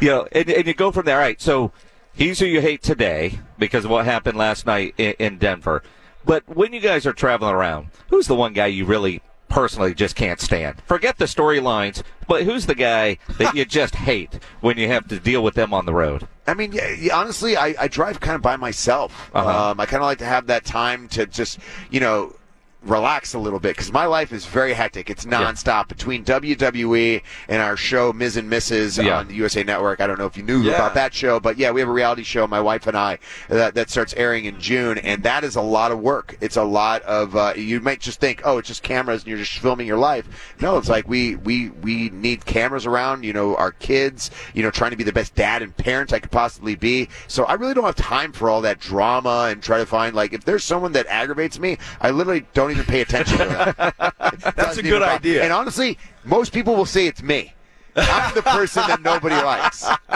you 0.02 0.08
know, 0.08 0.28
and, 0.32 0.50
and 0.50 0.66
you 0.66 0.74
go 0.74 0.92
from 0.92 1.06
there. 1.06 1.16
All 1.16 1.22
right, 1.22 1.40
so 1.40 1.72
he's 2.12 2.38
who 2.40 2.46
you 2.46 2.60
hate 2.60 2.82
today 2.82 3.38
because 3.58 3.86
of 3.86 3.90
what 3.90 4.04
happened 4.04 4.36
last 4.36 4.66
night 4.66 4.94
in, 4.98 5.14
in 5.18 5.38
Denver. 5.38 5.82
But 6.26 6.46
when 6.46 6.74
you 6.74 6.80
guys 6.80 7.06
are 7.06 7.12
traveling 7.14 7.54
around, 7.54 7.88
who's 8.10 8.26
the 8.26 8.34
one 8.34 8.52
guy 8.52 8.66
you 8.66 8.84
really 8.84 9.22
personally 9.54 9.94
just 9.94 10.16
can't 10.16 10.40
stand? 10.40 10.82
Forget 10.86 11.16
the 11.16 11.26
storylines, 11.26 12.02
but 12.26 12.42
who's 12.42 12.66
the 12.66 12.74
guy 12.74 13.18
that 13.38 13.54
you 13.54 13.64
just 13.80 13.94
hate 13.94 14.40
when 14.60 14.76
you 14.76 14.88
have 14.88 15.06
to 15.08 15.20
deal 15.20 15.44
with 15.44 15.54
them 15.54 15.72
on 15.72 15.86
the 15.86 15.94
road? 15.94 16.26
I 16.46 16.54
mean, 16.54 16.78
honestly, 17.12 17.56
I, 17.56 17.74
I 17.78 17.88
drive 17.88 18.18
kind 18.20 18.34
of 18.34 18.42
by 18.42 18.56
myself. 18.56 19.30
Uh-huh. 19.32 19.70
Um, 19.70 19.80
I 19.80 19.86
kind 19.86 20.02
of 20.02 20.06
like 20.06 20.18
to 20.18 20.26
have 20.26 20.48
that 20.48 20.64
time 20.64 21.08
to 21.10 21.26
just, 21.26 21.60
you 21.90 22.00
know, 22.00 22.34
relax 22.84 23.34
a 23.34 23.38
little 23.38 23.58
bit 23.58 23.76
because 23.76 23.92
my 23.92 24.06
life 24.06 24.32
is 24.32 24.44
very 24.46 24.72
hectic. 24.72 25.08
It's 25.10 25.24
nonstop 25.24 25.88
between 25.88 26.24
WWE 26.24 27.22
and 27.48 27.62
our 27.62 27.76
show 27.76 28.12
Miz 28.12 28.36
and 28.36 28.50
Mrs. 28.50 29.02
Yeah. 29.02 29.18
on 29.18 29.28
the 29.28 29.34
USA 29.34 29.62
Network. 29.62 30.00
I 30.00 30.06
don't 30.06 30.18
know 30.18 30.26
if 30.26 30.36
you 30.36 30.42
knew 30.42 30.60
Yeah. 30.62 30.72
about 30.74 30.94
that 30.94 31.14
show, 31.14 31.40
but 31.40 31.56
yeah, 31.58 31.70
we 31.70 31.80
have 31.80 31.88
a 31.88 31.92
reality 31.92 32.22
show, 32.22 32.46
my 32.46 32.60
wife 32.60 32.86
and 32.86 32.96
I, 32.96 33.18
that, 33.48 33.74
that 33.74 33.90
starts 33.90 34.12
airing 34.16 34.44
in 34.44 34.60
June, 34.60 34.98
and 34.98 35.22
that 35.22 35.44
is 35.44 35.56
a 35.56 35.62
lot 35.62 35.92
of 35.92 35.98
work. 36.00 36.36
It's 36.40 36.56
a 36.56 36.64
lot 36.64 37.02
of. 37.02 37.34
Uh, 37.36 37.54
you 37.56 37.80
might 37.80 38.00
just 38.00 38.20
think, 38.20 38.42
oh, 38.44 38.58
it's 38.58 38.68
just 38.68 38.82
cameras 38.82 39.22
and 39.22 39.28
you're 39.28 39.38
just 39.38 39.58
filming 39.58 39.86
your 39.86 39.98
life. 39.98 40.28
No, 40.60 40.76
it's 40.78 40.88
like 40.88 41.08
we 41.08 41.36
we 41.36 41.70
we 41.70 42.10
need 42.10 42.44
cameras 42.44 42.86
around. 42.86 43.24
You 43.24 43.32
know, 43.32 43.56
our 43.56 43.72
kids. 43.72 44.30
You 44.52 44.62
know, 44.62 44.70
trying 44.70 44.90
to 44.90 44.96
be 44.96 45.04
the 45.04 45.12
best 45.12 45.34
dad 45.34 45.62
and 45.62 45.76
parent 45.76 46.12
I 46.12 46.18
could 46.20 46.30
possibly 46.30 46.74
be. 46.74 47.08
So 47.28 47.44
I 47.44 47.54
really 47.54 47.74
don't 47.74 47.84
have 47.84 47.96
time 47.96 48.32
for 48.32 48.50
all 48.50 48.60
that 48.62 48.78
drama 48.80 49.48
and 49.50 49.62
try 49.62 49.78
to 49.78 49.86
find 49.86 50.14
like 50.14 50.32
if 50.32 50.44
there's 50.44 50.64
someone 50.64 50.92
that 50.92 51.06
aggravates 51.06 51.58
me, 51.58 51.78
I 52.00 52.10
literally 52.10 52.46
don't 52.52 52.73
even 52.74 52.86
pay 52.86 53.00
attention 53.00 53.38
to 53.38 53.44
them. 53.44 53.74
That's 54.56 54.76
a 54.78 54.82
good 54.82 55.02
idea. 55.02 55.42
And 55.42 55.52
honestly, 55.52 55.98
most 56.24 56.52
people 56.52 56.74
will 56.74 56.86
say 56.86 57.06
it's 57.06 57.22
me. 57.22 57.54
I'm 57.96 58.34
the 58.34 58.42
person 58.42 58.82
that 58.88 59.02
nobody 59.02 59.36
likes. 59.36 59.84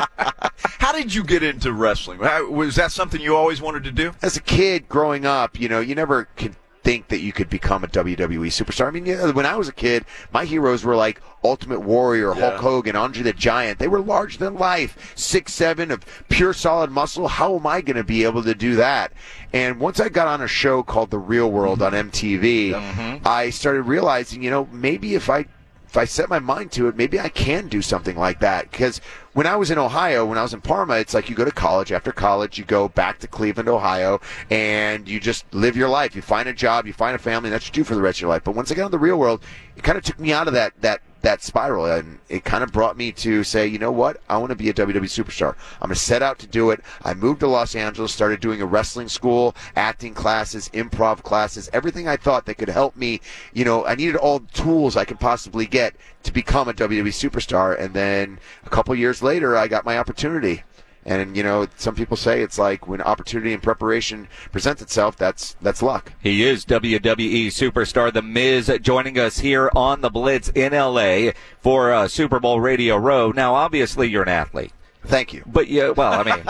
How 0.78 0.92
did 0.92 1.14
you 1.14 1.22
get 1.22 1.42
into 1.42 1.72
wrestling? 1.72 2.18
How, 2.18 2.50
was 2.50 2.74
that 2.76 2.90
something 2.90 3.20
you 3.20 3.36
always 3.36 3.60
wanted 3.60 3.84
to 3.84 3.92
do? 3.92 4.12
As 4.22 4.36
a 4.36 4.40
kid 4.40 4.88
growing 4.88 5.26
up, 5.26 5.58
you 5.60 5.68
know, 5.68 5.80
you 5.80 5.94
never 5.94 6.24
could 6.36 6.56
think 6.88 7.08
that 7.08 7.20
you 7.20 7.34
could 7.34 7.50
become 7.50 7.84
a 7.84 7.86
WWE 7.86 8.46
superstar. 8.46 8.86
I 8.86 8.90
mean, 8.90 9.04
yeah, 9.04 9.30
when 9.32 9.44
I 9.44 9.56
was 9.56 9.68
a 9.68 9.74
kid, 9.74 10.06
my 10.32 10.46
heroes 10.46 10.84
were 10.84 10.96
like 10.96 11.20
Ultimate 11.44 11.80
Warrior, 11.80 12.34
Yeah. 12.34 12.48
Hulk 12.48 12.62
Hogan, 12.62 12.96
Andre 12.96 13.22
the 13.24 13.34
Giant. 13.34 13.78
They 13.78 13.88
were 13.88 14.00
larger 14.00 14.38
than 14.38 14.54
life, 14.54 15.12
six 15.14 15.52
seven 15.52 15.90
of 15.90 16.06
pure 16.30 16.54
solid 16.54 16.90
muscle. 16.90 17.28
How 17.28 17.56
am 17.56 17.66
I 17.66 17.82
going 17.82 17.98
to 17.98 18.04
be 18.04 18.24
able 18.24 18.42
to 18.42 18.54
do 18.54 18.74
that? 18.76 19.12
And 19.52 19.78
once 19.78 20.00
I 20.00 20.08
got 20.08 20.28
on 20.28 20.40
a 20.40 20.48
show 20.48 20.82
called 20.82 21.10
The 21.10 21.18
Real 21.18 21.50
World 21.50 21.80
mm-hmm. 21.80 21.94
on 21.94 22.10
MTV, 22.10 22.70
mm-hmm. 22.72 23.26
I 23.26 23.50
started 23.50 23.82
realizing, 23.82 24.42
you 24.42 24.50
know, 24.50 24.66
maybe 24.72 25.14
if 25.14 25.28
I 25.28 25.44
if 25.88 25.96
I 25.96 26.04
set 26.04 26.28
my 26.28 26.38
mind 26.38 26.70
to 26.72 26.86
it, 26.88 26.96
maybe 26.96 27.18
I 27.18 27.30
can 27.30 27.66
do 27.66 27.80
something 27.80 28.14
like 28.14 28.40
that. 28.40 28.70
Because 28.70 29.00
when 29.32 29.46
I 29.46 29.56
was 29.56 29.70
in 29.70 29.78
Ohio, 29.78 30.26
when 30.26 30.36
I 30.36 30.42
was 30.42 30.52
in 30.52 30.60
Parma, 30.60 30.96
it's 30.96 31.14
like 31.14 31.30
you 31.30 31.34
go 31.34 31.46
to 31.46 31.50
college. 31.50 31.92
After 31.92 32.12
college, 32.12 32.58
you 32.58 32.64
go 32.66 32.88
back 32.88 33.18
to 33.20 33.26
Cleveland, 33.26 33.70
Ohio, 33.70 34.20
and 34.50 35.08
you 35.08 35.18
just 35.18 35.46
live 35.54 35.78
your 35.78 35.88
life. 35.88 36.14
You 36.14 36.20
find 36.20 36.46
a 36.46 36.52
job, 36.52 36.86
you 36.86 36.92
find 36.92 37.16
a 37.16 37.18
family, 37.18 37.48
and 37.48 37.54
that's 37.54 37.64
what 37.64 37.76
you 37.76 37.82
do 37.82 37.88
for 37.88 37.94
the 37.94 38.02
rest 38.02 38.18
of 38.18 38.22
your 38.22 38.30
life. 38.30 38.44
But 38.44 38.54
once 38.54 38.70
I 38.70 38.74
got 38.74 38.86
in 38.86 38.90
the 38.90 38.98
real 38.98 39.18
world, 39.18 39.42
it 39.76 39.82
kind 39.82 39.96
of 39.96 40.04
took 40.04 40.20
me 40.20 40.30
out 40.30 40.46
of 40.46 40.52
that 40.52 40.74
that 40.82 41.00
that 41.22 41.42
spiral, 41.42 41.86
and 41.86 42.18
it 42.28 42.44
kind 42.44 42.62
of 42.62 42.72
brought 42.72 42.96
me 42.96 43.10
to 43.12 43.42
say, 43.42 43.66
you 43.66 43.78
know 43.78 43.90
what? 43.90 44.20
I 44.28 44.38
want 44.38 44.50
to 44.50 44.56
be 44.56 44.68
a 44.68 44.74
WWE 44.74 45.02
superstar. 45.02 45.54
I'm 45.80 45.88
going 45.88 45.94
to 45.94 46.00
set 46.00 46.22
out 46.22 46.38
to 46.40 46.46
do 46.46 46.70
it. 46.70 46.80
I 47.02 47.14
moved 47.14 47.40
to 47.40 47.48
Los 47.48 47.74
Angeles, 47.74 48.12
started 48.12 48.40
doing 48.40 48.62
a 48.62 48.66
wrestling 48.66 49.08
school, 49.08 49.56
acting 49.74 50.14
classes, 50.14 50.68
improv 50.70 51.22
classes, 51.22 51.68
everything 51.72 52.06
I 52.06 52.16
thought 52.16 52.46
that 52.46 52.54
could 52.54 52.68
help 52.68 52.96
me. 52.96 53.20
You 53.52 53.64
know, 53.64 53.84
I 53.84 53.94
needed 53.94 54.16
all 54.16 54.40
the 54.40 54.52
tools 54.52 54.96
I 54.96 55.04
could 55.04 55.20
possibly 55.20 55.66
get 55.66 55.94
to 56.22 56.32
become 56.32 56.68
a 56.68 56.74
WWE 56.74 57.08
superstar. 57.08 57.78
And 57.78 57.94
then 57.94 58.38
a 58.64 58.70
couple 58.70 58.94
years 58.94 59.22
later, 59.22 59.56
I 59.56 59.66
got 59.66 59.84
my 59.84 59.98
opportunity. 59.98 60.62
And 61.06 61.36
you 61.36 61.42
know, 61.42 61.66
some 61.76 61.94
people 61.94 62.16
say 62.16 62.42
it's 62.42 62.58
like 62.58 62.86
when 62.86 63.00
opportunity 63.00 63.52
and 63.54 63.62
preparation 63.62 64.28
presents 64.52 64.82
itself, 64.82 65.16
that's 65.16 65.56
that's 65.62 65.80
luck. 65.82 66.12
He 66.22 66.42
is 66.44 66.66
WWE 66.66 67.46
superstar 67.46 68.12
The 68.12 68.20
Miz 68.20 68.70
joining 68.82 69.18
us 69.18 69.38
here 69.38 69.70
on 69.74 70.02
the 70.02 70.10
Blitz 70.10 70.50
in 70.50 70.72
LA 70.72 71.30
for 71.60 71.92
uh, 71.92 72.08
Super 72.08 72.40
Bowl 72.40 72.60
Radio 72.60 72.96
Row. 72.96 73.30
Now, 73.30 73.54
obviously, 73.54 74.08
you're 74.08 74.22
an 74.24 74.28
athlete. 74.28 74.72
Thank 75.04 75.32
you. 75.32 75.42
But 75.46 75.68
yeah, 75.68 75.90
well, 75.90 76.12
I 76.12 76.22
mean, 76.24 76.44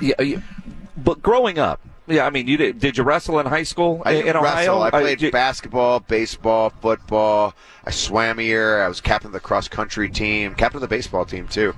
yeah, 0.00 0.20
yeah, 0.22 0.40
but 0.96 1.22
growing 1.22 1.58
up, 1.60 1.80
yeah, 2.08 2.26
I 2.26 2.30
mean, 2.30 2.48
you 2.48 2.56
did. 2.56 2.80
Did 2.80 2.98
you 2.98 3.04
wrestle 3.04 3.38
in 3.38 3.46
high 3.46 3.62
school 3.62 4.02
I 4.04 4.14
in, 4.14 4.34
Ohio? 4.36 4.42
wrestle. 4.42 4.82
I 4.82 4.88
Uh, 4.88 4.90
played 4.90 5.30
basketball, 5.30 6.00
baseball, 6.00 6.70
football. 6.82 7.54
I 7.84 7.90
swam 7.92 8.38
here. 8.38 8.82
I 8.82 8.88
was 8.88 9.00
captain 9.00 9.28
of 9.28 9.32
the 9.32 9.38
cross 9.40 9.68
country 9.68 10.08
team, 10.08 10.56
captain 10.56 10.78
of 10.78 10.80
the 10.82 10.88
baseball 10.88 11.24
team 11.24 11.46
too. 11.46 11.72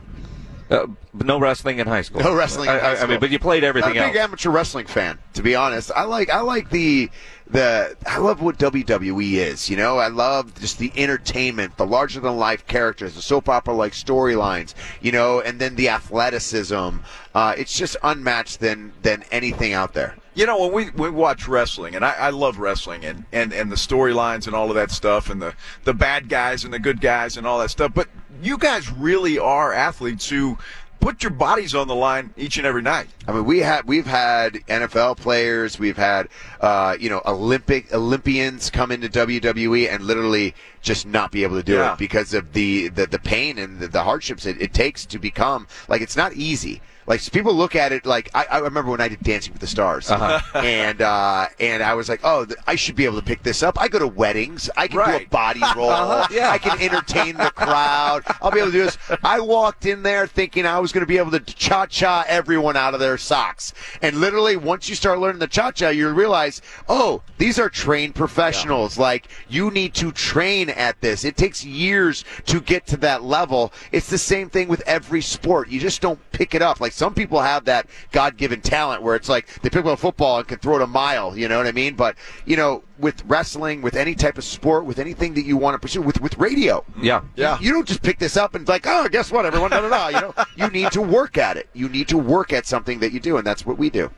Uh, 0.72 0.86
no 1.12 1.38
wrestling 1.38 1.78
in 1.78 1.86
high 1.86 2.02
school. 2.02 2.22
No 2.22 2.34
wrestling. 2.34 2.70
In 2.70 2.76
I, 2.76 2.78
high 2.78 2.94
I- 2.94 3.02
I 3.02 3.06
mean, 3.06 3.20
but 3.20 3.30
you 3.30 3.38
played 3.38 3.62
everything 3.64 3.90
I'm 3.98 4.04
a 4.04 4.06
big 4.08 4.16
else. 4.16 4.24
amateur 4.24 4.50
wrestling 4.50 4.86
fan, 4.86 5.18
to 5.34 5.42
be 5.42 5.54
honest. 5.54 5.90
I 5.94 6.04
like 6.04 6.30
I 6.30 6.40
like 6.40 6.70
the 6.70 7.10
the 7.48 7.94
I 8.06 8.16
love 8.18 8.40
what 8.40 8.58
WWE 8.58 9.34
is. 9.34 9.68
You 9.68 9.76
know, 9.76 9.98
I 9.98 10.08
love 10.08 10.58
just 10.58 10.78
the 10.78 10.90
entertainment, 10.96 11.76
the 11.76 11.84
larger 11.86 12.20
than 12.20 12.36
life 12.38 12.66
characters, 12.66 13.14
the 13.14 13.20
soap 13.22 13.48
opera 13.50 13.74
like 13.74 13.92
storylines. 13.92 14.72
You 15.02 15.12
know, 15.12 15.40
and 15.40 15.58
then 15.60 15.76
the 15.76 15.90
athleticism. 15.90 16.98
Uh, 17.34 17.54
it's 17.58 17.76
just 17.76 17.96
unmatched 18.02 18.60
than 18.60 18.92
than 19.02 19.24
anything 19.30 19.74
out 19.74 19.92
there. 19.94 20.16
You 20.34 20.46
know, 20.46 20.59
when 20.66 20.72
we, 20.72 20.90
we 20.90 21.10
watch 21.10 21.46
wrestling, 21.46 21.94
and 21.94 22.04
I, 22.04 22.12
I 22.12 22.30
love 22.30 22.59
wrestling 22.59 23.04
and, 23.04 23.24
and, 23.32 23.52
and 23.52 23.70
the 23.70 23.76
storylines 23.76 24.46
and 24.46 24.56
all 24.56 24.70
of 24.70 24.74
that 24.76 24.90
stuff, 24.90 25.28
and 25.28 25.42
the, 25.42 25.54
the 25.84 25.92
bad 25.92 26.28
guys 26.30 26.64
and 26.64 26.72
the 26.72 26.78
good 26.78 27.00
guys 27.02 27.36
and 27.36 27.46
all 27.46 27.59
that 27.59 27.70
stuff, 27.70 27.92
but 27.94 28.09
you 28.42 28.56
guys 28.56 28.90
really 28.90 29.38
are 29.38 29.74
athletes 29.74 30.28
who 30.30 30.56
put 31.00 31.22
your 31.22 31.30
bodies 31.32 31.74
on 31.74 31.86
the 31.88 31.94
line 31.94 32.32
each 32.36 32.56
and 32.56 32.66
every 32.66 32.80
night. 32.80 33.09
I 33.28 33.32
mean, 33.32 33.44
we 33.44 33.59
had 33.59 33.86
we've 33.86 34.06
had 34.06 34.54
NFL 34.68 35.16
players, 35.18 35.78
we've 35.78 35.96
had 35.98 36.28
uh, 36.60 36.96
you 36.98 37.10
know 37.10 37.20
Olympic 37.26 37.92
Olympians 37.92 38.70
come 38.70 38.90
into 38.92 39.09
WWE 39.09 39.92
and 39.92 40.04
literally 40.04 40.54
just 40.80 41.04
not 41.06 41.30
be 41.32 41.42
able 41.42 41.56
to 41.56 41.62
do 41.62 41.74
Yeah. 41.74 41.92
it 41.92 41.98
because 41.98 42.32
of 42.34 42.52
the 42.52 42.88
the, 42.88 43.06
the 43.06 43.18
pain 43.18 43.59
and 43.59 43.80
the, 43.80 43.88
the 43.88 44.02
hardships 44.04 44.46
it, 44.46 44.62
it 44.62 44.72
takes 44.72 45.04
to 45.06 45.18
become 45.18 45.66
like 45.88 46.00
it's 46.02 46.16
not 46.16 46.32
easy. 46.34 46.80
Like 47.06 47.30
people 47.32 47.52
look 47.54 47.74
at 47.74 47.92
it 47.92 48.06
like 48.06 48.30
I, 48.34 48.44
I 48.50 48.58
remember 48.58 48.90
when 48.90 49.00
I 49.00 49.08
did 49.08 49.20
Dancing 49.22 49.52
with 49.52 49.60
the 49.60 49.66
Stars, 49.66 50.10
Uh-huh. 50.10 50.40
and 50.58 51.00
uh, 51.02 51.46
and 51.58 51.82
I 51.82 51.94
was 51.94 52.08
like, 52.08 52.20
oh, 52.24 52.44
th- 52.44 52.58
I 52.66 52.74
should 52.76 52.94
be 52.96 53.04
able 53.04 53.18
to 53.18 53.24
pick 53.24 53.42
this 53.42 53.62
up. 53.62 53.80
I 53.80 53.88
go 53.88 53.98
to 53.98 54.06
weddings, 54.06 54.70
I 54.76 54.88
can 54.88 55.04
do 55.18 55.24
a 55.24 55.28
body 55.28 55.60
roll, 55.76 55.90
Uh-huh, 55.90 56.28
yeah. 56.30 56.50
I 56.50 56.58
can 56.58 56.80
entertain 56.80 57.36
the 57.36 57.50
crowd. 57.50 58.22
I'll 58.40 58.50
be 58.50 58.58
able 58.60 58.70
to 58.70 58.78
do 58.78 58.84
this. 58.84 58.98
I 59.24 59.40
walked 59.40 59.86
in 59.86 60.02
there 60.02 60.26
thinking 60.26 60.66
I 60.66 60.78
was 60.78 60.92
going 60.92 61.02
to 61.02 61.06
be 61.06 61.18
able 61.18 61.32
to 61.32 61.40
cha 61.40 61.86
cha 61.86 62.24
everyone 62.28 62.76
out 62.76 62.94
of 62.94 63.00
their 63.00 63.18
socks. 63.18 63.72
And 64.00 64.16
literally, 64.18 64.56
once 64.56 64.88
you 64.88 64.94
start 64.94 65.18
learning 65.18 65.40
the 65.40 65.46
cha 65.48 65.70
cha, 65.72 65.88
you 65.88 66.08
realize, 66.10 66.62
oh, 66.88 67.22
these 67.38 67.58
are 67.58 67.68
trained 67.68 68.14
professionals. 68.14 68.96
Like, 68.98 69.28
you 69.48 69.70
need 69.70 69.94
to 69.94 70.12
train 70.12 70.70
at 70.70 71.00
this. 71.00 71.24
It 71.24 71.36
takes 71.36 71.64
years 71.64 72.24
to 72.46 72.60
get 72.60 72.86
to 72.88 72.96
that 72.98 73.22
level. 73.24 73.72
It's 73.90 74.08
the 74.08 74.18
same 74.18 74.48
thing 74.48 74.68
with 74.68 74.82
every 74.86 75.20
sport. 75.20 75.68
You 75.68 75.80
just 75.80 76.00
don't 76.00 76.20
pick 76.32 76.54
it 76.54 76.62
up. 76.62 76.80
Like, 76.80 76.91
some 76.93 77.14
people 77.14 77.40
have 77.40 77.64
that 77.64 77.86
God 78.10 78.36
given 78.36 78.60
talent 78.60 79.02
where 79.02 79.16
it's 79.16 79.28
like 79.28 79.47
they 79.62 79.70
pick 79.70 79.81
up 79.81 79.86
a 79.86 79.97
football 79.97 80.39
and 80.39 80.47
can 80.47 80.59
throw 80.59 80.77
it 80.77 80.82
a 80.82 80.86
mile. 80.86 81.36
You 81.36 81.48
know 81.48 81.59
what 81.59 81.66
I 81.66 81.73
mean? 81.73 81.94
But, 81.94 82.16
you 82.44 82.56
know, 82.56 82.85
with 82.98 83.24
wrestling, 83.27 83.82
with 83.82 83.97
any 83.97 84.14
type 84.14 84.39
of 84.39 84.44
sport, 84.44 84.85
with 84.85 84.98
anything 84.98 85.35
that 85.35 85.44
you 85.44 85.56
want 85.56 85.74
to 85.74 85.78
pursue, 85.78 86.02
with, 86.02 86.20
with 86.20 86.39
radio, 86.39 86.85
Yeah. 87.01 87.23
Yeah. 87.36 87.59
you 87.60 87.73
don't 87.73 87.86
just 87.89 88.02
pick 88.02 88.19
this 88.19 88.36
up 88.36 88.55
and 88.55 88.66
like, 88.69 88.86
oh, 88.86 89.09
guess 89.09 89.32
what, 89.32 89.44
everyone, 89.47 89.70
da, 89.70 89.81
da, 89.81 89.89
da. 89.89 90.09
You 90.09 90.20
know, 90.20 90.35
you 90.56 90.69
need 90.69 90.93
to 90.93 91.02
work 91.02 91.39
at 91.39 91.56
it. 91.56 91.69
You 91.73 91.89
need 91.89 92.09
to 92.09 92.19
work 92.19 92.52
at 92.52 92.66
something 92.66 93.01
that 93.01 93.12
you 93.12 93.20
do, 93.20 93.36
and 93.39 93.47
that's 93.47 93.66
what 93.66 93.78
we 93.78 93.90
do. 93.90 94.10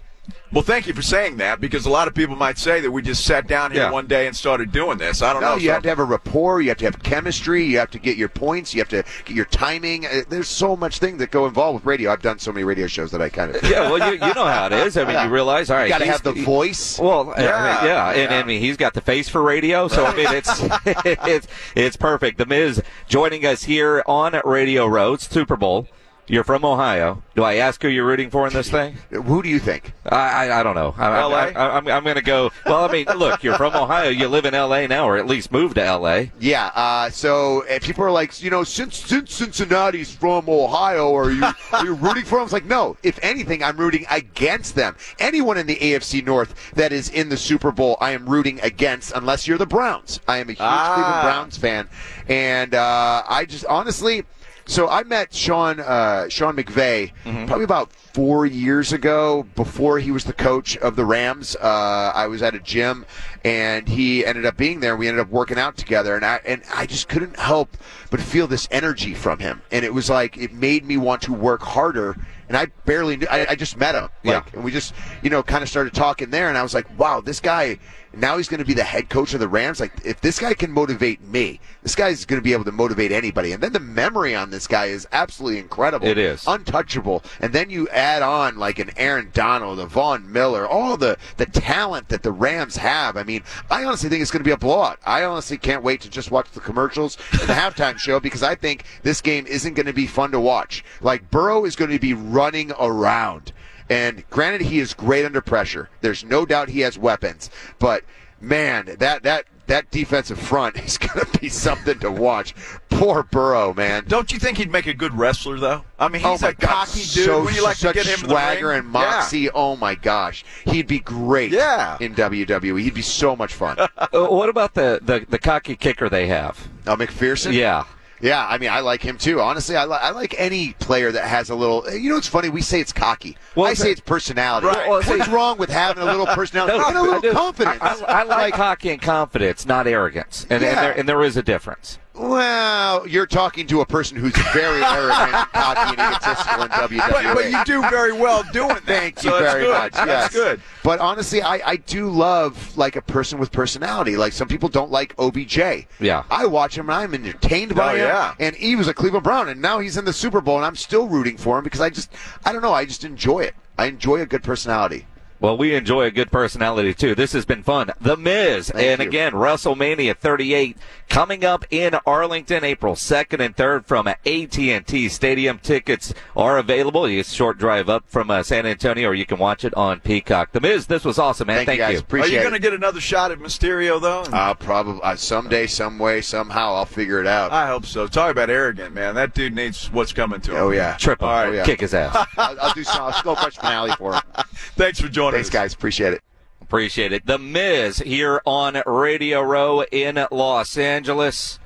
Well, 0.55 0.63
thank 0.63 0.87
you 0.87 0.95
for 0.95 1.03
saying 1.03 1.39
that 1.39 1.61
because 1.61 1.85
a 1.85 1.91
lot 1.91 2.07
of 2.07 2.15
people 2.15 2.37
might 2.37 2.59
say 2.59 2.81
that 2.81 2.91
we 2.91 3.03
just 3.03 3.25
sat 3.25 3.49
down 3.49 3.73
here 3.73 3.83
Yeah. 3.83 3.91
one 3.91 4.07
day 4.07 4.29
and 4.29 4.37
started 4.37 4.71
doing 4.71 4.99
this. 4.99 5.21
I 5.21 5.33
don't 5.33 5.43
No, 5.43 5.51
know. 5.51 5.57
you 5.57 5.67
so- 5.69 5.73
have 5.75 5.83
to 5.83 5.89
have 5.89 5.99
a 5.99 6.05
rapport. 6.05 6.61
You 6.61 6.69
have 6.69 6.79
to 6.79 6.85
have 6.85 7.03
chemistry. 7.03 7.65
You 7.65 7.79
have 7.79 7.91
to 7.91 7.99
get 7.99 8.17
your 8.17 8.29
points. 8.29 8.73
You 8.73 8.81
have 8.81 8.89
to 8.91 9.03
get 9.25 9.35
your 9.35 9.47
timing. 9.47 10.07
Uh, 10.07 10.23
There's 10.29 10.47
so 10.49 10.77
much 10.77 11.01
thing 11.01 11.17
that 11.19 11.33
go 11.33 11.47
involved 11.47 11.81
with 11.81 11.87
radio. 11.87 12.13
I've 12.13 12.23
done 12.23 12.39
so 12.39 12.53
many 12.53 12.63
radio 12.63 12.87
shows 12.87 13.11
that 13.11 13.21
I 13.21 13.31
kind 13.31 13.55
of. 13.57 13.69
Yeah, 13.69 13.91
well, 13.91 13.99
you, 13.99 14.13
you 14.13 14.35
know 14.35 14.45
how 14.47 14.67
it 14.67 14.73
is. 14.73 14.97
I 14.97 15.03
mean, 15.03 15.15
Yeah. 15.15 15.25
you 15.25 15.31
realize, 15.31 15.71
all 15.71 15.77
right, 15.77 15.87
You 15.87 15.89
got 15.91 15.99
to 15.99 16.07
have 16.07 16.23
the 16.23 16.33
voice. 16.33 17.01
Well, 17.01 17.35
yeah, 17.37 17.43
Yeah, 17.43 17.85
yeah, 17.85 18.11
and 18.11 18.31
yeah. 18.31 18.39
I 18.39 18.45
mean 18.45 18.61
he's 18.61 18.77
got 18.77 18.95
the 18.95 19.01
face 19.01 19.29
for 19.29 19.43
radio, 19.43 19.89
so 19.89 20.07
I 20.07 20.15
mean 20.15 20.29
it's 20.31 20.63
it's 21.27 21.49
it's 21.75 21.97
perfect. 21.97 22.39
The 22.39 22.47
Miz 22.47 22.81
joining 23.09 23.45
us 23.45 23.65
here 23.65 24.05
on 24.07 24.41
Radio 24.45 24.87
Road 24.87 25.21
Super 25.21 25.57
Bowl. 25.57 25.89
You're 26.27 26.45
from 26.45 26.65
Ohio. 26.65 27.23
Do 27.35 27.43
I 27.43 27.57
ask 27.57 27.83
who 27.83 27.89
you're 27.89 28.07
rooting 28.07 28.31
for 28.31 28.47
in 28.47 28.53
this 28.53 28.71
thing? 28.71 28.97
Who 29.11 29.43
do 29.43 29.49
you 29.49 29.59
think? 29.59 29.93
I 30.07 30.47
I, 30.49 30.61
I 30.61 30.63
don't 30.63 30.75
know. 30.75 30.95
I, 30.97 31.23
LA? 31.23 31.37
I, 31.37 31.51
I, 31.51 31.77
I'm 31.77 31.89
I'm 31.89 32.03
going 32.05 32.17
to 32.17 32.23
go. 32.23 32.51
Well, 32.65 32.85
I 32.89 32.93
mean, 32.93 33.07
look, 33.17 33.43
you're 33.43 33.57
from 33.57 33.75
Ohio. 33.75 34.09
You 34.09 34.29
live 34.29 34.45
in 34.47 34.55
L.A. 34.55 34.87
now, 34.87 35.07
or 35.07 35.17
at 35.19 35.27
least 35.27 35.53
moved 35.53 35.75
to 35.75 35.85
L.A. 35.85 36.31
Yeah. 36.39 36.67
Uh, 36.75 37.11
so 37.11 37.63
if 37.69 37.83
people 37.83 38.05
are 38.05 38.11
like, 38.11 38.43
you 38.43 38.51
know, 38.51 38.65
since 38.65 38.97
since 38.97 39.35
Cincinnati's 39.35 40.15
from 40.15 40.49
Ohio, 40.49 41.15
are 41.15 41.31
you 41.31 41.45
are 41.73 41.85
you 41.85 41.95
rooting 41.95 42.25
for 42.25 42.37
them? 42.39 42.45
It's 42.45 42.53
like, 42.53 42.65
no. 42.65 42.97
If 43.03 43.19
anything, 43.23 43.63
I'm 43.63 43.77
rooting 43.77 44.07
against 44.11 44.77
them. 44.77 44.97
Anyone 45.19 45.59
in 45.59 45.67
the 45.67 45.77
AFC 45.77 46.25
North 46.25 46.73
that 46.75 46.93
is 46.93 47.11
in 47.11 47.29
the 47.29 47.37
Super 47.37 47.71
Bowl, 47.73 47.99
I 48.01 48.13
am 48.13 48.27
rooting 48.29 48.61
against, 48.63 49.13
unless 49.15 49.47
you're 49.47 49.59
the 49.59 49.67
Browns. 49.67 50.21
I 50.27 50.39
am 50.39 50.49
a 50.49 50.53
huge 50.53 50.59
Ah. 50.61 50.95
Cleveland 50.95 51.23
Browns 51.23 51.59
fan, 51.59 51.89
and 52.29 52.75
uh, 52.75 53.23
I 53.29 53.45
just 53.45 53.67
honestly. 53.67 54.25
So 54.67 54.89
I 54.89 55.03
met 55.03 55.35
Sean 55.35 55.79
uh, 55.81 56.29
Sean 56.29 56.57
McVay 56.57 57.13
probably 57.47 57.65
about 57.65 57.93
four 57.93 58.47
years 58.47 58.93
ago. 58.93 59.47
Before 59.55 59.99
he 59.99 60.11
was 60.11 60.25
the 60.25 60.33
coach 60.33 60.77
of 60.79 60.97
the 60.97 61.05
Rams, 61.05 61.55
uh, 61.57 62.13
I 62.15 62.27
was 62.29 62.43
at 62.43 62.55
a 62.55 62.59
gym, 62.61 63.05
and 63.45 63.87
he 63.89 64.25
ended 64.25 64.47
up 64.47 64.57
being 64.57 64.81
there. 64.81 64.97
We 64.97 65.07
ended 65.09 65.21
up 65.21 65.29
working 65.29 65.59
out 65.59 65.77
together, 65.77 66.17
and 66.17 66.25
I 66.25 66.41
and 66.47 66.63
I 66.75 66.87
just 66.87 67.09
couldn't 67.09 67.39
help 67.39 67.77
but 68.11 68.21
feel 68.21 68.47
this 68.47 68.67
energy 68.71 69.13
from 69.15 69.39
him, 69.39 69.61
and 69.71 69.85
it 69.85 69.93
was 69.93 70.09
like 70.09 70.37
it 70.39 70.53
made 70.53 70.85
me 70.87 70.97
want 70.97 71.21
to 71.23 71.33
work 71.33 71.63
harder. 71.63 72.17
And 72.47 72.59
I 72.59 72.67
barely 72.85 73.17
knew. 73.17 73.27
I, 73.31 73.47
I 73.51 73.55
just 73.55 73.79
met 73.79 73.95
him, 73.95 74.03
like, 74.03 74.11
Yeah. 74.23 74.43
and 74.53 74.63
we 74.65 74.71
just, 74.71 74.93
you 75.23 75.31
know, 75.31 75.43
kind 75.43 75.63
of 75.63 75.69
started 75.71 75.95
talking 75.95 76.29
there, 76.29 76.51
and 76.51 76.59
I 76.59 76.63
was 76.63 76.75
like, 76.75 76.87
wow, 76.99 77.23
this 77.23 77.41
guy 77.41 77.79
Now 78.17 78.37
he's 78.37 78.49
going 78.49 78.59
to 78.61 78.65
be 78.67 78.75
the 78.75 78.85
head 78.85 79.09
coach 79.09 79.35
of 79.35 79.41
the 79.41 79.49
Rams. 79.49 79.81
Like, 79.81 79.93
if 80.05 80.21
this 80.21 80.39
guy 80.39 80.55
can 80.55 80.71
motivate 80.71 81.23
me, 81.23 81.61
this 81.83 81.95
guy's 81.95 82.25
going 82.25 82.41
to 82.41 82.45
be 82.45 82.53
able 82.53 82.65
to 82.65 82.73
motivate 82.73 83.13
anybody. 83.13 83.53
And 83.53 83.63
then 83.63 83.73
the 83.73 83.81
memory 83.81 84.35
on 84.35 84.51
this 84.51 84.67
guy 84.67 84.87
is 84.87 85.07
absolutely 85.13 85.59
incredible. 85.59 86.07
It 86.07 86.19
is. 86.19 86.45
untouchable. 86.47 87.23
And 87.41 87.53
then 87.53 87.71
you 87.71 87.89
add 87.89 88.23
on 88.23 88.57
like 88.59 88.79
an 88.79 88.91
Aaron 88.97 89.31
Donald, 89.33 89.79
a 89.81 89.87
Von 89.87 90.31
Miller, 90.31 90.67
all 90.67 90.97
the 90.97 91.17
the 91.37 91.47
talent 91.47 92.09
that 92.09 92.23
the 92.23 92.33
Rams 92.33 92.77
have. 92.77 93.17
I 93.17 93.23
mean, 93.23 93.43
I 93.71 93.85
honestly 93.85 94.09
think 94.09 94.23
it's 94.23 94.31
going 94.31 94.43
to 94.43 94.49
be 94.49 94.53
a 94.53 94.57
blowout. 94.57 94.99
I 95.05 95.25
honestly 95.25 95.59
can't 95.59 95.83
wait 95.83 96.01
to 96.03 96.11
just 96.11 96.31
watch 96.31 96.51
the 96.51 96.61
commercials 96.61 97.19
and 97.33 97.43
the 97.43 97.53
halftime 97.55 97.99
show 97.99 98.21
because 98.21 98.43
I 98.43 98.55
think 98.55 98.85
this 99.03 99.21
game 99.21 99.47
isn't 99.47 99.75
going 99.75 99.87
to 99.87 99.93
be 99.93 100.07
fun 100.07 100.31
to 100.33 100.41
watch. 100.41 100.85
Like 101.01 101.31
Burrow 101.31 101.65
is 101.65 101.77
going 101.77 101.91
to 101.91 101.99
be 101.99 102.15
running 102.15 102.73
around. 102.79 103.53
And 103.91 104.29
granted, 104.31 104.63
he 104.63 104.79
is 104.79 104.95
great 104.95 105.25
under 105.25 105.41
pressure. 105.41 105.91
There's 106.01 106.25
no 106.25 106.47
doubt 106.47 106.69
he 106.71 106.81
has 106.81 106.99
weapons, 106.99 107.51
but 107.79 108.03
man, 108.41 108.97
that 108.99 109.23
that 109.25 109.45
that 109.67 109.91
defensive 109.91 110.39
front 110.39 110.77
is 110.85 110.99
going 110.99 111.25
to 111.25 111.39
be 111.39 111.49
something 111.49 111.99
to 112.01 112.11
watch. 112.11 112.55
Poor 112.91 113.23
Burrow, 113.23 113.73
man. 113.75 114.05
Don't 114.07 114.31
you 114.33 114.39
think 114.39 114.59
he'd 114.59 114.71
make 114.71 114.87
a 114.87 114.93
good 114.95 115.15
wrestler, 115.15 115.59
though? 115.59 115.85
I 115.99 116.09
mean, 116.09 116.23
oh 116.25 116.33
he's 116.33 116.43
my 116.43 116.51
a 116.51 116.55
God, 116.55 116.69
cocky 116.87 117.01
dude. 117.01 117.07
so, 117.25 117.39
Wouldn't 117.41 117.57
you 117.57 117.65
like 117.65 117.77
such 117.77 117.95
to 117.97 118.03
get 118.03 118.07
him 118.07 118.25
in 118.25 118.29
the 118.29 118.35
swagger 118.35 118.69
ring? 118.69 118.81
and 118.81 118.89
moxie. 118.89 119.51
Oh 119.51 119.75
my 119.77 119.95
gosh, 119.95 120.45
he'd 120.67 120.87
be 120.87 121.01
great. 121.01 121.51
Yeah. 121.51 121.97
in 122.01 122.15
WWE, 122.15 122.81
he'd 122.83 122.95
be 122.95 123.03
so 123.03 123.35
much 123.37 123.53
fun. 123.55 123.77
Uh, 123.99 124.27
what 124.27 124.49
about 124.49 124.75
the, 124.75 125.01
the, 125.03 125.27
the 125.29 125.39
cocky 125.39 125.75
kicker 125.75 126.09
they 126.09 126.27
have? 126.27 126.69
Uh, 126.87 126.95
McPherson. 126.95 127.53
Yeah. 127.53 127.85
Yeah, 128.21 128.47
I 128.49 128.59
mean, 128.59 128.71
I 128.71 128.81
like 128.81 129.03
him 129.03 129.19
too. 129.19 129.41
Honestly, 129.41 129.77
I, 129.77 129.85
li- 129.85 129.99
I 130.01 130.11
like 130.11 130.35
any 130.39 130.73
player 130.75 131.13
that 131.13 131.25
has 131.27 131.51
a 131.51 131.55
little. 131.55 131.85
You 131.93 132.11
know, 132.11 132.17
it's 132.17 132.29
funny. 132.29 132.49
We 132.49 132.63
say 132.63 132.81
it's 132.81 132.93
cocky. 132.93 133.37
Well, 133.55 133.67
I 133.67 133.75
say 133.75 133.91
it's 133.91 134.01
personality. 134.01 134.67
Right. 134.69 134.89
Well, 134.89 135.03
What's 135.03 135.29
wrong 135.29 135.59
with 135.59 135.71
having 135.71 136.03
a 136.03 136.07
little 136.07 136.27
personality 136.35 136.79
No, 136.79 136.87
and 136.89 136.97
a 136.97 137.03
little 137.03 137.31
I 137.31 137.33
confidence? 137.35 137.79
I, 137.83 138.03
I, 138.07 138.23
like, 138.23 138.55
cocky 138.55 138.91
and 138.91 139.03
confidence, 139.03 139.67
not 139.67 139.87
arrogance, 139.87 140.47
and, 140.49 140.63
Yeah. 140.63 140.69
and, 140.69 140.79
there, 140.79 140.99
and 141.01 141.09
there 141.09 141.23
is 141.23 141.37
a 141.37 141.43
difference. 141.43 141.99
Well, 142.15 143.07
you're 143.09 143.27
talking 143.27 143.67
to 143.67 143.81
a 143.81 143.87
person 143.87 144.17
who's 144.17 144.37
very 144.53 144.83
arrogant, 144.85 145.35
and 145.35 145.49
cocky, 145.53 146.01
and 146.01 146.15
egotistical 146.15 146.63
in 146.63 146.69
WWE. 146.71 147.11
But, 147.11 147.35
but 147.35 147.51
you 147.51 147.65
do 147.65 147.89
very 147.91 148.13
well 148.13 148.45
doing 148.53 148.69
that. 148.69 148.85
Thank 148.87 149.19
So 149.19 149.37
you 149.37 149.41
that's 149.43 149.53
very 149.53 149.65
good. 149.65 149.73
much. 149.79 149.93
That's 149.93 150.07
yes. 150.07 150.33
good. 150.33 150.61
But 150.85 151.01
honestly, 151.01 151.43
I, 151.43 151.61
I 151.71 151.77
do 151.77 152.09
love 152.09 152.77
like 152.77 152.95
a 152.97 153.03
person 153.03 153.39
with 153.41 153.51
personality. 153.51 154.17
Like 154.17 154.33
some 154.33 154.47
people 154.49 154.69
don't 154.69 154.91
like 154.93 155.15
OBJ. 155.19 155.59
Yeah. 156.01 156.23
I 156.31 156.47
watch 156.47 156.79
him 156.79 156.89
and 156.89 156.97
I'm 156.99 157.15
entertained 157.15 157.75
by 157.75 157.93
Oh, 157.95 157.97
him. 157.97 158.03
yeah. 158.07 158.35
And 158.39 158.55
he 158.55 158.77
was 158.77 158.87
a 158.89 158.95
Cleveland 158.95 159.25
Brown, 159.25 159.49
and 159.49 159.61
now 159.61 159.81
he's 159.81 159.97
in 159.97 160.05
the 160.05 160.13
Super 160.13 160.41
Bowl, 160.41 160.57
and 160.57 160.65
I'm 160.65 160.77
still 160.77 161.09
rooting 161.09 161.37
for 161.37 161.59
him 161.59 161.65
because 161.65 161.81
I 161.81 161.91
just 161.91 162.13
I 162.45 162.53
don't 162.53 162.63
know. 162.63 162.73
I 162.73 162.85
just 162.85 163.05
enjoy 163.05 163.41
it. 163.41 163.55
I 163.77 163.87
enjoy 163.87 164.21
a 164.21 164.27
good 164.27 164.45
personality. 164.45 165.07
Well, 165.45 165.59
we 165.59 165.75
enjoy 165.75 166.05
a 166.05 166.11
good 166.11 166.33
personality 166.33 166.95
too. 166.95 167.15
This 167.15 167.35
has 167.35 167.45
been 167.45 167.63
fun. 167.63 167.91
The 168.01 168.17
Miz, 168.17 168.71
Thank 168.71 168.83
and 168.83 169.03
you. 169.03 169.09
again, 169.09 169.33
WrestleMania 169.33 170.17
38 170.17 170.79
coming 171.11 171.45
up 171.45 171.67
in 171.71 171.95
Arlington, 172.07 172.65
April 172.65 172.95
2nd 172.95 173.45
and 173.45 173.55
3rd 173.55 173.85
from 173.85 174.09
AT&T 174.09 175.09
Stadium. 175.11 175.59
Tickets 175.59 176.15
are 176.35 176.57
available. 176.57 177.05
It's 177.05 177.31
a 177.31 177.35
short 177.35 177.59
drive 177.59 177.91
up 177.91 178.05
from 178.09 178.31
uh, 178.31 178.43
San 178.43 178.65
Antonio, 178.65 179.11
or 179.11 179.15
you 179.15 179.27
can 179.27 179.37
watch 179.39 179.67
it 179.67 179.75
on 179.75 180.01
Peacock. 180.01 180.53
The 180.53 180.63
Miz, 180.63 180.87
this 180.87 181.05
was 181.05 181.19
awesome, 181.19 181.49
man. 181.49 181.67
Thank 181.67 181.79
you, 181.79 181.85
Thank 181.85 182.09
guys. 182.09 182.11
you. 182.11 182.23
Are 182.23 182.27
you 182.27 182.41
going 182.41 182.55
to 182.55 182.59
get 182.59 182.73
another 182.73 183.03
shot 183.03 183.31
at 183.31 183.39
Mysterio, 183.39 184.01
though? 184.01 184.23
Uh, 184.23 184.55
probably 184.55 185.03
uh, 185.03 185.15
someday, 185.15 185.67
some 185.67 185.99
way, 185.99 186.23
somehow, 186.23 186.73
I'll 186.73 186.87
figure 186.87 187.21
it 187.21 187.27
out. 187.27 187.53
I 187.53 187.67
hope 187.67 187.85
so. 187.85 188.07
Talk 188.07 188.31
about 188.31 188.49
arrogant, 188.49 188.95
man. 188.95 189.15
That 189.15 189.35
dude 189.35 189.55
needs 189.55 189.93
what's 189.93 190.15
coming 190.15 190.41
to 190.41 190.53
him. 190.53 190.57
oh 190.57 190.71
yeah, 190.71 190.97
Trip 190.97 191.21
him. 191.21 191.29
All 191.29 191.35
right. 191.35 191.49
Oh, 191.49 191.53
yeah. 191.53 191.65
Kick 191.67 191.81
his 191.83 191.93
ass. 191.93 192.17
I'll, 192.39 192.59
I'll 192.61 192.73
do 192.73 192.83
some. 192.83 193.03
I'll 193.03 193.23
go 193.23 193.35
punch 193.35 193.59
finale 193.59 193.93
for 193.99 194.15
him. 194.15 194.23
Thanks 194.77 195.01
for 195.01 195.09
joining 195.09 195.34
Thanks, 195.35 195.49
us. 195.49 195.53
guys. 195.53 195.75
Appreciate 195.75 196.15
it. 196.15 196.23
Appreciate 196.63 197.13
it. 197.13 197.27
The 197.27 197.39
Miz 197.39 197.99
here 197.99 198.41
on 198.47 198.81
Radio 198.87 199.43
Row 199.43 199.83
in 199.83 200.25
Los 200.31 200.79
Angeles 200.79 201.59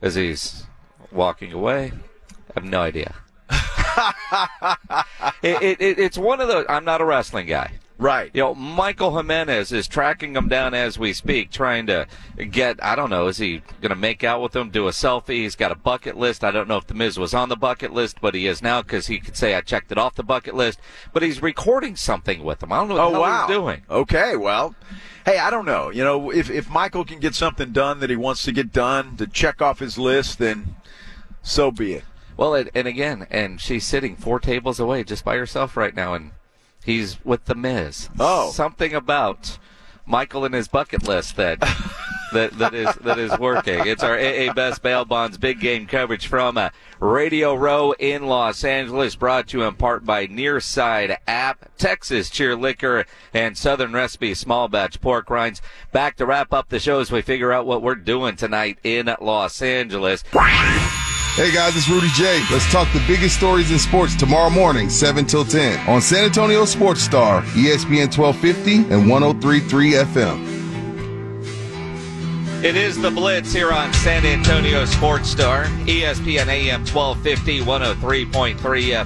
as 0.00 0.14
he's 0.14 0.66
walking 1.10 1.52
away. 1.52 1.92
I 2.30 2.52
have 2.54 2.64
no 2.64 2.80
idea. 2.80 3.16
it, 5.42 5.62
it, 5.62 5.80
it, 5.80 5.98
it's 5.98 6.16
one 6.16 6.40
of 6.40 6.46
those. 6.46 6.66
I'm 6.68 6.84
not 6.84 7.00
a 7.00 7.04
wrestling 7.04 7.46
guy. 7.46 7.72
Right. 8.00 8.30
You 8.32 8.40
know, 8.40 8.54
Michael 8.54 9.14
Jimenez 9.14 9.72
is 9.72 9.86
tracking 9.86 10.34
him 10.34 10.48
down 10.48 10.72
as 10.72 10.98
we 10.98 11.12
speak, 11.12 11.50
trying 11.50 11.86
to 11.88 12.06
get, 12.50 12.82
I 12.82 12.96
don't 12.96 13.10
know, 13.10 13.26
is 13.26 13.36
he 13.36 13.58
going 13.82 13.90
to 13.90 13.94
make 13.94 14.24
out 14.24 14.40
with 14.40 14.56
him, 14.56 14.70
do 14.70 14.88
a 14.88 14.90
selfie? 14.90 15.42
He's 15.42 15.54
got 15.54 15.70
a 15.70 15.74
bucket 15.74 16.16
list. 16.16 16.42
I 16.42 16.50
don't 16.50 16.66
know 16.66 16.78
if 16.78 16.86
The 16.86 16.94
Miz 16.94 17.18
was 17.18 17.34
on 17.34 17.50
the 17.50 17.56
bucket 17.56 17.92
list, 17.92 18.22
but 18.22 18.34
he 18.34 18.46
is 18.46 18.62
now 18.62 18.80
because 18.80 19.08
he 19.08 19.20
could 19.20 19.36
say, 19.36 19.54
I 19.54 19.60
checked 19.60 19.92
it 19.92 19.98
off 19.98 20.14
the 20.14 20.22
bucket 20.22 20.54
list. 20.54 20.80
But 21.12 21.22
he's 21.22 21.42
recording 21.42 21.94
something 21.94 22.42
with 22.42 22.62
him. 22.62 22.72
I 22.72 22.78
don't 22.78 22.88
know 22.88 22.94
what 22.94 23.02
Oh 23.04 23.08
the 23.08 23.12
hell 23.12 23.20
wow. 23.20 23.46
he's 23.46 23.54
doing. 23.54 23.82
Okay, 23.90 24.34
well, 24.34 24.74
hey, 25.26 25.38
I 25.38 25.50
don't 25.50 25.66
know. 25.66 25.90
You 25.90 26.02
know, 26.02 26.30
if 26.30 26.48
if 26.48 26.70
Michael 26.70 27.04
can 27.04 27.20
get 27.20 27.34
something 27.34 27.70
done 27.70 28.00
that 28.00 28.08
he 28.08 28.16
wants 28.16 28.44
to 28.44 28.52
get 28.52 28.72
done 28.72 29.18
to 29.18 29.26
check 29.26 29.60
off 29.60 29.78
his 29.78 29.98
list, 29.98 30.38
then 30.38 30.74
so 31.42 31.70
be 31.70 31.92
it. 31.92 32.04
Well, 32.38 32.54
and, 32.54 32.70
and 32.74 32.88
again, 32.88 33.26
and 33.30 33.60
she's 33.60 33.86
sitting 33.86 34.16
four 34.16 34.40
tables 34.40 34.80
away 34.80 35.04
just 35.04 35.22
by 35.22 35.36
herself 35.36 35.76
right 35.76 35.94
now, 35.94 36.14
and 36.14 36.30
he's 36.84 37.22
with 37.24 37.44
the 37.46 37.54
Miz. 37.54 38.08
Oh. 38.18 38.50
something 38.50 38.94
about 38.94 39.58
Michael 40.06 40.44
and 40.44 40.54
his 40.54 40.68
bucket 40.68 41.06
list 41.06 41.36
that 41.36 41.60
that 42.32 42.58
that 42.58 42.74
is 42.74 42.94
that 42.96 43.18
is 43.18 43.36
working. 43.38 43.86
It's 43.86 44.02
our 44.02 44.18
AA 44.18 44.52
Best 44.52 44.82
Bail 44.82 45.04
Bonds 45.04 45.38
big 45.38 45.60
game 45.60 45.86
coverage 45.86 46.26
from 46.26 46.56
uh, 46.56 46.70
Radio 46.98 47.54
Row 47.54 47.92
in 47.92 48.26
Los 48.26 48.64
Angeles, 48.64 49.16
brought 49.16 49.48
to 49.48 49.58
you 49.58 49.64
in 49.64 49.74
part 49.74 50.04
by 50.04 50.26
Nearside 50.26 51.16
App, 51.26 51.70
Texas 51.78 52.30
Cheer 52.30 52.56
Liquor, 52.56 53.06
and 53.32 53.56
Southern 53.56 53.92
Recipe 53.92 54.34
Small 54.34 54.68
Batch 54.68 55.00
Pork 55.00 55.30
Rinds. 55.30 55.62
Back 55.92 56.16
to 56.16 56.26
wrap 56.26 56.52
up 56.52 56.68
the 56.68 56.78
show 56.78 57.00
as 57.00 57.10
we 57.10 57.22
figure 57.22 57.52
out 57.52 57.66
what 57.66 57.82
we're 57.82 57.94
doing 57.94 58.36
tonight 58.36 58.78
in 58.84 59.14
Los 59.20 59.62
Angeles. 59.62 60.24
Hey 61.36 61.52
guys, 61.52 61.76
it's 61.76 61.88
Rudy 61.88 62.08
J. 62.08 62.42
Let's 62.50 62.70
talk 62.72 62.92
the 62.92 63.02
biggest 63.06 63.36
stories 63.36 63.70
in 63.70 63.78
sports 63.78 64.16
tomorrow 64.16 64.50
morning, 64.50 64.90
7 64.90 65.24
till 65.24 65.44
10 65.44 65.88
on 65.88 66.02
San 66.02 66.24
Antonio 66.24 66.64
Sports 66.64 67.02
Star, 67.02 67.42
ESPN 67.54 68.14
1250 68.14 68.92
and 68.92 69.08
1033 69.08 69.92
FM. 69.92 70.60
It 72.64 72.74
is 72.74 73.00
the 73.00 73.12
Blitz 73.12 73.52
here 73.52 73.70
on 73.70 73.92
San 73.94 74.26
Antonio 74.26 74.84
Sports 74.84 75.30
Star, 75.30 75.66
ESPN 75.86 76.48
AM 76.48 76.80
1250, 76.80 77.60
103.3 77.60 78.56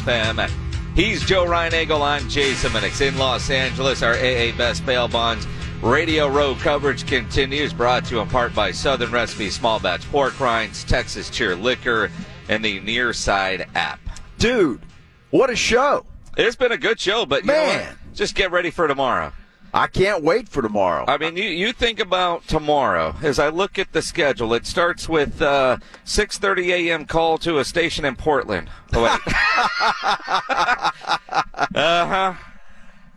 FM. 0.01 0.51
He's 0.97 1.23
Joe 1.25 1.45
Reinagel. 1.45 2.01
I'm 2.01 2.27
Jason 2.31 2.71
Minix 2.71 3.07
in 3.07 3.19
Los 3.19 3.51
Angeles. 3.51 4.03
Our 4.03 4.15
AA 4.15 4.57
Best 4.57 4.87
Bail 4.87 5.09
Bonds 5.09 5.47
Radio 5.85 6.29
Row 6.29 6.55
coverage 6.55 7.07
continues, 7.07 7.75
brought 7.75 8.07
to 8.07 8.15
you 8.15 8.21
in 8.23 8.29
part 8.31 8.55
by 8.55 8.71
Southern 8.71 9.13
Recipe 9.13 9.51
Small 9.51 9.79
Batch 9.79 10.11
Pork 10.11 10.41
Rinds, 10.41 10.83
Texas 10.83 11.29
Cheer 11.29 11.55
Liquor, 11.55 12.11
and 12.49 12.65
the 12.65 12.81
Nearside 12.81 13.69
app. 13.75 14.01
Dude, 14.39 14.81
what 15.29 15.51
a 15.51 15.57
show. 15.57 16.07
It's 16.39 16.57
been 16.57 16.73
a 16.73 16.79
good 16.79 16.99
show, 16.99 17.27
but 17.27 17.43
you 17.43 17.49
know 17.49 17.67
what? 17.67 17.77
Man. 17.77 17.99
just 18.15 18.35
get 18.35 18.51
ready 18.51 18.71
for 18.71 18.89
tomorrow. 18.89 19.35
I 19.75 19.89
can't 19.89 20.25
wait 20.25 20.49
for 20.49 20.63
tomorrow. 20.63 21.05
I 21.07 21.19
mean, 21.19 21.37
you, 21.37 21.45
you 21.45 21.75
think 21.75 22.01
about 22.01 22.49
tomorrow. 22.49 23.15
As 23.23 23.39
I 23.39 23.51
look 23.51 23.79
at 23.79 23.93
the 23.93 24.01
schedule, 24.01 24.55
it 24.55 24.65
starts 24.65 25.07
with 25.07 25.43
uh, 25.43 25.77
6:30 26.07 26.89
a.m. 26.89 27.05
call 27.05 27.37
to 27.39 27.59
a 27.59 27.65
station 27.65 28.07
in 28.07 28.17
Portland. 28.17 28.71
Oh, 28.95 29.03
wait. 29.03 29.13
uh 31.75 32.07
huh. 32.07 32.35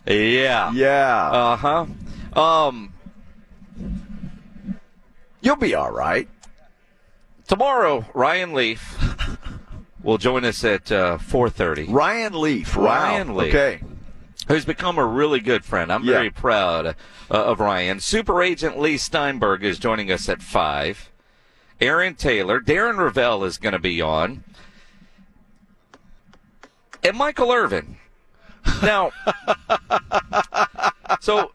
Yeah. 0.06 0.70
Yeah. 0.72 1.30
Uh 1.30 1.56
huh. 1.56 1.86
Um, 2.34 2.92
You'll 5.40 5.56
be 5.56 5.74
all 5.74 5.90
right. 5.92 6.28
tomorrow, 7.46 8.04
Ryan 8.14 8.52
Leaf 8.52 8.98
will 10.02 10.18
join 10.18 10.44
us 10.44 10.64
at 10.64 10.90
uh, 10.90 11.18
4:30. 11.18 11.86
Ryan 11.92 12.40
Leaf. 12.40 12.76
Wow. 12.76 12.84
Ryan 12.84 13.36
Leaf. 13.36 13.54
Okay. 13.54 13.80
who's 14.48 14.64
become 14.64 14.98
a 14.98 15.04
really 15.04 15.40
good 15.40 15.64
friend. 15.64 15.92
I'm 15.92 16.04
Yeah. 16.04 16.12
very 16.14 16.30
proud 16.30 16.86
uh, 16.86 16.94
of 17.30 17.60
Ryan. 17.60 18.00
Super 18.00 18.42
Agent 18.42 18.78
Leigh 18.78 18.96
Steinberg 18.96 19.62
is 19.62 19.78
joining 19.78 20.10
us 20.10 20.28
at 20.28 20.42
5. 20.42 21.10
Aaron 21.80 22.14
Taylor. 22.14 22.60
Darren 22.60 22.96
Rovell 22.96 23.44
is 23.44 23.58
going 23.58 23.74
to 23.74 23.78
be 23.78 24.00
on. 24.00 24.42
And 27.04 27.16
Michael 27.16 27.52
Irvin. 27.52 27.96
Now, 28.82 29.12
so, 31.20 31.50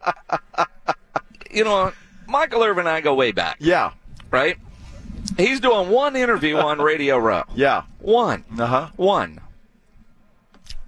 you 1.51 1.63
know, 1.63 1.91
Michael 2.27 2.63
Irvin 2.63 2.81
and 2.87 2.89
I 2.95 3.01
go 3.01 3.13
way 3.13 3.31
back, 3.31 3.57
Yeah. 3.59 3.91
right? 4.31 4.57
He's 5.37 5.59
doing 5.59 5.89
one 5.89 6.15
interview 6.15 6.57
on 6.57 6.79
Radio 6.79 7.17
Row. 7.17 7.43
Yeah. 7.55 7.83
One. 7.99 8.43
Uh 8.59 8.65
huh. 8.65 8.89
One. 8.97 9.39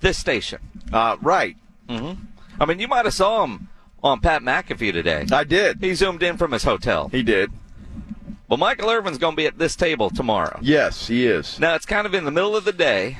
This 0.02 0.18
station. 0.18 0.60
Uh, 0.92 1.18
right. 1.22 1.56
Mm-hmm. 1.88 2.22
I 2.60 2.66
mean, 2.66 2.80
you 2.80 2.88
might 2.88 3.06
have 3.06 3.14
saw 3.14 3.44
him 3.46 3.70
on 4.04 4.20
Pat 4.20 4.42
McAfee 4.42 4.92
today. 4.94 5.26
I 5.32 5.44
did. 5.46 5.80
He 5.82 5.94
zoomed 5.96 6.22
in 6.22 6.38
from 6.38 6.52
his 6.52 6.64
hotel. 6.64 7.08
He 7.10 7.24
did. 7.24 7.52
Well, 8.48 8.58
Michael 8.58 8.90
Irvin's 8.90 9.18
going 9.18 9.34
to 9.34 9.38
be 9.38 9.48
at 9.48 9.58
this 9.58 9.76
table 9.76 10.10
tomorrow. 10.12 10.60
Yes, 10.62 11.08
he 11.08 11.26
is. 11.26 11.60
Now 11.60 11.74
it's 11.76 11.86
kind 11.86 12.06
of 12.06 12.14
in 12.14 12.26
the 12.26 12.32
middle 12.32 12.56
of 12.56 12.64
the 12.66 12.72
day, 12.74 13.18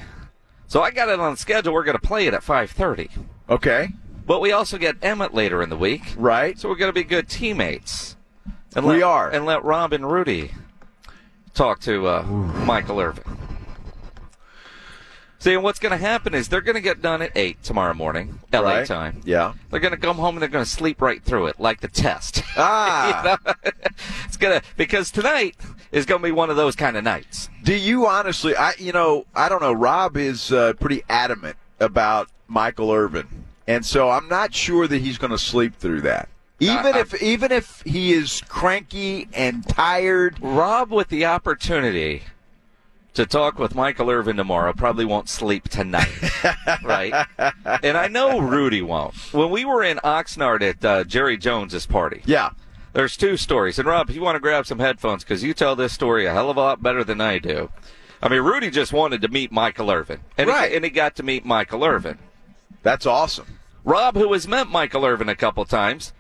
so 0.68 0.82
I 0.84 0.92
got 0.92 1.10
it 1.10 1.20
on 1.20 1.36
schedule. 1.38 1.74
We're 1.74 1.84
going 1.84 1.98
to 1.98 2.08
play 2.08 2.28
it 2.28 2.34
at 2.36 2.42
5:30. 2.42 3.10
Okay. 3.50 3.90
But 4.26 4.42
we 4.42 4.52
also 4.52 4.78
get 4.78 5.00
Emmitt 5.02 5.34
later 5.34 5.62
in 5.62 5.70
the 5.70 5.78
week. 5.78 6.02
Right. 6.18 6.58
So 6.58 6.68
we're 6.70 6.76
going 6.76 6.90
to 6.90 6.94
be 6.94 7.04
good 7.04 7.30
teammates. 7.30 8.16
And 8.76 8.86
We 8.86 8.96
let- 8.96 9.04
are. 9.04 9.30
And 9.30 9.46
let 9.46 9.64
Rob 9.64 9.94
and 9.94 10.12
Rudy 10.12 10.52
talk 11.54 11.80
to 11.82 12.08
uh, 12.08 12.24
Michael 12.24 13.00
Irvin. 13.00 13.24
See, 15.38 15.54
and 15.54 15.62
what's 15.64 15.78
going 15.78 15.92
to 15.92 15.98
happen 16.04 16.34
is 16.34 16.48
they're 16.48 16.60
going 16.62 16.76
to 16.76 16.82
get 16.82 17.04
done 17.04 17.22
at 17.22 17.32
8 17.36 17.62
tomorrow 17.62 17.94
morning, 17.94 18.40
LA 18.52 18.62
Right. 18.62 18.88
time. 18.88 19.22
Yeah. 19.26 19.54
They're 19.70 19.80
going 19.80 19.92
to 19.94 20.00
come 20.00 20.16
home 20.18 20.36
and 20.36 20.42
they're 20.42 20.50
going 20.50 20.66
to 20.66 20.70
sleep 20.70 21.00
right 21.04 21.22
through 21.24 21.48
it, 21.48 21.60
like 21.60 21.82
the 21.82 21.88
test. 21.88 22.42
Ah. 22.58 23.38
You 23.46 23.52
know? 23.52 23.54
it's 24.26 24.38
going 24.38 24.60
to, 24.60 24.66
because 24.76 25.12
tonight 25.12 25.56
is 25.92 26.06
going 26.08 26.22
to 26.22 26.26
be 26.28 26.32
one 26.32 26.50
of 26.50 26.56
those 26.56 26.76
kind 26.76 26.98
of 26.98 27.04
nights. 27.04 27.48
Do 27.64 27.76
you 27.76 28.08
honestly? 28.08 28.56
I 28.56 28.74
you 28.80 28.92
know 28.92 29.26
I 29.36 29.50
don't 29.50 29.62
know. 29.62 29.74
Rob 29.74 30.16
is 30.18 30.52
uh, 30.52 30.74
pretty 30.80 31.04
adamant 31.10 31.58
about 31.80 32.30
Michael 32.48 32.92
Irvin, 32.92 33.28
and 33.68 33.86
so 33.86 34.10
I'm 34.10 34.28
not 34.28 34.54
sure 34.54 34.88
that 34.88 34.98
he's 35.00 35.18
going 35.18 35.32
to 35.32 35.38
sleep 35.38 35.76
through 35.76 36.02
that. 36.02 36.30
Even 36.60 36.94
I- 36.96 37.00
if 37.00 37.22
even 37.22 37.52
if 37.52 37.82
he 37.86 38.14
is 38.14 38.42
cranky 38.48 39.28
and 39.34 39.68
tired, 39.68 40.38
Rob, 40.42 40.92
with 40.92 41.10
the 41.10 41.26
opportunity 41.26 42.24
to 43.14 43.26
talk 43.26 43.58
with 43.60 43.76
Michael 43.76 44.10
Irvin 44.10 44.36
tomorrow, 44.38 44.74
probably 44.74 45.06
won't 45.06 45.30
sleep 45.30 45.70
tonight, 45.70 46.12
right? 46.84 47.26
And 47.84 47.98
I 47.98 48.08
know 48.08 48.40
Rudy 48.40 48.82
won't. 48.82 49.16
When 49.34 49.50
we 49.50 49.64
were 49.66 49.84
in 49.84 49.98
Oxnard 49.98 50.62
at 50.62 50.84
uh, 50.84 51.04
Jerry 51.06 51.38
Jones's 51.38 51.86
party, 51.86 52.22
yeah, 52.26 52.50
there's 52.94 53.16
two 53.18 53.38
stories. 53.38 53.80
And 53.80 53.88
Rob, 53.88 54.10
if 54.10 54.16
you 54.16 54.22
want 54.22 54.36
to 54.36 54.42
grab 54.42 54.66
some 54.66 54.80
headphones, 54.80 55.24
because 55.24 55.44
you 55.44 55.54
tell 55.54 55.76
this 55.78 55.94
story 55.94 56.26
a 56.26 56.34
hell 56.34 56.50
of 56.50 56.58
a 56.58 56.60
lot 56.62 56.84
better 56.84 57.04
than 57.04 57.20
I 57.22 57.40
do. 57.40 57.70
I 58.22 58.30
mean, 58.30 58.42
Rudy 58.42 58.70
just 58.70 58.92
wanted 58.94 59.22
to 59.22 59.28
meet 59.28 59.52
Michael 59.52 59.92
Irvin, 59.92 60.20
and 60.38 60.48
Right. 60.50 60.70
he, 60.72 60.76
and 60.78 60.84
he 60.86 60.92
got 60.92 61.16
to 61.16 61.24
meet 61.24 61.46
Michael 61.46 61.84
Irvin. 61.86 62.18
That's 62.86 63.08
awesome. 63.08 63.58
Rob, 63.84 64.16
who 64.16 64.32
has 64.32 64.48
met 64.48 64.68
Michael 64.68 65.06
Irvin 65.06 65.28
a 65.28 65.36
couple 65.36 65.66
times, 65.66 66.14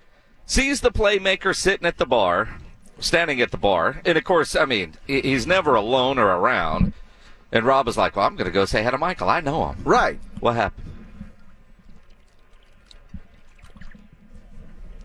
sees 0.47 0.81
the 0.81 0.91
playmaker 0.91 1.55
sitting 1.55 1.85
at 1.85 1.97
the 1.97 2.07
bar, 2.07 2.57
standing 2.99 3.39
at 3.39 3.51
the 3.51 3.57
bar, 3.57 4.01
and 4.03 4.17
of 4.17 4.23
course, 4.23 4.55
I 4.55 4.65
mean, 4.65 4.95
he's 5.05 5.45
never 5.45 5.75
alone 5.75 6.17
or 6.17 6.25
around. 6.25 6.93
And 7.51 7.65
Rob 7.65 7.87
is 7.87 7.97
like, 7.97 8.15
"Well, 8.15 8.25
I'm 8.25 8.35
going 8.35 8.47
to 8.47 8.51
go 8.51 8.65
say 8.65 8.83
hi 8.83 8.89
to 8.89 8.97
Michael. 8.97 9.29
I 9.29 9.41
know 9.41 9.69
him." 9.69 9.77
Right. 9.83 10.19
What 10.39 10.55
happened? 10.55 10.87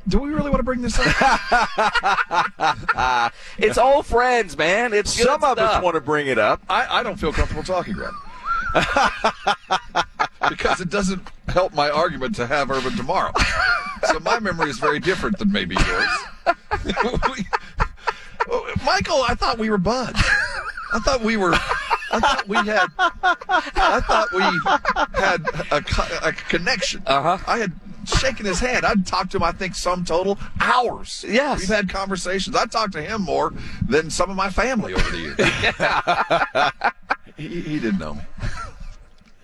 Do 0.09 0.19
we 0.19 0.31
really 0.31 0.49
want 0.49 0.61
to 0.61 0.65
bring 0.65 0.81
this 0.81 0.99
up? 0.99 3.33
It's 3.59 3.77
old 3.77 4.07
friends, 4.07 4.57
man. 4.57 4.95
It's 4.95 5.23
Some 5.23 5.45
of 5.45 5.59
us 5.59 5.85
want 5.85 5.95
to 5.95 6.01
bring 6.01 6.27
it 6.27 6.39
up. 6.39 6.63
I, 6.71 7.01
I 7.01 7.03
don't 7.03 7.21
feel 7.21 7.33
comfortable 7.33 7.63
talking 7.63 7.95
about 7.95 8.15
it. 9.97 10.05
Because 10.49 10.81
it 10.81 10.89
doesn't 10.91 11.23
help 11.49 11.75
my 11.75 11.91
argument 11.91 12.35
to 12.37 12.47
have 12.47 12.71
Irvin 12.71 12.97
tomorrow. 12.97 13.33
So 14.05 14.19
my 14.21 14.39
memory 14.41 14.71
is 14.71 14.79
very 14.79 14.99
different 15.01 15.39
than 15.39 15.53
maybe 15.53 15.75
yours. 15.77 16.09
We- 17.37 17.45
Michael, 18.85 19.23
I 19.29 19.35
thought 19.35 19.59
we 19.59 19.69
were 19.71 19.79
buds. 19.79 20.19
I 20.93 20.99
thought 21.01 21.21
we 21.23 21.37
were. 21.37 21.53
I 21.55 22.19
thought 22.21 22.49
we 22.49 22.57
had. 22.57 22.87
I 22.99 24.01
thought 24.01 24.33
we 24.33 24.43
had 25.21 25.47
a, 25.71 25.85
a 26.29 26.33
connection. 26.33 27.03
Uh 27.07 27.11
Uh-huh. 27.11 27.39
I 27.47 27.59
had 27.59 27.73
shaken 28.07 28.47
his 28.47 28.59
hand. 28.59 28.85
I'd 28.87 29.07
talked 29.07 29.31
to 29.33 29.37
him. 29.37 29.43
I 29.45 29.53
think 29.53 29.75
some 29.77 30.05
total 30.05 30.37
hours. 30.61 31.25
Yes. 31.29 31.61
We've 31.61 31.69
had 31.69 31.89
conversations. 31.91 32.57
I 32.57 32.65
talked 32.67 32.95
to 32.95 33.03
him 33.03 33.23
more 33.23 33.53
than 33.87 34.11
some 34.11 34.31
of 34.31 34.37
my 34.37 34.51
family 34.51 34.95
over 34.95 35.11
the 35.11 35.19
years. 35.19 35.37
he, 37.37 37.61
he 37.61 37.79
didn't 37.79 37.99
know 38.01 38.15
me. 38.15 38.23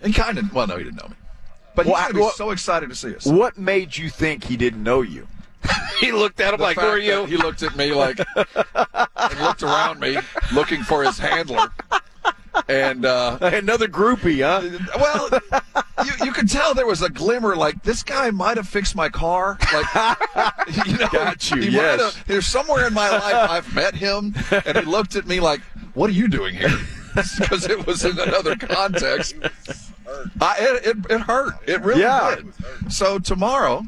He 0.03 0.13
kind 0.13 0.37
of. 0.37 0.53
Well, 0.53 0.67
no, 0.67 0.77
he 0.77 0.83
didn't 0.83 1.01
know 1.01 1.09
me. 1.09 1.15
But 1.75 1.85
he's 1.85 1.93
Well, 1.93 2.01
gonna 2.03 2.13
be 2.13 2.19
what- 2.21 2.35
so 2.35 2.51
excited 2.51 2.89
to 2.89 2.95
see 2.95 3.15
us. 3.15 3.25
What 3.25 3.57
made 3.57 3.95
you 3.97 4.09
think 4.09 4.43
he 4.43 4.57
didn't 4.57 4.83
know 4.83 5.01
you? 5.01 5.27
he 5.99 6.11
looked 6.11 6.39
at 6.39 6.53
him 6.53 6.59
The 6.59 6.63
like, 6.63 6.77
"Who 6.79 6.85
are 6.87 6.97
you?" 6.99 7.25
He 7.25 7.37
looked 7.37 7.61
at 7.63 7.75
me 7.75 7.91
like, 7.93 8.19
and 8.35 9.39
looked 9.41 9.63
around 9.63 9.99
me, 9.99 10.17
looking 10.53 10.83
for 10.83 11.03
his 11.03 11.17
handler. 11.19 11.67
And 12.67 13.05
uh, 13.05 13.37
another 13.41 13.87
groupie, 13.87 14.41
huh? 14.43 14.61
Well, 14.99 15.29
you, 16.05 16.25
you 16.25 16.31
could 16.31 16.49
tell 16.49 16.73
there 16.73 16.87
was 16.87 17.01
a 17.03 17.09
glimmer, 17.09 17.55
like 17.55 17.83
this 17.83 18.01
guy 18.01 18.31
might 18.31 18.57
have 18.57 18.67
fixed 18.67 18.95
my 18.95 19.09
car. 19.09 19.59
Like, 19.73 20.17
you 20.87 20.97
know, 20.97 21.07
Got 21.11 21.51
you, 21.51 21.61
He 21.61 21.69
yes. 21.69 22.17
There's 22.25 22.47
somewhere 22.47 22.87
in 22.87 22.93
my 22.95 23.09
life 23.09 23.49
I've 23.49 23.75
met 23.75 23.93
him, 23.93 24.33
and 24.65 24.77
he 24.77 24.83
looked 24.85 25.15
at 25.15 25.27
me 25.27 25.39
like, 25.39 25.61
"What 25.93 26.09
are 26.09 26.13
you 26.13 26.27
doing 26.27 26.55
here?" 26.55 26.69
Because 27.39 27.65
it 27.67 27.87
was 27.87 28.05
in 28.05 28.17
another 28.19 28.55
context. 28.55 29.33
I, 30.41 30.55
it, 30.59 30.85
it, 30.85 30.97
it 31.11 31.21
hurt. 31.21 31.53
It 31.67 31.81
really 31.81 32.01
Yeah. 32.01 32.35
did. 32.35 32.91
So 32.93 33.19
tomorrow, 33.19 33.83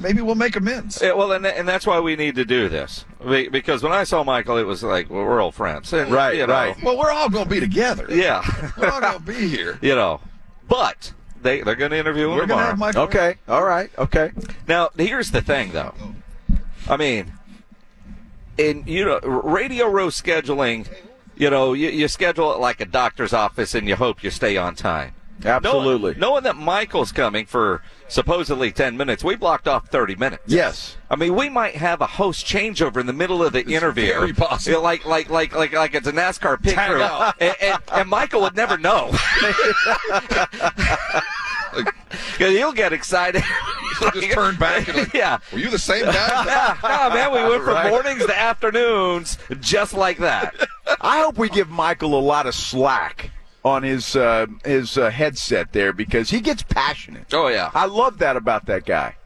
maybe 0.00 0.20
we'll 0.20 0.34
make 0.34 0.56
amends. 0.56 1.00
Yeah, 1.02 1.12
well, 1.14 1.32
and, 1.32 1.46
and 1.46 1.66
that's 1.66 1.86
why 1.86 2.00
we 2.00 2.16
need 2.16 2.34
to 2.36 2.44
do 2.44 2.68
this 2.68 3.04
because 3.50 3.82
when 3.82 3.92
I 3.92 4.04
saw 4.04 4.22
Michael, 4.24 4.56
it 4.56 4.64
was 4.64 4.82
like 4.82 5.10
well, 5.10 5.24
we're 5.24 5.40
old 5.40 5.54
friends, 5.54 5.92
and, 5.92 6.10
Right, 6.10 6.36
you 6.36 6.46
know, 6.46 6.52
right. 6.52 6.82
Well, 6.82 6.96
we're 6.98 7.10
all 7.10 7.28
going 7.28 7.44
to 7.44 7.50
be 7.50 7.60
together. 7.60 8.06
Yeah, 8.08 8.42
We're 8.78 8.88
all 8.90 9.00
going 9.00 9.18
to 9.18 9.20
be 9.24 9.48
here. 9.48 9.78
you 9.82 9.94
know, 9.94 10.20
but 10.68 11.12
they 11.42 11.60
they're 11.62 11.74
going 11.74 11.90
to 11.92 11.98
interview 11.98 12.28
him 12.30 12.36
We're 12.36 12.40
tomorrow. 12.46 12.66
have 12.66 12.78
Michael. 12.78 13.02
Okay, 13.04 13.36
all 13.48 13.64
right, 13.64 13.90
okay. 13.98 14.30
Now, 14.68 14.90
here's 14.96 15.30
the 15.30 15.42
thing, 15.42 15.72
though. 15.72 15.94
I 16.88 16.96
mean, 16.96 17.32
in 18.58 18.84
you 18.86 19.04
know, 19.04 19.20
radio 19.20 19.86
row 19.88 20.08
scheduling, 20.08 20.86
you 21.36 21.50
know, 21.50 21.72
you, 21.72 21.88
you 21.90 22.08
schedule 22.08 22.52
it 22.54 22.58
like 22.58 22.80
a 22.80 22.86
doctor's 22.86 23.32
office, 23.32 23.74
and 23.74 23.86
you 23.88 23.96
hope 23.96 24.22
you 24.22 24.30
stay 24.30 24.56
on 24.56 24.74
time. 24.74 25.12
Absolutely. 25.44 26.10
Knowing, 26.12 26.18
knowing 26.20 26.42
that 26.44 26.56
Michael's 26.56 27.12
coming 27.12 27.46
for 27.46 27.82
supposedly 28.08 28.70
10 28.72 28.96
minutes, 28.96 29.22
we 29.24 29.36
blocked 29.36 29.66
off 29.68 29.88
30 29.88 30.16
minutes. 30.16 30.42
Yes. 30.46 30.96
I 31.08 31.16
mean, 31.16 31.34
we 31.34 31.48
might 31.48 31.76
have 31.76 32.00
a 32.00 32.06
host 32.06 32.46
changeover 32.46 32.98
in 32.98 33.06
the 33.06 33.12
middle 33.12 33.42
of 33.42 33.52
the 33.52 33.64
interview. 33.66 34.06
very 34.06 34.32
possible. 34.32 34.82
Like, 34.82 35.04
like, 35.06 35.30
like, 35.30 35.54
like, 35.54 35.72
like 35.72 35.94
it's 35.94 36.06
a 36.06 36.12
NASCAR 36.12 36.62
pit 36.62 36.76
crew. 36.76 37.02
And, 37.46 37.56
and, 37.60 37.82
and 37.92 38.08
Michael 38.08 38.42
would 38.42 38.56
never 38.56 38.76
know. 38.78 39.12
Because 42.32 42.54
he'll 42.54 42.72
get 42.72 42.92
excited. 42.92 43.42
He'll 44.00 44.10
Just 44.10 44.32
turn 44.32 44.56
back 44.56 44.88
and 44.88 44.96
like, 44.98 45.14
yeah. 45.14 45.38
Were 45.52 45.58
you 45.58 45.70
the 45.70 45.78
same 45.78 46.04
guy? 46.04 46.12
Yeah, 46.46 46.76
no, 46.82 47.14
man, 47.14 47.32
we 47.32 47.48
went 47.48 47.62
from 47.62 47.74
Right. 47.80 47.90
mornings 47.90 48.26
to 48.26 48.36
afternoons 48.36 49.38
just 49.60 49.94
like 49.94 50.18
that. 50.18 50.54
I 51.00 51.20
hope 51.20 51.38
we 51.38 51.48
give 51.48 51.68
Michael 51.70 52.18
a 52.18 52.20
lot 52.20 52.46
of 52.46 52.54
slack 52.54 53.30
on 53.64 53.82
his 53.82 54.16
uh, 54.16 54.46
his 54.64 54.96
uh, 54.96 55.10
headset 55.10 55.72
there 55.72 55.92
because 55.92 56.30
he 56.30 56.40
gets 56.40 56.62
passionate. 56.62 57.32
Oh, 57.32 57.48
yeah. 57.48 57.70
I 57.74 57.86
love 57.86 58.18
that 58.18 58.36
about 58.36 58.66
that 58.66 58.84
guy. 58.84 59.16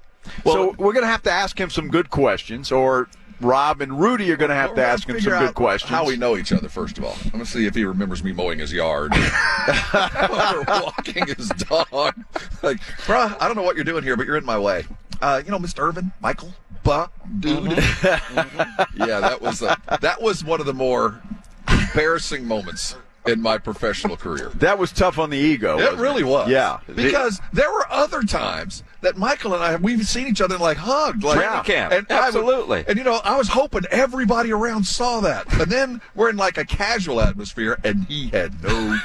so 0.44 0.74
we're 0.78 0.92
going 0.92 1.04
to 1.04 1.10
have 1.10 1.22
to 1.22 1.30
ask 1.30 1.58
him 1.58 1.70
some 1.70 1.88
good 1.88 2.10
questions, 2.10 2.72
or 2.72 3.08
Rob 3.40 3.80
and 3.80 4.00
Rudy 4.00 4.30
are 4.32 4.36
going 4.36 4.48
to 4.48 4.54
have 4.54 4.70
We're 4.70 4.76
to 4.76 4.86
ask 4.86 5.08
him 5.08 5.20
some 5.20 5.38
good 5.38 5.54
questions. 5.54 5.90
How 5.90 6.06
we 6.06 6.16
know 6.16 6.36
each 6.36 6.52
other, 6.52 6.68
first 6.68 6.98
of 6.98 7.04
all. 7.04 7.16
I'm 7.24 7.30
going 7.30 7.44
to 7.44 7.50
see 7.50 7.66
if 7.66 7.74
he 7.74 7.84
remembers 7.84 8.24
me 8.24 8.32
mowing 8.32 8.58
his 8.58 8.72
yard 8.72 9.12
or 9.94 10.64
walking 10.66 11.26
his 11.26 11.48
dog. 11.48 12.14
Like, 12.62 12.80
bruh, 13.06 13.36
I 13.40 13.46
don't 13.46 13.56
know 13.56 13.62
what 13.62 13.76
you're 13.76 13.84
doing 13.84 14.02
here, 14.02 14.16
but 14.16 14.26
you're 14.26 14.36
in 14.36 14.44
my 14.44 14.58
way. 14.58 14.84
Uh, 15.20 15.42
you 15.44 15.50
know, 15.50 15.58
Mr. 15.58 15.80
Irvin, 15.80 16.12
Michael, 16.20 16.52
buh, 16.82 17.06
dude. 17.40 17.70
yeah, 17.72 19.20
that 19.20 19.38
was 19.40 19.62
uh, 19.62 19.76
that 20.00 20.20
was 20.20 20.44
one 20.44 20.60
of 20.60 20.66
the 20.66 20.74
more 20.74 21.22
embarrassing 21.68 22.46
moments 22.46 22.96
in 23.26 23.40
my 23.40 23.58
professional 23.58 24.16
career. 24.16 24.50
that 24.56 24.78
was 24.78 24.92
tough 24.92 25.18
on 25.18 25.30
the 25.30 25.38
ego. 25.38 25.78
It 25.78 25.96
really 25.98 26.24
was. 26.24 26.48
Yeah. 26.50 26.80
Because 26.94 27.40
there 27.52 27.70
were 27.72 27.86
other 27.90 28.22
times 28.22 28.82
that 29.00 29.16
Michael 29.16 29.54
and 29.54 29.62
I 29.62 29.76
we've 29.76 30.06
seen 30.06 30.26
each 30.26 30.40
other 30.40 30.54
and 30.54 30.62
like 30.62 30.76
hugged. 30.76 31.22
Like, 31.24 31.38
Training 31.38 31.64
camp. 31.64 31.92
And 31.92 32.10
Absolutely. 32.10 32.84
and 32.86 32.98
you 32.98 33.04
know, 33.04 33.20
I 33.24 33.36
was 33.36 33.48
hoping 33.48 33.82
everybody 33.90 34.52
around 34.52 34.84
saw 34.84 35.20
that. 35.20 35.50
And 35.54 35.70
then 35.70 36.00
we're 36.14 36.30
in 36.30 36.36
like 36.36 36.58
a 36.58 36.64
casual 36.64 37.20
atmosphere 37.20 37.78
and 37.84 38.04
he 38.06 38.28
had 38.28 38.62
no 38.62 38.98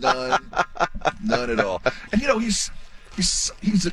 none 0.00 0.50
none 1.24 1.50
at 1.50 1.60
all. 1.60 1.82
And 2.12 2.20
you 2.20 2.28
know, 2.28 2.38
he's 2.38 2.70
he's 3.16 3.50
he's 3.60 3.90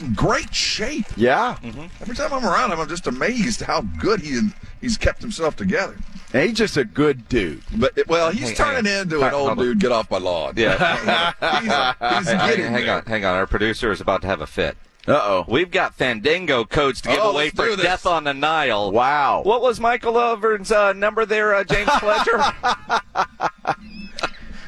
in 0.00 0.14
great 0.14 0.54
shape. 0.54 1.06
Yeah. 1.16 1.56
Every 2.00 2.14
time 2.16 2.32
I'm 2.32 2.44
around 2.44 2.72
him, 2.72 2.80
I'm 2.80 2.88
just 2.88 3.06
amazed 3.06 3.60
how 3.62 3.82
good 4.00 4.20
he 4.20 4.40
he's 4.80 4.96
kept 4.96 5.20
himself 5.20 5.56
together. 5.56 5.96
And 6.32 6.48
he's 6.48 6.58
just 6.58 6.76
a 6.76 6.84
good 6.84 7.28
dude. 7.28 7.62
But 7.76 7.98
well, 8.06 8.30
he's 8.30 8.48
Hang- 8.48 8.54
turning 8.56 8.84
hang 8.84 9.02
into 9.02 9.22
an 9.22 9.32
old 9.32 9.58
dude. 9.58 9.80
Get 9.80 9.92
off 9.92 10.10
my 10.10 10.18
lawn. 10.18 10.54
Yeah. 10.56 11.32
he's, 11.40 12.18
he's 12.18 12.28
Hang, 12.28 12.48
getting 12.56 12.64
hang 12.72 12.84
there. 12.86 12.96
on, 12.96 13.02
hang 13.06 13.24
on. 13.24 13.34
Our 13.34 13.46
producer 13.46 13.90
is 13.90 14.00
about 14.00 14.20
to 14.22 14.26
have 14.28 14.40
a 14.40 14.46
fit. 14.46 14.76
Uh 15.06 15.12
oh. 15.22 15.44
We've 15.48 15.70
got 15.70 15.94
Fandango 15.94 16.66
codes 16.66 17.00
to 17.00 17.08
give 17.08 17.18
Oh, 17.22 17.30
away 17.30 17.48
for 17.48 17.64
this. 17.74 17.80
Death 17.80 18.04
on 18.04 18.24
the 18.24 18.34
Nile. 18.34 18.92
Wow. 18.92 19.40
What 19.42 19.62
was 19.62 19.80
Michael 19.80 20.18
Irvin's 20.18 20.70
uh, 20.70 20.92
number 20.92 21.24
there, 21.24 21.54
uh, 21.54 21.64
James 21.64 21.88
Fletcher? 21.98 22.38
I 22.38 23.74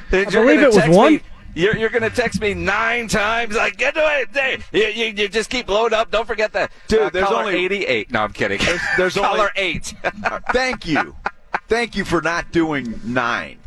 believe 0.09 0.61
it 0.61 0.73
was 0.73 0.87
one. 0.97 1.21
You're, 1.53 1.75
you're 1.77 1.89
going 1.89 2.03
to 2.03 2.09
text 2.09 2.39
me 2.41 2.53
nine 2.53 3.07
times. 3.07 3.55
Like, 3.55 3.77
get 3.77 3.93
to 3.95 4.01
it. 4.19 4.29
Hey, 4.33 4.57
You, 4.71 4.85
you, 4.87 5.13
you 5.13 5.27
just 5.29 5.49
keep 5.49 5.69
loading 5.69 5.97
up. 5.97 6.11
Don't 6.11 6.25
forget 6.27 6.53
that. 6.53 6.71
Dude, 6.87 7.01
uh, 7.01 7.09
there's 7.09 7.27
caller 7.27 7.43
only- 7.51 7.65
88. 7.65 8.11
No, 8.11 8.21
I'm 8.21 8.33
kidding. 8.33 8.59
there's 8.97 9.13
caller 9.15 9.51
only- 9.57 9.69
8. 9.75 9.93
Thank 10.53 10.87
you. 10.87 11.15
Thank 11.67 11.95
you 11.95 12.05
for 12.05 12.21
not 12.21 12.51
doing 12.51 12.99
nine. 13.03 13.57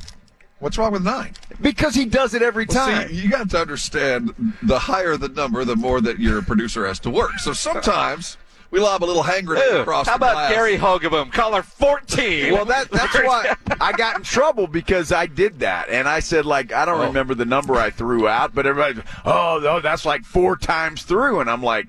What's 0.60 0.78
wrong 0.78 0.92
with 0.92 1.04
nine? 1.04 1.34
Because 1.60 1.94
he 1.94 2.06
does 2.06 2.32
it 2.32 2.40
every 2.40 2.64
Well, 2.66 2.86
time. 2.86 3.08
see, 3.08 3.16
you 3.16 3.28
got 3.28 3.50
to 3.50 3.60
understand 3.60 4.34
the 4.62 4.78
higher 4.78 5.16
the 5.18 5.28
number, 5.28 5.64
the 5.64 5.76
more 5.76 6.00
that 6.00 6.18
your 6.18 6.40
producer 6.42 6.86
has 6.86 6.98
to 7.00 7.10
work. 7.10 7.38
So 7.38 7.52
sometimes 7.52 8.38
we 8.74 8.80
lob 8.80 9.04
a 9.04 9.06
little 9.06 9.22
hand 9.22 9.46
grenade 9.46 9.70
Ew, 9.70 9.76
across 9.78 10.08
how 10.08 10.16
about 10.16 10.32
glass. 10.32 10.52
Gary 10.52 10.76
Hogeboom? 10.76 11.32
Caller 11.32 11.62
14. 11.62 12.52
Well, 12.52 12.64
that 12.64 12.90
that's 12.90 13.14
why 13.14 13.54
I 13.80 13.92
got 13.92 14.16
in 14.16 14.22
trouble 14.24 14.66
because 14.66 15.12
I 15.12 15.26
did 15.26 15.60
that, 15.60 15.88
and 15.88 16.08
I 16.08 16.18
said 16.20 16.44
like 16.44 16.72
I 16.72 16.84
don't 16.84 16.98
Oh. 17.00 17.06
remember 17.06 17.34
the 17.34 17.44
number 17.44 17.74
I 17.76 17.90
threw 17.90 18.26
out, 18.26 18.52
but 18.54 18.66
everybody, 18.66 19.00
oh 19.24 19.60
no, 19.62 19.80
that's 19.80 20.04
like 20.04 20.24
four 20.24 20.56
times 20.56 21.02
through, 21.04 21.38
and 21.40 21.48
I'm 21.48 21.62
like, 21.62 21.86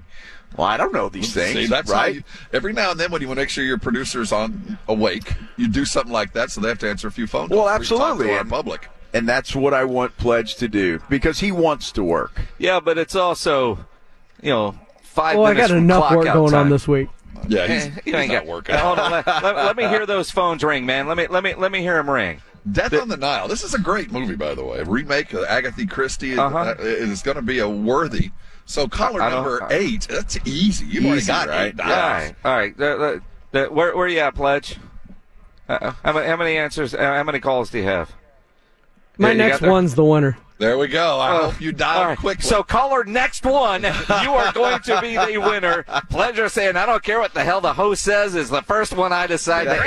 well, 0.55 0.67
I 0.67 0.77
don't 0.77 0.93
know 0.93 1.09
these 1.09 1.33
things, 1.33 1.53
See, 1.53 1.65
that's 1.65 1.91
right? 1.91 2.15
you, 2.15 2.23
every 2.53 2.71
now 2.71 2.91
and 2.91 2.99
then 2.99 3.11
when 3.11 3.21
you 3.21 3.27
want 3.27 3.37
to 3.37 3.41
make 3.41 3.49
sure 3.49 3.63
your 3.63 3.77
producer's 3.79 4.31
on 4.31 4.77
awake, 4.87 5.33
you 5.57 5.67
do 5.67 5.85
something 5.85 6.13
like 6.13 6.33
that 6.33 6.51
so 6.51 6.61
they 6.61 6.69
have 6.69 6.79
to 6.79 6.89
answer 6.89 7.07
a 7.07 7.11
few 7.11 7.25
phone 7.27 7.49
calls. 7.49 7.57
well, 7.65 7.75
for 7.77 7.81
each 7.83 7.89
time 7.89 7.99
absolutely, 8.01 8.33
and, 8.35 8.49
public. 8.49 8.89
and 9.13 9.27
that's 9.27 9.55
what 9.55 9.73
I 9.73 9.83
want 9.85 10.15
Pledge 10.17 10.55
to 10.57 10.67
do 10.67 11.01
because 11.09 11.39
he 11.39 11.51
wants 11.51 11.91
to 11.93 12.03
work. 12.03 12.41
Yeah, 12.57 12.79
but 12.79 12.97
it's 12.97 13.15
also, 13.15 13.85
you 14.41 14.49
know, 14.51 14.75
five 15.15 15.37
Well, 15.37 15.47
I 15.47 15.53
got 15.53 15.71
enough 15.71 16.11
work 16.11 16.27
out 16.27 16.33
going 16.35 16.53
on 16.53 16.69
this 16.69 16.87
week. 16.87 17.09
Yeah, 17.47 17.67
he's, 17.73 17.85
he's 17.85 17.97
you 18.05 18.15
ain't 18.15 18.31
not 18.31 18.39
got- 18.45 18.47
working. 18.47 18.75
Hold 18.75 18.99
on, 18.99 19.11
let, 19.11 19.25
let- 19.27 19.55
let 19.55 19.77
me 19.77 19.87
hear 19.87 20.05
those 20.15 20.29
phones 20.29 20.63
ring, 20.63 20.85
man. 20.85 21.07
Let 21.07 21.17
me 21.17 21.27
let 21.27 21.43
me 21.43 21.53
let 21.55 21.71
me 21.71 21.79
hear 21.81 21.95
them 21.95 22.09
ring. 22.09 22.41
Death 22.71 22.93
on 22.93 23.07
the 23.09 23.17
Nile. 23.17 23.47
This 23.47 23.63
is 23.63 23.73
a 23.75 23.79
great 23.79 24.11
movie, 24.11 24.35
by 24.35 24.55
the 24.55 24.63
way. 24.65 24.79
A 24.79 24.85
remake 24.85 25.33
of 25.33 25.43
Agatha 25.45 25.85
Christie. 25.85 26.37
Uh-huh. 26.37 26.57
Uh, 26.57 26.75
It 26.79 26.83
is 27.09 27.21
going 27.21 27.35
to 27.35 27.43
be 27.43 27.59
a 27.59 27.69
worthy. 27.69 28.31
So 28.65 28.87
caller 28.87 29.19
number 29.19 29.67
eight. 29.69 30.07
That's 30.09 30.37
easy. 30.45 30.85
You've 30.87 31.05
already 31.05 31.23
got 31.25 31.47
right? 31.47 31.67
eight 31.67 31.79
All 31.79 31.87
dials. 31.87 32.23
right, 32.23 32.35
all 32.43 32.57
right. 32.57 32.75
The- 32.77 32.97
the- 32.97 33.21
the- 33.65 33.71
where 33.71 33.95
where 33.95 34.07
you 34.07 34.19
at, 34.19 34.33
Pledge? 34.33 34.77
Uh, 35.69 35.91
how 36.03 36.13
many 36.13 36.27
how 36.27 36.35
many 36.37 36.57
answers? 36.57 36.93
Uh, 36.95 36.97
how 36.99 37.23
many 37.23 37.39
calls 37.39 37.69
do 37.69 37.77
you 37.77 37.83
have? 37.85 38.11
My 39.19 39.29
Yeah, 39.31 39.47
next 39.47 39.61
one's 39.61 39.93
the 39.95 40.03
winner. 40.03 40.37
There 40.57 40.77
we 40.77 40.87
go. 40.87 41.19
I 41.19 41.31
Uh, 41.35 41.49
hope 41.49 41.59
you 41.59 41.73
dial 41.73 41.99
all 41.99 42.05
right. 42.07 42.17
quickly. 42.17 42.43
So, 42.43 42.63
caller, 42.63 43.03
next 43.03 43.45
one, 43.45 43.83
you 44.23 44.31
are 44.31 44.53
going 44.53 44.79
to 44.83 45.01
be 45.01 45.17
the 45.17 45.37
winner. 45.37 45.83
Pleasure 46.09 46.47
saying, 46.47 46.77
I 46.77 46.85
don't 46.85 47.03
care 47.03 47.19
what 47.19 47.33
the 47.33 47.43
hell 47.43 47.59
the 47.59 47.73
host 47.73 48.01
says, 48.03 48.35
is 48.35 48.49
the 48.49 48.61
first 48.61 48.93
one 48.95 49.11
I 49.11 49.27
decide 49.27 49.65
to 49.65 49.71
answer. 49.71 49.85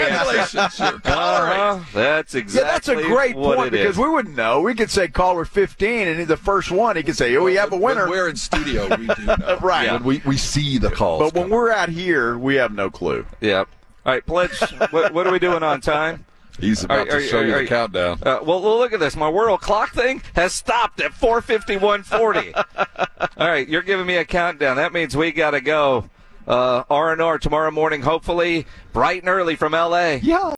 Congratulations, 0.58 1.00
caller 1.05 1.48
eight. 1.52 1.58
Uh-huh. 1.58 1.84
That's 1.94 2.34
Yeah, 2.34 2.40
exactly 2.40 2.70
that's 2.70 2.88
a 3.06 3.08
great 3.08 3.34
point 3.34 3.70
because 3.70 3.92
is. 3.94 3.98
we 3.98 4.10
wouldn't 4.10 4.36
know. 4.36 4.60
We 4.60 4.74
could 4.74 4.90
say 4.90 5.08
caller 5.08 5.47
15, 5.47 6.06
and 6.06 6.28
the 6.28 6.36
first 6.36 6.70
one, 6.70 6.97
he 6.97 7.02
could 7.02 7.16
say, 7.16 7.34
"Oh, 7.36 7.44
we 7.44 7.55
have 7.55 7.72
a 7.72 7.76
When 7.76 7.97
winner." 7.97 8.08
we're 8.10 8.28
in 8.28 8.36
studio, 8.36 8.94
we 8.94 9.06
do 9.06 9.24
know. 9.24 9.58
Right. 9.62 9.90
When 9.90 10.05
we, 10.05 10.22
we 10.26 10.36
see 10.36 10.76
the 10.78 10.90
calls. 10.90 11.22
But 11.32 11.34
when 11.40 11.48
we're 11.50 11.70
out 11.72 11.88
here, 11.88 12.36
we 12.36 12.56
have 12.56 12.72
no 12.72 12.90
clue. 12.90 13.24
Yep. 13.40 13.68
All 14.05 14.12
right, 14.12 14.24
Pledge, 14.26 14.58
what, 14.90 15.12
what 15.14 15.26
are 15.26 15.32
we 15.32 15.38
doing 15.38 15.62
on 15.62 15.80
time? 15.80 16.24
He's 16.60 16.82
about 16.84 17.08
Are- 17.08 17.16
are- 17.16 17.20
to 17.20 17.26
show 17.26 17.38
are- 17.38 17.46
you 17.46 17.54
are- 17.54 17.58
the 17.62 17.66
countdown. 17.66 18.18
Uh, 18.22 18.38
well, 18.42 18.60
well, 18.62 18.78
look 18.78 18.92
at 18.92 19.00
this. 19.00 19.14
My 19.16 19.28
world 19.28 19.60
clock 19.60 19.92
thing 19.92 20.22
has 20.34 20.52
stopped 20.52 21.00
at 21.00 21.12
451.40. 21.12 22.52
All 23.38 23.48
right, 23.48 23.68
you're 23.68 23.82
giving 23.82 24.06
me 24.06 24.16
a 24.16 24.24
countdown. 24.24 24.76
That 24.76 24.92
means 24.92 25.16
we 25.16 25.32
got 25.32 25.52
to 25.52 25.60
go. 25.60 26.10
Uh, 26.46 26.82
R&R 26.88 27.38
tomorrow 27.38 27.70
morning, 27.70 28.00
hopefully 28.00 28.64
bright 28.94 29.20
and 29.20 29.28
early 29.28 29.54
from 29.54 29.74
L.A. 29.74 30.16
Yeah. 30.16 30.38